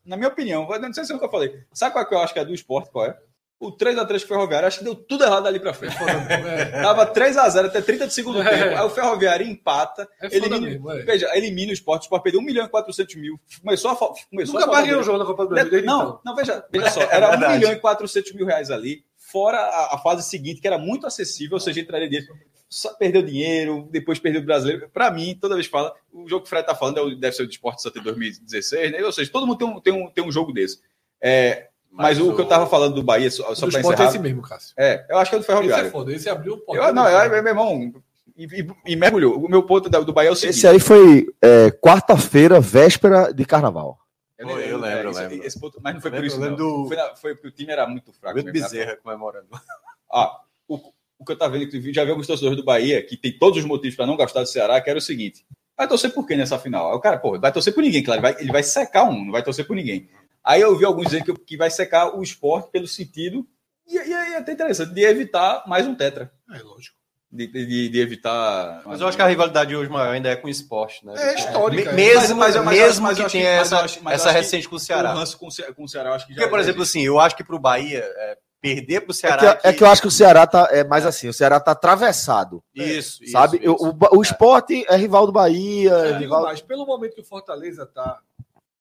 na 0.05 0.17
minha 0.17 0.29
opinião, 0.29 0.67
não 0.81 0.93
sei 0.93 1.05
se 1.05 1.13
é 1.13 1.17
o 1.17 1.23
eu 1.23 1.31
falei. 1.31 1.55
Sabe 1.73 1.93
qual 1.93 2.05
é 2.05 2.09
que 2.09 2.15
eu 2.15 2.19
acho 2.19 2.33
que 2.33 2.41
é 2.41 2.45
do 2.45 2.55
esporte? 2.55 2.91
Qual 2.91 3.05
é? 3.07 3.17
O 3.61 3.73
3x3 3.77 4.07
com 4.09 4.15
o 4.15 4.21
Ferroviário, 4.29 4.69
acho 4.69 4.79
que 4.79 4.85
deu 4.85 4.95
tudo 4.95 5.25
errado 5.25 5.47
ali 5.49 5.59
pra 5.59 5.75
frente. 5.75 5.97
É, 5.97 6.81
Tava 6.81 7.13
3x0 7.13 7.67
até 7.67 7.81
30 7.83 8.07
de 8.07 8.15
segundo 8.15 8.41
É. 8.41 8.49
tempo. 8.49 8.77
Aí 8.79 8.87
o 8.87 8.91
Ferroviário 8.91 9.45
empata. 9.45 10.09
é 10.23 10.27
elimina, 10.37 10.61
mesmo, 10.61 10.91
é. 10.93 11.03
Veja, 11.03 11.29
elimina 11.37 11.71
o 11.71 11.75
esporte. 11.75 12.03
O 12.03 12.05
esporte 12.05 12.23
perdeu 12.23 12.41
1 12.41 12.45
milhão 12.45 12.67
e 12.67 12.69
400 12.69 13.17
mil. 13.17 13.39
Começou 13.61 13.91
a, 13.91 13.97
fa- 13.97 14.13
começou 14.31 14.55
Nunca 14.61 14.67
mais 14.71 14.85
ganhou 14.87 14.99
falta 14.99 15.01
um 15.01 15.03
jogo 15.05 15.19
na 15.19 15.25
Copa 15.25 15.43
do 15.45 15.49
Brasil. 15.51 15.71
desde 15.73 15.87
não, 15.89 15.99
então. 16.03 16.21
não, 16.25 16.37
veja, 16.37 16.65
veja 16.71 16.91
só, 16.91 17.01
era 17.03 17.27
1 17.27 17.31
verdade. 17.31 17.55
milhão 17.59 17.73
e 17.73 17.77
400 17.81 18.33
mil 18.35 18.47
reais 18.47 18.71
ali, 18.71 19.03
fora 19.17 19.59
a, 19.59 19.97
a 19.97 19.99
fase 19.99 20.23
seguinte, 20.29 20.61
que 20.61 20.67
era 20.69 20.79
muito 20.79 21.05
acessível, 21.07 21.55
ou 21.55 21.61
seja, 21.61 21.81
entraria 21.81 22.09
dinheiro. 22.09 22.33
Só 22.71 22.93
perdeu 22.95 23.23
dinheiro, 23.23 23.89
depois 23.91 24.19
perdeu 24.21 24.41
o 24.43 24.45
brasileiro. 24.45 24.89
Pra 24.91 25.11
mim, 25.11 25.37
toda 25.41 25.55
vez 25.55 25.67
que 25.67 25.73
fala, 25.73 25.93
o 26.13 26.29
jogo 26.29 26.43
que 26.43 26.47
o 26.47 26.51
Fred 26.51 26.65
tá 26.67 26.75
falando 26.77 26.99
é 26.99 27.03
o- 27.03 27.17
deve 27.19 27.35
ser 27.35 27.43
o 27.43 27.47
de 27.47 27.55
Esporte 27.55 27.83
Santa 27.83 27.99
em 27.99 28.03
2016, 28.03 28.93
né? 28.93 29.03
Ou 29.03 29.11
seja, 29.11 29.33
todo 29.33 29.47
mundo 29.49 29.59
tem 29.59 29.67
um, 29.67 29.81
tem 29.81 29.93
um, 29.93 30.11
tem 30.11 30.23
um 30.25 30.31
jogo 30.31 30.53
desse. 30.53 30.79
É, 31.21 31.69
mas, 31.99 32.19
o, 32.21 32.35
que 32.35 32.41
eu 32.41 32.47
tava 32.47 32.67
falando 32.67 32.95
do 32.95 33.03
Bahia, 33.03 33.31
só, 33.31 33.43
só 33.55 33.67
esporte 33.67 33.77
é 33.77 33.81
encerrar. 33.81 34.09
esse 34.09 34.19
mesmo, 34.19 34.41
Cássio. 34.43 34.75
É, 34.79 35.05
eu 35.11 35.19
acho 35.19 35.31
que 35.31 35.37
é 35.37 35.39
do 35.39 35.43
Esse 35.43 35.51
é 35.51 35.55
Ferroviário. 35.55 35.91
foda. 35.91 36.13
Esse 36.15 36.29
abriu 36.31 36.63
o 36.67 36.77
Eu, 36.77 36.93
não, 36.95 37.09
eu, 37.09 37.31
meu 37.43 37.47
irmão, 37.49 37.93
e, 38.37 38.45
e- 38.45 38.67
e 38.87 38.97
mergulhou. 38.97 39.37
O 39.45 39.49
meu 39.49 39.63
ponto 39.65 39.89
do 39.91 40.13
Bahia 40.13 40.29
é 40.31 40.33
o 40.33 40.37
seguinte. 40.37 40.57
Esse 40.59 40.67
aí 40.67 40.79
foi 40.79 41.27
é, 41.43 41.71
quarta-feira, 41.71 42.61
véspera 42.61 43.33
de 43.35 43.45
carnaval. 43.45 43.99
Eu 44.39 44.47
lembro, 44.47 44.87
eu 44.87 45.11
esse- 45.11 45.21
lembro. 45.21 45.47
esse 45.47 45.59
ponto- 45.61 45.81
mas 45.83 45.95
não 45.95 46.01
foi 46.01 46.11
Eu 46.11 46.13
por 46.15 46.21
lembro- 46.23 46.27
isso. 46.29 46.41
lembro 46.41 46.57
do- 46.57 46.87
Foi, 46.87 46.97
na- 46.97 47.17
foi 47.17 47.35
porque 47.35 47.49
o 47.49 47.51
time 47.51 47.73
era 47.73 47.87
muito 47.89 48.13
fraco. 48.13 48.37
Muito 48.37 48.53
mesmo? 48.53 48.69
Bezerra 48.69 48.97
comemorando. 49.03 49.47
Ah, 50.11 50.41
o, 50.69 50.77
o 51.19 51.25
que 51.25 51.33
eu 51.33 51.37
tava 51.37 51.59
vendo, 51.59 51.69
que 51.69 51.93
já 51.93 52.03
vi 52.05 52.11
alguns 52.11 52.27
torcedores 52.27 52.57
do 52.57 52.65
Bahia, 52.65 53.03
que 53.05 53.15
tem 53.17 53.37
todos 53.37 53.59
os 53.59 53.65
motivos 53.67 53.95
para 53.97 54.07
não 54.07 54.17
gostar 54.17 54.41
do 54.41 54.47
Ceará, 54.47 54.81
que 54.81 54.89
era 54.89 54.99
o 54.99 55.03
seguinte: 55.03 55.45
vai 55.77 55.87
torcer 55.87 56.15
por 56.15 56.27
quem 56.27 56.37
nessa 56.39 56.59
final? 56.59 56.91
Aí 56.91 56.97
o 56.97 57.01
cara, 57.01 57.19
pô, 57.19 57.39
vai 57.39 57.53
torcer 57.53 57.75
por 57.75 57.83
ninguém, 57.83 58.03
claro, 58.03 58.21
ele 58.25 58.33
vai, 58.33 58.41
ele 58.43 58.53
vai 58.53 58.63
secar 58.63 59.05
um, 59.05 59.25
não 59.27 59.33
vai 59.33 59.43
torcer 59.43 59.67
por 59.67 59.77
ninguém. 59.77 60.09
Aí 60.49 60.63
eu 60.63 60.75
vi 60.77 60.85
alguns 60.85 61.07
dizendo 61.09 61.25
que, 61.25 61.35
que 61.45 61.57
vai 61.59 61.71
secar 61.71 62.17
o 62.17 62.23
esporte 62.23 62.71
pelo 62.71 62.89
sentido, 62.89 63.47
e, 63.87 63.95
e 63.97 64.15
aí 64.15 64.33
é 64.33 64.39
até 64.39 64.53
interessante, 64.53 64.95
de 64.95 65.03
evitar 65.05 65.63
mais 65.67 65.87
um 65.87 65.95
tetra. 65.95 66.33
É 66.55 66.59
lógico. 66.63 66.97
De, 67.31 67.47
de, 67.47 67.89
de 67.91 68.01
evitar. 68.01 68.81
Mas 68.87 69.03
eu 69.03 69.07
acho 69.07 69.15
que 69.19 69.23
a 69.23 69.27
rivalidade 69.27 69.77
hoje 69.77 69.91
maior 69.91 70.15
ainda 70.15 70.31
é 70.31 70.37
com 70.37 70.47
o 70.47 70.51
esporte, 70.51 71.05
né? 71.05 71.13
É 71.15 71.35
histórica, 71.35 71.93
Me- 71.93 72.03
é. 72.03 72.15
Mesmo, 72.15 72.37
Mas- 72.37 72.57
mas 72.57 72.65
mas 72.65 72.79
mesmo 72.79 73.03
mas 73.07 73.19
que 73.19 73.31
tenha 73.31 73.45
que- 73.45 73.59
mas 73.59 73.73
essa, 73.73 74.01
mas 74.01 74.15
essa 74.15 74.29
que 74.31 74.35
recente 74.37 74.67
com 74.67 74.77
o 74.77 74.79
O 74.79 74.81
Ceará. 74.81 75.13
com, 75.39 75.47
o 75.47 75.51
Ce- 75.51 75.73
com 75.75 75.85
o 75.85 75.89
Ceará, 75.89 76.15
acho 76.15 76.27
que 76.27 76.33
já. 76.33 76.39
Porque, 76.41 76.51
por 76.51 76.59
exemplo, 76.59 76.83
assim, 76.83 77.03
eu 77.03 77.21
acho 77.21 77.37
que 77.37 77.45
pro 77.45 77.59
Bahia, 77.59 77.99
é, 78.03 78.39
perder 78.63 79.03
pro 79.03 79.11
É 79.11 79.15
Ceará. 79.15 79.57
que, 79.57 79.69
é 79.69 79.73
que 79.75 79.83
eu 79.85 79.89
acho 79.89 80.01
que 80.01 80.09
o 80.09 80.11
Ceará 80.11 80.47
tá 80.47 80.69
é 80.71 80.83
mais 80.85 81.05
assim, 81.05 81.29
o 81.29 81.33
Ceará 81.35 81.61
tá 81.61 81.73
atravessado, 81.73 82.65
Isso, 82.75 83.23
isso, 83.23 83.33
sabe? 83.33 83.59
isso. 83.59 83.73
O, 83.79 83.91
o, 83.91 84.19
o 84.19 84.23
esporte 84.23 84.87
é 84.89 84.97
rival 84.97 85.27
do 85.27 85.33
Bahia, 85.33 85.93
é 85.93 86.17
rival... 86.19 86.45
mais, 86.45 86.63
pelo 86.63 86.87
momento 86.87 87.15
que 87.15 87.21
o 87.21 87.25
Fortaleza 87.25 87.85
tá, 87.85 88.21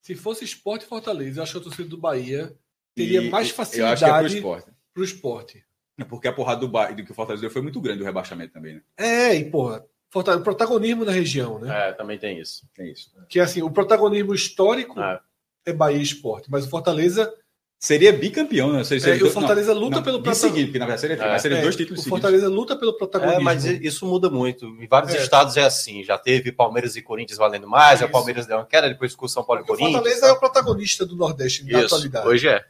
se 0.07 0.15
fosse 0.15 0.45
esporte 0.45 0.83
e 0.83 0.87
Fortaleza, 0.87 1.39
eu 1.39 1.43
acho 1.43 1.51
que 1.53 1.57
a 1.59 1.61
torcida 1.61 1.89
do 1.89 1.97
Bahia 1.97 2.55
teria 2.95 3.21
E- 3.21 3.29
mais 3.29 3.49
Eu 3.49 3.61
acho 3.61 3.71
que 3.73 3.81
é 3.83 3.85
pro 3.87 3.97
facilidade 3.97 4.35
esporte. 4.37 4.71
pro 4.93 5.03
esporte. 5.03 5.63
É 5.99 6.03
Porque 6.03 6.27
a 6.27 6.33
porrada 6.33 6.61
do, 6.61 6.67
Bahia, 6.67 6.95
do 6.95 7.03
que 7.03 7.11
o 7.11 7.15
Fortaleza 7.15 7.41
deu 7.41 7.49
foi 7.51 7.61
muito 7.61 7.81
grande, 7.81 8.01
o 8.01 8.05
rebaixamento 8.05 8.53
também, 8.53 8.75
né? 8.75 8.81
É, 8.97 9.35
e 9.35 9.49
porra, 9.49 9.83
Fortaleza, 10.09 10.43
protagonismo 10.43 11.03
na 11.03 11.11
região, 11.11 11.59
né? 11.59 11.89
É, 11.89 11.93
também 11.93 12.17
tem 12.17 12.39
isso. 12.39 12.67
Tem 12.73 12.91
isso. 12.91 13.11
Que 13.27 13.39
assim, 13.39 13.61
o 13.61 13.69
protagonismo 13.71 14.33
histórico 14.33 14.99
É. 14.99 15.19
é 15.65 15.73
Bahia 15.73 15.97
e 15.97 16.01
esporte, 16.03 16.49
mas 16.49 16.65
o 16.65 16.69
Fortaleza, 16.69 17.33
Seria 17.79 18.11
bicampeão, 18.11 18.73
né? 18.73 18.83
Seria, 18.83 18.97
é, 18.97 19.03
seria 19.03 19.19
e 19.19 19.23
o 19.23 19.31
Fortaleza 19.31 19.71
luta 19.71 19.97
não, 19.97 20.03
pelo 20.03 20.19
protagonismo. 20.23 20.65
porque 20.65 20.79
na 20.79 20.85
verdade 20.87 21.01
seria, 21.01 21.15
É. 21.23 21.29
mas 21.29 21.41
seria 21.43 21.57
É, 21.59 21.61
dois 21.61 21.75
títulos 21.75 21.99
o 21.99 22.03
seguidos. 22.03 22.21
Fortaleza 22.21 22.49
luta 22.49 22.75
pelo 22.75 22.97
protagonismo. 22.97 23.39
É, 23.39 23.43
mas 23.43 23.65
isso 23.65 24.05
muda 24.07 24.31
muito. 24.31 24.65
Em 24.81 24.87
vários 24.87 25.13
É. 25.13 25.21
estados 25.21 25.55
é 25.57 25.63
assim. 25.63 26.03
Já 26.03 26.17
teve 26.17 26.51
Palmeiras 26.51 26.95
e 26.95 27.03
Corinthians 27.03 27.37
valendo 27.37 27.67
mais, 27.67 28.01
o. 28.01 28.09
Palmeiras 28.09 28.47
deu 28.47 28.57
uma 28.57 28.65
queda, 28.65 28.89
depois 28.89 29.11
ficou 29.11 29.29
São 29.29 29.43
Paulo 29.43 29.61
e 29.61 29.65
Porque 29.65 29.73
o 29.73 29.85
Corinthians. 29.85 30.01
Fortaleza 30.03 30.25
é 30.27 30.31
o 30.31 30.39
protagonista 30.39 31.05
do 31.05 31.15
Nordeste 31.15 31.63
na 31.71 31.79
atualidade. 31.81 32.27
hoje 32.27 32.47
é. 32.47 32.65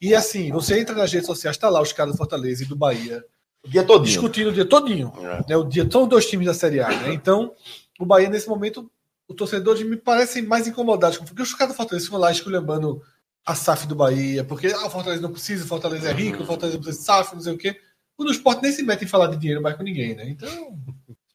E 0.00 0.14
assim, 0.14 0.50
você 0.52 0.78
entra 0.78 0.94
nas 0.94 1.12
redes 1.12 1.26
sociais, 1.26 1.56
tá 1.56 1.68
lá 1.68 1.80
os 1.82 1.92
caras 1.92 2.14
do 2.14 2.18
Fortaleza 2.18 2.62
e 2.62 2.66
do 2.66 2.76
Bahia 2.76 3.24
o 3.64 3.68
dia 3.68 3.82
todinho. 3.82 4.04
discutindo 4.04 4.50
o 4.50 4.52
dia 4.52 4.64
todinho. 4.64 5.12
É. 5.18 5.44
né? 5.48 5.56
O 5.56 5.64
dia, 5.64 5.88
são 5.90 6.06
dois 6.06 6.26
times 6.26 6.46
da 6.46 6.54
Série 6.54 6.78
A, 6.80 6.88
né? 6.88 7.12
Então, 7.12 7.52
o 7.98 8.06
Bahia, 8.06 8.28
nesse 8.28 8.48
momento, 8.48 8.88
os 9.28 9.34
torcedores 9.36 9.82
me 9.84 9.96
parecem 9.96 10.42
mais 10.44 10.68
incomodados. 10.68 11.18
Porque 11.18 11.42
os 11.42 11.52
caras 11.54 11.74
do 11.74 11.76
Fortaleza 11.76 12.04
ficam 12.06 12.20
lá 12.20 12.30
esculhambando 12.30 13.00
a 13.44 13.54
SAF 13.54 13.86
do 13.86 13.94
Bahia, 13.94 14.44
porque 14.44 14.68
ah, 14.68 14.86
o 14.86 14.90
Fortaleza 14.90 15.22
não 15.22 15.32
precisa, 15.32 15.64
o 15.64 15.68
Fortaleza 15.68 16.10
é 16.10 16.12
rico, 16.12 16.42
o 16.42 16.46
Fortaleza 16.46 16.78
precisa 16.78 16.98
de 16.98 17.04
SAF, 17.04 17.34
não 17.34 17.42
sei 17.42 17.52
o 17.52 17.58
quê. 17.58 17.80
O 18.16 18.24
do 18.24 18.30
esporte 18.30 18.62
nem 18.62 18.72
se 18.72 18.82
mete 18.82 19.04
em 19.04 19.08
falar 19.08 19.28
de 19.28 19.36
dinheiro 19.36 19.62
mais 19.62 19.76
com 19.76 19.82
ninguém, 19.82 20.14
né? 20.14 20.28
Então, 20.28 20.48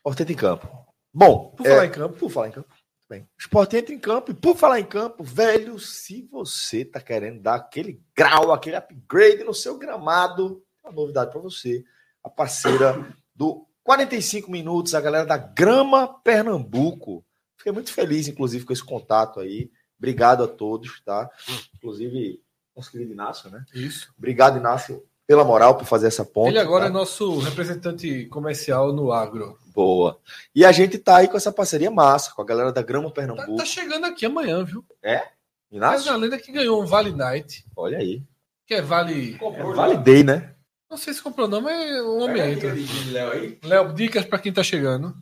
Esporte 0.07 0.21
entra 0.21 0.33
em 0.33 0.37
campo. 0.37 0.87
Bom, 1.13 1.51
por 1.57 1.65
é, 1.65 1.69
falar 1.69 1.85
em 1.85 1.91
campo, 1.91 2.17
por 2.17 2.29
falar 2.29 2.47
em 2.47 2.51
campo, 2.51 2.69
bem. 3.09 3.21
O 3.23 3.27
esporte 3.39 3.75
entra 3.75 3.93
em 3.93 3.99
campo, 3.99 4.31
e 4.31 4.33
por 4.33 4.55
falar 4.55 4.79
em 4.79 4.85
campo, 4.85 5.23
velho, 5.23 5.77
se 5.79 6.27
você 6.31 6.85
tá 6.85 7.01
querendo 7.01 7.41
dar 7.41 7.55
aquele 7.55 8.01
grau, 8.15 8.53
aquele 8.53 8.77
upgrade 8.77 9.43
no 9.43 9.53
seu 9.53 9.77
gramado, 9.77 10.63
uma 10.83 10.93
novidade 10.93 11.31
para 11.31 11.41
você. 11.41 11.83
A 12.23 12.29
parceira 12.29 13.05
do 13.35 13.67
45 13.83 14.49
minutos, 14.49 14.93
a 14.93 15.01
galera 15.01 15.25
da 15.25 15.37
Grama 15.37 16.07
Pernambuco. 16.21 17.25
Fiquei 17.57 17.71
muito 17.71 17.91
feliz, 17.91 18.27
inclusive, 18.27 18.65
com 18.65 18.73
esse 18.73 18.83
contato 18.83 19.39
aí. 19.39 19.69
Obrigado 19.97 20.43
a 20.43 20.47
todos, 20.47 21.01
tá? 21.03 21.29
Inclusive, 21.75 22.41
nosso 22.75 22.91
querido 22.91 23.11
Inácio, 23.13 23.49
né? 23.49 23.63
isso. 23.73 24.13
Obrigado, 24.17 24.57
Inácio, 24.57 25.03
pela 25.25 25.43
moral 25.43 25.75
por 25.75 25.85
fazer 25.85 26.07
essa 26.07 26.23
ponte. 26.23 26.49
Ele 26.49 26.59
agora 26.59 26.85
tá? 26.85 26.89
é 26.89 26.93
nosso 26.93 27.39
representante 27.39 28.25
comercial 28.27 28.93
no 28.93 29.11
agro. 29.11 29.57
Boa. 29.73 30.19
E 30.55 30.63
a 30.65 30.71
gente 30.71 30.97
tá 30.97 31.17
aí 31.17 31.27
com 31.27 31.37
essa 31.37 31.51
parceria 31.51 31.91
massa, 31.91 32.31
com 32.33 32.41
a 32.41 32.45
galera 32.45 32.71
da 32.71 32.81
Grama 32.81 33.09
Tá, 33.09 33.15
Pernambuco. 33.15 33.55
tá 33.57 33.65
chegando 33.65 34.05
aqui 34.05 34.25
amanhã, 34.25 34.63
viu? 34.63 34.83
Inácio? 35.71 36.05
Mas 36.05 36.07
a 36.07 36.15
lenda 36.15 36.37
que 36.37 36.51
ganhou 36.51 36.81
um 36.81 36.85
Vale 36.85 37.11
Night, 37.11 37.65
Olha 37.75 37.97
aí. 37.97 38.23
que 38.65 38.73
é 38.73 38.81
Vale. 38.81 39.37
É 39.41 39.63
validei, 39.73 40.23
né? 40.23 40.53
Não 40.89 40.97
sei 40.97 41.13
se 41.13 41.21
comprou, 41.21 41.47
não, 41.49 41.59
mas 41.59 41.91
o 42.01 42.19
homem 42.19 42.53
entra. 42.53 42.73
Léo, 43.63 43.93
dicas 43.93 44.23
para 44.25 44.39
quem 44.39 44.53
tá 44.53 44.63
chegando. 44.63 45.13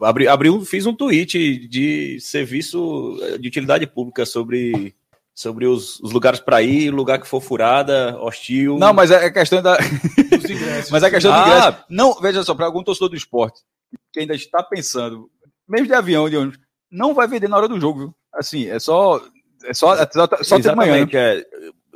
Abri, 0.00 0.28
abriu, 0.28 0.60
fiz 0.64 0.86
um 0.86 0.94
tweet 0.94 1.66
de 1.68 2.18
serviço 2.20 3.18
eh, 3.22 3.38
de 3.38 3.48
utilidade 3.48 3.86
pública 3.86 4.24
sobre, 4.26 4.94
sobre 5.34 5.66
os, 5.66 5.98
os 6.00 6.12
lugares 6.12 6.40
para 6.40 6.62
ir, 6.62 6.90
lugar 6.90 7.20
que 7.20 7.26
for 7.26 7.40
furada, 7.40 8.16
hostil. 8.20 8.78
Não, 8.78 8.92
mas 8.92 9.10
é 9.10 9.24
a 9.26 9.32
questão 9.32 9.62
da. 9.62 9.76
Mas 10.90 11.02
é 11.02 11.10
questão 11.10 11.32
do 11.32 11.36
Ah. 11.38 11.46
ingresso. 11.46 11.84
Não, 11.88 12.14
veja 12.20 12.42
só, 12.44 12.54
para 12.54 12.66
algum 12.66 12.82
torcedor 12.82 13.08
do 13.08 13.16
esporte 13.16 13.60
que 14.12 14.20
ainda 14.20 14.34
está 14.34 14.62
pensando, 14.62 15.30
mesmo 15.68 15.86
de 15.86 15.94
avião, 15.94 16.28
de 16.28 16.36
ônibus, 16.36 16.58
não 16.90 17.14
vai 17.14 17.26
vender 17.26 17.48
na 17.48 17.56
hora 17.56 17.68
do 17.68 17.80
jogo, 17.80 17.98
viu? 18.00 18.14
Assim, 18.34 18.66
é 18.68 18.78
só. 18.78 19.20
É 19.64 19.72
só, 19.74 19.94
é 19.96 20.06
só, 20.12 20.28
só 20.42 20.60
ter 20.60 20.76
manhã. 20.76 21.04
né? 21.06 21.10
É. 21.12 21.46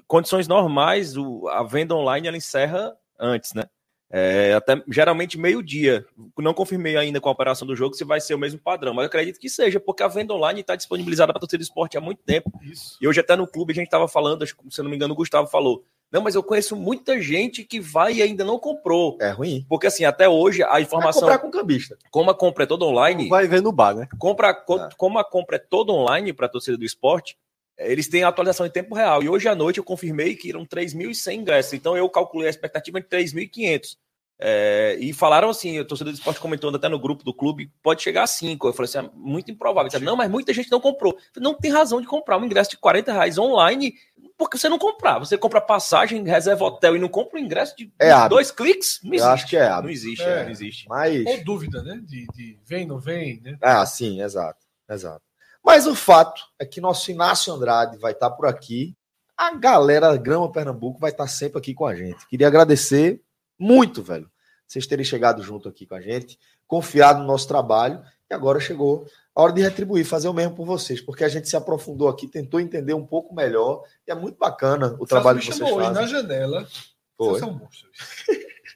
Condições 0.07 0.49
normais, 0.49 1.17
o- 1.17 1.47
a 1.49 1.63
venda 1.63 1.95
online 1.95 2.27
ela 2.27 2.37
encerra 2.37 2.93
antes, 3.19 3.53
né? 3.55 3.65
É, 4.12 4.55
até 4.55 4.82
geralmente 4.89 5.39
meio-dia. 5.39 6.05
Não 6.39 6.53
confirmei 6.53 6.97
ainda 6.97 7.20
com 7.20 7.28
a 7.28 7.32
operação 7.32 7.66
do 7.66 7.77
jogo 7.77 7.95
se 7.95 8.03
vai 8.05 8.20
ser 8.20 8.35
o 8.35 8.39
mesmo 8.39 8.59
padrão, 8.59 8.93
mas 8.93 9.05
eu 9.05 9.07
acredito 9.07 9.39
que 9.39 9.49
seja, 9.49 9.78
porque 9.78 10.03
a 10.03 10.09
venda 10.09 10.35
online 10.35 10.61
está 10.62 10.74
disponibilizada 10.74 11.32
para 11.32 11.39
torcida 11.41 11.59
do 11.59 11.62
esporte 11.62 11.97
há 11.97 12.01
muito 12.01 12.20
tempo. 12.24 12.51
Isso. 12.62 12.97
E 13.01 13.07
hoje 13.07 13.20
até 13.20 13.37
no 13.37 13.47
clube 13.47 13.73
a 13.73 13.74
gente 13.74 13.85
estava 13.87 14.09
falando, 14.09 14.45
se 14.47 14.55
eu 14.78 14.82
não 14.82 14.91
me 14.91 14.97
engano, 14.97 15.12
o 15.15 15.16
Gustavo 15.16 15.47
falou. 15.47 15.85
Não, 16.11 16.20
mas 16.20 16.35
eu 16.35 16.43
conheço 16.43 16.74
muita 16.74 17.23
gente 17.23 17.62
que 17.62 17.78
vai 17.78 18.15
e 18.15 18.23
ainda 18.23 18.45
não 18.45 18.59
comprou. 18.59 19.16
É 19.20 19.31
ruim. 19.31 19.65
Porque 19.69 19.87
assim, 19.87 20.05
até 20.05 20.28
hoje 20.28 20.61
a 20.65 20.70
Vai 20.70 20.82
informação, 20.82 21.20
comprar 21.20 21.39
com 21.39 21.51
cambista. 21.53 21.97
como 22.11 22.31
a 22.31 22.35
compra 22.35 22.65
é 22.65 22.66
toda 22.66 22.85
online, 22.85 23.28
Vai 23.28 23.47
ver 23.47 23.62
no 23.62 23.70
bar, 23.70 23.95
né? 23.95 24.09
compra, 24.19 24.53
co- 24.53 24.74
Ah. 24.74 24.89
como 24.97 25.20
a 25.20 25.24
compra 25.24 25.55
é 25.55 25.61
toda 25.61 25.93
online 25.93 26.32
para 26.32 26.47
a 26.47 26.49
torcida 26.49 26.77
do 26.77 26.85
esporte, 26.85 27.39
eles 27.81 28.09
têm 28.09 28.23
a 28.24 28.28
atualização 28.28 28.66
em 28.66 28.70
tempo 28.70 28.94
real. 28.94 29.23
E 29.23 29.28
hoje 29.28 29.48
à 29.48 29.55
noite 29.55 29.78
eu 29.78 29.85
confirmei 29.85 30.35
que 30.35 30.51
eram 30.51 30.65
3.100 30.66 31.35
ingressos. 31.35 31.73
Então 31.74 31.97
eu 31.97 32.09
calculei 32.09 32.47
a 32.47 32.51
expectativa 32.51 33.01
de 33.01 33.07
3.500. 33.09 33.97
É, 34.43 34.97
e 34.98 35.12
falaram 35.12 35.51
assim, 35.51 35.78
a 35.78 35.85
torcida 35.85 36.11
do 36.11 36.15
esporte 36.15 36.40
comentou 36.40 36.74
até 36.74 36.89
no 36.89 36.98
grupo 36.98 37.23
do 37.23 37.35
clube, 37.35 37.70
pode 37.82 38.02
chegar 38.02 38.23
a 38.23 38.27
5. 38.27 38.69
Eu 38.69 38.73
falei 38.73 38.89
assim, 38.89 38.98
é 38.98 39.11
muito 39.15 39.51
improvável. 39.51 39.89
Disseram, 39.89 40.07
não, 40.07 40.16
mas 40.16 40.31
muita 40.31 40.55
gente 40.55 40.70
não 40.70 40.81
comprou. 40.81 41.12
Eu 41.12 41.19
falei, 41.35 41.44
Não 41.51 41.55
tem 41.55 41.70
razão 41.70 42.01
de 42.01 42.07
comprar 42.07 42.39
um 42.39 42.44
ingresso 42.47 42.70
de 42.70 42.78
40 42.78 43.12
reais 43.12 43.36
online, 43.36 43.93
porque 44.39 44.57
você 44.57 44.66
não 44.70 44.78
comprar. 44.78 45.19
Você 45.19 45.36
compra 45.36 45.61
passagem, 45.61 46.24
reserva 46.24 46.65
hotel 46.65 46.97
e 46.97 46.98
não 46.98 47.09
compra 47.09 47.39
um 47.39 47.43
ingresso 47.43 47.77
de 47.77 47.93
É 47.98 48.11
hábito. 48.11 48.31
dois 48.31 48.51
cliques? 48.51 48.98
Não 49.02 49.11
Eu 49.11 49.16
existe. 49.16 49.31
acho 49.31 49.47
que 49.47 49.57
é 49.59 49.69
Não 49.69 49.74
hábito. 49.77 49.93
existe, 49.93 50.23
É. 50.23 50.44
não 50.44 50.51
existe. 50.51 50.89
Mas. 50.89 51.27
Ou 51.27 51.44
dúvida, 51.44 51.82
né? 51.82 52.01
De, 52.02 52.27
de 52.32 52.59
vem, 52.65 52.86
não 52.86 52.98
vem, 52.98 53.43
né? 53.43 53.59
Ah, 53.61 53.85
sim, 53.85 54.23
exato. 54.23 54.59
Exato. 54.89 55.20
Mas 55.65 55.87
o 55.87 55.95
fato 55.95 56.43
é 56.59 56.65
que 56.65 56.81
nosso 56.81 57.11
Inácio 57.11 57.53
Andrade 57.53 57.99
vai 57.99 58.12
estar 58.12 58.31
por 58.31 58.47
aqui. 58.47 58.97
A 59.37 59.55
galera 59.55 60.16
Grama 60.16 60.51
Pernambuco 60.51 60.99
vai 60.99 61.11
estar 61.11 61.27
sempre 61.28 61.59
aqui 61.59 61.74
com 61.74 61.87
a 61.87 61.95
gente. 61.95 62.27
Queria 62.28 62.47
agradecer 62.47 63.23
muito, 63.59 64.03
velho. 64.03 64.31
vocês 64.66 64.87
terem 64.87 65.05
chegado 65.05 65.43
junto 65.43 65.69
aqui 65.69 65.87
com 65.87 65.95
a 65.95 66.01
gente, 66.01 66.39
confiado 66.66 67.20
no 67.20 67.27
nosso 67.27 67.47
trabalho, 67.47 68.03
e 68.31 68.35
agora 68.35 68.61
chegou 68.61 69.07
a 69.35 69.43
hora 69.43 69.53
de 69.53 69.61
retribuir, 69.61 70.05
fazer 70.05 70.28
o 70.28 70.32
mesmo 70.32 70.55
por 70.55 70.65
vocês, 70.65 71.01
porque 71.01 71.24
a 71.24 71.28
gente 71.28 71.49
se 71.49 71.57
aprofundou 71.57 72.09
aqui, 72.09 72.27
tentou 72.27 72.61
entender 72.61 72.95
um 72.95 73.07
pouco 73.07 73.35
melhor, 73.35 73.85
e 74.07 74.11
é 74.11 74.15
muito 74.15 74.39
bacana 74.39 74.97
o 74.99 75.07
trabalho 75.07 75.41
que 75.41 75.47
vocês 75.47 75.59
chamou 75.59 75.81
fazem. 75.81 75.91
hoje 75.91 76.01
na 76.01 76.07
janela. 76.07 76.69
Foi. 77.16 77.28
Vocês 77.28 77.39
são 77.41 77.53
monstros. 77.53 77.91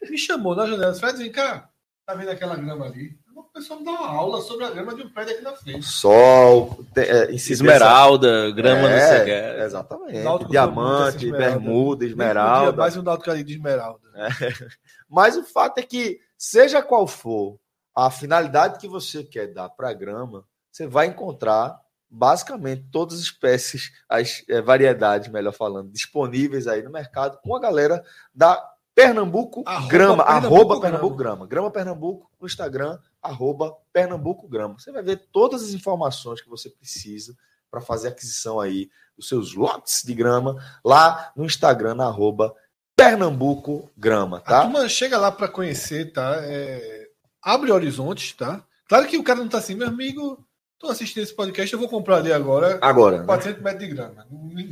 me 0.09 0.17
chamou 0.17 0.55
na 0.55 0.67
janela. 0.67 0.93
Fred, 0.93 1.17
vem 1.17 1.31
cá. 1.31 1.69
Tá 2.05 2.13
vendo 2.13 2.29
aquela 2.29 2.55
grama 2.55 2.85
ali? 2.85 3.17
Uma 3.35 3.43
pessoa 3.53 3.77
me 3.77 3.85
dá 3.85 3.91
uma 3.91 4.07
aula 4.07 4.41
sobre 4.41 4.63
a 4.63 4.69
grama 4.69 4.95
de 4.95 5.03
um 5.03 5.09
prédio 5.09 5.33
aqui 5.33 5.43
na 5.43 5.51
frente. 5.51 5.85
Sol, 5.85 6.79
te- 6.93 7.01
é, 7.01 7.31
Esmeralda, 7.33 8.49
grama 8.51 8.87
não 8.89 8.97
sei 8.97 9.21
o 9.21 9.25
que. 9.25 9.31
É, 9.31 9.65
exatamente. 9.65 10.19
Náutico 10.19 10.51
Diamante, 10.51 11.31
bermuda, 11.31 12.05
esmeralda. 12.05 12.77
Mais 12.77 12.95
um 12.95 13.01
Náutico 13.01 13.29
ali 13.29 13.43
de 13.43 13.53
esmeralda. 13.55 13.99
Mas 15.09 15.35
o 15.35 15.43
fato 15.43 15.79
é 15.79 15.83
que, 15.83 16.19
seja 16.37 16.81
qual 16.81 17.05
for 17.05 17.59
a 17.93 18.09
finalidade 18.09 18.79
que 18.79 18.87
você 18.87 19.21
quer 19.23 19.47
dar 19.53 19.67
para 19.69 19.89
a 19.89 19.93
grama, 19.93 20.45
você 20.71 20.87
vai 20.87 21.07
encontrar 21.07 21.77
basicamente 22.09 22.85
todas 22.89 23.15
as 23.15 23.21
espécies, 23.21 23.91
as 24.07 24.43
eh, 24.47 24.61
variedades, 24.61 25.27
melhor 25.29 25.51
falando, 25.51 25.91
disponíveis 25.91 26.67
aí 26.67 26.81
no 26.81 26.89
mercado 26.89 27.37
com 27.43 27.53
a 27.53 27.59
galera 27.59 28.01
da 28.33 28.63
Pernambuco 28.93 29.61
Arroba 29.65 29.87
Grama, 29.89 30.23
Pernambuco 30.23 30.55
arroba. 30.55 30.79
Pernambuco 30.81 31.15
Grama, 31.17 31.45
Grama 31.47 31.71
Pernambuco 31.71 32.31
no 32.39 32.47
Instagram, 32.47 32.97
arroba 33.25 33.75
Pernambuco 33.93 34.47
Grama. 34.47 34.75
Você 34.79 34.91
vai 34.91 35.01
ver 35.03 35.27
todas 35.31 35.63
as 35.63 35.69
informações 35.73 36.41
que 36.41 36.49
você 36.49 36.69
precisa 36.69 37.35
para 37.69 37.81
fazer 37.81 38.07
a 38.07 38.11
aquisição 38.11 38.59
aí 38.59 38.89
dos 39.17 39.27
seus 39.27 39.53
lotes 39.53 40.03
de 40.03 40.13
grama 40.13 40.55
lá 40.83 41.31
no 41.35 41.45
Instagram, 41.45 41.95
na 41.95 42.05
arroba 42.05 42.53
Pernambuco 42.95 43.89
Grama, 43.97 44.37
A 44.37 44.41
tá? 44.41 44.61
turma 44.61 44.87
chega 44.87 45.17
lá 45.17 45.31
para 45.31 45.47
conhecer, 45.47 46.11
tá? 46.13 46.37
É, 46.43 47.09
Abre 47.41 47.71
horizontes, 47.71 48.31
tá? 48.33 48.63
Claro 48.87 49.05
que 49.07 49.17
o 49.17 49.23
cara 49.23 49.39
não 49.39 49.47
tá 49.49 49.57
assim, 49.59 49.75
meu 49.75 49.87
amigo, 49.87 50.43
tô 50.79 50.87
assistindo 50.87 51.21
esse 51.23 51.33
podcast, 51.35 51.71
eu 51.71 51.79
vou 51.79 51.87
comprar 51.89 52.17
ali 52.17 52.31
agora 52.33 52.79
Agora, 52.81 53.19
né? 53.19 53.25
400 53.25 53.61
metros 53.61 53.87
de 53.87 53.93
grama. 53.93 54.25
Ninguém. 54.31 54.71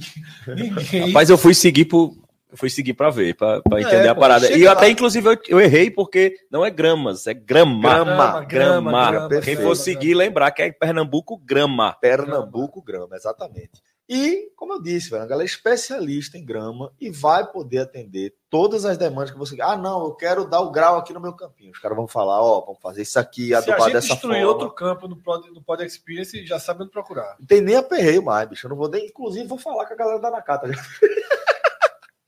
ninguém- 0.56 1.08
Rapaz, 1.08 1.30
eu 1.30 1.38
fui 1.38 1.54
seguir 1.54 1.86
por. 1.86 2.16
Eu 2.54 2.58
Fui 2.58 2.70
seguir 2.70 2.94
pra 2.94 3.10
ver, 3.10 3.36
pra, 3.36 3.62
pra 3.62 3.80
É, 3.80 3.82
entender 3.82 4.08
a 4.08 4.16
pô, 4.16 4.22
parada. 4.22 4.52
E 4.52 4.62
eu 4.62 4.72
até, 4.72 4.88
inclusive, 4.90 5.28
eu, 5.28 5.38
eu 5.50 5.60
errei 5.60 5.90
porque 5.90 6.36
não 6.52 6.64
é 6.64 6.70
gramas, 6.70 7.28
é 7.28 7.34
grama. 7.34 7.82
Grama, 7.82 8.42
grama. 8.46 9.12
grama, 9.12 9.42
Quem 9.42 9.58
for 9.58 9.76
seguir, 9.76 10.14
lembrar 10.14 10.52
que 10.52 10.62
é 10.62 10.72
Pernambuco, 10.72 11.38
grama. 11.38 11.94
Pernambuco 12.00 12.82
Grama, 12.82 13.16
exatamente. 13.16 13.82
E, 14.08 14.52
como 14.58 14.74
eu 14.74 14.82
disse, 14.82 15.10
velho, 15.10 15.24
a 15.24 15.26
galera 15.26 15.46
é 15.46 15.50
especialista 15.50 16.38
em 16.38 16.46
grama 16.46 16.92
e 17.00 17.10
vai 17.10 17.50
poder 17.50 17.80
atender 17.80 18.36
todas 18.50 18.84
as 18.84 18.98
demandas 18.98 19.32
que 19.32 19.38
você 19.38 19.60
Ah, 19.62 19.78
não, 19.78 20.04
eu 20.04 20.14
quero 20.14 20.46
dar 20.46 20.60
o 20.60 20.72
grau 20.72 20.98
aqui 20.98 21.14
no 21.14 21.22
meu 21.22 21.32
campinho. 21.34 21.72
Os 21.72 21.80
caras 21.80 21.96
vão 21.96 22.08
falar, 22.08 22.42
ó, 22.42 22.60
vamos 22.62 22.82
fazer 22.82 23.02
isso 23.02 23.18
aqui, 23.18 23.48
Se 23.48 23.54
a 23.56 23.60
adubar 23.60 23.82
gente 23.84 23.94
dessa 23.94 24.08
destruir 24.10 24.44
forma. 24.44 24.48
outro 24.52 24.72
campo 24.72 25.08
no 25.08 25.16
Pod, 25.16 25.50
no 25.52 25.64
Pod 25.64 25.84
Experience, 25.86 26.46
já 26.46 26.60
sabe 26.60 26.84
onde 26.84 26.92
procurar. 26.92 27.38
Não 27.40 27.48
tem 27.48 27.62
nem 27.62 27.76
aperreio 27.76 28.22
mais, 28.22 28.48
bicho. 28.48 28.68
Eu 28.68 28.72
não 28.72 28.78
vou 28.78 28.90
nem, 28.90 29.06
inclusive, 29.06 29.48
vou 29.48 29.58
falar 29.58 29.86
com 29.86 29.94
a 29.94 29.98
galera 29.98 30.20
da 30.20 30.30
Nakata. 30.30 30.68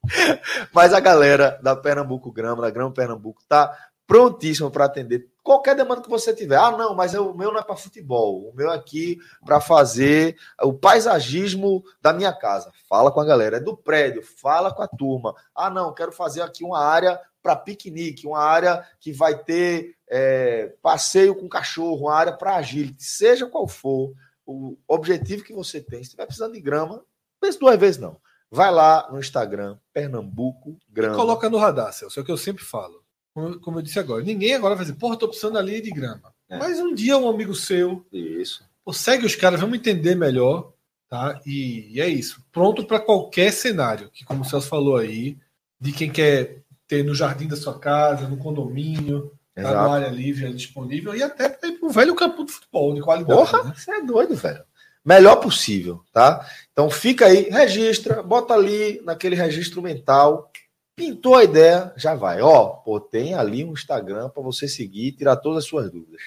Mas 0.73 0.93
a 0.93 0.99
galera 0.99 1.59
da 1.61 1.75
Pernambuco 1.75 2.31
Grama, 2.31 2.61
da 2.61 2.69
Grama 2.69 2.91
Pernambuco, 2.91 3.41
tá 3.47 3.75
prontíssima 4.07 4.69
para 4.69 4.85
atender 4.85 5.27
qualquer 5.43 5.75
demanda 5.75 6.01
que 6.01 6.09
você 6.09 6.33
tiver. 6.33 6.57
Ah, 6.57 6.71
não, 6.71 6.95
mas 6.95 7.13
o 7.13 7.33
meu 7.33 7.51
não 7.51 7.59
é 7.59 7.63
para 7.63 7.75
futebol. 7.75 8.49
O 8.49 8.55
meu 8.55 8.71
é 8.71 8.75
aqui 8.75 9.17
para 9.45 9.59
fazer 9.59 10.35
o 10.61 10.73
paisagismo 10.73 11.83
da 12.01 12.13
minha 12.13 12.33
casa. 12.33 12.71
Fala 12.87 13.11
com 13.11 13.19
a 13.19 13.25
galera. 13.25 13.57
É 13.57 13.59
do 13.59 13.75
prédio, 13.75 14.23
fala 14.23 14.73
com 14.73 14.81
a 14.81 14.87
turma. 14.87 15.33
Ah, 15.55 15.69
não, 15.69 15.93
quero 15.93 16.11
fazer 16.11 16.41
aqui 16.41 16.63
uma 16.63 16.79
área 16.79 17.19
para 17.41 17.55
piquenique, 17.55 18.25
uma 18.25 18.39
área 18.39 18.83
que 18.99 19.13
vai 19.13 19.37
ter 19.37 19.95
é, 20.09 20.73
passeio 20.81 21.35
com 21.35 21.47
cachorro, 21.47 22.05
uma 22.05 22.15
área 22.15 22.33
para 22.33 22.55
agility, 22.55 23.03
seja 23.03 23.45
qual 23.45 23.67
for 23.67 24.13
o 24.45 24.75
objetivo 24.87 25.43
que 25.43 25.53
você 25.53 25.79
tem. 25.79 25.99
Se 25.99 26.05
estiver 26.05 26.25
precisando 26.25 26.53
de 26.53 26.61
grama, 26.61 27.03
pense 27.39 27.59
duas 27.59 27.79
vezes 27.79 28.01
não. 28.01 28.19
Vai 28.55 28.71
lá 28.71 29.09
no 29.11 29.19
Instagram, 29.19 29.77
Pernambuco 29.91 30.77
Grama. 30.89 31.17
Coloca 31.17 31.49
no 31.49 31.57
radar, 31.57 31.91
Celso, 31.91 32.17
é 32.17 32.23
o 32.23 32.25
que 32.25 32.31
eu 32.31 32.37
sempre 32.37 32.63
falo. 32.63 33.03
Como, 33.33 33.59
como 33.59 33.79
eu 33.79 33.81
disse 33.81 33.99
agora, 33.99 34.23
ninguém 34.23 34.55
agora 34.55 34.75
vai 34.75 34.85
dizer, 34.85 34.97
porra, 34.97 35.17
tô 35.17 35.27
precisando 35.27 35.57
ali 35.57 35.81
de 35.81 35.91
grama. 35.91 36.33
É. 36.49 36.57
Mas 36.57 36.79
um 36.79 36.93
dia 36.93 37.17
um 37.17 37.29
amigo 37.29 37.53
seu, 37.53 38.05
Isso. 38.13 38.63
pô, 38.83 38.93
segue 38.93 39.25
os 39.25 39.35
caras, 39.35 39.59
vamos 39.59 39.77
entender 39.77 40.15
melhor, 40.15 40.71
tá? 41.09 41.37
E, 41.45 41.93
e 41.93 41.99
é 41.99 42.07
isso. 42.07 42.41
Pronto 42.49 42.85
para 42.85 42.97
qualquer 42.97 43.51
cenário, 43.51 44.09
que 44.09 44.23
como 44.23 44.43
o 44.43 44.45
Celso 44.45 44.69
falou 44.69 44.95
aí, 44.95 45.37
de 45.77 45.91
quem 45.91 46.09
quer 46.09 46.63
ter 46.87 47.03
no 47.03 47.13
jardim 47.13 47.49
da 47.49 47.57
sua 47.57 47.77
casa, 47.77 48.25
no 48.25 48.37
condomínio, 48.37 49.33
tá 49.53 49.63
na 49.63 49.91
área 49.91 50.07
livre 50.07 50.53
disponível, 50.53 51.13
e 51.13 51.21
até 51.21 51.49
para 51.49 51.67
ir 51.67 51.77
pro 51.77 51.89
velho 51.89 52.15
campo 52.15 52.45
de 52.45 52.53
futebol, 52.53 52.93
de 52.93 53.01
qualidade. 53.01 53.37
Porra, 53.37 53.63
né? 53.65 53.73
você 53.75 53.91
é 53.91 54.01
doido, 54.01 54.33
velho. 54.33 54.63
Melhor 55.05 55.35
possível, 55.35 56.03
tá? 56.11 56.49
Então 56.71 56.89
fica 56.89 57.27
aí, 57.27 57.47
registra, 57.49 58.23
bota 58.23 58.55
ali 58.55 58.99
naquele 59.03 59.35
registro 59.35 59.81
mental. 59.81 60.51
Pintou 60.95 61.35
a 61.35 61.43
ideia, 61.43 61.93
já 61.95 62.15
vai. 62.15 62.41
Ó, 62.41 62.67
pô, 62.67 62.99
tem 62.99 63.35
ali 63.35 63.63
um 63.63 63.73
Instagram 63.73 64.29
para 64.29 64.41
você 64.41 64.67
seguir 64.67 65.07
e 65.07 65.11
tirar 65.11 65.35
todas 65.35 65.59
as 65.59 65.69
suas 65.69 65.91
dúvidas. 65.91 66.21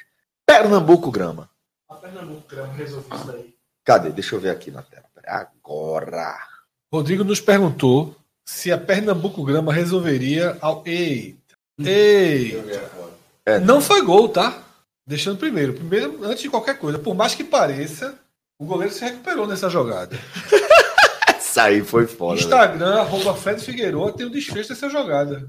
Pernambuco 0.47 1.11
Grama. 1.11 1.51
A 1.89 1.95
Pernambuco 1.97 2.47
Grama 2.49 2.73
resolveu 2.75 3.17
isso 3.17 3.27
daí. 3.27 3.55
Cadê? 3.85 4.11
Deixa 4.11 4.35
eu 4.37 4.41
ver 4.41 4.51
aqui 4.51 4.71
na 4.71 4.83
tela. 4.83 5.05
Agora. 5.27 6.39
Rodrigo 6.93 7.25
nos 7.25 7.41
perguntou 7.41 8.15
se 8.47 8.71
a 8.71 8.79
Pernambuco 8.79 9.45
Grama 9.45 9.73
resolveria 9.73 10.57
ao. 10.61 10.83
Eita! 10.87 11.57
Eita! 11.81 12.91
É. 13.45 13.59
Não 13.59 13.81
foi 13.81 14.03
gol, 14.03 14.29
tá? 14.29 14.63
Deixando 15.07 15.39
primeiro. 15.39 15.75
Primeiro, 15.75 16.25
antes 16.25 16.43
de 16.43 16.51
qualquer 16.51 16.79
coisa. 16.79 16.99
Por 16.99 17.15
mais 17.15 17.35
que 17.35 17.43
pareça, 17.43 18.19
o 18.59 18.65
goleiro 18.67 18.93
se 18.93 19.05
recuperou 19.05 19.47
nessa 19.47 19.69
jogada. 19.71 20.17
Essa 21.37 21.65
aí 21.65 21.83
foi 21.83 22.07
foda. 22.07 22.37
velho. 22.37 22.45
Instagram, 22.47 23.01
arroba 23.01 23.35
Fred 23.35 23.63
Figueiredo, 23.63 24.13
tem 24.13 24.27
o 24.27 24.31
desfecho 24.31 24.69
dessa 24.69 24.89
jogada. 24.89 25.49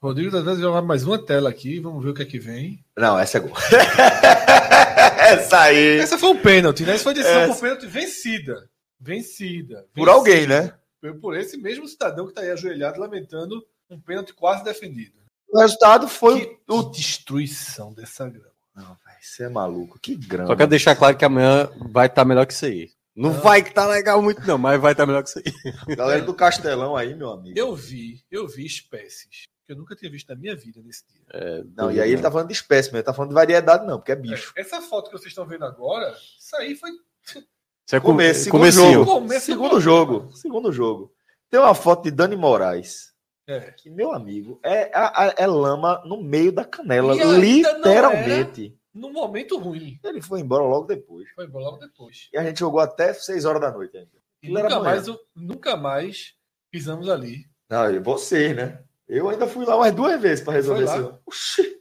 Rodrigo 0.00 0.30
tá 0.30 0.40
dando 0.40 0.60
jogar 0.60 0.82
mais 0.82 1.04
uma 1.04 1.18
tela 1.18 1.48
aqui, 1.48 1.80
vamos 1.80 2.02
ver 2.04 2.10
o 2.10 2.14
que 2.14 2.22
é 2.22 2.26
que 2.26 2.38
vem. 2.38 2.84
Não, 2.96 3.18
essa 3.18 3.38
é 3.38 3.40
gol. 3.40 3.52
essa 5.18 5.60
aí. 5.62 5.98
Essa 5.98 6.18
foi 6.18 6.28
um 6.30 6.36
pênalti, 6.40 6.84
né? 6.84 6.94
Essa 6.94 7.04
foi 7.04 7.14
decisão 7.14 7.40
Essa- 7.42 7.54
por 7.54 7.60
pênalti 7.60 7.86
vencida. 7.86 8.68
Vencida. 9.00 9.86
Por 9.94 10.08
alguém, 10.08 10.46
né? 10.46 10.72
Por- 11.00 11.14
Por 11.20 11.36
esse 11.36 11.56
mesmo 11.56 11.86
cidadão 11.88 12.26
que 12.26 12.32
tá 12.34 12.42
aí 12.42 12.50
ajoelhado 12.50 13.00
lamentando 13.00 13.64
um 13.90 13.98
pênalti 14.00 14.32
quase 14.34 14.62
defendido. 14.64 15.14
O 15.48 15.58
resultado 15.60 16.08
foi 16.08 16.46
Que, 16.46 16.58
o. 16.68 16.82
destruição 16.84 17.92
dessa 17.92 18.28
grama. 18.28 18.48
Não, 18.74 18.96
você 19.26 19.44
é 19.44 19.48
maluco. 19.48 19.98
Que 20.00 20.14
grama. 20.14 20.48
Só 20.48 20.56
quero 20.56 20.70
deixar 20.70 20.96
claro 20.96 21.16
que 21.16 21.24
amanhã 21.24 21.70
vai 21.90 22.06
estar 22.06 22.24
melhor 22.24 22.46
que 22.46 22.52
isso 22.52 22.66
aí. 22.66 22.90
Não 23.16 23.32
vai 23.32 23.62
que 23.62 23.72
tá 23.72 23.86
legal 23.86 24.20
muito, 24.20 24.44
não, 24.46 24.58
mas 24.58 24.80
vai 24.80 24.92
estar 24.92 25.06
melhor 25.06 25.22
que 25.22 25.28
isso 25.28 25.38
aí. 25.38 25.44
Galera 25.96 26.22
do 26.22 26.34
Castelão 26.34 26.96
aí, 26.96 27.14
meu 27.14 27.30
amigo. 27.30 27.56
Eu 27.58 27.74
vi, 27.74 28.24
eu 28.30 28.48
vi 28.48 28.66
espécies 28.66 29.44
que 29.64 29.72
eu 29.72 29.76
nunca 29.76 29.96
tinha 29.96 30.10
visto 30.10 30.28
na 30.28 30.36
minha 30.36 30.54
vida 30.54 30.80
nesse 30.84 31.04
dia. 31.08 31.64
Não, 31.76 31.90
e 31.90 32.00
aí 32.00 32.12
ele 32.12 32.20
tá 32.20 32.30
falando 32.30 32.48
de 32.48 32.52
espécie, 32.54 32.88
mas 32.90 32.96
ele 32.96 33.02
tá 33.04 33.14
falando 33.14 33.30
de 33.30 33.34
variedade, 33.34 33.86
não, 33.86 33.98
porque 33.98 34.12
é 34.12 34.16
bicho. 34.16 34.52
Essa 34.56 34.80
foto 34.82 35.06
que 35.10 35.12
vocês 35.18 35.28
estão 35.30 35.46
vendo 35.46 35.64
agora, 35.64 36.14
isso 36.38 36.56
aí 36.56 36.74
foi 36.74 36.90
Isso 36.90 37.96
é 37.96 38.00
Começo, 38.00 38.44
segundo 38.44 38.60
comecinho. 38.60 38.92
jogo. 38.92 39.10
Começo 39.12 39.46
segundo 39.46 39.70
do 39.70 39.80
jogo. 39.80 40.32
Segundo 40.32 40.72
jogo. 40.72 41.12
Tem 41.50 41.60
uma 41.60 41.74
foto 41.74 42.02
de 42.04 42.10
Dani 42.10 42.36
Moraes, 42.36 43.12
É. 43.46 43.60
que, 43.72 43.88
meu 43.88 44.12
amigo, 44.12 44.60
é, 44.62 44.90
é, 44.92 45.34
é 45.44 45.46
lama 45.46 46.02
no 46.04 46.22
meio 46.22 46.52
da 46.52 46.64
canela, 46.64 47.14
E 47.16 47.22
ainda 47.22 47.38
literalmente. 47.38 48.76
Num 48.94 49.12
momento 49.12 49.58
ruim. 49.58 49.98
Ele 50.04 50.22
foi 50.22 50.40
embora 50.40 50.62
logo 50.64 50.86
depois. 50.86 51.28
Foi 51.34 51.44
embora 51.46 51.64
logo 51.64 51.78
depois. 51.78 52.28
E 52.32 52.38
a 52.38 52.44
gente 52.44 52.60
jogou 52.60 52.80
até 52.80 53.12
6 53.12 53.44
horas 53.44 53.60
da 53.60 53.70
noite 53.72 53.96
ainda. 53.96 54.10
E 54.42 54.48
nunca 54.50 54.78
mais, 54.80 55.08
eu- 55.08 55.20
nunca 55.34 55.76
mais 55.76 56.34
pisamos 56.70 57.08
ali. 57.08 57.46
Não, 57.68 57.90
e 57.92 57.98
vocês, 57.98 58.54
né? 58.54 58.82
Eu 59.08 59.28
ainda 59.28 59.46
fui 59.46 59.64
lá 59.66 59.76
mais 59.76 59.94
duas 59.94 60.20
vezes 60.20 60.44
para 60.44 60.52
resolver 60.54 60.86
Foi 60.86 60.98
isso. 61.00 61.18
Oxi. 61.26 61.80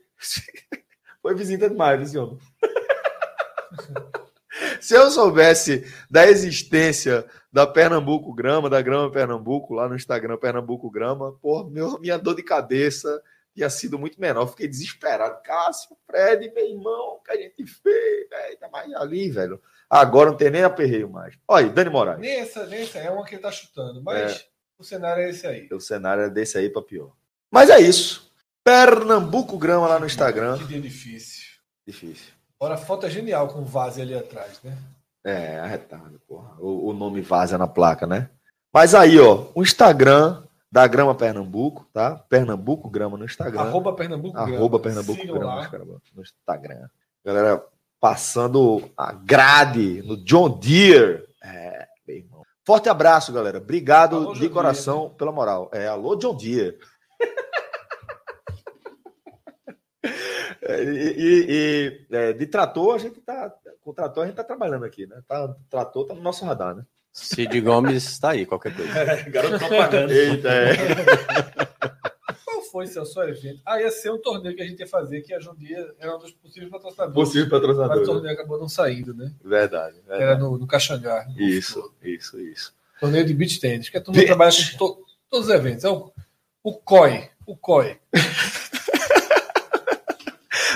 Foi 1.22 1.36
visita 1.36 1.70
demais, 1.70 2.02
esse 2.02 2.18
homem. 2.18 2.38
Se 4.80 4.96
eu 4.96 5.10
soubesse 5.10 5.86
da 6.10 6.28
existência 6.28 7.26
da 7.52 7.66
Pernambuco 7.66 8.34
Grama, 8.34 8.70
da 8.70 8.82
Grama 8.82 9.10
Pernambuco, 9.10 9.74
lá 9.74 9.88
no 9.88 9.96
Instagram 9.96 10.38
Pernambuco 10.38 10.90
Grama, 10.92 11.32
porra, 11.42 11.70
meu, 11.70 12.00
minha 12.00 12.18
dor 12.18 12.36
de 12.36 12.44
cabeça 12.44 13.22
tinha 13.54 13.70
sido 13.70 14.00
muito 14.00 14.20
menor. 14.20 14.48
Fiquei 14.48 14.68
desesperado. 14.68 15.42
Cássio, 15.44 15.96
Fred, 16.06 16.52
meu 16.54 16.66
irmão, 16.66 17.16
o 17.16 17.20
que 17.20 17.32
a 17.32 17.38
gente 17.38 17.66
fez, 17.66 18.30
velho? 18.30 18.58
Tá 18.60 18.70
mais 18.70 18.94
ali, 18.94 19.30
velho. 19.30 19.62
Agora 19.90 20.32
não 20.32 20.38
tem 20.38 20.50
nem 20.50 20.64
aperreio 20.64 21.10
mais. 21.10 21.38
Olha 21.48 21.68
aí, 21.68 21.72
Dani 21.72 21.90
Moraes. 21.90 22.20
Nem 22.20 22.40
essa, 22.40 22.66
nem 22.66 22.82
essa 22.82 22.98
é 22.98 23.10
uma 23.12 23.24
que 23.26 23.36
ele 23.36 23.42
tá 23.42 23.52
chutando, 23.52 24.02
mas 24.02 24.48
o 24.78 24.84
cenário 24.84 25.24
é 25.24 25.30
esse 25.30 25.46
aí. 25.46 25.68
O 25.72 25.80
cenário 25.80 26.24
é 26.24 26.30
desse 26.30 26.58
aí 26.58 26.70
pra 26.70 26.82
pior. 26.82 27.14
Mas 27.52 27.70
é 27.70 27.80
isso. 27.80 28.32
Pernambuco 28.64 29.58
Grama 29.58 29.88
lá 29.88 30.00
no 30.00 30.06
Instagram. 30.06 30.58
Que 30.58 30.66
dia 30.66 30.82
difícil. 30.82 31.44
Difícil. 31.86 32.34
Ora, 32.60 32.76
a 32.76 32.78
foto 32.78 33.06
é 33.06 33.10
genial 33.10 33.50
com 33.50 33.60
o 33.60 33.66
vase 33.66 34.02
ali 34.02 34.16
atrás, 34.16 34.60
né? 34.64 34.76
É, 35.24 35.60
arretado, 35.60 36.20
porra. 36.28 36.56
O, 36.60 36.90
o 36.90 36.94
nome 36.94 37.22
vaza 37.22 37.58
na 37.58 37.68
placa, 37.68 38.08
né? 38.08 38.30
Mas 38.74 38.96
aí, 38.96 39.20
ó, 39.20 39.48
o 39.54 39.62
Instagram 39.62 40.44
da 40.74 40.88
Grama 40.88 41.14
Pernambuco, 41.14 41.88
tá? 41.94 42.16
Pernambuco 42.28 42.90
Grama 42.90 43.16
no 43.16 43.26
Instagram. 43.26 43.62
Arroba 43.62 43.94
Pernambuco 43.94 44.36
Arroba 44.36 44.58
Grama. 44.58 44.80
Pernambuco 44.80 45.22
Sigam 45.22 45.38
Grama 45.38 45.70
no 46.16 46.22
Instagram. 46.24 46.88
Galera, 47.24 47.64
passando 48.00 48.90
a 48.98 49.14
grade 49.14 50.02
no 50.02 50.18
John 50.18 50.50
Deere. 50.58 51.28
É, 51.44 51.88
meu 52.08 52.18
irmão. 52.18 52.42
Forte 52.66 52.90
abraço, 52.90 53.32
galera. 53.32 53.60
Obrigado 53.60 54.16
Alô, 54.16 54.34
de 54.34 54.48
John 54.48 54.50
coração 54.54 55.10
pela 55.12 55.32
moral. 55.32 55.70
É, 55.72 55.86
alô, 55.88 56.16
John 56.16 56.36
Deere. 56.36 56.80
É, 60.66 60.82
e, 60.82 60.88
e- 60.88 61.46
e, 61.50 62.16
é, 62.16 62.34
de 62.34 62.48
trator, 62.48 62.96
a 62.96 62.98
gente 62.98 63.20
tá. 63.22 63.54
Com 63.82 63.94
trator, 63.94 64.24
a 64.24 64.28
gente 64.28 64.36
tá 64.36 64.46
trabalhando 64.46 64.86
aqui, 64.86 65.06
né? 65.06 65.22
Tá, 65.28 65.54
trator 65.70 66.06
tá 66.08 66.14
no 66.14 66.22
nosso 66.22 66.46
radar, 66.46 66.74
né? 66.74 66.86
Cid 67.14 67.62
Gomes 67.62 68.04
está 68.04 68.32
aí, 68.32 68.46
qualquer 68.46 68.76
coisa. 68.76 68.92
Garoto 69.30 69.60
propaganda. 69.60 70.12
Eita, 70.14 70.50
é. 70.50 70.74
Qual 72.44 72.62
foi 72.64 72.88
seu 72.88 73.06
só 73.06 73.24
evento? 73.28 73.62
Ah, 73.66 73.80
ia 73.80 73.92
ser 73.92 74.10
um 74.12 74.18
torneio 74.20 74.56
que 74.56 74.64
a 74.64 74.66
gente 74.66 74.80
ia 74.80 74.88
fazer, 74.88 75.22
que 75.22 75.32
a 75.34 75.40
Jundia 75.40 75.94
era 76.00 76.16
um 76.16 76.20
dos 76.20 76.32
possíveis 76.32 76.72
patrocinadores. 76.72 77.14
Possível 77.14 77.48
Mas 77.52 77.54
o 77.54 77.62
patrocinador. 77.62 78.06
torneio 78.06 78.34
acabou 78.34 78.60
não 78.60 78.68
saindo, 78.68 79.14
né? 79.14 79.32
Verdade. 79.44 79.98
verdade. 80.08 80.24
Era 80.24 80.38
no, 80.38 80.58
no 80.58 80.66
Caxangá. 80.66 81.26
no 81.30 81.40
Isso, 81.40 81.94
isso, 82.02 82.40
isso. 82.40 82.74
Torneio 83.00 83.26
de 83.26 83.34
beach 83.34 83.60
tennis, 83.60 83.90
que 83.90 83.98
a 83.98 84.02
turma 84.02 84.16
Beach. 84.16 84.28
trabalha 84.28 84.52
com 84.52 84.78
to- 84.78 85.06
todos 85.30 85.48
os 85.50 85.54
eventos. 85.54 85.84
É 85.84 85.90
o, 85.90 86.12
o 86.64 86.74
COI. 86.74 87.30
O 87.46 87.56
COI. 87.56 88.00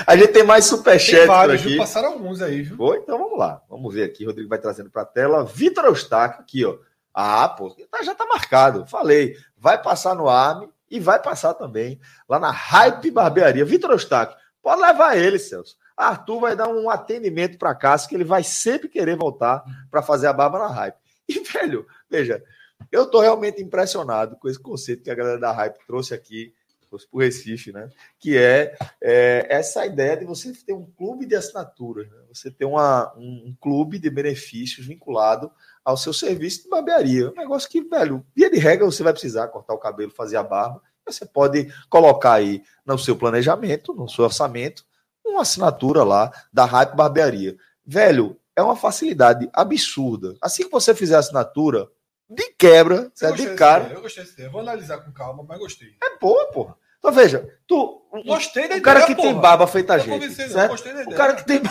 A 0.08 0.16
gente 0.16 0.32
tem 0.32 0.42
mais 0.42 0.66
Tem 0.66 0.76
superchat 0.78 1.20
por 1.20 1.26
vários, 1.26 1.60
aqui. 1.60 1.76
Passaram 1.76 2.12
alguns 2.14 2.40
aí, 2.40 2.62
viu? 2.62 2.76
Foi? 2.78 2.96
Então 2.98 3.18
vamos 3.18 3.38
lá. 3.38 3.62
Vamos 3.68 3.92
ver 3.92 4.04
aqui. 4.04 4.24
Rodrigo 4.24 4.48
vai 4.48 4.58
trazendo 4.58 4.88
para 4.90 5.02
a 5.02 5.04
tela. 5.04 5.44
Vitor 5.44 5.84
Eustáquio 5.84 6.40
aqui, 6.40 6.64
ó. 6.64 6.78
Ah, 7.12 7.46
pô, 7.48 7.68
tá- 7.90 8.02
já 8.02 8.14
tá 8.14 8.24
marcado. 8.24 8.86
Falei. 8.86 9.36
Vai 9.56 9.82
passar 9.82 10.14
no 10.14 10.26
ARM 10.28 10.68
e 10.90 10.98
vai 10.98 11.20
passar 11.20 11.52
também 11.52 12.00
lá 12.26 12.38
na 12.38 12.50
Hype 12.50 13.10
Barbearia. 13.10 13.64
Vitor 13.66 13.90
Eustáquio, 13.90 14.36
pode 14.62 14.80
levar 14.80 15.14
ele, 15.16 15.38
Celso. 15.38 15.76
Arthur 15.94 16.40
vai 16.40 16.56
dar 16.56 16.68
um 16.68 16.88
atendimento 16.88 17.58
para 17.58 17.74
Cássio 17.74 18.08
que 18.08 18.14
ele 18.14 18.24
vai 18.24 18.42
sempre 18.42 18.88
querer 18.88 19.16
voltar 19.16 19.62
para 19.90 20.00
fazer 20.00 20.28
a 20.28 20.32
barba 20.32 20.58
na 20.60 20.68
Hype. 20.68 20.96
E, 21.28 21.40
velho, 21.40 21.86
veja, 22.08 22.42
eu 22.90 23.04
tô 23.10 23.20
realmente 23.20 23.60
impressionado 23.60 24.36
com 24.36 24.48
esse 24.48 24.58
conceito 24.58 25.02
que 25.02 25.10
a 25.10 25.14
galera 25.14 25.38
da 25.38 25.52
Hype 25.52 25.76
trouxe 25.86 26.14
aqui, 26.14 26.54
trouxe 26.88 27.08
pro 27.08 27.20
Recife, 27.20 27.72
né? 27.72 27.88
Que 28.18 28.36
é 28.36 28.76
é, 29.02 29.46
essa 29.48 29.84
ideia 29.86 30.16
de 30.16 30.24
você 30.24 30.52
ter 30.52 30.72
um 30.72 30.86
clube 30.86 31.26
de 31.26 31.36
assinaturas, 31.36 32.08
né? 32.10 32.16
você 32.32 32.50
ter 32.50 32.64
uma, 32.64 33.12
um, 33.16 33.48
um 33.48 33.56
clube 33.60 33.98
de 33.98 34.10
benefícios 34.10 34.86
vinculado 34.86 35.50
ao 35.84 35.96
seu 35.96 36.12
serviço 36.12 36.64
de 36.64 36.68
barbearia. 36.68 37.30
Um 37.30 37.34
negócio 37.34 37.68
que, 37.68 37.80
velho, 37.82 38.24
via 38.34 38.50
de 38.50 38.58
regra 38.58 38.86
você 38.86 39.02
vai 39.02 39.12
precisar 39.12 39.48
cortar 39.48 39.74
o 39.74 39.78
cabelo, 39.78 40.10
fazer 40.10 40.36
a 40.36 40.42
barba. 40.42 40.82
Você 41.06 41.24
pode 41.24 41.72
colocar 41.88 42.34
aí 42.34 42.62
no 42.84 42.98
seu 42.98 43.16
planejamento, 43.16 43.94
no 43.94 44.08
seu 44.08 44.24
orçamento, 44.24 44.84
uma 45.24 45.42
assinatura 45.42 46.04
lá 46.04 46.30
da 46.52 46.64
Hype 46.64 46.94
Barbearia. 46.94 47.56
Velho, 47.84 48.38
é 48.54 48.62
uma 48.62 48.76
facilidade 48.76 49.48
absurda. 49.52 50.34
Assim 50.42 50.64
que 50.64 50.70
você 50.70 50.94
fizer 50.94 51.14
a 51.16 51.20
assinatura, 51.20 51.88
de 52.28 52.52
quebra, 52.58 53.10
você 53.14 53.26
Eu 53.26 53.30
é 53.30 53.32
de 53.32 53.54
cara. 53.54 53.84
ideia, 53.84 53.96
Eu 53.96 54.02
gostei 54.02 54.22
dessa 54.22 54.34
ideia. 54.34 54.50
Vou 54.50 54.60
analisar 54.60 54.98
com 54.98 55.12
calma, 55.12 55.44
mas 55.48 55.58
gostei. 55.58 55.88
É 56.02 56.18
boa, 56.18 56.50
porra. 56.52 56.74
Então 56.98 57.12
veja, 57.12 57.48
tu, 57.66 58.02
Gostei 58.26 58.68
da 58.68 58.74
o 58.76 58.82
cara 58.82 59.00
ideia, 59.00 59.14
que 59.14 59.22
tem 59.22 59.30
porra. 59.30 59.40
barba 59.42 59.66
feita 59.68 59.94
a 59.94 59.98
gente, 59.98 60.26
não. 60.26 60.34
certo? 60.48 60.70
Gostei 60.70 60.92
da 60.92 60.98
O 60.98 61.02
ideia. 61.02 61.16
cara 61.16 61.34
que 61.34 61.44
tem 61.46 61.62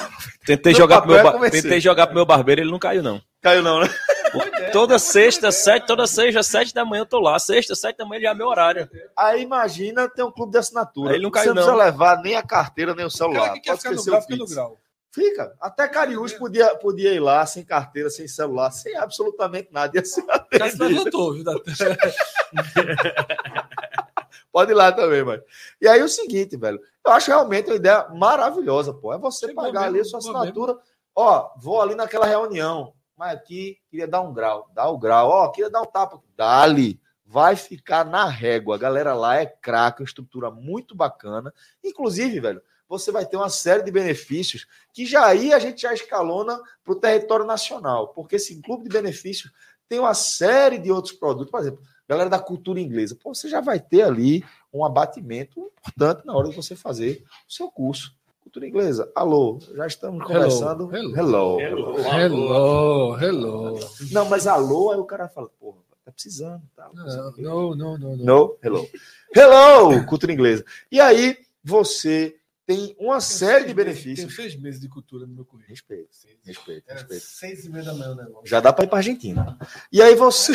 Tentei 0.46 0.72
No 0.72 0.78
jogar, 0.78 1.02
pro 1.02 1.12
meu, 1.12 1.22
ba- 1.24 1.32
comecei. 1.34 1.62
tentei 1.62 1.82
jogar 1.82 2.08
pro 2.08 2.16
meu 2.16 2.26
barbeiro, 2.26 2.62
ele 2.62 2.72
não 2.72 2.80
caiu, 2.80 3.04
não. 3.04 3.22
Caiu 3.42 3.62
não, 3.62 3.82
né? 3.82 3.90
Boa 4.32 4.48
ideia. 4.48 4.72
Toda 4.72 4.98
sexta, 4.98 5.52
sete, 5.52 5.86
toda 5.86 6.08
sexta, 6.08 6.42
sete 6.44 6.74
da 6.74 6.86
manhã 6.86 7.02
eu 7.02 7.06
tô 7.06 7.20
lá. 7.20 7.38
Sexta, 7.40 7.76
sete 7.76 7.98
da 7.98 8.06
manhã 8.06 8.22
já 8.22 8.30
é 8.30 8.34
meu 8.34 8.48
horário. 8.48 8.90
Aí 9.18 9.42
imagina 9.42 10.08
ter 10.10 10.24
um 10.24 10.32
clube 10.32 10.54
de 10.54 10.58
assinatura. 10.60 11.10
Aí 11.12 11.16
ele 11.18 11.24
não 11.24 11.30
Você 11.30 11.34
caiu, 11.34 11.48
não 11.50 11.56
precisa 11.56 11.72
não. 11.78 11.84
levar 11.84 12.22
nem 12.22 12.36
a 12.36 12.44
carteira, 12.44 12.96
nem 12.96 13.04
o 13.04 13.08
O 13.10 13.12
celular. 13.12 13.40
cara 13.42 13.54
que 13.56 13.60
quer 13.62 13.70
Pode 13.72 13.82
ficar 13.82 13.96
no 13.96 14.04
grau, 14.06 14.20
o 14.20 14.22
fica 14.22 14.36
no 14.38 14.46
grau. 14.48 14.80
Fica. 15.18 15.58
Até 15.60 15.88
Cariús 15.88 16.34
podia, 16.34 16.76
podia 16.76 17.12
ir 17.12 17.20
lá 17.20 17.44
sem 17.44 17.66
carteira, 17.66 18.08
sem 18.08 18.28
celular, 18.28 18.70
sem 18.70 18.96
absolutamente 18.96 19.70
nada. 19.72 19.98
Ia 19.98 20.06
ser 20.06 20.22
Cássio 20.22 20.46
atendido. 20.54 20.86
levantou, 20.86 21.34
viu? 21.34 21.44
Pode 24.54 24.74
ir 24.74 24.76
lá 24.76 24.92
também, 24.92 25.24
mano. 25.24 25.42
E 25.82 25.88
aí 25.88 26.04
o 26.04 26.08
seguinte, 26.08 26.56
velho. 26.56 26.80
Eu 27.04 27.14
acho 27.14 27.32
realmente 27.32 27.68
uma 27.68 27.78
ideia 27.78 28.08
maravilhosa, 28.10 28.94
pô. 28.94 29.12
É 29.12 29.18
você 29.18 29.48
Sim, 29.48 29.56
pagar 29.56 29.72
boa 29.72 29.86
ali 29.86 29.98
a 29.98 30.04
mesmo, 30.04 30.22
sua 30.22 30.30
assinatura. 30.40 30.78
Ó, 31.16 31.50
vou 31.58 31.82
ali 31.82 31.96
naquela 31.96 32.28
reunião. 32.28 32.94
Mas 33.18 33.34
aqui 33.34 33.80
queria 33.90 34.08
dar 34.08 34.22
um 34.22 34.32
grau. 34.32 34.70
Dá 34.72 34.88
o 34.88 35.00
grau. 35.00 35.30
Ó, 35.30 35.50
queria 35.50 35.72
dar 35.72 35.82
um 35.82 35.86
tapa. 35.86 36.22
Dá-lhe. 36.36 37.02
Vai 37.26 37.56
ficar 37.56 38.06
na 38.06 38.26
régua. 38.26 38.76
A 38.76 38.80
galera 38.80 39.16
lá 39.16 39.38
é 39.38 39.48
craque, 39.48 40.04
uma 40.04 40.06
estrutura 40.06 40.52
muito 40.52 40.94
bacana. 40.94 41.52
Inclusive, 41.84 42.40
velho, 42.40 42.62
você 42.88 43.12
vai 43.12 43.26
ter 43.26 43.38
uma 43.38 43.50
série 43.50 43.84
de 43.84 43.92
benefícios 43.92 44.66
que 44.94 45.06
já 45.06 45.26
aí 45.26 45.54
a 45.54 45.60
gente 45.60 45.82
já 45.82 45.94
escalona 45.94 46.60
para 46.84 46.94
o 46.94 47.00
território 47.00 47.46
nacional. 47.46 48.10
Porque 48.10 48.38
esse 48.38 48.62
clube 48.62 48.84
de 48.84 48.90
benefícios 48.90 49.52
tem 49.88 50.00
uma 50.00 50.14
série 50.14 50.78
de 50.78 50.92
outros 50.92 51.14
produtos. 51.14 51.52
Por 51.52 51.60
exemplo, 51.60 51.82
galera 52.08 52.30
da 52.30 52.40
cultura 52.40 52.80
inglesa. 52.80 53.16
Pô, 53.22 53.34
você 53.34 53.50
já 53.50 53.62
vai 53.62 53.80
ter 53.80 54.04
ali 54.04 54.44
um 54.74 54.86
abatimento 54.86 55.72
importante 55.80 56.26
na 56.26 56.36
hora 56.36 56.50
de 56.50 56.56
você 56.56 56.76
fazer 56.76 57.24
o 57.48 57.54
seu 57.54 57.70
curso. 57.70 58.16
Cultura 58.42 58.66
inglesa. 58.66 59.12
Alô, 59.14 59.60
já 59.76 59.86
estamos 59.86 60.26
conversando. 60.26 60.90
hello. 60.96 61.60
hello. 61.60 62.00
Hello, 62.00 63.20
hello. 63.20 63.80
Não, 64.12 64.26
mas 64.30 64.48
alô, 64.48 64.92
aí 64.92 65.00
o 65.00 65.06
cara 65.06 65.28
fala, 65.28 65.50
porra, 65.60 65.80
tá 66.06 66.12
precisando. 66.12 66.62
Tá, 66.74 66.90
Não, 66.94 67.32
não, 67.38 67.76
não, 67.76 67.98
não. 67.98 68.16
não. 68.16 68.26
No, 68.26 68.58
hello. 68.64 68.90
Hello, 69.36 70.06
cultura 70.06 70.32
inglesa. 70.32 70.64
E 70.90 71.02
aí, 71.02 71.38
você 71.62 72.38
tem 72.68 72.96
uma 73.00 73.20
série 73.22 73.64
de 73.64 73.74
seis 73.74 73.76
meses- 73.76 73.76
benefícios. 73.76 74.18
Tenho 74.20 74.30
seis 74.50 74.62
meses 74.62 74.80
de 74.82 74.90
cultura 74.90 75.26
no 75.26 75.34
meu 75.34 75.46
currículo. 75.46 75.70
Respeito, 75.74 76.10
Seis. 76.12 76.36
respeito, 76.46 76.84
Era 76.88 77.00
respeito. 77.00 77.24
seis 77.24 77.66
e 77.66 77.70
meia 77.70 77.86
da 77.86 77.94
manhã 77.94 78.12
o 78.12 78.16
negócio. 78.16 78.46
Já 78.48 78.60
dá 78.60 78.74
pra 78.74 78.84
ir 78.84 78.88
pra 78.90 78.98
Argentina. 78.98 79.58
E 79.92 80.02
aí 80.02 80.14
você. 80.16 80.52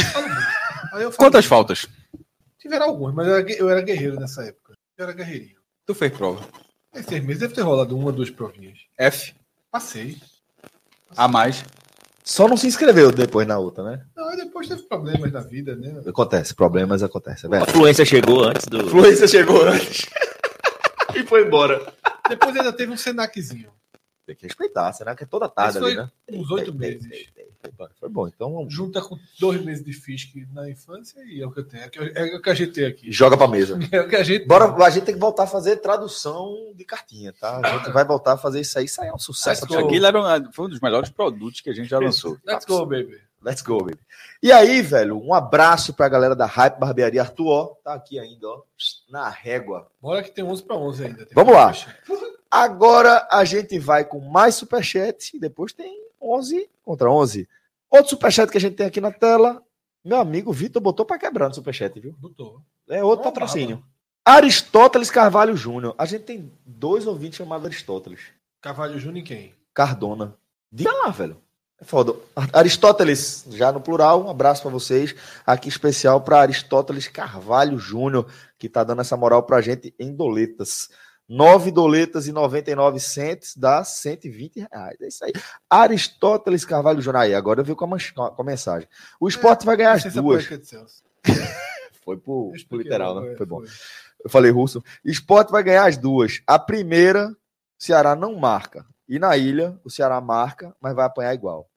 Aí 0.93 1.03
eu 1.03 1.11
falo 1.11 1.17
Quantas 1.17 1.47
faltas? 1.47 1.87
Tiveram 2.59 2.87
algumas, 2.87 3.15
mas 3.15 3.27
eu 3.27 3.35
era, 3.37 3.53
eu 3.53 3.71
era 3.71 3.81
guerreiro 3.81 4.21
nessa 4.21 4.45
época. 4.45 4.75
Eu 4.97 5.05
era 5.05 5.13
guerreirinho. 5.15 5.57
Tu 5.87 5.95
fez 5.95 6.13
prova? 6.13 6.47
Em 6.95 7.03
seis 7.03 7.25
meses 7.25 7.41
deve 7.41 7.55
ter 7.55 7.63
rolado 7.63 7.97
uma 7.97 8.07
ou 8.07 8.13
duas 8.13 8.31
provinhas. 8.31 8.79
F, 8.99 9.35
Passei. 9.71 10.21
A 11.17 11.27
mais. 11.27 11.65
Só 12.23 12.47
não 12.47 12.57
se 12.57 12.67
inscreveu 12.69 13.11
depois 13.11 13.47
na 13.49 13.59
outra, 13.59 13.83
né? 13.83 14.05
Não, 14.15 14.37
depois 14.37 14.69
teve 14.69 14.83
problemas 14.83 15.33
na 15.33 15.41
vida, 15.41 15.75
né? 15.75 16.03
Acontece, 16.07 16.55
problemas 16.55 17.03
acontecem, 17.03 17.51
é 17.53 17.57
A 17.57 17.67
fluência 17.67 18.05
chegou 18.05 18.45
antes 18.45 18.67
do. 18.67 18.87
Fluência 18.89 19.27
chegou 19.27 19.63
antes. 19.65 20.07
e 21.17 21.25
foi 21.25 21.45
embora. 21.47 21.93
Depois 22.39 22.57
ainda 22.57 22.73
teve 22.73 22.93
um 22.93 22.97
Senaczinho. 22.97 23.71
Tem 24.25 24.37
que 24.37 24.47
respeitar, 24.47 24.93
será 24.93 25.17
que 25.17 25.25
é 25.25 25.27
toda 25.27 25.49
tarde 25.49 25.79
Isso 25.79 25.85
ali, 25.85 25.95
foi 25.97 26.05
né? 26.05 26.11
uns 26.33 26.51
oito 26.53 26.71
Tem, 26.73 26.79
tem, 26.81 26.91
meses. 26.91 27.09
tem, 27.09 27.29
tem. 27.35 27.53
Foi- 27.99 28.09
bom. 28.09 28.29
Então 28.29 28.67
Junta 28.71 29.01
com 29.01 29.19
dois 29.39 29.61
meses 29.65 29.85
de 29.85 29.93
FISC 29.93 30.47
na 30.53 30.69
infância 30.71 31.21
e 31.25 31.41
é 31.43 31.47
o 31.47 31.51
que 31.51 31.61
eu 31.61 31.65
tenho. 31.65 31.83
É 31.83 31.87
o 31.87 31.91
que- 31.91 31.99
É 31.99 32.37
o 32.37 32.43
que 32.43 32.51
a 32.51 32.55
gente 32.55 32.73
tem 32.73 32.87
aqui. 32.87 33.11
joga 33.11 33.37
pra 33.37 33.49
mesa. 33.49 33.77
É 33.93 34.01
o 34.01 34.09
que 34.09 34.15
a 34.17 34.23
gente 34.23 34.47
Bora, 34.47 34.65
a 34.85 34.91
gente 34.91 35.05
tem 35.05 35.15
que 35.15 35.21
voltar 35.21 35.45
a 35.45 35.47
fazer 35.49 35.77
tradução 35.77 36.73
de 36.75 36.85
cartinha, 36.85 37.33
tá? 37.33 37.61
A 37.65 37.79
gente 37.79 37.91
vai 37.93 38.05
voltar 38.05 38.35
a 38.35 38.37
fazer 38.39 38.61
isso 38.61 38.79
aí. 38.79 38.85
Isso 38.85 39.01
aí 39.03 39.09
é 39.09 39.13
um 39.13 39.19
sucesso. 39.19 39.65
Aquilo 39.65 40.07
era 40.07 40.21
um, 40.21 40.53
foi 40.53 40.67
um 40.67 40.69
dos 40.69 40.81
melhores 40.81 41.11
produtos 41.11 41.61
que 41.61 41.71
a 41.71 41.75
gente 41.75 41.89
já 41.89 41.99
lançou. 41.99 42.39
Let's 42.47 42.65
go, 42.65 42.87
baby. 42.87 43.21
Let's 43.43 43.63
go, 43.63 43.79
baby. 43.79 43.99
E 44.43 44.53
aí, 44.53 44.81
velho, 44.81 45.21
um 45.21 45.35
abraço 45.35 45.93
pra 45.93 46.09
galera 46.09 46.37
da 46.37 46.47
Hype 46.47 46.79
Barbearia 46.79 47.23
Arthur, 47.23 47.49
ó. 47.49 47.65
Tá 47.83 47.95
aqui 47.95 48.19
ainda, 48.19 48.49
ó. 48.49 48.63
Na 49.09 49.29
régua. 49.29 49.91
Bora 50.01 50.23
que 50.23 50.31
tem 50.31 50.45
11 50.45 50.63
para 50.63 50.77
11 50.77 51.05
ainda. 51.05 51.29
Vamos 51.35 51.55
lá. 51.55 51.73
Agora 52.51 53.27
a 53.31 53.45
gente 53.45 53.79
vai 53.79 54.05
com 54.05 54.21
mais 54.21 54.55
superchat 54.55 55.35
e 55.35 55.41
depois 55.41 55.73
tem 55.73 56.07
11 56.21 56.69
contra 56.85 57.11
11. 57.11 57.49
Outro 57.91 58.11
superchat 58.11 58.51
que 58.51 58.59
a 58.59 58.61
gente 58.61 58.77
tem 58.77 58.87
aqui 58.87 59.01
na 59.01 59.11
tela. 59.11 59.63
Meu 60.05 60.19
amigo 60.19 60.53
Vitor 60.53 60.83
botou 60.83 61.07
pra 61.07 61.19
quebrar 61.19 61.49
no 61.49 61.55
superchat, 61.55 61.99
viu? 61.99 62.15
Botou. 62.19 62.61
É 62.89 63.03
outro 63.03 63.25
patrocínio. 63.25 63.83
Aristóteles 64.25 65.11
Carvalho 65.11 65.57
Júnior. 65.57 65.95
A 65.97 66.05
gente 66.05 66.25
tem 66.25 66.53
dois 66.65 67.07
ouvintes 67.07 67.39
chamados 67.39 67.67
Aristóteles. 67.67 68.21
Carvalho 68.61 68.99
Júnior 68.99 69.25
e 69.25 69.27
quem? 69.27 69.55
Cardona. 69.75 70.37
Diga 70.71 70.93
lá, 70.93 71.09
velho. 71.11 71.41
É 71.83 71.85
foda. 71.85 72.15
Aristóteles, 72.53 73.45
já 73.51 73.73
no 73.73 73.81
plural, 73.81 74.25
um 74.25 74.31
abraço 74.31 74.63
pra 74.63 74.71
vocês. 74.71 75.15
Aqui 75.45 75.69
especial 75.69 76.21
para 76.21 76.39
Aristóteles 76.41 77.09
Carvalho 77.09 77.77
Júnior, 77.77 78.27
que 78.57 78.69
tá 78.69 78.85
dando 78.85 79.01
essa 79.01 79.17
moral 79.17 79.43
pra 79.43 79.61
gente 79.61 79.93
em 79.99 80.15
doletas. 80.15 80.89
9 81.29 81.71
doletas 81.71 82.27
e 82.27 82.33
99 82.33 83.01
centes 83.01 83.57
dá 83.57 83.83
120 83.83 84.61
reais. 84.71 85.01
É 85.01 85.09
isso 85.09 85.25
aí. 85.25 85.33
Aristóteles 85.69 86.65
Carvalho 86.65 87.01
Júnior. 87.01 87.23
Aí, 87.25 87.35
agora 87.35 87.61
eu 87.61 87.65
vi 87.65 87.75
com 87.75 87.85
a, 87.85 87.89
manch- 87.89 88.13
com 88.15 88.43
a 88.43 88.45
mensagem. 88.45 88.89
O 89.21 89.29
esporte 89.29 89.65
vai 89.67 89.77
ganhar 89.77 89.93
as 89.93 90.05
Licença 90.05 90.23
duas. 90.23 90.45
Foi 92.05 92.17
pro, 92.17 92.53
pro 92.69 92.79
literal, 92.79 93.21
né? 93.21 93.33
é, 93.33 93.37
Foi 93.37 93.47
bom. 93.47 93.63
Eu 94.25 94.29
falei 94.31 94.51
russo. 94.51 94.83
Esporte 95.05 95.51
vai 95.53 95.63
ganhar 95.63 95.87
as 95.87 95.97
duas. 95.97 96.43
A 96.47 96.59
primeira, 96.59 97.29
o 97.29 97.35
Ceará 97.79 98.15
não 98.17 98.35
marca. 98.37 98.85
E 99.09 99.19
na 99.19 99.37
ilha, 99.37 99.79
o 99.85 99.91
Ceará 99.91 100.21
marca, 100.21 100.75
mas 100.81 100.95
vai 100.95 101.05
apanhar 101.07 101.33
igual. 101.35 101.69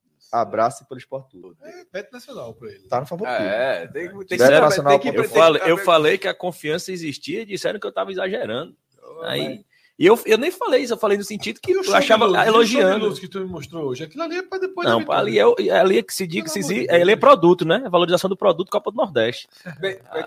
Abraço 0.41 0.85
pelo 0.87 0.97
esporte 0.97 1.29
tudo. 1.31 1.55
É 1.63 1.85
pet 1.91 2.11
nacional 2.11 2.53
pra 2.53 2.69
ele. 2.69 2.87
Tá 2.87 2.99
no 3.01 3.07
favorito. 3.07 3.35
É, 3.35 3.87
tem, 3.87 4.09
tem 4.25 4.37
Zero 4.37 4.53
ser 4.55 4.61
nacional 4.61 4.99
tem 4.99 5.11
que, 5.11 5.17
Eu, 5.17 5.23
tem 5.23 5.31
falei, 5.31 5.61
eu 5.65 5.77
falei 5.77 6.17
que 6.17 6.27
a 6.27 6.33
confiança 6.33 6.91
existia 6.91 7.41
e 7.41 7.45
disseram 7.45 7.79
que 7.79 7.87
eu 7.87 7.91
tava 7.91 8.11
exagerando. 8.11 8.75
Aí, 9.23 9.63
e 9.97 10.05
eu, 10.05 10.19
eu 10.25 10.37
nem 10.37 10.51
falei 10.51 10.83
isso, 10.83 10.93
eu 10.93 10.97
falei 10.97 11.17
no 11.17 11.23
sentido 11.23 11.59
que 11.61 11.71
E 11.71 11.75
eu 11.75 11.81
de 11.81 11.93
achava 11.93 12.25
luz? 12.25 12.37
E 12.37 12.43
o 12.43 12.47
elogiando. 12.47 13.05
luz 13.07 13.17
que 13.19 13.27
tu 13.29 13.39
me 13.39 13.45
mostrou 13.45 13.85
hoje. 13.85 14.03
Aquilo 14.03 14.23
ali 14.23 14.37
é 14.37 14.41
pra 14.43 14.57
depois. 14.57 14.87
Não, 14.87 15.09
ali 15.11 15.39
é, 15.39 15.43
ali 15.71 15.99
é 15.99 16.03
que 16.03 16.13
se 16.13 16.27
diga 16.27 16.43
que 16.43 16.49
se 16.63 16.89
ali 16.89 17.11
é 17.11 17.15
produto, 17.15 17.65
né? 17.65 17.81
A 17.85 17.89
valorização 17.89 18.29
do 18.29 18.35
produto 18.35 18.69
Copa 18.69 18.91
do 18.91 18.97
Nordeste. 18.97 19.47
Bem, 19.79 19.97
bem, 20.13 20.25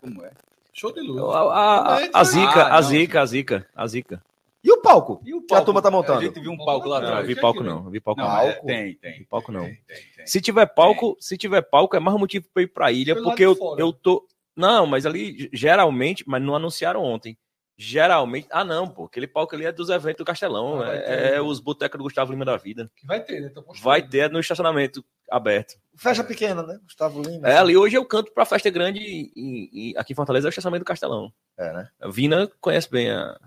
Como 0.00 0.24
é? 0.24 0.30
Show 0.72 0.92
de 0.92 1.00
luz. 1.00 1.20
A, 1.20 1.38
a, 1.40 1.94
a, 1.96 2.08
a 2.14 2.24
zica, 2.24 2.62
Ah, 2.62 2.76
a 2.78 2.80
não. 2.80 2.88
zica, 2.88 3.20
a 3.20 3.26
zica, 3.26 3.66
a 3.74 3.86
zica. 3.88 4.22
E 4.68 4.72
o 4.72 4.82
palco? 4.82 5.22
E 5.24 5.32
o 5.34 5.40
Que 5.46 5.54
a 5.54 5.62
turma 5.62 5.80
tá 5.80 5.90
montando? 5.90 6.18
A 6.18 6.24
gente 6.24 6.38
viu 6.40 6.50
um 6.52 6.58
palco 6.58 6.88
lá 6.88 7.00
Não, 7.00 7.06
atrás. 7.08 7.22
eu 7.28 7.34
vi 7.34 7.40
palco 7.40 7.62
não, 7.62 7.88
vi 7.90 8.00
palco 8.00 8.20
Não, 8.20 8.28
não. 8.28 8.38
é- 8.40 8.52
Palco? 8.52 8.66
tem, 8.66 8.94
tem. 8.96 9.18
Vi 9.20 9.24
palco 9.24 9.50
não. 9.50 9.62
Tem, 9.64 9.74
tem, 9.86 9.96
tem. 10.16 10.26
Se 10.26 10.40
tiver 10.42 10.66
palco, 10.66 11.16
se 11.18 11.38
tiver 11.38 11.62
palco, 11.62 11.96
é 11.96 12.00
mais 12.00 12.14
um 12.14 12.18
motivo 12.20 12.46
pra 12.52 12.62
ir 12.62 12.66
pra 12.66 12.92
ilha, 12.92 13.14
Foi 13.14 13.24
porque 13.24 13.44
eu, 13.46 13.56
fora. 13.56 13.80
eu 13.80 13.92
tô. 13.94 14.26
Não, 14.54 14.84
mas 14.86 15.06
ali, 15.06 15.48
geralmente, 15.54 16.22
mas 16.26 16.42
não 16.42 16.54
anunciaram 16.54 17.02
ontem. 17.02 17.38
Geralmente. 17.80 18.48
Ah, 18.50 18.64
não, 18.64 18.88
pô. 18.88 19.04
Aquele 19.04 19.28
palco 19.28 19.54
ali 19.54 19.64
é 19.64 19.70
dos 19.70 19.88
eventos 19.88 20.18
do 20.18 20.24
Castelão. 20.24 20.82
Ah, 20.82 20.92
é, 20.94 20.98
ter. 21.00 21.34
é 21.34 21.40
os 21.40 21.60
botecos 21.60 21.96
do 21.96 22.02
Gustavo 22.02 22.32
Lima 22.32 22.44
da 22.44 22.56
vida. 22.56 22.90
Que 22.96 23.06
vai 23.06 23.22
ter, 23.22 23.40
né? 23.40 23.52
Vai 23.80 24.02
ter 24.06 24.28
no 24.30 24.40
estacionamento 24.40 25.02
aberto. 25.30 25.74
Festa 25.96 26.24
pequena, 26.24 26.62
né? 26.64 26.76
Gustavo 26.82 27.22
Lima. 27.22 27.48
É, 27.48 27.56
ali 27.56 27.76
hoje 27.76 27.96
eu 27.96 28.04
canto 28.04 28.32
pra 28.34 28.44
festa 28.44 28.68
grande 28.68 28.98
e, 29.00 29.92
e- 29.92 29.96
aqui 29.96 30.12
em 30.12 30.16
Fortaleza 30.16 30.46
é 30.46 30.48
o 30.48 30.50
estacionamento 30.50 30.82
do 30.84 30.88
Castelão. 30.88 31.32
É, 31.56 31.72
né? 31.72 31.88
A 32.00 32.08
Vina 32.08 32.50
conhece 32.60 32.90
bem 32.90 33.10
a. 33.12 33.38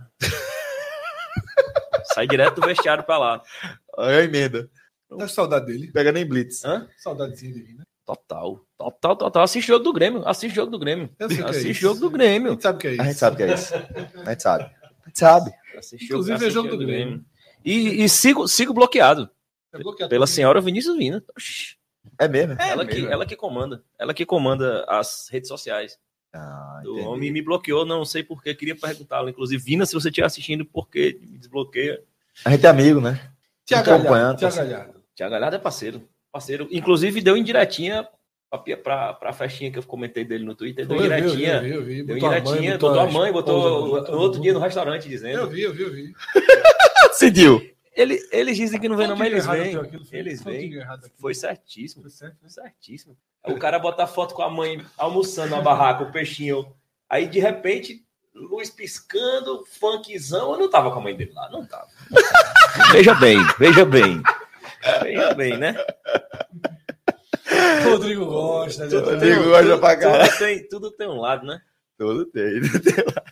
Sai 2.14 2.28
direto 2.28 2.60
do 2.62 2.68
vestiário 2.68 3.04
pra 3.04 3.18
lá. 3.18 3.42
Aí 3.98 4.16
a 4.16 4.24
emenda. 4.24 4.70
Tá 5.10 5.16
com 5.16 5.28
saudade 5.28 5.66
dele. 5.66 5.92
Pega 5.92 6.12
nem 6.12 6.26
Blitz. 6.26 6.64
Hã? 6.64 6.88
Saudadezinha 6.98 7.54
de 7.54 7.62
vida. 7.62 7.84
Total. 8.06 8.60
Total, 8.78 9.16
total. 9.16 9.44
Assiste 9.44 9.68
jogo 9.68 9.84
do 9.84 9.94
Grêmio. 9.94 10.28
Assiste 10.28 10.56
jogo 10.56 10.72
do 10.72 10.80
Grêmio. 10.80 11.10
Que 11.18 11.24
é 11.24 11.26
Assiste 11.46 11.70
isso. 11.72 11.82
jogo 11.82 12.00
do 12.00 12.08
A 12.08 12.12
Grêmio. 12.12 12.52
gente 12.52 12.64
sabe 12.64 12.78
o 12.78 12.80
que 12.80 12.88
é 12.88 12.92
isso. 12.94 13.02
A 13.02 13.06
gente 13.06 13.18
sabe 13.18 13.38
que 13.38 13.44
é 13.44 13.54
isso. 13.54 13.74
A 13.76 14.30
gente 14.32 14.42
sabe. 14.44 14.64
A 14.64 15.08
gente 15.08 15.20
sabe. 15.20 15.52
Assiste 15.78 16.06
Inclusive, 16.06 16.34
assiste 16.36 16.50
é 16.50 16.52
jogo 16.52 16.76
do 16.78 16.92
E, 17.64 18.04
e 18.04 18.10
sigo, 18.10 18.48
sigo 18.48 18.74
bloqueado 18.74 19.30
É 19.74 19.78
bloqueado 19.78 20.10
pela 20.10 20.26
também. 20.26 20.36
senhora 20.36 20.60
Vinícius 20.62 20.98
Vina. 20.98 21.24
Oxi. 21.36 21.76
É 22.20 22.28
mesmo? 22.28 22.56
ela, 22.60 22.86
que, 22.86 22.96
mesmo. 22.96 23.12
ela 23.12 23.26
que 23.26 23.36
comanda. 23.36 23.84
Ela 24.00 24.14
que 24.14 24.26
comanda 24.26 24.84
as 24.88 25.28
redes 25.32 25.48
sociais. 25.48 25.98
Ah, 26.34 26.82
O 26.86 27.00
homem 27.10 27.32
me 27.32 27.42
bloqueou, 27.42 27.86
não 27.86 28.06
sei 28.06 28.24
porquê. 28.24 28.54
Queria 28.56 28.76
perguntá-lo. 28.76 29.30
Inclusive, 29.30 29.62
Vina, 29.62 29.86
se 29.86 29.94
você 29.94 30.10
estiver 30.10 30.26
assistindo, 30.26 30.64
por 30.66 30.90
que 30.90 31.20
me 31.22 31.38
desbloqueia? 31.38 32.02
A 32.46 32.52
gente 32.52 32.66
é 32.66 32.70
amigo, 32.70 33.02
né? 33.02 33.20
Tiago 33.66 33.92
acompanhando, 33.92 34.40
Galhardo. 34.40 34.94
Tiago. 35.16 35.32
Galhardo. 35.32 35.56
É 35.56 35.60
parceiro. 35.60 36.02
Parceiro. 36.32 36.68
Inclusive, 36.72 37.22
deu 37.22 37.36
indiretinha 37.36 38.08
pra, 38.50 38.78
pra, 38.78 39.14
pra 39.14 39.34
festinha 39.34 39.72
que 39.72 39.80
eu 39.80 39.84
comentei 39.84 40.24
dele 40.24 40.46
no 40.46 40.56
Twitter. 40.56 40.86
Deu 40.86 40.98
eu 40.98 41.02
vi, 41.04 41.08
indiretinha. 41.08 41.54
eu 41.56 41.62
vi, 41.62 41.72
eu 41.74 41.84
vi. 41.84 42.04
Deu 42.04 42.16
Botou 42.16 42.30
a 42.30 42.32
mãe, 42.32 42.40
indiretinha, 42.40 42.72
botou 42.74 42.90
botou 42.90 43.02
a 43.02 43.12
mãe, 43.12 43.32
botou 43.32 43.82
no 43.82 43.90
botou 43.92 44.20
outro 44.20 44.42
dia 44.42 44.54
no 44.54 44.60
restaurante 44.60 45.10
dizendo. 45.10 45.40
Eu 45.40 45.50
vi, 45.50 45.62
eu 45.62 45.74
vi, 45.74 45.84
eu 45.84 45.92
vi. 45.92 46.14
Decidiu. 47.10 47.72
Ele, 47.96 48.20
eles 48.32 48.56
dizem 48.56 48.80
que 48.80 48.88
não 48.88 48.96
vem, 48.96 49.08
não, 49.08 49.18
mas 49.18 49.28
eles 49.28 49.46
vêm. 49.46 49.78
Eles 50.12 50.44
vêm. 50.44 50.72
tudo. 50.72 51.12
Foi 51.20 51.34
certíssimo. 51.34 52.04
Foi 52.04 52.12
certo, 52.12 52.34
né? 52.34 52.40
Foi 52.42 52.50
certíssimo. 52.50 53.18
O 53.46 53.58
cara 53.58 53.80
bota 53.80 54.04
a 54.04 54.08
foto 54.08 54.34
com 54.34 54.42
a 54.44 54.50
mãe 54.50 54.86
almoçando 54.98 55.52
na 55.52 55.62
barraca, 55.62 56.04
o 56.04 56.12
peixinho. 56.12 56.74
Aí, 57.10 57.28
de 57.28 57.40
repente, 57.40 58.06
luz 58.34 58.70
piscando, 58.70 59.66
funkzão. 59.66 60.54
Eu 60.54 60.60
não 60.60 60.70
tava 60.70 60.92
com 60.92 61.00
a 61.00 61.04
mãe 61.04 61.16
dele 61.16 61.34
lá, 61.34 61.50
não 61.50 61.66
tava. 61.66 61.88
veja 62.94 63.14
bem, 63.16 63.38
veja 63.60 63.86
bem. 63.86 64.22
Veja 65.04 65.34
bem, 65.34 65.58
né? 65.58 65.76
Rodrigo 67.84 68.26
gosta. 68.26 68.88
né? 68.88 68.98
Rodrigo 69.00 69.44
gosta 69.44 69.78
pra 69.78 69.98
caralho. 69.98 70.30
Tudo 70.32 70.40
tem, 70.40 70.68
tudo 70.70 70.92
tem 70.92 71.08
um 71.08 71.20
lado, 71.20 71.46
né? 71.46 71.62
Tudo 71.98 72.26
tem, 72.26 72.62
tudo 72.62 72.80
tem 72.80 73.04
lá. 73.04 73.24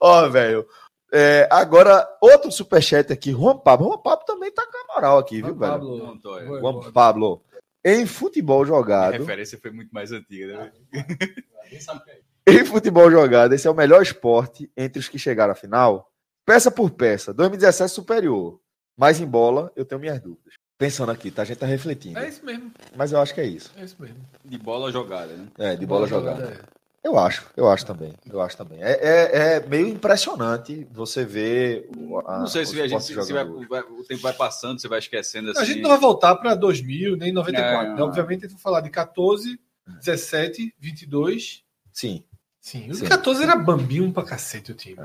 Ó, 0.00 0.28
velho. 0.28 0.66
É, 1.12 1.48
agora, 1.50 2.06
outro 2.20 2.52
superchat 2.52 3.12
aqui, 3.12 3.32
Juan 3.32 3.58
Pablo. 3.58 3.88
Juan 3.88 3.98
Pablo 3.98 4.24
também 4.24 4.52
tá 4.52 4.64
com 4.66 4.76
a 4.78 4.94
moral 4.94 5.18
aqui, 5.18 5.36
viu, 5.36 5.54
Juan 5.54 5.58
velho? 5.58 5.72
Pablo. 5.72 5.98
Montoya. 5.98 6.46
Foi, 6.46 6.60
Juan. 6.60 6.92
Pablo. 6.92 7.42
Em 7.84 8.06
futebol 8.06 8.62
A 8.62 8.66
jogado, 8.66 9.12
referência 9.12 9.58
foi 9.58 9.70
muito 9.70 9.90
mais 9.90 10.12
antiga, 10.12 10.58
né? 10.58 10.72
É 12.46 12.52
em 12.60 12.64
futebol 12.64 13.10
jogado, 13.10 13.54
esse 13.54 13.66
é 13.66 13.70
o 13.70 13.74
melhor 13.74 14.02
esporte 14.02 14.70
entre 14.76 15.00
os 15.00 15.08
que 15.08 15.18
chegaram 15.18 15.52
à 15.52 15.56
final. 15.56 16.12
Peça 16.44 16.70
por 16.70 16.90
peça, 16.90 17.32
2017 17.32 17.90
superior. 17.90 18.60
Mas 18.96 19.18
em 19.18 19.26
bola, 19.26 19.72
eu 19.74 19.84
tenho 19.84 20.00
minhas 20.00 20.20
dúvidas. 20.20 20.54
Pensando 20.76 21.10
aqui, 21.10 21.30
tá? 21.30 21.42
A 21.42 21.44
gente 21.44 21.58
tá 21.58 21.66
refletindo. 21.66 22.18
É 22.18 22.28
isso 22.28 22.44
mesmo. 22.44 22.70
Mas 22.94 23.12
eu 23.12 23.20
acho 23.20 23.34
que 23.34 23.40
é 23.40 23.46
isso. 23.46 23.72
É 23.76 23.84
isso 23.84 23.96
mesmo. 23.98 24.16
De 24.44 24.58
bola 24.58 24.92
jogada, 24.92 25.32
né? 25.34 25.46
É, 25.58 25.76
de 25.76 25.86
bola 25.86 26.06
jogada. 26.06 26.44
é. 26.44 26.79
Eu 27.02 27.18
acho, 27.18 27.46
eu 27.56 27.68
acho 27.70 27.86
também. 27.86 28.12
Eu 28.30 28.40
acho 28.42 28.56
também. 28.58 28.82
É, 28.82 28.90
é, 28.92 29.56
é 29.56 29.66
meio 29.66 29.88
impressionante 29.88 30.86
você 30.92 31.24
ver. 31.24 31.88
o- 31.96 32.18
a- 32.20 32.40
Não 32.40 32.46
sei 32.46 32.66
se, 32.66 32.78
a 32.80 32.86
gente, 32.86 33.02
se, 33.02 33.14
vai- 33.32 33.44
o 33.44 34.04
tempo 34.04 34.20
vai 34.20 34.34
passando, 34.34 34.78
você 34.78 34.86
vai 34.86 34.98
esquecendo 34.98 35.50
assim. 35.50 35.60
A 35.60 35.64
gente 35.64 35.80
não 35.80 35.88
vai 35.90 35.98
voltar 35.98 36.36
para 36.36 36.54
2000 36.54 37.16
nem 37.16 37.32
94. 37.32 37.92
É. 37.92 37.94
né? 37.94 38.02
Obviamente, 38.02 38.40
a 38.44 38.48
gente 38.48 38.52
vai 38.56 38.62
falar 38.62 38.80
de 38.82 38.90
14, 38.90 39.58
17, 39.86 40.74
22. 40.78 41.62
Sim. 41.92 42.22
Sim, 42.60 42.90
o 42.90 42.94
Sim. 42.94 43.06
14 43.06 43.42
era 43.42 43.56
bambinho 43.56 44.12
pra 44.12 44.22
cacete 44.22 44.70
o 44.70 44.74
time. 44.74 45.00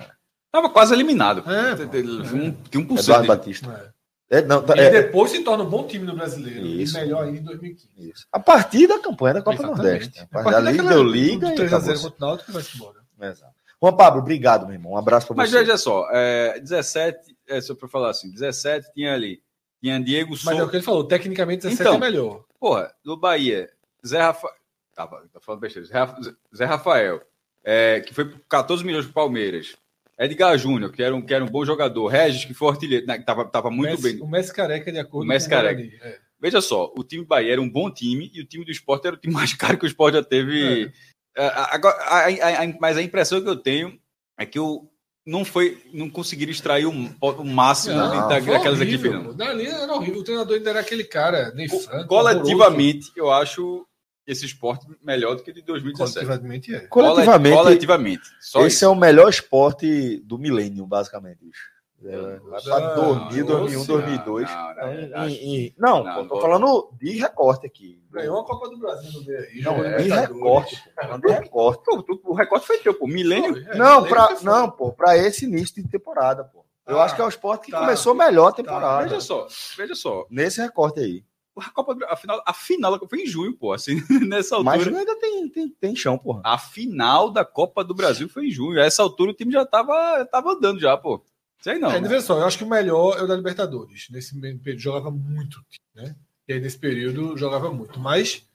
Tava 0.51 0.69
quase 0.69 0.93
eliminado. 0.93 1.49
É, 1.49 1.76
Tem- 1.76 1.85
pô. 1.85 1.91
tem- 1.91 2.03
um- 2.09 2.57
1%. 2.73 2.99
Eduardo 2.99 3.22
de- 3.23 3.27
Batista. 3.30 3.94
É. 4.36 4.40
É, 4.40 4.41
não, 4.44 4.62
tá- 4.64 4.76
E 4.76 4.80
é- 4.82 4.90
depois 4.90 5.32
se 5.32 5.44
torna 5.44 5.64
um 5.64 5.70
bom 5.70 5.86
time 5.88 6.06
no 6.06 6.16
brasileiro. 6.16 6.66
Isso. 6.66 6.98
E 6.98 7.02
melhor 7.02 7.24
ainda 7.26 7.40
em 7.40 7.44
2015. 7.44 7.90
isso. 8.10 8.28
A 8.32 8.40
partir 8.40 8.88
da 8.88 8.99
campanha 8.99 9.36
da 9.36 9.41
Copa 9.41 9.56
Exatamente. 9.57 9.78
Nordeste. 9.84 10.20
A 10.20 10.24
A 10.24 10.28
partir 10.28 10.44
partir 10.52 10.64
dali 10.66 10.78
daquela- 10.78 10.95
deu 10.95 11.03
do 11.03 11.10
liga 11.12 11.48
e 11.52 11.56
3 11.56 11.74
a 11.74 11.80
0 11.80 11.91
acabou. 11.94 12.12
contra 12.12 12.26
o 12.26 12.30
Náutico 12.30 12.52
vai 12.52 12.64
se 12.64 12.76
embora. 12.76 12.99
Exato. 13.22 13.53
Juan 13.84 13.94
Pablo, 13.98 14.22
obrigado, 14.22 14.65
meu 14.65 14.73
irmão. 14.73 14.94
Um 14.94 14.97
abraço 14.97 15.28
pra 15.28 15.36
Mas 15.36 15.49
você. 15.52 15.60
veja 15.60 15.78
só, 15.78 16.07
é, 16.12 16.60
17, 16.60 17.36
é, 17.47 17.62
só 17.62 17.76
pra 17.76 17.88
falar 17.88 18.10
assim, 18.10 18.31
17 18.31 18.91
tinha 18.94 19.14
ali, 19.14 19.41
tinha 19.81 19.99
Diego 19.99 20.31
Mas 20.31 20.39
Souza. 20.41 20.60
é 20.60 20.64
o 20.64 20.70
que 20.70 20.78
ele 20.78 20.84
falou, 20.84 21.04
tecnicamente 21.04 21.64
17 21.64 21.81
Então. 21.81 21.96
é 21.96 21.99
melhor. 21.99 22.44
Porra, 22.60 22.91
do 23.04 23.15
Bahia, 23.18 23.70
Zé 24.05 24.20
Rafael. 24.22 24.54
Tava, 24.96 25.23
tá 25.31 25.39
falando 25.41 25.60
besteira. 25.62 25.88
Zé, 25.88 25.94
Rafa- 25.94 26.22
Zé 26.55 26.65
Rafael, 26.65 27.22
é, 27.64 27.99
que 27.99 28.14
foi 28.14 28.26
por 28.26 28.39
14 28.49 28.84
milhões 28.84 29.04
pro 29.05 29.14
Palmeiras. 29.14 29.76
Edgar 30.18 30.57
Júnior, 30.57 30.91
que 30.91 31.03
era, 31.03 31.15
um, 31.15 31.21
que 31.21 31.34
era 31.34 31.44
um 31.44 31.47
bom 31.49 31.65
jogador. 31.65 32.07
Regis, 32.07 32.45
que 32.45 32.53
foi 32.53 32.69
artilheiro, 32.69 33.05
né, 33.05 33.18
que 33.18 33.26
tava, 33.26 33.45
tava 33.45 33.69
muito 33.69 33.97
o 33.97 34.02
bem. 34.02 34.13
Messi, 34.13 34.23
O 34.23 34.27
Messi 34.27 34.53
careca 34.53 34.91
de 34.91 34.99
acordo 34.99 35.26
O 35.26 35.27
Messi 35.27 35.47
com 35.49 35.55
careca. 35.55 35.76
Guarani. 35.81 35.99
É. 36.02 36.19
Veja 36.39 36.61
só, 36.61 36.94
o 36.97 37.03
time 37.03 37.23
do 37.23 37.27
Bahia 37.27 37.53
era 37.53 37.61
um 37.61 37.69
bom 37.69 37.89
time 37.91 38.29
e 38.34 38.41
o 38.41 38.45
time 38.45 38.63
do 38.65 38.71
esporte 38.71 39.07
era 39.07 39.15
o 39.15 39.19
time 39.19 39.34
mais 39.34 39.53
caro 39.55 39.77
que 39.77 39.85
o 39.85 39.87
esporte 39.87 40.15
já 40.15 40.23
teve. 40.23 40.91
É, 41.37 41.47
agora, 41.71 41.95
a- 42.03 42.27
a- 42.27 42.63
a- 42.63 42.73
mas 42.79 42.97
a 42.97 43.02
impressão 43.02 43.41
que 43.41 43.49
eu 43.49 43.55
tenho 43.57 43.99
é 44.37 44.45
que 44.45 44.60
o, 44.60 44.87
não 45.26 45.44
foi, 45.44 45.81
não 45.94 46.10
conseguiram 46.10 46.52
extrair 46.52 46.85
o, 46.85 46.91
o 46.91 47.44
máximo 47.45 47.95
Não, 47.95 48.10
da- 48.10 48.27
daquelas 48.39 48.79
horrível, 48.79 49.11
equipes, 49.11 49.11
não. 49.11 49.35
Dali 49.35 49.65
era 49.65 49.91
horrível. 49.94 50.19
O 50.19 50.23
treinador 50.23 50.55
ainda 50.57 50.69
era 50.69 50.79
aquele 50.81 51.03
cara, 51.03 51.52
Ney 51.55 51.68
Franco. 51.68 52.07
Coletivamente, 52.07 53.11
eu 53.15 53.31
acho 53.31 53.85
esse 54.28 54.45
esporte 54.45 54.86
melhor 55.04 55.36
do 55.36 55.44
que 55.44 55.52
de 55.54 55.60
horroroso. 55.62 55.84
2017. 55.84 56.26
Coletivamente 56.26 56.76
é. 56.76 56.79
Coletivamente, 56.87 57.55
Coletivamente. 57.55 58.23
Só 58.41 58.60
esse 58.65 58.76
isso. 58.78 58.86
é 58.86 58.87
o 58.87 58.95
melhor 58.95 59.29
esporte 59.29 60.20
do 60.26 60.37
milênio, 60.37 60.86
basicamente. 60.86 61.39
bicho. 61.45 61.76
É, 62.04 62.18
vai 62.39 62.62
pra 62.62 62.79
Não, 62.95 62.95
2000, 63.29 63.45
não, 63.45 63.60
2001, 63.62 63.79
não, 63.79 63.86
2002. 63.87 64.49
Não, 64.52 64.76
não, 64.76 65.07
não, 65.10 65.29
em- 65.29 65.34
em- 65.65 65.76
Não, 65.78 66.04
Não, 66.04 66.28
pô, 66.28 66.36
tô 66.36 66.41
falando 66.41 66.89
de 67.02 67.12
recorte 67.18 67.65
aqui. 67.65 67.99
Ganhou 68.12 68.39
a 68.41 68.45
Copa 68.45 68.70
do 68.70 68.78
Brasil 68.78 69.12
no 69.12 69.26
meio 69.26 69.39
aí. 69.39 69.62
Não, 69.62 69.76
de 70.04 70.10
recorte. 70.10 70.76
pô, 70.76 71.02
falando 71.02 71.21
de 71.26 71.31
recorte. 71.34 71.84
Pô, 71.84 72.04
tu- 72.04 72.21
o 72.26 72.34
recorte 72.36 72.68
foi 72.68 72.78
teu, 72.79 72.94
pô. 72.94 73.07
Milênio. 73.07 73.57
É, 73.70 73.76
Não, 73.78 74.02
lembra 74.02 74.28
pra, 74.28 74.37
não, 74.41 74.70
pô, 74.70 74.91
pra 74.91 75.18
esse 75.18 75.45
início 75.45 75.81
de 75.81 75.89
temporada, 75.89 76.44
pô. 76.44 76.63
Eu 76.86 76.97
Tá, 76.97 77.04
acho 77.05 77.15
que 77.15 77.21
é 77.21 77.26
o 77.26 77.29
esporte 77.29 77.65
que 77.65 77.71
tá, 77.71 77.79
começou 77.79 78.13
melhor 78.13 78.49
a 78.49 78.52
temporada. 78.52 79.04
Veja 79.07 79.20
só, 79.21 79.47
veja 79.76 79.95
só. 79.95 80.28
Nesse 80.29 80.62
recorte 80.62 80.99
aí. 80.99 81.23
A 81.57 81.69
Copa 81.69 81.95
do- 81.95 82.05
a 82.05 82.15
final, 82.17 82.43
a 82.45 82.53
final 82.53 83.07
foi 83.09 83.21
em 83.21 83.25
junho, 83.25 83.55
pô. 83.55 83.71
Assim, 83.73 83.95
nessa 84.27 84.61
Mas 84.61 84.81
altura. 84.81 84.99
ainda 84.99 85.15
tem, 85.19 85.49
tem, 85.49 85.69
tem 85.69 85.95
chão, 85.95 86.17
porra. 86.17 86.41
A 86.43 86.57
final 86.57 87.29
da 87.31 87.45
Copa 87.45 87.84
do 87.84 87.93
Brasil 87.95 88.27
foi 88.27 88.47
em 88.47 88.51
junho. 88.51 88.79
A 88.79 88.84
essa 88.85 89.01
altura 89.01 89.31
o 89.31 89.34
time 89.34 89.53
já 89.53 89.65
tava, 89.65 90.25
tava 90.25 90.51
andando 90.51 90.79
já, 90.79 90.97
pô. 90.97 91.23
Sei 91.61 91.79
não. 91.79 91.89
É, 91.91 91.99
veja 92.01 92.21
só, 92.21 92.37
eu 92.39 92.45
acho 92.45 92.57
que 92.57 92.63
o 92.63 92.69
melhor 92.69 93.17
é 93.17 93.23
o 93.23 93.27
da 93.27 93.35
Libertadores. 93.35 94.07
Nesse 94.11 94.37
mesmo 94.37 94.59
período 94.59 94.81
jogava 94.84 95.09
muito, 95.11 95.63
né? 95.95 96.15
E 96.47 96.53
aí 96.53 96.59
nesse 96.59 96.77
período 96.77 97.35
jogava 97.37 97.71
muito. 97.71 97.99
Mas. 97.99 98.45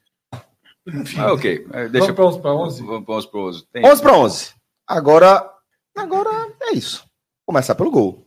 Enfim, 0.87 1.19
Ah, 1.19 1.33
ok. 1.33 1.67
É, 1.73 1.89
Deixa 1.89 2.13
vamos 2.13 2.15
para 2.15 2.25
11 2.25 2.39
para 2.41 2.53
11? 2.53 2.83
Vamos 2.85 3.05
para 3.05 3.15
11 3.15 3.27
para 3.31 3.39
11. 3.39 3.65
Tem- 3.65 3.85
11 3.85 4.01
para 4.01 4.17
11. 4.17 4.53
Agora, 4.87 5.53
agora 5.97 6.53
é 6.61 6.73
isso. 6.73 7.03
Começar 7.45 7.75
pelo 7.75 7.91
gol. 7.91 8.25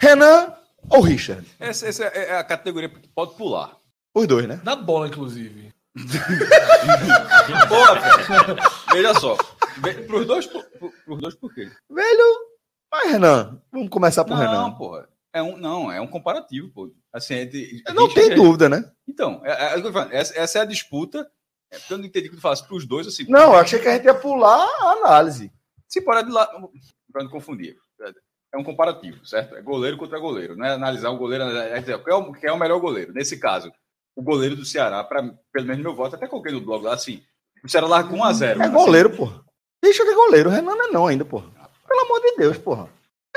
Renan 0.00 0.54
ou 0.90 1.00
Richard? 1.00 1.46
Essa, 1.58 1.88
essa 1.88 2.04
é 2.04 2.36
a 2.36 2.44
categoria 2.44 2.88
que 2.88 3.08
pode 3.08 3.34
pular. 3.36 3.76
Os 4.14 4.26
dois, 4.26 4.46
né? 4.48 4.60
Na 4.64 4.74
bola, 4.76 5.06
inclusive. 5.08 5.72
Porra, 7.68 7.94
velho. 8.00 8.56
Veja 8.92 9.14
só. 9.14 9.36
Pros 10.06 10.26
dois, 10.26 10.46
por- 10.46 10.64
por- 10.78 10.92
pros 11.04 11.20
dois 11.20 11.34
por 11.34 11.52
quê? 11.54 11.70
Velho, 11.88 12.36
vai, 12.90 13.08
Renan. 13.12 13.60
Vamos 13.72 13.88
começar 13.88 14.24
por 14.24 14.36
Não, 14.36 14.40
Renan. 14.40 14.72
porra. 14.72 15.08
É 15.32 15.40
um, 15.42 15.56
não, 15.56 15.92
é 15.92 16.00
um 16.00 16.08
comparativo, 16.08 16.70
pô. 16.72 16.92
Assim, 17.12 17.34
é 17.34 17.44
de, 17.44 17.82
Não 17.94 18.12
tem 18.12 18.34
dúvida, 18.34 18.68
né? 18.68 18.90
Então, 19.08 19.40
é, 19.44 19.74
é, 19.74 19.78
é 19.78 20.16
essa, 20.16 20.38
essa 20.38 20.58
é 20.58 20.62
a 20.62 20.66
disputa. 20.66 21.28
É, 21.72 21.78
porque 21.78 21.92
eu 21.94 21.98
não 21.98 22.04
entendi 22.04 22.28
que 22.28 22.34
tu 22.34 22.42
falasse 22.42 22.66
para 22.66 22.74
os 22.76 22.84
dois, 22.84 23.06
assim. 23.06 23.24
Não, 23.28 23.52
eu 23.52 23.58
achei 23.60 23.78
que 23.78 23.86
a 23.86 23.94
gente 23.94 24.04
ia 24.06 24.14
pular 24.14 24.66
a 24.80 24.90
análise. 24.92 25.52
Se 25.88 26.00
parar 26.00 26.22
de 26.22 26.32
lá. 26.32 26.46
Para 27.12 27.22
não 27.22 27.30
confundir. 27.30 27.76
É 28.52 28.58
um 28.58 28.64
comparativo, 28.64 29.24
certo? 29.24 29.54
É 29.56 29.62
goleiro 29.62 29.96
contra 29.96 30.18
goleiro. 30.18 30.56
Não 30.56 30.66
é 30.66 30.72
analisar 30.72 31.10
o 31.10 31.16
goleiro. 31.16 31.44
É 31.44 31.78
dizer, 31.80 32.02
quem 32.02 32.12
é 32.12 32.16
o, 32.16 32.32
quem 32.32 32.50
é 32.50 32.52
o 32.52 32.58
melhor 32.58 32.80
goleiro? 32.80 33.12
Nesse 33.12 33.38
caso, 33.38 33.72
o 34.16 34.22
goleiro 34.22 34.56
do 34.56 34.64
Ceará, 34.64 35.04
para 35.04 35.22
pelo 35.52 35.66
menos 35.66 35.82
meu 35.82 35.94
voto, 35.94 36.16
até 36.16 36.26
coloquei 36.26 36.52
no 36.52 36.60
blog 36.60 36.84
lá 36.84 36.94
assim. 36.94 37.22
O 37.64 37.68
Ceará 37.68 37.86
larga 37.86 38.08
com 38.08 38.16
1x0. 38.16 38.60
É 38.60 38.68
goleiro, 38.68 39.10
porra. 39.16 39.44
Deixa 39.82 40.04
de 40.04 40.14
goleiro. 40.14 40.50
Renan 40.50 40.74
não 40.74 40.84
é 40.88 40.92
não 40.92 41.06
ainda, 41.06 41.24
porra. 41.24 41.48
Pelo 41.86 42.00
amor 42.00 42.20
de 42.20 42.36
Deus, 42.36 42.58
porra. 42.58 42.88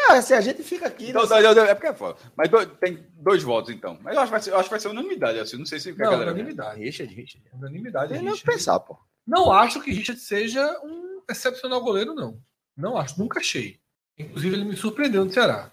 É, 0.10 0.20
se 0.22 0.34
a 0.34 0.42
gente 0.42 0.64
fica 0.64 0.88
aqui. 0.88 1.10
Então, 1.10 1.22
nessa- 1.22 1.40
não, 1.42 1.54
não, 1.54 1.64
é 1.64 1.76
porque 1.76 1.88
é 1.88 1.94
foda. 1.94 2.18
Mas 2.36 2.50
do- 2.50 2.66
tem 2.66 3.06
dois 3.14 3.44
votos, 3.44 3.70
então. 3.74 3.98
Mas 4.02 4.16
eu 4.16 4.22
acho 4.22 4.28
que 4.28 4.32
vai 4.32 4.42
ser, 4.42 4.50
eu 4.52 4.56
acho 4.58 4.64
que 4.64 4.70
vai 4.72 4.80
ser 4.80 4.88
unanimidade, 4.88 5.40
assim. 5.40 5.58
Não 5.58 5.66
sei 5.66 5.80
se 5.80 5.92
o 5.92 5.96
que 5.96 6.02
a 6.02 6.06
Não, 6.06 6.12
galera. 6.14 6.32
unanimidade. 6.32 6.80
Richard, 6.84 7.14
Richard. 7.14 7.48
Unanimidade. 7.54 8.14
Tem 8.14 8.18
nem 8.22 8.30
o 8.30 8.34
que 8.34 8.40
Richard. 8.40 8.58
pensar, 8.58 8.80
porra. 8.80 9.00
Não 9.26 9.52
acho 9.54 9.80
que 9.82 9.92
Richard 9.92 10.20
seja 10.20 10.66
um 10.84 11.22
excepcional 11.30 11.82
goleiro, 11.82 12.14
não. 12.16 12.38
Não 12.76 12.98
acho, 12.98 13.18
nunca 13.20 13.40
achei. 13.40 13.80
Inclusive, 14.18 14.56
ele 14.56 14.66
me 14.66 14.76
surpreendeu 14.76 15.26
no 15.26 15.32
Ceará. 15.32 15.72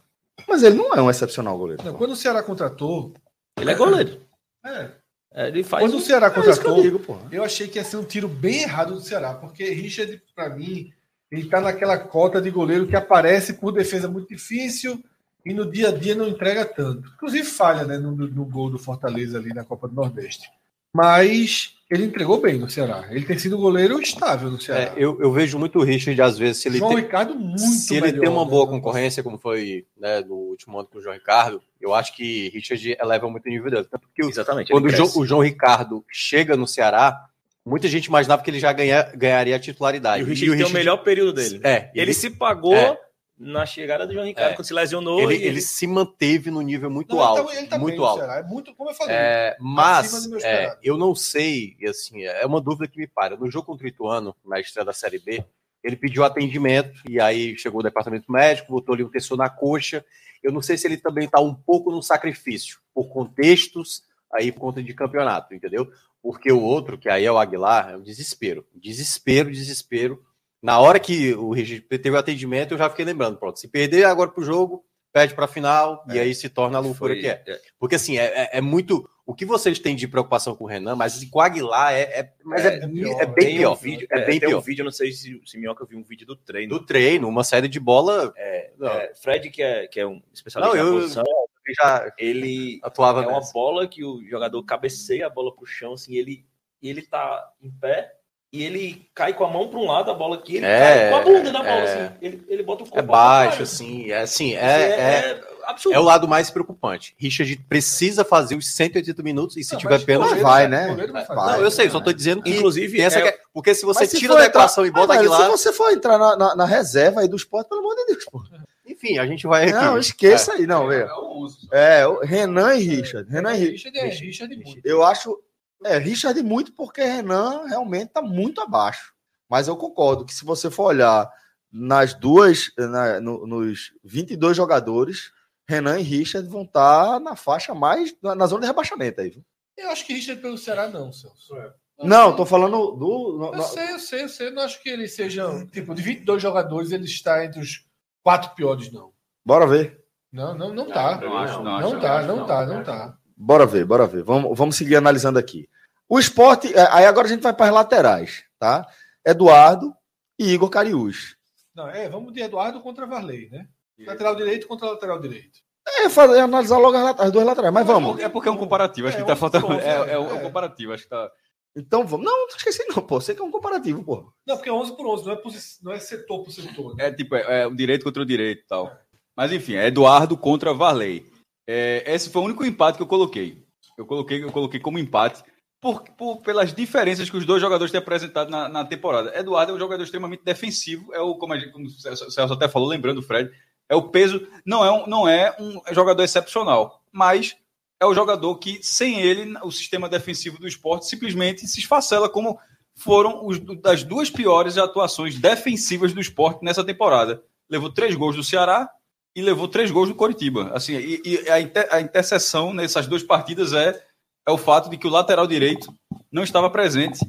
Mas 0.49 0.63
ele 0.63 0.77
não 0.77 0.95
é 0.95 1.03
um 1.03 1.11
excepcional 1.11 1.57
goleiro. 1.59 1.83
Não, 1.85 1.95
quando 1.95 2.13
o 2.13 2.17
Ceará 2.17 2.43
contratou. 2.43 3.13
Ele 3.59 3.71
é 3.71 3.75
goleiro. 3.75 4.21
É, 4.65 4.91
É, 5.33 5.49
Ele 5.49 5.63
faz. 5.63 5.85
quando 5.85 5.95
o 5.95 5.97
um- 5.99 6.01
Ceará 6.01 6.27
É 6.27 6.31
isso 6.31 6.41
que 6.43 6.49
eu 6.49 6.55
contratou, 6.55 6.83
digo, 6.83 7.29
eu 7.31 7.45
achei 7.45 7.69
que 7.69 7.79
ia 7.79 7.85
ser 7.85 7.97
um 7.99 8.05
tiro 8.05 8.27
bem 8.27 8.63
errado 8.63 8.95
do 8.95 9.01
Ceará, 9.01 9.35
porque 9.35 9.65
Richard, 9.71 10.21
pra 10.35 10.49
mim, 10.51 10.93
ele 11.31 11.49
tá 11.49 11.61
naquela 11.61 11.97
cota 11.99 12.41
de 12.43 12.51
goleiro 12.51 12.87
que 12.87 12.97
aparece 12.97 13.55
por 13.55 13.71
defesa 13.73 14.09
muito 14.09 14.29
difícil 14.29 15.03
e 15.47 15.55
no 15.55 15.71
dia 15.71 15.91
a 15.91 15.93
dia 15.97 16.15
não 16.15 16.27
entrega 16.27 16.65
tanto. 16.65 17.09
Inclusive 17.15 17.45
falha, 17.45 17.85
né, 17.85 17.97
no, 17.99 18.11
no 18.13 18.45
gol 18.45 18.71
do 18.71 18.79
Fortaleza 18.79 19.39
ali 19.39 19.55
na 19.55 19.65
Copa 19.65 19.87
do 19.87 19.95
Nordeste. 19.95 20.51
Mas 20.95 21.77
ele 21.91 22.05
entregou 22.05 22.41
bem 22.41 22.57
no 22.57 22.71
Ceará. 22.71 23.07
Ele 23.11 23.25
tem 23.25 23.37
sido 23.39 23.59
goleiro 23.59 24.01
estável 24.01 24.49
no 24.51 24.61
Ceará. 24.61 24.83
É, 24.83 24.93
eu, 24.97 25.21
eu 25.21 25.33
vejo 25.33 25.59
muito 25.59 25.79
o 25.79 25.83
Richard, 25.83 26.21
às 26.23 26.39
vezes, 26.39 26.63
se 26.63 26.69
ele 26.69 26.79
João 26.79 26.91
tem, 26.95 27.01
Ricardo 27.01 27.35
muito 27.35 27.59
se 27.59 27.97
ele 27.97 28.13
tem 28.13 28.29
uma 28.29 28.45
né, 28.45 28.51
boa 28.51 28.67
concorrência, 28.69 29.23
como 29.23 29.37
foi 29.39 29.85
né, 29.99 30.21
no 30.21 30.35
último 30.35 30.79
ano 30.79 30.89
com 30.91 30.99
o 30.99 31.03
João 31.03 31.15
Ricardo, 31.15 31.61
eu 31.81 31.93
acho 31.95 32.15
que 32.15 32.49
Richard 32.51 32.97
eleva 33.01 33.29
muito 33.29 33.47
o 33.47 33.51
nível 33.51 33.71
dele. 33.71 33.87
Tanto 33.91 34.07
que 34.15 34.25
o- 34.25 34.29
Exatamente. 34.29 34.71
quando 34.71 34.87
o 34.87 34.91
João, 34.91 35.11
o 35.17 35.27
João 35.27 35.41
Ricardo 35.43 36.05
chega 36.13 36.57
no 36.57 36.67
Ceará, 36.67 37.27
muita 37.67 37.89
gente 37.89 38.07
imaginava 38.07 38.43
que 38.43 38.51
ele 38.51 38.61
já 38.61 38.73
ganha- 38.73 39.11
ganharia 39.15 39.57
a 39.57 39.61
titularidade. 39.61 40.23
E 40.23 40.25
o 40.25 40.29
Richard 40.29 40.57
tem 40.57 40.67
o 40.67 40.71
melhor 40.71 40.99
período 40.99 41.33
dele. 41.33 41.61
É, 41.65 41.91
Ele 41.95 42.03
ele, 42.07 42.15
se 42.15 42.31
pagou 42.31 42.75
É. 42.75 42.97
na 43.43 43.65
chegada 43.65 44.07
do 44.07 44.13
João 44.13 44.27
Ricardo, 44.27 44.53
É. 44.53 44.55
quando 44.55 44.67
se 44.67 44.75
lesionou. 44.75 45.19
ele, 45.33 45.43
e 45.43 45.47
ele 45.47 45.61
se 45.63 45.87
manteve 45.87 46.51
no 46.51 46.61
nível 46.61 46.91
muito 46.91 47.17
Não, 47.17 47.23
ele 47.23 47.27
alto. 47.27 47.45
tá- 47.51 47.57
ele 47.57 47.67
tá 47.69 47.77
bem 47.77 47.81
muito 47.81 47.97
no 47.97 48.05
alto. 48.05 48.23
É 48.25 48.43
muito, 48.43 48.75
como 48.75 48.91
eu 48.91 48.95
falei. 48.95 49.17
É, 49.17 49.57
mas 49.59 50.25
do 50.25 50.31
meu 50.31 50.39
é, 50.41 50.79
eu 50.83 50.99
não 50.99 51.15
sei, 51.15 51.75
e 51.81 51.89
assim, 51.89 52.23
é 52.25 52.45
uma 52.45 52.61
dúvida 52.61 52.87
que 52.87 52.99
me 52.99 53.07
para. 53.07 53.37
No 53.39 53.51
jogo 53.51 53.65
contra 53.67 53.87
o 53.87 53.89
Ituano, 53.89 54.37
na 54.45 54.61
estreia 54.61 54.85
da 54.85 54.93
Série 54.93 55.19
B, 55.19 55.43
ele 55.83 55.97
pediu 55.97 56.23
atendimento 56.23 57.01
e 57.09 57.19
aí 57.19 57.57
chegou 57.57 57.81
o 57.81 57.83
departamento 57.83 58.31
médico, 58.31 58.71
botou 58.73 58.95
ali 58.95 59.03
um 59.03 59.09
tecido 59.09 59.39
na 59.39 59.49
coxa. 59.49 60.05
Eu 60.43 60.53
não 60.53 60.61
sei 60.61 60.77
se 60.77 60.87
ele 60.87 60.99
também 60.99 61.25
está 61.25 61.41
um 61.41 61.55
pouco 61.55 61.91
no 61.91 62.03
sacrifício, 62.03 62.79
por 62.95 63.09
contextos, 63.09 64.03
aí 64.33 64.53
por 64.53 64.61
conta 64.61 64.83
de 64.83 64.93
campeonato, 64.93 65.55
entendeu? 65.55 65.91
Porque 66.23 66.53
o 66.53 66.61
outro, 66.61 66.99
que 66.99 67.09
aí 67.09 67.25
é 67.25 67.33
o 67.33 67.39
Aguilar, 67.39 67.93
é 67.93 67.97
um 67.97 68.03
desespero. 68.03 68.67
Desespero, 68.75 69.51
desespero. 69.51 70.23
Na 70.63 70.79
hora 70.79 71.01
que 71.01 71.33
o 71.35 71.53
Richard 71.53 71.81
teve 71.83 72.11
o 72.11 72.19
atendimento, 72.19 72.75
eu 72.75 72.79
já 72.79 72.91
fiquei 72.91 73.05
lembrando, 73.05 73.39
pronto, 73.39 73.59
se 73.59 73.67
perder 73.69 74.05
agora 74.05 74.31
pro 74.31 74.45
jogo, 74.45 74.85
perde 75.13 75.35
para 75.35 75.47
a 75.47 75.49
final, 75.49 76.05
e 76.13 76.19
É. 76.19 76.23
aí 76.23 76.35
se 76.35 76.49
torna 76.49 76.79
a 76.79 76.81
loucura 76.81 77.15
Foi- 77.15 77.21
que 77.23 77.27
é. 77.29 77.43
Porque 77.79 77.95
assim, 77.97 78.19
é, 78.19 78.25
é- 78.27 78.51
é 78.59 78.61
muito. 78.61 79.09
O 79.27 79.35
que 79.35 79.45
vocês 79.45 79.79
têm 79.79 79.95
de 79.97 80.09
preocupação 80.09 80.55
com 80.57 80.65
o 80.65 80.67
Renan, 80.67 80.97
mas 80.97 81.23
com 81.25 81.39
o 81.39 81.43
Aguilar 81.43 81.93
é, 81.95 82.01
é, 82.03 82.33
mas 82.45 82.65
é, 82.65 82.75
É 82.77 82.87
pior, 82.89 83.21
é 83.23 83.27
bem 83.27 83.57
pior. 83.59 83.73
um 83.73 83.77
vídeo, 83.77 84.07
é 84.11 84.17
bem 84.27 84.41
tem 84.41 84.49
pior. 84.49 84.59
um 84.59 84.61
vídeo, 84.63 84.83
eu 84.83 84.85
não 84.85 84.93
sei 84.93 85.13
se, 85.13 85.41
se 85.47 85.57
Minhoca 85.59 85.85
viu 85.87 85.99
um 85.99 86.03
vídeo 86.03 86.27
do 86.27 86.35
treino. 86.37 86.79
Do 86.79 86.85
treino, 86.85 87.29
uma 87.29 87.45
série 87.45 87.69
de 87.69 87.79
bola. 87.81 88.33
É, 88.37 88.73
não, 88.77 88.89
É, 88.89 89.15
Fred, 89.15 89.49
que 89.51 89.63
é, 89.63 89.87
que 89.87 89.99
é 90.01 90.07
um 90.07 90.21
especialista 90.33 90.77
Não, 90.77 90.85
na 90.85 90.91
eu- 90.91 91.01
posição, 91.01 91.25
eu 91.27 91.75
já 91.75 92.13
ele 92.19 92.81
atuava 92.83 93.23
é 93.23 93.27
uma 93.29 93.39
nessa. 93.39 93.53
bola 93.53 93.87
que 93.87 94.05
o 94.05 94.21
jogador 94.29 94.63
cabeceia 94.65 95.27
a 95.27 95.31
bola 95.31 95.55
pro 95.55 95.65
chão, 95.65 95.93
assim, 95.95 96.17
ele, 96.17 96.45
ele 96.83 97.03
tá 97.03 97.53
em 97.63 97.71
pé 97.71 98.13
e 98.53 98.65
ele 98.65 99.09
cai 99.15 99.33
com 99.33 99.45
a 99.45 99.49
mão 99.51 99.69
para 99.69 99.79
um 99.79 99.87
lado, 99.87 100.11
a 100.11 100.15
bola 100.15 100.37
aqui, 100.37 100.57
ele 100.57 100.67
É, 100.67 101.11
cai 101.11 101.11
com 101.11 101.17
a 101.17 101.21
bunda 101.23 101.53
da 101.53 101.59
bola, 101.61 101.71
é. 101.71 101.83
assim. 102.07 102.15
Ele, 102.21 102.45
ele 102.49 102.63
bota 102.63 102.83
o 102.83 102.87
corpo 102.87 102.99
É 102.99 103.03
baixo, 103.03 103.63
assim, 103.63 104.11
é 104.11 104.19
assim, 104.21 104.55
é, 104.55 104.59
é, 104.61 105.41
absurdo. 105.67 105.95
é 105.95 106.01
o 106.01 106.03
lado 106.03 106.27
mais 106.27 106.51
preocupante. 106.51 107.15
Richard 107.17 107.57
precisa 107.69 108.25
fazer 108.25 108.57
os 108.57 108.67
180 108.75 109.23
minutos 109.23 109.57
e 109.57 109.63
se 109.63 109.73
Não, 109.75 109.79
tiver 109.81 110.05
pênalti. 110.05 110.31
vai, 110.31 110.43
vai, 110.43 110.69
né? 110.69 110.97
vai. 111.29 111.59
Não, 111.59 111.61
eu 111.65 111.71
sei, 111.71 111.89
só 111.91 112.01
tô 112.01 112.13
dizendo 112.13 112.43
que. 112.43 112.51
Inclusive, 112.51 113.01
essa 113.01 113.21
é- 113.21 113.33
que- 113.33 113.39
porque 113.53 113.75
se 113.75 113.85
você 113.87 114.05
se 114.07 114.19
tira 114.19 114.35
da 114.35 114.41
entrar- 114.47 114.61
equação 114.63 114.85
e 114.85 114.91
bota 114.91 115.13
Ah, 115.13 115.17
velho, 115.17 115.33
Aguilar. 115.33 115.43
Se 115.45 115.57
você 115.57 115.73
for 115.73 115.93
entrar 115.93 116.19
na, 116.19 116.37
na- 116.37 116.57
na 116.57 116.65
reserva 116.65 117.21
aí 117.21 117.29
do 117.29 117.37
esporte, 117.37 117.69
pelo 117.69 117.81
amor 117.81 117.95
de 117.95 118.07
Deus, 118.07 118.25
porra. 118.25 118.49
Enfim, 118.87 119.19
a 119.19 119.27
gente 119.27 119.47
vai 119.47 119.65
aqui. 119.65 119.73
Não, 119.73 119.97
esqueça 119.97 120.55
aí, 120.55 120.67
não, 120.67 120.89
velho. 120.89 121.07
É 121.09 121.15
o 121.15 121.45
11. 121.45 121.57
É, 121.73 122.07
o 122.07 122.19
Renan 122.21 122.75
e 122.75 122.83
Richard. 122.83 123.31
Renan 123.31 123.55
e 123.55 123.59
Richard. 123.71 123.97
Richard 123.97 123.99
é 123.99 124.27
Richard 124.27 124.57
muito. 124.57 124.81
Eu 124.85 125.05
acho. 125.05 125.39
É, 125.85 125.99
Richard 125.99 126.43
muito, 126.43 126.73
porque 126.75 127.03
Renan 127.03 127.67
realmente 127.67 128.11
tá 128.13 128.21
muito 128.23 128.61
abaixo. 128.61 129.13
Mas 129.49 129.67
eu 129.69 129.77
concordo 129.77 130.25
que 130.25 130.35
se 130.35 130.45
você 130.45 130.71
for 130.71 130.85
olhar 130.85 131.31
nas 131.73 132.15
duas, 132.15 132.71
na- 132.77 133.21
no- 133.21 133.47
nos 133.47 133.93
22 134.05 134.57
jogadores, 134.57 135.33
Renan 135.69 135.99
e 136.01 136.03
Richard 136.03 136.49
vão 136.49 136.63
estar 136.63 137.19
na 137.21 137.35
faixa 137.37 137.75
mais, 137.75 138.15
na, 138.23 138.35
na 138.35 138.47
zona 138.47 138.63
de 138.63 138.67
rebaixamento 138.67 139.21
aí. 139.21 139.31
viu? 139.31 139.45
Eu 139.79 139.91
acho 139.91 140.05
que 140.07 140.13
Richard 140.13 140.41
pelo 140.43 140.59
Ceará 140.59 140.89
não, 140.89 141.13
Celso. 141.13 141.55
Não, 142.03 142.35
tô 142.35 142.45
falando 142.47 142.93
do. 142.93 143.37
no- 143.39 143.47
Eu 143.53 143.57
no- 143.57 143.63
sei, 143.63 143.93
eu 143.93 143.99
sei, 143.99 144.23
eu 144.25 144.29
sei. 144.29 144.47
Eu 144.49 144.53
não 144.53 144.63
acho 144.63 144.83
que 144.83 144.89
ele 144.89 145.07
seja. 145.09 145.47
Tipo, 145.67 145.95
de 145.95 146.03
22 146.03 146.43
jogadores, 146.43 146.93
ele 146.93 147.05
está 147.05 147.45
entre 147.45 147.61
os 147.61 147.87
quatro 148.23 148.55
piores, 148.55 148.91
não. 148.93 149.13
Bora 149.45 149.67
ver. 149.67 150.01
Não, 150.33 150.57
não, 150.57 150.73
não 150.73 150.87
tá. 150.87 151.19
Não 151.21 151.37
acho, 151.39 151.55
não 151.57 151.65
Não 151.65 151.77
acho, 151.77 152.01
tá, 152.01 152.19
acho, 152.19 152.29
não 152.29 152.47
tá, 152.47 152.67
não 152.67 152.83
tá. 152.85 153.19
Bora 153.43 153.65
ver, 153.65 153.85
bora 153.87 154.07
ver. 154.07 154.23
Vamos, 154.23 154.57
vamos 154.57 154.77
seguir 154.77 154.97
analisando 154.97 155.39
aqui. 155.39 155.69
O 156.09 156.19
esporte. 156.19 156.73
é, 156.77 156.87
Aí 156.91 157.07
agora 157.07 157.27
a 157.27 157.31
gente 157.31 157.43
vai 157.43 157.53
para 157.55 157.67
as 157.67 157.73
laterais, 157.73 158.45
tá? 158.59 158.87
Eduardo 159.27 159.95
e 160.39 160.53
Igor 160.53 160.69
Cariús. 160.69 161.37
Não, 161.75 161.89
é, 161.89 162.09
vamos 162.09 162.33
de 162.35 162.41
Eduardo 162.43 162.81
contra 162.81 163.07
Varley, 163.07 163.49
né? 163.51 163.67
Lateral 164.07 164.35
direito 164.35 164.67
contra 164.67 164.91
lateral 164.91 165.19
direito. 165.21 165.61
É, 165.87 166.09
fazer, 166.11 166.41
analisar 166.41 166.79
logo 166.79 166.97
as, 166.97 167.31
duas 167.33 167.45
laterais, 167.47 167.73
mas 167.73 167.87
vamos. 167.87 168.19
É 168.21 168.29
porque 168.29 168.49
é 168.49 168.53
um 168.53 168.57
comparativo, 168.57 169.09
acho 169.09 169.17
É, 169.17 169.21
que 169.21 169.27
tá 169.27 169.37
faltando. 169.37 169.67
ponto, 169.67 169.81
É, 169.81 170.13
é 170.13 170.19
um 170.19 170.37
é. 170.37 170.41
comparativo, 170.41 170.93
acho 170.93 171.05
que 171.05 171.09
tá. 171.11 171.31
Então 171.77 172.07
vamos. 172.07 172.27
Não, 172.27 172.37
não 172.37 172.47
esqueci, 172.49 172.85
não, 172.89 173.03
pô. 173.03 173.21
Sei 173.21 173.35
que 173.35 173.41
é 173.41 173.45
um 173.45 173.51
comparativo, 173.51 174.03
pô. 174.05 174.33
Não, 174.47 174.57
porque 174.57 174.69
é 174.69 174.73
11 174.73 174.97
por 174.97 175.07
11, 175.07 175.25
não 175.25 175.33
é, 175.33 175.37
posi- 175.37 175.79
não 175.83 175.93
é 175.93 175.99
setor 175.99 176.43
por 176.45 176.51
setor. 176.53 176.97
Né? 176.97 177.07
É 177.07 177.13
tipo, 177.13 177.35
é, 177.37 177.63
é 177.63 177.67
o 177.67 177.75
direito 177.75 178.05
contra 178.05 178.23
o 178.23 178.27
direito 178.27 178.63
e 178.65 178.67
tal. 178.67 178.95
Mas 179.37 179.53
enfim, 179.53 179.75
é 179.77 179.87
Eduardo 179.87 180.37
contra 180.37 180.75
Varley. 180.75 181.25
É, 181.73 182.03
esse 182.15 182.31
foi 182.31 182.43
o 182.43 182.45
único 182.47 182.65
empate 182.65 182.97
que 182.97 183.03
eu 183.03 183.07
coloquei. 183.07 183.63
Eu 183.97 184.05
coloquei, 184.05 184.43
eu 184.43 184.51
coloquei 184.51 184.81
como 184.81 184.99
empate 184.99 185.41
por, 185.81 186.03
por- 186.03 186.39
pelas 186.39 186.75
diferenças 186.75 187.31
que 187.31 187.37
os 187.37 187.47
dois 187.47 187.63
jogadores 187.63 187.93
têm 187.93 188.01
apresentado 188.01 188.51
na, 188.51 188.69
na 188.69 188.85
temporada. 188.85 189.39
Eduardo 189.39 189.71
é 189.71 189.75
um 189.77 189.79
jogador 189.79 190.03
extremamente 190.03 190.43
defensivo, 190.43 191.15
é 191.15 191.21
o, 191.21 191.37
como, 191.37 191.57
gente, 191.57 191.71
como 191.71 191.87
o 191.87 191.91
Celso 191.91 192.29
Celso 192.29 192.55
até 192.55 192.69
falou, 192.69 192.89
lembrando 192.89 193.19
o 193.19 193.23
Fred, 193.23 193.51
é 193.89 193.95
o 193.95 194.09
peso, 194.09 194.45
não 194.67 194.85
é 194.85 194.91
um, 194.91 195.07
não 195.07 195.29
é 195.29 195.55
um 195.61 195.81
jogador 195.93 196.25
excepcional, 196.25 197.03
mas 197.13 197.57
é 198.01 198.07
o 198.07 198.15
jogador 198.15 198.57
que, 198.57 198.83
sem 198.83 199.21
ele, 199.21 199.57
o 199.63 199.71
sistema 199.71 200.09
defensivo 200.09 200.59
do 200.59 200.67
esporte 200.67 201.07
simplesmente 201.07 201.69
se 201.69 201.79
esfacela, 201.79 202.29
como 202.29 202.59
foram 202.97 203.47
os, 203.47 203.61
das 203.81 204.03
duas 204.03 204.29
piores 204.29 204.77
atuações 204.77 205.39
defensivas 205.39 206.13
do 206.13 206.21
esporte 206.21 206.65
nessa 206.65 206.83
temporada. 206.83 207.45
Levou 207.69 207.93
três 207.93 208.17
gols 208.17 208.35
do 208.35 208.43
Ceará 208.43 208.91
e 209.35 209.43
levou 209.43 209.69
três 209.69 209.91
gols 209.91 210.09
do 210.09 210.15
Coritiba. 210.15 210.71
Assim, 210.75 210.95
e, 210.97 211.21
e 211.25 211.51
a, 211.51 211.61
inter, 211.61 211.89
a 211.91 212.01
interseção 212.01 212.73
nessas 212.75 213.07
duas 213.07 213.23
partidas 213.23 213.73
é, 213.73 214.01
é 214.47 214.51
o 214.51 214.59
fato 214.59 214.91
de 214.91 214.97
que 214.97 215.07
o 215.07 215.11
lateral 215.11 215.47
direito 215.47 215.93
não 216.33 216.43
estava 216.43 216.69
presente. 216.71 217.21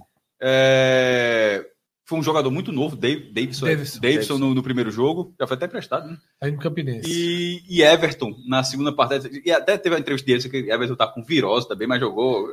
É, 0.42 1.66
foi 2.06 2.18
um 2.20 2.24
jogador 2.24 2.50
muito 2.52 2.72
novo, 2.72 2.96
Dave- 2.96 3.32
Davidson, 3.32 3.68
Davidson. 3.68 4.00
Davidson 4.02 4.38
no, 4.38 4.54
no 4.56 4.64
primeiro 4.64 4.92
jogo, 4.92 5.34
já 5.40 5.46
foi 5.48 5.56
até 5.56 5.66
emprestado, 5.68 6.10
né? 6.10 6.18
Aí 6.42 6.52
no 6.52 6.58
Campinense. 6.60 7.08
E, 7.10 7.64
e 7.70 7.82
Everton 7.84 8.34
na 8.48 8.64
segunda 8.64 8.94
partida. 8.94 9.30
E 9.46 9.52
até 9.52 9.78
teve 9.78 9.96
a 9.96 10.00
entrevista 10.00 10.26
dele, 10.28 10.50
que 10.50 10.72
Everton 10.72 10.96
tá 10.96 11.08
com 11.08 11.24
virose 11.24 11.68
também, 11.68 11.88
mas 11.88 12.00
jogou. 12.00 12.52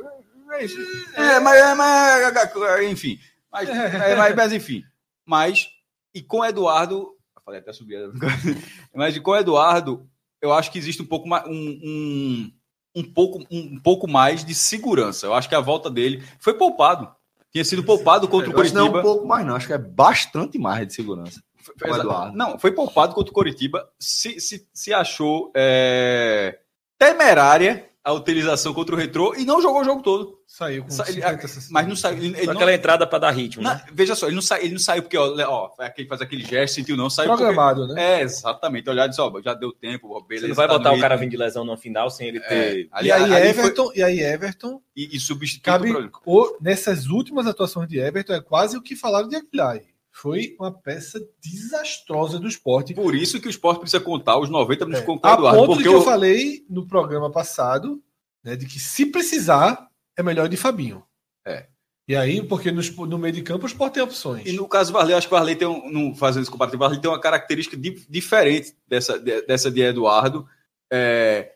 É, 0.53 0.63
isso. 0.63 0.77
É, 1.15 1.39
mas, 1.39 1.59
é, 1.59 1.75
mas- 1.75 2.83
enfim. 2.83 3.19
Mas, 3.51 3.67
é, 3.67 4.15
mas, 4.15 4.35
mas, 4.35 4.53
enfim. 4.53 4.83
Mas, 5.25 5.67
e 6.13 6.21
com 6.21 6.45
Eduardo. 6.45 7.15
Falei 7.49 7.61
até 7.61 7.73
subir. 7.73 8.11
Mas 8.93 9.17
com 9.17 9.35
Eduardo, 9.35 10.07
eu 10.39 10.53
acho 10.53 10.71
que 10.71 10.77
existe 10.77 11.01
um 11.01 11.05
pouco 11.05 11.27
mais. 11.27 11.45
Um, 11.47 11.79
um, 11.83 12.51
um 12.97 13.03
pouco, 13.03 13.43
um 13.49 13.79
pouco 13.79 14.07
mais 14.07 14.45
de 14.45 14.53
segurança. 14.53 15.25
Eu 15.25 15.33
acho 15.33 15.49
que 15.49 15.55
a 15.55 15.59
volta 15.59 15.89
dele 15.89 16.23
foi 16.39 16.53
poupado. 16.53 17.11
Tinha 17.51 17.65
sido 17.65 17.83
poupado 17.83 18.27
contra 18.27 18.51
o 18.51 18.53
que 18.53 18.71
não 18.71 18.85
é 18.85 18.89
um 18.89 19.01
pouco 19.01 19.25
mais, 19.25 19.47
não. 19.47 19.55
Acho 19.55 19.65
que 19.65 19.73
é 19.73 19.79
bastante 19.79 20.59
mais 20.59 20.85
de 20.85 20.93
segurança. 20.93 21.41
o 21.83 21.95
Eduardo. 21.95 22.37
Não, 22.37 22.59
foi 22.59 22.71
poupado 22.71 23.15
contra 23.15 23.31
o 23.31 23.33
Coritiba. 23.33 23.89
Se, 23.99 24.39
se, 24.39 24.67
se 24.71 24.93
achou 24.93 25.51
é, 25.55 26.59
temerária 26.99 27.89
a 28.09 28.13
utilização 28.13 28.73
contra 28.73 28.95
o 28.95 28.97
Retrô 28.97 29.33
e 29.35 29.45
não 29.45 29.61
jogou 29.61 29.81
o 29.81 29.83
jogo 29.83 30.01
todo. 30.01 30.39
Saiu 30.47 30.83
com 30.83 30.89
Sa- 30.89 31.03
ele- 31.07 31.21
50, 31.21 31.47
60. 31.47 31.67
mas 31.71 31.87
não 31.87 31.95
saiu. 31.95 32.17
Ele, 32.17 32.27
ele 32.29 32.37
Só 32.39 32.45
não- 32.47 32.53
aquela 32.53 32.73
entrada 32.73 33.05
para 33.05 33.19
dar 33.19 33.31
ritmo. 33.31 33.61
na- 33.61 33.75
né? 33.75 33.83
veja 33.93 34.15
só, 34.15 34.25
ele 34.25 34.35
não, 34.35 34.41
sai, 34.41 34.61
ele 34.63 34.71
não 34.73 34.79
saiu 34.79 35.03
porque, 35.03 35.15
ó, 35.17 35.35
ó 35.47 35.69
foi 35.75 35.85
aquele, 35.85 36.07
faz 36.07 36.21
aquele 36.21 36.43
gesto, 36.43 36.73
sentiu 36.75 36.97
não, 36.97 37.09
saiu 37.09 37.29
porque- 37.29 37.43
Programado, 37.43 37.87
né? 37.87 38.19
É, 38.19 38.21
exatamente. 38.21 38.89
Olhar 38.89 39.05
e 39.05 39.09
disse, 39.09 39.21
ó, 39.21 39.31
já 39.41 39.53
deu 39.53 39.71
tempo, 39.71 40.09
ó, 40.11 40.19
Você 40.21 40.27
beleza. 40.27 40.47
não 40.47 40.55
vai 40.55 40.67
tá 40.67 40.77
botar 40.77 40.91
o 40.93 40.99
cara 40.99 41.15
vindo 41.15 41.29
de 41.31 41.37
lesão 41.37 41.63
no 41.63 41.77
final 41.77 42.09
sem 42.09 42.27
ele 42.29 42.39
É, 42.39 42.41
ter. 42.41 42.89
ali, 42.91 43.07
e, 43.07 43.11
aí 43.11 43.21
ali 43.23 43.31
foi- 43.31 43.47
Everton, 43.49 43.91
e 43.95 44.01
aí 44.03 44.19
Everton, 44.21 44.81
e, 44.95 45.15
e 45.15 45.19
substitui 45.19 45.61
cabe, 45.63 45.93
o- 46.25 46.57
nessas 46.59 47.05
últimas 47.07 47.45
atuações 47.45 47.87
de 47.87 47.99
Everton, 47.99 48.33
é 48.33 48.41
quase 48.41 48.75
o 48.75 48.81
que 48.81 48.95
falaram 48.95 49.27
de 49.29 49.35
Aguilar. 49.35 49.79
Foi 50.21 50.55
uma 50.59 50.71
peça 50.71 51.19
desastrosa 51.41 52.39
do 52.39 52.47
esporte. 52.47 52.93
Por 52.93 53.15
isso 53.15 53.39
que 53.39 53.47
o 53.47 53.49
esporte 53.49 53.79
precisa 53.79 54.01
contar 54.03 54.37
os 54.39 54.49
90 54.49 54.85
minutos 54.85 55.03
É, 55.03 55.05
com 55.05 55.13
o 55.15 55.19
a 55.23 55.33
Eduardo. 55.33 55.59
ponto 55.59 55.67
de 55.69 55.73
Porque 55.75 55.89
que 55.89 55.95
eu 55.95 55.99
o- 55.99 56.03
falei 56.03 56.65
no 56.69 56.85
programa 56.87 57.31
passado, 57.31 58.01
né, 58.43 58.55
de 58.55 58.65
que 58.65 58.79
se 58.79 59.05
precisar, 59.05 59.87
é 60.17 60.21
melhor 60.23 60.49
de 60.49 60.57
Fabinho. 60.57 61.03
É. 61.45 61.67
E 62.07 62.15
aí, 62.15 62.41
porque 62.41 62.71
no, 62.71 62.81
no 63.05 63.17
meio 63.19 63.33
de 63.33 63.43
campo 63.43 63.63
o 63.65 63.67
Sport 63.67 63.93
tem 63.93 64.01
opções. 64.03 64.45
E 64.47 64.51
no 64.51 64.67
caso 64.67 64.91
do 64.91 64.97
Varley, 64.97 65.15
acho 65.15 65.27
que 65.27 65.33
o 65.33 65.37
Varley 65.37 65.55
tem 65.55 65.67
um, 65.67 65.89
não 65.91 66.15
fazendo 66.15 66.41
esse 66.41 66.51
comparativo, 66.51 66.81
o 66.81 66.85
Varley 66.85 66.99
tem 67.01 67.09
uma 67.11 67.21
característica 67.21 67.77
di- 67.77 68.03
diferente 68.09 68.75
dessa 68.87 69.19
de, 69.19 69.41
dessa 69.43 69.69
de 69.71 69.81
Eduardo. 69.81 70.45
É, 70.91 71.53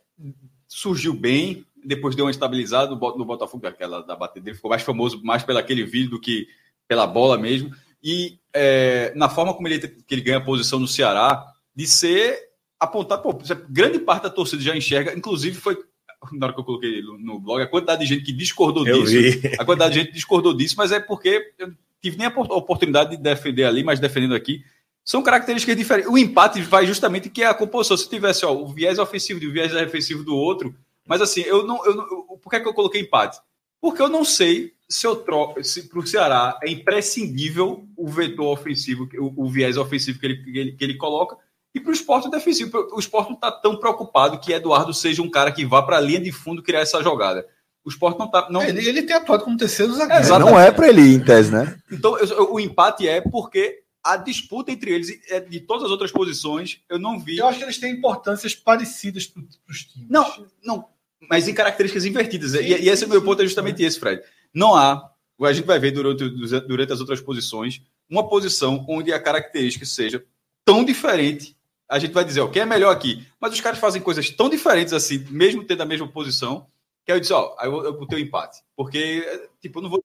surgiu 0.67 1.13
bem, 1.13 1.65
depois 1.83 2.15
deu 2.15 2.25
uma 2.25 2.31
estabilizada 2.31 2.91
no, 2.95 3.17
no 3.17 3.25
Botafogo, 3.25 3.65
aquela 3.67 4.01
da 4.03 4.15
batida 4.15 4.45
dele, 4.45 4.55
ficou 4.55 4.69
mais 4.69 4.83
famoso 4.83 5.21
mais 5.23 5.43
pelo 5.43 5.57
aquele 5.59 5.83
vídeo 5.83 6.11
do 6.11 6.21
que 6.21 6.47
pela 6.87 7.07
bola 7.07 7.37
mesmo. 7.37 7.73
E 8.03 8.37
é, 8.53 9.13
na 9.15 9.29
forma 9.29 9.53
como 9.53 9.67
ele, 9.67 9.79
que 9.79 10.13
ele 10.13 10.21
ganha 10.21 10.43
posição 10.43 10.79
no 10.79 10.87
Ceará, 10.87 11.45
de 11.75 11.87
ser 11.87 12.37
apontado, 12.79 13.21
pô, 13.21 13.33
grande 13.69 13.99
parte 13.99 14.23
da 14.23 14.29
torcida 14.29 14.61
já 14.61 14.75
enxerga, 14.75 15.13
inclusive 15.17 15.55
foi 15.57 15.77
na 16.31 16.45
hora 16.47 16.53
que 16.53 16.59
eu 16.61 16.63
coloquei 16.63 17.01
no, 17.01 17.39
blog, 17.39 17.61
a 17.61 17.67
quantidade 17.67 18.01
de 18.01 18.07
gente 18.07 18.23
que 18.23 18.31
discordou 18.31 18.87
Eu 18.87 19.03
disso. 19.03 19.39
vi. 19.41 19.55
A 19.59 19.65
quantidade 19.65 19.93
de 19.93 19.99
gente 20.01 20.13
discordou 20.13 20.53
disso, 20.53 20.75
mas 20.77 20.91
é 20.91 20.99
porque 20.99 21.53
eu 21.57 21.67
não 21.67 21.77
tive 22.01 22.17
nem 22.17 22.27
a 22.27 22.29
opor- 22.29 22.51
oportunidade 22.51 23.11
de 23.11 23.17
defender 23.17 23.65
ali, 23.65 23.83
mas 23.83 23.99
defendendo 23.99 24.35
aqui. 24.35 24.63
São 25.03 25.21
características 25.21 25.75
diferentes. 25.75 26.09
O 26.09 26.17
empate 26.17 26.61
vai 26.61 26.85
justamente 26.87 27.29
que 27.29 27.43
é 27.43 27.47
a 27.47 27.53
composição. 27.53 27.97
Se 27.97 28.09
tivesse 28.09 28.45
ó, 28.45 28.53
o 28.53 28.67
viés 28.67 28.99
ofensivo 28.99 29.43
e 29.43 29.47
o 29.47 29.51
viés 29.51 29.73
defensivo 29.73 30.23
do 30.23 30.35
outro, 30.35 30.73
mas 31.05 31.21
assim, 31.21 31.41
eu 31.41 31.67
não. 31.67 31.85
Eu 31.85 31.95
não 31.95 32.05
por 32.37 32.49
que, 32.49 32.55
é 32.55 32.59
que 32.61 32.67
eu 32.67 32.73
coloquei 32.73 33.01
empate? 33.01 33.37
Porque 33.81 34.01
eu 34.01 34.07
não 34.07 34.23
sei 34.23 34.72
se 34.89 35.07
eu 35.07 35.15
troco. 35.15 35.63
Se 35.63 35.83
para 35.89 35.99
o 35.99 36.05
Ceará 36.07 36.57
é 36.63 36.69
imprescindível 36.69 37.87
o 37.95 38.07
vetor 38.07 38.47
ofensivo, 38.47 39.07
o, 39.17 39.45
o 39.45 39.49
viés 39.49 39.77
ofensivo 39.77 40.19
que 40.19 40.25
ele, 40.25 40.43
que 40.43 40.57
ele, 40.57 40.71
que 40.73 40.83
ele 40.83 40.97
coloca, 40.97 41.37
e 41.73 41.79
para 41.79 41.89
o 41.89 41.93
esporte 41.93 42.29
defensivo. 42.29 42.89
O 42.93 42.99
esporte 42.99 43.29
não 43.29 43.35
está 43.35 43.51
tão 43.51 43.77
preocupado 43.77 44.39
que 44.39 44.53
Eduardo 44.53 44.93
seja 44.93 45.21
um 45.21 45.29
cara 45.29 45.51
que 45.51 45.65
vá 45.65 45.81
para 45.81 45.97
a 45.97 46.01
linha 46.01 46.19
de 46.19 46.31
fundo 46.31 46.61
criar 46.61 46.81
essa 46.81 47.01
jogada. 47.01 47.45
O 47.83 47.89
esporte 47.89 48.17
não 48.17 48.27
está. 48.27 48.47
Não, 48.49 48.61
Ele, 48.61 48.87
ele 48.87 49.01
tem 49.03 49.15
atuado 49.15 49.43
como 49.43 49.57
terceiro 49.57 49.93
zagueiro. 49.93 50.23
Exato. 50.23 50.45
Não 50.45 50.57
é 50.59 50.71
pra 50.71 50.87
ele 50.87 51.01
ir, 51.01 51.15
em 51.15 51.19
tese, 51.19 51.51
né? 51.51 51.77
Então, 51.91 52.17
eu- 52.17 52.27
eu- 52.27 52.53
o 52.53 52.59
empate 52.59 53.07
é 53.07 53.19
porque 53.19 53.81
a 54.03 54.15
disputa 54.17 54.71
entre 54.71 54.91
eles, 54.91 55.09
é, 55.29 55.39
de 55.39 55.59
todas 55.61 55.83
as 55.85 55.89
outras 55.91 56.11
posições, 56.11 56.79
eu 56.89 56.97
não 56.99 57.19
vi. 57.19 57.37
Eu 57.37 57.47
acho 57.47 57.57
que 57.57 57.63
eles 57.65 57.77
têm 57.77 57.91
importâncias 57.93 58.53
parecidas 58.55 59.25
para 59.25 59.41
os 59.69 59.83
times. 59.83 60.09
Não, 60.09 60.45
não, 60.63 60.85
mas 61.29 61.47
em 61.47 61.53
características 61.53 62.05
invertidas. 62.05 62.51
Sim, 62.51 62.59
e, 62.59 62.83
e 62.83 62.89
esse 62.89 62.97
sim, 62.99 63.03
é 63.03 63.07
o 63.07 63.09
meu 63.09 63.19
sim. 63.19 63.25
ponto, 63.25 63.41
é 63.41 63.45
justamente 63.45 63.81
esse, 63.83 63.99
Fred. 63.99 64.21
Não 64.53 64.75
há, 64.75 65.09
a 65.41 65.53
gente 65.53 65.65
vai 65.65 65.79
ver 65.79 65.91
durante, 65.91 66.29
durante 66.67 66.93
as 66.93 66.99
outras 66.99 67.19
posições, 67.21 67.81
uma 68.09 68.27
posição 68.27 68.85
onde 68.87 69.11
a 69.11 69.19
característica 69.19 69.85
seja 69.85 70.23
tão 70.63 70.83
diferente. 70.85 71.57
A 71.89 71.99
gente 71.99 72.13
vai 72.13 72.23
dizer, 72.23 72.41
ó, 72.41 72.47
quem 72.47 72.61
é 72.61 72.65
melhor 72.65 72.91
aqui? 72.91 73.25
Mas 73.39 73.53
os 73.53 73.61
caras 73.61 73.79
fazem 73.79 74.01
coisas 74.01 74.29
tão 74.29 74.49
diferentes 74.49 74.93
assim, 74.93 75.25
mesmo 75.29 75.63
tendo 75.65 75.81
a 75.81 75.85
mesma 75.85 76.07
posição, 76.07 76.67
que 77.05 77.11
aí 77.11 77.17
eu 77.17 77.21
disse, 77.21 77.33
ó, 77.33 77.55
aí 77.59 77.67
eu, 77.67 77.83
eu 77.83 77.93
botei 77.93 78.19
o 78.19 78.21
empate. 78.21 78.61
Porque, 78.75 79.47
tipo, 79.61 79.79
eu 79.79 79.83
não 79.83 79.89
vou. 79.89 80.03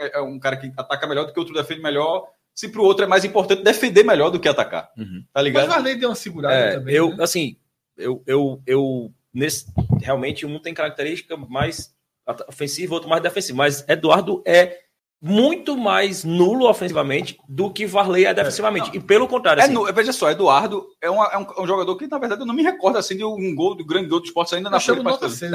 É, 0.00 0.18
é 0.18 0.20
um 0.22 0.38
cara 0.38 0.56
que 0.56 0.72
ataca 0.76 1.06
melhor 1.06 1.26
do 1.26 1.32
que 1.32 1.38
o 1.38 1.42
outro 1.42 1.54
defende 1.54 1.82
melhor. 1.82 2.26
Se 2.54 2.68
pro 2.68 2.84
outro 2.84 3.04
é 3.04 3.08
mais 3.08 3.24
importante 3.24 3.62
defender 3.62 4.04
melhor 4.04 4.30
do 4.30 4.38
que 4.40 4.48
atacar. 4.48 4.90
Uhum. 4.96 5.22
Tá 5.32 5.40
Mas 5.40 5.44
ligado? 5.44 5.64
o 5.64 5.68
Varley 5.68 5.96
deu 5.96 6.08
uma 6.08 6.14
segurada 6.14 6.54
É, 6.54 6.74
também. 6.74 6.94
eu, 6.94 7.16
né? 7.16 7.24
assim, 7.24 7.56
eu, 7.96 8.22
eu, 8.26 8.62
eu 8.66 9.12
nesse, 9.32 9.66
realmente 10.00 10.46
um 10.46 10.58
tem 10.60 10.72
característica 10.72 11.36
mais 11.36 11.92
ofensiva, 12.48 12.94
outro 12.94 13.08
mais 13.08 13.22
defensiva, 13.22 13.58
mas 13.58 13.84
Eduardo 13.88 14.42
é 14.46 14.80
muito 15.26 15.74
mais 15.76 16.22
nulo 16.22 16.68
ofensivamente 16.68 17.38
do 17.48 17.70
que 17.70 17.86
Varley 17.86 18.26
é 18.26 18.34
defensivamente. 18.34 18.90
e 18.94 19.00
pelo 19.00 19.26
contrário, 19.26 19.60
É, 19.60 19.64
assim, 19.64 19.72
nu- 19.72 19.90
veja 19.92 20.12
só, 20.12 20.30
Eduardo 20.30 20.86
é, 21.00 21.08
uma- 21.08 21.26
é 21.32 21.38
um, 21.38 21.46
é 21.56 21.60
um 21.62 21.66
jogador 21.66 21.96
que, 21.96 22.06
na 22.06 22.18
verdade, 22.18 22.42
eu 22.42 22.46
não 22.46 22.54
me 22.54 22.62
recordo 22.62 22.98
assim 22.98 23.16
de 23.16 23.24
um 23.24 23.54
gol, 23.54 23.74
do 23.74 23.84
grande 23.86 24.06
gol 24.08 24.20
do 24.20 24.26
esporte 24.26 24.54
ainda 24.54 24.68
na 24.68 24.76
frente. 24.96 25.04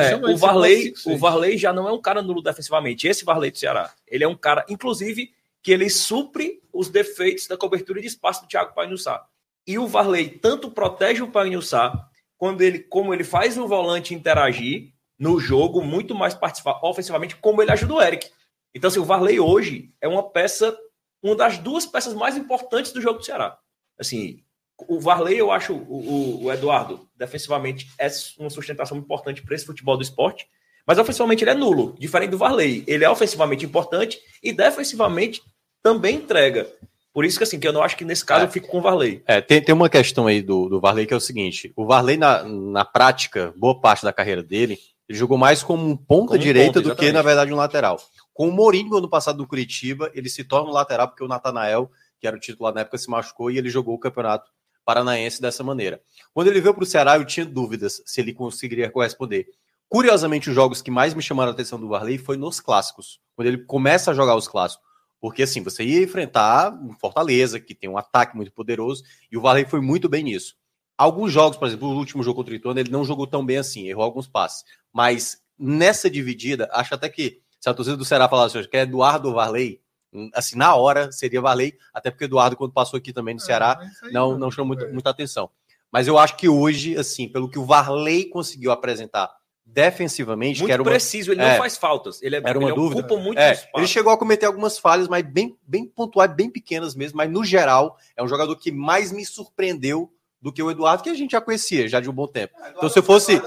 É, 0.02 0.16
o 0.34 0.38
Varley, 0.38 0.94
o 1.14 1.18
Varley 1.20 1.58
já 1.58 1.72
não 1.72 1.88
é 1.88 1.92
um 1.92 2.02
cara 2.02 2.22
nulo 2.24 2.42
defensivamente. 2.42 3.08
Esse 3.08 3.24
Varley 3.24 3.52
do 3.52 3.60
Ceará, 3.60 3.92
ele 4.08 4.24
é 4.24 4.28
um 4.28 4.36
cara, 4.36 4.66
inclusive, 4.68 5.30
que 5.62 5.72
ele 5.72 5.88
supre 5.90 6.60
os 6.74 6.90
defeitos 6.90 7.46
da 7.46 7.56
cobertura 7.58 8.02
de 8.02 8.08
espaço 8.08 8.42
do 8.42 8.48
Thiago 8.48 8.74
Painhussá. 8.74 9.24
E 9.68 9.78
o 9.78 9.86
Varley 9.86 10.30
tanto 10.30 10.72
protege 10.72 11.22
o 11.22 11.28
Painhussá, 11.30 11.94
quando 12.40 12.62
ele, 12.62 12.80
como 12.80 13.14
ele 13.14 13.24
faz 13.24 13.56
o 13.56 13.68
volante 13.68 14.16
interagir 14.16 14.94
no 15.20 15.40
jogo, 15.40 15.84
muito 15.84 16.16
mais 16.16 16.34
participar 16.34 16.80
ofensivamente, 16.84 17.36
como 17.36 17.62
ele 17.62 17.72
ajuda 17.72 17.94
o 17.96 18.02
Eric. 18.02 18.30
Então, 18.74 18.88
assim, 18.88 19.00
o 19.00 19.06
Varley 19.06 19.40
hoje 19.40 19.92
é 20.02 20.08
uma 20.08 20.24
peça, 20.24 20.76
uma 21.22 21.36
das 21.36 21.58
duas 21.58 21.86
peças 21.86 22.14
mais 22.14 22.38
importantes 22.38 22.92
do 22.94 23.02
jogo 23.02 23.20
do 23.20 23.26
Ceará. 23.26 23.58
Assim, 24.00 24.42
o 24.88 25.00
Varley, 25.00 25.38
eu 25.38 25.52
acho, 25.52 25.74
o, 25.74 26.46
o- 26.46 26.54
Eduardo, 26.54 27.06
defensivamente, 27.18 27.88
é 28.00 28.08
uma 28.40 28.50
sustentação 28.50 28.98
importante 28.98 29.42
para 29.42 29.54
esse 29.56 29.66
futebol 29.66 29.98
do 29.98 30.04
esporte, 30.04 30.48
mas 30.88 30.98
ofensivamente 30.98 31.44
ele 31.44 31.52
é 31.52 31.56
nulo, 31.56 31.96
diferente 32.00 32.30
do 32.32 32.38
Varley. 32.38 32.84
Ele 32.88 33.04
é 33.04 33.10
ofensivamente 33.10 33.66
importante 33.66 34.20
e 34.42 34.54
defensivamente 34.54 35.42
também 35.84 36.16
entrega. 36.16 36.72
Por 37.14 37.26
isso 37.26 37.38
que 37.38 37.44
assim, 37.44 37.60
que 37.60 37.68
eu 37.68 37.74
não 37.74 37.84
acho 37.84 37.98
que 37.98 38.06
nesse 38.06 38.24
caso 38.24 38.44
É. 38.46 38.48
eu 38.48 38.52
fico 38.52 38.68
com 38.70 38.78
o 38.78 38.82
Varley. 38.82 39.22
É, 39.28 39.42
tem, 39.42 39.62
tem 39.62 39.76
uma 39.76 39.90
questão 39.90 40.28
aí 40.28 40.42
do, 40.42 40.70
do 40.70 40.80
Varley 40.80 41.06
que 41.06 41.14
é 41.14 41.18
o 41.18 41.20
seguinte: 41.20 41.74
o 41.76 41.86
Varley, 41.86 42.16
na, 42.18 42.44
na 42.44 42.86
prática, 42.86 43.54
boa 43.58 43.80
parte 43.80 44.04
da 44.04 44.14
carreira 44.14 44.42
dele, 44.42 44.80
ele 45.10 45.18
jogou 45.18 45.40
mais 45.40 45.64
como 45.64 45.84
um 45.84 45.98
ponta 45.98 46.28
Como 46.28 46.38
um 46.80 46.84
do 46.84 46.96
que, 46.96 47.12
na 47.12 47.24
verdade, 47.24 47.52
um 47.52 47.56
lateral. 47.56 48.00
Com 48.32 48.48
o 48.48 48.52
Mourinho, 48.52 48.96
ano 48.96 49.10
passado 49.10 49.40
no 49.40 49.48
Curitiba, 49.48 50.12
ele 50.14 50.30
se 50.30 50.44
torna 50.44 50.70
um 50.70 50.74
lateral 50.74 51.08
porque 51.08 51.24
o 51.24 51.28
Natanael, 51.28 51.90
que 52.20 52.28
era 52.28 52.38
o 52.38 52.40
titular 52.40 52.72
na 52.72 52.82
época, 52.82 53.00
se 53.00 53.10
machucou 53.10 53.50
e 53.50 53.58
ele 53.58 53.72
jogou 53.72 53.96
o 53.96 54.00
campeonato 54.00 54.52
paranaense 54.86 55.42
dessa 55.42 55.64
maneira. 55.64 56.00
Quando 56.32 56.48
ele 56.48 56.62
veio 56.62 56.76
para 56.76 56.84
o 56.84 56.86
Ceará, 56.86 57.18
eu 57.18 57.26
tinha 57.26 57.46
dúvidas 57.46 58.04
se 58.06 58.22
ele 58.22 58.34
conseguiria 58.34 58.90
corresponder. 58.92 59.48
Curiosamente, 59.88 60.50
os 60.50 60.56
jogos 60.56 60.80
que 60.80 60.92
mais 60.92 61.16
me 61.16 61.24
chamaram 61.24 61.50
a 61.50 61.54
atenção 61.54 61.80
do 61.80 61.88
Varley 61.88 62.20
foi 62.20 62.38
nos 62.38 62.60
clássicos, 62.60 63.20
quando 63.36 63.48
ele 63.48 63.58
começa 63.66 64.12
a 64.12 64.14
jogar 64.14 64.36
os 64.36 64.48
clássicos. 64.48 64.86
Porque 65.20 65.42
assim, 65.42 65.64
você 65.64 65.84
ia 65.84 66.04
enfrentar 66.04 66.72
um 66.72 66.94
Fortaleza, 66.94 67.60
que 67.60 67.74
tem 67.74 67.90
um 67.90 67.98
ataque 67.98 68.36
muito 68.36 68.52
poderoso, 68.52 69.04
e 69.32 69.38
o 69.38 69.42
Varley 69.42 69.66
foi 69.66 69.82
muito 69.82 70.08
bem 70.08 70.24
nisso. 70.24 70.56
Alguns 71.00 71.32
jogos, 71.32 71.58
por 71.58 71.66
exemplo, 71.66 71.88
o 71.88 71.96
último 71.98 72.22
jogo 72.22 72.36
contra 72.36 72.52
o 72.54 72.58
Ituano, 72.58 72.78
ele 72.78 72.92
não 72.92 73.06
jogou 73.06 73.26
tão 73.26 73.46
bem 73.46 73.56
assim, 73.58 73.88
errou 73.88 74.04
alguns 74.04 74.28
passes. 74.28 74.66
Mas 74.92 75.42
nessa 75.58 76.10
dividida, 76.10 76.68
acho 76.74 76.94
até 76.94 77.08
que 77.08 77.40
se 77.58 77.70
a 77.70 77.74
torcida 77.74 77.96
do 77.96 78.04
Ceará 78.04 78.28
falasse 78.28 78.58
hoje 78.58 78.68
que 78.68 78.76
é 78.76 78.82
Eduardo 78.82 79.32
Varley, 79.34 79.80
hum, 80.12 80.30
assim, 80.34 80.58
na 80.58 80.76
hora 80.76 81.10
seria 81.10 81.40
Varley, 81.40 81.74
até 81.94 82.12
porque 82.12 82.26
o 82.26 82.28
Eduardo, 82.28 82.58
quando 82.58 82.74
passou 82.74 82.98
aqui 82.98 83.14
também 83.14 83.34
no 83.34 83.40
Ceará, 83.40 83.78
Ah, 83.80 83.84
mas 83.86 84.04
aí 84.04 84.12
não, 84.12 84.38
não 84.38 84.52
chamou 84.52 84.68
muito- 84.76 84.84
é. 84.84 84.92
muita 84.92 85.10
atenção. 85.10 85.50
Mas 85.90 86.06
eu 86.06 86.18
acho 86.18 86.36
que 86.36 86.50
hoje, 86.50 86.98
assim, 86.98 87.30
pelo 87.30 87.48
que 87.50 87.58
o 87.58 87.64
Varley 87.66 88.26
conseguiu 88.26 88.70
apresentar 88.72 89.30
defensivamente, 89.66 90.56
que 90.56 90.62
Muito 90.64 90.74
era 90.74 90.82
uma, 90.82 90.92
preciso, 90.92 91.32
ele 91.32 91.42
é. 91.42 91.52
não 91.52 91.58
faz 91.58 91.78
faltas. 91.78 92.22
Ele, 92.22 92.36
é, 92.36 92.42
Era 92.44 92.60
uma 92.60 92.70
ele 92.70 92.76
dúvida. 92.76 93.02
ocupa 93.02 93.18
muito 93.22 93.38
É, 93.40 93.54
espaço. 93.54 93.70
ele 93.76 93.88
chegou 93.88 94.12
a 94.12 94.18
cometer 94.18 94.46
algumas 94.48 94.78
falhas, 94.78 95.08
mas 95.08 95.24
bem, 95.26 95.58
bem 95.66 95.86
pontuais, 95.88 96.34
bem 96.36 96.50
pequenas 96.50 96.94
mesmo. 96.96 97.18
Mas 97.18 97.30
no 97.32 97.44
geral, 97.46 97.96
é 98.18 98.24
um 98.24 98.28
jogador 98.28 98.56
que 98.58 98.72
mais 98.72 99.12
me 99.12 99.26
surpreendeu 99.26 100.12
do 100.42 100.52
que 100.54 100.64
o 100.64 100.72
Eduardo, 100.72 101.04
que 101.04 101.10
a 101.10 101.14
gente 101.14 101.32
já 101.32 101.42
conhecia 101.42 101.88
já 101.88 102.00
de 102.00 102.10
um 102.10 102.14
bom 102.14 102.28
tempo. 102.28 102.54
Então, 102.70 102.88
se 102.90 102.98
eu 102.98 103.04
fosse 103.04 103.42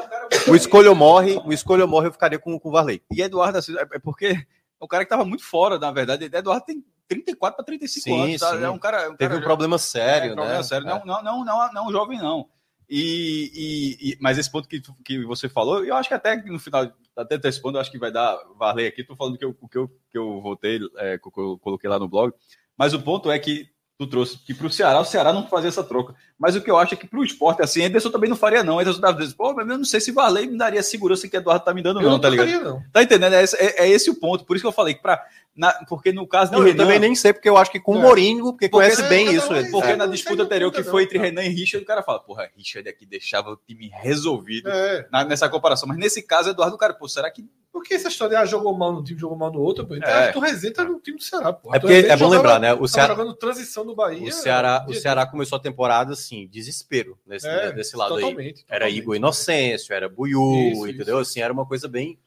o 0.49 0.55
escolha 0.55 0.91
ou 0.91 0.95
morre, 0.97 1.37
o 1.45 1.53
escolha 1.53 1.85
ou 1.85 1.89
morre, 1.91 2.09
eu 2.09 2.13
ficaria 2.13 2.39
com, 2.39 2.59
com 2.59 2.69
o 2.69 2.73
Varley. 2.73 3.03
E 3.13 3.23
Eduardo, 3.23 3.59
assim, 3.59 3.75
é 3.77 3.83
é 3.93 3.99
porque 3.99 4.27
é 4.27 4.85
um 4.85 4.89
cara 4.89 5.05
que 5.05 5.07
estava 5.13 5.25
muito 5.25 5.45
fora, 5.45 5.79
na 5.79 5.91
verdade. 5.91 6.25
Eduardo 6.25 6.65
tem 6.67 6.85
34 7.09 7.57
para 7.57 7.65
35 7.65 8.03
Sim, 8.05 8.23
anos. 8.23 8.41
tá? 8.41 8.57
sim. 8.57 8.63
É 8.65 8.69
um 8.71 8.79
cara. 8.79 9.03
é 9.03 9.09
um 9.09 9.17
Teve 9.17 9.29
cara 9.29 9.35
um 9.37 9.41
já- 9.41 9.47
problema 9.47 9.79
sério, 9.79 10.27
é, 10.27 10.29
né? 10.31 10.35
problema 10.35 10.63
sério. 10.63 10.87
Não, 10.87 11.05
não, 11.05 11.23
não, 11.23 11.45
não, 11.45 11.73
não, 11.73 11.93
jovem, 11.93 12.19
não. 12.19 12.47
E, 12.89 13.51
e- 13.55 14.11
e- 14.11 14.19
mas 14.21 14.37
esse 14.37 14.51
ponto 14.51 14.69
que, 14.69 14.83
que 15.05 15.25
você 15.25 15.49
falou, 15.49 15.83
eu 15.85 15.95
acho 15.97 16.09
que 16.11 16.15
até 16.15 16.37
no 16.37 16.59
final, 16.59 16.93
até 17.17 17.37
antecipando, 17.37 17.79
eu 17.79 17.81
acho 17.81 17.91
que 17.91 17.99
vai 17.99 18.13
dar 18.13 18.37
Varley 18.59 18.87
aqui. 18.87 19.03
Tô 19.03 19.17
falando 19.17 19.39
que 19.39 19.45
eu, 19.47 19.55
que 19.55 19.79
eu, 19.79 19.89
que 20.11 20.19
eu 20.19 20.43
votei, 20.43 20.79
é, 20.99 21.17
que 21.17 21.27
eu 21.27 21.59
coloquei 21.59 21.89
lá 21.89 21.99
no 21.99 22.07
blog. 22.09 22.35
Mas 22.77 22.93
o 22.93 23.01
ponto 23.01 23.31
é 23.31 23.39
que 23.39 23.67
tu 24.07 24.11
trouxe 24.11 24.39
que 24.39 24.53
para 24.55 24.67
o 24.67 24.71
Ceará, 24.71 25.01
o 25.01 25.05
Ceará 25.05 25.33
não 25.33 25.47
fazia 25.47 25.69
essa 25.69 25.83
troca. 25.85 26.15
Mas 26.39 26.57
o 26.57 26.61
que 26.61 26.71
eu 26.71 26.77
acho 26.79 26.95
é 26.95 26.97
que 26.97 27.07
para 27.07 27.19
o 27.21 27.25
esporte, 27.25 27.63
assim, 27.63 27.85
Anderson 27.85 28.11
também 28.11 28.29
não 28.29 28.37
faria, 28.37 28.63
não. 28.65 28.79
Anderson 28.79 29.01
tava 29.01 29.19
dizendo, 29.19 29.37
pô, 29.37 29.55
mas 29.55 29.69
eu 29.69 29.79
não 29.79 29.85
sei 29.85 30.01
se 30.01 30.11
Varley 30.13 30.47
me 30.47 30.59
daria 30.59 30.81
a 30.81 30.83
segurança 30.83 31.29
que 31.29 31.37
Eduardo 31.37 31.65
tá 31.65 31.73
me 31.73 31.83
dando, 31.83 32.01
não, 32.01 32.11
não 32.11 32.19
tá 32.21 32.29
ligado? 32.29 32.51
não. 32.65 32.83
Tá 32.93 33.03
entendendo? 33.03 33.35
É 33.35 33.43
esse, 33.43 33.57
é- 33.57 33.85
é 33.85 33.89
esse 33.89 34.11
o 34.11 34.15
ponto. 34.15 34.45
Por 34.45 34.57
isso 34.57 34.63
que 34.63 34.69
eu 34.69 34.73
falei 34.73 34.95
que 34.95 35.03
para 35.03 35.25
Na- 35.55 35.73
porque 35.87 36.13
no 36.13 36.27
caso 36.27 36.51
Não, 36.51 36.61
do 36.61 36.65
eu 36.67 36.73
Renan, 36.73 36.85
também 36.85 36.99
nem 36.99 37.15
sei, 37.15 37.31
porque 37.33 37.49
eu 37.49 37.59
acho 37.59 37.71
que 37.71 37.79
com 37.79 37.95
o 37.95 37.99
É. 37.99 38.01
Mourinho, 38.03 38.45
porque, 38.53 38.71
Porque 38.71 38.85
conhece 38.87 39.03
é, 39.03 39.09
bem 39.09 39.35
isso. 39.35 39.53
é- 39.53 39.59
ele. 39.61 39.71
porque 39.71 39.91
É, 39.91 39.97
na 39.97 40.07
disputa 40.07 40.43
anterior 40.45 40.73
que 40.73 40.83
foi 40.83 41.03
entre. 41.03 41.19
Renan 41.19 41.43
e 41.45 41.49
Richard, 41.51 41.85
o 41.85 41.87
cara 41.87 42.03
fala, 42.03 42.21
porra, 42.21 42.49
Richard 42.57 42.89
aqui 42.89 43.05
deixava 43.05 43.51
o 43.51 43.57
time 43.57 43.91
resolvido 43.93 44.71
É, 44.71 45.07
na- 45.13 45.25
nessa 45.25 45.49
comparação. 45.51 45.87
Mas 45.87 45.99
nesse 45.99 46.23
caso, 46.23 46.49
Eduardo, 46.49 46.79
cara, 46.79 46.95
pô, 46.95 47.07
será 47.07 47.31
que. 47.31 47.45
porque 47.71 47.93
essa 47.95 48.09
história, 48.09 48.39
ah, 48.39 48.47
jogou 48.47 48.75
mal 48.77 48.93
no 48.95 49.05
time, 49.05 49.19
jogou 49.21 49.37
mal 49.37 49.53
no 49.53 49.61
outro, 49.61 49.87
pô. 49.87 49.95
Então, 49.95 50.09
É. 50.09 50.29
Arthur 50.29 50.41
Rezende 50.41 50.73
tá 50.75 50.85
no 50.85 50.99
time 51.01 51.19
do 51.19 51.23
Ceará, 51.23 51.53
pô. 51.53 51.75
É 51.75 51.79
porque 51.79 51.95
é 51.95 52.03
bom 52.03 52.17
jogava- 52.17 52.35
lembrar, 52.37 52.59
né? 52.59 52.73
O 52.75 52.89
Ceará, 52.89 53.15
jogando 53.15 53.35
transição 53.35 53.85
do 53.85 53.95
Bahia. 53.95 54.27
o 54.29 54.33
Ceará, 54.33 54.85
o 54.89 54.93
dia- 54.93 55.01
Ceará 55.03 55.27
começou 55.27 55.57
a 55.57 55.61
temporada 55.61 56.13
assim, 56.15 56.47
desespero 56.51 57.19
nesse, 57.27 57.47
É, 57.47 57.67
né, 57.67 57.73
desse 57.73 57.95
lado 57.97 58.15
aí. 58.15 58.23
totalmente, 58.23 58.65
Era 58.69 58.81
totalmente. 58.87 58.99
Igor 58.99 59.17
Inocêncio, 59.17 59.95
era 59.95 60.09
Buiú, 60.09 60.71
Isso, 60.73 60.87
entendeu? 60.89 61.21
isso. 61.21 61.31
Assim, 61.31 61.41
era 61.41 61.53
uma 61.53 61.67
coisa 61.67 61.89
bem. 61.89 62.19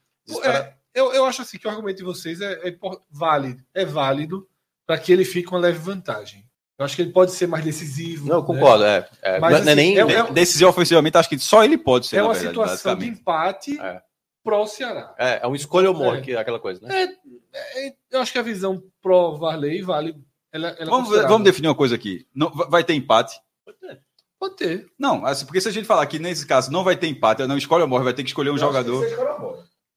É, 0.96 1.00
eu, 1.00 1.14
eu 1.14 1.26
acho 1.26 1.42
assim 1.42 1.58
que 1.58 1.68
o 1.68 1.70
argumento 1.70 1.98
de 1.98 2.04
vocês 2.04 2.40
é, 2.42 2.70
é 2.70 2.76
válido, 3.12 3.62
é 3.74 3.86
válido 3.86 4.48
para 4.88 4.98
que 4.98 5.12
ele 5.12 5.26
fique 5.26 5.48
com 5.48 5.56
uma 5.56 5.62
leve 5.62 5.80
vantagem. 5.80 6.46
Eu 6.78 6.86
acho 6.86 6.96
que 6.96 7.02
ele 7.02 7.12
pode 7.12 7.32
ser 7.32 7.48
mais 7.48 7.64
decisivo. 7.64 8.28
Não, 8.28 8.36
eu 8.38 8.42
né? 8.42 8.48
concordo. 8.48 8.84
É, 8.84 9.10
é, 9.22 9.40
Mas, 9.40 9.54
é 9.54 9.58
assim, 9.62 9.76
nem. 9.76 9.98
é- 9.98 10.04
nem- 10.06 10.34
Decisivo 10.34 10.70
ofensivamente, 10.70 11.18
acho 11.18 11.30
que 11.30 11.40
só 11.40 11.64
ele 11.64 11.78
pode 11.78 12.08
ser, 12.08 12.18
É 12.18 12.24
uma 12.24 12.34
verdade, 12.34 12.50
situação 12.54 12.96
de 12.98 13.08
empate 13.08 13.80
É. 13.80 14.02
pró 14.44 14.66
Ceará. 14.66 15.16
É, 15.18 15.40
é 15.44 15.48
um 15.48 15.56
escolha 15.56 15.90
ou 15.90 15.96
morre, 15.96 16.20
É. 16.20 16.22
que 16.22 16.32
é 16.34 16.38
aquela 16.38 16.60
coisa, 16.60 16.86
né? 16.86 17.16
É, 17.54 17.94
eu 18.12 18.20
acho 18.20 18.32
que 18.32 18.40
a 18.40 18.44
visão 18.44 18.84
pró 19.02 19.36
Varley 19.36 19.82
vale. 19.82 20.16
Ela, 20.52 20.70
ela 20.70 20.82
é 20.82 20.86
Vamos, 20.86 21.10
vamos 21.10 21.44
definir 21.44 21.68
uma 21.70 21.76
coisa 21.76 21.96
aqui. 21.96 22.28
Não, 22.36 22.50
vai- 22.52 22.84
ter 22.84 22.94
empate? 22.94 23.40
Pode 24.38 24.56
ter. 24.58 24.86
Não, 25.00 25.26
assim, 25.26 25.46
porque 25.46 25.62
se 25.62 25.68
a 25.70 25.72
gente 25.72 25.86
falar 25.86 26.06
que 26.08 26.20
nesse 26.20 26.46
caso 26.46 26.72
não 26.72 26.84
vai 26.84 26.96
ter 26.98 27.08
empate, 27.08 27.46
não 27.48 27.58
escolhe 27.58 27.82
ou 27.84 27.88
morre, 27.88 28.04
vai 28.04 28.14
ter 28.14 28.24
que 28.24 28.30
escolher 28.30 28.52
um 28.52 28.58
jogador. 28.58 29.06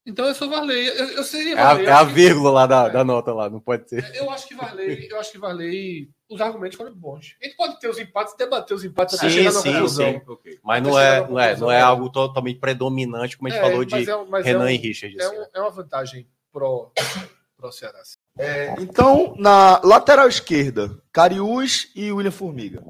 Então 0.08 0.24
eu 0.26 0.34
sou 0.34 0.48
Varley. 0.48 0.86
Eu, 0.88 1.06
eu 1.10 1.22
seria 1.22 1.54
É 1.54 1.60
a, 1.60 1.64
Varley. 1.66 1.86
é 1.86 1.90
a 1.90 1.98
acho 1.98 2.08
que, 2.08 2.14
vírgula 2.14 2.50
lá 2.50 2.66
da, 2.66 2.88
da 2.88 3.04
nota 3.04 3.32
lá, 3.34 3.50
não 3.50 3.60
pode 3.60 3.84
ter. 3.84 4.10
eu 4.16 4.30
acho 4.30 4.48
que 4.48 4.54
Varley, 4.54 5.06
eu 5.10 5.20
acho 5.20 5.30
que 5.32 5.38
Varley, 5.38 6.08
os 6.30 6.40
argumentos 6.40 6.78
foram 6.78 6.94
bons. 6.94 7.36
A 7.42 7.44
gente 7.44 7.56
pode 7.56 7.78
ter 7.78 7.88
os 7.90 7.98
empates, 7.98 8.34
debater 8.34 8.74
os 8.74 8.82
empates 8.84 9.18
até 9.18 9.28
Sim, 9.28 9.34
chegar 9.36 9.52
na 9.52 9.60
sim, 9.60 9.72
conclusão. 9.72 10.12
sim. 10.44 10.58
Mas 10.64 10.82
não 10.82 10.98
é, 10.98 11.28
não, 11.28 11.38
é, 11.38 11.56
não 11.56 11.70
é 11.70 11.80
algo 11.82 12.08
totalmente 12.10 12.58
predominante, 12.58 13.36
como 13.36 13.48
a 13.48 13.50
gente 13.50 13.60
É, 13.60 13.62
falou 13.70 13.84
de 13.84 14.10
é, 14.10 14.24
mas 14.28 14.46
Renan 14.46 14.64
é 14.64 14.66
um- 14.66 14.70
e 14.70 14.76
Richard. 14.78 15.16
É, 15.20 15.24
assim, 15.24 15.36
um- 15.36 15.40
né? 15.40 15.46
é 15.54 15.60
uma 15.60 15.70
vantagem 15.70 16.26
pró, 16.50 16.90
pró 17.56 17.70
Ceará. 17.70 18.00
Então, 18.80 19.34
na 19.36 19.80
lateral 19.84 20.26
esquerda, 20.28 20.96
Cariús 21.12 21.90
e 21.94 22.10
William 22.12 22.30
Formiga. 22.30 22.82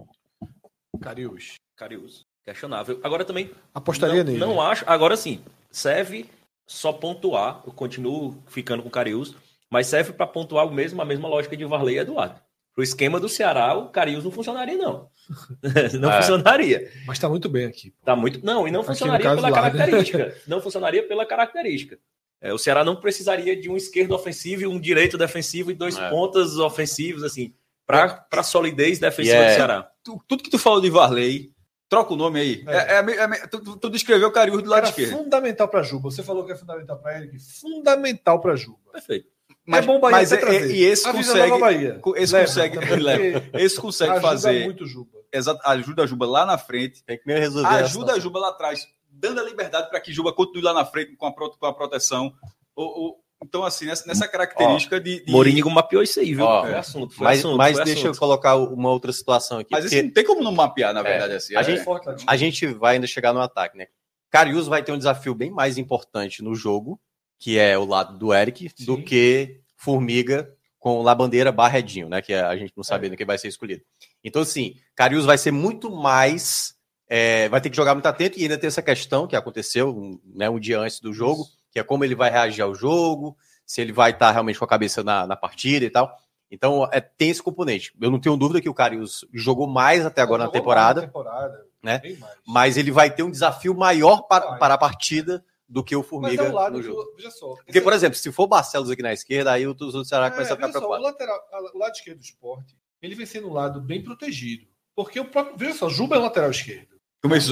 Cariús. 1.01 1.55
Carius. 1.77 2.25
Questionável. 2.45 2.99
Agora 3.03 3.25
também 3.25 3.51
Apostaria 3.75 4.23
não, 4.25 4.33
nele. 4.33 4.39
não 4.39 4.61
acho. 4.61 4.85
Agora 4.87 5.17
sim, 5.17 5.43
serve 5.71 6.27
só 6.69 6.93
pontuar. 6.93 7.63
Eu 7.67 7.73
continuo 7.73 8.41
ficando 8.47 8.83
com 8.83 8.89
o 8.89 8.93
Carius, 8.93 9.35
mas 9.69 9.89
serve 9.89 10.13
para 10.13 10.27
pontuar 10.27 10.67
o 10.67 10.73
mesmo, 10.73 11.03
a 11.03 11.05
mesma 11.05 11.29
lógica 11.29 11.57
de 11.57 11.65
Varley 11.65 11.97
e 11.97 11.99
Eduardo. 11.99 12.41
Pro 12.75 12.85
esquema 12.85 13.19
do 13.19 13.29
Ceará, 13.29 13.75
o 13.75 13.89
Carius 13.89 14.23
não 14.23 14.31
funcionaria, 14.31 14.77
não. 14.79 15.09
não 16.01 16.13
É. 16.13 16.21
funcionaria. 16.23 16.93
Mas 17.07 17.19
tá 17.19 17.29
muito 17.29 17.49
bem 17.49 17.67
aqui. 17.67 17.93
Tá 18.05 18.15
muito. 18.15 18.45
Não, 18.47 18.69
e 18.69 18.71
não 18.71 18.81
Aqui 18.81 18.91
funcionaria 18.91 19.29
pela 19.35 19.41
lá, 19.41 19.51
né? 19.51 19.55
característica. 19.55 20.37
Não 20.47 20.61
funcionaria 20.61 21.03
pela 21.09 21.27
característica. 21.27 21.99
É, 22.41 22.53
o 22.53 22.59
Ceará 22.59 22.85
não 22.85 22.95
precisaria 22.95 23.61
de 23.61 23.69
um 23.69 23.77
esquerdo 23.77 24.13
ofensivo 24.15 24.63
e 24.63 24.67
um 24.69 24.79
direito 24.79 25.19
defensivo 25.19 25.73
e 25.73 25.75
dois 25.75 25.99
É. 25.99 26.09
pontas 26.09 26.57
ofensivos, 26.57 27.25
assim, 27.25 27.53
para 27.85 28.25
a 28.31 28.43
solidez 28.45 29.01
defensiva 29.01 29.37
E 29.39 29.41
é- 29.41 29.49
do 29.51 29.55
Ceará. 29.57 29.91
Tu- 30.05 30.23
tudo 30.29 30.43
que 30.45 30.51
tu 30.51 30.57
falou 30.59 30.81
de 30.81 30.89
Varley, 30.89 31.51
troca 31.89 32.13
o 32.13 32.17
nome 32.17 32.41
aí. 32.41 32.65
É. 32.67 32.77
É, 32.77 32.95
é, 32.99 33.03
me- 33.03 33.13
é 33.15 33.27
me- 33.27 33.49
tu, 33.49 33.77
tu- 33.77 33.91
descreveu 33.91 34.29
o 34.29 34.33
Cariús 34.33 34.63
do 34.63 34.69
lado 34.69 34.81
Era 34.81 34.89
esquerdo. 34.91 35.17
fundamental 35.17 35.69
para 35.69 35.83
Juba. 35.83 36.11
Você 36.11 36.23
falou 36.23 36.45
que 36.45 36.53
é 36.53 36.57
fundamental 36.57 36.99
para 36.99 37.19
Eric. 37.19 37.39
Fundamental 37.39 38.41
para 38.41 38.57
Juba. 38.57 38.79
Perfeito. 38.93 39.29
é 39.71 39.83
bom 39.83 40.01
Bahia 40.01 40.17
mas 40.19 40.33
é- 40.33 40.37
trazer. 40.39 40.71
e 40.75 40.83
esse 40.83 41.07
Avisa 41.09 41.33
consegue, 41.33 41.59
Bahia. 41.59 42.01
esse 42.17 42.33
Leva 42.33 42.47
consegue, 42.47 42.79
também, 42.81 42.99
leva. 43.01 43.45
esse 43.55 43.81
consegue 43.81 44.11
ajuda 44.13 44.29
fazer, 44.29 44.65
muito 44.65 44.87
Juba. 44.87 45.19
exato, 45.33 45.61
ajuda 45.65 46.03
a 46.03 46.07
Juba 46.07 46.27
lá 46.27 46.47
na 46.47 46.57
frente, 46.59 47.03
Tem 47.05 47.19
que 47.19 47.27
meio 47.27 47.39
resolver. 47.39 47.69
ajuda 47.69 48.13
a. 48.15 48.19
Juba 48.19 48.39
lá 48.39 48.49
atrás, 48.51 48.87
dando 49.11 49.41
a 49.41 49.45
liberdade 49.45 49.89
para 49.91 50.01
que 50.01 50.13
Juba 50.13 50.33
continue 50.33 50.63
lá 50.63 50.73
na 50.73 50.85
frente 50.87 51.15
com 51.17 51.27
a, 51.27 51.33
com 51.35 51.67
a 51.67 51.73
proteção. 51.75 52.33
O- 52.75 53.09
o- 53.09 53.17
então, 53.43 53.65
assim, 53.65 53.87
nessa, 53.87 54.07
nessa 54.07 54.27
característica 54.29 55.01
de, 55.01 55.25
de- 55.25 55.31
Mourinho 55.33 55.69
mapeou 55.71 56.03
isso 56.03 56.19
aí, 56.21 56.35
viu? 56.35 56.45
Ó, 56.45 56.63
foi 56.63 56.75
assunto, 56.75 57.15
foi 57.15 57.25
Mas, 57.25 57.39
assunto, 57.39 57.57
mas 57.57 57.77
foi 57.77 57.85
deixa 57.85 58.01
eu 58.07 58.11
assunto. 58.11 58.19
colocar 58.21 58.57
uma 58.57 58.91
outra 58.91 59.13
situação 59.13 59.59
aqui. 59.59 59.69
Mas 59.71 59.83
porque 59.85 59.97
isso 59.97 60.05
não 60.07 60.13
tem 60.13 60.25
como 60.25 60.43
não 60.43 60.53
mapear, 60.53 60.93
na 60.93 61.01
É, 61.01 61.03
verdade. 61.05 61.35
assim, 61.35 61.57
a 61.57 61.61
é- 61.61 61.65
gente- 61.65 61.87
a 62.27 62.37
gente 62.37 62.67
vai 62.67 62.95
ainda 62.97 63.07
chegar 63.07 63.33
no 63.33 63.41
ataque, 63.41 63.77
né? 63.79 63.87
Carius 64.31 64.67
vai 64.67 64.83
ter 64.83 64.93
um 64.93 64.99
desafio 64.99 65.35
bem 65.35 65.51
mais 65.51 65.79
importante 65.79 66.43
no 66.43 66.55
jogo, 66.55 67.01
que 67.39 67.59
é 67.59 67.79
o 67.79 67.85
lado 67.85 68.19
do 68.19 68.35
Eric, 68.35 68.69
do 68.85 68.97
Sim. 68.97 69.03
que 69.03 69.61
Formiga 69.77 70.53
com 70.79 71.01
Labandeira 71.03 71.51
Barredinho, 71.53 72.09
né? 72.09 72.21
Que 72.21 72.35
a 72.35 72.57
gente 72.57 72.73
não 72.77 72.83
sabe 72.85 73.05
É. 73.05 73.07
ainda 73.07 73.17
quem 73.17 73.27
vai 73.27 73.39
ser 73.39 73.49
escolhido. 73.49 73.83
Então, 74.25 74.43
assim, 74.43 74.75
Carius 74.95 75.25
vai 75.25 75.39
ser 75.39 75.51
muito 75.53 75.91
mais. 75.91 76.75
é, 77.11 77.49
vai 77.49 77.59
ter 77.59 77.71
que 77.71 77.77
jogar 77.77 77.95
muito 77.95 78.05
atento 78.05 78.39
e 78.39 78.43
ainda 78.43 78.59
tem 78.59 78.69
essa 78.69 78.83
questão 78.83 79.27
que 79.27 79.35
aconteceu 79.35 80.21
né, 80.27 80.51
um 80.51 80.61
dia 80.61 80.79
antes 80.79 81.01
do 81.01 81.11
jogo, 81.11 81.47
que 81.79 81.81
é 81.81 81.85
como 81.85 82.05
ele 82.05 82.15
vai 82.17 82.29
reagir 82.31 82.63
ao 82.63 82.75
jogo, 82.75 83.37
se 83.65 83.81
ele 83.81 83.93
vai 83.93 84.11
estar 84.11 84.33
realmente 84.33 84.59
com 84.59 84.65
a 84.65 84.69
cabeça 84.69 85.05
na, 85.05 85.27
na 85.27 85.37
partida 85.37 85.85
e 85.85 85.91
tal. 85.91 86.13
Então, 86.51 86.89
é, 86.91 87.01
tem 87.01 87.31
esse 87.31 87.43
componente. 87.43 87.93
Eu 88.01 88.11
não 88.11 88.19
tenho 88.19 88.37
dúvida 88.37 88.61
que 88.61 88.69
o 88.69 88.75
Carius 88.75 89.25
jogou 89.33 89.67
mais 89.67 90.05
até 90.05 90.21
agora 90.23 90.45
na 90.45 90.51
temporada 90.51 91.03
mais 91.03 91.13
na 91.13 91.13
temporada, 91.13 91.65
né? 91.83 92.01
mas 92.47 92.77
ele 92.77 92.91
vai 92.91 93.11
ter 93.11 93.23
um 93.23 93.31
desafio 93.31 93.75
maior 93.75 94.23
para, 94.23 94.47
Vai. 94.51 94.59
para 94.59 94.75
a 94.75 94.79
partida 94.79 95.45
do 95.69 95.85
que 95.85 95.95
o 95.95 96.01
Mas 96.01 96.09
Formiga 96.09 96.45
é 96.45 96.49
o 96.49 96.55
lado 96.55 96.77
no 96.79 96.83
jogo. 96.83 97.03
do, 97.05 97.15
veja 97.17 97.31
só. 97.31 97.55
Porque, 97.65 97.81
por 97.83 97.93
exemplo, 97.93 98.17
se 98.17 98.33
for 98.33 98.45
o 98.45 98.49
Barcelos 98.49 98.91
aqui 98.91 99.03
na 99.03 99.13
esquerda, 99.13 99.53
aí 99.53 99.67
o 99.67 99.75
do 99.75 100.03
Ceará 100.05 100.31
começa 100.31 100.53
a 100.53 100.55
É, 100.55 100.57
ficar 100.57 100.67
veja 100.69 100.79
só, 100.79 100.85
o, 100.87 100.89
preocupado. 100.89 101.05
lateral, 101.05 101.39
a- 101.53 101.77
o 101.77 101.79
lado 101.79 101.93
esquerdo 101.93 102.19
do 102.19 102.25
esporte, 102.25 102.75
ele 103.03 103.15
vem 103.15 103.27
sendo 103.27 103.49
um 103.49 103.53
lado 103.53 103.79
bem 103.81 104.03
protegido. 104.03 104.67
Porque 104.97 105.21
o 105.21 105.27
próprio. 105.27 105.57
Veja 105.59 105.75
só, 105.75 105.89
Juba 105.91 106.17
é 106.17 106.19
lateral 106.19 106.51
esquerdo. 106.51 106.97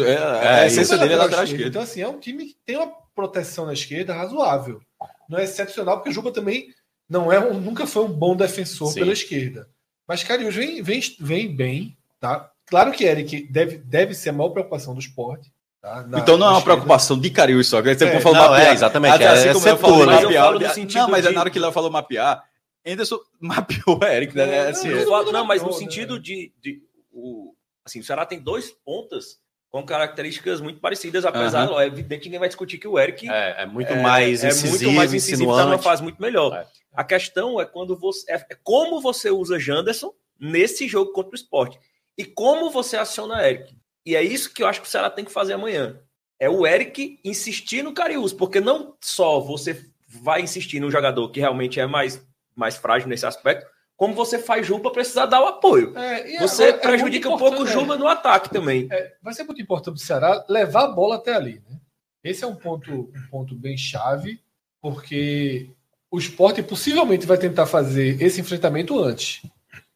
É, 0.03 0.13
É, 0.15 0.49
a 0.63 0.67
essência 0.67 0.95
Juba 0.95 0.99
dele 1.03 1.13
é 1.15 1.17
lateral 1.19 1.45
esquerdo. 1.45 1.69
Então, 1.69 1.83
assim, 1.83 2.01
é 2.01 2.09
um 2.09 2.19
time 2.19 2.47
que 2.47 2.57
tem 2.65 2.77
uma 2.79 2.91
proteção 3.17 3.67
na 3.67 3.73
esquerda 3.73 4.15
razoável. 4.15 4.81
Não 5.28 5.39
é 5.39 5.45
excepcional, 5.45 5.97
porque 5.97 6.11
o 6.11 6.12
Juba 6.12 6.31
também 6.31 6.69
não 7.09 7.33
é 7.33 7.41
um, 7.41 7.59
nunca 7.59 7.86
foi 7.86 8.05
um 8.05 8.12
bom 8.12 8.36
defensor 8.36 8.93
Sim. 8.93 9.01
pela 9.01 9.12
esquerda. 9.12 9.69
Mas 10.07 10.23
Carius 10.23 10.55
vem, 10.55 10.83
vem, 10.83 11.01
vem 11.19 11.57
bem, 11.57 11.97
tá? 12.20 12.53
Claro 12.67 12.93
que 12.93 13.05
Eric 13.05 13.51
deve, 13.51 13.78
deve 13.78 14.15
ser 14.15 14.28
a 14.28 14.33
maior 14.33 14.51
preocupação 14.51 14.93
do 14.95 15.01
esporte. 15.01 15.53
Tá? 15.81 16.03
Na- 16.07 16.19
Então 16.20 16.36
não 16.36 16.47
é 16.47 16.51
uma 16.51 16.59
esquerda. 16.59 16.75
preocupação 16.77 17.19
de 17.19 17.31
Cariús 17.31 17.67
só. 17.69 17.81
que 17.83 17.95
Você 17.95 18.05
É, 18.05 18.20
falou 18.20 18.39
Não, 18.39 18.49
mapear. 18.51 18.69
é, 18.69 18.73
exatamente. 18.73 19.15
Até 19.15 19.25
É, 19.25 19.28
assim 19.28 19.49
é 19.49 19.53
como 19.53 19.67
eu 19.69 19.77
setor, 19.77 19.81
falei 19.91 19.99
né? 19.99 20.07
Mas 20.07 20.23
eu 20.23 20.28
mapear. 20.28 20.45
falo 20.45 20.59
no 20.61 20.69
sentido 20.70 21.01
Não, 21.03 21.09
mas 21.11 21.25
é 21.25 21.28
de- 21.28 21.35
na 21.35 21.41
hora 21.41 21.51
que 21.51 21.59
ele 21.59 21.73
falou 21.73 21.91
mapear, 21.91 22.45
Anderson 22.86 23.19
mapeou 23.41 23.99
o 24.01 24.05
Eric, 24.05 24.36
né? 24.36 24.43
É, 24.45 24.55
É, 24.59 24.62
não, 24.65 24.70
assim, 24.70 24.89
não, 24.91 24.97
é. 24.99 25.03
Eu 25.03 25.09
falo- 25.09 25.25
não 25.27 25.33
não, 25.33 25.45
mas 25.45 25.62
no 25.62 25.69
mapeou, 25.69 25.81
né? 25.81 25.86
sentido 25.91 26.19
de, 26.20 26.53
de 26.61 26.83
o, 27.12 27.55
assim, 27.85 28.01
o 28.01 28.05
Ceará 28.05 28.27
tem 28.27 28.41
dois 28.41 28.70
pontas 28.85 29.39
com 29.70 29.85
características 29.85 30.61
muito 30.61 30.81
parecidas, 30.81 31.25
apesar, 31.25 31.69
Aham. 31.69 31.83
é 31.83 31.86
evidente 31.86 32.23
que 32.23 32.28
ninguém 32.28 32.41
vai 32.41 32.49
discutir 32.49 32.78
que 32.78 32.89
o 32.89 32.99
Eric 32.99 33.28
É, 33.28 33.62
é 33.62 33.67
muito 33.67 33.93
é- 33.93 34.01
mais 34.01 34.43
é 34.45 34.49
incisivo, 34.49 34.85
muito 34.85 34.97
mais 34.97 35.12
incisivo, 35.15 35.57
numa 35.57 35.78
fase 35.78 36.03
muito 36.03 36.20
melhor. 36.20 36.55
É. 36.55 36.67
A 36.95 37.05
questão 37.05 37.61
é 37.61 37.67
quando 37.67 37.97
você 37.97 38.31
é, 38.33 38.36
é 38.36 38.57
como 38.62 39.01
você 39.01 39.31
usa 39.31 39.59
Janderson 39.59 40.12
nesse 40.41 40.89
jogo 40.89 41.12
contra 41.12 41.33
o 41.33 41.35
esporte 41.35 41.78
e 42.17 42.25
como 42.25 42.70
você 42.70 42.97
aciona 42.97 43.47
Eric. 43.47 43.77
E 44.05 44.15
é 44.17 44.23
isso 44.23 44.53
que 44.55 44.62
eu 44.62 44.67
acho 44.67 44.81
que 44.81 44.86
o 44.86 44.91
Ceará 44.91 45.11
tem 45.11 45.25
que 45.25 45.33
fazer 45.33 45.55
amanhã. 45.55 46.01
É 46.39 46.49
o 46.49 46.67
Eric 46.67 47.19
insistir 47.25 47.83
no 47.83 47.93
Cariús, 47.93 48.33
porque 48.33 48.61
não 48.61 48.95
só 49.01 49.41
você 49.41 49.85
vai 50.09 50.41
insistir 50.43 50.81
no 50.81 50.91
jogador 50.91 51.28
que 51.31 51.41
realmente 51.41 51.81
é 51.81 51.86
mais, 51.86 52.25
mais 52.55 52.77
frágil 52.77 53.09
nesse 53.09 53.27
aspecto, 53.27 53.67
como 53.97 54.15
você 54.15 54.39
faz 54.39 54.66
Juba 54.66 54.92
precisar 54.92 55.26
dar 55.26 55.42
o 55.42 55.47
apoio. 55.47 55.97
É, 55.97 56.34
e 56.34 56.39
Você 56.39 56.65
agora 56.65 56.76
é 56.76 56.81
prejudica 56.81 57.28
um 57.28 57.33
muito 57.33 57.42
pouco 57.42 57.62
o 57.62 57.66
Juba 57.66 57.97
no 57.97 58.07
ataque 58.07 58.50
também. 58.50 58.86
É, 58.91 59.15
vai 59.23 59.33
ser 59.33 59.44
muito 59.44 59.60
importante 59.60 59.94
para 59.94 60.02
o 60.02 60.07
Ceará 60.07 60.44
levar 60.49 60.84
a 60.84 60.89
bola 60.89 61.16
até 61.16 61.34
ali. 61.34 61.62
Né? 61.68 61.78
Esse 62.23 62.44
é 62.44 62.47
um 62.47 62.55
ponto, 62.55 62.92
um 62.92 63.31
ponto 63.31 63.55
bem 63.55 63.76
chave, 63.76 64.41
porque 64.83 65.70
o 66.10 66.18
esporte 66.18 66.62
possivelmente 66.62 67.26
vai 67.26 67.39
tentar 67.39 67.66
fazer 67.66 68.20
esse 68.23 68.41
enfrentamento 68.41 69.02
antes. 69.02 69.42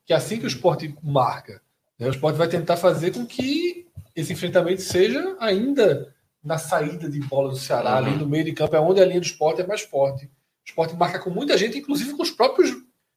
Que 0.06 0.14
assim 0.14 0.38
que 0.38 0.44
o 0.44 0.48
esporte 0.48 0.94
marca, 1.02 1.60
né, 1.98 2.08
o 2.08 2.10
esporte 2.10 2.36
vai 2.36 2.48
tentar 2.48 2.76
fazer 2.76 3.12
com 3.12 3.26
que 3.26 3.86
esse 4.16 4.32
enfrentamento 4.32 4.80
seja 4.80 5.36
ainda 5.38 6.14
na 6.42 6.56
saída 6.56 7.08
de 7.08 7.20
bola 7.20 7.50
do 7.50 7.56
Ceará, 7.56 7.96
ali 7.96 8.16
no 8.16 8.26
meio 8.26 8.44
de 8.44 8.52
campo, 8.52 8.74
é 8.74 8.80
onde 8.80 9.00
a 9.00 9.04
linha 9.04 9.20
do 9.20 9.26
esporte 9.26 9.60
é 9.60 9.66
mais 9.66 9.82
forte. 9.82 10.24
O 10.24 10.30
esporte 10.64 10.96
marca 10.96 11.18
com 11.18 11.30
muita 11.30 11.56
gente, 11.58 11.78
inclusive 11.78 12.14
com 12.14 12.22
os 12.22 12.30
próprios 12.30 12.70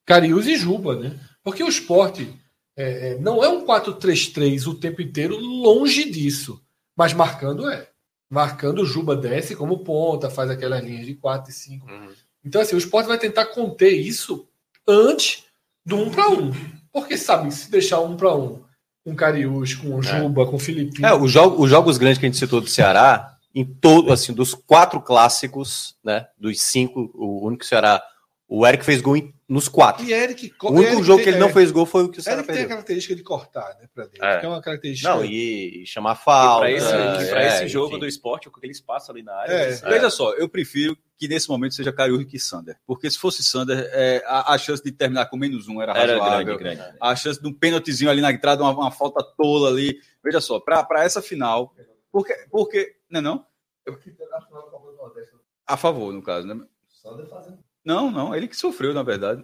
Cariús 0.06 0.48
e 0.48 0.56
Juba, 0.56 0.96
né? 0.96 1.20
Porque 1.44 1.64
o 1.64 1.68
esporte 1.68 2.34
é, 2.76 3.12
é, 3.12 3.18
não 3.20 3.44
é 3.44 3.50
um 3.50 3.66
4-3-3 3.66 4.68
o 4.68 4.76
tempo 4.76 5.02
inteiro, 5.02 5.38
longe 5.38 6.10
disso. 6.10 6.62
Mas 6.96 7.14
marcando 7.14 7.70
é. 7.70 7.88
Marcando 8.30 8.82
o 8.82 8.86
Juba 8.86 9.16
desce 9.16 9.56
como 9.56 9.80
ponta, 9.84 10.30
faz 10.30 10.50
aquelas 10.50 10.84
linhas 10.84 11.06
de 11.06 11.14
4 11.16 11.52
e 11.52 11.54
5. 11.54 11.86
Uhum. 11.88 12.10
Então, 12.44 12.62
assim, 12.62 12.76
o 12.76 12.80
esporte 12.80 13.08
vai 13.08 13.18
tentar 13.18 13.46
conter 13.48 13.92
isso 13.92 14.48
antes 14.88 15.44
do 15.86 15.98
1 15.98 16.10
para 16.12 16.30
1. 16.30 16.52
Porque, 16.92 17.18
sabe, 17.18 17.52
se 17.52 17.70
deixar 17.70 18.00
um 18.02 18.16
para 18.18 18.36
um 18.36 18.64
com 19.06 19.16
Cariús, 19.16 19.76
com 19.76 20.02
Juba, 20.02 20.46
com 20.46 20.58
Filipinho. 20.58 21.06
É, 21.06 21.14
os, 21.14 21.30
jogo- 21.32 21.62
os 21.62 21.70
jogos 21.70 21.98
grandes 21.98 22.18
que 22.18 22.26
a 22.26 22.30
gente 22.30 22.38
citou 22.40 22.62
do 22.62 22.68
Ceará, 22.70 23.38
em 23.54 23.66
todo, 23.66 24.12
assim, 24.12 24.34
dos 24.34 24.54
quatro 24.54 25.02
clássicos, 25.02 25.96
né? 26.04 26.26
Dos 26.38 26.62
cinco, 26.62 27.12
o 27.14 27.46
único 27.46 27.60
que 27.60 27.66
o 27.66 27.70
Ceará. 27.70 28.02
O 28.48 28.66
Eric 28.66 28.84
fez 28.86 29.02
gol 29.02 29.18
em, 29.18 29.34
nos 29.54 29.68
quatro. 29.68 30.04
E 30.04 30.12
Eric, 30.12 30.54
O 30.64 30.72
único 30.72 30.82
Eric 30.94 31.04
jogo 31.04 31.18
tem- 31.18 31.24
que 31.24 31.30
ele 31.30 31.38
não 31.40 31.50
é, 31.50 31.54
fez 31.54 31.72
gol 31.72 31.86
foi 31.86 32.04
o 32.04 32.10
que 32.10 32.20
o 32.20 32.22
Ceará 32.24 32.40
Eric 32.40 32.48
tem 32.48 32.56
a 32.56 32.58
perdeu. 32.60 32.76
característica 32.76 33.16
de 33.16 33.24
cortar, 33.24 33.78
né, 33.80 33.88
pra 33.94 34.06
dentro. 34.06 34.26
É. 34.26 34.40
Que 34.40 34.46
é 34.46 34.50
uma 34.50 34.62
característica. 34.62 35.10
Não, 35.10 35.24
e, 35.24 35.84
e 35.84 35.86
chamar 35.86 36.16
falta. 36.16 36.60
Para 36.62 36.72
esse, 36.72 36.88
é, 36.88 37.24
e 37.24 37.30
pra 37.30 37.46
esse 37.48 37.58
enfim. 37.60 37.68
jogo 37.68 37.98
do 37.98 38.08
esporte, 38.08 38.50
com 38.50 38.58
aquele 38.58 38.74
espaço 38.74 39.12
ali 39.12 39.22
na 39.24 39.34
área. 39.36 39.54
É. 39.54 39.72
Veja 39.76 40.10
só, 40.10 40.34
eu 40.34 40.50
prefiro 40.50 40.98
que 41.18 41.28
nesse 41.28 41.48
momento 41.48 41.74
seja 41.76 41.94
Cariújo 41.94 42.26
que 42.26 42.40
Sander. 42.40 42.78
Porque 42.86 43.10
se 43.10 43.18
fosse 43.18 43.44
Sander, 43.44 43.88
é, 43.94 44.24
a, 44.26 44.54
a 44.54 44.58
chance 44.58 44.84
de 44.84 44.92
terminar 44.92 45.28
com 45.28 45.38
menos 45.38 45.68
um 45.68 45.82
era 45.82 45.94
Era 45.98 46.14
razoável. 46.18 46.58
grande, 46.58 46.76
grande. 46.78 46.98
A 47.00 47.16
chance 47.16 47.42
de 47.42 47.48
um 47.48 47.54
pênaltizinho 47.54 48.10
ali 48.10 48.20
na 48.22 48.32
entrada, 48.32 48.64
uma, 48.64 48.72
uma 48.74 48.92
falta 48.92 49.24
tola 49.38 49.70
ali. 49.70 49.98
Veja 50.24 50.42
só, 50.42 50.60
para 50.60 51.04
essa 51.04 51.22
final. 51.22 51.74
Porque, 52.12 52.34
porque. 52.52 52.96
Não 53.10 53.20
é 53.20 53.22
não? 53.22 53.46
A 55.68 55.78
favor, 55.78 56.12
no 56.14 56.22
caso, 56.22 56.48
né? 56.48 56.56
Não, 57.86 58.10
não, 58.12 58.34
ele 58.36 58.48
que 58.48 58.56
sofreu, 58.56 58.94
na 58.94 59.04
verdade. 59.04 59.44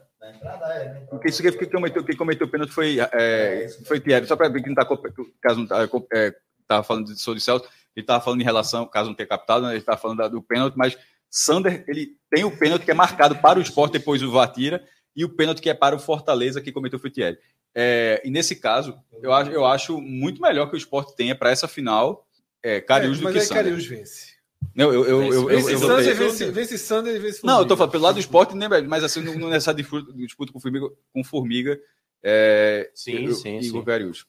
Porque 1.09 1.29
isso 1.29 1.41
que 1.41 1.51
quem 1.51 1.69
cometeu, 1.69 2.03
quem 2.03 2.15
cometeu 2.15 2.47
o 2.47 2.49
pênalti 2.49 2.71
foi, 2.71 2.97
é, 3.13 3.67
foi 3.85 3.99
Thierry. 3.99 4.25
Só 4.27 4.35
para 4.35 4.47
ver 4.49 4.61
que 4.61 4.69
não 4.69 4.75
tá, 4.75 4.85
co- 4.85 5.01
caso 5.41 5.59
não 5.59 5.67
tá, 5.67 5.87
é, 6.13 6.33
tava 6.67 6.83
falando 6.83 7.07
de 7.13 7.19
Sou 7.19 7.35
de 7.35 7.41
Celso, 7.41 7.65
ele 7.95 8.03
estava 8.03 8.23
falando 8.23 8.41
em 8.41 8.45
relação, 8.45 8.85
caso 8.87 9.09
não 9.09 9.15
tenha 9.15 9.27
captado, 9.27 9.65
né, 9.65 9.71
ele 9.71 9.79
estava 9.79 9.97
falando 9.97 10.19
da- 10.19 10.27
do 10.27 10.41
pênalti, 10.41 10.75
mas 10.77 10.97
Sander, 11.29 11.83
ele 11.87 12.15
tem 12.29 12.43
o 12.43 12.57
pênalti 12.57 12.85
que 12.85 12.91
é 12.91 12.93
marcado 12.93 13.35
para 13.35 13.59
o 13.59 13.61
esporte, 13.61 13.93
depois 13.93 14.21
o 14.23 14.31
Vatira, 14.31 14.83
e 15.15 15.25
o 15.25 15.29
pênalti 15.35 15.61
que 15.61 15.69
é 15.69 15.73
para 15.73 15.95
o 15.95 15.99
Fortaleza, 15.99 16.61
que 16.61 16.71
cometeu 16.71 16.97
foi 16.99 17.11
Thierry. 17.11 17.37
É, 17.75 18.21
e 18.25 18.31
nesse 18.31 18.55
caso, 18.55 18.97
eu 19.21 19.31
acho, 19.33 19.51
eu 19.51 19.65
acho 19.65 19.99
muito 20.01 20.41
melhor 20.41 20.67
que 20.69 20.75
o 20.75 20.77
esporte 20.77 21.15
tenha 21.15 21.35
para 21.35 21.51
essa 21.51 21.67
final 21.67 22.25
é, 22.63 22.81
Cariús 22.81 23.17
É, 23.17 23.19
do 23.19 23.23
mas 23.25 23.33
que 23.33 23.39
aí 23.39 23.45
Sander. 23.45 23.63
Cariús 23.63 23.85
vence. 23.85 24.33
Não, 24.75 24.93
eu, 24.93 25.05
eu, 25.05 25.23
eu, 25.23 25.33
eu, 25.33 25.45
Vence 25.47 25.73
eu, 25.73 25.79
votei- 25.79 26.13
vence, 26.13 26.51
vence 26.51 26.77
Sander 26.77 27.15
e 27.15 27.19
vence 27.19 27.39
não, 27.45 27.59
eu 27.59 27.65
tô 27.65 27.75
Formiga. 27.75 27.77
falando 27.77 27.91
pelo 27.91 28.03
lado 28.03 28.13
do 28.15 28.19
esporte, 28.19 28.55
né, 28.55 28.69
velho? 28.69 28.87
mas 28.89 29.03
assim, 29.03 29.21
não- 29.21 29.35
não 29.35 29.49
nessa 29.49 29.73
disputa, 29.73 30.11
disputa 30.13 30.53
com 30.53 30.59
Formiga, 30.59 30.87
com 31.13 31.23
Formiga 31.23 31.79
é, 32.23 32.89
Sim, 32.93 33.25
eu- 33.27 33.33
sim, 33.35 33.57
e 33.59 33.83
Cariús. 33.85 34.25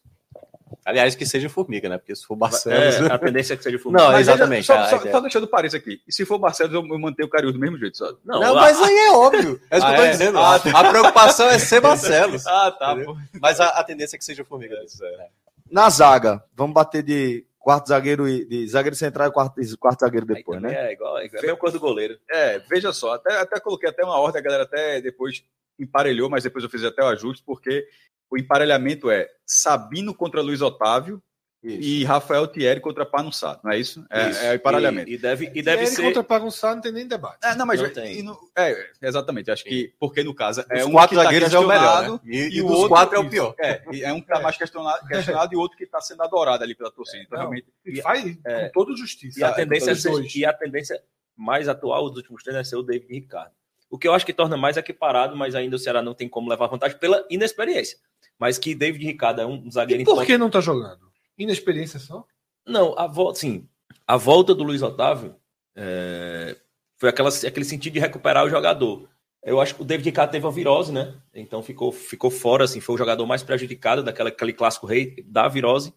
Aliás, 0.84 1.14
que 1.14 1.26
seja 1.26 1.48
Formiga, 1.48 1.88
né? 1.88 1.98
Porque 1.98 2.14
se 2.14 2.24
for 2.24 2.36
Barcelos. 2.36 2.94
É, 2.94 3.06
a 3.12 3.18
tendência 3.18 3.54
é 3.54 3.56
que 3.56 3.62
seja 3.62 3.76
o 3.76 3.80
Fluminense. 3.80 4.06
Não, 4.06 4.12
Mas 4.12 4.28
exatamente. 4.28 4.66
Só, 4.66 4.74
a 4.78 4.86
só, 4.86 4.96
ideia. 4.96 5.12
só 5.12 5.20
deixando 5.20 5.46
parênteses 5.48 5.80
aqui. 5.80 6.00
E 6.06 6.12
se 6.12 6.24
for 6.24 6.38
Barcelos, 6.38 6.72
eu, 6.72 6.80
eu 6.86 6.98
mantenho 6.98 7.26
o 7.26 7.30
Cariús 7.30 7.52
do 7.52 7.58
mesmo 7.58 7.76
jeito, 7.76 7.98
sabe? 7.98 8.16
Não, 8.24 8.40
Não, 8.40 8.56
a- 8.56 8.60
mas 8.62 8.80
aí 8.80 8.96
é 8.96 9.10
óbvio. 9.12 9.60
É 9.70 9.76
isso 9.78 9.86
que 9.86 9.92
Ah, 9.92 9.96
eu 9.96 9.96
tô 9.96 10.02
é? 10.04 10.10
dizendo. 10.10 10.38
Ah, 10.38 10.54
a, 10.54 10.80
a 10.80 10.88
preocupação 10.90 11.46
é 11.50 11.58
ser 11.58 11.80
Barcelos. 11.80 12.46
Ah, 12.48 12.70
tá. 12.70 12.96
Mas 13.40 13.60
a, 13.60 13.66
a 13.66 13.84
tendência 13.84 14.16
é 14.16 14.18
que 14.18 14.24
seja 14.24 14.44
Formiga. 14.44 14.74
É. 14.76 15.26
Na 15.70 15.90
zaga, 15.90 16.42
vamos 16.56 16.72
bater 16.74 17.02
de 17.02 17.44
quarto 17.60 17.88
zagueiro 17.88 18.26
e 18.26 18.44
de 18.44 18.66
zagueiro 18.66 18.96
central 18.96 19.28
e 19.28 19.32
quarto, 19.32 19.60
e 19.60 19.76
quarto 19.76 20.00
zagueiro 20.00 20.26
depois, 20.26 20.60
né? 20.60 20.88
É 20.88 20.92
igual, 20.92 21.18
é 21.18 21.26
a 21.26 21.42
mesma 21.42 21.56
coisa 21.56 21.78
do 21.78 21.80
goleiro. 21.80 22.18
É, 22.28 22.58
veja 22.60 22.92
só, 22.92 23.12
até, 23.12 23.36
até 23.36 23.60
coloquei 23.60 23.88
até 23.88 24.02
uma 24.02 24.18
ordem, 24.18 24.40
a 24.40 24.42
galera 24.42 24.62
até 24.64 25.00
depois 25.00 25.44
emparelhou, 25.78 26.28
mas 26.28 26.42
depois 26.42 26.64
eu 26.64 26.70
fiz 26.70 26.82
até 26.82 27.02
o 27.02 27.08
ajuste, 27.08 27.44
porque 27.44 27.86
o 28.30 28.38
emparelhamento 28.38 29.10
é 29.10 29.28
Sabino 29.44 30.14
contra 30.14 30.40
Luiz 30.40 30.62
Otávio 30.62 31.22
e 31.62 32.04
Rafael 32.04 32.46
Thierry 32.46 32.80
contra 32.80 33.04
Panussá, 33.04 33.60
não 33.62 33.70
é 33.70 33.78
isso? 33.78 34.02
É, 34.08 34.30
Isso. 34.30 34.40
é 34.40 34.50
o 34.52 34.54
emparelhamento. 34.54 35.10
E, 35.10 35.14
e 35.14 35.18
deve, 35.18 35.50
e 35.54 35.62
deve 35.62 35.86
ser. 35.86 36.02
contra 36.02 36.24
Pagunçá 36.24 36.74
não 36.74 36.80
tem 36.80 36.90
nem 36.90 37.06
debate. 37.06 37.38
É, 37.44 37.54
não, 37.54 37.66
mas 37.66 37.78
Não 37.80 37.86
e 37.88 37.90
tem. 37.90 38.22
no- 38.22 38.38
é, 38.56 38.90
exatamente. 39.02 39.50
Acho 39.50 39.64
que 39.64 39.92
porque 40.00 40.24
no 40.24 40.34
caso 40.34 40.64
é 40.70 40.80
Os 40.82 40.86
um 40.86 40.92
quatro 40.92 41.10
que 41.10 41.16
tá 41.16 41.22
zagueiros 41.24 41.52
é 41.52 41.58
o 41.58 41.68
melhor. 41.68 42.10
Né? 42.12 42.20
E, 42.24 42.36
E, 42.38 42.56
e 42.56 42.62
o 42.62 42.66
outro 42.68 42.88
quatro 42.88 43.16
é 43.16 43.18
o 43.18 43.28
pior. 43.28 43.54
É, 43.60 43.82
e 43.92 44.02
é 44.02 44.10
um 44.12 44.20
que 44.22 44.26
tá 44.28 44.40
mais 44.40 44.56
questionado, 44.56 45.06
questionado 45.06 45.52
e 45.52 45.56
outro 45.58 45.76
que 45.76 45.84
está 45.84 46.00
sendo 46.00 46.22
adorado 46.22 46.64
ali 46.64 46.74
pela 46.74 46.90
torcida. 46.90 47.22
Então, 47.24 47.36
Não. 47.38 47.44
realmente, 47.50 47.66
E 47.84 48.00
faz 48.00 48.38
É. 48.46 48.66
com 48.68 48.72
toda 48.72 48.96
justiça. 48.96 49.38
E 49.40 49.44
a, 49.44 49.52
tendência 49.52 49.90
é 49.90 49.94
ser- 49.94 50.36
e 50.36 50.44
a 50.46 50.52
tendência 50.54 50.98
mais 51.36 51.68
atual 51.68 52.08
dos 52.08 52.16
últimos 52.18 52.42
treinos 52.42 52.66
é 52.66 52.70
ser 52.70 52.76
o 52.76 52.82
David 52.82 53.12
Ricardo. 53.12 53.52
O 53.90 53.98
que 53.98 54.08
eu 54.08 54.14
acho 54.14 54.24
que 54.24 54.32
torna 54.32 54.56
mais 54.56 54.76
equiparado, 54.78 55.36
mas 55.36 55.54
ainda 55.54 55.76
o 55.76 55.78
Ceará 55.78 56.00
não 56.00 56.14
tem 56.14 56.26
como 56.28 56.48
levar 56.48 56.68
vantagem 56.68 56.96
pela 56.96 57.22
inexperiência. 57.28 57.98
Mas 58.38 58.56
que 58.56 58.74
David 58.74 59.04
Ricardo 59.04 59.42
é 59.42 59.46
um 59.46 59.70
zagueiro 59.70 60.02
E 60.02 60.04
por 60.06 60.24
que 60.24 60.38
não 60.38 60.48
tá 60.48 60.60
jogando? 60.62 61.09
Inexperiência 61.42 61.98
só? 61.98 62.24
Não, 62.66 62.96
a 62.98 63.06
volta, 63.06 63.40
sim, 63.40 63.66
a 64.06 64.16
volta 64.16 64.54
do 64.54 64.62
Luiz 64.62 64.82
Otávio 64.82 65.34
é, 65.74 66.56
foi 66.98 67.08
aquela, 67.08 67.28
aquele 67.28 67.64
sentido 67.64 67.94
de 67.94 68.00
recuperar 68.00 68.44
o 68.44 68.50
jogador. 68.50 69.08
Eu 69.42 69.60
acho 69.60 69.74
que 69.74 69.82
o 69.82 69.84
David 69.84 70.06
Ricardo 70.06 70.30
teve 70.30 70.44
uma 70.44 70.52
virose, 70.52 70.92
né? 70.92 71.14
Então 71.34 71.62
ficou, 71.62 71.90
ficou 71.90 72.30
fora, 72.30 72.64
assim, 72.64 72.80
foi 72.80 72.94
o 72.94 72.98
jogador 72.98 73.24
mais 73.26 73.42
prejudicado 73.42 74.02
daquela 74.02 74.28
aquele 74.28 74.52
clássico 74.52 74.86
rei 74.86 75.24
da 75.26 75.48
virose. 75.48 75.94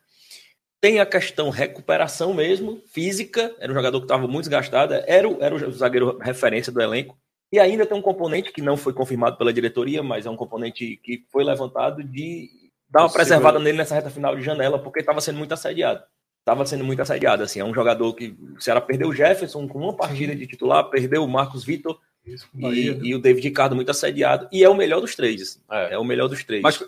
Tem 0.80 1.00
a 1.00 1.06
questão 1.06 1.50
recuperação 1.50 2.34
mesmo, 2.34 2.82
física, 2.88 3.54
era 3.60 3.72
um 3.72 3.76
jogador 3.76 4.00
que 4.00 4.06
estava 4.06 4.28
muito 4.28 4.44
desgastado, 4.44 4.94
era 4.94 5.28
era 5.42 5.56
o 5.56 5.72
zagueiro 5.72 6.18
referência 6.20 6.72
do 6.72 6.82
elenco. 6.82 7.18
E 7.52 7.60
ainda 7.60 7.86
tem 7.86 7.98
um 7.98 8.02
componente 8.02 8.52
que 8.52 8.62
não 8.62 8.76
foi 8.76 8.94
confirmado 8.94 9.38
pela 9.38 9.54
diretoria, 9.54 10.02
mas 10.02 10.26
é 10.26 10.30
um 10.30 10.36
componente 10.36 10.98
que 10.98 11.26
foi 11.30 11.44
levantado 11.44 12.04
de 12.04 12.62
dar 12.94 13.04
uma 13.04 13.12
preservada 13.12 13.60
nele 13.60 13.78
nessa 13.78 13.96
reta 13.96 14.10
final 14.10 14.36
de 14.36 14.44
janela, 14.44 14.78
porque 14.78 15.00
estava 15.00 15.20
sendo 15.20 15.38
muito 15.40 15.54
assediado. 15.54 16.04
Estava 16.40 16.66
sendo 16.66 16.84
muito 16.84 17.02
assediado. 17.02 17.42
Assim, 17.42 17.60
é 17.60 17.66
um 17.66 17.74
jogador 17.74 18.14
que 18.14 18.36
o 18.56 18.62
Ceará 18.62 18.80
perdeu 18.80 19.10
o 19.10 19.16
Jefferson 19.16 19.68
com 19.68 19.80
uma 19.80 19.96
partida 19.96 20.36
de 20.36 20.46
titular, 20.46 20.90
perdeu 20.90 21.24
o 21.24 21.28
Marcos 21.28 21.64
Vitor 21.64 22.00
Isso, 22.26 22.48
e, 22.54 22.62
Bahia, 22.62 22.94
né? 22.94 23.00
e 23.02 23.16
o 23.16 23.20
David 23.20 23.48
Ricardo 23.48 23.76
muito 23.76 23.90
assediado. 23.90 24.48
E 24.52 24.64
é 24.64 24.70
o 24.70 24.76
melhor 24.76 25.02
dos 25.02 25.16
três. 25.16 25.42
assim. 25.42 25.60
É. 25.72 25.94
É, 25.96 25.98
o 25.98 26.04
melhor 26.04 26.28
dos 26.28 26.44
três. 26.44 26.62
mas 26.62 26.84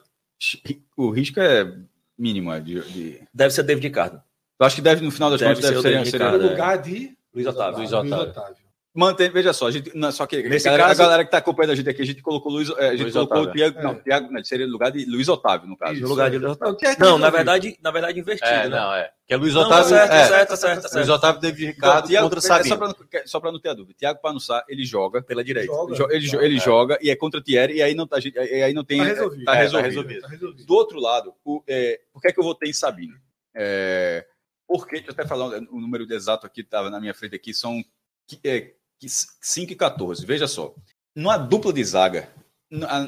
o 0.95 1.09
risco 1.09 1.39
é 1.39 1.73
mínimo. 2.17 2.51
é, 2.53 2.59
De, 2.59 2.81
de... 2.91 3.21
Deve 3.33 3.53
ser 3.53 3.63
David 3.63 3.87
Ricardo. 3.87 4.21
Eu 4.59 4.65
acho 4.65 4.75
que 4.75 4.81
deve, 4.81 5.03
no 5.03 5.11
final 5.11 5.29
das 5.29 5.39
Deve 5.39 5.55
contas, 5.55 5.69
deve 5.69 5.81
ser 5.81 5.99
o 5.99 6.05
ser. 6.05 6.17
Ricardo, 6.17 6.37
No 6.37 6.47
é. 6.47 6.51
lugar 6.51 6.77
de 6.81 7.17
Luiz 7.33 7.47
Otávio. 7.47 7.77
Luiz 7.79 7.91
Luiz 7.91 8.11
Otávio. 8.13 8.64
Otávio. 8.95 9.09
Mantém, 9.11 9.29
veja 9.29 9.51
só, 9.53 9.67
a, 9.67 9.71
gente, 9.71 9.91
não, 9.95 10.11
só 10.11 10.25
que 10.25 10.41
Nesse 10.43 10.67
a, 10.67 10.71
galera, 10.71 10.87
caso- 10.89 11.01
a 11.01 11.05
galera 11.05 11.23
que 11.23 11.27
está 11.27 11.37
acompanhando 11.39 11.71
a 11.71 11.75
gente 11.75 11.89
aqui, 11.89 12.01
a 12.01 12.05
gente 12.05 12.21
colocou 12.21 12.51
Luiz, 12.51 12.69
é, 12.77 12.87
a 12.87 12.91
gente 12.91 13.01
Luiz 13.03 13.13
colocou 13.13 13.37
Otávio. 13.41 13.51
o 13.51 13.53
Thiago, 13.53 13.79
É. 13.79 13.83
não, 13.83 13.95
Thiago 13.95 14.31
não, 14.31 14.43
seria 14.43 14.65
no 14.65 14.71
lugar 14.71 14.91
de 14.91 15.05
Luiz 15.05 15.27
Otávio, 15.27 15.67
no 15.67 15.77
caso. 15.77 15.99
No 15.99 16.07
lugar 16.07 16.31
de 16.31 16.37
Luiz 16.37 16.53
Otávio. 16.53 16.73
Não, 16.73 16.77
que 16.95 16.99
Não, 17.03 17.17
na 17.17 17.29
verdade, 17.29 17.77
na 17.81 17.91
verdade 17.91 18.19
invertido, 18.19 18.47
É, 18.49 18.69
né? 18.69 18.75
não, 18.75 18.93
é. 18.93 19.11
Que 19.27 19.33
é 19.33 19.37
Luiz 19.37 19.53
Não, 19.53 19.61
tá 19.63 19.67
Otávio. 19.67 19.89
certo, 19.89 20.11
é, 20.11 20.25
certo, 20.27 20.29
certo, 20.29 20.57
certo, 20.57 20.81
Luiz 20.83 20.91
certo. 21.07 21.11
Otávio 21.11 21.41
David 21.41 21.65
Ricardo 21.67 22.07
Thiago- 22.07 22.25
contra 22.29 22.39
é, 22.39 22.41
só 22.41 22.47
Sabino. 22.47 22.77
para 22.77 22.87
não, 22.87 22.95
só 23.27 23.39
pra 23.39 23.51
não 23.51 23.59
ter 23.59 23.69
a 23.69 23.73
dúvida, 23.73 23.97
Thiago 23.99 24.21
Panussá, 24.21 24.63
ele 24.69 24.85
joga, 24.85 25.21
Pela 25.21 25.43
direita. 25.43 25.73
Joga. 25.73 25.95
jo- 25.95 26.07
ele, 26.11 26.19
jo- 26.25 26.31
Joga, 26.31 26.45
ele 26.45 26.55
é. 26.57 26.59
joga 26.59 26.97
e 27.01 27.09
é 27.09 27.15
contra 27.15 27.41
Thierry, 27.43 27.75
e 27.77 27.81
aí 27.81 27.95
não, 27.95 28.07
tá- 28.07 28.17
a 28.17 28.19
gente- 28.19 28.37
aí 28.37 28.73
não 28.73 28.83
tem. 28.85 28.99
Tá 28.99 29.03
resolvido. 29.05 29.43
Tá 29.45 29.51
É, 29.51 29.55
tá 29.55 29.61
resolvido. 29.81 30.21
Tá 30.21 30.27
resolvido. 30.29 30.65
Do 30.65 30.73
outro 30.75 30.99
lado, 30.99 31.33
o, 31.43 31.61
é, 31.67 31.99
por 32.13 32.21
que, 32.21 32.27
é 32.27 32.31
que 32.31 32.39
eu 32.39 32.43
votei 32.43 32.69
em 32.69 32.73
Sabino? 32.73 33.15
É, 33.55 34.25
porque, 34.67 34.95
deixa 34.97 35.09
eu 35.09 35.13
até 35.13 35.25
falar 35.27 35.47
o 35.71 35.79
número 35.81 36.05
exato 36.13 36.45
aqui, 36.45 36.61
estava 36.61 36.89
na 36.89 36.99
minha 36.99 37.13
frente 37.13 37.35
aqui, 37.35 37.53
são 37.53 37.83
é, 38.43 38.71
5 38.99 39.71
e 39.71 39.75
14. 39.75 40.25
Veja 40.25 40.47
só, 40.47 40.73
numa 41.15 41.37
dupla 41.37 41.71
de 41.73 41.83
zaga, 41.83 42.29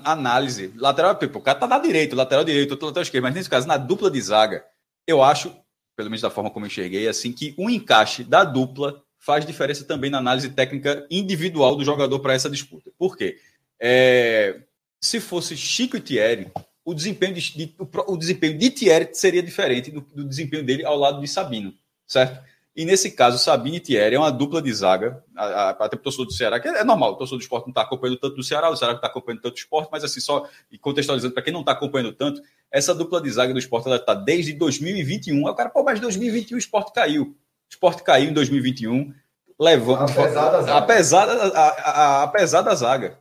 análise, 0.04 0.72
lateral, 0.76 1.18
o 1.34 1.42
cara 1.42 1.60
tá 1.60 1.68
na 1.68 1.80
direita, 1.80 2.16
lateral 2.16 2.44
direito, 2.44 2.72
outro 2.72 2.88
lateral 2.88 3.04
esquerdo, 3.04 3.24
mas 3.24 3.36
nesse 3.36 3.50
caso, 3.50 3.68
na 3.68 3.78
dupla 3.78 4.10
de 4.10 4.22
zaga, 4.22 4.66
eu 5.06 5.24
acho, 5.24 5.50
pelo 5.96 6.10
menos 6.10 6.22
da 6.22 6.30
forma 6.30 6.52
como 6.52 6.66
eu 6.66 6.68
enxerguei, 6.68 7.08
assim, 7.08 7.32
que 7.32 7.56
um 7.58 7.70
encaixe 7.70 8.24
da 8.24 8.44
dupla 8.44 9.02
faz 9.20 9.46
diferença 9.46 9.84
também 9.84 10.10
na 10.10 10.20
análise 10.20 10.50
técnica 10.50 11.06
individual 11.10 11.76
do 11.76 11.84
jogador 11.84 12.20
para 12.20 12.34
essa 12.34 12.50
disputa. 12.50 12.92
Por 12.98 13.18
quê? 13.18 13.38
É, 13.82 14.62
se 15.02 15.20
fosse 15.20 15.58
Chico 15.58 15.98
e 15.98 16.02
Thierry, 16.02 16.52
o 16.86 16.94
desempenho 16.94 17.34
de, 17.34 17.42
de- 17.58 17.76
o, 17.80 18.14
o 18.14 18.18
desempenho 18.18 18.58
de 18.58 18.70
Thierry 18.70 19.10
seria 19.14 19.42
diferente 19.44 19.92
do, 19.92 20.02
do 20.02 20.24
desempenho 20.24 20.64
dele 20.64 20.86
ao 20.86 20.98
lado 20.98 21.20
de 21.20 21.28
Sabino, 21.28 21.74
certo? 22.08 22.42
E 22.78 22.86
nesse 22.86 23.10
caso, 23.10 23.40
Sabino 23.40 23.76
e 23.78 23.80
Thierry 23.80 24.16
é 24.16 24.20
uma 24.20 24.32
dupla 24.32 24.62
de 24.62 24.72
zaga, 24.72 25.24
até 25.36 25.74
para 25.74 25.96
o 25.96 26.04
torcedor 26.04 26.28
do 26.28 26.32
Ceará, 26.32 26.60
que 26.60 26.68
é 26.68 26.84
normal, 26.84 27.14
o 27.14 27.16
torcedor 27.16 27.40
do 27.40 27.42
esporte 27.42 27.66
não 27.66 27.72
está 27.72 27.82
acompanhando 27.82 28.20
tanto 28.20 28.36
do 28.36 28.44
Ceará, 28.44 28.70
o 28.70 28.76
Ceará 28.78 28.94
não 28.94 29.00
está 29.00 29.08
acompanhando 29.08 29.42
tanto 29.42 29.56
do 29.56 29.58
esporte, 29.58 29.90
mas 29.92 30.04
assim, 30.04 30.20
só 30.20 30.48
contextualizando 30.80 31.34
para 31.34 31.42
quem 31.42 31.52
não 31.52 31.62
está 31.62 31.72
acompanhando 31.72 32.14
tanto, 32.14 32.40
essa 32.72 32.94
dupla 32.94 33.20
de 33.20 33.32
zaga 33.32 33.52
do 33.52 33.58
esporte 33.58 33.90
está 33.90 34.14
desde 34.14 34.54
2021. 34.54 35.48
Aí 35.48 35.52
o 35.54 35.56
cara, 35.56 35.70
pô, 35.70 35.84
mas 35.84 36.00
2021 36.00 36.56
o 36.56 36.60
esporte 36.60 36.94
caiu. 36.94 37.24
O 37.24 37.36
esporte 37.68 38.04
caiu 38.04 38.30
em 38.30 38.34
2021, 38.34 39.12
levando. 39.60 40.04
Apesar 40.12 40.50
da 40.52 40.62
zaga. 40.62 40.78
Apesar 40.78 41.26
da, 41.26 41.34
a- 41.60 41.70
a- 41.92 42.24
apesar 42.24 42.62
da 42.62 42.76
zaga. 42.76 43.18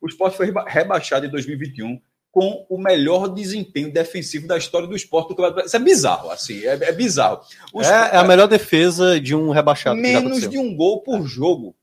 O 0.00 0.08
esporte 0.08 0.36
foi 0.36 0.46
reba- 0.46 0.64
rebaixado 0.66 1.24
em 1.24 1.30
2021 1.30 2.00
com 2.34 2.66
o 2.68 2.76
melhor 2.76 3.28
desempenho 3.28 3.92
defensivo 3.92 4.48
da 4.48 4.58
história 4.58 4.88
do 4.88 4.96
esporte. 4.96 5.26
do 5.28 5.36
Campeonato 5.36 5.54
Brasileiro. 5.54 5.68
Isso 5.68 5.76
é 5.76 5.78
bizarro, 5.78 6.30
assim, 6.30 6.64
é, 6.66 6.72
é 6.88 6.92
bizarro. 6.92 7.40
O 7.72 7.80
É, 7.80 7.86
é 7.86 8.16
a 8.16 8.24
melhor 8.24 8.48
defesa 8.48 9.20
de 9.20 9.36
um 9.36 9.50
rebaixado. 9.50 9.94
menos 9.96 10.48
de 10.48 10.58
um 10.58 10.74
gol 10.74 11.00
por 11.00 11.24
jogo. 11.28 11.76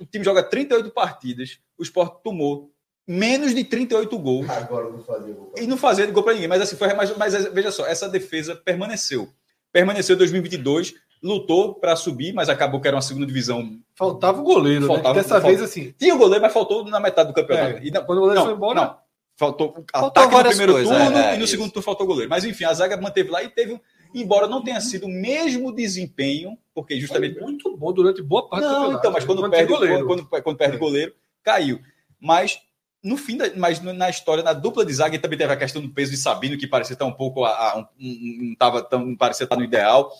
O 0.00 0.06
time 0.06 0.24
joga 0.24 0.42
38 0.42 0.90
partidas, 0.90 1.58
o 1.78 1.82
esporte 1.82 2.16
tomou 2.24 2.70
menos 3.06 3.54
de 3.54 3.62
38 3.62 4.18
gols 4.18 4.48
Agora 4.48 4.86
eu 4.86 4.92
vou 4.92 5.04
fazer 5.04 5.32
gol. 5.32 5.52
e 5.58 5.66
não 5.66 5.76
fazia 5.76 6.06
gol 6.06 6.22
para 6.22 6.32
ninguém. 6.32 6.48
Mas 6.48 6.62
assim 6.62 6.76
foi, 6.76 6.92
mas, 6.94 7.14
mas 7.18 7.34
veja 7.52 7.70
só, 7.70 7.84
essa 7.86 8.08
defesa 8.08 8.56
permaneceu. 8.56 9.28
Permaneceu 9.70 10.14
em 10.14 10.18
2022, 10.18 10.94
lutou 11.22 11.74
para 11.74 11.94
subir, 11.94 12.32
mas 12.32 12.48
acabou 12.48 12.80
que 12.80 12.88
era 12.88 12.96
uma 12.96 13.02
segunda 13.02 13.26
divisão. 13.26 13.78
Faltava 13.94 14.40
o 14.40 14.44
goleiro, 14.44 14.86
Faltava- 14.86 15.10
né? 15.14 15.20
Dessa 15.22 15.34
falta- 15.34 15.46
vez, 15.48 15.60
assim. 15.62 15.94
Tinha 15.98 16.14
o 16.14 16.18
goleiro, 16.18 16.40
mas 16.42 16.52
faltou 16.54 16.84
na 16.86 16.98
metade 17.00 17.28
do 17.28 17.34
campeonato. 17.34 17.76
É, 17.78 17.84
E 17.84 17.90
não, 17.90 18.02
quando 18.04 18.18
o 18.18 18.20
goleiro 18.22 18.40
não, 18.40 18.46
foi 18.46 18.56
embora. 18.56 18.80
não. 18.80 19.09
Faltou, 19.40 19.72
Faltou 19.90 20.22
ataque 20.22 20.34
no 20.36 20.48
primeiro 20.50 20.72
coisas, 20.74 20.94
turno 20.98 21.16
é, 21.18 21.30
é, 21.30 21.34
e 21.34 21.38
no 21.38 21.44
isso. 21.44 21.52
segundo 21.52 21.70
turno 21.72 21.82
faltou 21.82 22.06
goleiro. 22.06 22.28
Mas 22.28 22.44
enfim, 22.44 22.64
a 22.64 22.74
zaga 22.74 22.94
manteve 23.00 23.30
lá 23.30 23.42
e 23.42 23.48
teve, 23.48 23.72
um- 23.72 23.80
embora 24.14 24.46
não 24.46 24.62
tenha 24.62 24.78
sido 24.82 25.06
o 25.06 25.08
mesmo 25.08 25.72
desempenho, 25.72 26.58
porque 26.74 27.00
justamente 27.00 27.36
Foi 27.38 27.42
muito 27.44 27.74
bom 27.74 27.90
durante 27.90 28.20
boa 28.20 28.46
parte 28.50 28.64
do 28.64 28.68
Não, 28.68 28.74
campeonato. 28.74 28.98
então, 29.00 29.12
mas 29.12 29.24
quando 29.24 29.50
perde, 29.50 29.72
goleiro. 29.72 30.06
quando, 30.06 30.26
quando 30.26 30.56
perde 30.58 30.76
goleiro, 30.76 31.14
caiu. 31.42 31.80
Mas 32.20 32.60
no 33.02 33.16
fim, 33.16 33.38
da, 33.38 33.50
mas 33.56 33.80
na 33.80 34.10
história, 34.10 34.42
na 34.44 34.52
dupla 34.52 34.84
de 34.84 34.92
zaga, 34.92 35.18
também 35.18 35.38
teve 35.38 35.50
a 35.50 35.56
questão 35.56 35.80
do 35.80 35.88
peso 35.88 36.10
de 36.10 36.18
Sabino, 36.18 36.58
que 36.58 36.66
parecia 36.66 36.92
estar 36.92 37.06
um 37.06 37.12
pouco. 37.12 37.42
A, 37.42 37.50
a, 37.50 37.78
um, 37.78 37.84
um, 37.98 38.54
tava 38.58 38.82
tão, 38.82 39.16
parecia 39.16 39.44
estar 39.44 39.56
no 39.56 39.64
ideal. 39.64 40.12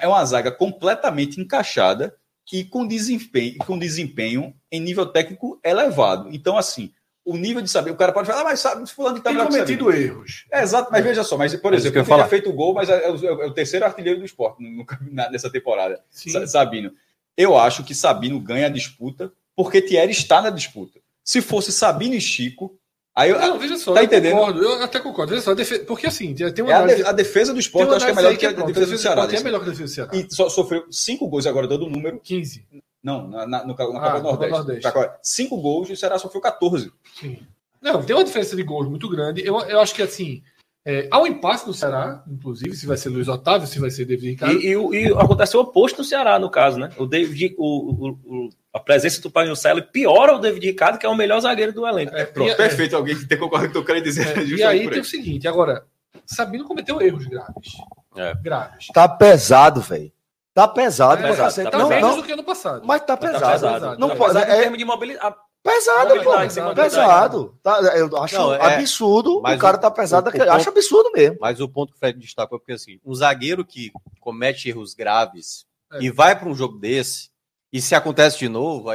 É 0.00 0.08
uma 0.08 0.24
zaga 0.24 0.50
completamente 0.50 1.40
encaixada 1.40 2.12
e 2.52 2.64
com 2.64 2.84
desempenho, 2.84 3.56
com 3.58 3.78
desempenho 3.78 4.52
em 4.72 4.80
nível 4.80 5.06
técnico 5.06 5.60
elevado. 5.64 6.28
Então, 6.32 6.58
assim, 6.58 6.92
o 7.24 7.36
nível 7.36 7.62
de 7.62 7.70
saber, 7.70 7.90
o 7.90 7.96
cara 7.96 8.12
pode 8.12 8.26
falar, 8.26 8.42
ah, 8.42 8.44
mas 8.44 8.60
sabe, 8.60 8.86
fulano 8.88 9.18
tá 9.20 9.30
Tem 9.30 9.38
cometido 9.38 9.90
erros. 9.90 10.44
É, 10.52 10.62
exato, 10.62 10.90
mas 10.92 11.00
é. 11.00 11.08
veja 11.08 11.24
só, 11.24 11.38
mas, 11.38 11.54
por 11.56 11.72
é 11.72 11.76
exemplo, 11.76 11.98
ele 11.98 12.04
tinha 12.04 12.26
feito 12.26 12.52
gol, 12.52 12.74
mas 12.74 12.88
é, 12.88 13.06
é, 13.06 13.10
o, 13.10 13.26
é, 13.26 13.46
o, 13.46 13.50
terceiro 13.52 13.86
artilheiro 13.86 14.18
do 14.18 14.26
esporte 14.26 14.62
no, 14.62 14.84
na, 15.10 15.30
nessa 15.30 15.50
temporada, 15.50 16.02
Sim. 16.10 16.46
Sabino. 16.46 16.92
Eu 17.36 17.56
acho 17.56 17.82
que 17.82 17.94
Sabino 17.94 18.38
ganha 18.38 18.66
a 18.66 18.70
disputa 18.70 19.32
porque 19.56 19.80
Thierry 19.80 20.12
está 20.12 20.42
na 20.42 20.50
disputa. 20.50 21.00
Se 21.24 21.40
fosse 21.40 21.72
Sabino 21.72 22.14
e 22.14 22.20
Chico, 22.20 22.78
Aí 23.16 23.30
eu, 23.30 23.38
não, 23.38 23.58
veja 23.60 23.78
só, 23.78 23.94
tá 23.94 24.00
eu 24.00 24.06
entendendo? 24.06 24.32
concordo, 24.34 24.62
eu 24.64 24.82
até 24.82 24.98
concordo. 24.98 25.30
Veja 25.30 25.42
só, 25.42 25.54
defe... 25.54 25.78
porque 25.80 26.08
assim, 26.08 26.34
tem 26.34 26.64
uma 26.64 26.72
é 26.72 27.06
a, 27.06 27.12
defesa 27.12 27.54
do 27.54 27.60
esporte, 27.60 27.88
eu 27.88 27.94
acho 27.94 28.06
que 28.06 28.10
é 28.10 28.14
melhor 28.14 28.36
que 28.36 28.44
a, 28.44 28.50
defesa, 28.50 28.66
defesa 28.66 28.90
do 28.90 28.98
Ceará. 28.98 29.22
É 29.22 29.40
melhor 29.40 29.60
que 29.60 29.66
a 29.66 29.70
defesa 29.70 29.84
do 29.84 29.88
Ceará. 29.88 30.10
E 30.12 30.34
só, 30.34 30.48
sofreu 30.48 30.84
cinco 30.90 31.28
gols 31.28 31.46
agora, 31.46 31.68
dando 31.68 31.86
o 31.86 31.88
número. 31.88 32.18
15. 32.18 32.66
Não, 33.04 33.28
na, 33.28 33.46
na, 33.46 33.64
no, 33.64 33.74
na 33.74 33.82
ah, 33.98 34.10
Copa 34.12 34.16
do 34.16 34.22
Nordeste. 34.22 34.50
Nordeste. 34.50 35.18
Cinco 35.22 35.60
gols 35.60 35.90
e 35.90 35.92
o 35.92 35.96
Ceará 35.96 36.18
sofreu 36.18 36.40
14. 36.40 36.90
Sim. 37.20 37.38
Não, 37.82 38.02
tem 38.02 38.16
uma 38.16 38.24
diferença 38.24 38.56
de 38.56 38.62
gols 38.62 38.88
muito 38.88 39.10
grande. 39.10 39.46
Eu, 39.46 39.60
eu 39.60 39.78
acho 39.78 39.94
que 39.94 40.02
assim. 40.02 40.42
É, 40.86 41.08
há 41.10 41.18
um 41.18 41.26
impasse 41.26 41.66
no 41.66 41.72
Ceará, 41.72 42.22
inclusive, 42.28 42.76
se 42.76 42.86
vai 42.86 42.98
ser 42.98 43.08
Luiz 43.08 43.26
Otávio, 43.26 43.66
se 43.66 43.78
vai 43.78 43.90
ser 43.90 44.04
David 44.04 44.32
Ricardo. 44.32 44.60
E, 44.60 44.66
e, 44.66 45.06
e 45.06 45.12
aconteceu 45.14 45.60
o 45.60 45.62
oposto 45.62 45.98
no 45.98 46.04
Ceará, 46.04 46.38
no 46.38 46.50
caso, 46.50 46.78
né? 46.78 46.90
O 46.98 47.06
David, 47.06 47.54
o, 47.56 47.66
o, 47.66 48.08
o 48.10 48.50
a 48.70 48.80
presença 48.80 49.20
do 49.22 49.30
Pagnocelo 49.30 49.82
piora 49.82 50.34
o 50.34 50.38
David 50.38 50.66
Ricardo, 50.66 50.98
que 50.98 51.06
é 51.06 51.08
o 51.08 51.14
melhor 51.14 51.40
zagueiro 51.40 51.72
do 51.72 51.86
elenco. 51.86 52.14
É, 52.14 52.26
Pronto, 52.26 52.50
e, 52.50 52.56
perfeito. 52.56 52.94
É, 52.94 52.98
Alguém 52.98 53.16
que 53.16 53.26
tem 53.26 53.38
concordo 53.38 53.66
com 53.66 53.70
o 53.70 53.72
que 53.72 53.78
eu 53.78 53.84
quero 53.84 54.02
dizer. 54.02 54.36
É, 54.36 54.44
e 54.44 54.62
aí 54.62 54.90
tem 54.90 55.00
o 55.00 55.04
seguinte, 55.04 55.48
agora, 55.48 55.86
Sabino 56.26 56.64
cometeu 56.64 57.00
erros 57.00 57.26
graves. 57.26 57.72
É. 58.16 58.34
Graves. 58.42 58.88
Tá 58.88 59.08
pesado, 59.08 59.80
velho. 59.80 60.12
Tá 60.54 60.68
pesado, 60.68 61.24
é, 61.24 61.28
pesado, 61.28 61.64
tá, 61.64 61.70
tá 61.70 61.88
menos 61.88 62.10
não, 62.10 62.16
do 62.16 62.22
que 62.22 62.32
ano 62.32 62.44
passado. 62.44 62.86
Mas 62.86 63.02
tá 63.02 63.16
pesado. 63.16 63.40
Tá 63.40 63.72
pesado. 63.72 63.98
Não 63.98 64.10
tá 64.10 64.16
pode. 64.16 64.34
Pesado 64.34 64.52
é, 64.52 64.56
em 64.56 64.60
termos 64.60 64.78
de 64.78 64.84
mobilidade. 64.84 65.36
Pesado, 65.64 66.22
pô. 66.22 66.32
Pesado. 66.74 67.58
Tá, 67.60 67.80
eu 67.96 68.16
acho 68.22 68.36
não, 68.36 68.54
é, 68.54 68.74
absurdo. 68.76 69.38
O 69.38 69.58
cara 69.58 69.78
tá 69.78 69.90
pesado. 69.90 70.30
O, 70.30 70.38
o 70.38 70.52
acho 70.52 70.68
absurdo 70.68 71.10
mesmo. 71.12 71.38
Mas 71.40 71.60
o 71.60 71.68
ponto 71.68 71.90
que 71.90 71.96
o 71.96 71.98
Fred 71.98 72.20
destacou 72.20 72.56
é 72.56 72.58
porque 72.60 72.74
assim, 72.74 73.00
um 73.04 73.12
zagueiro 73.14 73.64
que 73.64 73.90
comete 74.20 74.68
erros 74.68 74.94
graves 74.94 75.66
é. 75.92 76.02
e 76.02 76.10
vai 76.10 76.38
para 76.38 76.48
um 76.48 76.54
jogo 76.54 76.78
desse, 76.78 77.30
e 77.72 77.80
se 77.80 77.96
acontece 77.96 78.38
de 78.38 78.48
novo, 78.48 78.92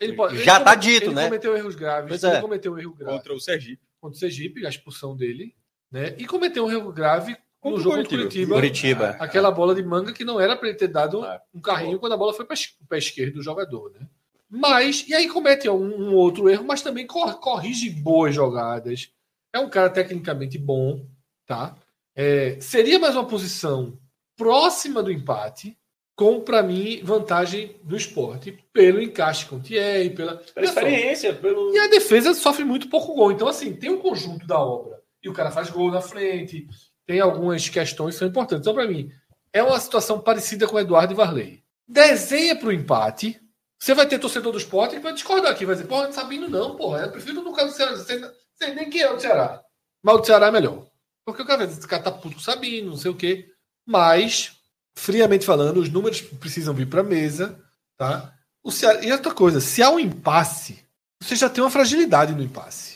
ele 0.00 0.14
pode, 0.14 0.42
já 0.42 0.56
está 0.56 0.74
dito, 0.74 1.08
ele 1.08 1.14
né? 1.14 1.22
Ele 1.22 1.28
cometeu 1.28 1.56
erros 1.56 1.74
graves. 1.74 2.08
Pois 2.08 2.24
ele 2.24 2.36
é. 2.36 2.40
cometeu 2.40 2.72
um 2.72 2.78
erro 2.78 2.94
grave 2.94 3.16
contra 3.18 3.34
o 3.34 3.40
Sergipe. 3.40 3.82
Contra 4.00 4.16
o 4.16 4.18
Sergipe, 4.18 4.64
a 4.64 4.70
expulsão 4.70 5.14
dele, 5.14 5.54
né? 5.92 6.14
E 6.16 6.24
cometeu 6.24 6.64
um 6.64 6.70
erro 6.70 6.90
grave 6.90 7.36
no 7.70 7.80
jogo 7.80 7.96
contra 7.96 8.18
Curitiba. 8.18 8.54
Curitiba. 8.54 9.08
Aquela 9.18 9.50
bola 9.50 9.74
de 9.74 9.82
manga 9.82 10.12
que 10.12 10.24
não 10.24 10.40
era 10.40 10.56
para 10.56 10.68
ele 10.68 10.78
ter 10.78 10.88
dado 10.88 11.24
é. 11.24 11.40
um 11.52 11.60
carrinho 11.60 11.98
quando 11.98 12.12
a 12.12 12.16
bola 12.16 12.32
foi 12.32 12.44
para 12.44 12.54
o 12.54 12.86
pé 12.86 12.98
esquerdo 12.98 13.34
do 13.34 13.42
jogador, 13.42 13.90
né? 13.92 14.06
Mas, 14.48 15.04
e 15.08 15.14
aí 15.14 15.28
comete 15.28 15.68
um, 15.68 16.10
um 16.10 16.14
outro 16.14 16.48
erro, 16.48 16.64
mas 16.64 16.82
também 16.82 17.06
corrige 17.06 17.90
boas 17.90 18.34
jogadas. 18.34 19.10
É 19.52 19.58
um 19.58 19.68
cara 19.68 19.90
tecnicamente 19.90 20.58
bom, 20.58 21.04
tá? 21.46 21.76
É, 22.14 22.58
seria 22.60 22.98
mais 22.98 23.16
uma 23.16 23.26
posição 23.26 23.98
próxima 24.36 25.02
do 25.02 25.10
empate, 25.10 25.76
com, 26.16 26.40
para 26.40 26.62
mim, 26.62 27.00
vantagem 27.02 27.76
do 27.82 27.96
esporte, 27.96 28.56
pelo 28.72 29.02
encaixe 29.02 29.46
com 29.46 29.56
o 29.56 29.60
Thierry, 29.60 30.10
pela, 30.10 30.36
pela 30.36 30.66
experiência. 30.66 31.34
Pelo... 31.34 31.74
E 31.74 31.78
a 31.78 31.88
defesa 31.88 32.32
sofre 32.34 32.64
muito 32.64 32.88
pouco 32.88 33.14
gol. 33.14 33.32
Então, 33.32 33.48
assim, 33.48 33.74
tem 33.74 33.90
um 33.90 33.98
conjunto 33.98 34.46
da 34.46 34.60
obra. 34.60 35.02
E 35.22 35.28
o 35.28 35.32
cara 35.32 35.50
faz 35.50 35.70
gol 35.70 35.90
na 35.90 36.00
frente, 36.00 36.68
tem 37.06 37.20
algumas 37.20 37.68
questões 37.68 38.14
que 38.14 38.18
são 38.18 38.28
importantes. 38.28 38.62
Então, 38.62 38.74
para 38.74 38.86
mim, 38.86 39.10
é 39.52 39.62
uma 39.62 39.78
situação 39.78 40.20
parecida 40.20 40.66
com 40.66 40.76
o 40.76 40.80
Eduardo 40.80 41.12
e 41.12 41.16
Varley. 41.16 41.64
Desenha 41.86 42.56
para 42.56 42.68
o 42.68 42.72
empate, 42.72 43.40
você 43.78 43.94
vai 43.94 44.06
ter 44.06 44.18
torcedor 44.18 44.52
do 44.52 44.58
esporte 44.58 44.96
que 44.96 45.02
vai 45.02 45.12
discordar 45.12 45.52
aqui, 45.52 45.66
vai 45.66 45.74
dizer, 45.74 45.86
porra, 45.86 46.10
Sabino 46.12 46.48
não, 46.48 46.76
porra, 46.76 47.02
eu 47.02 47.12
prefiro 47.12 47.42
no 47.42 47.52
caso 47.52 47.68
do 47.68 47.76
Ceará. 47.76 47.92
Você, 47.92 48.18
você 48.54 48.74
nem 48.74 48.88
que 48.88 49.00
é 49.00 49.12
o 49.12 49.20
Ceará. 49.20 49.62
Mas 50.02 50.20
o 50.20 50.24
Ceará 50.24 50.46
é 50.46 50.50
melhor. 50.50 50.86
Porque 51.24 51.42
o 51.42 51.46
cara, 51.46 51.64
esse 51.64 51.86
cara 51.86 52.02
tá 52.02 52.10
puto 52.10 52.36
com 52.36 52.40
o 52.40 52.44
Sabino, 52.44 52.90
não 52.90 52.96
sei 52.96 53.10
o 53.10 53.16
quê. 53.16 53.46
Mas, 53.86 54.52
friamente 54.96 55.44
falando, 55.44 55.78
os 55.78 55.90
números 55.90 56.20
precisam 56.20 56.74
vir 56.74 56.88
para 56.88 57.00
a 57.00 57.04
mesa, 57.04 57.62
tá? 57.96 58.34
O 58.62 58.72
Ceará, 58.72 59.04
e 59.04 59.12
outra 59.12 59.32
coisa, 59.32 59.60
se 59.60 59.82
há 59.82 59.90
um 59.90 60.00
impasse, 60.00 60.84
você 61.20 61.36
já 61.36 61.48
tem 61.48 61.62
uma 61.62 61.70
fragilidade 61.70 62.34
no 62.34 62.42
impasse. 62.42 62.93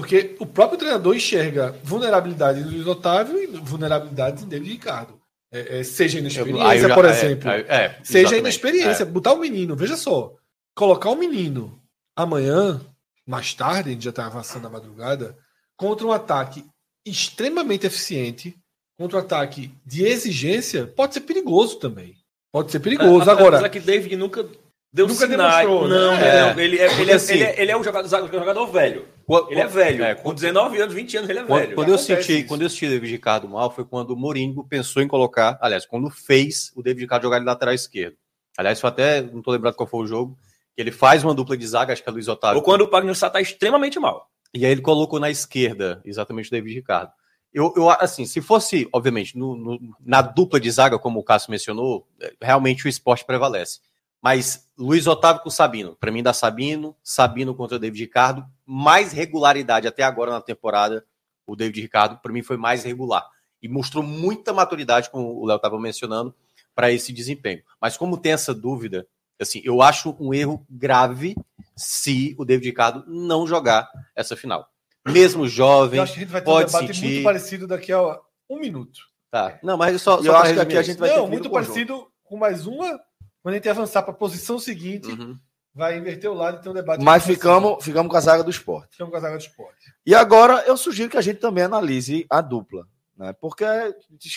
Porque 0.00 0.34
o 0.38 0.46
próprio 0.46 0.78
treinador 0.78 1.14
enxerga 1.14 1.78
vulnerabilidade 1.84 2.62
do 2.62 2.70
Luiz 2.70 2.86
Otávio 2.86 3.38
e 3.38 3.46
vulnerabilidade 3.46 4.46
dele 4.46 4.64
de 4.64 4.70
Ricardo. 4.70 5.20
É, 5.52 5.80
é, 5.80 5.84
seja 5.84 6.18
inexperiência, 6.18 6.88
já, 6.88 6.94
por 6.94 7.04
é, 7.04 7.10
exemplo. 7.10 7.50
É, 7.50 7.60
é, 7.68 7.98
seja 8.02 8.38
inexperiência. 8.38 9.04
Botar 9.04 9.34
o 9.34 9.36
um 9.36 9.40
menino, 9.40 9.76
veja 9.76 9.98
só. 9.98 10.32
Colocar 10.74 11.10
o 11.10 11.12
um 11.12 11.18
menino 11.18 11.78
amanhã, 12.16 12.80
mais 13.26 13.52
tarde, 13.52 13.90
a 13.90 13.92
gente 13.92 14.04
já 14.04 14.10
está 14.10 14.24
avançando 14.24 14.62
na 14.62 14.70
madrugada, 14.70 15.36
contra 15.76 16.06
um 16.06 16.12
ataque 16.12 16.64
extremamente 17.04 17.86
eficiente, 17.86 18.56
contra 18.98 19.18
um 19.18 19.20
ataque 19.20 19.70
de 19.84 20.06
exigência, 20.06 20.86
pode 20.86 21.12
ser 21.12 21.20
perigoso 21.20 21.78
também. 21.78 22.16
Pode 22.50 22.72
ser 22.72 22.80
perigoso. 22.80 23.28
É, 23.28 23.32
Agora. 23.32 23.68
que 23.68 23.80
David 23.80 24.16
nunca 24.16 24.48
deu 24.92 25.06
nunca 25.06 25.26
sinais. 25.26 25.66
demonstrou. 25.66 25.88
Né? 25.88 25.94
Não, 25.94 26.12
é. 26.14 26.54
não. 26.54 26.60
Ele, 26.60 26.78
é, 26.78 27.00
ele, 27.00 27.12
assim, 27.12 27.34
ele, 27.34 27.42
é, 27.44 27.62
ele, 27.62 27.70
é 27.70 27.76
um 27.76 27.84
jogador, 27.84 28.08
jogador 28.08 28.66
velho. 28.66 29.06
Ele 29.48 29.60
é 29.60 29.66
velho. 29.66 30.04
É, 30.04 30.14
com 30.14 30.34
19 30.34 30.80
anos, 30.80 30.94
20 30.94 31.16
anos, 31.18 31.30
ele 31.30 31.38
é 31.40 31.44
quando, 31.44 31.60
velho. 31.60 31.74
Quando 31.74 31.88
eu, 31.88 31.98
senti, 31.98 32.44
quando 32.44 32.62
eu 32.62 32.70
senti 32.70 32.86
o 32.86 32.90
David 32.90 33.12
Ricardo 33.12 33.48
mal, 33.48 33.70
foi 33.70 33.84
quando 33.84 34.10
o 34.10 34.16
Mourinho 34.16 34.64
pensou 34.64 35.02
em 35.02 35.08
colocar. 35.08 35.58
Aliás, 35.60 35.86
quando 35.86 36.10
fez 36.10 36.72
o 36.74 36.82
David 36.82 37.02
Ricardo 37.02 37.22
jogar 37.22 37.38
de 37.38 37.44
lateral 37.44 37.74
esquerdo. 37.74 38.16
Aliás, 38.56 38.80
foi 38.80 38.88
até. 38.88 39.22
Não 39.22 39.38
estou 39.38 39.52
lembrado 39.52 39.74
qual 39.74 39.88
foi 39.88 40.04
o 40.04 40.06
jogo. 40.06 40.38
Que 40.74 40.82
ele 40.82 40.92
faz 40.92 41.24
uma 41.24 41.34
dupla 41.34 41.56
de 41.56 41.66
zaga, 41.66 41.92
acho 41.92 42.02
que 42.02 42.08
é 42.08 42.12
Luiz 42.12 42.28
Otávio. 42.28 42.58
Ou 42.58 42.62
quando 42.62 42.82
o 42.82 42.88
Pagnussá 42.88 43.26
está 43.26 43.40
extremamente 43.40 43.98
mal. 43.98 44.30
E 44.52 44.64
aí 44.64 44.72
ele 44.72 44.80
colocou 44.80 45.20
na 45.20 45.30
esquerda, 45.30 46.00
exatamente 46.04 46.48
o 46.48 46.50
David 46.50 46.74
Ricardo. 46.74 47.12
Eu, 47.52 47.72
eu 47.76 47.90
assim, 47.90 48.26
se 48.26 48.40
fosse, 48.40 48.88
obviamente, 48.92 49.36
no, 49.36 49.56
no, 49.56 49.78
na 50.00 50.22
dupla 50.22 50.60
de 50.60 50.70
zaga, 50.70 50.98
como 50.98 51.18
o 51.18 51.24
Cássio 51.24 51.50
mencionou, 51.50 52.06
é, 52.20 52.32
realmente 52.40 52.86
o 52.86 52.88
esporte 52.88 53.24
prevalece. 53.24 53.80
Mas 54.22 54.68
Luiz 54.78 55.06
Otávio 55.06 55.42
com 55.42 55.50
Sabino. 55.50 55.96
Para 55.96 56.10
mim, 56.10 56.22
dá 56.22 56.32
Sabino, 56.32 56.94
Sabino 57.02 57.54
contra 57.54 57.76
o 57.76 57.80
David 57.80 58.02
Ricardo. 58.02 58.44
Mais 58.72 59.12
regularidade 59.12 59.88
até 59.88 60.02
agora 60.04 60.30
na 60.30 60.40
temporada. 60.40 61.04
O 61.46 61.56
David 61.56 61.80
Ricardo, 61.80 62.18
para 62.18 62.32
mim, 62.32 62.42
foi 62.42 62.56
mais 62.56 62.84
regular. 62.84 63.26
E 63.60 63.68
mostrou 63.68 64.02
muita 64.04 64.52
maturidade, 64.52 65.10
como 65.10 65.40
o 65.40 65.44
Léo 65.44 65.56
estava 65.56 65.78
mencionando, 65.80 66.34
para 66.74 66.92
esse 66.92 67.12
desempenho. 67.12 67.62
Mas 67.80 67.96
como 67.96 68.16
tem 68.16 68.32
essa 68.32 68.54
dúvida, 68.54 69.06
assim, 69.40 69.60
eu 69.64 69.82
acho 69.82 70.16
um 70.20 70.32
erro 70.32 70.64
grave 70.70 71.34
se 71.76 72.34
o 72.38 72.44
David 72.44 72.68
Ricardo 72.68 73.04
não 73.08 73.46
jogar 73.46 73.90
essa 74.14 74.36
final. 74.36 74.70
Mesmo 75.06 75.48
jovem, 75.48 75.96
eu 75.98 76.02
acho 76.04 76.12
que 76.12 76.20
a 76.20 76.22
gente 76.22 76.32
vai 76.32 76.40
ter 76.40 76.44
pode 76.44 76.64
um 76.64 76.66
debate 76.66 76.86
sentir... 76.94 77.06
muito 77.06 77.24
parecido 77.24 77.66
daqui 77.66 77.92
a 77.92 78.20
um 78.48 78.58
minuto. 78.58 79.00
Tá. 79.30 79.58
Não, 79.62 79.76
mas 79.76 80.00
só, 80.00 80.18
só 80.18 80.24
eu 80.24 80.36
acho 80.36 80.54
que 80.54 80.60
aqui 80.60 80.76
a 80.76 80.82
gente 80.82 80.98
vai 80.98 81.10
não, 81.10 81.24
ter 81.24 81.30
muito 81.30 81.50
parecido 81.50 82.06
com 82.22 82.36
mais 82.36 82.66
uma 82.66 83.00
quando 83.42 83.54
a 83.54 83.56
gente 83.56 83.68
avançar 83.68 84.02
para 84.02 84.12
a 84.12 84.16
posição 84.16 84.58
seguinte, 84.58 85.08
uhum. 85.08 85.38
Vai 85.74 85.96
inverter 85.96 86.30
o 86.30 86.34
lado 86.34 86.58
e 86.58 86.62
ter 86.62 86.68
um 86.68 86.74
debate. 86.74 87.02
Mas 87.02 87.24
ficamos, 87.24 87.84
ficamos 87.84 88.10
com 88.10 88.16
a 88.16 88.20
zaga 88.20 88.42
do 88.42 88.50
esporte. 88.50 88.92
Ficamos 88.92 89.10
com 89.10 89.16
a 89.16 89.20
zaga 89.20 89.36
do 89.36 89.40
esporte. 89.40 89.92
E 90.04 90.14
agora 90.14 90.64
eu 90.66 90.76
sugiro 90.76 91.10
que 91.10 91.16
a 91.16 91.22
gente 91.22 91.38
também 91.38 91.64
analise 91.64 92.26
a 92.28 92.40
dupla. 92.40 92.86
Né? 93.16 93.34
Porque 93.34 93.64
é 93.64 93.92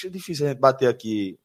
difícil 0.09 0.45
a 0.45 0.49
gente 0.49 0.59
bater 0.59 0.89
aqui. 0.89 1.39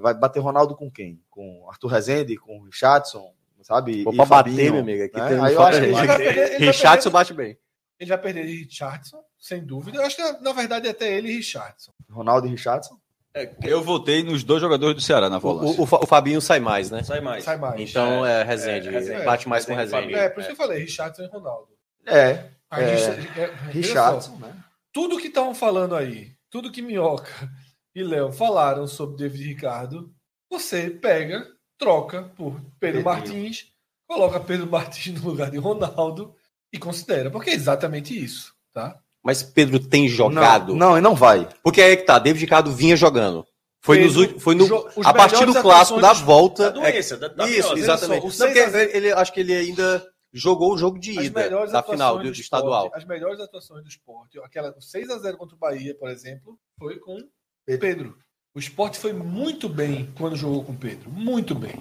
Vai 0.00 0.14
bater 0.14 0.40
Ronaldo 0.40 0.76
com 0.76 0.90
quem? 0.90 1.20
Com 1.30 1.66
Arthur 1.68 1.88
Rezende, 1.88 2.36
com 2.36 2.62
Richardson, 2.62 3.32
sabe? 3.62 4.04
Vou 4.04 4.14
para 4.14 4.26
bater, 4.26 4.70
meu 4.70 4.80
amigo. 4.80 5.04
Aqui 5.04 5.18
né? 5.18 5.28
tem 5.28 5.40
Aí 5.40 5.54
eu 5.54 5.62
acho 5.62 5.78
que 5.78 5.84
ele 5.86 5.92
vai 5.94 6.16
perder, 6.18 6.58
Richardson 6.58 7.10
bate 7.10 7.32
bem. 7.32 7.58
Ele 7.98 8.08
vai 8.08 8.18
perder 8.18 8.46
de 8.46 8.56
Richardson, 8.64 9.22
sem 9.38 9.64
dúvida. 9.64 9.98
Eu 9.98 10.04
acho 10.04 10.16
que, 10.16 10.22
na 10.42 10.52
verdade, 10.52 10.88
é 10.88 10.90
até 10.90 11.16
ele 11.16 11.30
e 11.30 11.36
Richardson. 11.36 11.92
Ronaldo 12.10 12.46
e 12.46 12.50
Richardson? 12.50 12.98
É, 13.34 13.50
eu 13.62 13.82
votei 13.82 14.22
nos 14.22 14.44
dois 14.44 14.60
jogadores 14.60 14.94
do 14.94 15.00
Ceará 15.00 15.30
na 15.30 15.38
volância. 15.38 15.80
O, 15.80 15.84
o, 15.84 16.02
o, 16.02 16.06
Fabinho 16.06 16.40
sai 16.40 16.60
mais, 16.60 16.90
né? 16.90 17.02
Sai 17.02 17.20
mais. 17.20 17.44
Sai 17.44 17.56
mais. 17.56 17.80
Então 17.80 18.26
é, 18.26 18.40
é 18.40 18.44
Rezende. 18.44 18.88
É, 18.88 19.24
bate 19.24 19.48
mais 19.48 19.64
com 19.64 19.74
Rezende. 19.74 20.14
É, 20.14 20.28
por 20.28 20.40
isso 20.40 20.48
que 20.48 20.52
eu 20.52 20.56
falei, 20.56 20.80
Richardson 20.80 21.22
e 21.22 21.26
Ronaldo. 21.28 21.68
É. 22.06 22.50
Aí, 22.70 22.84
é, 22.84 23.70
Richardson, 23.70 24.36
né? 24.36 24.54
Tudo 24.92 25.18
que 25.18 25.28
estavam 25.28 25.54
falando 25.54 25.94
aí, 25.96 26.32
tudo 26.50 26.70
que 26.70 26.82
Minhoca 26.82 27.50
e 27.94 28.02
Léo 28.02 28.32
falaram 28.32 28.86
sobre 28.86 29.16
David 29.16 29.48
Ricardo, 29.48 30.14
você 30.50 30.90
pega, 30.90 31.46
troca 31.78 32.22
por 32.36 32.60
Pedro 32.78 33.02
Martins, 33.02 33.72
coloca 34.06 34.38
Pedro 34.40 34.66
Martins 34.66 35.20
no 35.20 35.30
lugar 35.30 35.50
de 35.50 35.56
Ronaldo 35.56 36.34
e 36.72 36.78
considera, 36.78 37.30
porque 37.30 37.50
é 37.50 37.54
exatamente 37.54 38.18
isso, 38.18 38.54
tá? 38.72 39.01
Mas 39.22 39.42
Pedro 39.42 39.78
tem 39.78 40.08
jogado? 40.08 40.74
Não, 40.74 40.94
não, 40.94 41.00
não 41.00 41.14
vai. 41.14 41.48
Porque 41.62 41.80
aí 41.80 41.92
é 41.92 41.96
que 41.96 42.04
tá, 42.04 42.18
David 42.18 42.44
Ricardo 42.44 42.72
vinha 42.72 42.96
jogando. 42.96 43.46
Foi, 43.80 43.98
Pedro, 43.98 44.32
nos, 44.32 44.42
foi 44.42 44.54
no, 44.54 44.88
a 45.04 45.12
partir 45.12 45.44
do 45.44 45.60
clássico 45.60 46.00
da 46.00 46.12
volta. 46.12 46.70
Da 46.70 46.80
doença, 46.80 47.14
é, 47.14 47.18
da, 47.18 47.28
da 47.28 47.48
isso, 47.48 47.76
exatamente. 47.76 48.30
Só, 48.30 48.44
Não, 48.44 48.52
ele, 48.52 48.96
ele, 48.96 49.12
acho 49.12 49.32
que 49.32 49.40
ele 49.40 49.54
ainda 49.54 50.06
jogou 50.32 50.72
o 50.72 50.78
jogo 50.78 50.98
de 50.98 51.18
ida 51.20 51.66
da 51.66 51.82
final 51.82 52.16
do, 52.18 52.24
do 52.24 52.30
estadual. 52.32 52.86
esporte, 52.86 53.02
as 53.02 53.08
melhores 53.08 53.40
atuações 53.40 53.82
do 53.82 53.88
esporte, 53.88 54.38
aquela 54.40 54.74
6 54.80 55.10
a 55.10 55.18
0 55.18 55.36
contra 55.36 55.56
o 55.56 55.58
Bahia, 55.58 55.96
por 55.98 56.08
exemplo, 56.08 56.58
foi 56.78 56.98
com 56.98 57.18
Pedro. 57.66 58.16
O 58.54 58.58
esporte 58.58 58.98
foi 58.98 59.12
muito 59.12 59.68
bem 59.68 60.12
quando 60.16 60.36
jogou 60.36 60.62
com 60.64 60.76
Pedro. 60.76 61.10
Muito 61.10 61.54
bem. 61.54 61.74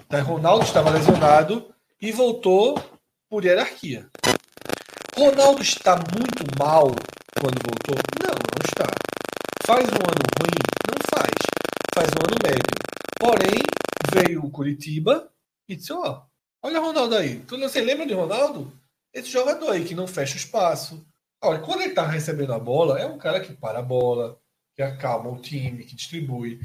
Então, 0.00 0.24
Ronaldo 0.24 0.64
estava 0.64 0.90
lesionado 0.90 1.74
e 2.00 2.12
voltou 2.12 2.80
por 3.28 3.44
hierarquia. 3.44 4.08
Ronaldo 5.18 5.62
está 5.62 5.96
muito 5.96 6.44
mal 6.56 6.94
quando 7.40 7.58
voltou? 7.66 7.96
Não, 8.22 8.34
não 8.34 8.64
está. 8.64 8.86
Faz 9.66 9.84
um 9.88 9.96
ano 9.96 10.22
ruim? 10.38 10.58
Não 10.86 10.96
faz. 11.10 11.34
Faz 11.92 12.08
um 12.10 12.22
ano 12.24 12.36
médio. 12.40 12.62
Porém, 13.18 13.62
veio 14.12 14.44
o 14.44 14.50
Curitiba 14.50 15.28
e 15.68 15.74
disse: 15.74 15.92
Ó, 15.92 16.22
olha 16.62 16.80
o 16.80 16.84
Ronaldo 16.84 17.16
aí. 17.16 17.40
Tu, 17.40 17.58
você 17.58 17.80
lembra 17.80 18.06
de 18.06 18.14
Ronaldo? 18.14 18.72
Esse 19.12 19.28
jogador 19.28 19.72
aí 19.72 19.84
que 19.84 19.92
não 19.92 20.06
fecha 20.06 20.34
o 20.34 20.38
espaço. 20.38 21.04
Olha, 21.42 21.58
quando 21.58 21.82
ele 21.82 21.94
tá 21.94 22.06
recebendo 22.06 22.52
a 22.52 22.58
bola, 22.60 23.00
é 23.00 23.04
um 23.04 23.18
cara 23.18 23.40
que 23.40 23.52
para 23.52 23.80
a 23.80 23.82
bola, 23.82 24.38
que 24.76 24.82
acalma 24.82 25.30
o 25.30 25.42
time, 25.42 25.82
que 25.82 25.96
distribui. 25.96 26.60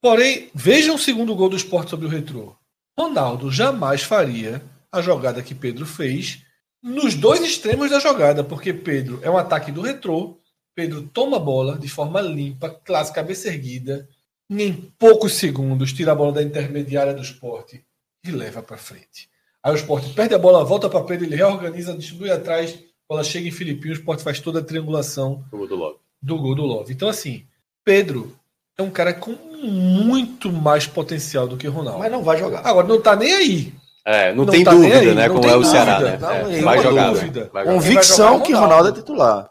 Porém, 0.00 0.48
vejam 0.54 0.94
o 0.94 0.98
segundo 0.98 1.36
gol 1.36 1.50
do 1.50 1.56
esporte 1.58 1.90
sobre 1.90 2.06
o 2.06 2.10
retrô. 2.10 2.56
Ronaldo 2.98 3.50
jamais 3.50 4.02
faria 4.02 4.62
a 4.90 5.02
jogada 5.02 5.42
que 5.42 5.54
Pedro 5.54 5.84
fez 5.84 6.47
nos 6.82 7.14
dois 7.14 7.40
extremos 7.42 7.90
da 7.90 7.98
jogada, 7.98 8.44
porque 8.44 8.72
Pedro 8.72 9.20
é 9.22 9.30
um 9.30 9.36
ataque 9.36 9.72
do 9.72 9.80
retrô. 9.80 10.38
Pedro 10.74 11.02
toma 11.02 11.36
a 11.36 11.40
bola 11.40 11.78
de 11.78 11.88
forma 11.88 12.20
limpa, 12.20 12.70
clássica, 12.70 13.20
cabeça 13.20 13.48
erguida, 13.48 14.08
em 14.50 14.72
poucos 14.98 15.34
segundos 15.34 15.92
tira 15.92 16.12
a 16.12 16.14
bola 16.14 16.32
da 16.32 16.42
intermediária 16.42 17.12
do 17.12 17.20
esporte 17.20 17.84
e 18.24 18.30
leva 18.30 18.62
para 18.62 18.76
frente. 18.76 19.28
Aí 19.62 19.72
o 19.72 19.76
esporte 19.76 20.14
perde 20.14 20.34
a 20.34 20.38
bola, 20.38 20.64
volta 20.64 20.88
para 20.88 21.04
Pedro, 21.04 21.26
ele 21.26 21.36
reorganiza, 21.36 21.96
distribui 21.96 22.30
atrás, 22.30 22.74
a 22.74 23.14
bola 23.14 23.24
chega 23.24 23.48
em 23.48 23.52
Filipinho, 23.52 23.92
o 23.92 23.96
esporte 23.96 24.22
faz 24.22 24.40
toda 24.40 24.60
a 24.60 24.64
triangulação 24.64 25.44
do 25.50 25.74
Love. 25.74 25.98
do 26.22 26.38
gol 26.38 26.54
do 26.54 26.62
Love. 26.62 26.92
Então, 26.92 27.08
assim, 27.08 27.44
Pedro 27.84 28.34
é 28.76 28.82
um 28.82 28.90
cara 28.90 29.12
com 29.12 29.32
muito 29.32 30.52
mais 30.52 30.86
potencial 30.86 31.48
do 31.48 31.56
que 31.56 31.66
Ronaldo. 31.66 31.98
Mas 31.98 32.12
não 32.12 32.22
vai 32.22 32.38
jogar. 32.38 32.60
Agora, 32.64 32.86
não 32.86 33.00
tá 33.00 33.16
nem 33.16 33.34
aí. 33.34 33.72
É, 34.10 34.32
não, 34.32 34.46
Não 34.46 34.52
tem 34.52 34.64
tá 34.64 34.70
dúvida, 34.70 34.98
aí, 35.00 35.14
né? 35.14 35.28
não 35.28 35.34
Como 35.34 35.40
tem 35.42 35.50
é 35.50 35.54
o 35.54 35.58
dúvida. 35.60 35.70
Ceará, 35.84 36.00
né? 36.00 36.18
Não, 36.18 36.30
É, 36.30 36.60
vai 36.62 36.82
jogar. 36.82 37.10
dúvida. 37.12 37.40
né? 37.44 37.50
Vai 37.52 37.64
jogar. 37.66 37.74
Convicção 37.76 38.40
que 38.40 38.52
Ronaldo. 38.54 38.88
É 38.88 38.92
titular. 38.92 39.50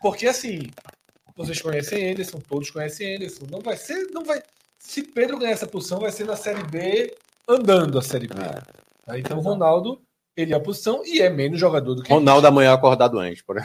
Porque 0.00 0.28
assim, 0.28 0.70
vocês 1.36 1.60
conhecem 1.60 2.12
Anderson, 2.12 2.40
todos 2.48 2.70
conhecem 2.70 3.16
Anderson. 3.16 3.46
Não 3.50 3.60
vai 3.60 3.76
ser, 3.76 4.06
não 4.12 4.24
vai. 4.24 4.40
Se 4.78 5.02
Pedro 5.02 5.38
ganhar 5.38 5.50
essa 5.52 5.66
posição, 5.66 5.98
vai 5.98 6.12
ser 6.12 6.24
na 6.24 6.36
Série 6.36 6.62
B, 6.62 7.16
andando 7.48 7.98
a 7.98 8.02
Série 8.02 8.28
B. 8.28 8.34
É. 8.40 8.60
Tá? 9.04 9.18
Então, 9.18 9.40
Ronaldo, 9.40 10.00
ele 10.36 10.52
é 10.52 10.56
a 10.56 10.60
posição 10.60 11.02
e 11.04 11.20
é 11.20 11.28
menos 11.28 11.58
jogador 11.58 11.96
do 11.96 12.02
que 12.04 12.12
Ronaldo 12.12 12.46
amanhã 12.46 12.74
acordado 12.74 13.18
antes. 13.18 13.42
Por... 13.42 13.56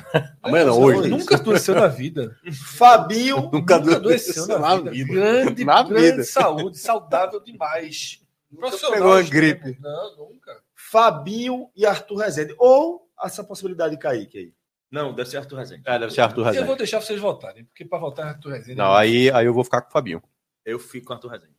Amanhã 0.41 0.65
não, 0.65 0.81
hoje. 0.81 1.07
Nunca 1.07 1.35
adoeceu 1.35 1.75
na 1.75 1.85
vida. 1.87 2.35
Fabinho, 2.77 3.47
Nunca 3.53 3.75
adoeceu 3.75 4.47
na, 4.57 4.77
vida. 4.77 5.13
Grande, 5.13 5.63
Na 5.65 5.83
grande 5.83 6.11
vida. 6.11 6.23
saúde, 6.23 6.79
saudável 6.79 7.39
demais. 7.43 8.20
Profissional 8.57 8.93
pegou 8.97 9.11
uma 9.11 9.21
extremo. 9.21 9.59
gripe. 9.63 9.79
Não, 9.81 10.17
nunca. 10.17 10.61
Fabinho 10.75 11.69
e 11.75 11.85
Arthur 11.85 12.15
Rezende. 12.17 12.55
Ou 12.57 13.07
essa 13.23 13.43
possibilidade 13.43 13.91
de 13.95 13.99
Kaique 14.01 14.37
aí. 14.37 14.53
Não, 14.91 15.13
deve 15.13 15.29
ser 15.29 15.37
Arthur 15.37 15.57
Rezende. 15.59 15.83
É, 15.85 15.97
deve 15.97 16.11
ser 16.13 16.21
Arthur 16.21 16.41
Eu 16.41 16.45
Rezende. 16.45 16.67
vou 16.67 16.75
deixar 16.75 17.01
vocês 17.01 17.19
votarem, 17.19 17.63
porque 17.65 17.85
para 17.85 17.97
votar 17.99 18.25
é 18.25 18.29
Arthur 18.31 18.49
Rezende. 18.53 18.75
Não, 18.77 18.93
aí, 18.93 19.31
aí 19.31 19.45
eu 19.45 19.53
vou 19.53 19.63
ficar 19.63 19.81
com 19.81 19.89
o 19.89 19.91
Fabinho. 19.93 20.21
Eu 20.65 20.77
fico 20.79 21.07
com 21.07 21.13
Arthur 21.13 21.29
Rezende. 21.29 21.53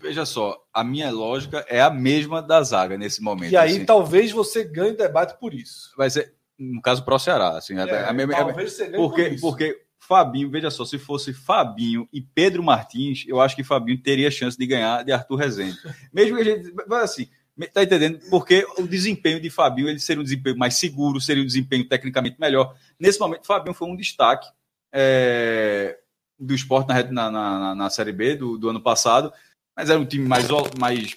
Veja 0.00 0.24
só, 0.24 0.56
a 0.72 0.82
minha 0.84 1.10
lógica 1.10 1.64
é 1.68 1.80
a 1.82 1.90
mesma 1.90 2.40
da 2.40 2.62
zaga 2.62 2.96
nesse 2.96 3.20
momento. 3.20 3.52
E 3.52 3.56
aí 3.56 3.72
assim. 3.72 3.84
talvez 3.84 4.30
você 4.30 4.64
ganhe 4.64 4.92
debate 4.96 5.38
por 5.38 5.52
isso. 5.52 5.92
vai 5.96 6.08
ser, 6.08 6.34
no 6.58 6.80
caso, 6.80 7.04
pro 7.04 7.18
Ceará. 7.18 7.58
Assim, 7.58 7.76
a- 7.78 7.86
É, 7.86 8.08
a 8.08 8.12
mesma- 8.12 8.34
talvez 8.36 8.72
você 8.72 8.84
ganhe 8.86 8.96
por 8.96 9.08
porque, 9.08 9.28
isso. 9.28 9.40
porque 9.42 9.82
Fabinho, 10.10 10.50
veja 10.50 10.72
só, 10.72 10.84
se 10.84 10.98
fosse 10.98 11.32
Fabinho 11.32 12.08
e 12.12 12.20
Pedro 12.20 12.64
Martins, 12.64 13.24
eu 13.28 13.40
acho 13.40 13.54
que 13.54 13.62
Fabinho 13.62 13.96
teria 13.96 14.28
chance 14.28 14.58
de 14.58 14.66
ganhar 14.66 15.04
de 15.04 15.12
Arthur 15.12 15.36
Rezende. 15.36 15.78
Mesmo 16.12 16.34
que 16.34 16.42
a 16.42 16.44
gente. 16.44 16.74
Mas 16.88 17.02
assim, 17.04 17.28
tá 17.72 17.84
entendendo? 17.84 18.18
Porque 18.28 18.66
o 18.76 18.88
desempenho 18.88 19.40
de 19.40 19.48
Fabinho 19.48 19.88
ele 19.88 20.00
seria 20.00 20.20
um 20.20 20.24
desempenho 20.24 20.58
mais 20.58 20.74
seguro, 20.74 21.20
seria 21.20 21.44
um 21.44 21.46
desempenho 21.46 21.88
tecnicamente 21.88 22.40
melhor. 22.40 22.74
Nesse 22.98 23.20
momento, 23.20 23.46
Fabinho 23.46 23.72
foi 23.72 23.86
um 23.86 23.94
destaque 23.94 24.48
é, 24.92 25.96
do 26.36 26.56
esporte 26.56 26.88
na, 26.88 27.04
na, 27.04 27.30
na, 27.30 27.74
na 27.76 27.88
Série 27.88 28.10
B 28.10 28.34
do, 28.34 28.58
do 28.58 28.68
ano 28.68 28.80
passado, 28.80 29.32
mas 29.76 29.90
era 29.90 30.00
um 30.00 30.04
time 30.04 30.26
mais, 30.26 30.48
mais 30.76 31.14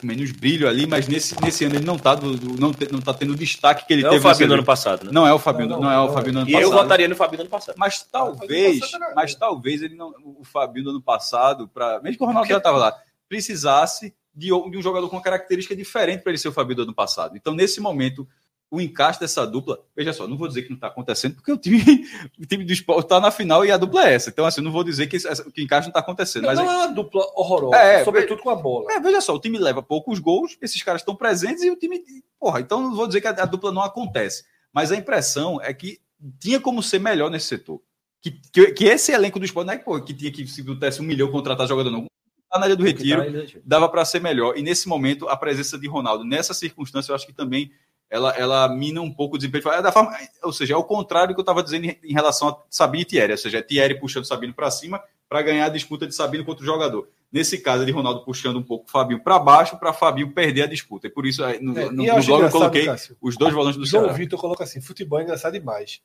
com 0.00 0.06
menos 0.06 0.30
brilho 0.30 0.68
ali, 0.68 0.86
mas 0.86 1.08
nesse, 1.08 1.34
nesse 1.42 1.64
ano 1.64 1.76
ele 1.76 1.84
não 1.86 1.96
tá, 1.98 2.14
do, 2.14 2.36
do- 2.36 2.60
não, 2.60 2.72
te- 2.72 2.92
não 2.92 3.00
tá 3.00 3.14
tendo 3.14 3.32
o 3.32 3.36
destaque 3.36 3.86
que 3.86 3.92
ele 3.94 4.02
Não 4.02 4.08
é 4.08 4.10
o 4.10 4.14
teve 4.16 4.22
Fabinho 4.24 4.48
B. 4.48 4.54
ano 4.54 4.64
passado, 4.64 5.04
né? 5.06 5.10
Não 5.12 5.26
é 5.26 5.32
o 5.32 5.38
Fabinho, 5.38 5.68
Não, 5.70 5.76
não, 5.76 5.84
não, 5.84 5.90
é 5.90 6.00
o. 6.00 6.12
Fabinho 6.12 6.32
do 6.34 6.38
ano 6.40 6.50
E 6.50 6.52
eu 6.52 6.60
passado. 6.68 6.82
votaria 6.82 7.08
no 7.08 7.16
Fabinho 7.16 7.38
do 7.38 7.40
ano 7.42 7.50
passado. 7.50 7.76
Mas 7.78 8.02
talvez, 8.02 8.80
mas 9.14 9.34
talvez 9.34 9.80
ele 9.82 9.94
não, 9.94 10.12
o 10.38 10.44
Fabinho 10.44 10.84
do 10.84 10.90
ano 10.90 11.00
passado, 11.02 11.66
para 11.68 11.98
mesmo 12.00 12.18
que 12.18 12.24
o 12.24 12.26
Ronaldo 12.26 12.48
já 12.48 12.58
estava 12.58 12.76
lá, 12.76 12.94
precisasse 13.26 14.14
de, 14.34 14.52
um- 14.52 14.70
de 14.70 14.76
um 14.76 14.82
jogador 14.82 15.08
com 15.08 15.16
uma 15.16 15.22
característica 15.22 15.74
diferente 15.74 16.20
para 16.22 16.30
ele 16.32 16.38
ser 16.38 16.48
o 16.48 16.52
Fabinho 16.52 16.76
do 16.76 16.82
ano 16.82 16.94
passado. 16.94 17.34
Então, 17.36 17.54
nesse 17.54 17.80
momento, 17.80 18.28
o 18.70 18.80
encaixe 18.80 19.20
dessa 19.20 19.46
dupla, 19.46 19.78
veja 19.94 20.12
só, 20.12 20.26
não 20.26 20.36
vou 20.36 20.48
dizer 20.48 20.62
que 20.62 20.70
não 20.70 20.74
está 20.76 20.88
acontecendo, 20.88 21.36
porque 21.36 21.52
o 21.52 21.56
time, 21.56 21.78
o 22.38 22.44
time 22.46 22.64
do 22.64 22.72
esporte 22.72 23.04
está 23.04 23.20
na 23.20 23.30
final 23.30 23.64
e 23.64 23.70
a 23.70 23.76
dupla 23.76 24.08
é 24.08 24.14
essa. 24.14 24.30
Então, 24.30 24.44
assim, 24.44 24.60
não 24.60 24.72
vou 24.72 24.82
dizer 24.82 25.06
que, 25.06 25.18
que 25.18 25.60
o 25.60 25.64
encaixe 25.64 25.86
não 25.86 25.90
está 25.90 26.00
acontecendo. 26.00 26.42
Não, 26.42 26.48
Mas 26.50 26.58
não 26.58 26.70
é 26.70 26.76
uma 26.76 26.88
dupla 26.88 27.24
horrorosa, 27.34 27.76
É, 27.76 28.00
é, 28.00 28.04
sobretudo 28.04 28.42
com 28.42 28.50
a 28.50 28.56
bola. 28.56 28.92
é, 28.92 29.00
veja 29.00 29.20
só, 29.20 29.34
o 29.34 29.40
time 29.40 29.58
leva 29.58 29.82
poucos 29.82 30.18
gols, 30.18 30.56
esses 30.60 30.82
caras 30.82 31.02
estão 31.02 31.14
presentes 31.14 31.62
e 31.62 31.70
o 31.70 31.76
time. 31.76 32.02
Porra, 32.40 32.60
então 32.60 32.80
não 32.80 32.94
vou 32.94 33.06
dizer 33.06 33.20
que 33.20 33.28
a, 33.28 33.30
a 33.30 33.46
dupla 33.46 33.70
não 33.70 33.82
acontece. 33.82 34.44
Mas 34.72 34.90
a 34.90 34.96
impressão 34.96 35.60
é 35.62 35.72
que 35.72 36.00
tinha 36.40 36.60
como 36.60 36.82
ser 36.82 36.98
melhor 36.98 37.30
nesse 37.30 37.46
setor. 37.46 37.80
Que, 38.20 38.32
que, 38.52 38.72
que 38.72 38.84
esse 38.86 39.12
elenco 39.12 39.38
do 39.38 39.44
esporte 39.44 39.66
não 39.66 39.74
é 39.74 39.78
que, 39.78 39.84
pô, 39.84 40.00
que 40.00 40.12
tinha 40.12 40.32
que, 40.32 40.46
se 40.46 40.64
tivesse 40.64 41.00
um 41.00 41.04
milhão, 41.04 41.30
contratar 41.30 41.68
jogador, 41.68 41.90
não. 41.90 42.06
Tá 42.50 42.58
na 42.58 42.64
área 42.64 42.76
do 42.76 42.84
retiro, 42.84 43.22
dava 43.64 43.88
para 43.88 44.04
ser 44.04 44.20
melhor. 44.20 44.56
E 44.56 44.62
nesse 44.62 44.88
momento, 44.88 45.28
a 45.28 45.36
presença 45.36 45.78
de 45.78 45.88
Ronaldo, 45.88 46.24
nessa 46.24 46.54
circunstância, 46.54 47.10
eu 47.10 47.16
acho 47.16 47.26
que 47.26 47.32
também 47.32 47.70
ela, 48.08 48.30
ela 48.36 48.68
mina 48.68 49.00
um 49.00 49.12
pouco 49.12 49.34
o 49.34 49.38
desempenho. 49.38 49.68
É 49.70 49.82
da 49.82 49.92
forma, 49.92 50.16
ou 50.42 50.52
seja, 50.52 50.74
é 50.74 50.76
o 50.76 50.84
contrário 50.84 51.28
do 51.28 51.34
que 51.34 51.40
eu 51.40 51.42
estava 51.42 51.62
dizendo 51.62 51.86
em, 51.86 51.98
em 52.04 52.12
relação 52.12 52.48
a 52.48 52.58
Sabino 52.70 53.02
e 53.02 53.04
Thierry. 53.04 53.32
Ou 53.32 53.38
seja, 53.38 53.58
é 53.58 53.62
Thierry 53.62 53.98
puxando 53.98 54.24
Sabino 54.24 54.54
para 54.54 54.70
cima 54.70 55.02
para 55.28 55.42
ganhar 55.42 55.66
a 55.66 55.70
disputa 55.70 56.06
de 56.06 56.14
Sabino 56.14 56.44
contra 56.44 56.62
o 56.62 56.66
jogador. 56.66 57.08
Nesse 57.32 57.58
caso, 57.58 57.82
é 57.82 57.86
de 57.86 57.92
Ronaldo 57.92 58.24
puxando 58.24 58.56
um 58.56 58.62
pouco 58.62 58.86
o 58.86 58.90
Fabinho 58.90 59.20
para 59.20 59.38
baixo, 59.38 59.76
para 59.76 59.92
Fabinho 59.92 60.32
perder 60.32 60.62
a 60.62 60.66
disputa. 60.66 61.08
E 61.08 61.10
por 61.10 61.26
isso, 61.26 61.42
no, 61.60 61.78
É, 61.78 61.90
no, 61.90 61.92
no 61.92 62.24
blog 62.24 62.44
eu 62.44 62.50
coloquei 62.50 62.84
Cássio, 62.84 63.16
os 63.20 63.36
dois 63.36 63.52
volantes 63.52 63.78
do 63.78 63.84
João 63.84 64.04
Ceará. 64.04 64.16
Vitor 64.16 64.38
coloca 64.38 64.62
assim: 64.62 64.80
futebol 64.80 65.18
é 65.18 65.22
engraçado 65.24 65.54
demais. 65.54 66.00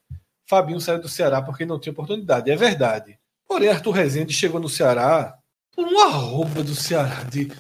Fabinho 0.46 0.82
saiu 0.82 1.00
do 1.00 1.08
Ceará 1.08 1.42
porque 1.42 1.66
não 1.66 1.80
tinha 1.80 1.94
oportunidade. 1.94 2.50
É 2.50 2.56
verdade. 2.56 3.18
Porém, 3.48 3.70
Arthur 3.70 3.92
Rezende 3.92 4.34
chegou 4.34 4.60
no 4.60 4.68
Ceará 4.68 5.38
por 5.76 5.86
uma 5.86 6.06
arroba 6.06 6.64
do 6.64 6.74
Ceará. 6.74 7.24
De, 7.24 7.52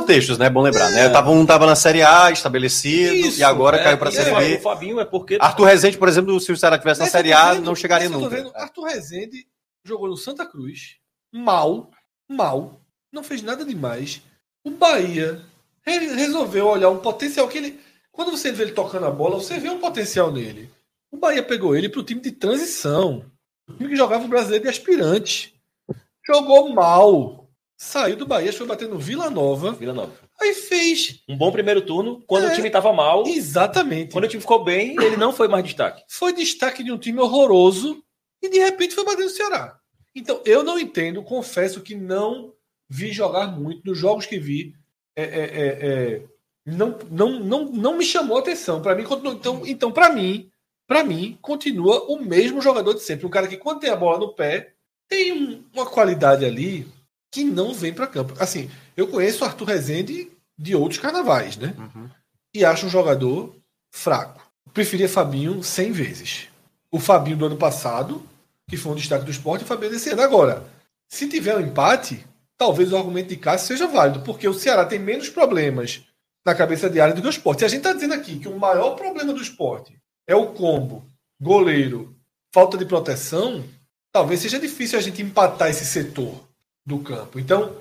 Contextos, 0.00 0.38
né? 0.38 0.48
Bom 0.50 0.62
lembrar, 0.62 0.90
né? 0.90 1.08
Tava, 1.08 1.30
um 1.30 1.44
tava 1.46 1.66
na 1.66 1.74
Série 1.76 2.02
A, 2.02 2.30
estabelecido, 2.30 3.14
Isso, 3.14 3.40
e 3.40 3.44
agora 3.44 3.78
É, 3.78 3.84
caiu 3.84 3.98
pra 3.98 4.10
e 4.10 4.12
Série 4.12 4.30
o 4.30 4.36
B. 4.36 4.58
Fabinho 4.60 5.00
é 5.00 5.04
porque. 5.04 5.38
Arthur 5.40 5.64
Rezende, 5.64 5.98
por 5.98 6.08
exemplo, 6.08 6.38
se 6.40 6.52
o 6.52 6.56
Ceará 6.56 6.78
tivesse 6.78 7.00
na 7.00 7.06
Série 7.06 7.32
A, 7.32 7.54
vendo- 7.54 7.64
não 7.64 7.74
chegaria 7.74 8.08
nunca. 8.08 8.28
vendo, 8.28 8.50
Arthur 8.54 8.84
Rezende 8.84 9.46
jogou 9.84 10.08
no 10.08 10.16
Santa 10.16 10.44
Cruz, 10.46 10.96
mal, 11.32 11.90
mal, 12.28 12.80
não 13.12 13.22
fez 13.24 13.42
nada 13.42 13.64
demais. 13.64 14.22
O 14.64 14.70
Bahia 14.70 15.42
re- 15.86 16.14
resolveu 16.14 16.66
olhar 16.68 16.88
um 16.90 16.98
potencial 16.98 17.46
que 17.48 17.58
ele. 17.58 17.80
Quando 18.10 18.30
você 18.30 18.52
vê 18.52 18.62
ele 18.64 18.72
tocando 18.72 19.06
a 19.06 19.10
bola, 19.10 19.36
você 19.36 19.58
vê 19.58 19.68
um 19.68 19.78
potencial 19.78 20.30
nele. 20.32 20.70
O 21.10 21.16
Bahia 21.16 21.42
pegou 21.42 21.76
ele 21.76 21.88
para 21.88 22.00
o 22.00 22.04
time 22.04 22.20
de 22.20 22.30
transição. 22.32 23.24
O 23.68 23.72
time 23.74 23.90
que 23.90 23.96
jogava 23.96 24.24
o 24.24 24.28
brasileiro 24.28 24.64
de 24.64 24.70
aspirante. 24.70 25.54
Jogou 26.26 26.72
mal. 26.72 27.43
Saiu 27.84 28.16
do 28.16 28.26
Bahia, 28.26 28.52
foi 28.52 28.66
bater 28.66 28.88
no 28.88 28.98
Vila 28.98 29.28
Nova. 29.30 29.72
Vila 29.72 29.92
Nova. 29.92 30.12
Aí 30.40 30.54
fez. 30.54 31.20
Um 31.28 31.36
bom 31.36 31.52
primeiro 31.52 31.82
turno, 31.82 32.22
quando 32.26 32.46
É. 32.46 32.52
o 32.52 32.54
time 32.54 32.70
tava 32.70 32.92
mal. 32.92 33.24
Exatamente. 33.26 34.12
Quando 34.12 34.24
o 34.24 34.28
time 34.28 34.40
ficou 34.40 34.64
bem, 34.64 34.96
ele 35.02 35.16
não 35.16 35.32
foi 35.32 35.48
mais 35.48 35.62
destaque. 35.64 36.02
foi 36.08 36.32
destaque 36.32 36.82
de 36.82 36.90
um 36.90 36.98
time 36.98 37.20
horroroso 37.20 38.02
e 38.42 38.48
de 38.48 38.58
repente 38.58 38.94
foi 38.94 39.04
bater 39.04 39.22
no 39.24 39.28
Ceará. 39.30 39.78
Então, 40.14 40.40
eu 40.44 40.62
não 40.64 40.78
entendo, 40.78 41.22
confesso 41.22 41.80
que 41.82 41.94
não 41.94 42.52
vi 42.88 43.12
jogar 43.12 43.48
muito 43.48 43.82
nos 43.84 43.98
jogos 43.98 44.26
que 44.26 44.38
vi. 44.38 44.74
é, 45.16 45.22
é, 45.22 45.26
é, 45.26 45.88
é, 46.16 46.22
não, 46.66 46.98
não, 47.10 47.38
não, 47.38 47.64
não 47.66 47.96
me 47.98 48.04
chamou 48.04 48.36
atenção. 48.38 48.80
Para 48.82 48.94
mim, 48.96 49.04
continua, 49.04 49.32
então, 49.34 49.62
então 49.66 49.92
para 49.92 50.10
mim, 50.10 50.50
para 50.88 51.04
mim, 51.04 51.38
continua 51.40 52.04
o 52.10 52.18
mesmo 52.20 52.60
jogador 52.60 52.94
de 52.94 53.00
sempre. 53.00 53.24
Um 53.26 53.30
cara 53.30 53.46
que, 53.46 53.56
quando 53.56 53.78
tem 53.80 53.90
a 53.90 53.96
bola 53.96 54.18
no 54.18 54.34
pé, 54.34 54.72
tem 55.08 55.32
um- 55.32 55.64
uma 55.72 55.86
qualidade 55.86 56.44
ali 56.44 56.86
que 57.34 57.42
não 57.42 57.74
vem 57.74 57.92
para 57.92 58.06
campo. 58.06 58.32
Assim, 58.38 58.70
eu 58.96 59.08
conheço 59.08 59.42
o 59.42 59.44
Arthur 59.44 59.64
Rezende 59.64 60.30
de 60.56 60.76
outros 60.76 61.00
carnavais, 61.00 61.56
né? 61.56 61.74
Uhum. 61.76 62.08
E 62.54 62.64
acho 62.64 62.86
um 62.86 62.88
jogador 62.88 63.56
fraco. 63.92 64.40
Preferia 64.72 65.08
Fabinho 65.08 65.60
100 65.60 65.90
vezes. 65.90 66.48
O 66.92 67.00
Fabinho 67.00 67.36
do 67.36 67.46
ano 67.46 67.56
passado, 67.56 68.24
que 68.68 68.76
foi 68.76 68.92
um 68.92 68.94
destaque 68.94 69.24
do 69.24 69.32
esporte, 69.32 69.62
e 69.62 69.64
o 69.64 69.66
Fabinho 69.66 69.90
desse 69.90 70.10
ano. 70.10 70.22
Agora, 70.22 70.64
se 71.08 71.28
tiver 71.28 71.56
um 71.56 71.60
empate, 71.60 72.24
talvez 72.56 72.92
o 72.92 72.96
argumento 72.96 73.30
de 73.30 73.36
Cássio 73.36 73.66
seja 73.66 73.88
válido, 73.88 74.20
porque 74.20 74.46
o 74.46 74.54
Ceará 74.54 74.84
tem 74.84 75.00
menos 75.00 75.28
problemas 75.28 76.04
na 76.46 76.54
cabeça 76.54 76.88
de 76.88 77.00
área 77.00 77.16
do 77.16 77.20
que 77.20 77.26
o 77.26 77.30
esporte. 77.30 77.58
Se 77.60 77.64
a 77.64 77.68
gente 77.68 77.78
está 77.78 77.92
dizendo 77.92 78.14
aqui 78.14 78.38
que 78.38 78.46
o 78.46 78.56
maior 78.56 78.94
problema 78.94 79.32
do 79.32 79.42
esporte 79.42 79.98
é 80.24 80.36
o 80.36 80.52
combo, 80.52 81.04
goleiro, 81.42 82.14
falta 82.54 82.78
de 82.78 82.86
proteção, 82.86 83.64
talvez 84.12 84.38
seja 84.38 84.60
difícil 84.60 84.96
a 84.96 85.02
gente 85.02 85.20
empatar 85.20 85.68
esse 85.68 85.84
setor 85.84 86.53
do 86.84 86.98
campo. 86.98 87.38
Então, 87.38 87.72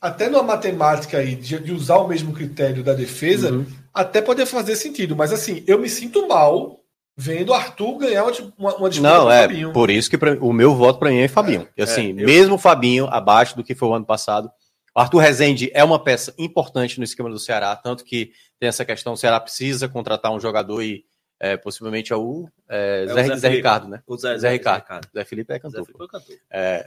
até 0.00 0.28
numa 0.28 0.42
matemática 0.42 1.18
aí 1.18 1.34
de, 1.34 1.58
de 1.58 1.72
usar 1.72 1.98
o 1.98 2.08
mesmo 2.08 2.32
critério 2.32 2.82
da 2.82 2.92
defesa, 2.94 3.52
Uhum. 3.52 3.66
até 3.92 4.20
pode 4.22 4.44
fazer 4.46 4.76
sentido. 4.76 5.16
Mas 5.16 5.32
assim, 5.32 5.62
eu 5.66 5.78
me 5.78 5.88
sinto 5.88 6.26
mal 6.28 6.80
vendo 7.16 7.48
o 7.50 7.54
Arthur 7.54 7.98
ganhar 7.98 8.24
uma, 8.24 8.76
uma, 8.76 8.88
disputa 8.88 9.12
Não, 9.12 9.30
é, 9.30 9.42
Fabinho. 9.42 9.72
por 9.72 9.90
isso 9.90 10.08
que 10.08 10.16
pra- 10.16 10.38
o 10.40 10.52
meu 10.52 10.74
voto 10.74 11.00
para 11.00 11.10
mim 11.10 11.18
é 11.18 11.26
Fabinho. 11.28 11.66
E, 11.76 11.82
assim, 11.82 12.10
eu- 12.16 12.26
mesmo 12.26 12.54
o 12.54 12.58
Fabinho 12.58 13.06
abaixo 13.06 13.56
do 13.56 13.64
que 13.64 13.74
foi 13.74 13.88
o 13.88 13.94
ano 13.94 14.04
passado, 14.06 14.48
o 14.96 15.00
Arthur 15.00 15.18
Rezende 15.18 15.68
é 15.74 15.82
uma 15.82 15.98
peça 16.02 16.32
importante 16.38 16.98
no 16.98 17.04
esquema 17.04 17.28
do 17.28 17.38
Ceará, 17.38 17.74
tanto 17.74 18.04
que 18.04 18.30
tem 18.60 18.68
essa 18.68 18.84
questão, 18.84 19.12
o 19.14 19.16
Ceará 19.16 19.40
precisa 19.40 19.88
contratar 19.88 20.32
um 20.32 20.38
jogador 20.40 20.80
e 20.82 21.04
é, 21.40 21.56
possivelmente 21.56 22.12
é 22.12 22.16
o, 22.16 22.48
é, 22.68 23.04
É 23.08 23.12
o 23.12 23.14
Zé, 23.14 23.22
Zé 23.24 23.36
Zé 23.36 23.48
Felipe. 23.50 23.68
O 24.06 24.16
Zé, 24.16 24.34
O 24.34 24.38
Zé, 24.38 24.38
Zé 24.38 24.50
Ricardo. 24.50 25.08
Zé 25.14 25.24
Felipe 25.24 25.52
é 25.52 25.56
Zé 25.56 25.60
cantor. 25.60 25.86
Felipe 25.86 26.04
é 26.04 26.08
cantor. 26.08 26.36
É, 26.50 26.86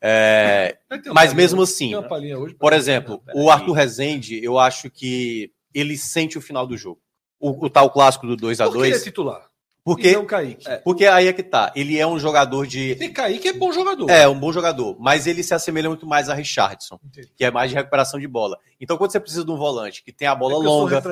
é, 0.00 0.78
mas 1.12 1.34
mesmo 1.34 1.62
assim, 1.62 1.94
hoje, 1.94 2.54
por 2.54 2.72
exemplo, 2.72 3.22
o 3.34 3.50
Arthur 3.50 3.72
Rezende, 3.72 4.42
eu 4.42 4.58
acho 4.58 4.90
que 4.90 5.50
ele 5.74 5.96
sente 5.96 6.38
o 6.38 6.40
final 6.40 6.66
do 6.66 6.76
jogo. 6.76 7.00
O, 7.38 7.66
o 7.66 7.70
tal 7.70 7.90
clássico 7.90 8.26
do 8.26 8.36
2 8.36 8.60
a 8.60 8.64
Por 8.64 8.72
que 8.72 8.78
ele 8.78 8.86
é 8.88 8.90
2 8.92 9.04
titular? 9.04 9.50
porque, 9.86 10.08
E 10.08 10.14
não 10.14 10.26
Kaique. 10.26 10.66
porque 10.82 11.06
aí 11.06 11.28
é 11.28 11.32
que 11.32 11.44
tá. 11.44 11.72
Ele 11.76 11.96
é 11.96 12.04
um 12.04 12.18
jogador 12.18 12.66
de. 12.66 12.92
E 13.00 13.08
Kaique 13.08 13.48
é 13.48 13.52
bom 13.52 13.70
jogador. 13.72 14.10
É, 14.10 14.26
um 14.26 14.36
bom 14.36 14.52
jogador, 14.52 14.96
mas 14.98 15.28
ele 15.28 15.44
se 15.44 15.54
assemelha 15.54 15.88
muito 15.88 16.04
mais 16.06 16.28
a 16.28 16.34
Richardson, 16.34 16.98
Entendi. 17.04 17.30
que 17.36 17.44
é 17.44 17.52
mais 17.52 17.70
de 17.70 17.76
recuperação 17.76 18.18
de 18.18 18.26
bola. 18.26 18.58
Então, 18.80 18.96
quando 18.96 19.12
você 19.12 19.20
precisa 19.20 19.44
de 19.44 19.50
um 19.52 19.56
volante 19.56 20.02
que 20.02 20.12
tem 20.12 20.26
a 20.26 20.34
bola 20.34 20.54
É 20.54 20.66
longa, 20.66 21.02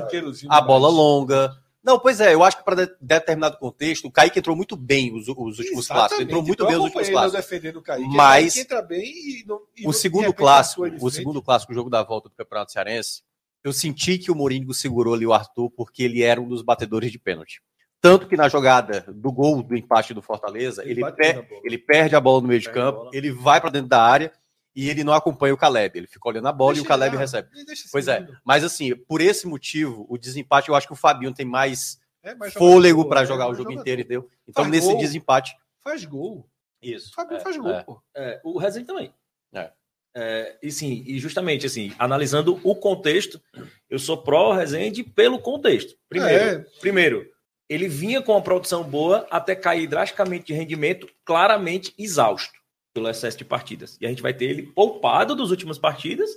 a 0.48 0.60
bola 0.60 0.88
longa. 0.88 1.52
Não, 1.84 1.98
pois 1.98 2.18
é, 2.20 2.32
eu 2.34 2.42
acho 2.42 2.56
que 2.56 2.64
para 2.64 2.88
determinado 2.98 3.58
contexto, 3.58 4.06
o 4.06 4.10
Kaique 4.10 4.38
entrou 4.38 4.56
muito 4.56 4.74
bem 4.74 5.14
os, 5.14 5.28
os 5.28 5.58
últimos 5.58 5.86
clássicos. 5.86 6.22
Entrou 6.24 6.40
Exatamente. 6.42 6.46
muito 6.46 6.66
bem 6.66 6.76
os 6.76 6.82
últimos 6.82 7.02
ele 7.08 7.12
clássicos. 7.12 7.44
defendendo 7.44 7.76
o 7.76 7.82
Kaique. 7.82 8.08
Mas- 8.08 8.54
Kaique 8.54 8.60
entra 8.60 8.82
bem 8.82 9.02
e 9.04 9.44
não, 9.46 9.60
e 9.76 9.86
O 9.86 9.90
de 9.90 9.96
segundo 9.98 10.32
clássico, 10.32 10.86
ele 10.86 10.96
de 10.96 11.04
o 11.04 11.10
segundo 11.10 11.42
clássico, 11.42 11.72
o 11.72 11.74
jogo 11.74 11.90
da 11.90 12.02
volta 12.02 12.28
do 12.30 12.34
Campeonato 12.34 12.72
Cearense, 12.72 13.22
eu 13.62 13.72
senti 13.72 14.16
que 14.18 14.30
o 14.30 14.34
Mourinho 14.34 14.72
segurou 14.72 15.12
ali 15.14 15.26
o 15.26 15.32
Arthur 15.34 15.70
porque 15.70 16.02
ele 16.02 16.22
era 16.22 16.40
um 16.40 16.48
dos 16.48 16.62
batedores 16.62 17.12
de 17.12 17.18
pênalti. 17.18 17.60
Tanto 18.00 18.26
que 18.28 18.36
na 18.36 18.48
jogada 18.48 19.04
do 19.08 19.32
gol 19.32 19.62
do 19.62 19.76
empate 19.76 20.12
do 20.12 20.20
Fortaleza, 20.20 20.82
ele, 20.84 21.00
bate 21.00 21.16
per- 21.16 21.46
ele 21.64 21.78
perde 21.78 22.14
a 22.14 22.20
bola 22.20 22.40
no 22.42 22.48
meio 22.48 22.60
de 22.60 22.70
campo, 22.70 23.08
ele 23.14 23.30
vai 23.32 23.60
para 23.60 23.70
dentro 23.70 23.88
da 23.88 24.02
área 24.02 24.30
e 24.74 24.90
ele 24.90 25.04
não 25.04 25.12
acompanha 25.12 25.54
o 25.54 25.56
Caleb. 25.56 25.98
Ele 25.98 26.06
fica 26.06 26.28
olhando 26.28 26.48
a 26.48 26.52
bola 26.52 26.72
e 26.72 26.74
o 26.74 26.82
Deixa 26.82 26.88
Caleb 26.88 27.14
lá, 27.14 27.20
recebe. 27.20 27.64
deixa 27.64 27.88
Pois 27.92 28.08
é. 28.08 28.26
Mas 28.44 28.64
assim, 28.64 28.94
por 28.96 29.20
esse 29.20 29.46
motivo, 29.46 30.04
o 30.08 30.18
desempate, 30.18 30.68
eu 30.68 30.74
acho 30.74 30.86
que 30.86 30.92
o 30.92 30.96
Fabinho 30.96 31.32
tem 31.32 31.46
mais 31.46 32.00
É 32.22 32.34
mais 32.34 32.52
fôlego 32.54 33.08
para 33.08 33.22
é 33.22 33.26
jogar 33.26 33.44
o 33.44 33.48
mais 33.48 33.58
jogo 33.58 33.70
jogador. 33.70 33.80
inteiro, 33.82 34.00
entendeu? 34.00 34.30
Então, 34.48 34.64
Faz 34.64 34.72
nesse 34.74 34.88
gol. 34.88 34.98
desempate. 34.98 35.56
Faz 35.82 36.04
gol. 36.04 36.48
Isso. 36.82 37.10
O 37.12 37.14
Fabinho 37.14 37.38
é, 37.38 37.40
faz 37.40 37.56
gol, 37.56 37.70
é. 37.70 37.82
pô. 37.82 38.02
É, 38.14 38.40
o 38.44 38.58
Rezende 38.58 38.86
também. 38.86 39.12
É. 39.54 39.70
É, 40.16 40.56
e 40.62 40.70
sim, 40.70 41.02
e 41.06 41.18
justamente 41.18 41.66
assim, 41.66 41.92
analisando 41.98 42.60
o 42.62 42.74
contexto, 42.76 43.40
eu 43.90 43.98
sou 43.98 44.16
pró 44.18 44.52
Rezende 44.52 45.02
pelo 45.02 45.40
contexto. 45.40 45.96
Primeiro, 46.08 46.44
É. 46.44 46.58
primeiro, 46.80 47.28
ele 47.68 47.88
vinha 47.88 48.22
com 48.22 48.32
uma 48.32 48.42
produção 48.42 48.84
boa 48.84 49.26
até 49.30 49.54
cair 49.56 49.86
drasticamente 49.88 50.46
de 50.46 50.52
rendimento, 50.52 51.08
claramente 51.24 51.92
exausto 51.98 52.63
pelo 52.94 53.08
excesso 53.08 53.36
de 53.36 53.44
partidas. 53.44 53.98
E 54.00 54.06
a 54.06 54.08
gente 54.08 54.22
vai 54.22 54.32
ter 54.32 54.46
ele 54.46 54.62
poupado 54.62 55.34
das 55.34 55.50
últimas 55.50 55.76
partidas 55.76 56.30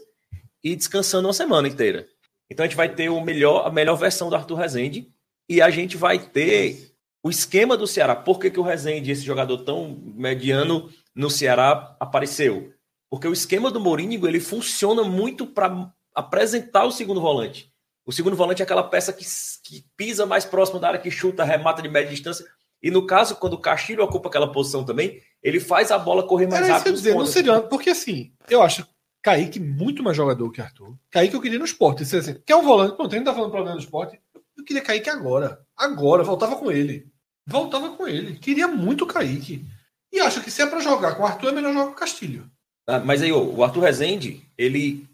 e 0.63 0.75
descansando 0.75 1.27
uma 1.27 1.33
semana 1.33 1.67
inteira. 1.67 2.07
Então 2.49 2.65
a 2.65 2.67
gente 2.67 2.75
vai 2.75 2.93
ter 2.93 3.09
o 3.09 3.21
melhor, 3.21 3.67
a 3.67 3.71
melhor 3.71 3.95
versão 3.95 4.29
do 4.29 4.35
Arthur 4.35 4.55
Rezende 4.55 5.13
e 5.47 5.61
a 5.61 5.69
gente 5.69 5.95
vai 5.95 6.17
ter 6.17 6.93
o 7.23 7.29
esquema 7.29 7.77
do 7.77 7.85
Ceará. 7.85 8.15
Por 8.15 8.39
que, 8.39 8.49
que 8.49 8.59
o 8.59 8.63
Rezende, 8.63 9.11
esse 9.11 9.21
jogador 9.21 9.59
tão 9.59 10.01
mediano 10.03 10.89
no 11.15 11.29
Ceará, 11.29 11.95
apareceu? 11.99 12.73
Porque 13.09 13.27
o 13.27 13.33
esquema 13.33 13.69
do 13.69 13.79
Mourinho 13.79 14.27
ele 14.27 14.39
funciona 14.39 15.03
muito 15.03 15.45
para 15.45 15.93
apresentar 16.13 16.85
o 16.85 16.91
segundo 16.91 17.21
volante. 17.21 17.71
O 18.05 18.11
segundo 18.11 18.35
volante 18.35 18.61
é 18.61 18.65
aquela 18.65 18.83
peça 18.83 19.13
que, 19.13 19.25
que 19.63 19.85
pisa 19.95 20.25
mais 20.25 20.45
próximo 20.45 20.79
da 20.79 20.87
área, 20.87 20.99
que 20.99 21.11
chuta, 21.11 21.43
remata 21.43 21.81
de 21.81 21.89
média 21.89 22.09
distância. 22.09 22.45
E 22.81 22.91
no 22.91 23.05
caso, 23.07 23.35
quando 23.35 23.53
o 23.53 23.61
Castilho 23.61 24.03
ocupa 24.03 24.29
aquela 24.29 24.51
posição 24.51 24.83
também, 24.83 25.21
ele 25.41 25.59
faz 25.59 25.91
a 25.91 25.97
bola 25.97 26.27
correr 26.27 26.45
mais 26.45 26.57
Era 26.57 26.65
que 26.67 26.71
rápido. 26.73 26.93
dizer, 26.93 27.15
não 27.15 27.25
seria. 27.25 27.61
Porque 27.61 27.89
assim, 27.89 28.31
eu 28.49 28.61
acho 28.61 28.85
Kaique 29.23 29.59
muito 29.59 30.03
mais 30.03 30.15
jogador 30.15 30.49
que 30.51 30.61
Arthur. 30.61 30.95
Kaique 31.11 31.33
eu 31.35 31.41
queria 31.41 31.59
no 31.59 31.65
esporte. 31.65 32.05
Se 32.05 32.15
assim, 32.17 32.35
quer 32.45 32.55
um 32.55 32.63
volante? 32.63 32.95
Pronto, 32.95 33.11
ele 33.11 33.19
não 33.19 33.25
tá 33.25 33.33
falando 33.33 33.51
problema 33.51 33.75
no 33.75 33.81
esporte. 33.81 34.19
Eu 34.57 34.63
queria 34.63 34.81
Kaique 34.81 35.09
agora. 35.09 35.59
Agora, 35.75 36.23
voltava 36.23 36.55
com 36.55 36.71
ele. 36.71 37.07
Voltava 37.45 37.89
com 37.89 38.07
ele. 38.07 38.37
Queria 38.37 38.67
muito 38.67 39.05
Kaique. 39.05 39.65
E 40.11 40.19
acho 40.19 40.41
que 40.41 40.51
se 40.51 40.61
é 40.61 40.65
pra 40.65 40.79
jogar 40.79 41.15
com 41.15 41.23
o 41.23 41.25
Arthur, 41.25 41.49
é 41.49 41.51
melhor 41.51 41.73
jogar 41.73 41.85
com 41.87 41.91
o 41.93 41.95
Castilho. 41.95 42.49
Ah, 42.87 42.99
Mas 42.99 43.21
aí, 43.21 43.31
o 43.31 43.63
Arthur 43.63 43.81
Rezende, 43.83 44.49
ele, 44.57 45.05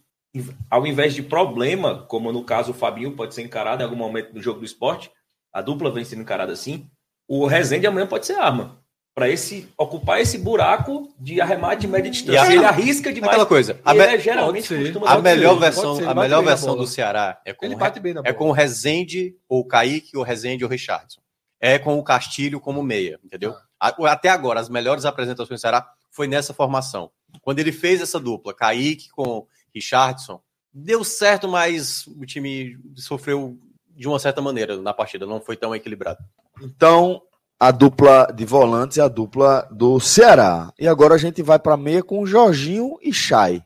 ao 0.70 0.86
invés 0.86 1.16
de 1.16 1.24
problema, 1.24 2.04
como 2.08 2.32
no 2.32 2.44
caso 2.44 2.72
o 2.72 2.76
Fabinho 2.76 3.16
pode 3.16 3.34
ser 3.34 3.42
encarado 3.42 3.82
em 3.82 3.86
algum 3.86 3.96
momento 3.98 4.34
no 4.34 4.42
jogo 4.42 4.60
do 4.60 4.66
esporte, 4.66 5.10
a 5.52 5.62
dupla 5.62 5.92
vem 5.92 6.06
sendo 6.06 6.22
encarada 6.22 6.54
assim, 6.54 6.88
o 7.28 7.46
Rezende 7.46 7.88
amanhã 7.88 8.08
pode 8.08 8.26
ser 8.26 8.34
arma. 8.34 8.82
Para 9.16 9.30
esse 9.30 9.68
ocupar 9.78 10.20
esse 10.22 10.40
buraco 10.40 11.14
de 11.20 11.40
arremate 11.40 11.82
de 11.82 11.88
média 11.88 12.10
distância. 12.10 12.42
a- 12.42 12.52
ele 12.52 12.66
arrisca 12.66 13.14
demais. 13.14 13.32
Aquela 13.34 13.46
coisa. 13.46 13.80
A, 13.86 13.94
E 13.94 13.98
me- 14.00 14.04
ele 14.06 14.16
é 14.16 14.20
geralmente 14.20 14.74
a 15.06 15.20
melhor 15.22 15.60
versão, 15.60 15.96
ser, 15.98 16.08
a 16.08 16.16
melhor 16.16 16.44
versão 16.44 16.76
do 16.76 16.88
Ceará 16.88 17.40
é 17.46 17.54
com, 17.54 17.64
Ele 17.66 17.76
o 17.76 17.78
bate 17.78 18.00
bem 18.00 18.16
na 18.16 18.22
é 18.26 18.34
com 18.34 18.50
o 18.50 18.52
Rezende 18.52 19.36
ou 19.48 19.60
o 19.60 19.66
Kaique, 19.66 20.18
ou 20.18 20.24
o 20.24 20.26
Rezende 20.26 20.64
ou 20.64 20.68
o 20.68 20.72
Richardson. 20.72 21.22
É 21.62 21.78
com 21.78 21.98
o 22.00 22.04
Castilho 22.04 22.60
como 22.60 22.82
meia, 22.82 23.20
entendeu? 23.24 23.54
Ah. 23.80 23.94
Até 24.12 24.30
agora, 24.30 24.60
as 24.60 24.68
melhores 24.68 25.06
apresentações 25.06 25.60
do 25.60 25.62
Ceará 25.62 25.88
foi 26.10 26.28
nessa 26.28 26.52
formação. 26.54 27.12
Quando 27.42 27.60
ele 27.60 27.72
fez 27.72 28.02
essa 28.02 28.20
dupla, 28.20 28.52
Kaique 28.54 29.10
com 29.10 29.46
Richardson, 29.74 30.42
deu 30.74 31.04
certo, 31.04 31.48
mas 31.48 32.08
o 32.08 32.26
time 32.26 32.78
sofreu 32.96 33.60
de 33.96 34.08
uma 34.08 34.20
certa 34.20 34.42
maneira 34.42 34.78
na 34.78 34.94
partida, 34.94 35.26
não 35.26 35.40
foi 35.42 35.56
tão 35.56 35.74
equilibrado. 35.76 36.20
Então, 36.62 37.22
a 37.60 37.72
dupla 37.72 38.28
de 38.34 38.46
volantes 38.46 38.98
é 38.98 39.02
a 39.02 39.08
dupla 39.08 39.68
do 39.72 40.00
Ceará. 40.00 40.72
E 40.80 40.88
agora 40.88 41.16
a 41.16 41.18
gente 41.18 41.42
vai 41.42 41.60
para 41.60 41.78
meia 41.78 42.04
com 42.04 42.26
Jorginho 42.26 42.98
e 43.02 43.14
Chay. 43.14 43.64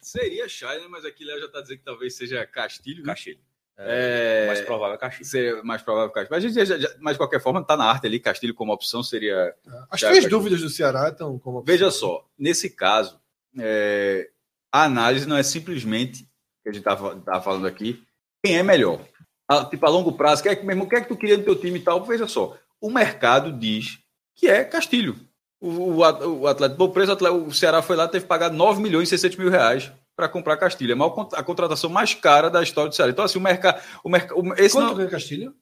Seria 0.00 0.48
Chay, 0.48 0.78
né? 0.80 0.86
Mas 0.88 1.04
aqui 1.04 1.24
Léo 1.24 1.40
já 1.40 1.48
tá 1.48 1.60
dizendo 1.60 1.78
que 1.78 1.84
talvez 1.84 2.16
seja 2.16 2.46
Castilho. 2.46 3.02
né? 3.02 3.06
Castilho. 3.12 3.40
É, 3.78 4.46
Mais 4.46 4.60
provável 4.62 4.94
é 4.94 4.98
Castilho. 4.98 5.26
seria 5.26 5.62
mais 5.62 5.82
provável 5.82 6.10
Castilho. 6.10 6.30
Mas, 6.34 6.44
a 6.44 6.48
gente 6.48 6.64
já- 6.66 6.78
já- 6.78 6.94
mas 7.00 7.14
de 7.14 7.18
qualquer 7.18 7.40
forma, 7.42 7.62
tá 7.62 7.76
na 7.76 7.84
arte 7.84 8.06
ali. 8.06 8.18
Castilho 8.20 8.54
como 8.54 8.72
opção 8.72 9.02
seria. 9.02 9.54
As 9.90 10.00
Já, 10.00 10.08
três 10.08 10.22
Castilho. 10.24 10.30
dúvidas 10.30 10.60
do 10.62 10.70
Ceará 10.70 11.08
estão 11.10 11.38
como. 11.38 11.62
Veja 11.62 11.90
só, 11.90 12.24
nesse 12.38 12.70
caso, 12.70 13.20
é, 13.58 14.30
a 14.72 14.84
análise 14.84 15.26
não 15.28 15.36
é 15.36 15.42
simplesmente, 15.42 16.22
que 16.62 16.68
a 16.70 16.72
gente 16.72 16.78
estava 16.88 17.42
falando 17.42 17.66
aqui, 17.66 18.02
quem 18.42 18.56
é 18.58 18.62
melhor. 18.62 19.00
A, 19.48 19.64
tipo, 19.64 19.86
a 19.86 19.88
longo 19.88 20.12
prazo, 20.12 20.42
quer 20.42 20.62
mesmo, 20.64 20.84
o 20.84 20.88
que 20.88 20.96
é 20.96 21.00
que 21.00 21.08
tu 21.08 21.16
queria 21.16 21.36
no 21.36 21.44
teu 21.44 21.54
time 21.54 21.78
e 21.78 21.82
tal? 21.82 22.04
Veja 22.04 22.26
só, 22.26 22.56
o 22.80 22.90
mercado 22.90 23.52
diz 23.52 23.98
que 24.34 24.48
é 24.48 24.64
Castilho. 24.64 25.16
O, 25.60 25.68
o, 25.68 26.40
o 26.40 26.46
Atlético, 26.46 26.78
bom 26.78 26.90
preço, 26.90 27.12
o 27.12 27.54
Ceará 27.54 27.80
foi 27.80 27.96
lá 27.96 28.06
teve 28.08 28.24
que 28.24 28.28
pagar 28.28 28.50
9 28.50 28.82
milhões 28.82 29.08
e 29.08 29.10
600 29.10 29.38
mil 29.38 29.50
reais 29.50 29.90
para 30.14 30.28
comprar 30.28 30.56
Castilho. 30.56 30.92
É 30.92 30.96
a, 30.96 31.40
a 31.40 31.42
contratação 31.42 31.88
mais 31.90 32.14
cara 32.14 32.50
da 32.50 32.62
história 32.62 32.88
do 32.88 32.94
Ceará. 32.94 33.10
Então, 33.10 33.24
assim, 33.24 33.38
o 33.38 33.42
mercado. 33.42 33.80
O 34.02 34.10
esse 34.56 34.74
Quanto 34.74 34.88
não- 34.88 34.94
ganha 34.94 35.10
Castilho? 35.10 35.54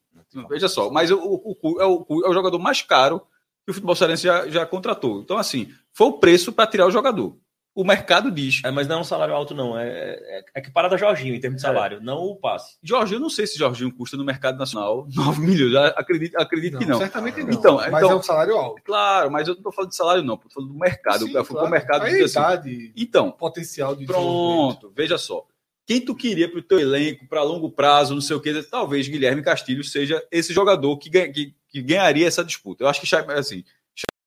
Veja 0.49 0.69
só, 0.69 0.91
mas 0.91 1.13
o, 1.13 1.17
o, 1.17 1.81
é, 1.81 1.87
o, 1.87 2.07
é 2.25 2.29
o 2.29 2.35
jogador 2.35 2.59
mais 2.59 2.83
caro 2.83 3.23
que 3.65 3.71
o 3.71 3.75
futebol 3.75 3.95
cearense 3.95 4.25
já, 4.25 4.49
já 4.49 4.67
contratou. 4.67 5.21
Então, 5.21 5.39
assim, 5.39 5.73
foi 5.93 6.09
o 6.09 6.15
preço 6.15 6.53
para 6.53 6.67
tirar 6.69 6.87
o 6.87 6.91
jogador. 6.91 7.37
O 7.75 7.83
mercado 7.83 8.31
diz. 8.31 8.63
É, 8.65 8.71
mas 8.71 8.87
não 8.87 8.99
é 8.99 9.01
um 9.01 9.05
salário 9.05 9.35
alto, 9.35 9.53
não. 9.53 9.77
É, 9.77 9.89
é, 9.89 10.45
é 10.55 10.61
que 10.61 10.71
parada 10.71 10.97
Jorginho 10.97 11.35
em 11.35 11.41
termos 11.41 11.61
de 11.61 11.67
É. 11.67 11.69
salário, 11.69 12.01
não 12.01 12.19
o 12.19 12.37
passe. 12.37 12.77
Jorginho, 12.83 13.17
eu 13.17 13.21
não 13.23 13.29
sei 13.29 13.49
se 13.49 13.59
Jorginho 13.59 13.93
custa 13.93 14.17
no 14.17 14.25
mercado 14.25 14.57
nacional 14.57 15.09
9 15.13 15.41
milhões. 15.41 15.75
Acredito, 15.97 16.37
acredito 16.37 16.79
que 16.79 16.87
não. 16.87 16.99
Certamente 16.99 17.43
não. 17.43 17.51
Então, 17.51 17.77
mas 17.77 17.87
então- 17.89 18.11
é 18.13 18.15
um 18.15 18.23
salário 18.23 18.57
alto. 18.57 18.81
Claro, 18.85 19.31
mas 19.31 19.49
eu 19.49 19.55
não 19.55 19.59
estou 19.59 19.73
falando 19.73 19.91
de 19.91 19.97
salário, 19.97 20.23
não. 20.23 20.35
Estou 20.35 20.51
falando 20.53 20.73
do 20.73 20.79
mercado. 20.79 21.27
Sim, 21.27 21.35
eu 21.35 21.45
fui 21.45 21.55
claro. 21.57 21.69
pro 21.69 21.71
mercado 21.79 22.07
e 22.07 22.23
a 22.23 22.25
assim, 22.25 22.39
idade, 22.39 22.93
Então, 22.97 23.31
potencial 23.33 23.97
de 23.97 24.07
desenvolvimento. 24.07 24.79
pronto, 24.81 24.93
veja 24.97 25.19
só. 25.19 25.45
Quem 25.87 26.01
tu 26.01 26.15
queria 26.15 26.49
para 26.49 26.61
o 26.61 26.63
teu 26.63 26.79
elenco, 26.79 27.27
para 27.29 27.43
longo 27.43 27.69
prazo, 27.71 28.15
não 28.15 28.21
sei 28.23 28.37
o 28.37 28.41
que, 28.41 28.63
talvez 28.63 29.07
Guilherme 29.09 29.43
Castilho 29.43 29.83
seja 29.85 30.25
esse 30.31 30.51
jogador 30.53 30.97
que, 30.97 31.11
ganha- 31.11 31.31
que, 31.31 31.53
que 31.69 31.83
ganharia 31.83 32.27
essa 32.27 32.43
disputa. 32.45 32.85
Eu 32.85 32.89
acho 32.89 33.01
que 33.01 33.07
Chay, 33.07 33.23
assim, 33.31 33.65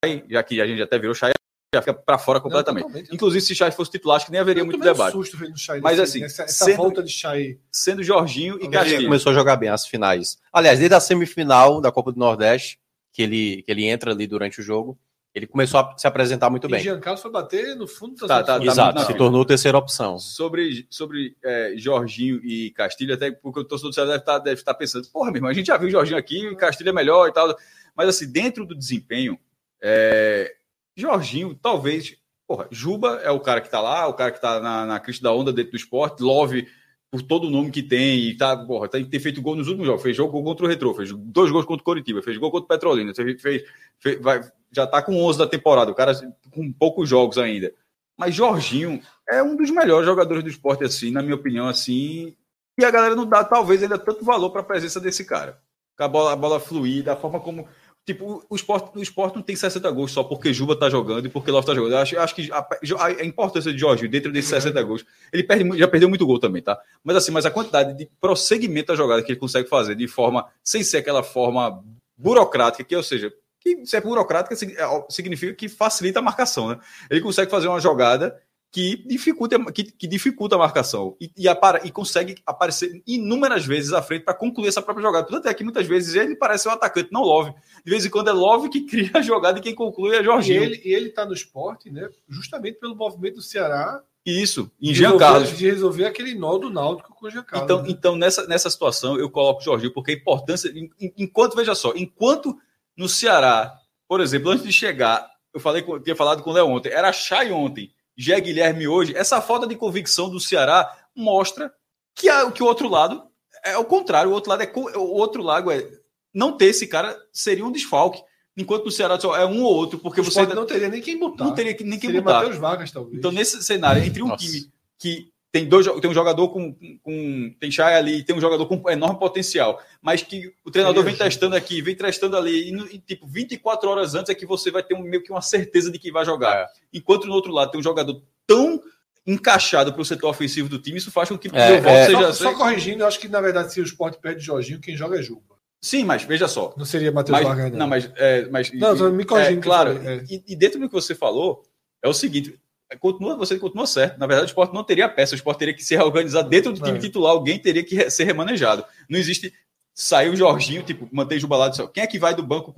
Chay, 0.03 0.24
já 0.30 0.43
que 0.43 0.61
a 0.61 0.67
gente 0.67 0.82
até 0.82 1.00
virou 1.00 1.16
Chay, 1.16 1.32
já 1.73 1.81
fica 1.81 1.93
para 1.93 2.17
fora 2.17 2.39
completamente. 2.39 2.83
Não, 2.83 2.87
totalmente. 2.89 3.13
Inclusive, 3.13 3.41
se 3.45 3.55
Chay 3.55 3.71
fosse 3.71 3.91
titular, 3.91 4.17
acho 4.17 4.25
que 4.25 4.31
nem 4.31 4.39
haveria 4.39 4.61
Eu 4.61 4.65
muito 4.65 4.77
tomei 4.77 4.89
um 4.91 4.93
debate. 4.95 5.11
susto 5.11 5.35
vendo 5.37 5.53
o 5.53 5.57
Chay 5.57 5.81
Mas, 5.81 5.99
assim, 5.99 6.23
essa, 6.23 6.43
essa 6.43 6.65
sendo- 6.65 6.77
volta 6.77 7.03
de 7.03 7.11
Chay. 7.11 7.59
Sendo 7.71 8.01
Jorginho 8.03 8.57
e 8.61 8.69
Castilho. 8.69 9.03
começou 9.03 9.31
a 9.31 9.35
jogar 9.35 9.57
bem 9.57 9.69
as 9.69 9.85
finais. 9.85 10.37
Aliás, 10.51 10.79
desde 10.79 10.95
a 10.95 10.99
semifinal 10.99 11.81
da 11.81 11.91
Copa 11.91 12.11
do 12.13 12.19
Nordeste, 12.19 12.79
que 13.11 13.21
ele, 13.21 13.63
que 13.63 13.71
ele 13.71 13.85
entra 13.85 14.11
ali 14.11 14.25
durante 14.27 14.61
o 14.61 14.63
jogo, 14.63 14.97
ele 15.35 15.45
começou 15.45 15.81
a 15.81 15.93
se 15.97 16.07
apresentar 16.07 16.49
muito 16.49 16.67
E 16.67 16.71
bem. 16.71 16.79
Jean 16.81 16.99
Carlos 17.01 17.21
foi 17.21 17.31
bater 17.31 17.75
no 17.75 17.85
fundo 17.85 18.15
das 18.15 18.27
Tá, 18.29 18.43
tá, 18.43 18.59
tá 18.59 18.65
Exato, 18.65 19.05
se 19.05 19.13
tornou 19.13 19.43
terceira 19.43 19.77
opção. 19.77 20.17
Sobre, 20.17 20.87
sobre 20.89 21.35
é, 21.43 21.73
Jorginho 21.75 22.39
e 22.45 22.71
Castilho, 22.71 23.13
até 23.13 23.29
porque 23.29 23.59
o 23.59 23.63
torcedor 23.65 23.91
do 23.91 23.93
Ceará 23.93 24.09
deve 24.11 24.21
estar, 24.21 24.39
deve 24.39 24.59
estar 24.61 24.73
pensando, 24.73 25.07
porra, 25.09 25.31
meu 25.31 25.39
irmão, 25.39 25.51
a 25.51 25.53
gente 25.53 25.67
já 25.67 25.77
viu 25.77 25.89
o 25.89 25.91
Jorginho 25.91 26.17
aqui, 26.17 26.55
Castilho 26.55 26.89
é 26.89 26.93
melhor 26.93 27.27
e 27.27 27.33
tal. 27.33 27.53
Mas 27.95 28.07
assim, 28.07 28.31
dentro 28.31 28.65
do 28.65 28.73
desempenho, 28.73 29.37
é, 29.81 30.55
Jorginho, 30.98 31.53
talvez. 31.56 32.16
Porra, 32.48 32.67
Juba 32.72 33.19
é 33.24 33.30
o 33.30 33.40
cara 33.40 33.61
que 33.61 33.69
tá 33.69 33.80
lá, 33.82 34.08
o 34.08 34.14
cara 34.14 34.32
que 34.32 34.42
tá 34.42 34.59
na, 34.59 34.85
na 34.85 35.00
crista 35.00 35.24
da 35.24 35.34
onda 35.34 35.51
dentro 35.53 35.72
do 35.72 35.77
esporte, 35.77 36.24
Love, 36.24 36.67
por 37.11 37.22
todo 37.22 37.48
o 37.48 37.50
nome 37.50 37.72
que 37.72 37.84
tem, 37.84 38.30
e 38.30 38.38
tá, 38.38 38.56
porra, 38.58 38.88
tem 38.90 39.03
que 39.03 39.09
ter 39.09 39.19
feito 39.19 39.42
gol 39.42 39.56
nos 39.56 39.67
últimos 39.67 39.85
jogos. 39.85 40.01
Fez 40.01 40.16
jogo 40.16 40.42
contra 40.43 40.66
o 40.66 40.69
Retrô, 40.69 40.93
fez 40.93 41.11
dois 41.14 41.51
gols 41.51 41.66
contra 41.66 41.82
o 41.82 41.85
Coritiba, 41.85 42.22
fez 42.22 42.38
gol 42.38 42.50
contra 42.51 42.66
o 42.66 42.67
Petrolina, 42.67 43.14
fez, 43.14 43.42
fez, 43.42 43.64
fez- 44.00 44.22
vai, 44.22 44.42
já 44.72 44.88
tá 44.88 45.01
com 45.01 45.22
11 45.22 45.38
da 45.40 45.48
temporada, 45.48 45.92
o 45.92 45.95
cara 45.95 46.14
com 46.51 46.72
poucos 46.72 47.08
jogos 47.08 47.38
ainda. 47.38 47.74
Mas 48.17 48.34
Jorginho 48.34 49.00
é 49.30 49.43
um 49.43 49.56
dos 49.56 49.69
melhores 49.69 50.06
jogadores 50.06 50.43
do 50.43 50.50
esporte, 50.50 50.84
assim, 50.84 51.11
na 51.11 51.22
minha 51.22 51.35
opinião, 51.35 51.67
assim. 51.67 52.35
E 52.80 52.84
a 52.85 52.92
galera 52.92 53.16
não 53.16 53.26
dá, 53.26 53.43
talvez, 53.43 53.84
ainda 53.84 53.98
tanto 54.00 54.24
valor 54.26 54.50
para 54.51 54.61
a 54.61 54.66
presença 54.66 55.00
desse 55.00 55.24
cara. 55.26 55.59
Com 55.98 56.03
a 56.03 56.08
bola, 56.08 56.34
a 56.34 56.35
bola 56.35 56.59
fluir, 56.59 57.03
da 57.03 57.16
forma 57.16 57.40
como. 57.40 57.67
Tipo, 58.08 58.42
o 58.50 58.56
esporte, 58.56 58.98
o 58.98 59.02
esporte 59.02 59.36
não 59.36 59.42
tem 59.42 59.53
60 59.53 59.92
gols 59.92 60.14
só 60.14 60.24
porque 60.24 60.53
Juba 60.53 60.80
tá 60.80 60.90
jogando 60.90 61.26
e 61.26 61.30
porque 61.30 61.52
Love 61.52 61.68
tá 61.68 61.76
jogando. 61.76 61.92
Eu 61.92 61.98
acho, 61.98 62.16
eu 62.16 62.22
acho 62.22 62.34
que 62.34 62.50
a, 62.50 62.66
a 63.06 63.26
importância 63.26 63.69
de 63.74 63.77
Jorginho 63.77 64.10
dentro 64.10 64.32
desses 64.32 64.50
60 64.50 64.82
gols. 64.84 65.06
Ele 65.34 65.44
perde, 65.44 65.77
já 65.77 65.90
perdeu 65.90 66.08
muito 66.08 66.26
gol 66.26 66.40
também, 66.40 66.61
tá? 66.61 66.80
Mas 67.03 67.18
assim, 67.18 67.32
mas 67.32 67.45
a 67.45 67.52
quantidade 67.52 67.98
de 67.98 68.10
prosseguimento 68.22 68.88
da 68.88 68.95
jogada 68.95 69.22
que 69.22 69.34
ele 69.34 69.40
consegue 69.40 69.68
fazer 69.68 69.94
de 69.94 70.08
forma, 70.08 70.48
sem 70.64 70.86
ser 70.86 71.00
aquela 71.00 71.22
forma 71.22 71.84
burocrática, 72.18 72.82
que, 72.82 72.95
ou 72.95 73.03
seja, 73.03 73.30
que 73.60 73.86
se 73.86 73.98
é 73.98 74.00
burocrática, 74.00 74.56
é, 74.56 75.06
significa 75.10 75.53
que 75.53 75.68
facilita 75.68 76.19
a 76.19 76.22
marcação, 76.22 76.69
né? 76.69 76.80
Ele 77.11 77.19
consegue 77.19 77.52
fazer 77.52 77.68
uma 77.68 77.82
jogada 77.82 78.40
que 78.77 79.07
dificulta, 79.07 79.72
que, 79.72 79.83
que 79.85 80.06
dificulta 80.07 80.56
a 80.56 80.59
marcação 80.59 81.17
e, 81.19 81.31
e, 81.35 81.47
apara- 81.47 81.81
e 81.83 81.89
consegue 81.89 82.35
aparecer 82.45 83.01
inúmeras 83.07 83.65
vezes 83.65 83.91
à 83.91 84.03
frente 84.03 84.23
para 84.23 84.35
concluir 84.35 84.67
essa 84.67 84.83
própria 84.83 85.03
jogada. 85.03 85.25
Tanto 85.27 85.47
é 85.47 85.53
que 85.56 85.64
muitas 85.64 85.88
vezes 85.88 86.14
ele 86.14 86.35
parece 86.35 86.64
ser 86.64 86.69
um 86.69 86.73
atacante, 86.73 87.09
não 87.11 87.22
Love. 87.22 87.53
De 87.83 87.89
vez 87.89 88.06
em 88.06 88.09
quando 88.11 88.30
é 88.30 88.33
Love 88.33 88.69
que 88.69 88.81
cria 88.85 89.09
a 89.15 89.22
jogada 89.22 89.57
e 89.57 89.61
quem 89.64 89.73
conclui 89.73 90.15
é 90.15 90.22
E 90.22 90.23
Jorginho. 90.23 90.61
ele, 90.61 90.80
e 90.85 90.93
ele 90.93 91.09
tá 91.09 91.25
no 91.25 91.33
esporte, 91.33 91.89
né? 91.89 92.07
Justamente 92.30 92.80
pelo 92.80 92.95
movimento 92.95 93.35
do 93.38 93.41
Ceará 93.41 93.99
Isso, 94.23 94.69
em 94.80 94.93
Jean 94.93 95.14
resolver- 95.14 95.25
Carlos. 95.25 95.57
De 95.57 95.65
resolver 95.65 96.06
aquele 96.06 96.35
nó 96.35 96.57
do 96.59 96.69
Náutico 96.69 97.15
com 97.15 97.25
o 97.25 97.30
Jean 97.31 97.41
Carlos. 97.43 97.64
Então, 97.65 97.81
né? 97.81 97.89
então 97.89 98.15
nessa, 98.15 98.45
nessa 98.45 98.69
situação, 98.69 99.17
eu 99.17 99.27
coloco 99.30 99.59
o 99.59 99.64
Jorginho, 99.64 99.91
porque 99.91 100.11
a 100.11 100.14
importância. 100.14 100.69
en- 100.69 100.91
en- 101.01 101.14
Enquanto, 101.17 101.56
veja 101.56 101.73
só, 101.73 101.93
enquanto 101.95 102.56
no 102.95 103.09
Ceará, 103.09 103.73
por 104.07 104.22
exemplo, 104.22 104.51
antes 104.51 104.64
de 104.64 104.72
chegar, 104.72 105.27
eu 105.51 105.59
falei 105.59 105.81
com- 105.81 105.99
tinha 105.99 106.15
falado 106.15 106.43
com 106.43 106.51
o 106.51 106.53
Léo 106.53 106.67
ontem, 106.67 106.89
era 106.91 107.11
Chay 107.11 107.51
ontem, 107.51 107.91
Gé 108.17 108.39
Guilherme 108.41 108.87
hoje, 108.87 109.15
essa 109.15 109.39
falta 109.41 109.67
de 109.67 109.75
convicção 109.75 110.29
do 110.29 110.39
Ceará 110.39 110.91
mostra 111.15 111.71
que, 112.15 112.27
a- 112.29 112.51
que 112.51 112.63
o 112.63 112.65
outro 112.65 112.89
lado 112.89 113.23
é 113.63 113.77
o 113.77 113.85
contrário, 113.85 114.31
o 114.31 114.33
outro 114.33 114.49
lado 114.49 114.63
é 114.63 114.71
o 114.97 114.99
outro 115.13 115.43
lado 115.43 115.71
é 115.71 115.87
não 116.33 116.55
ter 116.57 116.65
esse 116.67 116.87
cara 116.87 117.17
seria 117.31 117.65
um 117.65 117.71
desfalque. 117.71 118.21
Enquanto 118.55 118.85
no 118.85 118.91
Ceará 118.91 119.19
só 119.19 119.35
é 119.35 119.45
um 119.45 119.61
ou 119.63 119.71
outro, 119.75 119.99
porque 119.99 120.19
o 120.19 120.23
você 120.23 120.39
ainda 120.39 120.55
não 120.55 120.65
teria 120.65 120.89
nem 120.89 120.99
quem 121.01 121.17
botar. 121.19 121.43
não 121.45 121.53
teria 121.53 121.75
que- 121.75 121.83
nem 121.83 121.99
que 121.99 122.07
Seria 122.07 122.21
botar. 122.23 122.39
Matheus 122.39 122.57
Vargas, 122.57 122.91
talvez. 122.91 123.17
Então, 123.19 123.31
nesse 123.31 123.61
cenário, 123.63 124.03
entre 124.03 124.23
um 124.23 124.27
Nossa. 124.29 124.43
time 124.43 124.67
que 124.97 125.31
tem, 125.51 125.66
dois, 125.66 125.88
tem 126.01 126.09
um 126.09 126.14
jogador 126.14 126.50
com, 126.50 126.76
com. 127.01 127.56
Tem 127.59 127.72
Chay 127.72 127.95
ali, 127.95 128.24
tem 128.24 128.35
um 128.35 128.42
jogador 128.42 128.66
com 128.66 128.90
enorme 128.90 129.17
potencial, 129.17 129.82
mas 130.01 130.22
que 130.22 130.53
o 130.66 130.69
treinador 130.69 131.03
vem 131.03 131.14
Seria 131.14 131.30
testando 131.30 131.56
aqui, 131.56 131.82
vem 131.82 131.95
testando 131.95 132.35
ali, 132.35 132.69
e, 132.69 132.95
e, 132.95 133.00
tipo, 133.00 133.26
24 133.26 133.90
horas 133.90 134.14
antes 134.14 134.30
é 134.30 134.35
que 134.35 134.45
você 134.45 134.69
vai 134.69 134.84
ter 134.84 134.93
um, 134.93 135.01
meio 135.01 135.24
que 135.24 135.32
uma 135.32 135.42
certeza 135.42 135.90
de 135.92 135.98
que 135.98 136.11
vai 136.11 136.26
jogar. 136.26 136.56
É. 136.56 136.67
Enquanto 136.93 137.27
no 137.27 137.34
outro 137.34 137.51
lado 137.51 137.72
tem 137.72 137.80
um 137.80 137.84
jogador 137.84 138.22
tão 138.45 138.82
encaixado 139.26 139.92
para 139.92 140.01
o 140.01 140.06
setor 140.06 140.30
ofensivo 140.30 140.69
do 140.69 140.80
time, 140.80 140.98
isso 140.98 141.11
faz 141.11 141.30
com 141.30 141.38
que 141.38 141.50
É, 141.53 141.72
meu 141.72 141.82
voto 141.82 141.95
é. 141.95 142.06
seja. 142.06 142.34
Só, 142.34 142.51
só 142.51 142.53
corrigindo, 142.53 143.03
eu 143.03 143.08
acho 143.08 143.19
que 143.19 143.27
na 143.27 143.42
verdade, 143.42 143.74
se 143.74 143.80
o 143.80 143.84
esporte 143.84 144.19
perde 144.19 144.43
Jorginho, 144.43 144.80
quem 144.80 144.95
joga 144.95 145.19
é 145.19 145.24
Juba. 145.24 145.58
Sim, 145.82 146.06
mas 146.06 146.24
veja 146.24 146.48
só. 146.48 146.74
Não 146.76 146.85
seria 146.85 147.11
Matheus 147.11 147.40
Vargas, 147.40 147.72
não. 147.72 147.80
não, 147.80 147.88
mas, 147.88 148.11
é, 148.16 148.48
mas 148.50 148.72
Não, 148.74 148.98
tô 148.98 149.09
me 149.11 149.24
corrigindo 149.24 149.56
é, 149.56 149.59
eu 149.59 149.61
claro. 149.61 149.92
é. 150.03 150.24
E, 150.30 150.43
e 150.48 150.56
dentro 150.56 150.80
do 150.80 150.88
que 150.88 150.93
você 150.93 151.14
falou, 151.14 151.64
é 152.01 152.09
o 152.09 152.14
seguinte: 152.14 152.53
é, 152.53 152.58
continua, 152.99 153.35
você 153.35 153.57
continua 153.59 153.85
certo. 153.85 154.17
Na 154.17 154.25
verdade, 154.27 154.45
o 154.48 154.51
esporte 154.51 154.74
não 154.74 154.83
teria 154.83 155.09
peça, 155.09 155.33
o 155.33 155.35
esporte 155.35 155.59
teria 155.59 155.74
que 155.74 155.83
se 155.83 155.95
reorganizar 155.95 156.43
dentro 156.48 156.72
do 156.72 156.82
time 156.82 156.98
É. 156.98 157.01
titular, 157.01 157.32
alguém 157.33 157.59
teria 157.59 157.83
que 157.83 158.09
ser 158.09 158.24
remanejado. 158.24 158.85
Não 159.09 159.19
existe 159.19 159.53
sair 159.93 160.30
o 160.30 160.35
Jorginho, 160.35 160.83
tipo, 160.83 161.07
manter 161.11 161.43
o 161.43 161.48
balado. 161.48 161.88
Quem 161.90 162.03
é 162.03 162.07
que 162.07 162.19
vai 162.19 162.33
do 162.35 162.43
banco? 162.43 162.74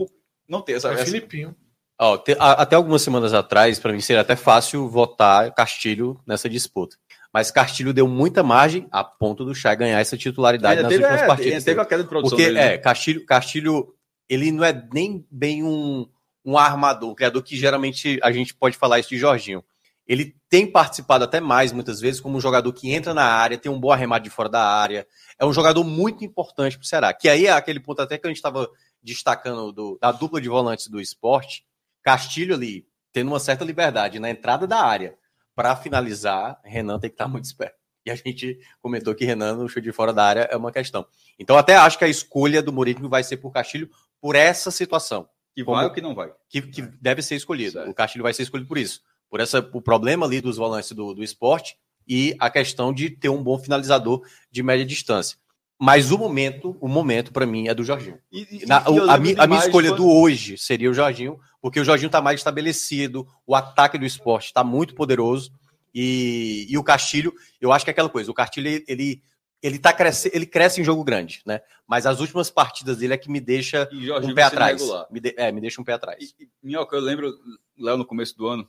Não 0.47 0.61
tem 0.61 0.75
essa. 0.75 0.89
É 0.89 0.93
essa- 0.93 1.05
Filipinho. 1.05 1.55
Ó, 2.01 2.17
te- 2.17 2.35
a- 2.39 2.53
até 2.53 2.75
algumas 2.75 3.01
semanas 3.01 3.33
atrás, 3.33 3.77
para 3.77 3.91
mim 3.91 3.99
seria 3.99 4.21
até 4.21 4.35
fácil 4.35 4.87
votar 4.89 5.53
Castilho 5.53 6.19
nessa 6.25 6.49
disputa. 6.49 6.95
Mas 7.31 7.51
Castilho 7.51 7.93
deu 7.93 8.07
muita 8.07 8.41
margem 8.41 8.87
a 8.89 9.03
ponto 9.03 9.43
do 9.45 9.53
Chay 9.53 9.75
ganhar 9.75 9.99
essa 9.99 10.17
titularidade 10.17 10.81
nas 10.81 10.89
teve, 10.89 11.03
últimas 11.03 11.21
é, 11.21 11.27
partidas. 11.27 11.63
teve 11.63 11.79
a 11.81 11.85
queda 11.85 12.01
de 12.03 12.09
produção. 12.09 12.37
Porque, 12.37 12.45
dele, 12.51 12.57
né? 12.57 12.73
é, 12.73 12.77
Castilho, 12.77 13.23
Castilho, 13.25 13.93
ele 14.29 14.51
não 14.51 14.63
é 14.63 14.87
nem 14.93 15.23
bem 15.29 15.61
um, 15.63 16.07
um 16.43 16.57
armador, 16.57 17.11
um 17.11 17.15
criador 17.15 17.43
que 17.43 17.55
geralmente 17.57 18.17
a 18.23 18.31
gente 18.31 18.55
pode 18.55 18.77
falar 18.77 18.97
isso 18.99 19.09
de 19.09 19.17
Jorginho. 19.17 19.63
Ele 20.09 20.35
tem 20.49 20.65
participado 20.65 21.23
até 21.23 21.39
mais, 21.39 21.71
muitas 21.71 22.01
vezes, 22.01 22.19
como 22.19 22.35
um 22.35 22.41
jogador 22.41 22.73
que 22.73 22.91
entra 22.91 23.13
na 23.13 23.23
área, 23.25 23.59
tem 23.59 23.71
um 23.71 23.79
bom 23.79 23.91
arremate 23.91 24.23
de 24.23 24.31
fora 24.31 24.49
da 24.49 24.61
área. 24.61 25.05
É 25.37 25.45
um 25.45 25.53
jogador 25.53 25.83
muito 25.83 26.25
importante 26.25 26.77
para 26.77 26.83
o 26.83 26.87
Ceará. 26.87 27.13
Que 27.13 27.29
aí 27.29 27.45
é 27.45 27.51
aquele 27.51 27.79
ponto 27.79 28.01
até 28.01 28.17
que 28.17 28.25
a 28.25 28.29
gente 28.29 28.37
estava 28.37 28.67
destacando 29.03 29.71
do- 29.71 29.97
da 30.01 30.11
dupla 30.11 30.41
de 30.41 30.49
volantes 30.49 30.87
do 30.87 30.99
esporte. 30.99 31.63
Castilho 32.01 32.55
ali, 32.55 32.87
tendo 33.13 33.27
uma 33.27 33.39
certa 33.39 33.63
liberdade 33.63 34.19
na 34.19 34.29
entrada 34.31 34.65
da 34.65 34.81
área. 34.83 35.15
Para 35.55 35.75
finalizar, 35.75 36.59
Renan 36.63 36.97
tem 36.99 37.09
que 37.09 37.13
estar 37.13 37.27
muito 37.27 37.45
esperto. 37.45 37.75
E 38.05 38.09
a 38.09 38.15
gente 38.15 38.57
comentou 38.81 39.13
que 39.13 39.25
Renan 39.25 39.57
no 39.57 39.67
chute 39.69 39.81
de 39.83 39.91
fora 39.91 40.11
da 40.11 40.23
área 40.23 40.47
é 40.51 40.57
uma 40.57 40.71
questão. 40.71 41.05
Então, 41.37 41.55
até 41.57 41.75
acho 41.75 41.99
que 41.99 42.05
a 42.05 42.07
escolha 42.07 42.61
do 42.63 42.73
Mourinho 42.73 43.07
vai 43.09 43.23
ser 43.23 43.37
por 43.37 43.51
Castilho 43.51 43.89
por 44.19 44.35
essa 44.35 44.71
situação, 44.71 45.29
Que 45.53 45.63
como- 45.63 45.75
vai 45.77 45.85
ou 45.85 45.91
que 45.91 46.01
não 46.01 46.15
vai. 46.15 46.31
que, 46.49 46.61
que 46.61 46.81
deve 46.81 47.21
ser 47.21 47.35
escolhido. 47.35 47.73
Certo. 47.73 47.89
O 47.89 47.93
Castilho 47.93 48.23
vai 48.23 48.33
ser 48.33 48.43
escolhido 48.43 48.67
por 48.67 48.77
isso. 48.77 49.01
Por 49.29 49.39
essa, 49.39 49.59
o 49.73 49.81
problema 49.81 50.25
ali 50.25 50.41
dos 50.41 50.57
volantes 50.57 50.91
do, 50.91 51.13
do 51.13 51.23
esporte 51.23 51.75
e 52.07 52.35
a 52.39 52.49
questão 52.49 52.91
de 52.93 53.09
ter 53.09 53.29
um 53.29 53.43
bom 53.43 53.57
finalizador 53.59 54.21
de 54.51 54.63
média 54.63 54.85
distância. 54.85 55.37
Mas 55.81 56.11
o 56.11 56.17
momento, 56.17 56.75
o 56.81 56.87
momento 56.89 57.31
para 57.31 57.45
mim 57.45 57.67
é 57.67 57.73
do 57.73 57.83
Jorginho. 57.85 58.17
E, 58.31 58.63
e- 58.63 58.65
Na- 58.65 58.77
a, 58.79 58.89
lembro 58.89 59.21
mi- 59.21 59.35
a 59.37 59.47
minha 59.47 59.59
escolha 59.59 59.89
quando- 59.91 59.97
do 60.03 60.09
hoje 60.11 60.57
seria 60.57 60.89
o 60.89 60.93
Jorginho, 60.93 61.39
porque 61.61 61.79
o 61.79 61.85
Jorginho 61.85 62.07
está 62.07 62.19
mais 62.21 62.39
estabelecido, 62.39 63.25
o 63.47 63.55
ataque 63.55 63.97
do 63.97 64.05
esporte 64.05 64.47
está 64.47 64.63
muito 64.63 64.93
poderoso 64.95 65.51
e, 65.95 66.65
e 66.69 66.77
o 66.77 66.83
Castilho, 66.83 67.33
eu 67.61 67.71
acho 67.71 67.85
que 67.85 67.91
é 67.91 67.93
aquela 67.93 68.09
coisa, 68.09 68.29
o 68.29 68.33
Castilho 68.33 68.67
ele, 68.67 68.83
ele, 68.87 69.21
ele, 69.61 69.77
tá 69.79 69.91
cresce, 69.93 70.31
ele 70.33 70.45
cresce 70.45 70.79
em 70.81 70.83
jogo 70.83 71.03
grande, 71.03 71.41
né? 71.45 71.61
Mas 71.87 72.05
as 72.05 72.19
últimas 72.19 72.49
partidas 72.49 72.97
dele 72.97 73.13
é 73.13 73.17
que 73.17 73.29
me 73.31 73.39
deixa 73.39 73.89
E 73.91 74.05
Jorginho 74.05 74.31
um 74.31 74.35
pé 74.35 74.43
atrás. 74.43 74.79
regular. 74.79 75.07
Me 75.11 75.19
de- 75.19 75.33
é, 75.37 75.51
me 75.51 75.59
deixa 75.61 75.81
um 75.81 75.83
pé 75.83 75.93
atrás. 75.93 76.17
E, 76.39 76.43
e, 76.43 76.49
Minhoca, 76.63 76.95
eu 76.95 77.01
lembro, 77.01 77.33
Léo, 77.77 77.97
no 77.97 78.05
começo 78.05 78.37
do 78.37 78.47
ano, 78.47 78.67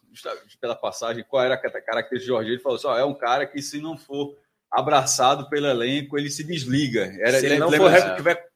pela 0.60 0.74
passagem, 0.74 1.24
qual 1.28 1.42
era 1.44 1.54
a 1.54 1.58
característica 1.58 2.18
de 2.18 2.24
Jorginho? 2.24 2.54
Ele 2.54 2.62
falou 2.62 2.76
assim: 2.78 2.86
ó, 2.86 2.96
é 2.98 3.04
um 3.04 3.14
cara 3.14 3.46
que, 3.46 3.60
se 3.62 3.80
não 3.80 3.96
for 3.96 4.36
abraçado 4.70 5.48
pelo 5.48 5.66
elenco, 5.66 6.16
ele 6.18 6.30
se 6.30 6.44
desliga. 6.44 7.12
Era, 7.20 7.40
Se 7.40 7.46
ele 7.46 7.58
não 7.58 7.68
lembra 7.68 7.90
for 7.90 8.08
re- 8.08 8.16
tiver, 8.16 8.48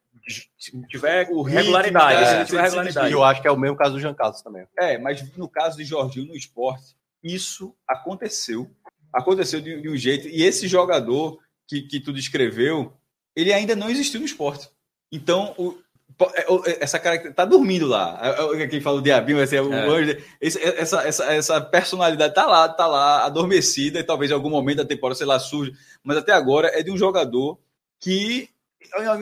tiver 0.89 1.27
O 1.29 1.41
ritmo, 1.41 1.59
regularidade, 1.61 2.23
é, 2.23 2.25
se 2.27 2.35
ele 2.35 2.45
tiver 2.45 2.61
regularidade. 2.63 3.09
E 3.09 3.11
eu 3.11 3.23
acho 3.23 3.41
que 3.41 3.47
é 3.47 3.51
o 3.51 3.57
mesmo 3.57 3.75
caso 3.77 3.93
do 3.93 3.99
Jean 3.99 4.13
Carlos 4.13 4.41
também. 4.41 4.65
É, 4.79 4.97
mas 4.97 5.21
no 5.37 5.47
caso 5.49 5.77
de 5.77 5.83
Jorginho 5.85 6.27
no 6.27 6.35
esporte, 6.35 6.95
isso 7.23 7.75
aconteceu. 7.87 8.69
Aconteceu 9.13 9.61
de, 9.61 9.81
de 9.81 9.89
um 9.89 9.95
jeito. 9.95 10.27
E 10.27 10.43
esse 10.43 10.67
jogador 10.67 11.39
que, 11.67 11.81
que 11.83 11.99
tu 11.99 12.13
descreveu, 12.13 12.93
ele 13.35 13.53
ainda 13.53 13.75
não 13.75 13.89
existiu 13.89 14.19
no 14.19 14.25
esporte. 14.25 14.69
Então, 15.11 15.53
o, 15.57 15.75
é, 16.65 16.83
essa 16.83 16.97
cara 16.97 17.31
tá 17.33 17.43
dormindo 17.43 17.85
lá. 17.85 18.19
É, 18.21 18.63
é, 18.63 18.67
Quem 18.67 18.79
fala 18.79 18.99
o 18.99 19.01
diabinho, 19.01 19.41
esse 19.41 19.55
é 19.55 19.61
o 19.61 19.73
É. 19.73 19.87
anjo. 19.87 20.17
Essa, 20.39 21.01
essa, 21.07 21.33
essa 21.33 21.61
personalidade 21.61 22.33
tá 22.33 22.45
lá, 22.45 22.69
tá 22.69 22.87
lá, 22.87 23.25
adormecida, 23.25 23.99
e 23.99 24.03
talvez 24.03 24.31
em 24.31 24.33
algum 24.33 24.49
momento 24.49 24.77
da 24.77 24.85
temporada, 24.85 25.17
sei 25.17 25.27
lá, 25.27 25.39
surge. 25.39 25.73
Mas 26.03 26.17
até 26.17 26.31
agora 26.31 26.71
é 26.73 26.81
de 26.81 26.91
um 26.91 26.97
jogador 26.97 27.59
que 27.99 28.49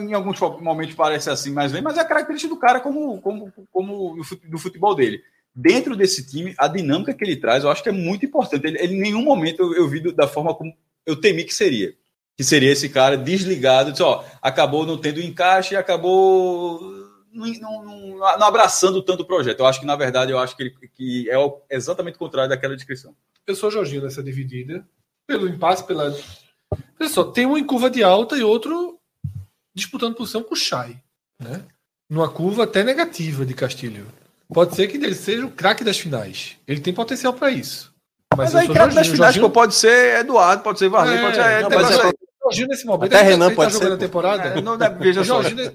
em 0.07 0.13
alguns 0.13 0.39
momentos 0.39 0.93
parece 0.93 1.30
assim, 1.30 1.51
mais 1.51 1.72
bem, 1.72 1.81
mas 1.81 1.97
é 1.97 2.01
a 2.01 2.05
característica 2.05 2.53
do 2.53 2.59
cara 2.59 2.80
como, 2.81 3.19
como, 3.22 3.51
como 3.72 4.22
do 4.43 4.59
futebol 4.59 4.93
dele. 4.93 5.23
Dentro 5.55 5.95
desse 5.95 6.27
time, 6.27 6.53
a 6.57 6.67
dinâmica 6.67 7.13
que 7.13 7.23
ele 7.23 7.38
traz, 7.38 7.63
eu 7.63 7.72
acho 7.72 7.81
que 7.81 7.89
é 7.89 7.93
muito 7.93 8.25
importante. 8.25 8.65
Ele, 8.67 8.77
ele 8.80 8.95
em 8.95 9.01
nenhum 9.01 9.23
momento 9.23 9.61
eu, 9.61 9.73
eu 9.75 9.88
vi 9.88 10.11
da 10.11 10.27
forma 10.27 10.53
como 10.53 10.75
eu 11.05 11.15
temi 11.15 11.43
que 11.43 11.53
seria. 11.53 11.95
Que 12.38 12.44
seria 12.44 12.72
esse 12.72 12.90
cara 12.90 13.16
desligado, 13.18 13.92
disse, 13.92 14.02
ó, 14.03 14.24
acabou 14.42 14.86
não 14.86 14.98
tendo 14.98 15.22
encaixe, 15.22 15.76
acabou 15.76 16.82
não, 17.32 17.45
não- 17.60 17.84
não- 17.86 18.18
não 18.38 18.48
abraçando 18.48 19.02
tanto 19.03 19.22
o 19.24 19.26
projeto. 19.26 19.60
Eu 19.60 19.66
acho 19.68 19.80
que, 19.80 19.86
na 19.86 19.95
verdade, 19.95 20.32
eu 20.32 20.40
acho 20.40 20.56
que, 20.56 20.64
ele, 20.64 20.76
que 20.95 21.30
é 21.30 21.36
exatamente 21.76 22.16
o 22.16 22.20
contrário 22.20 22.50
daquela 22.50 22.76
descrição. 22.76 23.16
Eu 23.45 23.56
sou 23.56 23.70
Jorginho 23.70 24.02
nessa 24.03 24.24
dividida. 24.24 24.86
Pelo 25.28 25.48
impasse, 25.48 25.84
pela. 25.86 26.16
Olha 27.00 27.10
só, 27.10 27.24
tem 27.24 27.45
um 27.45 27.58
em 27.58 27.64
curva 27.66 27.90
de 27.90 28.03
alta 28.03 28.36
e 28.36 28.44
outro 28.44 28.98
disputando 29.76 30.16
posição 30.16 30.44
com 30.44 30.53
o 30.53 30.58
Chay. 30.58 30.98
Né? 31.40 31.64
Numa 32.10 32.30
curva 32.30 32.64
até 32.64 32.84
negativa 32.84 33.45
de 33.45 33.53
Castilho. 33.53 34.08
Pode 34.53 34.76
ser 34.76 34.88
que 34.88 34.98
ele 34.98 35.16
seja 35.16 35.45
o 35.45 35.52
craque 35.52 35.84
das 35.84 35.98
finais. 36.00 36.58
Ele 36.68 36.80
tem 36.82 36.94
potencial 36.94 37.34
para 37.34 37.50
isso. 37.52 37.92
Mas, 38.36 38.53
eu 38.53 38.60
aí, 38.60 38.66
sou 38.66 38.76
craque 38.76 38.88
das 38.95 38.95
Jorginho. 39.08 39.16
finais, 39.16 39.36
Jorginho- 39.36 39.50
pô, 39.52 39.60
pode 39.62 39.76
ser 39.76 40.20
Eduardo, 40.20 40.64
pode 40.64 40.80
ser 40.80 40.90
Varley, 40.90 41.18
É, 41.18 41.22
pode 41.22 41.36
ser. 41.36 41.42
é, 41.42 41.62
não, 41.62 41.70
mas 41.70 41.98
O 42.00 42.12
Jorginho 42.43 42.67
nesse 42.67 42.85
momento. 42.85 43.13
Até 43.13 43.23
tá- 43.23 43.30
Renan 43.30 43.55
pode 43.55 43.72
tá 43.72 43.80
jogando 43.80 43.89
ser, 43.89 43.95
a 43.95 44.07
temporada. 44.07 44.43
É, 44.49 44.61
não, 44.61 44.77
veja 44.99 45.23
só. 45.23 45.41
Jorginho, 45.41 45.72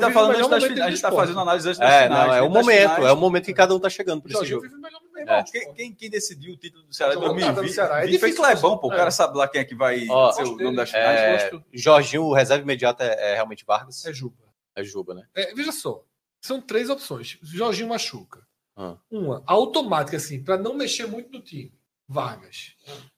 tá 0.00 0.08
o 0.08 0.12
falando 0.12 0.36
antes 0.36 0.48
das 0.48 0.64
finais, 0.64 0.80
a 0.86 0.90
gente 0.90 1.02
tá 1.02 1.10
do 1.10 1.16
fazendo 1.16 1.40
análise 1.40 1.68
antes 1.68 1.78
das 1.78 1.90
É, 1.90 2.02
finais. 2.04 2.26
não, 2.26 2.34
é 2.34 2.42
o 2.42 2.50
momento, 2.50 2.80
finais. 2.80 3.04
é 3.04 3.12
o 3.12 3.16
momento 3.16 3.44
que 3.46 3.54
cada 3.54 3.74
um 3.74 3.80
tá 3.80 3.88
chegando 3.88 4.22
pra 4.22 4.32
esse 4.32 4.44
jogo. 4.44 4.66
É. 5.26 5.42
Quem, 5.44 5.74
quem, 5.74 5.94
quem 5.94 6.10
decidiu 6.10 6.52
o 6.52 6.56
título 6.56 6.84
do 6.84 6.94
Ceará 6.94 7.12
em 7.12 7.14
Jogou 7.14 7.28
nada 7.34 7.46
no 7.48 7.54
2020? 7.56 7.74
Ceará, 7.74 7.98
é 7.98 8.06
20 8.06 8.18
foi 8.18 8.28
difícil 8.30 8.44
Clebão, 8.52 8.78
pô. 8.78 8.88
O 8.88 8.92
é. 8.92 8.96
cara 8.96 9.10
sabe 9.10 9.36
lá 9.36 9.48
quem 9.48 9.60
é 9.60 9.64
que 9.64 9.74
vai 9.74 10.06
Ó, 10.08 10.32
ser 10.32 10.44
o 10.44 10.56
nome 10.56 10.76
das 10.76 10.90
finais. 10.90 11.20
É, 11.20 11.50
gosto. 11.50 11.64
Jorginho, 11.72 12.24
o 12.24 12.34
reserva 12.34 12.62
imediato 12.62 13.02
é, 13.02 13.32
é 13.32 13.34
realmente 13.34 13.64
Vargas. 13.66 14.04
É 14.04 14.12
Juba. 14.12 14.36
É 14.74 14.82
Juba, 14.82 15.14
né? 15.14 15.24
É, 15.34 15.54
veja 15.54 15.72
só. 15.72 16.02
São 16.40 16.60
três 16.60 16.88
opções. 16.88 17.38
Jorginho 17.42 17.88
machuca. 17.88 18.40
Ah. 18.76 18.96
Uma, 19.10 19.42
automática, 19.46 20.16
assim, 20.16 20.42
para 20.42 20.56
não 20.56 20.72
mexer 20.74 21.06
muito 21.06 21.30
no 21.30 21.40
time. 21.40 21.72
Vargas. 22.12 22.72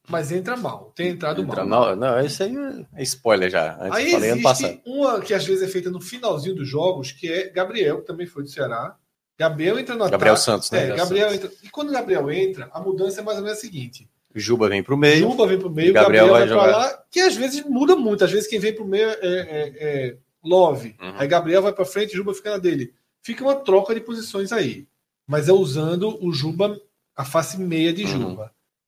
Mas 0.07 0.31
entra 0.31 0.55
mal. 0.55 0.93
Tem 0.95 1.09
entrado 1.09 1.43
mal. 1.47 1.65
Não, 1.67 1.97
não, 1.97 2.21
isso 2.21 2.43
aí 2.43 2.55
é 2.95 3.03
spoiler 3.03 3.51
já. 3.51 3.77
Antes 3.81 3.97
Aí 3.97 4.11
falei 4.11 4.31
existe 4.33 4.83
uma 4.85 5.21
que 5.21 5.33
às 5.33 5.47
vezes 5.47 5.63
é 5.63 5.69
feita 5.69 5.91
no 5.91 6.01
finalzinho 6.01 6.55
dos 6.55 6.69
jogos, 6.69 7.11
que 7.11 7.27
é 7.33 7.49
Gabriel, 7.49 8.01
que 8.01 8.07
também 8.07 8.27
foi 8.27 8.43
do 8.43 8.51
Ceará. 8.51 8.95
Gabriel 9.39 9.79
entra 9.79 9.95
no 9.95 10.09
Gabriel 10.11 10.35
ataque. 10.35 10.45
Santos, 10.45 10.71
né? 10.71 10.91
É, 10.91 10.95
Gabriel 10.97 11.33
entra. 11.33 11.51
E 11.63 11.71
quando 11.71 11.89
o 11.89 11.93
Gabriel 11.93 12.31
entra, 12.31 12.69
a 12.73 12.81
mudança 12.81 13.21
é 13.21 13.25
mais 13.25 13.39
ou 13.39 13.45
menos 13.45 13.59
a 13.59 13.61
seguinte: 13.61 14.07
Juba 14.35 14.69
vem 14.69 14.83
pro 14.83 14.97
meio. 14.97 15.21
Juba 15.21 15.47
vem 15.47 15.59
pro 15.59 15.71
meio, 15.71 15.89
E 15.89 15.93
Gabriel 15.93 16.27
Gabriel, 16.27 16.47
vai 16.57 16.67
jogar. 16.67 16.77
lá, 16.77 17.05
que 17.11 17.21
às 17.21 17.35
vezes 17.35 17.65
muda 17.65 17.97
muito. 17.97 18.25
Às 18.25 18.31
vezes 18.31 18.47
quem 18.49 18.59
vem 18.61 18.75
pro 18.75 18.85
meio 18.85 19.09
é, 19.09 19.17
é- 19.23 19.73
é 19.81 20.17
Love. 20.45 20.97
Uhum. 21.01 21.15
Aí 21.17 21.27
Gabriel 21.27 21.63
vai 21.63 21.73
pra 21.73 21.85
frente, 21.87 22.15
Juba 22.15 22.35
fica 22.35 22.51
na 22.51 22.59
dele. 22.59 22.93
Fica 23.23 23.43
uma 23.43 23.55
troca 23.55 23.95
de 23.95 24.01
posições 24.01 24.53
aí. 24.53 24.87
Mas 25.27 25.49
é 25.49 25.53
usando 25.53 26.19
o 26.23 26.33
Juba, 26.33 26.79
a 27.17 27.25
face 27.25 27.59
meia 27.59 27.93
de 27.93 28.05
Uhum. 28.05 28.37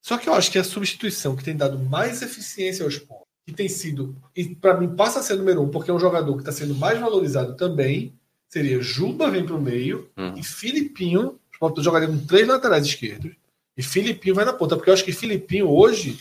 Só 0.04 0.18
que 0.18 0.28
eu 0.28 0.34
acho 0.34 0.52
que 0.52 0.58
a 0.58 0.64
substituição 0.64 1.34
que 1.34 1.42
tem 1.42 1.56
dado 1.56 1.78
mais 1.78 2.20
eficiência 2.20 2.82
ao 2.82 2.90
esporte, 2.90 3.24
que 3.46 3.54
tem 3.54 3.70
sido, 3.70 4.14
e 4.36 4.54
para 4.54 4.78
mim 4.78 4.94
passa 4.94 5.20
a 5.20 5.22
ser 5.22 5.34
número 5.34 5.62
um, 5.62 5.70
porque 5.70 5.90
é 5.90 5.94
um 5.94 5.98
jogador 5.98 6.34
que 6.34 6.40
está 6.40 6.52
sendo 6.52 6.74
mais 6.74 7.00
valorizado 7.00 7.56
também, 7.56 8.12
seria 8.46 8.82
Juba 8.82 9.30
vem 9.30 9.46
pro 9.46 9.58
meio 9.58 10.10
Uhum. 10.14 10.36
e 10.36 10.44
Filipinho, 10.44 11.28
o 11.28 11.38
Sport 11.54 11.78
jogaria 11.80 12.06
com 12.06 12.18
três 12.18 12.46
laterais 12.46 12.84
esquerdos, 12.84 13.32
e 13.78 13.82
Filipinho 13.82 14.34
vai 14.34 14.44
na 14.44 14.52
ponta, 14.52 14.76
porque 14.76 14.90
eu 14.90 14.94
acho 14.94 15.04
que 15.06 15.10
Filipinho 15.10 15.70
hoje 15.70 16.18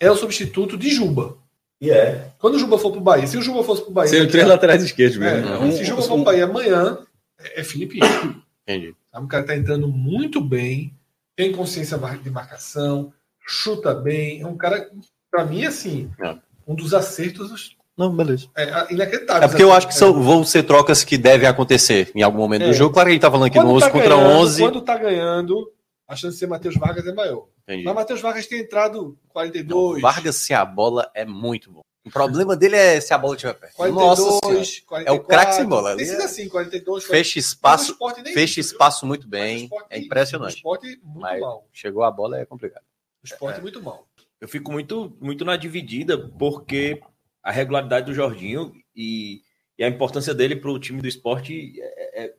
é 0.00 0.10
o 0.10 0.16
substituto 0.16 0.78
de 0.78 0.88
Juba. 0.88 1.36
E 1.78 1.90
é. 1.90 2.32
Quando 2.38 2.54
o 2.54 2.58
Juba 2.58 2.78
for 2.78 2.90
pro 2.90 3.02
Bahia, 3.02 3.26
se 3.26 3.36
o 3.36 3.42
Juba 3.42 3.62
fosse 3.62 3.82
pro 3.82 3.92
Bahia. 3.92 4.08
Seriam 4.08 4.30
três 4.30 4.48
laterais 4.48 4.82
esquerdos 4.82 5.20
é, 5.20 5.42
mesmo. 5.42 5.56
Uhum. 5.56 5.72
se 5.72 5.82
o 5.82 5.84
Juba 5.84 6.00
for 6.00 6.14
pro 6.14 6.24
Bahia 6.24 6.46
amanhã, 6.46 7.00
é, 7.38 7.60
é 7.60 7.62
Filipinho. 7.64 8.42
Entendi. 8.62 8.94
O 9.12 9.26
cara 9.26 9.44
tá 9.44 9.54
entrando 9.54 9.88
muito 9.88 10.40
bem, 10.40 10.94
tem 11.36 11.52
consciência 11.52 11.98
de 12.22 12.30
marcação, 12.30 13.12
chuta 13.46 13.94
bem. 13.94 14.40
É 14.42 14.46
um 14.46 14.56
cara, 14.56 14.90
pra 15.30 15.44
mim, 15.44 15.64
assim, 15.64 16.10
É. 16.22 16.36
um 16.66 16.74
dos 16.74 16.92
acertos 16.92 17.76
Não, 17.96 18.14
beleza. 18.14 18.48
é, 18.56 18.64
é, 18.64 18.92
inacreditáveis. 18.92 19.44
É 19.44 19.48
porque 19.48 19.62
eu 19.62 19.72
acho 19.72 19.88
que 19.88 19.94
são, 19.94 20.22
vão 20.22 20.44
ser 20.44 20.64
trocas 20.64 21.04
que 21.04 21.16
devem 21.16 21.48
acontecer 21.48 22.10
em 22.14 22.22
algum 22.22 22.38
momento 22.38 22.62
É. 22.62 22.66
do 22.68 22.74
jogo. 22.74 22.92
Claro 22.92 23.06
que 23.06 23.10
a 23.10 23.12
gente 23.14 23.22
tá 23.22 23.30
falando 23.30 23.46
aqui 23.46 23.58
no 23.58 23.64
Quando 23.64 23.76
11 23.76 23.86
tá 23.86 23.90
contra 23.92 24.08
ganhando, 24.16 24.30
11. 24.40 24.62
Quando 24.62 24.80
tá 24.82 24.98
ganhando, 24.98 25.72
a 26.08 26.16
chance 26.16 26.34
de 26.34 26.38
ser 26.40 26.46
Matheus 26.46 26.74
Vargas 26.76 27.06
é 27.06 27.12
maior. 27.12 27.46
Entendi. 27.62 27.84
Mas 27.84 27.94
Matheus 27.94 28.20
Vargas 28.20 28.46
tem 28.46 28.60
entrado 28.60 29.02
Não, 29.02 29.16
42. 29.32 30.00
Vargas 30.02 30.36
sem 30.36 30.54
a 30.54 30.64
bola 30.64 31.10
é 31.14 31.24
muito 31.24 31.70
bom. 31.72 31.80
O 32.04 32.10
problema 32.10 32.54
dele 32.54 32.76
é 32.76 33.00
se 33.00 33.12
a 33.12 33.18
bola 33.18 33.34
estiver 33.34 33.54
perto. 33.54 33.74
42, 33.74 34.18
Nossa 34.20 34.22
senhora. 34.46 34.64
44, 34.86 35.08
É 35.08 35.10
o 35.10 35.24
craque 35.24 35.54
sem 35.56 35.64
bola, 35.66 35.88
Tem 35.88 35.92
ali 35.98 36.06
sido 36.06 36.20
é- 36.20 36.24
assim, 36.24 36.48
42, 36.48 37.02
Fecha 37.02 37.40
espaço, 37.40 37.96
fecha 38.32 38.60
espaço 38.60 39.04
muito 39.04 39.26
bem. 39.26 39.64
Sport 39.64 39.86
É 39.90 39.98
impressionante. 39.98 40.52
O 40.52 40.56
Sport 40.58 40.82
muito 40.84 41.00
Mas- 41.20 41.40
mal. 41.40 41.66
Chegou 41.72 42.04
a 42.04 42.10
bola, 42.12 42.38
é 42.38 42.44
complicado. 42.44 42.84
O 43.30 43.34
Sport 43.34 43.60
muito 43.62 43.82
mal. 43.82 44.06
Eu 44.40 44.48
fico 44.48 44.70
muito, 44.70 45.16
muito 45.20 45.44
na 45.44 45.56
dividida, 45.56 46.16
porque 46.38 47.00
a 47.42 47.50
regularidade 47.50 48.06
do 48.06 48.14
Jorginho 48.14 48.72
e, 48.94 49.40
e 49.78 49.84
a 49.84 49.88
importância 49.88 50.34
dele 50.34 50.56
para 50.56 50.70
o 50.70 50.78
time 50.78 51.00
do 51.00 51.08
esporte 51.08 51.74
é, 51.80 52.24
é- 52.24 52.34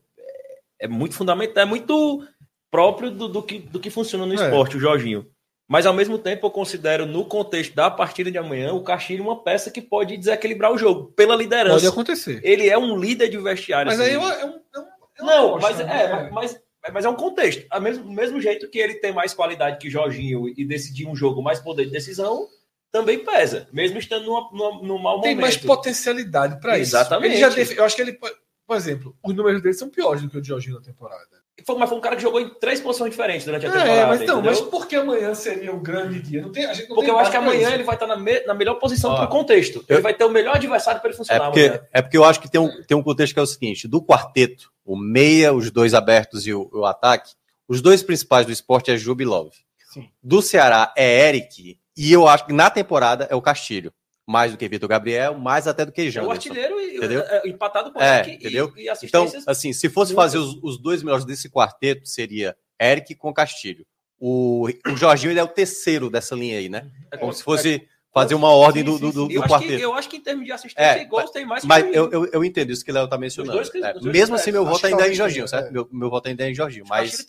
é 0.82 0.88
muito 0.88 1.16
fundamental, 1.16 1.64
é 1.64 1.66
muito 1.66 2.24
próprio 2.69 3.09
do, 3.09 3.27
do 3.27 3.41
que, 3.41 3.57
do 3.59 3.80
que 3.80 3.90
funciona 3.90 4.25
no 4.25 4.33
É. 4.33 4.35
esporte, 4.35 4.77
o 4.77 4.80
Jorginho. 4.80 5.25
Mas 5.67 5.85
ao 5.85 5.93
mesmo 5.93 6.17
tempo 6.17 6.45
eu 6.45 6.51
considero, 6.51 7.06
no 7.06 7.25
contexto 7.25 7.74
da 7.75 7.90
partida 7.91 8.32
de 8.32 8.38
amanhã, 8.38 8.74
o 8.74 8.83
Castilho 8.83 9.24
uma 9.24 9.43
peça 9.43 9.69
que 9.72 9.82
pode 9.82 10.16
desequilibrar 10.16 10.72
o 10.72 10.77
jogo, 10.77 11.11
pela 11.14 11.33
Pode 11.33 11.43
liderança. 11.43 11.90
acontecer. 11.90 12.40
Ele 12.43 12.69
é 12.69 12.77
um 12.77 12.98
líder 12.98 13.27
de 13.27 13.38
vestiário. 13.38 13.91
Mas 13.91 13.99
assim. 13.99 14.09
aí 14.11 14.16
é, 14.16 14.19
uma- 14.19 14.33
é 14.33 14.45
um. 14.45 14.49
É 14.75 14.80
um 14.80 14.88
é 15.19 15.24
uma 15.24 15.32
Não, 15.35 15.59
mas 15.59 15.77
né? 15.80 16.03
é, 16.03 16.30
mas, 16.30 16.32
mas 16.32 16.61
é 17.06 17.09
um 17.09 17.16
contexto. 17.16 17.66
A 17.69 17.80
mesmo, 17.80 18.03
do 18.03 18.11
mesmo 18.11 18.40
jeito 18.41 18.69
que 18.69 18.80
ele 18.80 18.95
tem 18.95 19.14
mais 19.14 19.33
qualidade 19.33 19.77
que 19.80 19.90
Jorginho 19.90 20.48
e 20.48 20.66
decidir 20.66 21.07
um 21.07 21.16
jogo 21.16 21.41
mais 21.41 21.59
poder 21.59 21.85
de 21.85 21.91
decisão, 21.91 22.48
também 22.91 23.19
pesa, 23.24 23.67
mesmo 23.72 23.98
estando 23.99 24.25
numa, 24.25 24.49
numa, 24.51 24.82
num 24.83 24.98
mau 24.98 25.22
tem 25.22 25.32
momento. 25.35 25.41
mais 25.41 25.57
potencialidade 25.57 26.59
para 26.59 26.77
isso. 26.80 26.95
Exatamente. 26.95 27.38
Def- 27.56 27.77
Eu 27.77 27.83
acho 27.85 27.95
que 27.95 28.01
ele, 28.01 28.14
por 28.14 28.75
exemplo, 28.77 29.16
os 29.24 29.33
números 29.35 29.61
dele 29.61 29.74
são 29.74 29.90
piores 29.90 30.22
do 30.22 30.30
que 30.30 30.38
o 30.38 30.41
de 30.41 30.48
Jorginho 30.48 30.75
na 30.75 30.82
temporada. 30.82 31.45
Foi, 31.65 31.75
mas 31.77 31.89
foi 31.89 31.97
um 31.97 32.01
cara 32.01 32.15
que 32.15 32.21
jogou 32.21 32.39
em 32.39 32.49
três 32.49 32.79
posições 32.79 33.11
diferentes 33.11 33.45
durante 33.45 33.65
a 33.65 33.69
É, 33.69 33.71
temporada. 33.71 34.07
mas 34.07 34.19
não, 34.19 34.25
entendeu? 34.39 34.43
mas 34.51 34.61
por 34.61 34.87
que 34.87 34.95
amanhã 34.95 35.33
seria 35.33 35.73
o 35.73 35.79
grande 35.79 36.21
dia? 36.21 36.41
Não 36.41 36.51
tem, 36.51 36.65
a 36.65 36.73
gente 36.73 36.87
não 36.87 36.95
Porque 36.95 37.07
tem 37.07 37.13
eu 37.15 37.19
acho 37.19 37.31
que 37.31 37.37
amanhã 37.37 37.61
isso. 37.67 37.73
ele 37.73 37.83
vai 37.83 37.95
estar 37.95 38.07
na, 38.07 38.15
me- 38.15 38.39
na 38.45 38.53
melhor 38.53 38.75
posição 38.75 39.15
para 39.15 39.25
o 39.25 39.27
contexto. 39.27 39.83
eu- 39.87 39.95
Ele 39.95 40.01
vai 40.03 40.13
ter 40.13 40.23
o 40.23 40.29
melhor 40.29 40.55
adversário 40.55 41.01
para 41.01 41.09
ele 41.09 41.15
É 41.15 41.17
funcionar 41.17 41.45
porque, 41.45 41.61
amanhã. 41.65 41.81
é 41.91 42.01
porque 42.01 42.17
eu 42.17 42.23
acho 42.23 42.39
que 42.39 42.49
tem 42.49 42.61
um, 42.61 42.81
tem 42.83 42.95
um 42.95 43.01
contexto 43.03 43.33
que 43.33 43.39
é 43.39 43.43
o 43.43 43.47
seguinte: 43.47 43.87
do 43.87 44.01
quarteto, 44.01 44.71
o 44.85 44.95
meia, 44.95 45.51
os 45.53 45.71
dois 45.71 45.93
abertos 45.93 46.45
e 46.47 46.53
o, 46.53 46.69
o 46.71 46.85
ataque, 46.85 47.31
os 47.67 47.81
dois 47.81 48.01
principais 48.03 48.45
do 48.45 48.51
esporte 48.51 48.91
é 48.91 48.97
e. 48.97 49.57
Sim. 49.91 50.07
Do 50.21 50.41
Ceará 50.41 50.93
é 50.95 51.27
Eric, 51.27 51.77
e 51.97 52.13
eu 52.13 52.27
acho 52.27 52.45
que 52.45 52.53
na 52.53 52.69
temporada 52.69 53.27
é 53.31 53.35
o 53.35 53.41
Castilho. 53.41 53.91
Mais 54.27 54.51
do 54.51 54.57
que 54.57 54.67
Vitor 54.67 54.89
Gabriel, 54.89 55.38
mais 55.38 55.67
até 55.67 55.85
do 55.85 55.91
que 55.91 56.01
É 56.01 56.06
o 56.06 56.11
Janderson. 56.11 56.31
artilheiro 56.33 56.81
e, 56.81 56.97
Entendeu? 56.97 57.22
é, 57.22 57.41
é, 57.45 57.49
empatado 57.49 57.91
com 57.93 58.01
É, 58.01 58.19
Eric 58.19 58.31
e- 58.31 58.35
entendeu? 58.35 58.73
e, 58.75 58.81
Então, 58.81 58.91
assistências. 59.23 59.47
assim, 59.47 59.72
se 59.72 59.88
fosse 59.89 60.14
fazer 60.14 60.38
os, 60.38 60.59
os 60.61 60.77
dois 60.77 61.01
melhores 61.01 61.23
desse 61.25 61.49
quarteto, 61.49 62.06
seria 62.06 62.56
Eric 62.81 63.15
com 63.15 63.33
Castilho. 63.33 63.85
O, 64.19 64.67
o 64.85 64.95
Jorginho 64.97 65.31
ele 65.31 65.39
é 65.39 65.43
o 65.43 65.47
terceiro 65.47 66.09
dessa 66.09 66.35
linha 66.35 66.57
aí, 66.57 66.67
né? 66.67 66.89
É 67.11 67.17
Como 67.17 67.22
como- 67.22 67.33
se 67.33 67.43
fosse 67.43 67.88
fazer 68.21 68.35
uma 68.35 68.49
ordem 68.49 68.83
Sim, 68.83 68.89
do, 68.91 68.95
sim, 68.97 68.99
do, 68.99 69.11
do, 69.11 69.21
eu, 69.21 69.27
do 69.27 69.39
acho 69.43 69.53
quarteto. 69.53 69.75
que, 69.77 69.81
eu 69.81 69.93
acho 69.93 70.09
que 70.09 70.17
em 70.17 70.21
termos 70.21 70.45
de 70.45 70.51
assistência 70.51 70.99
É, 70.99 71.01
e 71.01 71.05
gols 71.05 71.31
tem 71.31 71.45
mais 71.45 71.61
que 71.61 71.67
Mas 71.67 71.83
o 71.83 71.87
eu, 71.87 72.11
eu, 72.11 72.25
eu 72.33 72.43
entendo 72.45 72.71
isso 72.71 72.83
que 72.83 72.91
o 72.91 72.93
Léo 72.93 73.07
tá 73.07 73.17
mencionando. 73.17 73.53
Dois- 73.57 73.69
É, 73.75 73.93
mesmo 74.11 74.35
assim, 74.35 74.51
meu 74.51 74.65
voto 74.65 74.85
ainda 74.85 74.97
é 74.97 74.99
em 74.99 75.03
alguém 75.03 75.15
Jorginho, 75.15 75.47
certo? 75.47 75.67
é. 75.67 75.71
Meu, 75.71 75.87
meu 75.91 76.09
voto 76.09 76.27
ainda 76.27 76.45
é 76.45 76.49
em 76.51 76.55
Jorginho. 76.55 76.85
Mas, 76.87 77.25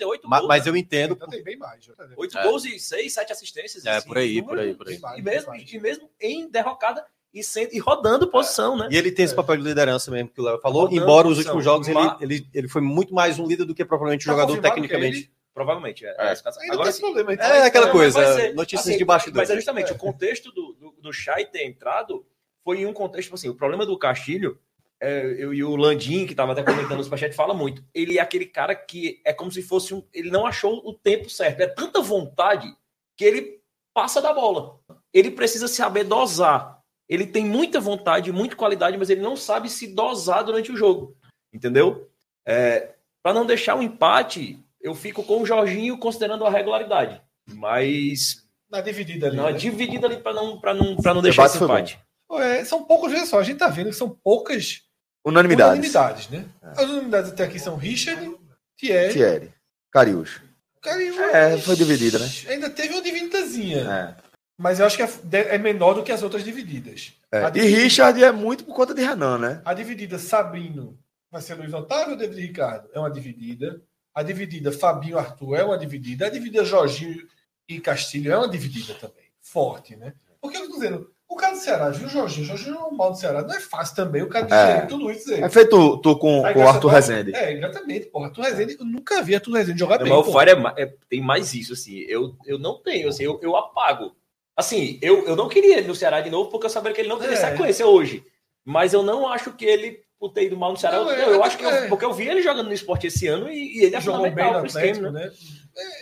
mas 0.47 0.65
né? 0.65 0.71
eu 0.71 0.77
entendo. 0.77 1.13
Então 1.15 1.29
tem 1.29 1.43
bem 1.43 1.57
mais. 1.57 1.87
tá? 1.87 2.07
Oito 2.17 2.39
É. 2.39 2.43
gols 2.43 2.65
e 2.65 2.79
seis, 2.79 3.13
sete 3.15 3.33
assistências. 3.33 3.85
É, 3.85 3.97
assim, 3.97 4.09
por 4.09 4.19
aí, 4.19 4.43
por 4.43 4.59
aí, 4.59 4.75
por 4.75 4.89
aí. 4.89 4.99
E 5.17 5.23
mesmo, 5.23 5.55
e 5.55 5.79
mesmo 5.81 6.09
em 6.21 6.49
derrocada 6.51 7.05
e, 7.33 7.43
sendo, 7.45 7.71
e 7.75 7.79
rodando 7.79 8.27
posição, 8.29 8.77
né? 8.77 8.89
E 8.91 8.97
ele 8.97 9.13
tem 9.13 9.25
esse 9.25 9.35
papel 9.35 9.57
de 9.59 9.63
liderança 9.63 10.11
mesmo 10.11 10.31
que 10.31 10.41
o 10.41 10.45
Léo 10.45 10.59
falou, 10.61 10.83
Rodando, 10.83 11.01
embora 11.03 11.29
os 11.29 11.39
últimos 11.39 11.63
jogos 11.63 11.87
ele, 11.87 11.99
ele, 12.21 12.47
ele 12.55 12.69
foi 12.69 12.81
muito 12.81 13.13
mais 13.15 13.39
um 13.39 13.47
líder 13.47 13.65
do 13.67 13.75
que 13.75 13.85
propriamente 13.85 14.25
um 14.25 14.27
Tá 14.27 14.33
jogador 14.33 14.57
confirmado 14.57 14.75
tecnicamente. 14.75 15.23
que 15.25 15.39
Provavelmente. 15.55 16.07
É, 16.07 16.11
É. 16.11 16.33
é. 16.33 16.73
Agora 16.73 16.93
problema. 16.93 17.35
então. 17.35 17.45
É 17.47 17.67
aquela 17.67 17.89
coisa, 17.91 18.17
mas 18.21 18.35
ser- 18.37 18.55
notícias 18.55 18.87
assim, 18.89 18.97
de 18.99 19.05
bastidores. 19.05 19.49
Mas 19.49 19.51
é 19.51 19.57
justamente 19.57 19.91
É. 19.91 19.95
o 19.95 19.99
contexto 19.99 20.53
do, 20.53 20.73
do, 21.01 21.13
Chay 21.13 21.47
ter 21.47 21.65
entrado 21.65 22.27
foi 22.65 22.81
em 22.81 22.87
um 22.87 22.93
contexto, 22.93 23.27
tipo 23.27 23.35
assim, 23.35 23.49
o 23.49 23.55
problema 23.55 23.87
do 23.87 23.99
Castilho, 23.99 24.59
é, 25.01 25.37
eu 25.39 25.55
e 25.55 25.63
o 25.63 25.77
Landim, 25.77 26.27
que 26.27 26.33
estava 26.33 26.53
até 26.53 26.63
comentando 26.63 26.99
no 26.99 27.05
Superchat, 27.05 27.35
fala 27.35 27.55
muito. 27.55 27.85
Ele 27.95 28.19
é 28.19 28.21
aquele 28.21 28.47
cara 28.47 28.75
que 28.75 29.21
é 29.25 29.33
como 29.33 29.51
se 29.51 29.63
fosse 29.63 29.95
um. 29.95 30.03
Ele 30.13 30.31
não 30.31 30.45
achou 30.45 30.83
o 30.85 30.93
tempo 30.93 31.31
certo. 31.31 31.61
É 31.61 31.67
tanta 31.67 32.01
vontade 32.01 32.69
que 33.17 33.25
ele 33.25 33.61
passa 33.95 34.21
da 34.21 34.33
bola. 34.33 34.79
Ele 35.13 35.31
precisa 35.31 35.69
saber 35.69 36.05
dosar. 36.05 36.83
Ele 37.09 37.27
tem 37.27 37.45
muita 37.45 37.81
vontade, 37.81 38.33
muita 38.33 38.57
qualidade, 38.57 38.99
mas 38.99 39.09
ele 39.09 39.23
não 39.23 39.37
sabe 39.37 39.71
se 39.71 39.87
dosar 39.87 40.45
durante 40.45 40.71
o 40.71 40.77
jogo. 40.77 41.17
Entendeu? 41.53 42.11
É, 42.47 42.95
Para 43.23 43.35
não 43.35 43.47
deixar 43.47 43.77
o 43.77 43.83
empate, 43.83 44.63
eu 44.81 44.95
fico 44.95 45.23
com 45.23 45.43
o 45.43 45.47
Jorginho 45.47 45.99
considerando 45.99 46.45
a 46.45 46.51
regularidade. 46.51 47.23
Mas 47.47 48.48
Na 48.71 48.81
dividida 48.81 49.29
ali. 49.29 49.37
não, 49.37 49.49
é 49.49 49.53
né? 49.53 49.59
dividida 49.59 50.07
ali 50.07 50.19
para 50.19 50.33
não, 50.35 50.61
pra 50.61 50.75
não, 50.75 50.97
pra 50.97 51.15
não 51.15 51.23
deixar 51.23 51.43
debate 51.43 51.55
esse 51.57 51.65
empate. 51.65 51.99
É, 52.43 52.65
são 52.65 52.85
poucos, 52.85 53.11
veja 53.11 53.25
só, 53.27 53.39
a 53.39 53.43
gente 53.43 53.59
tá 53.59 53.69
vendo 53.69 53.89
que 53.91 53.97
são 53.97 54.11
poucas 54.11 54.83
Unanimidades. 55.25 55.73
unanimidades, 55.79 56.29
né? 56.29 56.45
As 56.63 56.85
unanimidades 56.85 57.31
até 57.33 57.45
aqui 57.45 57.59
são 57.59 57.77
Richard, 57.77 58.37
Thierry, 58.77 59.13
Thierry. 59.15 59.55
Cariúcho. 59.91 60.43
Cariú. 60.83 61.19
É, 61.21 61.59
foi 61.59 61.75
dividida, 61.75 62.19
né? 62.19 62.29
Ainda 62.49 62.71
teve 62.71 62.93
uma 62.95 63.03
divididazinha, 63.03 63.79
É. 63.79 64.17
mas 64.57 64.79
eu 64.79 64.87
acho 64.87 64.97
que 64.97 65.03
é, 65.03 65.09
é 65.55 65.59
menor 65.59 65.95
do 65.95 66.03
que 66.05 66.13
as 66.13 66.23
outras 66.23 66.45
divididas. 66.45 67.15
É. 67.33 67.45
A 67.45 67.49
E 67.49 67.53
dividida- 67.53 67.81
Richard 67.83 68.25
é 68.25 68.31
muito 68.33 68.65
por 68.65 68.75
conta 68.75 68.95
de 68.95 69.03
Renan, 69.03 69.39
né? 69.39 69.63
A 69.65 69.75
dividida 69.75 70.19
Sabrino 70.19 70.97
vai 71.31 71.43
ser 71.43 71.55
Luiz 71.55 71.73
Otávio 71.75 72.13
ou 72.13 72.17
David 72.19 72.41
Ricardo? 72.41 72.89
É 72.95 72.99
uma 72.99 73.11
dividida. 73.11 73.83
A 74.15 74.23
dividida 74.23 74.71
Fabinho 74.71 75.19
Arthur 75.19 75.57
é 75.57 75.65
uma 75.65 75.77
dividida. 75.79 76.27
A 76.27 76.31
dividida 76.31 76.65
Jorginho 76.65 77.27
e 77.69 77.81
Castilho 77.81 78.33
é 78.33 78.37
uma 78.39 78.49
dividida 78.49 78.95
também. 78.95 79.25
Forte, 79.41 79.97
né? 79.97 80.15
Porque 80.41 80.57
eu 80.57 80.63
estou 80.63 80.79
dizendo, 80.79 81.11
O 81.31 81.37
cara 81.37 81.53
do 81.53 81.59
Ceará, 81.59 81.91
viu 81.91 82.09
Jorginho? 82.09 82.45
O 82.45 82.47
Jorginho 82.49 82.77
é 82.77 82.85
um 82.85 82.97
mal 82.97 83.11
do 83.11 83.19
Ceará. 83.19 83.43
Não 83.43 83.55
é 83.55 83.61
fácil 83.61 83.95
também 83.95 84.23
o 84.23 84.29
cara 84.31 84.47
É. 84.51 84.67
digerir 84.67 84.89
tudo 84.89 85.11
isso 85.11 85.31
aí. 85.35 85.43
É 85.43 85.49
feito 85.51 85.99
tu 85.99 86.17
com, 86.19 86.43
Aí 86.47 86.55
com 86.55 86.61
o 86.61 86.69
Arthur 86.69 86.89
Rezende. 86.89 87.35
É, 87.35 87.53
exatamente, 87.53 88.07
porra. 88.07 88.29
Arthur 88.29 88.43
Rezende, 88.45 88.77
eu 88.81 88.87
nunca 88.87 89.23
vi 89.23 89.35
Arthur 89.35 89.53
Rezende 89.53 89.79
jogar 89.79 89.99
Não, 89.99 90.05
bem. 90.05 90.17
mas 90.17 90.27
o. 90.27 90.33
Fire 90.33 90.51
é 90.53 90.83
é- 90.83 90.95
tem 91.09 91.21
mais 91.21 91.53
isso, 91.53 91.75
assim. 91.75 91.99
Eu, 92.09 92.35
eu 92.47 92.59
não 92.59 92.81
tenho, 92.83 93.09
assim, 93.11 93.25
eu, 93.25 93.39
eu 93.43 93.55
apago. 93.57 94.17
Assim, 94.57 94.99
eu, 95.03 95.27
eu 95.27 95.37
não 95.37 95.49
queria 95.51 95.77
ele 95.79 95.87
no 95.89 95.95
Ceará 95.95 96.21
de 96.23 96.31
novo, 96.31 96.49
porque 96.51 96.65
eu 96.67 96.71
sabia 96.71 96.93
que 96.95 97.01
ele 97.03 97.09
não 97.11 97.19
teria 97.19 97.35
É. 97.37 97.51
sequência 97.51 97.87
hoje. 97.87 98.25
Mas 98.65 98.95
eu 98.95 99.03
não 99.03 99.29
acho 99.29 99.53
que 99.53 99.67
ele, 99.67 100.01
por 100.19 100.31
ter 100.31 100.45
ido 100.45 100.57
mal 100.57 100.71
no 100.73 100.79
Ceará, 100.79 100.97
Não, 100.97 101.11
eu, 101.11 101.31
é, 101.33 101.35
eu 101.37 101.45
é, 101.45 101.47
acho 101.47 101.59
que. 101.59 101.65
eu- 101.65 101.71
é. 101.71 101.89
porque 101.89 102.05
eu 102.07 102.13
vi 102.15 102.27
ele 102.27 102.41
jogando 102.43 102.67
no 102.69 102.73
esporte 102.73 103.07
esse 103.07 103.27
ano 103.29 103.51
e, 103.51 103.79
e 103.81 103.85
ele 103.85 103.97
é 103.97 104.01
jogou 104.01 104.23
bem 104.31 104.33
no 104.51 104.59
Atlético, 104.59 104.79
esquema, 104.79 105.11
né? 105.11 105.31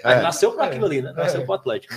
Né? 0.04 0.12
É. 0.18 0.22
Nasceu 0.22 0.52
para 0.52 0.64
É. 0.66 0.68
aquilo 0.68 0.86
ali, 0.86 1.02
né? 1.02 1.12
Nasceu 1.12 1.40
É. 1.40 1.44
pro 1.44 1.54
Atlético. 1.54 1.94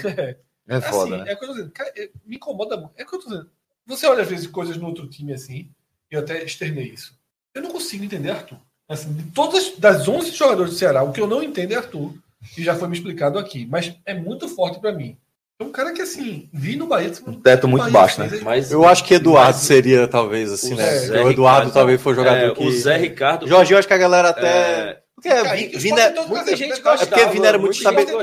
É 0.71 0.81
foda, 0.81 1.15
assim, 1.15 1.23
né? 1.23 1.31
É 1.31 1.33
o 1.35 1.37
que 1.39 1.43
eu 1.45 1.47
tô 1.47 1.53
dizendo. 1.55 1.71
Cara, 1.71 1.91
é- 1.97 2.09
me 2.25 2.35
incomoda 2.35 2.77
muito. 2.77 2.91
É 2.95 3.03
o 3.03 3.05
que 3.07 3.15
eu 3.15 3.19
tô 3.19 3.27
dizendo. 3.29 3.49
Você 3.87 4.05
olha 4.05 4.21
às 4.21 4.29
vezes 4.29 4.45
coisas 4.45 4.77
no 4.77 4.85
outro 4.85 5.07
time 5.07 5.33
assim, 5.33 5.67
eu 6.11 6.19
até 6.19 6.43
externei 6.43 6.85
isso. 6.85 7.13
Eu 7.55 7.63
não 7.63 7.71
consigo 7.71 8.03
entender 8.03 8.29
Arthur. 8.29 8.59
Assim, 8.87 9.11
de 9.13 9.23
todas 9.31 9.75
das 9.77 10.07
11 10.07 10.31
jogadores 10.31 10.71
do 10.73 10.77
Ceará, 10.77 11.01
o 11.03 11.11
que 11.11 11.19
eu 11.21 11.25
não 11.27 11.41
entendo 11.41 11.71
é 11.71 11.75
Arthur, 11.77 12.13
que 12.53 12.63
já 12.63 12.75
foi 12.75 12.87
me 12.87 12.95
explicado 12.95 13.39
aqui, 13.39 13.65
mas 13.69 13.95
é 14.05 14.13
muito 14.13 14.47
forte 14.47 14.79
pra 14.79 14.91
mim. 14.91 15.17
É 15.59 15.63
um 15.65 15.71
cara 15.71 15.91
que 15.91 16.01
assim, 16.01 16.47
vi 16.53 16.75
no 16.75 16.87
Bahia, 16.87 17.11
Um 17.27 17.33
teto 17.41 17.67
muito 17.67 17.81
Bahia 17.81 17.93
baixo, 17.93 18.21
né? 18.21 18.29
Mas 18.43 18.71
Eu 18.71 18.87
acho 18.87 19.03
que 19.03 19.15
Eduardo 19.15 19.53
Mas- 19.57 19.65
seria, 19.65 20.07
talvez, 20.07 20.51
assim, 20.51 20.73
o 20.73 20.77
né? 20.77 20.85
Zé 20.99 21.21
o 21.23 21.29
Eduardo 21.31 21.67
Ricardo- 21.67 21.73
talvez 21.73 22.01
foi 22.01 22.15
jogador 22.15 22.51
é, 22.51 22.53
que. 22.55 22.63
O 22.63 22.71
Zé 22.71 22.95
Ricardo. 22.95 23.47
Jorginho, 23.47 23.77
acho 23.77 23.87
que 23.87 23.93
a 23.93 23.97
galera 23.97 24.29
até. 24.29 24.47
É, 24.47 25.01
Porque 25.21 25.29
Kaique, 25.43 25.75
os 25.77 25.83
Vina, 25.83 26.11
muita 26.27 26.55
gente 26.55 26.73
é 26.73 26.81
porque. 26.81 27.25
Vina 27.27 27.47
era 27.47 27.57
muito 27.59 27.73
estabelecido. 27.77 28.21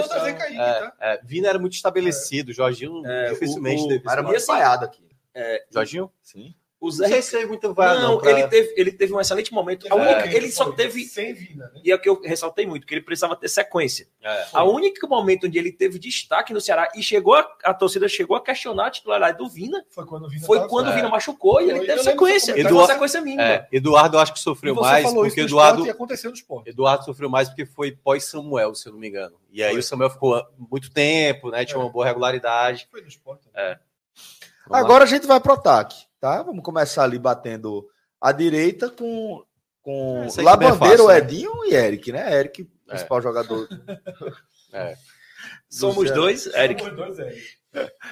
É, 0.58 0.92
é, 1.00 1.20
Vina 1.24 1.48
era 1.48 1.58
muito 1.58 1.74
estabelecido. 1.74 2.52
Jorginho 2.52 3.06
É, 3.06 3.30
dificilmente 3.30 3.82
o- 3.82 3.86
o- 3.86 3.88
teve 3.88 4.02
Era 4.10 4.22
muito 4.22 4.36
assim, 4.36 4.46
vaiado 4.46 4.84
aqui. 4.84 5.04
Jorginho? 5.70 6.10
Sim. 6.22 6.54
O 6.78 6.86
Não 6.88 6.92
Zé 6.92 7.08
sei 7.08 7.22
se 7.22 7.30
teve 7.30 7.46
muito 7.46 7.72
vai, 7.72 7.98
Não, 7.98 8.18
pra- 8.18 8.30
ele, 8.30 8.46
teve, 8.48 8.74
ele 8.76 8.92
teve 8.92 9.14
um 9.14 9.18
excelente 9.20 9.50
momento. 9.50 9.86
A 9.90 9.94
única- 9.94 10.26
ele 10.30 10.50
só 10.52 10.64
Foi 10.66 10.74
teve. 10.76 11.04
sem 11.06 11.32
Vina, 11.32 11.70
né? 11.74 11.80
E 11.82 11.90
é 11.90 11.94
o 11.94 11.98
que 11.98 12.06
eu 12.06 12.20
ressaltei 12.22 12.66
muito, 12.66 12.86
que 12.86 12.92
ele 12.94 13.00
precisava 13.00 13.34
ter 13.34 13.48
sequência. 13.48 14.06
É. 14.22 14.46
A 14.52 14.62
única 14.62 15.06
momento 15.06 15.46
onde 15.46 15.58
ele 15.58 15.72
teve 15.72 15.98
destaque 15.98 16.52
no 16.52 16.60
Ceará 16.60 16.88
e 16.94 17.02
chegou 17.02 17.34
a, 17.34 17.48
a 17.64 17.72
torcida 17.72 18.06
chegou 18.10 18.36
a 18.36 18.42
questionar 18.42 18.88
a 18.88 18.90
titularidade 18.90 19.38
do 19.38 19.48
Vina 19.48 19.82
Foi 19.88 20.04
quando 20.04 20.26
o 20.26 20.28
Vina 20.28 20.44
foi 20.46 20.68
quando 20.68 20.88
o 20.88 20.90
É. 20.90 20.96
Vina 20.96 21.08
machucou 21.08 21.62
e 21.62 21.70
ele 21.70 21.78
eu 21.80 21.86
teve 21.86 22.02
sequência. 22.02 22.52
do 22.52 22.58
Ele 22.60 22.68
comentário. 22.68 22.68
teve 22.68 22.74
uma 22.74 22.86
sequência 22.86 23.20
mínima. 23.22 23.42
É, 23.42 23.68
Eduardo 23.72 24.16
eu 24.16 24.20
acho 24.20 24.32
que 24.34 24.38
sofreu 24.40 24.74
mais, 24.74 25.10
porque 25.10 25.40
Eduardo, 25.40 25.90
aconteceu 25.90 26.30
no 26.30 26.36
esporte. 26.36 26.68
Eduardo 26.68 27.04
sofreu 27.06 27.30
mais 27.30 27.48
porque 27.48 27.64
foi 27.64 27.92
pós-Samuel, 27.92 28.74
se 28.74 28.86
eu 28.86 28.92
não 28.92 29.00
me 29.00 29.08
engano. 29.08 29.36
E 29.50 29.62
aí 29.62 29.70
Foi. 29.70 29.80
o 29.80 29.82
Samuel 29.82 30.10
ficou 30.10 30.44
muito 30.70 30.90
tempo, 30.90 31.50
né? 31.50 31.64
Tinha 31.64 31.78
É. 31.80 31.82
uma 31.82 31.88
boa 31.90 32.04
regularidade. 32.04 32.86
Foi 32.90 33.00
no 33.00 33.08
esporte. 33.08 33.48
É. 33.54 33.78
Lá. 34.68 34.78
Agora 34.80 35.04
a 35.04 35.06
gente 35.06 35.26
vai 35.26 35.40
pro 35.40 35.52
ataque, 35.54 35.96
tá? 36.26 36.42
Vamos 36.42 36.64
começar 36.64 37.04
ali 37.04 37.20
batendo 37.20 37.86
a 38.20 38.32
direita 38.32 38.90
com, 38.90 39.44
com 39.80 40.26
é 40.36 40.42
Labandeira, 40.42 40.76
fácil, 40.76 41.04
o 41.04 41.08
né? 41.08 41.18
Edinho 41.18 41.64
e 41.66 41.74
Eric, 41.74 42.10
né? 42.10 42.34
Eric, 42.36 42.64
principal 42.84 43.22
jogador. 43.22 43.68
Somos 45.70 46.10
dois, 46.10 46.46
Eric. 46.46 46.82
Somos 46.82 46.96
dois, 46.96 47.18
é. 47.20 47.34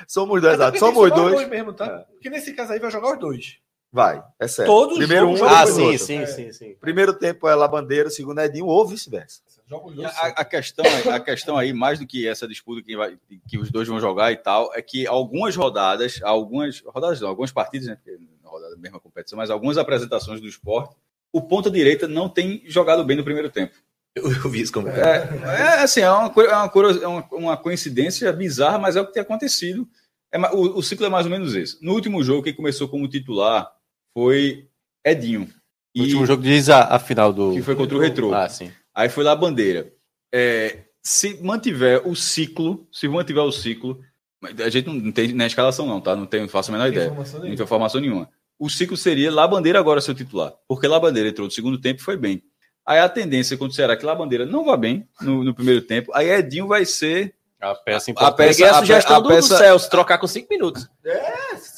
Somos 0.06 0.40
dois, 0.40 0.54
exato. 0.54 0.78
Somos 0.78 1.04
os 1.04 1.10
dois. 1.10 1.48
mesmo, 1.48 1.72
tá? 1.72 2.06
Porque 2.12 2.30
nesse 2.30 2.54
caso 2.54 2.72
aí 2.72 2.78
vai 2.78 2.90
jogar 2.90 3.14
os 3.14 3.18
dois. 3.18 3.58
Vai, 3.90 4.22
é 4.38 4.46
certo. 4.46 4.68
Todos 4.68 4.98
Primeiro 4.98 5.28
um, 5.28 5.44
Ah, 5.44 5.66
sim, 5.66 5.98
sim, 5.98 6.18
É. 6.18 6.26
sim, 6.26 6.52
sim. 6.52 6.76
Primeiro 6.80 7.14
tempo 7.14 7.48
é 7.48 7.54
Labandeira, 7.54 8.10
segundo 8.10 8.40
é 8.40 8.46
Edinho, 8.46 8.66
ou 8.66 8.86
vice-versa. 8.86 9.40
E. 9.94 10.04
A, 10.04 10.08
a 10.08 10.44
questão, 10.44 10.84
a 11.12 11.20
questão 11.20 11.56
aí, 11.56 11.72
mais 11.72 11.98
do 11.98 12.06
que 12.06 12.26
essa 12.26 12.46
disputa 12.46 12.82
que, 12.82 12.96
vai, 12.96 13.16
que 13.48 13.58
os 13.58 13.70
dois 13.70 13.88
vão 13.88 14.00
jogar 14.00 14.32
e 14.32 14.36
tal, 14.36 14.72
é 14.74 14.82
que 14.82 15.06
algumas 15.06 15.56
rodadas, 15.56 16.20
algumas 16.22 16.80
rodadas 16.86 17.20
não, 17.20 17.28
algumas 17.28 17.52
partidas, 17.52 17.88
né? 17.88 17.96
Porque 17.96 18.18
não 18.42 18.50
é 18.50 18.52
rodada 18.52 18.74
da 18.74 18.80
mesma 18.80 19.00
competição, 19.00 19.36
mas 19.36 19.50
algumas 19.50 19.78
apresentações 19.78 20.40
do 20.40 20.48
esporte, 20.48 20.94
o 21.32 21.42
ponta 21.42 21.70
direita 21.70 22.06
não 22.06 22.28
tem 22.28 22.62
jogado 22.66 23.04
bem 23.04 23.16
no 23.16 23.24
primeiro 23.24 23.50
tempo. 23.50 23.74
Eu, 24.14 24.30
eu 24.30 24.48
vi 24.48 24.60
isso 24.60 24.72
comentário. 24.72 25.44
É, 25.44 25.60
é 25.60 25.82
assim, 25.82 26.00
é 26.00 26.10
uma, 26.10 26.32
é 26.42 26.54
uma, 26.54 27.02
é 27.02 27.06
uma, 27.08 27.28
uma 27.32 27.56
coincidência 27.56 28.32
bizarra, 28.32 28.78
mas 28.78 28.94
é 28.94 29.00
o 29.00 29.06
que 29.06 29.12
tem 29.12 29.22
acontecido. 29.22 29.88
É 30.32 30.38
o, 30.52 30.78
o 30.78 30.82
ciclo 30.82 31.06
é 31.06 31.08
mais 31.08 31.26
ou 31.26 31.32
menos 31.32 31.54
esse. 31.54 31.84
No 31.84 31.92
último 31.92 32.22
jogo, 32.22 32.42
quem 32.42 32.54
começou 32.54 32.88
como 32.88 33.08
titular 33.08 33.72
foi 34.12 34.68
Edinho. 35.04 35.48
O 35.96 36.00
último 36.00 36.26
jogo 36.26 36.42
diz 36.42 36.68
a, 36.68 36.94
a 36.94 36.98
final 36.98 37.32
do. 37.32 37.52
que 37.52 37.62
foi 37.62 37.76
contra 37.76 37.96
o 37.96 38.00
Retrô. 38.00 38.34
Ah, 38.34 38.48
sim. 38.48 38.72
Aí 38.94 39.08
foi 39.08 39.24
lá 39.24 39.32
a 39.32 39.36
bandeira. 39.36 39.92
É, 40.32 40.84
se 41.02 41.42
mantiver 41.42 42.06
o 42.06 42.14
ciclo, 42.14 42.86
se 42.92 43.06
mantiver 43.08 43.42
o 43.42 43.52
ciclo, 43.52 44.00
a 44.64 44.68
gente 44.68 44.88
não 44.88 45.10
tem 45.12 45.32
na 45.32 45.46
escalação 45.46 45.86
não, 45.86 46.00
tá? 46.00 46.14
Não, 46.14 46.26
tem, 46.26 46.40
não 46.42 46.48
faço 46.48 46.70
a 46.70 46.72
menor 46.72 46.88
ideia. 46.88 47.06
Informação 47.06 47.34
Não 47.34 47.40
nenhuma. 47.44 47.56
tem 47.56 47.64
informação 47.64 48.00
nenhuma. 48.00 48.28
O 48.58 48.70
ciclo 48.70 48.96
seria 48.96 49.32
lá 49.32 49.46
bandeira 49.48 49.78
agora 49.78 50.00
seu 50.00 50.14
titular, 50.14 50.52
porque 50.68 50.86
lá 50.86 50.98
bandeira 51.00 51.28
entrou 51.28 51.46
no 51.46 51.50
segundo 51.50 51.78
tempo 51.80 52.00
e 52.00 52.04
foi 52.04 52.16
bem. 52.16 52.42
Aí 52.86 52.98
a 53.00 53.08
tendência 53.08 53.56
quando 53.56 53.74
será 53.74 53.96
que 53.96 54.04
lá 54.04 54.14
bandeira 54.14 54.44
não 54.46 54.64
vá 54.64 54.76
bem 54.76 55.08
no, 55.20 55.42
no 55.42 55.54
primeiro 55.54 55.80
tempo, 55.82 56.12
aí 56.14 56.28
Edinho 56.30 56.66
vai 56.68 56.84
ser 56.84 57.34
A 57.60 57.74
peça 57.74 58.10
A 58.10 58.12
importante. 58.12 58.36
peça- 58.36 58.50
Peguei 58.58 58.66
a 58.66 58.76
a 58.76 58.80
sugestão 58.80 59.16
a 59.16 59.20
do, 59.20 59.28
peça- 59.28 59.54
do 59.54 59.58
Celso, 59.58 59.90
trocar 59.90 60.18
com 60.18 60.26
cinco 60.26 60.48
minutos. 60.50 60.86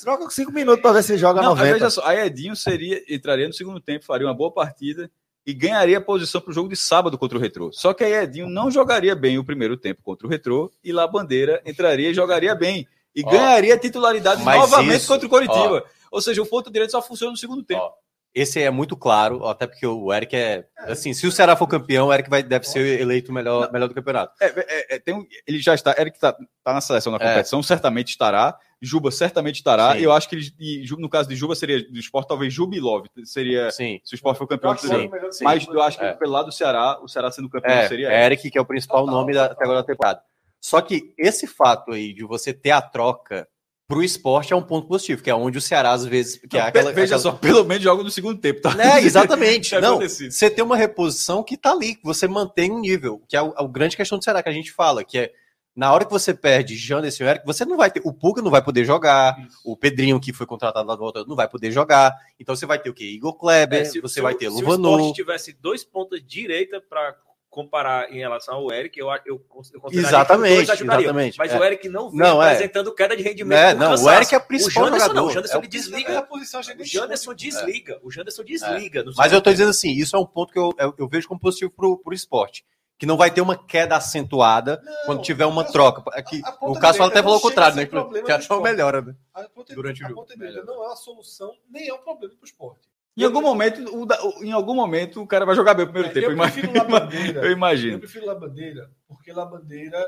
Troca 0.02 0.24
com 0.24 0.30
cinco 0.30 0.52
minutos 0.52 0.82
pra 0.82 0.92
ver 0.92 1.02
se 1.02 1.16
joga 1.16 1.40
Não, 1.40 1.52
aí 1.52 1.56
90. 1.58 1.72
veja 1.74 1.90
só, 1.90 2.04
aí 2.06 2.18
Edinho 2.26 2.54
seria, 2.56 3.02
entraria 3.08 3.46
no 3.46 3.52
segundo 3.54 3.80
tempo, 3.80 4.04
faria 4.04 4.26
uma 4.26 4.34
boa 4.34 4.50
partida 4.52 5.10
e 5.46 5.54
ganharia 5.54 5.98
a 5.98 6.00
posição 6.00 6.40
para 6.40 6.50
o 6.50 6.54
jogo 6.54 6.68
de 6.68 6.76
sábado 6.76 7.16
contra 7.16 7.38
o 7.38 7.40
Retrô. 7.40 7.70
Só 7.72 7.94
que 7.94 8.02
aí 8.02 8.12
Edinho 8.12 8.48
não 8.48 8.70
jogaria 8.70 9.14
bem 9.14 9.38
o 9.38 9.44
primeiro 9.44 9.76
tempo 9.76 10.02
contra 10.02 10.26
o 10.26 10.30
Retrô 10.30 10.72
e 10.82 10.92
lá 10.92 11.06
Bandeira 11.06 11.62
entraria 11.64 12.10
e 12.10 12.14
jogaria 12.14 12.54
bem. 12.54 12.86
E 13.14 13.22
Ó, 13.24 13.30
ganharia 13.30 13.78
titularidade 13.78 14.44
novamente 14.44 14.96
isso, 14.96 15.06
contra 15.06 15.26
o 15.26 15.30
Coritiba. 15.30 15.84
Ou 16.10 16.20
seja, 16.20 16.42
o 16.42 16.46
ponto 16.46 16.70
direito 16.70 16.90
só 16.90 17.00
funciona 17.00 17.30
no 17.30 17.36
segundo 17.36 17.62
tempo. 17.62 17.80
Ó, 17.80 17.92
Esse 18.38 18.60
é 18.62 18.70
muito 18.70 18.94
claro, 18.98 19.46
até 19.46 19.66
porque 19.66 19.86
o 19.86 20.12
Eric 20.12 20.36
é. 20.36 20.66
Assim, 20.80 21.14
se 21.14 21.26
o 21.26 21.32
Ceará 21.32 21.56
for 21.56 21.66
campeão, 21.66 22.08
o 22.08 22.12
Eric 22.12 22.28
vai, 22.28 22.42
deve 22.42 22.68
ser 22.68 23.00
eleito 23.00 23.30
o 23.30 23.34
melhor, 23.34 23.72
melhor 23.72 23.88
do 23.88 23.94
campeonato. 23.94 24.34
É, 24.38 24.46
é, 24.48 24.96
é, 24.96 24.98
tem 24.98 25.14
um- 25.14 25.26
ele 25.46 25.58
já 25.58 25.74
está, 25.74 25.94
Eric 25.98 26.18
está 26.18 26.34
tá 26.62 26.74
na 26.74 26.82
seleção 26.82 27.10
da 27.16 27.24
É. 27.24 27.28
competição, 27.30 27.62
certamente 27.62 28.08
estará. 28.10 28.54
Juba 28.82 29.10
certamente 29.10 29.54
estará. 29.56 29.92
Sim. 29.94 30.00
E 30.00 30.04
eu 30.04 30.12
acho 30.12 30.28
que 30.28 30.36
ele, 30.36 30.50
e 30.60 30.84
no 30.98 31.08
caso 31.08 31.30
de 31.30 31.34
Juba 31.34 31.54
seria 31.54 31.82
do 31.90 31.98
esporte, 31.98 32.28
talvez 32.28 32.52
Juba 32.52 32.76
e 32.76 32.80
Love. 32.80 33.08
Seria, 33.24 33.70
Sim. 33.70 33.98
se 34.04 34.14
o 34.14 34.16
esporte 34.16 34.36
for 34.36 34.46
campeão, 34.46 34.76
seria. 34.76 35.08
que 35.08 35.16
Mas 35.42 35.62
sim. 35.64 35.70
eu 35.72 35.80
acho 35.82 35.98
que 35.98 36.04
É. 36.04 36.12
pelo 36.12 36.32
lado 36.32 36.44
do 36.46 36.52
Ceará, 36.52 36.98
o 37.02 37.08
Ceará 37.08 37.30
sendo 37.30 37.48
campeão 37.48 37.72
É, 37.74 37.88
seria 37.88 38.12
é 38.12 38.26
Eric, 38.26 38.50
que 38.50 38.58
é 38.58 38.60
o 38.60 38.66
principal 38.66 39.06
Total, 39.06 39.14
nome 39.14 39.32
da, 39.32 39.44
total. 39.48 39.54
até 39.56 39.64
agora 39.64 39.80
da 39.80 39.86
temporada. 39.86 40.20
Só 40.60 40.82
que 40.82 41.14
esse 41.16 41.46
fato 41.46 41.92
aí 41.92 42.12
de 42.12 42.22
você 42.22 42.52
ter 42.52 42.72
a 42.72 42.82
troca 42.82 43.48
pro 43.88 44.02
esporte 44.02 44.52
é 44.52 44.56
um 44.56 44.62
ponto 44.62 44.88
positivo, 44.88 45.22
que 45.22 45.30
é 45.30 45.34
onde 45.34 45.58
o 45.58 45.60
Ceará, 45.60 45.92
às 45.92 46.04
vezes. 46.04 46.36
Que 46.48 46.56
é 46.56 46.60
Não, 46.60 46.66
aquela, 46.68 46.92
veja 46.92 47.16
aquela- 47.16 47.20
só, 47.20 47.38
pelo 47.38 47.64
menos 47.64 47.82
joga 47.84 48.02
no 48.02 48.10
segundo 48.10 48.40
tempo, 48.40 48.60
tá? 48.60 48.74
Né, 48.74 49.00
exatamente. 49.02 49.68
Tinha 49.68 49.80
Não, 49.82 50.00
você 50.00 50.50
tem 50.50 50.64
uma 50.64 50.76
reposição 50.76 51.42
que 51.42 51.56
tá 51.56 51.70
ali, 51.72 51.94
que 51.94 52.04
você 52.04 52.26
mantém 52.26 52.70
um 52.72 52.80
nível, 52.80 53.22
que 53.28 53.36
é 53.36 53.42
o, 53.42 53.54
a 53.56 53.66
grande 53.68 53.96
questão 53.96 54.18
do 54.18 54.24
Ceará 54.24 54.42
que 54.42 54.48
a 54.48 54.52
gente 54.52 54.72
fala, 54.72 55.04
que 55.04 55.18
é 55.18 55.32
na 55.74 55.92
hora 55.92 56.06
que 56.06 56.10
você 56.10 56.32
perde 56.32 56.74
Janderson 56.74 57.22
e 57.24 57.26
Eric, 57.26 57.44
você 57.44 57.62
não 57.66 57.76
vai 57.76 57.90
ter. 57.90 58.00
O 58.02 58.10
Puga 58.10 58.40
não 58.40 58.50
vai 58.50 58.62
poder 58.62 58.82
jogar, 58.86 59.38
Isso. 59.46 59.58
o 59.62 59.76
Pedrinho, 59.76 60.18
que 60.18 60.32
foi 60.32 60.46
contratado 60.46 60.90
de 60.90 60.96
volta, 60.96 61.22
não 61.28 61.36
vai 61.36 61.46
poder 61.46 61.70
jogar. 61.70 62.14
Então 62.40 62.56
você 62.56 62.64
vai 62.64 62.78
ter 62.78 62.88
o 62.88 62.94
quê? 62.94 63.04
Igor 63.04 63.34
Kleber, 63.34 63.82
É, 63.82 63.84
se- 63.84 64.00
você 64.00 64.14
se 64.14 64.20
vai 64.22 64.34
ter 64.34 64.50
Se 64.50 64.64
o. 64.64 64.70
Sport 64.72 65.14
tivesse 65.14 65.52
dois 65.52 65.84
pontas 65.84 66.22
direita 66.26 66.80
para 66.80 67.14
comparar 67.56 68.12
em 68.12 68.18
relação 68.18 68.56
ao 68.56 68.70
Eric, 68.70 68.98
eu, 69.00 69.08
eu, 69.24 69.42
eu 69.72 69.90
Exatamente, 69.90 70.54
que 70.54 70.60
os 70.60 70.66
dois 70.66 70.70
ajudariam. 70.70 71.04
exatamente. 71.04 71.38
Mas 71.38 71.52
É. 71.52 71.58
o 71.58 71.64
Eric 71.64 71.88
não 71.88 72.10
vem 72.10 72.20
Não, 72.20 72.42
é. 72.42 72.46
apresentando 72.52 72.94
queda 72.94 73.16
de 73.16 73.22
rendimento. 73.22 73.58
É, 73.58 73.72
por 73.72 73.80
não, 73.80 73.86
o 73.86 73.90
cansaço. 73.92 74.10
Eric 74.10 74.34
é 74.34 74.38
o 74.38 74.40
principal 74.42 74.82
O 74.82 74.86
Janderson 74.86 75.06
não, 75.08 75.14
jogador. 75.14 75.26
o 75.30 75.32
Janderson 75.32 75.54
É 75.54 75.58
o 75.58 75.60
ele 75.62 75.68
Desliga 75.68 75.96
desliga. 75.98 76.18
a 76.18 76.22
posição, 76.22 76.60
a 76.60 76.62
O 76.62 76.84
Janderson 76.84 77.34
desliga. 77.34 78.00
O 78.02 78.10
Janderson 78.10 78.44
desliga. 78.44 79.00
É. 79.00 79.04
Mas 79.16 79.32
eu 79.32 79.40
tô 79.40 79.44
tempo. 79.44 79.54
dizendo 79.54 79.70
assim, 79.70 79.90
isso 79.92 80.14
é 80.14 80.18
um 80.18 80.26
ponto 80.26 80.52
que 80.52 80.58
eu, 80.58 80.70
eu, 80.78 80.94
eu 80.98 81.08
vejo 81.08 81.26
como 81.26 81.40
positivo 81.40 81.70
pro, 81.74 81.96
pro 81.98 82.12
esporte. 82.12 82.62
Que 82.98 83.06
não 83.06 83.16
vai 83.16 83.30
ter 83.30 83.40
uma 83.40 83.56
queda 83.56 83.96
acentuada 83.96 84.82
quando 85.06 85.22
tiver 85.22 85.46
uma 85.46 85.64
troca. 85.64 86.02
Aqui, 86.12 86.40
a- 86.44 86.48
a 86.48 86.52
o 86.70 86.72
direita 86.74 87.04
até 87.06 87.22
falou 87.22 87.32
o 87.32 87.34
não 87.34 87.40
contrário, 87.40 87.72
a 87.74 87.76
né? 87.76 87.86
Que 87.86 88.32
esporte. 88.38 88.62
melhora, 88.62 89.00
né? 89.02 89.14
A 89.34 89.42
ponta, 89.44 89.74
Durante 89.74 90.02
o 90.02 90.06
a 90.06 90.08
jogo. 90.08 90.20
ponta 90.22 90.34
direita 90.36 90.62
não 90.64 90.82
é 90.82 90.86
uma 90.88 90.96
solução, 90.96 91.52
nem 91.70 91.88
é 91.88 91.94
um 91.94 91.98
problema 91.98 92.34
para 92.34 92.42
o 92.42 92.46
esporte. 92.46 92.88
Em 93.16 93.24
algum 93.24 93.40
momento, 93.40 93.82
o 93.96 94.44
em 94.44 94.52
algum 94.52 94.74
momento, 94.74 95.22
o 95.22 95.26
cara 95.26 95.46
vai 95.46 95.54
jogar 95.56 95.72
bem 95.74 95.84
o 95.84 95.88
primeiro 95.88 96.12
tempo. 96.12 96.26
eu 96.26 96.32
Eu 96.32 96.36
prefiro 96.36 96.68
imagino. 96.68 96.92
Labandeira. 96.92 97.40
Eu 97.40 97.44
Eu 97.46 97.52
imagino. 97.52 97.98
prefiro 97.98 98.26
Labandeira, 98.26 98.90
porque 99.08 99.32
Labandeira. 99.32 99.98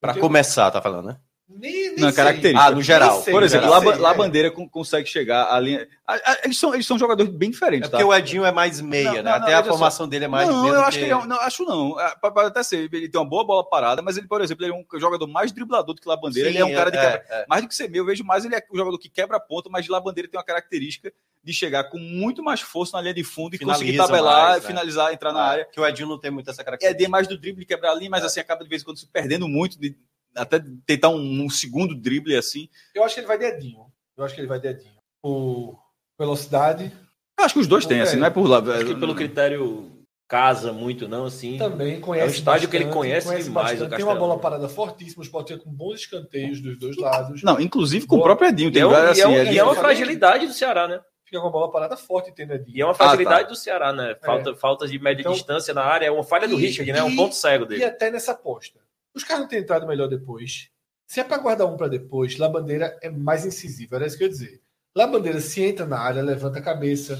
Pra 0.00 0.12
porque- 0.12 0.20
começar, 0.20 0.70
tá 0.70 0.80
falando, 0.82 1.06
né? 1.06 1.18
Nem, 1.52 1.72
nem 1.90 1.96
Não, 1.98 2.08
sei. 2.08 2.12
característica. 2.16 2.64
Ah, 2.64 2.70
no 2.70 2.80
geral. 2.80 3.22
Sei, 3.22 3.32
Por 3.32 3.42
exemplo, 3.42 3.68
lá, 3.68 3.80
sei, 3.80 3.94
lá 3.96 4.12
é. 4.12 4.14
Bandeira 4.14 4.50
con- 4.50 4.68
consegue 4.68 5.08
chegar 5.08 5.52
ali. 5.52 5.76
a- 6.06 6.14
a- 6.14 6.38
Eles 6.44 6.56
são, 6.56 6.72
eles 6.72 6.86
são 6.86 6.96
jogadores 6.98 7.30
bem 7.32 7.48
É 7.48 7.52
diferentes, 7.52 7.90
porque 7.90 8.02
tá? 8.04 8.08
o 8.08 8.14
Edinho 8.14 8.44
é 8.44 8.52
mais 8.52 8.80
meia, 8.80 9.04
Não, 9.04 9.12
né? 9.14 9.22
não, 9.22 9.30
não, 9.32 9.36
Até 9.38 9.54
a 9.54 9.56
veja 9.56 9.64
só. 9.64 9.70
formação 9.72 10.08
dele 10.08 10.26
é 10.26 10.28
mais 10.28 10.48
não, 10.48 10.62
meia 10.62 10.72
eu 10.74 10.80
do 10.80 10.86
acho 10.86 10.98
que 10.98 11.04
ele 11.04 11.12
é 11.12 11.26
não, 11.26 11.40
acho 11.40 11.64
não. 11.64 11.98
Ah, 11.98 12.16
Pode 12.20 12.34
pode 12.34 12.46
até 12.48 12.62
ser. 12.62 12.88
Ele 12.92 13.08
tem 13.08 13.20
uma 13.20 13.28
boa 13.28 13.44
bola 13.44 13.68
parada, 13.68 14.00
mas 14.00 14.16
ele, 14.16 14.28
por 14.28 14.40
exemplo, 14.40 14.64
ele 14.64 14.72
é 14.72 14.76
um 14.76 15.00
jogador 15.00 15.26
mais 15.26 15.50
driblador 15.52 15.94
do 15.94 16.00
que 16.00 16.08
lá 16.08 16.16
Bandeira. 16.16 16.48
ele 16.48 16.58
é 16.58 16.64
um 16.64 16.72
cara 16.72 16.90
de 16.90 16.98
quebra. 16.98 17.24
é, 17.28 17.40
é. 17.42 17.46
Mais 17.48 17.62
do 17.62 17.68
que 17.68 17.74
ser 17.74 17.88
meu, 17.90 18.02
eu 18.02 18.06
vejo 18.06 18.24
mais 18.24 18.44
ele 18.44 18.54
é 18.54 18.62
um 18.72 18.76
jogador 18.76 18.98
que 18.98 19.08
quebra 19.08 19.36
a 19.36 19.40
ponta, 19.40 19.68
mas 19.68 19.86
lá 19.88 20.00
Bandeira 20.00 20.28
tem 20.28 20.38
uma 20.38 20.44
característica 20.44 21.12
de 21.42 21.52
chegar 21.52 21.84
com 21.84 21.98
muito 21.98 22.42
mais 22.42 22.60
força 22.60 22.96
na 22.96 23.02
linha 23.02 23.14
de 23.14 23.24
fundo 23.24 23.54
e 23.54 23.58
Finaliza 23.58 23.82
conseguir 23.84 23.96
tabelar, 23.98 24.50
mais, 24.50 24.62
né? 24.62 24.66
finalizar, 24.68 25.12
entrar 25.12 25.32
na 25.32 25.40
É, 25.40 25.50
área. 25.50 25.64
Que 25.72 25.80
o 25.80 25.86
Edinho 25.86 26.08
não 26.08 26.18
tem 26.18 26.30
muito 26.30 26.48
essa 26.50 26.60
É 26.60 26.64
característica. 26.64 27.02
de 27.04 27.10
mais 27.10 27.26
do 27.26 27.36
drible 27.38 27.64
quebrar 27.64 27.92
a 27.92 27.94
linha, 27.94 28.10
mas 28.10 28.22
assim 28.24 28.40
acaba 28.40 28.62
de 28.62 28.68
vez 28.68 28.82
em 28.82 28.84
quando 28.84 28.98
se 28.98 29.06
perdendo 29.06 29.48
muito, 29.48 29.78
de- 29.80 29.96
até 30.36 30.62
tentar 30.86 31.08
um, 31.10 31.44
um 31.44 31.50
segundo 31.50 31.94
drible 31.94 32.36
assim. 32.36 32.68
Eu 32.94 33.04
acho 33.04 33.14
que 33.14 33.20
ele 33.20 33.26
vai 33.28 33.38
dedinho. 33.38 33.86
Eu 34.16 34.24
acho 34.24 34.34
que 34.34 34.40
ele 34.40 34.48
vai 34.48 34.60
de 34.60 34.68
Edinho. 34.68 34.92
O 35.24 35.74
velocidade 36.18 36.92
Eu 37.38 37.44
acho 37.44 37.54
que 37.54 37.60
os 37.60 37.66
dois 37.66 37.86
têm, 37.86 38.00
assim, 38.02 38.16
não 38.16 38.26
é 38.26 38.30
por 38.30 38.46
lá. 38.46 38.58
Acho 38.58 38.84
que 38.86 38.94
pelo 38.94 39.14
critério 39.14 39.90
casa 40.28 40.72
muito, 40.72 41.08
não, 41.08 41.24
assim. 41.24 41.56
também 41.58 42.00
conhece. 42.00 42.26
É 42.26 42.28
um 42.28 42.32
estádio 42.34 42.68
que 42.68 42.76
ele 42.76 42.86
conhece 42.86 43.26
demais, 43.28 43.48
o 43.48 43.52
bastante. 43.52 43.96
Tem 43.96 44.04
uma 44.04 44.14
bola 44.14 44.38
parada 44.38 44.68
fortíssima, 44.68 45.22
os 45.22 45.26
Sport 45.26 45.56
com 45.58 45.70
bons 45.72 46.00
escanteios 46.00 46.60
dos 46.60 46.78
dois 46.78 46.96
lados. 46.98 47.42
Não, 47.42 47.58
inclusive 47.60 48.06
com 48.06 48.18
o 48.18 48.22
próprio 48.22 48.48
Edinho. 48.48 48.68
E 48.68 48.72
Tem 48.72 48.82
é, 48.82 48.86
um- 48.86 48.90
várias, 48.90 49.18
e 49.18 49.22
é 49.22 49.24
assim, 49.24 49.52
e 49.52 49.58
é 49.58 49.64
uma 49.64 49.74
fragilidade 49.74 50.46
do 50.46 50.52
Ceará, 50.52 50.86
né? 50.86 51.00
Fica 51.24 51.40
com 51.40 51.48
a 51.48 51.50
bola 51.50 51.70
parada 51.70 51.96
forte, 51.96 52.32
tendo 52.32 52.52
Edinho. 52.52 52.76
E 52.76 52.80
é 52.80 52.84
uma 52.84 52.92
Ah, 52.92 52.96
tá. 52.96 53.04
fragilidade 53.04 53.48
do 53.48 53.54
Ceará, 53.56 53.92
né? 53.92 54.14
Falta, 54.24 54.54
falta 54.54 54.86
de 54.86 54.98
média 54.98 55.22
Então- 55.22 55.32
distância 55.32 55.72
na 55.72 55.82
área, 55.82 56.06
é 56.06 56.10
uma 56.10 56.22
falha 56.24 56.46
do 56.46 56.58
E- 56.58 56.62
Richard, 56.66 56.92
né? 56.92 56.98
É 56.98 57.02
um 57.04 57.10
e- 57.10 57.16
ponto 57.16 57.34
cego 57.34 57.64
E 57.64 57.68
dele. 57.68 57.84
até 57.84 58.10
nessa 58.10 58.32
aposta. 58.32 58.78
Os 59.14 59.24
caras 59.24 59.42
não 59.42 59.48
têm 59.48 59.60
entrado 59.60 59.86
melhor 59.86 60.08
depois. 60.08 60.70
Se 61.06 61.20
é 61.20 61.24
para 61.24 61.38
guardar 61.38 61.66
um 61.66 61.76
para 61.76 61.88
depois, 61.88 62.38
Labandeira 62.38 62.96
é 63.02 63.10
mais 63.10 63.44
incisivo. 63.44 63.96
Era 63.96 64.06
isso 64.06 64.16
que 64.16 64.24
eu 64.24 64.28
ia 64.28 64.32
dizer. 64.32 64.60
Labandeira 64.96 65.40
se 65.40 65.62
entra 65.62 65.86
na 65.86 65.98
área, 65.98 66.22
levanta 66.22 66.58
a 66.58 66.62
cabeça, 66.62 67.18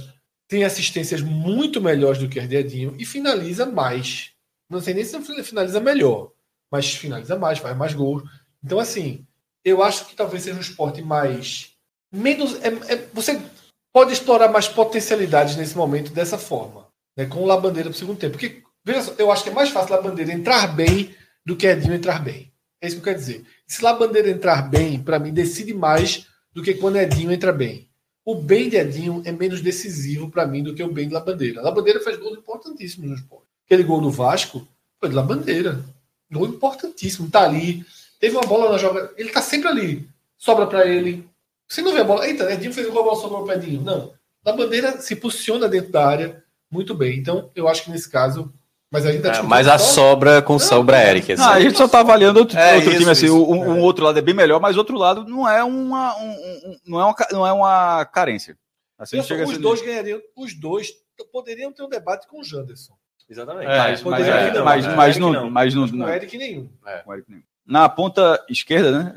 tem 0.49 0.65
assistências 0.65 1.21
muito 1.23 1.81
melhores 1.81 2.19
do 2.19 2.29
que 2.29 2.39
Herdedinho 2.39 2.95
e 2.99 3.05
finaliza 3.05 3.67
mais. 3.67 4.33
Não 4.69 4.81
sei 4.81 4.95
nem 4.95 5.05
se 5.05 5.21
finaliza 5.43 5.81
melhor, 5.81 6.33
mas 6.71 6.95
finaliza 6.95 7.37
mais, 7.37 7.59
faz 7.59 7.77
mais 7.77 7.95
gols. 7.95 8.23
Então, 8.63 8.79
assim, 8.79 9.27
eu 9.65 9.83
acho 9.83 10.07
que 10.07 10.15
talvez 10.17 10.43
seja 10.43 10.57
um 10.57 10.61
esporte 10.61 11.03
mais. 11.03 11.71
menos. 12.13 12.57
é- 12.65 12.95
é- 12.95 13.07
você 13.15 13.41
pode 13.93 14.13
explorar 14.13 14.49
mais 14.49 14.67
potencialidades 14.67 15.55
nesse 15.55 15.77
momento 15.77 16.13
dessa 16.13 16.37
forma, 16.37 16.89
né, 17.17 17.25
com 17.27 17.41
o 17.41 17.47
Labandeira 17.47 17.89
para 17.89 17.95
o 17.95 17.99
segundo 17.99 18.19
tempo. 18.19 18.33
Porque, 18.33 18.65
veja 18.85 19.03
só, 19.03 19.15
eu 19.17 19.31
acho 19.31 19.45
que 19.45 19.51
é 19.51 19.53
mais 19.53 19.71
fácil 19.71 19.95
Labandeira 19.95 20.33
entrar 20.33 20.67
bem 20.75 21.15
do 21.45 21.57
que 21.57 21.67
Edinho 21.67 21.95
entrar 21.95 22.23
bem. 22.23 22.53
É 22.81 22.87
isso 22.87 22.97
que 22.97 23.01
eu 23.01 23.05
quero 23.05 23.19
dizer. 23.19 23.45
Se 23.67 23.85
Labandeira 23.85 24.31
entrar 24.31 24.69
bem, 24.69 24.99
para 25.03 25.19
mim, 25.19 25.33
decide 25.33 25.75
mais 25.75 26.27
do 26.53 26.63
que 26.63 26.75
quando 26.75 26.97
Edinho 26.97 27.31
entra 27.31 27.53
bem. 27.53 27.89
O 28.25 28.35
bem 28.35 28.69
de 28.69 28.77
Edinho 28.77 29.23
é 29.25 29.33
menos 29.33 29.61
decisivo 29.61 30.31
para 30.31 30.47
mim 30.47 30.63
do 30.63 30.75
que 30.75 30.83
o 30.83 30.93
bem 30.93 31.09
de 31.09 31.15
Labandeira. 31.15 31.63
Labandeira 31.63 32.01
faz 32.01 32.19
gols 32.19 32.39
importantíssimos 32.39 33.11
no 33.11 33.17
esporte. 33.17 33.47
Aquele 33.67 33.83
gol 33.83 34.01
do 34.01 34.11
Vasco 34.11 34.67
foi 34.99 35.09
de 35.09 35.15
Labandeira. 35.15 35.85
Gol 36.31 36.47
importantíssimo. 36.47 37.31
Tá 37.31 37.43
ali. 37.43 37.85
Teve 38.19 38.37
uma 38.37 38.47
bola 38.47 38.71
na 38.71 38.79
jogada. 38.79 39.13
Ele 39.17 39.31
tá 39.31 39.43
sempre 39.43 39.69
ali. 39.69 40.09
Sobra 40.37 40.67
para 40.67 40.87
ele. 40.87 41.29
Você 41.69 41.83
não 41.83 41.93
vê 41.93 42.01
a 42.01 42.05
bola. 42.05 42.27
Eita, 42.27 42.53
Edinho 42.53 42.73
fez 42.73 42.87
um 42.87 42.93
gol, 42.93 43.03
a 43.03 43.05
bola 43.05 43.21
sobrou 43.21 43.45
para 43.45 43.57
Edinho. 43.57 43.83
Não. 43.83 44.13
Labandeira 44.45 45.01
se 45.01 45.17
posiciona 45.17 45.69
dentro 45.69 45.91
da 45.91 46.07
área 46.07 46.45
muito 46.71 46.95
bem. 46.95 47.19
Então, 47.19 47.51
eu 47.55 47.69
acho 47.69 47.85
que 47.85 47.91
nesse 47.91 48.09
caso. 48.09 48.53
Mas 48.93 49.07
a 49.07 49.13
gente 49.13 49.23
tá 49.23 49.33
É, 49.37 49.43
mas 49.43 49.69
a 49.69 49.79
sobra 49.79 50.43
com 50.43 50.59
sobra 50.59 50.99
não, 50.99 51.07
Eric. 51.07 51.33
assim. 51.33 51.43
Não, 51.43 51.51
a 51.53 51.61
gente 51.61 51.79
só 51.79 51.87
tá 51.87 52.01
avaliando 52.01 52.41
outro, 52.41 52.59
É, 52.59 52.75
outro 52.75 52.91
isso, 52.91 52.99
time, 52.99 53.11
assim, 53.13 53.27
isso. 53.27 53.37
um, 53.45 53.71
um 53.75 53.81
outro 53.81 54.05
lado 54.05 54.19
é 54.19 54.23
bem 54.23 54.35
melhor, 54.35 54.61
mas 54.61 54.77
outro 54.77 54.97
lado 54.99 55.25
não 55.25 55.49
é 55.49 55.63
uma, 55.63 56.17
um- 56.17 56.31
um- 56.33 56.77
não 56.87 57.01
é 57.01 57.05
uma, 57.05 57.15
não 57.31 57.47
é 57.47 57.53
uma 57.53 58.05
carência. 58.07 58.57
Assim, 58.99 59.17
Eu 59.19 59.23
sou- 59.23 59.29
chega 59.29 59.45
a 59.45 59.47
os 59.47 59.55
ser- 59.55 59.61
dois 59.61 59.81
ganhariam. 59.81 60.21
Os 60.37 60.59
dois 60.59 60.89
poderiam 61.33 61.73
ter 61.73 61.83
um 61.85 61.89
debate 61.89 62.27
com 62.27 62.41
o 62.41 62.45
Janderson. 62.45 62.95
Exatamente. 63.29 63.71
É, 63.71 63.79
mas, 63.79 64.03
mas, 64.03 64.27
é, 64.27 64.53
não, 64.53 64.65
mas, 64.65 64.87
né? 64.87 64.95
mas 64.97 65.17
não, 65.17 65.33
não. 65.33 65.51
mas 65.51 65.75
não, 65.75 65.89
Com 65.89 65.97
não, 65.97 66.07
o 66.07 66.11
Eric 66.11 66.37
nenhum. 66.37 66.69
com 67.05 67.13
Eric 67.15 67.31
nenhum. 67.31 67.43
Na 67.65 67.89
ponta 67.89 68.45
esquerda, 68.49 68.91
né? 68.91 69.15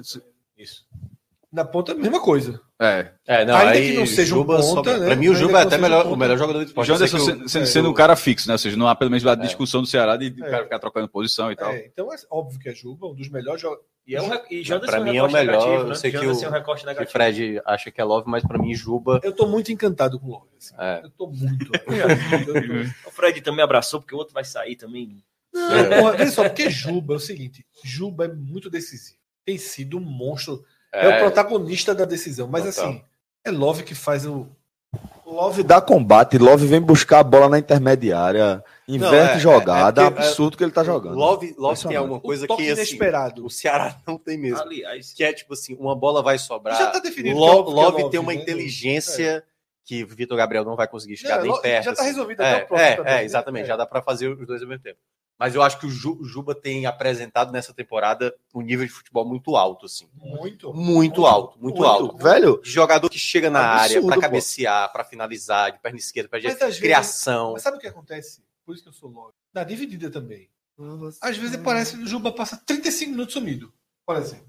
Na 1.53 1.63
ponta, 1.63 1.91
a 1.91 1.95
mesma 1.95 2.19
coisa. 2.19 2.59
É. 2.81 3.11
É, 3.27 3.45
não, 3.45 3.55
Ainda 3.55 3.71
aí 3.73 3.91
que 3.91 3.97
não 3.99 4.07
seja 4.07 4.33
um 4.33 4.39
Juba 4.39 4.55
ponta, 4.57 4.67
sobra. 4.67 4.97
né? 4.97 5.05
Pra 5.05 5.15
mim, 5.15 5.29
o 5.29 5.35
Juba 5.35 5.59
é 5.59 5.61
até 5.61 5.77
um 5.77 5.81
melhor, 5.81 6.03
ponta. 6.03 6.15
o 6.15 6.17
melhor 6.17 6.37
jogador 6.39 6.59
do 6.59 6.63
O 6.63 6.67
esporte. 6.67 6.89
Eu 6.89 6.95
Janderson 6.95 7.19
sendo, 7.19 7.45
o- 7.45 7.49
sendo, 7.49 7.61
é, 7.63 7.65
sendo 7.67 7.87
o- 7.87 7.91
um 7.91 7.93
cara 7.93 8.15
fixo, 8.15 8.47
né? 8.47 8.55
Ou 8.55 8.57
seja, 8.57 8.75
não 8.75 8.87
há 8.87 8.95
pelo 8.95 9.11
menos 9.11 9.25
a 9.27 9.33
É. 9.33 9.35
discussão 9.35 9.81
do 9.81 9.87
Ceará 9.87 10.17
de, 10.17 10.27
É. 10.27 10.47
o 10.47 10.49
cara 10.49 10.63
ficar 10.63 10.79
trocando 10.79 11.07
posição 11.07 11.51
e 11.51 11.55
tal. 11.55 11.71
É, 11.71 11.85
então 11.85 12.11
é 12.11 12.15
óbvio 12.31 12.59
que 12.59 12.69
é 12.69 12.73
Juba, 12.73 13.05
um 13.07 13.13
dos 13.13 13.29
melhores 13.29 13.61
jogadores. 13.61 13.87
E, 14.07 14.15
é 14.15 14.21
um, 14.21 14.31
e 14.49 14.63
Janderson 14.63 14.91
Pra 14.91 14.99
um 15.01 15.03
mim 15.05 15.15
é 15.15 15.23
o 15.23 15.31
melhor, 15.31 15.45
negativo, 15.45 15.73
eu 15.83 15.87
né? 15.89 15.95
sei 15.95 16.11
que 16.11 16.17
o- 16.17 16.43
é 16.43 16.47
um 16.47 16.51
recorte 16.51 16.85
que. 16.85 17.05
Fred 17.05 17.61
acha 17.63 17.91
que 17.91 18.01
é 18.01 18.03
love, 18.03 18.27
mas 18.27 18.43
pra 18.43 18.57
mim, 18.57 18.73
Juba. 18.73 19.21
Eu 19.23 19.31
tô 19.31 19.47
muito 19.47 19.71
encantado 19.71 20.19
com 20.19 20.25
o 20.27 20.31
Love. 20.31 20.47
assim. 20.57 20.73
É. 20.77 21.01
Eu 21.05 21.09
tô 21.11 21.27
muito. 21.27 21.71
O 23.05 23.11
Fred 23.11 23.39
também 23.41 23.63
abraçou, 23.63 24.01
porque 24.01 24.15
o 24.15 24.17
outro 24.17 24.33
vai 24.33 24.43
sair 24.43 24.75
também. 24.75 25.23
Não, 25.53 25.99
porra, 25.99 26.17
veja 26.17 26.31
só, 26.31 26.43
porque 26.49 26.69
Juba 26.71 27.13
é 27.13 27.17
o 27.17 27.19
seguinte: 27.19 27.63
Juba 27.83 28.25
é 28.25 28.27
muito 28.27 28.69
decisivo. 28.71 29.17
Tem 29.45 29.57
sido 29.57 29.97
um 29.97 30.01
monstro. 30.01 30.63
É, 30.93 31.17
o 31.17 31.19
protagonista 31.19 31.93
da 31.95 32.05
decisão. 32.05 32.47
Mas 32.47 32.63
Total. 32.63 32.89
assim, 32.91 33.03
é 33.43 33.51
Love 33.51 33.83
que 33.83 33.95
faz 33.95 34.25
o. 34.25 34.47
Love 35.25 35.63
dá 35.63 35.81
combate, 35.81 36.37
Love 36.37 36.67
vem 36.67 36.79
buscar 36.79 37.19
a 37.19 37.23
bola 37.23 37.49
na 37.49 37.57
intermediária, 37.57 38.63
inverte 38.87 39.37
é, 39.37 39.39
jogada, 39.39 40.03
é 40.03 40.05
é, 40.05 40.09
porque, 40.11 40.23
absurdo 40.27 40.57
que 40.57 40.63
ele 40.63 40.71
tá 40.71 40.83
jogando. 40.83 41.15
Love, 41.15 41.55
Love 41.57 41.87
tem 41.87 41.97
alguma 41.97 42.19
coisa 42.19 42.45
que 42.45 42.53
assim, 42.53 42.63
inesperado. 42.71 43.43
o 43.43 43.49
Ceará 43.49 43.97
não 44.05 44.19
tem 44.19 44.37
mesmo. 44.37 44.59
Aliás, 44.61 45.11
Que 45.13 45.23
é 45.23 45.33
tipo 45.33 45.53
assim, 45.53 45.75
uma 45.79 45.95
bola 45.95 46.21
vai 46.21 46.37
sobrar. 46.37 46.77
Já 46.77 46.91
tá 46.91 46.99
definido 46.99 47.35
é 47.35 47.41
é 47.41 47.45
Love, 47.45 47.71
Love, 47.71 48.09
tem 48.11 48.19
uma 48.19 48.33
né? 48.33 48.41
inteligência 48.41 49.43
que 49.85 50.03
o 50.03 50.07
Vitor 50.07 50.37
Gabriel 50.37 50.63
não 50.63 50.75
vai 50.75 50.87
conseguir 50.87 51.17
chegar 51.17 51.37
Não, 51.43 51.53
nem 51.53 51.61
perto. 51.61 51.85
já 51.85 51.93
tá 51.93 52.01
assim. 52.01 52.11
resolvido 52.11 52.41
até 52.41 52.59
É, 52.59 52.63
o 52.63 52.67
próximo 52.67 52.87
é, 52.89 52.95
também, 52.95 53.13
é, 53.13 53.15
né? 53.17 53.23
exatamente. 53.25 53.63
É. 53.63 53.67
Já 53.67 53.75
dá 53.75 53.85
pra 53.85 54.01
fazer 54.01 54.27
os 54.27 54.45
dois 54.47 54.61
ao 54.61 54.67
mesmo 54.67 54.83
tempo. 54.83 54.99
Mas 55.39 55.55
eu 55.55 55.61
acho 55.61 55.79
que 55.79 55.85
o 55.85 55.89
Ju- 55.89 56.17
o 56.21 56.25
Juba 56.25 56.53
tem 56.55 56.85
apresentado 56.85 57.51
nessa 57.51 57.73
temporada 57.73 58.33
um 58.53 58.61
nível 58.61 58.85
de 58.85 58.91
futebol 58.91 59.25
muito 59.27 59.55
alto, 59.55 59.85
assim. 59.87 60.07
Muito. 60.15 60.73
Muito 60.73 61.25
alto, 61.25 61.59
muito, 61.59 61.83
alto. 61.83 62.17
Velho, 62.17 62.61
De 62.63 62.69
jogador 62.69 63.09
que 63.09 63.19
chega 63.19 63.49
na 63.49 63.59
área 63.61 63.97
Absurdo, 63.97 64.07
pra 64.07 64.15
pô. 64.15 64.21
cabecear, 64.21 64.91
pra 64.91 65.03
finalizar, 65.03 65.71
de 65.71 65.79
perna 65.79 65.97
esquerda, 65.97 66.29
pra 66.29 66.39
Mas 66.41 66.53
às 66.53 66.59
vezes- 66.59 66.79
criação. 66.79 67.53
Mas 67.53 67.63
sabe 67.63 67.77
o 67.77 67.79
que 67.79 67.87
acontece? 67.87 68.43
Por 68.65 68.73
isso 68.75 68.83
que 68.83 68.89
eu 68.89 68.93
sou 68.93 69.09
Love. 69.09 69.33
Na 69.53 69.63
dividida 69.63 70.09
também. 70.09 70.49
Às 71.21 71.37
vezes 71.37 71.57
parece 71.57 71.97
que 71.97 72.03
o 72.03 72.07
Juba 72.07 72.31
passa 72.31 72.55
35 72.65 73.11
minutos 73.11 73.33
sumido, 73.33 73.71
por 74.05 74.15
exemplo. 74.15 74.47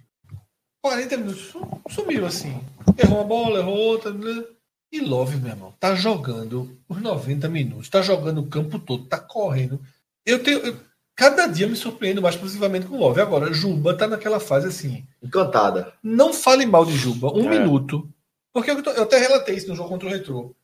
40 0.83 1.17
minutos 1.17 1.43
su- 1.47 1.67
sumiu 1.91 2.27
assim. 2.27 2.61
Errou 2.99 3.19
uma 3.19 3.25
bola, 3.25 3.59
errou 3.61 3.77
outra. 3.77 4.13
né? 4.13 4.45
E 4.93 5.01
Love, 5.01 5.37
meu 5.39 5.51
irmão, 5.51 5.75
tá 5.81 5.95
jogando 5.95 6.79
os 6.89 7.01
90 7.03 7.49
minutos, 7.49 7.89
tá 7.89 8.01
jogando 8.01 8.41
o 8.43 8.47
campo 8.47 8.79
todo, 8.79 9.07
tá 9.07 9.19
correndo. 9.19 9.81
Eu 10.27 10.43
tenho. 10.43 10.59
eu- 10.59 10.77
cada 11.17 11.47
dia 11.47 11.67
me 11.69 11.77
surpreendo 11.77 12.21
mais 12.21 12.35
positivamente 12.35 12.87
com 12.87 12.97
o 12.97 12.99
Love. 12.99 13.21
Agora, 13.21 13.53
Juba 13.53 13.97
tá 13.97 14.07
naquela 14.09 14.41
fase 14.41 14.67
assim. 14.67 15.07
encantada. 15.23 15.93
Não 16.03 16.33
fale 16.33 16.67
mal 16.67 16.85
de 16.85 16.97
Juba, 16.97 17.33
um 17.33 17.47
É. 17.53 17.59
minuto. 17.59 18.09
Porque 18.53 18.71
eu, 18.71 18.83
eu 18.83 19.03
até 19.05 19.19
relatei 19.19 19.55
isso 19.57 19.69
no 19.69 19.77
jogo 19.77 19.89
contra 19.91 20.09
o 20.09 20.11
Retrô. 20.11 20.55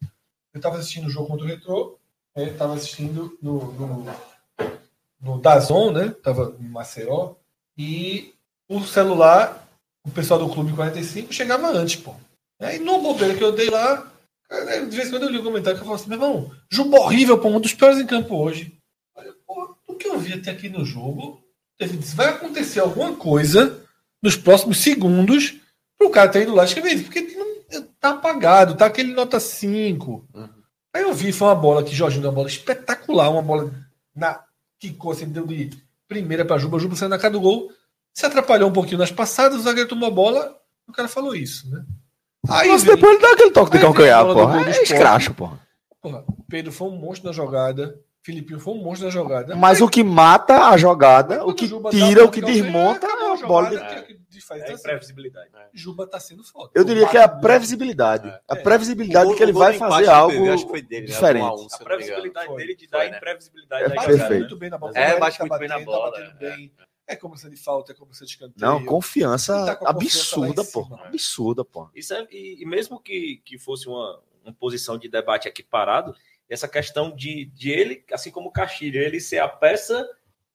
Eu 0.52 0.60
tava 0.60 0.76
assistindo 0.78 1.06
o 1.06 1.10
jogo 1.10 1.28
contra 1.28 1.44
o 1.44 1.48
Retrô, 1.48 1.98
é, 2.34 2.46
tava 2.50 2.74
assistindo 2.74 3.36
no, 3.40 3.72
no, 3.72 4.06
no 5.20 5.38
Dazon, 5.40 5.92
né? 5.92 6.14
Tava 6.22 6.50
no 6.58 6.68
Maceió. 6.68 7.34
E 7.78 8.34
o 8.68 8.80
celular, 8.82 9.68
o 10.06 10.10
pessoal 10.10 10.38
do 10.40 10.48
Clube 10.52 10.72
45 10.74 11.32
chegava 11.32 11.68
antes, 11.68 11.96
pô. 11.96 12.14
Aí 12.60 12.78
numa 12.78 12.98
bobeira 12.98 13.34
que 13.34 13.42
eu 13.44 13.52
dei 13.52 13.70
lá, 13.70 14.10
cara, 14.48 14.84
de 14.86 14.96
vez 14.96 15.08
em 15.08 15.10
quando 15.12 15.22
eu 15.24 15.30
li 15.30 15.38
um 15.38 15.44
comentário 15.44 15.78
que 15.78 15.82
eu 15.82 15.86
falo 15.86 15.96
assim, 15.96 16.08
meu 16.10 16.18
irmão, 16.18 16.50
Juba 16.70 16.98
horrível, 16.98 17.38
pô, 17.38 17.48
um 17.48 17.60
dos 17.60 17.72
piores 17.74 17.98
em 17.98 18.06
campo 18.06 18.36
hoje. 18.36 18.76
O 20.00 20.02
que 20.02 20.08
eu 20.08 20.18
vi 20.18 20.32
até 20.32 20.50
aqui 20.50 20.70
no 20.70 20.82
jogo, 20.82 21.42
vai 22.14 22.28
acontecer 22.28 22.80
alguma 22.80 23.14
coisa 23.14 23.78
nos 24.22 24.34
próximos 24.34 24.78
segundos 24.78 25.56
pro 25.98 26.08
cara 26.10 26.30
ter 26.30 26.42
ido 26.42 26.54
lá 26.54 26.64
escrever 26.64 26.94
isso, 26.94 27.04
porque 27.04 27.20
não- 27.20 27.82
tá 28.00 28.10
apagado, 28.10 28.74
tá 28.76 28.86
aquele 28.86 29.12
nota 29.12 29.38
5. 29.38 30.26
Uhum. 30.34 30.48
Aí 30.94 31.02
eu 31.02 31.12
vi, 31.12 31.32
foi 31.32 31.48
uma 31.48 31.54
bola 31.54 31.84
que 31.84 31.94
Jorginho 31.94 32.22
deu 32.22 32.30
uma 32.30 32.34
bola 32.36 32.48
espetacular, 32.48 33.28
uma 33.30 33.42
bola 33.42 33.70
na 34.16 34.42
que 34.78 34.96
assim, 35.12 35.26
deu 35.28 35.46
de 35.46 35.68
primeira 36.08 36.46
para 36.46 36.56
Juba, 36.58 36.78
Juba 36.78 36.96
saiu 36.96 37.10
na 37.10 37.18
cara 37.18 37.34
do 37.34 37.40
gol, 37.40 37.70
se 38.14 38.24
atrapalhou 38.24 38.70
um 38.70 38.72
pouquinho 38.72 38.96
nas 38.98 39.12
passadas, 39.12 39.58
o 39.58 39.62
zagueiro 39.62 39.88
tomou 39.88 40.08
a 40.08 40.10
bola, 40.10 40.56
o 40.88 40.92
cara 40.92 41.08
falou 41.08 41.34
isso, 41.34 41.68
né? 41.70 41.84
Aí 42.48 42.68
Mas 42.70 42.82
veio- 42.82 42.96
depois 42.96 43.12
ele 43.12 43.22
dá 43.22 43.32
aquele 43.32 43.50
toque 43.50 43.70
de 43.72 43.76
vem 43.76 43.86
calcanhar, 43.86 44.24
porra. 44.24 44.66
É 44.70 44.82
escracho, 44.82 45.34
porra. 45.34 45.60
porra, 46.00 46.24
Pedro 46.48 46.72
foi 46.72 46.88
um 46.88 46.96
monstro 46.96 47.26
na 47.28 47.32
jogada, 47.34 48.00
Filipinho 48.22 48.60
foi 48.60 48.74
um 48.74 48.82
monstro 48.82 49.06
na 49.06 49.10
jogada. 49.10 49.56
Mas 49.56 49.80
o 49.80 49.88
que 49.88 50.04
mata 50.04 50.68
a 50.68 50.76
jogada, 50.76 51.44
o 51.46 51.54
que 51.54 51.66
Juba 51.66 51.90
tira, 51.90 52.20
dá 52.20 52.24
o 52.26 52.30
que 52.30 52.42
desmonta 52.42 53.06
é 53.06 53.10
a 53.10 53.32
a 53.32 53.46
bola. 53.46 53.70
de- 53.70 54.04
que- 54.04 54.20
que 54.30 54.40
faz 54.42 54.60
é 54.60 54.64
assim. 54.64 54.74
imprevisibilidade. 54.74 55.50
Juba 55.72 56.06
tá 56.06 56.20
sendo 56.20 56.44
foda. 56.44 56.70
Eu 56.74 56.84
diria 56.84 57.08
que 57.08 57.16
é 57.16 57.22
a 57.22 57.28
previsibilidade. 57.28 58.28
A 58.48 58.56
É. 58.56 58.62
previsibilidade 58.62 59.30
O 59.30 59.34
que 59.36 59.42
ele 59.42 59.52
vai 59.52 59.72
fazer 59.78 60.08
algo 60.08 60.34
PV, 60.36 60.50
acho 60.50 60.64
que 60.64 60.70
foi 60.70 60.82
dele, 60.82 61.06
né? 61.06 61.12
diferente. 61.14 61.44
A 61.44 61.54
um, 61.54 61.68
se 61.68 61.76
A 61.76 61.84
previsibilidade 61.84 62.46
Foi. 62.46 62.56
dele 62.56 62.74
de 62.76 62.88
Foi, 62.88 62.98
dar 62.98 63.10
né? 63.10 63.16
imprevisibilidade 63.16 63.84
É 63.84 63.88
da 63.88 64.02
perfeito. 64.02 64.40
muito 64.40 64.56
bem 64.56 64.70
na 64.70 64.78
bola. 64.78 64.92
É, 64.94 65.10
Ele 65.12 65.20
bate 65.20 65.40
muito 65.40 65.58
bem 65.58 65.68
na 65.68 65.78
bola, 65.80 66.18
é. 66.40 66.70
É 67.06 67.16
cobrança 67.16 67.50
de 67.50 67.56
falta, 67.56 67.90
é 67.92 67.94
cobrança 67.94 68.24
de 68.24 68.30
escanteio. 68.32 68.54
Não, 68.70 68.84
confiança 68.84 69.52
Ele 69.56 69.76
tá 69.76 69.78
a 69.86 69.90
absurda, 69.90 70.62
pô. 70.64 70.86
Absurda, 71.04 71.64
pô. 71.64 71.88
Isso 71.94 72.14
é, 72.14 72.26
e, 72.30 72.62
e 72.62 72.66
mesmo 72.66 73.00
que, 73.00 73.40
que 73.44 73.58
fosse 73.58 73.88
uma, 73.88 74.20
uma 74.44 74.52
posição 74.54 74.96
de 74.96 75.08
debate 75.08 75.48
aqui 75.48 75.62
parado, 75.62 76.14
essa 76.50 76.66
questão 76.68 77.14
de, 77.14 77.46
de 77.54 77.70
ele, 77.70 78.04
assim 78.12 78.30
como 78.30 78.48
o 78.48 78.52
Castilho, 78.52 79.00
ele 79.00 79.20
ser 79.20 79.38
a 79.38 79.48
peça 79.48 80.06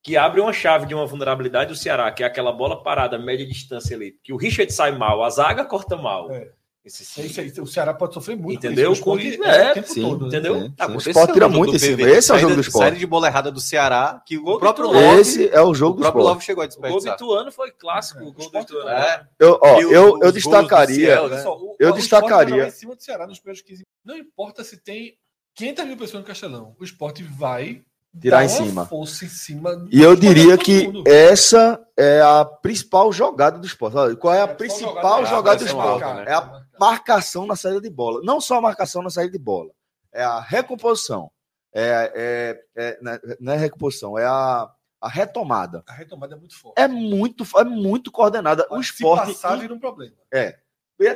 que 0.04 0.16
abre 0.16 0.40
uma 0.42 0.54
chave 0.54 0.86
de 0.86 0.94
uma 0.94 1.06
vulnerabilidade 1.08 1.70
do 1.72 1.76
Ceará, 1.76 2.12
que 2.12 2.22
é 2.24 2.28
aquela 2.28 2.52
bola 2.52 2.84
parada, 2.84 3.18
média 3.18 3.46
distância 3.48 3.96
ali, 3.96 4.16
que 4.24 4.32
o 4.32 4.38
Richard 4.38 4.72
sai 4.72 4.92
mal, 4.96 5.24
a 5.24 5.30
zaga 5.32 5.66
corta 5.66 5.98
mal. 5.98 6.30
É. 6.32 6.52
Esse 6.86 7.20
É 7.20 7.26
isso 7.26 7.42
aí, 7.42 7.52
o 7.60 7.66
Ceará 7.66 7.96
pode 7.96 8.14
sofrer 8.14 8.38
muito. 8.38 8.62
com 8.62 8.68
Entendeu? 8.68 8.92
isso, 8.92 9.02
o 9.10 9.18
esporte 9.18 9.38
Com- 9.40 9.44
é, 9.46 9.58
é, 9.70 9.72
o 9.72 9.74
tempo 9.74 9.88
sim, 9.88 10.02
todo. 10.04 10.22
né? 10.22 10.28
entendeu? 10.28 10.62
Sim, 10.62 10.74
Ah, 10.78 10.86
sim. 10.86 10.92
O 10.94 10.98
esse 10.98 11.10
esporte 11.10 11.30
é 11.32 11.34
tira 11.34 11.50
muito 11.50 11.76
em 11.76 11.80
cima. 11.80 11.98
PV. 11.98 12.12
Esse 12.12 12.32
é 12.32 12.36
o 12.36 12.38
jogo 12.38 12.54
do 12.54 12.62
esporte. 12.62 12.84
Saída 12.84 12.98
de 13.00 13.08
bola 13.08 13.26
errada 13.28 13.52
do 13.52 13.60
Ceará, 13.60 14.22
que 14.24 14.38
Gol 14.38 14.52
o 14.52 14.54
do 14.54 14.60
próprio. 14.60 14.86
Love, 14.92 15.20
Esse 15.20 15.50
é 15.50 15.62
o 15.64 15.74
jogo 15.74 15.94
o 15.94 15.96
do 15.96 16.02
próprio 16.02 16.20
esporte. 16.22 16.34
Love 16.36 16.46
chegou 16.46 16.62
a 16.62 16.66
O 16.66 16.70
gol 16.70 16.78
do 16.78 16.82
desperdiçar. 16.84 17.16
Ituano 17.16 17.52
foi 17.52 17.72
clássico. 17.72 18.20
É, 18.20 18.24
o 18.24 18.28
o 18.28 18.32
gol 18.34 18.50
do 18.52 18.60
Ituano. 18.60 18.90
É. 18.90 19.28
Eu, 19.40 19.60
ó, 19.64 19.82
eu, 19.82 20.20
eu 20.22 20.32
destacaria. 20.32 20.96
Ciel, 21.08 21.24
Olha 21.24 21.36
né? 21.38 21.42
só, 21.42 21.58
o- 21.58 21.76
Eu 21.80 21.90
o 21.90 21.94
destacaria- 21.94 22.38
vai 22.38 22.48
jogar 22.50 22.68
em 22.68 22.72
cima 22.72 22.96
do 22.96 23.02
Ceará 23.04 23.26
nos 23.26 23.40
primeiros 23.40 23.64
15 23.64 23.84
Não 24.06 24.16
importa 24.16 24.64
se 24.64 24.78
tem 24.78 25.18
500 25.56 25.86
mil 25.86 25.98
pessoas 25.98 26.22
no 26.22 26.28
Castelão. 26.28 26.76
O 26.80 26.84
esporte 26.84 27.24
vai 27.24 27.82
Tirar 28.20 28.38
dar 28.38 28.44
em 28.46 28.48
uma 28.48 28.66
cima. 28.68 28.86
força 28.86 29.26
em 29.26 29.30
cima. 29.30 29.88
E 29.92 30.02
eu 30.02 30.16
diria 30.16 30.58
que 30.58 30.88
mundo. 30.88 31.04
essa 31.06 31.82
é 31.98 32.22
a 32.22 32.46
principal 32.46 33.12
jogada 33.12 33.58
do 33.60 33.66
esporte. 33.66 33.98
Olha, 33.98 34.16
Qual 34.16 34.34
é 34.34 34.42
a 34.42 34.48
principal 34.48 35.24
é 35.24 35.26
jogada 35.26 35.60
do 35.60 35.66
esporte? 35.66 36.04
alta, 36.04 36.14
né? 36.16 36.26
É 36.28 36.34
a 36.34 36.62
marcação 36.80 37.46
na 37.46 37.56
saída 37.56 37.82
de 37.82 37.90
bola. 37.90 38.22
Não 38.24 38.40
só 38.40 38.58
a 38.58 38.62
marcação 38.62 39.02
na 39.02 39.10
saída 39.10 39.32
de 39.32 39.40
bola. 39.40 39.72
É 40.14 40.24
a 40.24 40.40
recomposição. 40.40 41.30
É, 41.74 42.12
é, 42.16 42.84
é- 42.84 43.00
não 43.02 43.12
é- 43.12 43.20
não 43.40 43.54
é 43.54 43.58
recomposição, 43.58 44.18
é 44.18 44.24
a, 44.26 44.70
a 45.02 45.10
retomada. 45.10 45.84
A 45.88 45.92
retomada 45.94 46.36
é 46.36 46.38
muito 46.38 46.58
forte. 46.58 46.80
É 46.80 46.88
muito, 46.88 47.44
é 47.58 47.64
muito 47.66 48.12
coordenada. 48.14 48.66
O 48.72 48.82
Se 48.82 48.92
esporte. 48.94 49.34
passar, 49.34 49.58
vira 49.58 49.74
um 49.74 49.80
problema. 49.80 50.16
É, 50.34 50.58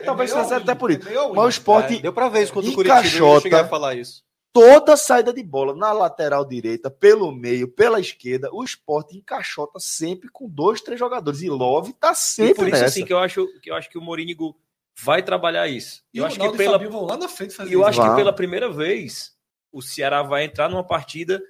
talvez 0.04 0.34
meio 0.34 0.44
seja 0.44 0.56
all-in, 0.56 0.64
até 0.64 0.76
por 0.76 0.92
isso. 0.92 1.08
é. 1.08 1.14
Mas 1.30 1.46
o 1.46 1.48
esporte, 1.50 1.96
É, 1.96 2.00
deu 2.02 2.12
pra 2.12 2.28
ver 2.28 2.44
isso 2.44 2.52
contra 2.52 2.70
o 2.70 2.74
Curitiba, 2.74 3.40
cheguei 3.40 3.58
a 3.60 3.68
falar 3.70 3.96
isso. 3.96 4.22
Toda 4.52 4.98
saída 4.98 5.32
de 5.34 5.44
bola, 5.44 5.76
na 5.76 5.92
lateral 5.92 6.44
direita, 6.46 6.90
pelo 6.90 7.32
meio, 7.32 7.68
pela 7.68 8.00
esquerda, 8.00 8.50
o 8.52 8.64
esporte 8.64 9.16
encaixota 9.18 9.80
sempre 9.80 10.30
com 10.30 10.50
dois, 10.50 10.82
três 10.82 11.00
jogadores. 11.00 11.42
E 11.42 11.50
Love 11.50 11.94
tá 11.94 12.12
E 12.12 12.16
sempre 12.16 12.54
por 12.56 12.64
isso, 12.68 12.72
nessa. 12.72 12.86
assim, 12.86 13.06
que 13.06 13.14
eu 13.14 13.20
acho 13.20 13.48
que 13.62 13.70
eu 13.70 13.76
acho 13.76 13.90
que 13.90 13.98
o 13.98 14.02
Morínigo 14.02 14.56
vai 15.02 15.24
trabalhar 15.24 15.68
isso. 15.68 16.04
E 16.14 16.18
Eu 16.18 16.24
o 16.24 16.28
acho 16.28 16.36
que 16.36 16.42
Ronaldo 16.42 16.62
e 16.62 16.66
pela 16.66 16.78
vão 16.90 17.06
lá 17.06 17.18
na 17.18 17.30
frente 17.30 17.54
fazer 17.54 17.70
E 17.70 17.74
eu 17.74 17.82
isso. 17.82 17.90
acho 17.90 18.02
que 18.10 18.16
pela 18.16 18.34
primeira 18.34 18.70
vez 18.70 19.34
o 19.72 19.82
Ceará 19.82 20.24
vai 20.24 20.44
entrar 20.44 20.68
numa 20.68 20.84
partida 20.84 21.42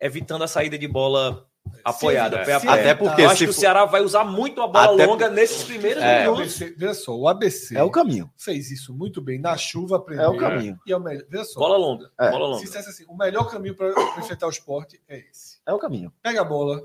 evitando 0.00 0.42
a 0.44 0.48
saída 0.48 0.76
de 0.76 0.86
bola 0.86 1.48
apoiada. 1.84 2.38
Se- 2.40 2.44
pé 2.46 2.52
a 2.54 2.60
se 2.60 2.66
pé. 2.66 2.72
Até 2.72 2.94
porque 2.94 3.22
eu 3.22 3.26
acho 3.30 3.38
se 3.38 3.44
que 3.44 3.50
o 3.50 3.52
Ceará 3.52 3.84
vai 3.84 4.00
usar 4.02 4.24
muito 4.24 4.60
a 4.62 4.66
bola 4.66 4.94
Até 4.94 5.06
longa 5.06 5.28
nesses 5.28 5.62
primeiros 5.62 6.02
É. 6.02 6.22
Minutos. 6.22 6.40
ABC, 6.42 6.74
veja 6.76 6.94
só, 6.94 7.16
o 7.16 7.28
ABC 7.28 7.76
É 7.76 7.82
o 7.82 7.90
caminho. 7.90 8.30
fez 8.36 8.70
isso 8.70 8.92
muito 8.94 9.20
bem 9.20 9.38
na 9.40 9.56
chuva 9.56 9.96
É 9.96 10.00
primeiro. 10.00 10.32
o 10.32 10.38
caminho. 10.38 10.78
E 10.86 10.92
é 10.92 10.96
o 10.96 11.00
melhor. 11.00 11.24
Veja 11.28 11.44
só, 11.44 11.60
Bola 11.60 11.76
longa. 11.76 12.10
É. 12.18 12.30
Bola 12.30 12.44
se 12.46 12.50
longa. 12.52 12.64
dissesse 12.64 12.88
assim, 12.90 13.04
o 13.08 13.16
melhor 13.16 13.50
caminho 13.50 13.74
para 13.74 13.88
enfrentar 14.18 14.46
o 14.46 14.50
esporte 14.50 15.00
é 15.08 15.18
esse. 15.30 15.58
É 15.66 15.72
o 15.72 15.78
caminho. 15.78 16.12
Pega 16.22 16.40
a 16.40 16.44
bola, 16.44 16.80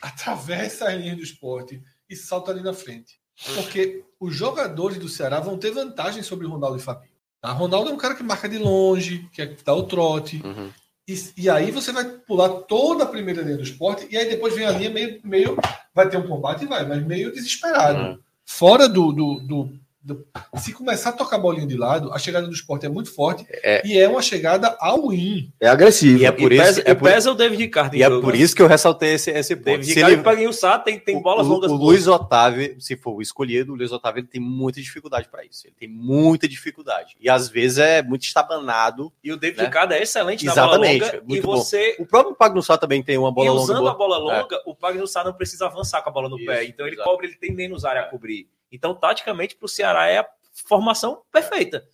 atravessa 0.00 0.86
a 0.86 0.94
linha 0.94 1.14
do 1.16 1.22
esporte 1.22 1.82
e 2.08 2.16
salta 2.16 2.50
ali 2.50 2.62
na 2.62 2.72
frente. 2.74 3.20
Porque 3.54 4.04
os 4.20 4.34
jogadores 4.34 4.98
do 4.98 5.08
Ceará 5.08 5.40
vão 5.40 5.56
ter 5.58 5.70
vantagem 5.70 6.22
sobre 6.22 6.46
o 6.46 6.50
Ronaldo 6.50 6.76
e 6.76 6.80
Fabinho. 6.80 7.12
Tá? 7.40 7.50
Ronaldo 7.52 7.90
é 7.90 7.92
um 7.92 7.96
cara 7.96 8.14
que 8.14 8.22
marca 8.22 8.48
de 8.48 8.58
longe, 8.58 9.28
que 9.32 9.42
é 9.42 9.46
que 9.46 9.64
dá 9.64 9.74
o 9.74 9.82
trote. 9.84 10.40
Uhum. 10.44 10.70
E, 11.08 11.14
e 11.36 11.50
aí 11.50 11.70
você 11.70 11.90
vai 11.92 12.04
pular 12.04 12.48
toda 12.48 13.04
a 13.04 13.08
primeira 13.08 13.42
linha 13.42 13.56
do 13.56 13.62
esporte 13.62 14.06
e 14.10 14.16
aí 14.16 14.28
depois 14.28 14.54
vem 14.54 14.66
a 14.66 14.70
linha 14.70 14.90
meio, 14.90 15.20
meio 15.24 15.56
vai 15.94 16.08
ter 16.08 16.16
um 16.16 16.26
combate 16.26 16.62
e 16.64 16.68
vai, 16.68 16.86
mas 16.86 17.04
meio 17.04 17.32
desesperado. 17.32 17.98
Uhum. 17.98 18.18
Fora 18.44 18.88
do, 18.88 19.12
do, 19.12 19.40
do- 19.40 19.81
do- 20.02 20.26
Se 20.58 20.72
começar 20.72 21.10
a 21.10 21.12
tocar 21.12 21.36
a 21.36 21.38
bolinha 21.38 21.66
de 21.66 21.76
lado, 21.76 22.12
a 22.12 22.18
chegada 22.18 22.46
do 22.46 22.52
esporte 22.52 22.84
é 22.84 22.88
muito 22.88 23.12
forte 23.14 23.46
É. 23.62 23.86
e 23.86 23.98
é 23.98 24.08
uma 24.08 24.20
chegada 24.20 24.76
ao 24.80 25.08
win. 25.08 25.52
É 25.60 25.68
agressivo. 25.68 26.18
E 26.18 26.26
é 26.26 26.32
por 26.32 26.50
e 26.52 26.56
isso, 26.56 26.64
pesa, 26.64 26.82
é 26.84 26.90
e 26.90 26.94
por, 26.94 27.08
pesa 27.10 27.30
o 27.30 27.34
David 27.34 27.62
Ricardo. 27.62 27.94
e 27.96 28.02
é 28.02 28.08
por 28.10 28.32
né? 28.32 28.38
isso 28.38 28.54
que 28.56 28.62
eu 28.62 28.66
ressaltei 28.66 29.14
esse, 29.14 29.30
esse 29.30 29.54
ponto. 29.54 29.64
David 29.66 29.86
Se 29.86 29.94
Ricardo 29.94 30.12
ele- 30.12 30.20
e 30.20 30.24
Paguinho 30.24 30.52
Sá 30.52 30.78
tem, 30.78 30.98
tem 30.98 31.20
bolas 31.22 31.46
o, 31.46 31.50
longas. 31.50 31.70
O 31.70 31.78
boas. 31.78 31.90
Luiz 31.90 32.06
Otávio, 32.08 32.80
se 32.80 32.96
for 32.96 33.14
o 33.14 33.22
escolhido, 33.22 33.72
o 33.72 33.76
Luiz 33.76 33.92
Otávio 33.92 34.20
ele 34.20 34.26
tem 34.26 34.40
muita 34.40 34.80
dificuldade 34.80 35.28
para 35.28 35.44
isso. 35.44 35.66
Ele 35.66 35.74
tem 35.78 35.88
muita 35.88 36.48
dificuldade. 36.48 37.16
E 37.20 37.30
às 37.30 37.48
vezes 37.48 37.78
é 37.78 38.02
muito 38.02 38.22
estabanado. 38.24 39.12
E 39.22 39.32
o 39.32 39.36
David 39.36 39.58
né? 39.60 39.64
Ricardo 39.66 39.92
é 39.92 40.02
excelente 40.02 40.44
na 40.44 40.52
Exatamente, 40.52 40.98
bola 41.00 41.12
longa. 41.12 41.24
E 41.24 41.28
muito 41.28 41.46
bom. 41.46 41.56
você, 41.56 41.96
O 41.98 42.06
próprio 42.06 42.34
Pagnussá 42.34 42.76
também 42.76 43.02
tem 43.02 43.16
uma 43.16 43.30
bola 43.32 43.46
e 43.46 43.50
longa. 43.50 43.62
usando 43.62 43.78
boa. 43.78 43.90
a 43.92 43.94
bola 43.94 44.18
longa, 44.18 44.60
o 44.66 44.74
Pagno 44.74 45.06
Sá 45.06 45.22
não 45.24 45.32
precisa 45.32 45.66
avançar 45.66 46.02
com 46.02 46.10
a 46.10 46.12
bola 46.12 46.28
no 46.28 46.36
Isso, 46.36 46.46
pé. 46.46 46.64
Então 46.64 46.86
ele 46.86 46.96
exato. 46.96 47.08
cobre, 47.08 47.26
ele 47.28 47.36
tem 47.36 47.52
menos 47.54 47.84
área 47.84 48.02
a 48.02 48.04
cobrir. 48.04 48.48
Então, 48.72 48.94
taticamente, 48.94 49.54
para 49.54 49.66
o 49.66 49.68
Ceará 49.68 50.08
é 50.08 50.18
a 50.18 50.28
formação 50.52 51.22
perfeita. 51.30 51.86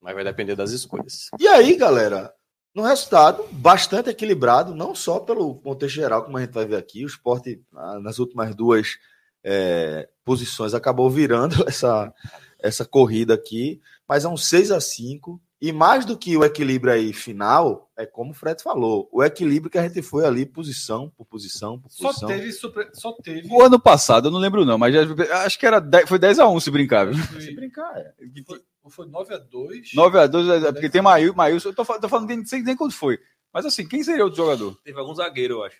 Mas 0.00 0.14
vai 0.14 0.24
depender 0.24 0.54
das 0.54 0.70
escolhas. 0.70 1.28
E 1.38 1.48
aí, 1.48 1.76
galera, 1.76 2.32
no 2.74 2.82
resultado, 2.82 3.44
bastante 3.50 4.08
equilibrado, 4.08 4.74
não 4.74 4.94
só 4.94 5.18
pelo 5.18 5.56
contexto 5.56 5.96
geral, 5.96 6.24
como 6.24 6.38
a 6.38 6.40
gente 6.40 6.52
vai 6.52 6.64
ver 6.64 6.76
aqui, 6.76 7.04
o 7.04 7.08
esporte, 7.08 7.60
ah, 7.74 7.98
nas 7.98 8.20
últimas 8.20 8.54
duas 8.54 8.96
é, 9.42 10.08
posições, 10.24 10.74
acabou 10.74 11.10
virando 11.10 11.56
essa, 11.68 12.14
essa 12.60 12.84
corrida 12.84 13.34
aqui, 13.34 13.80
mas 14.06 14.24
é 14.24 14.28
um 14.28 14.36
6 14.36 14.70
a 14.70 14.80
5 14.80 15.40
e 15.60 15.72
mais 15.72 16.04
do 16.04 16.16
que 16.16 16.36
o 16.36 16.44
equilíbrio 16.44 16.92
aí 16.92 17.12
final, 17.12 17.90
é 17.96 18.06
como 18.06 18.30
o 18.30 18.34
Fred 18.34 18.62
falou, 18.62 19.08
o 19.12 19.24
equilíbrio 19.24 19.70
que 19.70 19.78
a 19.78 19.82
gente 19.86 20.00
foi 20.02 20.24
ali, 20.24 20.46
posição 20.46 21.10
por 21.16 21.24
posição, 21.26 21.78
por 21.80 21.90
Só 21.90 22.08
posição. 22.08 22.28
teve, 22.28 22.52
surpre- 22.52 22.88
só 22.92 23.12
teve 23.22 23.48
O 23.50 23.60
ano 23.62 23.78
passado, 23.80 24.28
eu 24.28 24.30
não 24.30 24.38
lembro 24.38 24.64
não, 24.64 24.78
mas 24.78 24.94
já- 24.94 25.44
acho 25.44 25.58
que 25.58 25.66
era 25.66 25.80
10, 25.80 26.08
foi 26.08 26.18
10x1 26.18 26.60
se 26.60 26.70
brincar. 26.70 27.06
viu? 27.06 27.40
Se 27.40 27.52
brincar, 27.54 27.96
é. 27.96 28.12
Foi, 28.46 28.60
foi 28.90 29.06
9 29.06 29.34
a 29.34 29.38
2 29.38 29.90
9x2, 29.94 30.64
é, 30.68 30.72
porque 30.72 30.88
tem 30.88 31.02
Maíl, 31.02 31.34
Maílson, 31.34 31.70
eu 31.70 31.74
tô, 31.74 31.84
tô 31.84 32.08
falando, 32.08 32.28
nem 32.28 32.44
sei 32.44 32.62
nem 32.62 32.76
quando 32.76 32.92
foi. 32.92 33.18
Mas 33.52 33.66
assim, 33.66 33.86
quem 33.86 34.02
seria 34.04 34.24
outro 34.24 34.36
jogador? 34.36 34.78
Teve 34.84 34.98
algum 35.00 35.14
zagueiro, 35.14 35.54
eu 35.54 35.64
acho. 35.64 35.76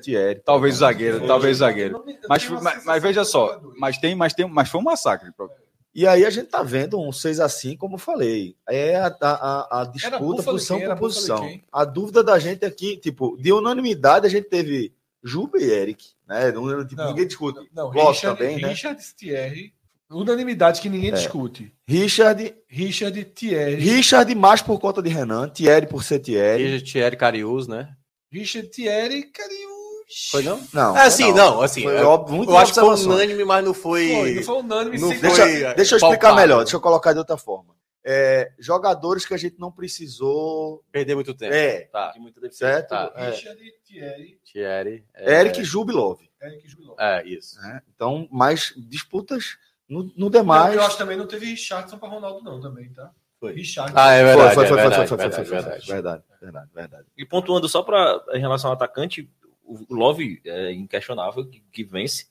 Thierry. 0.00 0.40
Talvez 0.44 0.76
o 0.76 0.78
zagueiro, 0.78 1.26
talvez 1.26 1.56
o 1.56 1.58
zagueiro. 1.60 1.96
Eu 2.06 2.28
Mas, 2.28 2.48
mas, 2.48 2.84
mas 2.84 3.02
veja 3.02 3.24
só, 3.24 3.46
foi 3.48 3.54
9 3.56 3.66
a 3.66 3.68
2. 3.70 3.80
mas 3.80 3.98
tem, 3.98 4.14
mas 4.14 4.32
tem, 4.34 4.46
mas 4.48 4.68
foi 4.68 4.80
um 4.80 4.84
massacre. 4.84 5.30
E 5.94 6.06
aí 6.06 6.24
a 6.24 6.30
gente 6.30 6.46
tá 6.48 6.62
vendo 6.62 6.98
um 6.98 7.12
6 7.12 7.38
a 7.40 7.48
5 7.48 7.78
como 7.78 7.96
eu 7.96 7.98
falei. 7.98 8.56
É 8.68 8.96
a, 8.96 9.14
a, 9.20 9.80
a- 9.82 9.84
disputa 9.84 10.42
posição 10.42 10.78
quem? 10.78 10.88
por 10.88 10.98
posição. 10.98 11.60
A 11.70 11.84
dúvida 11.84 12.24
da 12.24 12.38
gente 12.38 12.64
aqui, 12.64 12.96
tipo, 12.96 13.36
de 13.38 13.52
unanimidade, 13.52 14.26
a 14.26 14.30
gente 14.30 14.48
teve 14.48 14.92
Juba 15.22 15.58
e 15.60 15.64
Eric. 15.70 16.06
Né? 16.26 16.50
Não, 16.50 16.84
tipo, 16.86 17.00
Não, 17.02 17.08
ninguém 17.10 17.26
discute. 17.26 17.60
Não, 17.74 17.90
Richard, 17.90 18.38
também, 18.38 18.58
né? 18.60 18.68
Richard 18.68 19.02
Thierry, 19.16 19.74
unanimidade 20.10 20.80
que 20.80 20.88
ninguém 20.88 21.10
É. 21.10 21.14
discute. 21.14 21.70
Richard, 21.86 22.54
Richard 22.68 23.24
Thierry, 23.26 23.76
Richard 23.76 24.34
mais 24.34 24.62
por 24.62 24.80
conta 24.80 25.02
de 25.02 25.10
Renan, 25.10 25.48
Thierry 25.50 25.86
por 25.86 26.02
ser 26.02 26.20
Thierry. 26.20 26.76
E 26.76 26.80
Thierry 26.80 27.16
Carius, 27.16 27.68
né? 27.68 27.94
Richard 28.32 28.68
Thierry, 28.68 29.24
Cariús. 29.24 29.81
Foi 30.30 30.42
não? 30.42 30.60
Não, 30.72 30.96
É, 30.96 31.02
assim, 31.06 31.32
não, 31.32 31.60
assim. 31.62 31.82
Foi 31.82 31.98
eu, 32.00 32.08
óbvio, 32.08 32.36
muito 32.36 32.50
eu 32.52 32.56
acho 32.58 32.72
que 32.74 32.80
foi 32.80 32.94
unânime, 33.04 33.44
mas 33.44 33.64
não 33.64 33.72
foi. 33.74 34.08
Foi, 34.12 34.34
não 34.34 34.42
foi 34.42 34.56
unânime. 34.56 34.98
Não 34.98 35.08
sem- 35.08 35.18
foi- 35.18 35.28
Deixa, 35.30 35.74
deixa 35.74 35.94
eu 35.94 35.96
explicar 35.96 36.28
palpável. 36.28 36.36
melhor, 36.36 36.58
deixa 36.64 36.76
eu 36.76 36.80
colocar 36.80 37.12
de 37.12 37.18
outra 37.18 37.36
forma. 37.36 37.72
É, 38.04 38.50
jogadores 38.58 39.24
que 39.24 39.32
a 39.32 39.36
gente 39.36 39.56
não 39.60 39.70
precisou. 39.70 40.82
Perder 40.90 41.14
muito 41.14 41.32
tempo. 41.34 41.54
É, 41.54 41.82
Tá. 41.82 42.10
De 42.12 42.18
muita 42.20 42.40
deficiência. 42.40 42.74
certo? 42.78 42.88
Tá. 42.90 43.12
É. 43.14 43.30
Richard 43.30 43.60
Thierry, 43.86 44.38
Thierry. 44.44 45.04
é, 45.14 45.40
Eric, 45.40 45.62
Juba 45.64 45.92
Love. 45.92 46.28
Eric 46.42 46.68
Jubiló. 46.68 46.96
É, 46.98 47.24
isso. 47.26 47.60
né? 47.60 47.80
Então, 47.94 48.26
mais 48.32 48.74
disputas 48.76 49.56
no, 49.88 50.10
no 50.16 50.28
demais. 50.28 50.74
Eu 50.74 50.80
acho 50.82 50.92
que 50.96 50.98
também 50.98 51.16
não 51.16 51.26
teve 51.28 51.46
Richardson 51.46 51.96
para 51.98 52.08
Ronaldo, 52.08 52.42
não, 52.42 52.60
também, 52.60 52.92
tá? 52.92 53.10
Foi. 53.38 53.52
Richard. 53.52 53.92
Ah, 53.94 54.12
é 54.12 54.18
Foi, 54.24 54.26
verdade. 54.34 54.54
foi, 54.54 54.64
é 54.64 54.66
foi, 54.66 54.66
foi, 54.66 54.76
verdade, 54.76 54.96
foi, 54.96 55.06
foi, 55.06 55.16
verdade, 55.16 55.34
foi, 55.36 55.44
foi, 55.44 55.62
verdade. 55.62 55.86
verdade, 55.86 56.22
verdade, 56.40 56.70
verdade. 56.74 57.06
E 57.16 57.24
pontuando 57.24 57.68
só 57.68 57.82
para 57.82 58.20
em 58.34 58.40
relação 58.40 58.70
ao 58.70 58.74
atacante, 58.74 59.30
o 59.64 59.94
Love 59.94 60.40
é 60.44 60.72
inquestionável 60.72 61.46
que, 61.46 61.62
que 61.72 61.84
vence, 61.84 62.26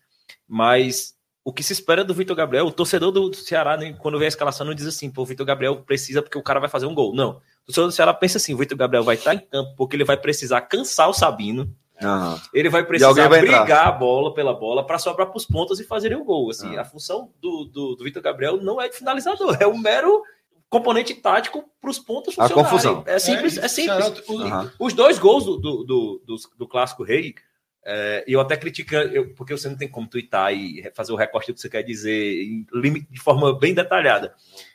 mas 0.47 1.15
o 1.43 1.51
que 1.51 1.63
se 1.63 1.73
espera 1.73 2.03
do 2.03 2.13
Vitor 2.13 2.35
Gabriel, 2.35 2.67
o 2.67 2.71
torcedor 2.71 3.11
do 3.11 3.33
Ceará, 3.33 3.75
né, 3.75 3.93
quando 3.93 4.19
vê 4.19 4.25
a 4.25 4.27
escalação, 4.27 4.65
não 4.65 4.75
diz 4.75 4.85
assim, 4.85 5.09
pô, 5.09 5.23
o 5.23 5.25
Vitor 5.25 5.45
Gabriel 5.45 5.77
precisa 5.77 6.21
porque 6.21 6.37
o 6.37 6.43
cara 6.43 6.59
vai 6.59 6.69
fazer 6.69 6.85
um 6.85 6.93
gol. 6.93 7.15
Não. 7.15 7.41
O 7.63 7.65
torcedor 7.65 7.89
do 7.89 7.93
Ceará 7.93 8.13
pensa 8.13 8.37
assim, 8.37 8.53
o 8.53 8.57
Vitor 8.57 8.77
Gabriel 8.77 9.03
vai 9.03 9.15
estar 9.15 9.33
em 9.33 9.39
campo 9.39 9.73
porque 9.75 9.95
ele 9.95 10.03
vai 10.03 10.17
precisar 10.17 10.61
cansar 10.61 11.09
o 11.09 11.13
Sabino, 11.13 11.75
Aham. 12.01 12.39
ele 12.53 12.69
vai 12.69 12.85
precisar 12.85 13.27
vai 13.27 13.39
entrar. 13.39 13.63
brigar 13.63 13.87
a 13.87 13.91
bola 13.91 14.33
pela 14.33 14.53
bola 14.53 14.85
para 14.85 14.99
sobrar 14.99 15.27
para 15.27 15.37
os 15.37 15.45
pontos 15.45 15.79
e 15.79 15.83
fazerem 15.83 16.17
o 16.17 16.23
gol. 16.23 16.49
Assim, 16.51 16.75
Ah. 16.75 16.81
A 16.81 16.85
função 16.85 17.31
do, 17.41 17.65
do, 17.65 17.95
do 17.95 18.03
Vitor 18.03 18.21
Gabriel 18.21 18.57
não 18.57 18.79
é 18.79 18.87
de 18.87 18.95
finalizador, 18.95 19.57
é 19.59 19.65
um 19.65 19.77
mero 19.77 20.21
componente 20.71 21.13
tático 21.13 21.63
para 21.79 21.89
os 21.91 21.99
pontos 21.99 22.33
A 22.39 22.47
funcionarem. 22.47 22.63
confusão. 22.71 23.03
É 23.05 23.19
simples, 23.19 23.57
é, 23.57 23.67
simples. 23.67 24.05
Ceará, 24.05 24.23
o- 24.29 24.41
Aham. 24.41 24.71
Os 24.79 24.93
dois 24.93 25.19
gols 25.19 25.43
do, 25.45 25.57
do, 25.57 25.83
do, 25.83 26.21
do, 26.25 26.35
do 26.57 26.67
clássico 26.67 27.03
rei, 27.03 27.35
é, 27.85 28.23
eu 28.25 28.39
até 28.39 28.55
critico, 28.55 28.95
eu, 28.95 29.33
porque 29.35 29.55
você 29.55 29.67
não 29.67 29.75
tem 29.77 29.87
como 29.89 30.07
twittar 30.07 30.53
e 30.53 30.89
fazer 30.95 31.11
o 31.11 31.15
recorte 31.17 31.51
do 31.51 31.55
que 31.55 31.61
você 31.61 31.69
quer 31.69 31.83
dizer 31.83 32.43
em 32.43 32.65
limite- 32.73 33.07
de 33.11 33.19
forma 33.19 33.53
bem 33.59 33.73
detalhada. 33.73 34.33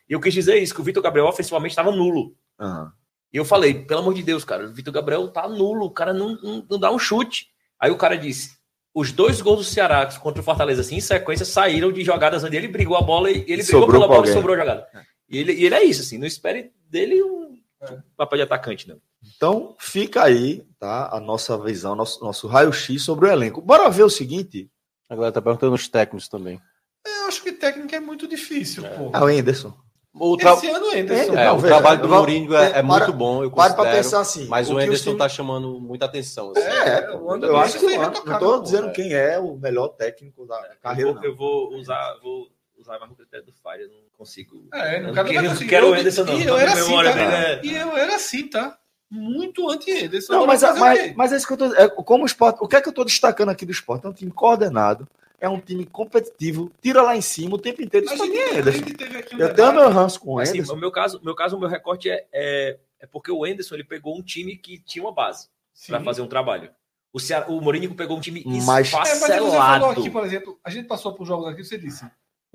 E 0.09 0.13
eu 0.13 0.21
quis 0.21 0.35
dizer 0.35 0.57
isso, 0.63 0.75
que 0.75 0.81
o 0.81 0.85
Vitor 0.85 1.03
Gabriel 1.03 1.27
ofensivamente 1.27 1.73
estava 1.73 1.91
nulo. 1.91 2.37
Aham. 2.61 2.93
E 3.33 3.39
eu 3.39 3.45
falei, 3.45 3.75
pelo 3.75 4.01
amor 4.01 4.15
de 4.15 4.23
Deus, 4.23 4.45
cara, 4.45 4.67
o 4.67 4.73
Vitor 4.73 4.93
Gabriel 4.93 5.27
tá 5.29 5.49
nulo, 5.49 5.87
o 5.87 5.91
cara 5.91 6.13
não, 6.13 6.37
não, 6.43 6.65
não 6.71 6.79
dá 6.79 6.91
um 6.93 6.99
chute. 6.99 7.49
Aí 7.81 7.91
o 7.91 7.97
cara 7.97 8.17
disse: 8.17 8.57
os 8.95 9.13
dois 9.13 9.41
gols 9.41 9.59
do 9.59 9.65
Ceará 9.65 10.07
contra 10.21 10.41
o 10.41 10.45
Fortaleza, 10.45 10.81
assim, 10.83 10.97
em 10.97 11.01
sequência, 11.01 11.45
saíram 11.45 11.91
de 11.91 12.05
jogadas 12.05 12.45
onde 12.45 12.57
ele 12.57 12.69
brigou 12.69 12.97
a 12.97 13.03
bola 13.03 13.31
e 13.31 13.39
ele 13.49 13.63
brigou 13.63 13.81
Sobrou 13.83 14.01
pela 14.01 14.07
bola 14.07 14.19
e 14.19 14.21
alguém. 14.21 14.33
sobrou 14.35 14.55
a 14.55 14.59
jogada. 14.59 14.87
E 15.29 15.39
ele, 15.39 15.53
e 15.53 15.65
ele 15.65 15.75
é 15.75 15.85
isso, 15.85 16.03
assim, 16.03 16.19
não 16.19 16.27
espere 16.27 16.73
dele 16.89 17.23
um 17.23 17.57
É. 17.83 17.99
papel 18.17 18.39
de 18.39 18.43
atacante, 18.45 18.89
não. 18.89 18.97
Então, 19.37 19.75
fica 19.79 20.23
aí, 20.23 20.65
tá? 20.79 21.09
A 21.13 21.19
nossa 21.21 21.59
visão, 21.59 21.95
nosso, 21.97 22.23
nosso 22.23 22.47
raio-x 22.47 23.03
sobre 23.03 23.29
o 23.29 23.33
elenco. 23.33 23.61
Bora 23.61 23.91
ver 23.91 24.05
o 24.05 24.11
seguinte. 24.11 24.71
Agora 25.09 25.33
tá 25.33 25.43
perguntando 25.43 25.75
os 25.75 25.89
técnicos 25.89 26.29
também. 26.29 26.61
Eu 27.07 27.27
acho 27.29 27.43
que 27.43 27.53
técnica 27.53 27.97
é 27.97 28.01
muito 28.01 28.27
difícil, 28.29 28.83
pô. 28.83 29.11
Ah, 29.13 29.25
o 29.25 29.31
Enderson. 29.31 29.75
O, 30.19 30.35
tra- 30.37 30.55
Esse 30.55 30.69
ano, 30.71 30.87
Anderson. 30.87 31.35
É, 31.37 31.43
é, 31.43 31.45
não, 31.47 31.57
o 31.57 31.59
veja, 31.59 31.75
trabalho 31.75 32.01
do 32.01 32.09
Mourinho 32.09 32.55
é, 32.57 32.67
é 32.67 32.71
para- 32.73 32.83
muito 32.85 33.13
bom, 33.13 33.43
eu 33.45 33.51
considero. 33.51 33.83
pensar 33.91 34.21
assim. 34.21 34.47
Mas 34.47 34.71
o, 34.71 34.75
os 34.77 34.83
Anderson 34.83 35.05
times- 35.05 35.19
tá 35.19 35.29
chamando 35.29 35.79
muita 35.79 36.07
atenção. 36.07 36.53
assim. 36.57 36.61
É, 36.67 36.89
É, 36.89 37.01
pô, 37.03 37.19
o 37.19 37.33
Anderson 37.33 37.55
eu 37.55 37.61
acho 37.61 37.79
que 37.79 37.85
o 37.85 37.89
Anderson- 37.89 38.05
retocado, 38.09 38.31
não 38.45 38.51
tô 38.53 38.57
pô. 38.57 38.63
dizendo 38.63 38.93
quem 38.93 39.13
é 39.13 39.39
o 39.39 39.57
melhor 39.59 39.89
técnico 39.89 40.47
da 40.47 40.57
Eu 40.57 40.77
carreira. 40.81 41.13
vou, 41.13 41.21
não. 41.21 41.29
eu 41.29 41.37
vou 41.37 41.75
usar, 41.75 42.17
vou 42.23 42.49
usar 42.79 42.99
mais 42.99 43.11
o 43.11 43.15
critério 43.15 43.47
do 43.47 43.53
Fire, 43.53 43.83
eu 43.83 43.89
não 43.89 43.97
consigo. 44.17 44.69
É, 44.73 45.01
no 45.01 45.09
Eu 45.09 45.15
caso 45.15 45.29
quero- 45.31 45.49
conseguir. 45.49 45.69
quero 45.71 45.87
o 45.87 45.89
Eu- 45.95 46.01
Anderson, 46.01 46.25
não. 46.25 46.39
E 46.41 46.45
eu 46.47 46.57
era 46.59 46.73
assim, 46.73 46.95
tá? 46.97 47.13
dele 47.13 47.21
é- 47.35 47.61
E 47.65 47.77
eu 47.77 47.97
era 47.97 48.17
assim, 48.17 48.49
tá? 48.49 48.79
Muito 49.11 49.71
anti-Anderson. 49.71 50.33
Não, 50.33 50.47
mas, 50.47 50.63
o 50.63 50.79
mas, 50.79 51.15
mas 51.15 51.33
é 51.33 51.37
isso 51.37 51.47
que 51.47 51.53
eu 51.53 51.57
tô 51.57 51.73
é, 51.75 51.89
Como 51.89 52.25
o 52.25 52.27
esporte. 52.27 52.59
O 52.61 52.67
que 52.67 52.75
é 52.77 52.81
que 52.81 52.89
eu 52.89 52.93
tô 52.93 53.05
destacando 53.05 53.51
aqui 53.51 53.65
do 53.65 53.71
esporte? 53.71 54.05
É 54.05 54.09
um 54.09 54.13
time 54.13 54.33
coordenado, 54.33 55.07
é 55.41 55.49
um 55.49 55.61
time 55.61 55.87
competitivo, 55.87 56.73
tira 56.83 57.01
lá 57.03 57.17
em 57.17 57.21
cima 57.21 57.55
o 57.55 57.59
tempo 57.59 57.81
inteiro. 57.83 58.07
Isso 58.07 58.17
gente, 58.17 58.37
é 58.37 59.37
um 59.37 59.39
Eu 59.39 59.55
tenho 59.55 59.73
meu 59.73 59.89
ranço 59.91 60.19
com 60.21 60.35
o 60.35 60.39
Assim, 60.41 60.55
Anderson. 60.55 60.75
no 60.75 60.81
meu 60.81 60.91
caso, 60.91 61.21
meu 61.23 61.35
caso, 61.37 61.57
o 61.57 61.61
meu 61.61 61.69
recorte 61.69 62.11
é, 62.11 62.27
é, 62.33 62.79
é 63.01 63.07
porque 63.07 63.31
o 63.31 63.45
Anderson 63.45 63.77
ele 63.77 63.85
pegou 63.85 64.19
um 64.19 64.23
time 64.23 64.57
que 64.57 64.79
tinha 64.81 65.05
uma 65.05 65.13
base 65.13 65.49
para 65.87 66.01
fazer 66.01 66.23
um 66.23 66.27
trabalho. 66.27 66.71
O, 67.13 67.21
Ceará, 67.21 67.47
o 67.49 67.61
Mourinho 67.61 67.95
pegou 67.95 68.17
um 68.17 68.21
time 68.21 68.43
Mas- 68.45 68.93
É, 68.93 68.97
mas 68.97 69.09
você 69.09 69.29
falou 69.37 69.49
esfacelado. 69.49 69.87
aqui, 70.01 70.11
por 70.11 70.25
exemplo, 70.25 70.59
a 70.65 70.69
gente 70.69 70.87
passou 70.89 71.15
por 71.15 71.25
jogos 71.27 71.47
aqui, 71.49 71.65
você 71.65 71.79
disse. 71.79 72.05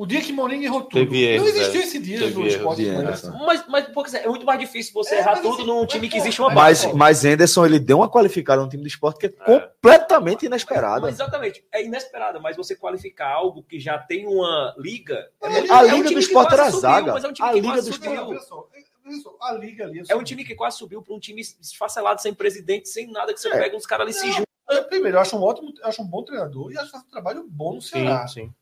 O 0.01 0.05
dia 0.07 0.19
que 0.19 0.33
Mourinho 0.33 0.63
errou 0.63 0.81
tudo. 0.81 0.93
Teve 0.93 1.37
não 1.37 1.45
existiu 1.45 1.79
é. 1.79 1.83
esse 1.83 1.99
dia 1.99 2.17
Teve 2.17 2.33
no 2.33 2.47
esporte. 2.47 2.83
de 2.83 2.89
né? 2.89 3.13
Mas, 3.45 3.67
mas 3.67 3.87
porque 3.89 4.17
é 4.17 4.27
muito 4.27 4.43
mais 4.43 4.59
difícil 4.59 4.91
você 4.95 5.13
É, 5.13 5.19
errar 5.19 5.33
mas 5.33 5.41
tudo 5.41 5.53
assim, 5.53 5.65
num 5.67 5.81
mas, 5.81 5.91
time 5.91 6.09
que 6.09 6.15
pô, 6.15 6.23
existe 6.23 6.41
uma 6.41 6.49
Mas, 6.49 6.83
base. 6.85 6.97
mas 6.97 7.23
Anderson, 7.23 7.65
ele 7.67 7.77
deu 7.77 7.97
uma 7.97 8.09
qualificada 8.09 8.63
no 8.63 8.67
time 8.67 8.81
do 8.81 8.87
esporte 8.87 9.19
que 9.19 9.27
é, 9.27 9.29
completamente 9.29 10.47
inesperada. 10.47 11.01
Mas, 11.01 11.13
exatamente, 11.13 11.63
é 11.71 11.85
inesperada, 11.85 12.39
mas 12.39 12.57
você 12.57 12.75
qualificar 12.75 13.27
algo 13.31 13.61
que 13.61 13.79
já 13.79 13.99
tem 13.99 14.25
uma 14.25 14.73
liga. 14.79 15.29
A 15.39 15.47
é 15.47 15.69
a 15.69 15.81
um 15.81 15.83
liga 15.83 15.95
time 15.97 16.13
do 16.15 16.19
esporte 16.19 16.53
era 16.55 16.65
subiu, 16.65 16.79
zaga. 16.81 17.13
Mas 17.13 17.23
é 17.23 17.27
um 17.27 17.33
time 17.33 17.47
A 17.47 17.51
que 17.53 17.59
liga 17.61 17.73
quase 17.73 17.91
do 17.91 18.39
só, 18.41 19.37
a 19.39 19.53
liga 19.53 19.83
ali. 19.83 20.01
É 20.09 20.15
um 20.15 20.23
time 20.23 20.43
que 20.43 20.55
quase 20.55 20.79
subiu 20.79 21.03
para 21.03 21.13
um 21.13 21.19
time 21.19 21.41
esfacelado, 21.41 22.19
sem 22.23 22.33
presidente, 22.33 22.89
sem 22.89 23.05
nada, 23.11 23.35
que 23.35 23.39
você 23.39 23.49
É. 23.49 23.59
pega 23.59 23.77
uns 23.77 23.85
caras 23.85 24.07
ali 24.07 24.13
se 24.15 24.27
juntam. 24.31 24.45
Eu, 24.67 24.83
primeiro, 24.85 25.17
eu 25.17 25.21
acho 25.21 25.37
um 25.37 25.43
ótimo, 25.43 25.71
eu 25.79 25.85
acho 25.87 26.01
um 26.01 26.07
bom 26.07 26.23
treinador 26.23 26.71
e 26.71 26.77
acho 26.77 26.85
que 26.87 26.91
faz 26.93 27.03
um 27.03 27.09
trabalho 27.09 27.45
bom 27.47 27.75
no 27.75 27.81
Ceará. 27.83 28.25
Sim, 28.27 28.45
sim. 28.45 28.53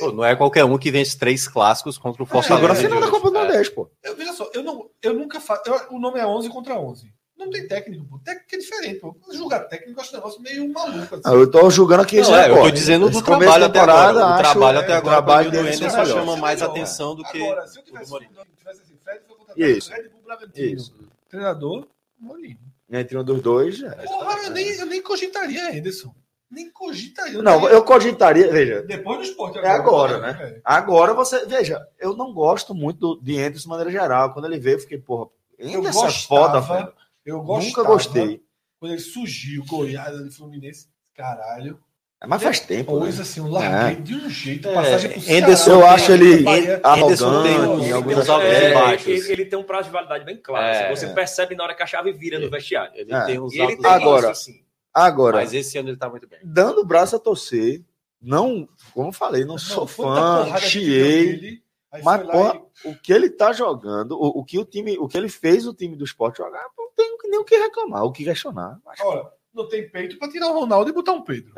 Pô, 0.00 0.12
não 0.12 0.24
é 0.24 0.34
qualquer 0.34 0.64
um 0.64 0.76
que 0.76 0.90
vence 0.90 1.16
três 1.18 1.46
clássicos 1.48 1.96
contra 1.96 2.22
o 2.22 2.26
Fortaleza. 2.26 2.54
Agora 2.56 2.72
a 2.72 2.76
É, 2.76 2.80
final 2.80 3.00
da 3.00 3.08
Copa 3.10 3.30
do 3.30 3.36
É. 3.36 3.40
Nordeste, 3.40 3.74
pô. 3.74 3.88
Eu, 4.02 4.16
veja 4.16 4.32
só, 4.32 4.50
eu, 4.52 4.62
não, 4.62 4.90
eu 5.02 5.14
nunca 5.14 5.40
faço. 5.40 5.62
eu- 5.66 5.96
o 5.96 5.98
nome 5.98 6.18
é 6.18 6.26
11 6.26 6.48
contra 6.50 6.74
11. 6.78 7.12
Não 7.36 7.50
tem 7.50 7.66
técnico, 7.66 8.04
pô. 8.06 8.18
Técnico 8.18 8.54
é 8.54 8.58
diferente, 8.58 9.00
pô. 9.00 9.16
Julgar 9.32 9.60
técnico, 9.68 9.98
eu 9.98 10.02
acho 10.02 10.12
um 10.12 10.16
negócio 10.16 10.40
meio 10.42 10.72
maluco. 10.72 11.14
Assim. 11.14 11.22
Ah, 11.24 11.32
Eu 11.32 11.50
tô 11.50 11.68
julgando 11.70 12.02
aqui 12.02 12.20
Não, 12.20 12.36
é, 12.36 12.50
eu 12.50 12.54
tô 12.62 12.70
dizendo 12.70 13.08
do 13.10 13.22
trabalho 13.22 13.64
até 13.64 13.80
agora. 13.80 14.14
O 14.16 14.22
acho, 14.24 14.42
trabalho 14.42 14.78
é, 14.78 14.82
até 14.82 14.92
o 14.92 14.96
agora 14.96 15.16
trabalho 15.16 15.50
do 15.50 15.58
Anderson 15.58 15.84
é 15.84 15.90
melhor. 15.90 16.06
chama 16.06 16.36
mais 16.36 16.62
atenção 16.62 17.14
do 17.14 17.22
que 17.24 17.42
Agora, 17.42 17.66
se 17.66 17.78
eu 17.78 17.82
o 17.82 17.84
tivesse, 17.84 18.04
do 18.04 18.10
Mourinho. 18.10 18.30
tivesse 18.56 18.80
assim, 18.82 18.96
Fred 19.02 19.20
foi 19.26 19.36
contratado 19.36 19.66
Isso. 19.70 19.90
Red 19.92 20.08
Bull 20.08 20.20
Bragantino. 20.24 20.76
Isso. 20.76 20.94
Treinador, 21.28 21.86
Mourinho. 22.18 22.58
Entre 22.90 23.18
um 23.18 23.24
dos 23.24 23.40
dois. 23.42 23.82
é. 23.82 23.90
Porra, 23.90 24.38
eu 24.44 24.50
nem, 24.50 24.68
eu 24.78 24.86
nem 24.86 25.02
cogitaria 25.02 25.70
Anderson. 25.70 26.14
Nem 26.50 26.70
cogitaria. 26.70 27.42
Não, 27.42 27.68
eu 27.68 27.82
cogitaria, 27.82 28.50
veja, 28.50 28.82
Depois 28.82 29.18
do 29.18 29.24
esporte. 29.24 29.58
É 29.58 29.68
agora, 29.68 30.18
né? 30.18 30.38
É. 30.40 30.60
agora 30.64 31.12
você, 31.14 31.44
veja, 31.46 31.84
eu 31.98 32.14
não 32.16 32.32
gosto 32.32 32.74
muito 32.74 32.98
do, 33.16 33.20
de 33.22 33.38
Anderson 33.38 33.62
de 33.62 33.68
maneira 33.68 33.90
geral. 33.90 34.32
Quando 34.32 34.44
ele 34.46 34.58
veio, 34.58 34.76
eu 34.76 34.80
fiquei, 34.80 34.98
porra, 34.98 35.28
Eu 35.58 35.80
Anderson 35.80 36.06
é 36.06 36.12
foda, 36.12 36.60
velho. 36.60 36.92
eu 37.26 37.38
Nunca 37.38 37.46
gostava 37.82 37.88
gostei. 37.88 38.42
Quando 38.78 38.92
ele 38.92 39.00
surgiu, 39.00 39.64
Goiás, 39.66 40.14
ali, 40.16 40.30
Fluminense. 40.30 40.86
Caralho. 41.16 41.80
Mas 42.26 42.42
faz 42.42 42.58
tempo. 42.60 42.94
né? 42.94 43.00
Pois 43.00 43.20
assim, 43.20 43.40
um 43.40 43.50
larguei 43.50 43.96
de 44.02 44.14
um 44.14 44.30
jeito. 44.30 44.66
É, 44.68 44.74
Passagem 44.74 45.10
pro 45.10 45.34
Anderson, 45.34 45.70
eu 45.72 45.86
acho 45.86 46.12
ele 46.12 46.44
arrogante 46.82 47.22
uns- 47.24 47.86
em 47.86 47.92
alguns 47.92 48.14
tem 48.14 48.16
uns 48.16 48.18
aspectos. 48.18 48.28
altos 48.30 48.48
e 48.48 48.64
É, 48.64 48.74
baixos. 48.74 49.28
ele, 49.28 49.44
tem 49.44 49.58
um 49.58 49.62
prazo 49.62 49.84
de 49.88 49.92
validade 49.92 50.24
bem 50.24 50.36
claro. 50.38 50.64
É, 50.64 50.86
assim, 50.86 50.96
você 50.96 51.06
é. 51.06 51.12
percebe 51.12 51.54
na 51.54 51.64
hora 51.64 51.74
que 51.74 51.82
a 51.82 51.86
chave 51.86 52.12
vira 52.12 52.38
no 52.38 52.48
vestiário. 52.48 52.92
Ele 52.94 53.12
É. 53.12 53.24
tem 53.26 53.38
uns 53.38 53.52
E 53.52 53.58
ele 53.60 53.76
tem 53.76 53.84
e 53.84 53.86
Agora, 53.86 54.30
assim. 54.30 54.63
Agora, 54.94 55.38
Mas 55.38 55.52
esse 55.52 55.76
ano 55.76 55.88
ele 55.88 55.96
tá 55.96 56.08
muito 56.08 56.28
bem. 56.28 56.38
dando 56.44 56.80
o 56.80 56.84
braço 56.86 57.16
a 57.16 57.18
torcer, 57.18 57.82
não, 58.22 58.68
como 58.92 59.08
eu 59.08 59.12
falei, 59.12 59.42
não, 59.42 59.54
Não, 59.54 59.58
sou 59.58 59.86
fã, 59.86 60.56
chiei, 60.58 61.60
mas, 62.02 62.22
porra, 62.26 62.62
e- 62.84 62.88
o 62.88 62.94
que 62.96 63.12
ele 63.12 63.28
tá 63.28 63.52
jogando, 63.52 64.12
o, 64.12 64.40
o 64.40 64.44
que 64.44 64.58
o 64.58 64.64
time, 64.64 64.96
o 64.98 65.08
que 65.08 65.16
ele 65.16 65.28
fez 65.28 65.66
o 65.66 65.74
time 65.74 65.96
do 65.96 66.04
esporte 66.04 66.38
jogar, 66.38 66.64
não 66.78 66.90
tem 66.96 67.16
nem 67.24 67.38
o 67.40 67.44
que 67.44 67.56
reclamar, 67.56 68.04
o 68.04 68.12
que 68.12 68.24
questionar. 68.24 68.78
Acho- 68.86 69.04
Olha, 69.04 69.26
não 69.52 69.68
tem 69.68 69.88
peito 69.90 70.18
pra 70.18 70.28
tirar 70.30 70.48
o 70.50 70.60
Ronaldo 70.60 70.90
e 70.90 70.92
botar 70.92 71.12
um 71.12 71.22
Pedro. 71.22 71.52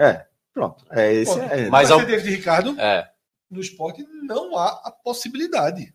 Pronto, 0.53 0.85
é 0.91 1.13
esse. 1.13 1.35
Pô, 1.35 1.41
É, 1.45 1.63
Mas 1.63 1.71
Mas 1.71 1.91
ao- 1.91 2.01
ao... 2.01 2.07
David 2.07 2.31
Ricardo, 2.37 2.81
É. 2.81 3.11
no 3.51 3.61
esporte, 3.61 4.03
não 4.23 4.57
há 4.57 4.69
a 4.85 4.91
possibilidade. 4.91 5.95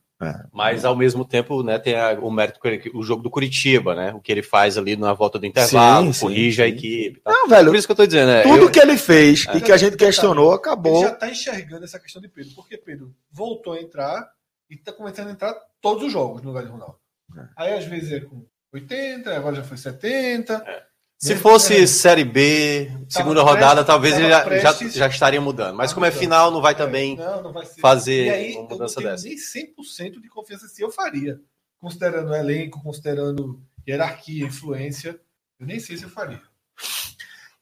Mas 0.54 0.86
ao 0.86 0.96
mesmo 0.96 1.26
tempo, 1.26 1.64
né, 1.64 1.80
tem 1.80 1.96
a- 1.96 2.18
o 2.22 2.30
mérito 2.32 2.60
que 2.60 2.92
o 2.94 3.04
jogo 3.04 3.24
do 3.24 3.30
Curitiba, 3.30 3.96
né? 3.96 4.14
O 4.14 4.20
que 4.20 4.32
ele 4.32 4.44
faz 4.44 4.78
ali 4.78 4.96
na 4.96 5.14
volta 5.14 5.40
do 5.40 5.46
intervalo, 5.46 6.08
Sim, 6.08 6.14
sim, 6.14 6.20
corrige 6.28 6.62
a 6.62 6.66
sim. 6.68 6.72
equipe. 6.74 7.20
Tá? 7.22 7.32
Não, 7.32 7.48
velho, 7.48 7.68
Por 7.70 7.76
isso 7.76 7.88
que 7.88 7.92
eu 7.92 7.96
tô 7.96 8.06
dizendo, 8.06 8.32
é. 8.32 8.44
tudo 8.44 8.64
eu- 8.64 8.72
que 8.72 8.80
ele 8.80 8.98
fez 8.98 9.46
É. 9.48 9.58
e 9.58 9.62
que 9.62 9.72
a 9.72 9.78
gente 9.78 9.98
questionou 9.98 10.50
Ele 10.52 10.56
acabou. 10.58 11.02
já 11.04 11.12
tá 11.16 11.30
enxergando 11.30 11.84
essa 11.86 12.00
questão 12.00 12.22
de 12.22 12.28
Pedro, 12.28 12.54
porque 12.56 12.78
Pedro 12.78 13.14
voltou 13.32 13.74
a 13.74 13.82
entrar 13.82 14.30
e 14.70 14.78
tá 14.78 14.92
começando 14.94 15.28
a 15.28 15.32
entrar 15.32 15.54
todos 15.82 16.04
os 16.04 16.12
jogos 16.14 16.42
no 16.42 16.50
lugar 16.50 16.64
de 16.64 16.70
Ronaldo. 16.72 16.96
É. 17.38 17.42
Aí 17.58 17.74
às 17.74 17.86
vezes 17.86 18.12
é 18.12 18.20
com 18.20 18.46
80, 18.74 19.36
agora 19.36 19.56
já 19.56 19.64
foi 19.64 19.78
70. 19.78 20.64
Se 21.24 21.34
É. 21.34 21.36
fosse 21.36 21.88
Série 21.88 22.24
B, 22.24 22.90
segunda 23.08 23.44
rodada, 23.44 23.76
prestes- 23.76 23.86
talvez 23.86 24.16
ele 24.16 24.24
já, 24.30 24.40
já, 24.40 24.44
prestes- 24.74 24.94
já 24.96 25.08
estaria 25.08 25.40
mudando. 25.40 25.76
Mas 25.76 25.92
Tá 25.92 25.94
como 25.94 26.06
é 26.08 26.12
final, 26.12 26.50
não 26.50 26.62
vai 26.62 26.74
É, 26.74 26.76
também 26.76 27.16
não, 27.16 27.44
não 27.44 27.54
vai 27.54 27.64
fazer 27.66 28.26
E 28.26 28.30
aí, 28.32 28.52
uma 28.54 28.58
eu 28.58 28.64
não 28.64 28.70
mudança 28.70 28.96
tenho 28.96 29.10
dessa. 29.12 29.28
nem 29.28 29.38
100% 29.38 30.20
de 30.20 30.28
confiança 30.28 30.68
se 30.68 30.82
eu 30.82 30.90
faria. 30.90 31.40
Considerando 31.80 32.32
o 32.32 32.36
elenco, 32.36 32.82
considerando 32.82 33.62
hierarquia, 33.88 34.46
influência, 34.48 35.20
eu 35.60 35.68
nem 35.68 35.80
sei 35.80 35.96
se 35.96 36.04
eu 36.06 36.10
faria. 36.10 36.42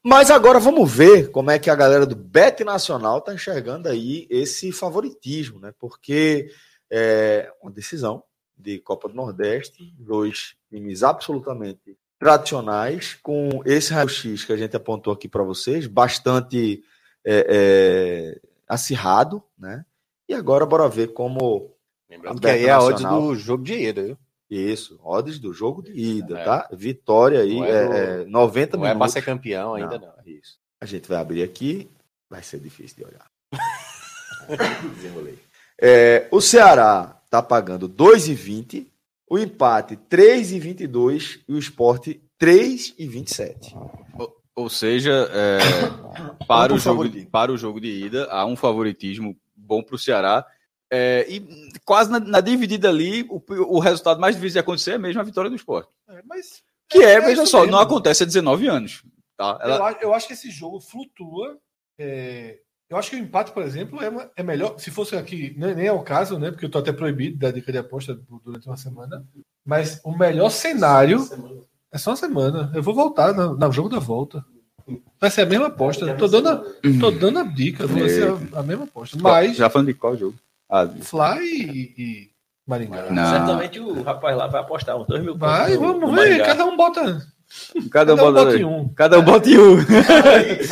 Mas 0.02 0.30
agora 0.30 0.58
vamos 0.58 0.90
ver 0.90 1.30
como 1.30 1.50
é 1.50 1.58
que 1.58 1.68
a 1.68 1.74
galera 1.74 2.06
do 2.06 2.16
Bet 2.16 2.64
Nacional 2.64 3.20
tá 3.20 3.34
enxergando 3.34 3.90
aí 3.90 4.26
esse 4.30 4.72
favoritismo, 4.72 5.60
né? 5.60 5.74
Porque 5.78 6.50
é 6.90 7.52
uma 7.60 7.70
decisão 7.70 8.22
de 8.56 8.78
Copa 8.78 9.06
do 9.08 9.14
Nordeste, 9.14 9.92
dois 9.98 10.54
times 10.70 11.02
absolutamente 11.02 11.98
tradicionais, 12.20 13.14
com 13.22 13.62
esse 13.64 13.92
raio-x 13.94 14.44
que 14.44 14.52
a 14.52 14.56
gente 14.56 14.76
apontou 14.76 15.10
aqui 15.12 15.26
para 15.26 15.42
vocês, 15.42 15.86
bastante 15.86 16.84
é, 17.24 17.46
é, 17.48 18.40
acirrado, 18.68 19.42
né? 19.58 19.84
E 20.28 20.34
agora 20.34 20.66
bora 20.66 20.86
ver 20.88 21.08
como 21.14 21.74
Lembrando 22.08 22.40
que 22.40 22.46
aí 22.46 22.66
é 22.66 22.70
a 22.70 22.80
odds 22.80 23.02
do 23.02 23.34
jogo 23.34 23.64
de 23.64 23.72
ida, 23.74 24.02
viu? 24.04 24.18
isso, 24.50 25.00
odds 25.02 25.38
do 25.38 25.52
jogo 25.54 25.80
de 25.82 25.92
ida, 25.92 26.38
É. 26.38 26.44
tá? 26.44 26.68
Vitória 26.72 27.40
aí, 27.40 27.54
Não 27.56 27.64
é, 27.64 27.70
é 27.70 27.86
do- 27.86 28.22
é, 28.22 28.24
90 28.26 28.76
Não 28.76 28.84
é 28.84 28.88
para 28.88 28.94
minutos. 28.94 29.12
ser 29.14 29.22
campeão 29.22 29.74
ainda, 29.74 29.98
não. 29.98 30.12
Isso. 30.26 30.58
A 30.80 30.84
gente 30.86 31.08
vai 31.08 31.18
abrir 31.18 31.42
aqui, 31.42 31.88
vai 32.28 32.42
ser 32.42 32.58
difícil 32.60 32.96
de 32.98 33.04
olhar. 33.04 33.26
Desenrolei. 34.94 35.38
É, 35.82 36.28
o 36.30 36.42
Ceará 36.42 37.18
tá 37.30 37.40
pagando 37.42 37.88
2,20, 37.88 38.86
o 39.30 39.38
empate 39.38 39.96
3,22 40.10 41.40
e 41.48 41.54
o 41.54 41.58
esporte 41.58 42.20
3,27. 42.40 43.72
Ou 44.56 44.68
seja, 44.68 45.30
é, 45.32 45.58
para, 46.46 46.72
Um 46.72 46.76
o 46.76 46.78
jogo, 46.78 46.96
favoritismo. 46.96 47.30
para 47.30 47.52
o 47.52 47.56
jogo 47.56 47.80
de 47.80 47.88
ida, 47.88 48.26
há 48.30 48.44
um 48.44 48.56
favoritismo 48.56 49.36
bom 49.56 49.82
para 49.82 49.94
o 49.94 49.98
Ceará. 49.98 50.44
É, 50.92 51.24
e 51.28 51.70
quase 51.84 52.10
na, 52.10 52.18
na 52.18 52.40
dividida 52.40 52.88
ali, 52.88 53.22
o, 53.30 53.40
o 53.76 53.78
resultado 53.78 54.20
mais 54.20 54.34
difícil 54.34 54.54
de 54.54 54.58
acontecer 54.58 54.92
é 54.92 54.98
mesmo 54.98 55.20
a 55.20 55.24
vitória 55.24 55.48
do 55.48 55.54
esporte. 55.56 55.88
É, 56.08 56.20
mas 56.26 56.62
Que 56.88 56.98
é, 56.98 57.12
é 57.12 57.20
veja 57.20 57.42
isso 57.44 57.52
só, 57.52 57.60
mesmo. 57.60 57.72
não 57.72 57.78
acontece 57.78 58.24
há 58.24 58.26
19 58.26 58.66
anos. 58.66 59.04
Tá? 59.36 59.58
Ela- 59.62 59.92
eu, 59.92 60.08
eu 60.08 60.14
acho 60.14 60.26
que 60.26 60.32
esse 60.32 60.50
jogo 60.50 60.80
flutua. 60.80 61.56
Eu 62.90 62.96
acho 62.96 63.10
que 63.10 63.16
o 63.16 63.20
empate, 63.20 63.52
por 63.52 63.62
exemplo, 63.62 64.02
é, 64.02 64.08
uma- 64.08 64.28
é 64.36 64.42
melhor. 64.42 64.74
Se 64.78 64.90
fosse 64.90 65.14
aqui, 65.16 65.54
nem, 65.56 65.74
nem 65.74 65.86
é 65.86 65.92
o 65.92 66.02
caso, 66.02 66.38
né? 66.38 66.50
Porque 66.50 66.64
eu 66.66 66.70
tô 66.70 66.78
até 66.78 66.92
proibido 66.92 67.38
da 67.38 67.50
dica 67.50 67.70
de 67.72 67.78
aposta 67.78 68.18
durante 68.44 68.66
uma 68.66 68.76
semana. 68.76 69.24
Mas 69.64 70.00
o 70.04 70.10
melhor 70.16 70.50
cenário 70.50 71.24
é 71.92 71.98
só 71.98 72.10
uma 72.10 72.16
semana. 72.16 72.70
Eu 72.74 72.82
vou 72.82 72.94
voltar 72.94 73.32
no, 73.32 73.56
no 73.56 73.72
jogo 73.72 73.88
da 73.88 73.98
volta. 73.98 74.44
Vai 75.20 75.30
ser 75.30 75.42
a 75.42 75.46
mesma 75.46 75.68
aposta. 75.68 76.14
Tô 76.14 76.26
dando 76.26 76.48
a, 76.48 76.64
tô 76.98 77.10
dando 77.12 77.38
a 77.38 77.42
dica. 77.44 77.86
Vai 77.86 78.08
ser 78.08 78.28
a, 78.54 78.58
a 78.58 78.62
mesma 78.62 78.84
aposta. 78.84 79.16
Mas 79.20 79.56
Já 79.56 79.70
falando 79.70 79.86
de 79.88 79.94
qual 79.94 80.16
jogo? 80.16 80.34
Ah, 80.68 80.86
Fly 80.86 81.44
e, 81.46 81.94
e 81.96 82.30
Maringá. 82.66 83.10
Não. 83.10 83.30
Certamente 83.30 83.78
o 83.78 84.02
rapaz 84.02 84.36
lá 84.36 84.46
vai 84.48 84.60
apostar 84.62 84.96
uns 84.96 85.06
2 85.06 85.22
mil 85.22 85.36
Vai, 85.36 85.74
no- 85.74 85.80
vamos 85.80 86.00
no 86.00 86.06
ver. 86.08 86.16
Maringá. 86.16 86.46
Cada 86.46 86.64
um 86.64 86.76
bota. 86.76 87.02
cada 87.90 87.90
Cada 87.90 88.14
um 88.14 88.14
um 88.14 88.18
bota, 88.32 88.44
bota 88.44 88.56
em 88.56 88.64
um. 88.64 88.88
cada 88.94 89.18
um 89.18 89.22
bota 89.24 89.48
em 89.48 89.58
um. 89.58 89.76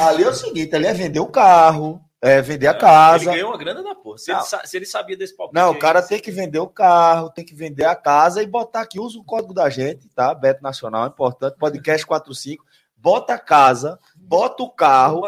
Ali 0.08 0.24
é 0.24 0.28
o 0.28 0.34
seguinte, 0.34 0.74
ali 0.74 0.86
é 0.86 0.94
vender 0.94 1.20
o 1.20 1.26
carro, 1.26 2.00
é 2.20 2.42
vender 2.42 2.66
a 2.66 2.74
casa. 2.74 3.24
Ele 3.24 3.32
ganhou 3.32 3.50
uma 3.50 3.58
grana 3.58 3.82
da 3.82 3.94
porra. 3.94 4.18
Se, 4.18 4.30
ele, 4.30 4.42
se 4.42 4.76
ele 4.76 4.86
sabia 4.86 5.16
desse 5.16 5.36
palpite. 5.36 5.54
Não, 5.60 5.70
o 5.70 5.74
aí, 5.74 5.78
cara 5.78 6.02
tem 6.02 6.20
que 6.20 6.30
vender 6.30 6.58
o 6.58 6.68
carro, 6.68 7.30
tem 7.30 7.44
que 7.44 7.54
vender 7.54 7.84
a 7.84 7.94
casa 7.94 8.42
e 8.42 8.46
botar 8.46 8.80
aqui, 8.80 8.98
usa 8.98 9.18
o 9.18 9.24
código 9.24 9.54
da 9.54 9.70
gente, 9.70 10.08
tá? 10.10 10.34
Beto 10.34 10.62
Nacional, 10.62 11.04
é 11.04 11.08
importante, 11.08 11.56
podcast 11.58 12.04
45. 12.04 12.64
bota 12.96 13.34
a 13.34 13.38
casa, 13.38 13.98
bota 14.16 14.62
o 14.62 14.70
carro 14.70 15.22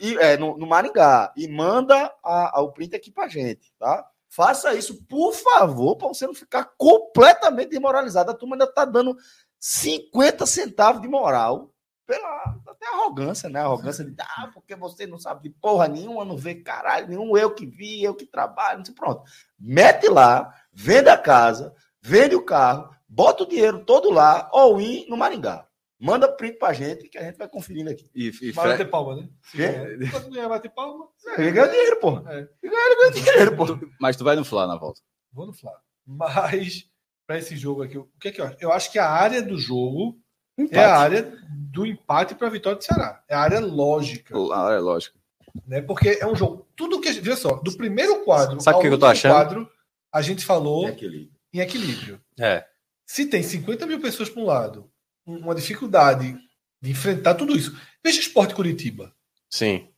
e, 0.00 0.16
é, 0.16 0.36
no, 0.38 0.56
no 0.56 0.66
Maringá 0.66 1.32
e 1.36 1.46
manda 1.46 2.12
a, 2.24 2.58
a, 2.58 2.62
o 2.62 2.72
print 2.72 2.96
aqui 2.96 3.10
pra 3.10 3.28
gente, 3.28 3.72
tá? 3.78 4.06
Faça 4.28 4.74
isso, 4.74 5.04
por 5.06 5.34
favor, 5.34 5.96
para 5.96 6.08
você 6.08 6.24
não 6.24 6.34
ficar 6.34 6.70
completamente 6.78 7.70
desmoralizado. 7.70 8.30
A 8.30 8.34
turma 8.34 8.54
ainda 8.54 8.66
tá 8.66 8.84
dando 8.84 9.16
50 9.58 10.46
centavos 10.46 11.02
de 11.02 11.08
moral 11.08 11.70
pela 12.10 12.60
até 12.66 12.88
arrogância, 12.88 13.48
né? 13.48 13.60
Arrogância 13.60 14.04
de 14.04 14.12
ah, 14.18 14.50
porque 14.52 14.74
você 14.74 15.06
não 15.06 15.16
sabe 15.16 15.44
de 15.44 15.50
porra 15.50 15.86
nenhuma, 15.86 16.24
não 16.24 16.36
vê 16.36 16.56
caralho 16.56 17.06
nenhum, 17.06 17.36
eu 17.36 17.54
que 17.54 17.64
vi, 17.64 18.02
eu 18.02 18.16
que 18.16 18.26
trabalho, 18.26 18.78
não 18.78 18.84
sei, 18.84 18.94
pronto. 18.94 19.22
Mete 19.56 20.08
lá, 20.08 20.52
vende 20.72 21.08
a 21.08 21.16
casa, 21.16 21.72
vende 22.02 22.34
o 22.34 22.44
carro, 22.44 22.90
bota 23.08 23.44
o 23.44 23.48
dinheiro 23.48 23.84
todo 23.84 24.10
lá, 24.10 24.50
ou 24.52 24.80
in 24.80 25.06
no 25.08 25.16
Maringá. 25.16 25.64
Manda 26.00 26.32
print 26.32 26.58
pra 26.58 26.72
gente 26.72 27.08
que 27.08 27.18
a 27.18 27.22
gente 27.22 27.36
vai 27.36 27.46
conferindo 27.46 27.90
aqui. 27.90 28.10
E, 28.12 28.32
e 28.42 28.52
Vai 28.52 28.70
bater 28.70 28.90
palma, 28.90 29.16
né? 29.16 29.28
Se 29.42 29.62
é. 29.62 29.96
Quando 30.10 30.30
ganhar 30.30 30.48
bater 30.48 30.70
palma, 30.70 31.06
ele 31.36 31.52
ganha 31.52 31.68
dinheiro, 31.68 32.00
pô. 32.00 32.18
É. 32.26 32.48
Ele 32.62 32.72
ganha 32.72 33.12
dinheiro, 33.12 33.56
pô. 33.56 33.64
Mas 34.00 34.16
tu 34.16 34.24
vai 34.24 34.34
no 34.34 34.44
Fla 34.44 34.66
na 34.66 34.78
volta. 34.78 35.00
Vou 35.30 35.46
no 35.46 35.52
Fla. 35.52 35.72
Mas, 36.04 36.88
para 37.26 37.38
esse 37.38 37.54
jogo 37.54 37.82
aqui, 37.82 37.98
o 37.98 38.08
que 38.18 38.28
é 38.28 38.32
que 38.32 38.40
eu 38.40 38.46
acho? 38.46 38.56
Eu 38.60 38.72
acho 38.72 38.90
que 38.90 38.98
a 38.98 39.08
área 39.08 39.42
do 39.42 39.58
jogo 39.58 40.18
empate. 40.62 40.78
é 40.78 40.84
a 40.84 40.96
área 40.96 41.38
do 41.48 41.86
empate 41.86 42.34
para 42.34 42.46
a 42.46 42.50
vitória 42.50 42.78
do 42.78 42.84
Ceará. 42.84 43.22
É 43.28 43.34
a 43.34 43.40
área 43.40 43.60
lógica. 43.60 44.34
A 44.52 44.66
área 44.66 44.80
lógica. 44.80 45.18
Né? 45.66 45.80
Porque 45.80 46.18
é 46.20 46.26
um 46.26 46.34
jogo. 46.34 46.66
Tudo 46.76 47.00
que 47.00 47.08
a 47.08 47.12
gente. 47.12 47.22
Veja 47.22 47.36
só, 47.36 47.56
do 47.56 47.76
primeiro 47.76 48.24
quadro 48.24 48.60
Sabe 48.60 48.78
o 48.78 48.80
que 48.80 48.88
eu 48.88 48.98
tô 48.98 49.06
achando? 49.06 49.32
quadro, 49.32 49.70
a 50.12 50.22
gente 50.22 50.44
falou 50.44 50.84
em 50.84 50.92
equilíbrio. 50.92 51.30
Em 51.52 51.58
equilíbrio. 51.60 52.20
É. 52.38 52.64
Se 53.06 53.26
tem 53.26 53.42
50 53.42 53.86
mil 53.86 54.00
pessoas 54.00 54.28
para 54.28 54.42
um 54.42 54.46
lado, 54.46 54.90
uma 55.26 55.54
dificuldade 55.54 56.36
de 56.80 56.90
enfrentar 56.90 57.34
tudo 57.34 57.56
isso. 57.56 57.76
Veja 58.04 58.18
o 58.18 58.22
Esporte 58.22 58.54
Curitiba. 58.54 59.12
Sim. 59.50 59.88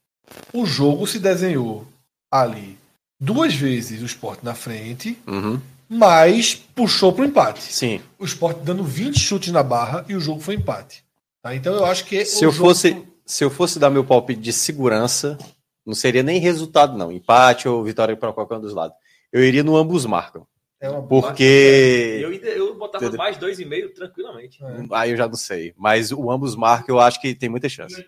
O 0.52 0.64
jogo 0.64 1.06
se 1.06 1.18
desenhou 1.18 1.86
ali 2.30 2.78
duas 3.20 3.54
vezes 3.54 4.02
o 4.02 4.06
esporte 4.06 4.44
na 4.44 4.54
frente, 4.54 5.16
uhum. 5.26 5.60
Mas 5.94 6.54
puxou 6.54 7.12
para 7.12 7.22
o 7.22 7.26
empate. 7.26 7.62
Sim. 7.62 8.00
O 8.18 8.24
esporte 8.24 8.60
dando 8.60 8.82
20 8.82 9.18
chutes 9.18 9.52
na 9.52 9.62
barra 9.62 10.06
e 10.08 10.14
o 10.14 10.20
jogo 10.20 10.40
foi 10.40 10.54
empate. 10.54 11.04
Tá? 11.42 11.54
Então 11.54 11.74
eu 11.74 11.84
acho 11.84 12.06
que. 12.06 12.24
Se 12.24 12.44
eu, 12.44 12.50
jogo... 12.50 12.68
fosse, 12.68 13.06
se 13.26 13.44
eu 13.44 13.50
fosse 13.50 13.78
dar 13.78 13.90
meu 13.90 14.02
palpite 14.02 14.40
de 14.40 14.54
segurança, 14.54 15.36
não 15.84 15.94
seria 15.94 16.22
nem 16.22 16.40
resultado, 16.40 16.96
não. 16.96 17.12
Empate 17.12 17.68
ou 17.68 17.84
vitória 17.84 18.16
para 18.16 18.32
qualquer 18.32 18.56
um 18.56 18.60
dos 18.62 18.72
lados. 18.72 18.96
Eu 19.30 19.44
iria 19.44 19.62
no 19.62 19.76
ambos 19.76 20.06
marcam. 20.06 20.46
É 20.80 20.90
porque. 20.90 22.20
Eu, 22.22 22.32
eu 22.32 22.74
botava 22.78 23.04
Entendeu? 23.04 23.18
mais 23.18 23.36
dois 23.36 23.60
e 23.60 23.64
meio 23.66 23.92
tranquilamente. 23.92 24.64
É. 24.64 24.86
Aí 24.92 25.10
eu 25.10 25.16
já 25.16 25.28
não 25.28 25.34
sei. 25.34 25.74
Mas 25.76 26.10
o 26.10 26.30
ambos 26.30 26.56
marcam, 26.56 26.96
eu 26.96 27.00
acho 27.00 27.20
que 27.20 27.34
tem 27.34 27.50
muita 27.50 27.68
chance. 27.68 28.02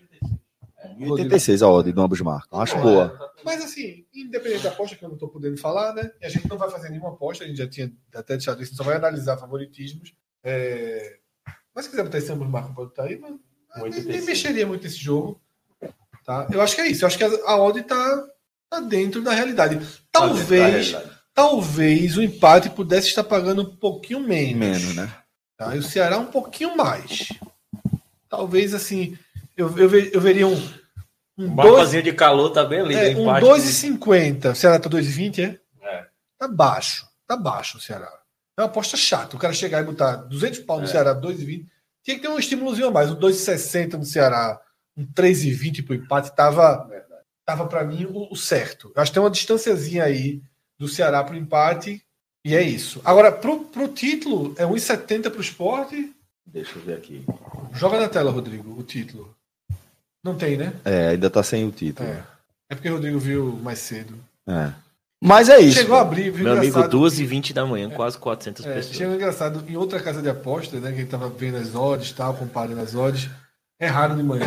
86 1.01 1.63
a 1.63 1.69
odd 1.69 1.93
do 1.93 2.03
ambos 2.03 2.21
marcam. 2.21 2.61
Acho 2.61 2.77
é. 2.77 2.81
boa. 2.81 3.35
Mas 3.45 3.63
assim, 3.65 4.05
independente 4.15 4.63
da 4.63 4.71
aposta, 4.71 4.97
que 4.97 5.05
eu 5.05 5.09
não 5.09 5.17
estou 5.17 5.29
podendo 5.29 5.57
falar, 5.59 5.95
né? 5.95 6.11
E 6.21 6.27
a 6.27 6.29
gente 6.29 6.49
não 6.49 6.59
vai 6.59 6.71
fazer 6.71 6.89
nenhuma 6.91 7.11
aposta, 7.11 7.45
a 7.45 7.47
gente 7.47 7.57
já 7.57 7.69
tinha 7.69 7.93
até 8.15 8.37
deixado 8.37 8.63
isso, 8.63 8.75
só 8.75 8.85
vai 8.85 8.97
analisar 8.97 9.37
favoritismos. 9.37 10.15
É... 10.43 11.19
Mas 11.75 11.85
se 11.85 11.91
quiser 11.91 12.05
botar 12.05 12.19
esse 12.19 12.31
ambos 12.33 12.49
marcam, 12.49 12.75
pode 12.75 12.91
estar 12.91 13.05
aí, 13.05 13.19
mas 13.19 13.95
nem, 13.95 14.05
nem 14.05 14.23
mexeria 14.23 14.67
muito 14.67 14.87
esse 14.87 14.97
jogo. 14.97 15.41
Tá? 16.25 16.49
Eu 16.53 16.61
acho 16.61 16.75
que 16.75 16.81
é 16.81 16.87
isso. 16.87 17.05
Eu 17.05 17.09
acho 17.09 17.19
que 17.19 17.25
a 17.25 17.57
odd 17.57 17.81
está 17.81 18.27
tá 18.71 18.81
dentro 18.81 19.23
da 19.23 19.33
realidade. 19.33 19.81
Talvez 20.11 20.95
talvez 21.35 22.17
o 22.17 22.23
empate 22.23 22.71
pudesse 22.71 23.09
estar 23.09 23.25
pagando 23.25 23.63
um 23.63 23.77
pouquinho 23.77 24.21
menos. 24.21 24.55
Menos, 24.55 24.95
né? 24.95 25.13
Tá? 25.57 25.75
E 25.75 25.79
o 25.79 25.83
Ceará 25.83 26.19
um 26.19 26.27
pouquinho 26.27 26.77
mais. 26.77 27.29
Talvez 28.29 28.73
assim, 28.73 29.19
eu, 29.57 29.77
eu, 29.77 29.89
ver, 29.89 30.15
eu 30.15 30.21
veria 30.21 30.47
um. 30.47 30.84
Um 31.37 31.49
mapazinho 31.49 32.03
de 32.03 32.13
calor 32.13 32.51
tá 32.51 32.65
bem 32.65 32.81
ali. 32.81 32.95
É, 32.95 33.17
um 33.17 33.25
2,50. 33.25 34.53
O 34.53 34.55
Ceará 34.55 34.79
tá 34.79 34.89
2,20, 34.89 35.39
é? 35.41 35.61
É. 35.83 36.07
Tá 36.39 36.47
baixo. 36.49 37.07
Tá 37.27 37.37
baixo 37.37 37.79
o 37.79 37.81
Ceará. 37.81 38.11
É 38.57 38.63
uma 38.63 38.69
aposta 38.69 38.97
chata. 38.97 39.37
O 39.37 39.39
cara 39.39 39.53
chegar 39.53 39.81
e 39.83 39.85
botar 39.85 40.17
200 40.17 40.61
pau 40.61 40.79
no 40.79 40.85
é. 40.85 40.87
Ceará, 40.87 41.15
2,20. 41.15 41.67
Tinha 42.05 42.17
que 42.17 42.23
ter 42.23 42.29
um 42.29 42.39
estímulozinho 42.39 42.89
a 42.89 42.91
mais. 42.91 43.11
Um 43.11 43.17
2,60 43.17 43.95
no 43.95 44.05
Ceará, 44.05 44.61
um 44.97 45.05
3,20 45.07 45.85
pro 45.85 45.95
empate. 45.95 46.35
Tava, 46.37 46.89
tava 47.45 47.67
para 47.67 47.85
mim 47.85 48.05
o, 48.05 48.33
o, 48.33 48.37
certo. 48.37 48.93
Eu 48.95 49.03
acho 49.03 49.11
que 49.11 49.15
tem 49.15 49.23
uma 49.23 49.31
distânciazinha 49.31 50.05
aí 50.05 50.41
do 50.79 50.87
Ceará 50.87 51.25
para 51.25 51.35
o 51.35 51.39
empate. 51.39 52.05
E 52.45 52.55
é 52.55 52.63
isso. 52.63 53.01
Agora, 53.05 53.33
pro, 53.33 53.65
pro 53.65 53.89
título, 53.89 54.55
é 54.59 54.65
1,70 54.65 55.31
pro 55.31 55.41
esporte. 55.41 56.15
Deixa 56.47 56.79
eu 56.79 56.83
ver 56.83 56.99
aqui. 56.99 57.25
Joga 57.73 57.99
na 57.99 58.09
tela, 58.09 58.31
Rodrigo, 58.31 58.79
o 58.79 58.83
título. 58.83 59.35
Não 60.25 60.35
tem, 60.35 60.57
né? 60.57 60.73
É, 60.85 61.09
ainda 61.09 61.29
tá 61.29 61.43
sem 61.43 61.69
o 61.69 61.71
título. 61.71 62.09
É, 62.09 62.25
é 62.71 62.75
porque 62.75 62.89
o 62.89 62.95
Rodrigo 62.95 63.19
viu 63.19 63.61
mais 63.63 63.79
cedo. 63.79 64.15
É. 64.47 64.73
Mas 65.23 65.49
é 65.49 65.61
isso. 65.61 65.79
Chegou 65.79 65.97
a 65.97 66.01
abrir, 66.01 66.31
viu? 66.31 66.45
Meu 66.45 66.55
amigo, 66.55 66.89
2 66.89 67.21
e 67.21 67.27
20 67.27 67.53
da 67.53 67.65
manhã, 67.65 67.89
é, 67.91 67.95
quase 67.95 68.19
400 68.19 68.65
é, 68.65 68.75
pessoas. 68.75 68.97
Chegou 68.97 69.15
engraçado, 69.15 69.65
em 69.69 69.77
outra 69.77 70.01
casa 70.01 70.23
de 70.23 70.29
aposta, 70.29 70.81
né, 70.81 70.89
que 70.91 70.97
a 70.97 71.01
gente 71.01 71.11
tava 71.11 71.29
vendo 71.29 71.59
as 71.59 71.75
odds, 71.75 72.13
tal, 72.13 72.35
comparando 72.35 72.81
as 72.81 72.95
odds, 72.95 73.31
erraram 73.79 74.17
de 74.17 74.23
manhã. 74.23 74.47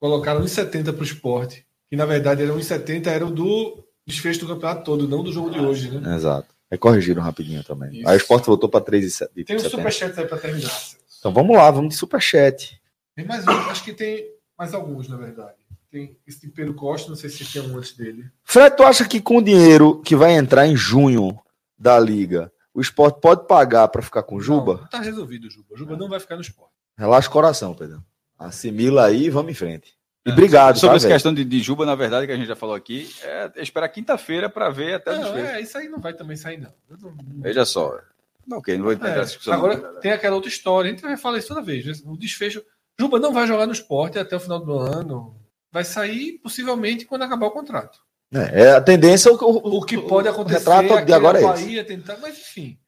Colocaram 0.00 0.42
1,70 0.42 0.92
pro 0.92 1.04
esporte, 1.04 1.64
que 1.88 1.96
na 1.96 2.04
verdade 2.04 2.42
era 2.42 2.52
1,70, 2.52 3.06
era 3.06 3.24
o 3.24 3.30
do 3.30 3.84
desfecho 4.06 4.40
do 4.40 4.48
campeonato 4.48 4.84
todo, 4.84 5.08
não 5.08 5.22
do 5.22 5.32
jogo 5.32 5.50
de 5.50 5.58
hoje, 5.58 5.90
né? 5.90 6.14
Exato. 6.14 6.48
É 6.70 6.76
corrigiram 6.76 7.22
rapidinho 7.22 7.62
também. 7.62 8.00
Isso. 8.00 8.08
Aí 8.08 8.16
o 8.16 8.18
Sport 8.18 8.44
voltou 8.44 8.68
para 8.68 8.84
3,70. 8.84 9.46
Tem 9.46 9.56
um 9.56 9.60
superchat 9.60 10.18
aí 10.18 10.26
para 10.26 10.38
terminar. 10.38 10.70
Então 11.18 11.32
vamos 11.32 11.56
lá, 11.56 11.70
vamos 11.70 11.90
de 11.90 11.96
superchat. 11.96 12.80
Tem 13.14 13.24
mais 13.24 13.46
um, 13.46 13.50
acho 13.50 13.82
que 13.82 13.92
tem 13.92 14.35
mais 14.58 14.74
alguns, 14.74 15.08
na 15.08 15.16
verdade. 15.16 15.56
Tem 15.90 16.18
esse 16.26 16.40
de 16.40 16.48
Pedro 16.48 16.74
Costa, 16.74 17.08
não 17.08 17.16
sei 17.16 17.30
se 17.30 17.44
tem 17.52 17.62
um 17.62 17.76
antes 17.76 17.96
dele. 17.96 18.30
Fred, 18.42 18.76
tu 18.76 18.82
acha 18.82 19.06
que 19.06 19.20
com 19.20 19.38
o 19.38 19.42
dinheiro 19.42 20.00
que 20.02 20.16
vai 20.16 20.32
entrar 20.32 20.66
em 20.66 20.76
junho 20.76 21.38
da 21.78 21.98
Liga, 21.98 22.52
o 22.74 22.80
esporte 22.80 23.20
pode 23.20 23.46
pagar 23.46 23.88
para 23.88 24.02
ficar 24.02 24.22
com 24.22 24.36
o 24.36 24.40
Juba? 24.40 24.74
Não, 24.74 24.88
tá 24.88 25.00
resolvido 25.00 25.46
o 25.46 25.50
Juba. 25.50 25.66
O 25.70 25.76
Juba 25.76 25.94
é. 25.94 25.96
não 25.96 26.08
vai 26.08 26.20
ficar 26.20 26.36
no 26.36 26.42
esporte. 26.42 26.72
Relaxa 26.96 27.28
o 27.28 27.32
coração, 27.32 27.74
Pedro. 27.74 28.02
Assimila 28.38 29.06
aí 29.06 29.24
e 29.24 29.30
vamos 29.30 29.52
em 29.52 29.54
frente. 29.54 29.96
E 30.26 30.30
obrigado. 30.32 30.76
Sobre 30.76 30.94
tá, 30.94 30.96
essa 30.96 31.08
questão 31.08 31.32
de, 31.32 31.44
de, 31.44 31.60
Juba, 31.60 31.86
na 31.86 31.94
verdade, 31.94 32.26
que 32.26 32.32
a 32.32 32.36
gente 32.36 32.48
já 32.48 32.56
falou 32.56 32.74
aqui, 32.74 33.08
é 33.22 33.50
esperar 33.56 33.88
quinta-feira 33.88 34.50
para 34.50 34.68
ver 34.68 34.94
até 34.94 35.16
não, 35.16 35.36
É, 35.36 35.60
isso 35.60 35.78
aí 35.78 35.88
não 35.88 36.00
vai 36.00 36.12
também 36.12 36.36
sair, 36.36 36.58
não. 36.58 36.72
não, 36.90 37.10
não... 37.12 37.42
Veja 37.42 37.64
só. 37.64 37.98
Não, 38.46 38.58
ok, 38.58 38.76
não 38.76 38.84
vou 38.84 38.92
entender 38.92 39.10
é, 39.10 39.20
essa 39.20 39.26
discussão. 39.26 39.54
Agora, 39.54 39.76
tem 40.00 40.12
aquela 40.12 40.34
outra 40.34 40.50
história, 40.50 40.88
a 40.88 40.92
gente 40.92 41.02
vai 41.02 41.16
falar 41.16 41.38
isso 41.38 41.48
toda 41.48 41.62
vez. 41.62 41.86
Né? 41.86 41.92
O 42.04 42.16
desfecho. 42.16 42.62
Juba 42.98 43.18
não 43.18 43.32
vai 43.32 43.46
jogar 43.46 43.66
no 43.66 43.72
esporte 43.72 44.18
até 44.18 44.36
o 44.36 44.40
final 44.40 44.60
do 44.60 44.78
ano. 44.78 45.34
Vai 45.70 45.84
sair 45.84 46.38
possivelmente 46.42 47.04
quando 47.04 47.22
acabar 47.22 47.46
o 47.46 47.50
contrato. 47.50 48.00
É, 48.32 48.62
é 48.62 48.70
a 48.72 48.80
tendência. 48.80 49.30
O, 49.32 49.36
o, 49.36 49.78
o 49.78 49.84
que 49.84 49.98
pode 49.98 50.28
acontecer. 50.28 50.68
O 50.68 50.72
retrato 50.72 51.06
de 51.06 51.12
agora 51.12 51.38
é 51.38 51.42
Bahia 51.42 51.84
tentar, 51.84 52.16
mas 52.18 52.38
enfim. 52.38 52.78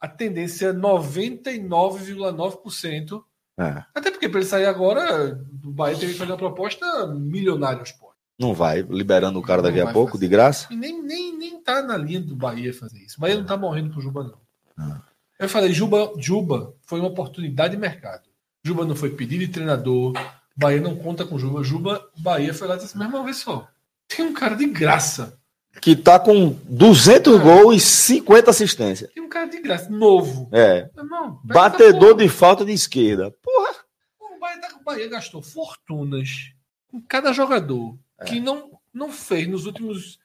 A 0.00 0.08
tendência 0.08 0.68
é 0.68 0.72
99,9% 0.72 3.22
é. 3.58 3.84
Até 3.94 4.10
porque 4.10 4.28
para 4.28 4.40
ele 4.40 4.48
sair 4.48 4.66
agora, 4.66 5.40
o 5.64 5.70
Bahia 5.70 5.96
teria 5.96 6.12
que 6.12 6.18
fazer 6.18 6.32
uma 6.32 6.38
proposta 6.38 7.06
milionária 7.06 7.78
ao 7.78 7.84
esporte. 7.84 8.16
Não 8.38 8.54
vai, 8.54 8.82
liberando 8.82 9.38
o 9.38 9.42
cara 9.42 9.62
daqui 9.62 9.80
a 9.80 9.92
pouco, 9.92 10.18
de 10.18 10.26
graça? 10.26 10.66
E 10.70 10.76
nem, 10.76 11.02
nem, 11.02 11.36
nem 11.36 11.62
tá 11.62 11.82
na 11.82 11.96
linha 11.96 12.20
do 12.20 12.34
Bahia 12.34 12.72
fazer 12.72 12.98
isso. 12.98 13.18
O 13.18 13.20
Bahia 13.20 13.36
não 13.36 13.44
tá 13.44 13.56
morrendo 13.56 13.90
pro 13.90 14.00
Juba, 14.00 14.24
não. 14.24 14.40
Ah. 14.76 15.02
Eu 15.38 15.48
falei, 15.48 15.72
Juba, 15.72 16.12
Juba 16.16 16.74
foi 16.82 16.98
uma 16.98 17.10
oportunidade 17.10 17.74
de 17.74 17.80
mercado. 17.80 18.28
Juba 18.64 18.84
não 18.84 18.94
foi 18.94 19.10
pedido 19.10 19.44
de 19.44 19.52
treinador. 19.52 20.12
Bahia 20.56 20.80
não 20.80 20.96
conta 20.96 21.24
com 21.24 21.38
Juba. 21.38 21.64
Juba, 21.64 22.08
Bahia 22.16 22.54
foi 22.54 22.68
lá 22.68 22.76
e 22.76 22.78
disse: 22.78 22.96
mesmo 22.96 23.16
uma 23.16 23.24
vez 23.24 23.38
só. 23.38 23.68
Tem 24.08 24.24
um 24.24 24.32
cara 24.32 24.54
de 24.54 24.66
graça 24.66 25.38
que 25.80 25.96
tá 25.96 26.18
com 26.18 26.50
200 26.64 27.34
é. 27.34 27.42
gols 27.42 27.76
e 27.76 27.80
50 27.80 28.50
assistências. 28.50 29.10
Tem 29.12 29.22
um 29.22 29.28
cara 29.28 29.46
de 29.46 29.60
graça, 29.60 29.88
novo. 29.88 30.48
É. 30.52 30.90
Irmão, 30.96 31.40
Batedor 31.44 32.16
de 32.16 32.28
falta 32.28 32.64
de 32.64 32.72
esquerda. 32.72 33.30
Porra. 33.42 33.74
O 34.20 34.38
Bahia, 34.38 34.60
tá 34.60 34.68
o 34.80 34.84
Bahia 34.84 35.08
gastou 35.08 35.40
fortunas 35.40 36.52
com 36.88 37.00
cada 37.00 37.32
jogador 37.32 37.96
é. 38.18 38.24
que 38.24 38.38
não, 38.38 38.78
não 38.92 39.10
fez 39.10 39.48
nos 39.48 39.64
últimos 39.64 40.18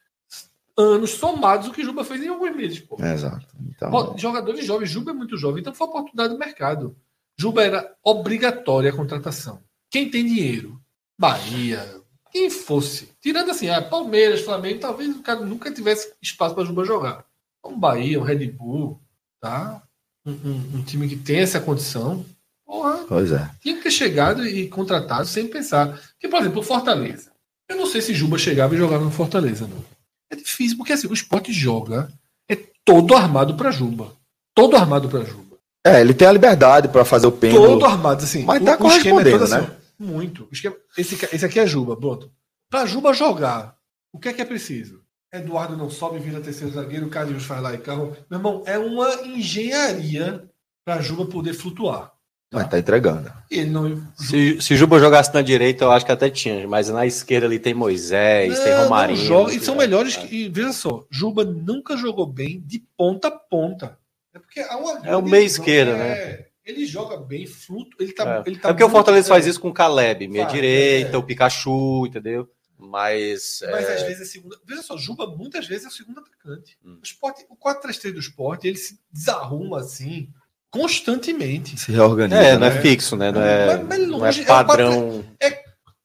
anos 0.76 1.10
somados 1.10 1.68
o 1.68 1.72
que 1.72 1.82
Juba 1.82 2.04
fez 2.04 2.22
em 2.22 2.28
alguns 2.28 2.54
meses. 2.54 2.80
Pô. 2.80 2.96
É, 3.00 3.14
exato. 3.14 3.46
Então... 3.68 4.16
Jogadores 4.18 4.64
jovens, 4.64 4.90
Juba 4.90 5.10
é 5.10 5.14
muito 5.14 5.36
jovem, 5.36 5.60
então 5.60 5.74
foi 5.74 5.86
oportunidade 5.86 6.34
do 6.34 6.38
mercado. 6.38 6.96
Juba 7.38 7.62
era 7.62 7.94
obrigatória 8.02 8.90
a 8.90 8.96
contratação. 8.96 9.62
Quem 9.90 10.10
tem 10.10 10.26
dinheiro? 10.26 10.80
Bahia, 11.18 11.98
quem 12.32 12.50
fosse. 12.50 13.08
Tirando 13.20 13.50
assim, 13.50 13.68
ah, 13.68 13.80
Palmeiras, 13.80 14.42
Flamengo, 14.42 14.80
talvez 14.80 15.14
o 15.14 15.22
cara 15.22 15.40
nunca 15.40 15.72
tivesse 15.72 16.12
espaço 16.20 16.54
para 16.54 16.64
Juba 16.64 16.84
jogar. 16.84 17.24
Um 17.64 17.78
Bahia, 17.78 18.20
um 18.20 18.24
Red 18.24 18.46
Bull, 18.48 19.00
tá? 19.40 19.82
Um, 20.26 20.32
um, 20.32 20.70
um, 20.74 20.82
time 20.82 21.08
que 21.08 21.16
tem 21.16 21.38
essa 21.38 21.60
condição. 21.60 22.24
Porra, 22.66 23.04
pois 23.08 23.32
é. 23.32 23.50
Tinha 23.60 23.76
que 23.76 23.82
ter 23.82 23.90
chegado 23.90 24.46
e 24.46 24.68
contratado 24.68 25.26
sem 25.26 25.46
pensar. 25.48 25.98
Porque, 26.12 26.28
por 26.28 26.40
exemplo, 26.40 26.60
o 26.60 26.64
Fortaleza. 26.64 27.32
Eu 27.68 27.76
não 27.76 27.86
sei 27.86 28.00
se 28.00 28.14
Juba 28.14 28.38
chegava 28.38 28.74
e 28.74 28.78
jogava 28.78 29.04
no 29.04 29.10
Fortaleza, 29.10 29.66
não. 29.66 29.84
É 30.30 30.36
difícil, 30.36 30.76
porque 30.76 30.92
assim, 30.92 31.06
o 31.06 31.14
esporte 31.14 31.52
joga, 31.52 32.12
é 32.48 32.56
todo 32.84 33.14
armado 33.14 33.56
para 33.56 33.70
Juba. 33.70 34.12
Todo 34.54 34.76
armado 34.76 35.08
para 35.08 35.24
Juba. 35.24 35.47
É, 35.96 36.00
ele 36.00 36.14
tem 36.14 36.26
a 36.28 36.32
liberdade 36.32 36.88
pra 36.88 37.04
fazer 37.04 37.26
o 37.26 37.32
pêndulo. 37.32 37.66
Todo 37.66 37.84
armado, 37.86 38.24
assim. 38.24 38.44
Mas 38.44 38.60
o- 38.62 38.64
tá 38.64 38.72
o 38.72 38.74
esquema 38.88 39.20
é 39.20 39.24
correspondendo, 39.24 39.38
todo 39.38 39.50
né? 39.50 39.56
assim, 39.58 39.70
Muito. 39.98 40.48
Esse, 40.96 41.16
ca- 41.16 41.28
esse 41.32 41.44
aqui 41.44 41.58
é 41.58 41.66
Juba, 41.66 41.96
pronto. 41.96 42.30
Pra 42.70 42.86
Juba 42.86 43.12
jogar, 43.12 43.74
o 44.12 44.18
que 44.18 44.28
é 44.28 44.32
que 44.32 44.42
é 44.42 44.44
preciso? 44.44 45.00
Eduardo 45.32 45.76
não 45.76 45.90
sobe, 45.90 46.18
vira 46.18 46.40
terceiro 46.40 46.72
zagueiro, 46.72 47.06
o 47.06 47.10
Carius 47.10 47.44
faz 47.44 47.62
lá 47.62 47.74
e 47.74 47.78
carro. 47.78 48.16
Meu 48.30 48.38
irmão, 48.38 48.62
é 48.64 48.78
uma 48.78 49.08
engenharia 49.26 50.44
pra 50.84 51.00
Juba 51.02 51.26
poder 51.26 51.52
flutuar. 51.54 52.12
Mas 52.50 52.66
tá 52.68 52.78
entregando. 52.78 53.30
E 53.50 53.58
ele 53.58 53.68
não. 53.70 54.02
Se, 54.16 54.58
se 54.62 54.74
Juba 54.74 54.98
jogasse 54.98 55.34
na 55.34 55.42
direita, 55.42 55.84
eu 55.84 55.92
acho 55.92 56.06
que 56.06 56.12
até 56.12 56.30
tinha, 56.30 56.66
mas 56.66 56.88
na 56.88 57.04
esquerda 57.04 57.46
ali 57.46 57.58
tem 57.58 57.74
Moisés, 57.74 58.58
tem 58.60 58.72
Não, 58.72 58.84
Romarinho. 58.84 59.18
não 59.18 59.26
joga, 59.26 59.52
e 59.52 59.60
são 59.60 59.74
é, 59.74 59.78
melhores 59.78 60.16
é. 60.16 60.20
que. 60.26 60.34
E 60.34 60.48
veja 60.48 60.72
só, 60.72 61.04
Juba 61.10 61.44
nunca 61.44 61.94
jogou 61.98 62.24
bem 62.26 62.62
de 62.64 62.82
ponta 62.96 63.28
a 63.28 63.30
ponta. 63.32 63.97
É 64.34 64.38
porque 64.38 64.60
há 64.60 64.76
uma 64.76 65.06
É 65.06 65.16
o 65.16 65.22
meio 65.22 65.44
esquerda, 65.44 65.92
é, 65.92 66.48
Ele 66.64 66.84
joga 66.86 67.16
bem, 67.16 67.46
fluto. 67.46 67.96
Ele 68.00 68.12
tá, 68.12 68.42
É, 68.46 68.48
ele 68.48 68.58
tá 68.58 68.68
é 68.68 68.72
porque 68.72 68.84
o 68.84 68.90
Fortaleza 68.90 69.28
faz 69.28 69.46
é. 69.46 69.50
isso 69.50 69.60
com 69.60 69.68
o 69.68 69.74
Caleb, 69.74 70.28
meia 70.28 70.44
direita, 70.44 71.16
é. 71.16 71.18
o 71.18 71.22
Pikachu, 71.22 72.06
entendeu? 72.06 72.48
Mas. 72.78 73.60
Mas 73.62 73.84
é, 73.88 73.94
às 73.96 74.02
vezes 74.02 74.20
é 74.20 74.24
segunda. 74.24 74.56
Veja 74.64 74.82
só, 74.82 74.96
Juba 74.96 75.26
muitas 75.26 75.66
vezes 75.66 75.86
é 75.86 75.88
o 75.88 75.92
segundo 75.92 76.20
atacante. 76.20 76.78
Hum. 76.84 77.00
O, 77.22 77.54
o 77.54 77.56
4-3-3 77.56 78.12
do 78.12 78.20
Sport, 78.20 78.64
ele 78.64 78.76
se 78.76 79.00
desarruma 79.12 79.80
assim 79.80 80.28
constantemente. 80.70 81.76
Se 81.78 81.90
reorganiza. 81.90 82.40
é, 82.40 82.58
não 82.58 82.66
é 82.66 82.74
né? 82.74 82.80
fixo, 82.80 83.16
né? 83.16 83.32
Não 83.32 83.42
é, 83.42 83.66
Mas- 83.78 83.88
mas 83.88 83.98
não 84.06 84.18
longe, 84.18 84.40
é 84.40 84.42
é 84.42 84.44
o 84.44 84.46
padrão. 84.46 85.24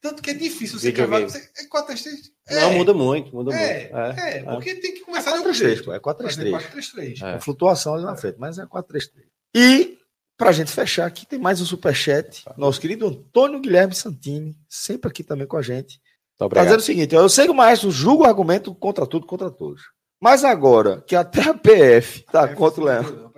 Tanto 0.04 0.22
que 0.22 0.28
é 0.28 0.34
difícil 0.34 0.78
você 0.78 0.92
cravar. 0.92 1.22
Você, 1.22 1.38
é 1.38 1.66
4-3-3. 1.66 2.60
Não, 2.60 2.74
muda 2.74 2.92
muito, 2.92 3.34
muda 3.34 3.54
É, 3.54 3.90
muito. 3.90 4.20
é, 4.20 4.42
porque 4.42 4.74
tem 4.74 4.92
que 4.92 5.00
começar 5.00 5.30
de 5.30 5.38
algum 5.38 5.48
4-3-3, 5.48 5.54
jeito. 5.54 5.84
pô, 5.84 5.94
é 5.94 6.00
Fazer 6.00 6.44
4-3-3. 6.52 6.72
4-3-3. 7.16 7.22
É. 7.22 7.40
Flutuação 7.40 7.94
ali 7.94 8.04
na 8.04 8.14
frente, 8.14 8.36
mas 8.38 8.58
é 8.58 8.66
4-3-3. 8.66 9.08
E, 9.56 9.96
pra 10.36 10.52
gente 10.52 10.70
fechar 10.70 11.06
aqui, 11.06 11.24
tem 11.24 11.38
mais 11.38 11.58
um 11.62 11.64
superchat. 11.64 12.44
Nosso 12.58 12.82
querido 12.82 13.06
Antônio 13.06 13.58
Guilherme 13.60 13.94
Santini, 13.94 14.54
sempre 14.68 15.08
aqui 15.08 15.24
também 15.24 15.46
com 15.46 15.56
a 15.56 15.62
gente. 15.62 15.98
Tá, 16.36 16.48
dizendo 16.48 16.80
o 16.80 16.82
seguinte: 16.82 17.14
eu 17.14 17.26
sei 17.30 17.46
que 17.46 17.50
o 17.50 17.54
maestro 17.54 17.90
julga 17.90 18.24
o 18.24 18.26
argumento 18.26 18.74
contra 18.74 19.06
tudo, 19.06 19.24
contra 19.24 19.50
todos. 19.50 19.84
Mas 20.20 20.44
agora 20.44 21.00
que 21.06 21.16
até 21.16 21.40
a 21.48 21.54
PF 21.54 22.26
tá 22.30 22.46
contra 22.54 22.80
o 22.82 22.84
Leão, 22.84 23.32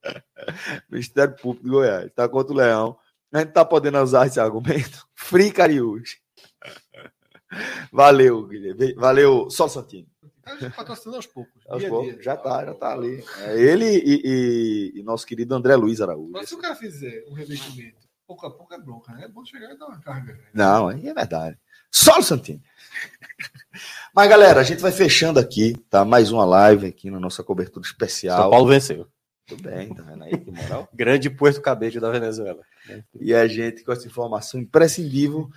Ministério 0.90 1.36
Público 1.36 1.64
de 1.66 1.70
Goiás, 1.70 2.10
tá 2.14 2.26
contra 2.26 2.54
o 2.54 2.56
Leão, 2.56 2.96
a 3.32 3.38
gente 3.40 3.52
tá 3.52 3.64
podendo 3.64 3.98
usar 4.02 4.26
esse 4.26 4.38
argumento. 4.40 5.06
Free 5.14 5.50
Cariús. 5.50 6.16
Valeu, 7.92 8.46
Guilherme. 8.46 8.94
Valeu, 8.94 9.48
Sol 9.50 9.68
Santini. 9.68 10.08
Tá 10.42 10.70
patrocinando 10.70 11.16
aos 11.16 11.26
poucos. 11.26 11.62
Aos 11.68 11.84
poucos, 11.84 12.14
dia. 12.14 12.22
já 12.22 12.36
tá, 12.36 12.64
já 12.64 12.74
tá 12.74 12.92
ali. 12.92 13.24
É 13.40 13.60
ele 13.60 13.84
e, 13.86 14.20
e- 14.24 15.00
e 15.00 15.02
nosso 15.02 15.26
querido 15.26 15.54
André 15.54 15.74
Luiz 15.74 16.00
Araújo. 16.00 16.30
Mas 16.32 16.48
se 16.48 16.54
o 16.54 16.58
cara 16.58 16.76
fizer 16.76 17.24
um 17.28 17.32
revestimento, 17.34 17.96
pouco 18.26 18.46
a 18.46 18.50
pouco 18.50 18.72
é 18.72 18.78
bronca, 18.78 19.12
né? 19.12 19.24
É 19.24 19.28
bom 19.28 19.44
chegar 19.44 19.72
e 19.72 19.76
dar 19.78 19.86
uma 19.86 20.00
carga. 20.00 20.34
né? 20.34 20.38
Não, 20.54 20.88
aí 20.88 21.08
é 21.08 21.14
verdade. 21.14 21.58
Só 21.90 22.18
o 22.18 22.22
Santini. 22.22 22.62
Mas, 24.14 24.28
galera, 24.28 24.60
a 24.60 24.64
gente 24.64 24.80
vai 24.80 24.92
fechando 24.92 25.38
aqui, 25.40 25.74
tá? 25.90 26.04
Mais 26.04 26.30
uma 26.30 26.44
live 26.44 26.86
aqui 26.86 27.10
na 27.10 27.18
nossa 27.18 27.42
cobertura 27.42 27.84
especial. 27.84 28.42
São 28.42 28.50
Paulo 28.50 28.68
venceu. 28.68 29.08
Tudo 29.46 29.62
bem, 29.62 29.94
tá 29.94 30.02
vendo 30.02 30.24
aí? 30.24 30.36
Que 30.36 30.50
moral. 30.50 30.88
Grande 30.94 31.30
Puerto 31.30 31.60
Cabello 31.60 32.00
da 32.00 32.10
Venezuela. 32.10 32.60
E 33.20 33.32
a 33.34 33.46
gente, 33.46 33.84
com 33.84 33.92
essa 33.92 34.06
informação 34.06 34.58
imprescindível, 34.60 35.48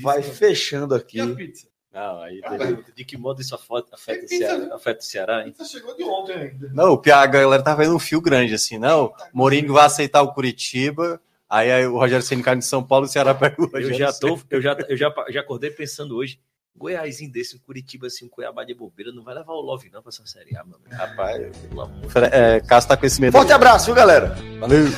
vai 0.00 0.22
fechando 0.22 0.94
E 0.96 0.98
aqui. 0.98 1.20
a 1.20 1.34
pizza? 1.34 1.68
Não, 1.92 2.20
aí. 2.20 2.40
Ah, 2.44 2.56
deixa- 2.56 2.84
De 2.94 3.04
que 3.04 3.16
modo 3.16 3.40
isso 3.40 3.54
afeta, 3.54 3.94
afeta, 3.94 4.18
o 4.18 4.28
Pizza, 4.28 4.36
Ceará, 4.38 4.58
né? 4.58 4.70
afeta 4.72 5.00
o 5.00 5.04
Ceará, 5.04 5.46
hein? 5.46 5.54
chegou 5.64 5.96
de 5.96 6.04
ontem 6.04 6.32
ainda. 6.34 6.70
Não, 6.74 6.92
o 6.92 6.98
Pia- 6.98 7.16
a 7.16 7.26
galera 7.26 7.62
tá 7.62 7.74
vendo 7.74 7.94
um 7.94 7.98
fio 7.98 8.20
grande 8.20 8.54
assim, 8.54 8.78
não. 8.78 9.12
Mourinho 9.32 9.72
vai 9.72 9.86
aceitar 9.86 10.22
o 10.22 10.32
Curitiba. 10.34 11.20
Aí, 11.48 11.70
aí 11.70 11.86
o 11.86 11.96
Rogério 11.98 12.22
Ceni 12.24 12.42
cai 12.42 12.56
de 12.56 12.64
São 12.64 12.84
Paulo 12.84 13.06
e 13.06 13.08
o 13.08 13.10
Ceará 13.10 13.34
pega 13.34 13.56
o 13.58 13.64
Eu 13.64 13.70
Rogério 13.70 13.94
já 13.98 14.12
Ceni. 14.12 14.36
tô, 14.36 14.44
eu 14.50 14.60
já, 14.60 14.76
eu 14.88 14.96
já, 14.96 15.14
já 15.30 15.40
acordei 15.40 15.70
pensando 15.70 16.14
hoje. 16.16 16.38
Goiásinho 16.78 17.30
desse, 17.30 17.56
um 17.56 17.58
Curitiba 17.58 18.06
assim, 18.06 18.24
um 18.24 18.28
Cuiabá 18.28 18.64
de 18.64 18.72
bobeira, 18.74 19.12
não 19.12 19.22
vai 19.22 19.34
levar 19.34 19.52
o 19.52 19.60
Love 19.60 19.90
não 19.92 20.00
pra 20.00 20.08
essa 20.10 20.24
série 20.26 20.56
A, 20.56 20.64
mano. 20.64 20.78
Rapaz, 20.90 21.56
Pelo 21.68 21.80
amor 21.82 22.08
Fre- 22.10 22.30
é, 22.32 22.60
Cássio 22.60 22.88
tá 22.88 22.96
com 22.96 23.04
esse 23.04 23.20
medo. 23.20 23.32
Forte 23.32 23.52
abraço, 23.52 23.86
viu, 23.86 23.94
galera? 23.94 24.34
Valeu. 24.60 24.86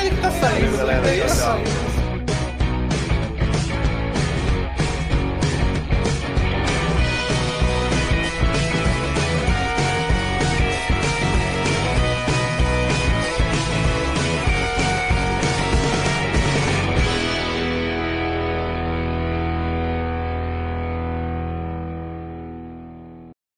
Ele 0.00 0.10
que 0.10 0.20
tá 0.22 0.30
saindo, 0.30 0.76
galera. 0.76 1.02
Tá 1.22 1.28
saindo. 1.28 1.95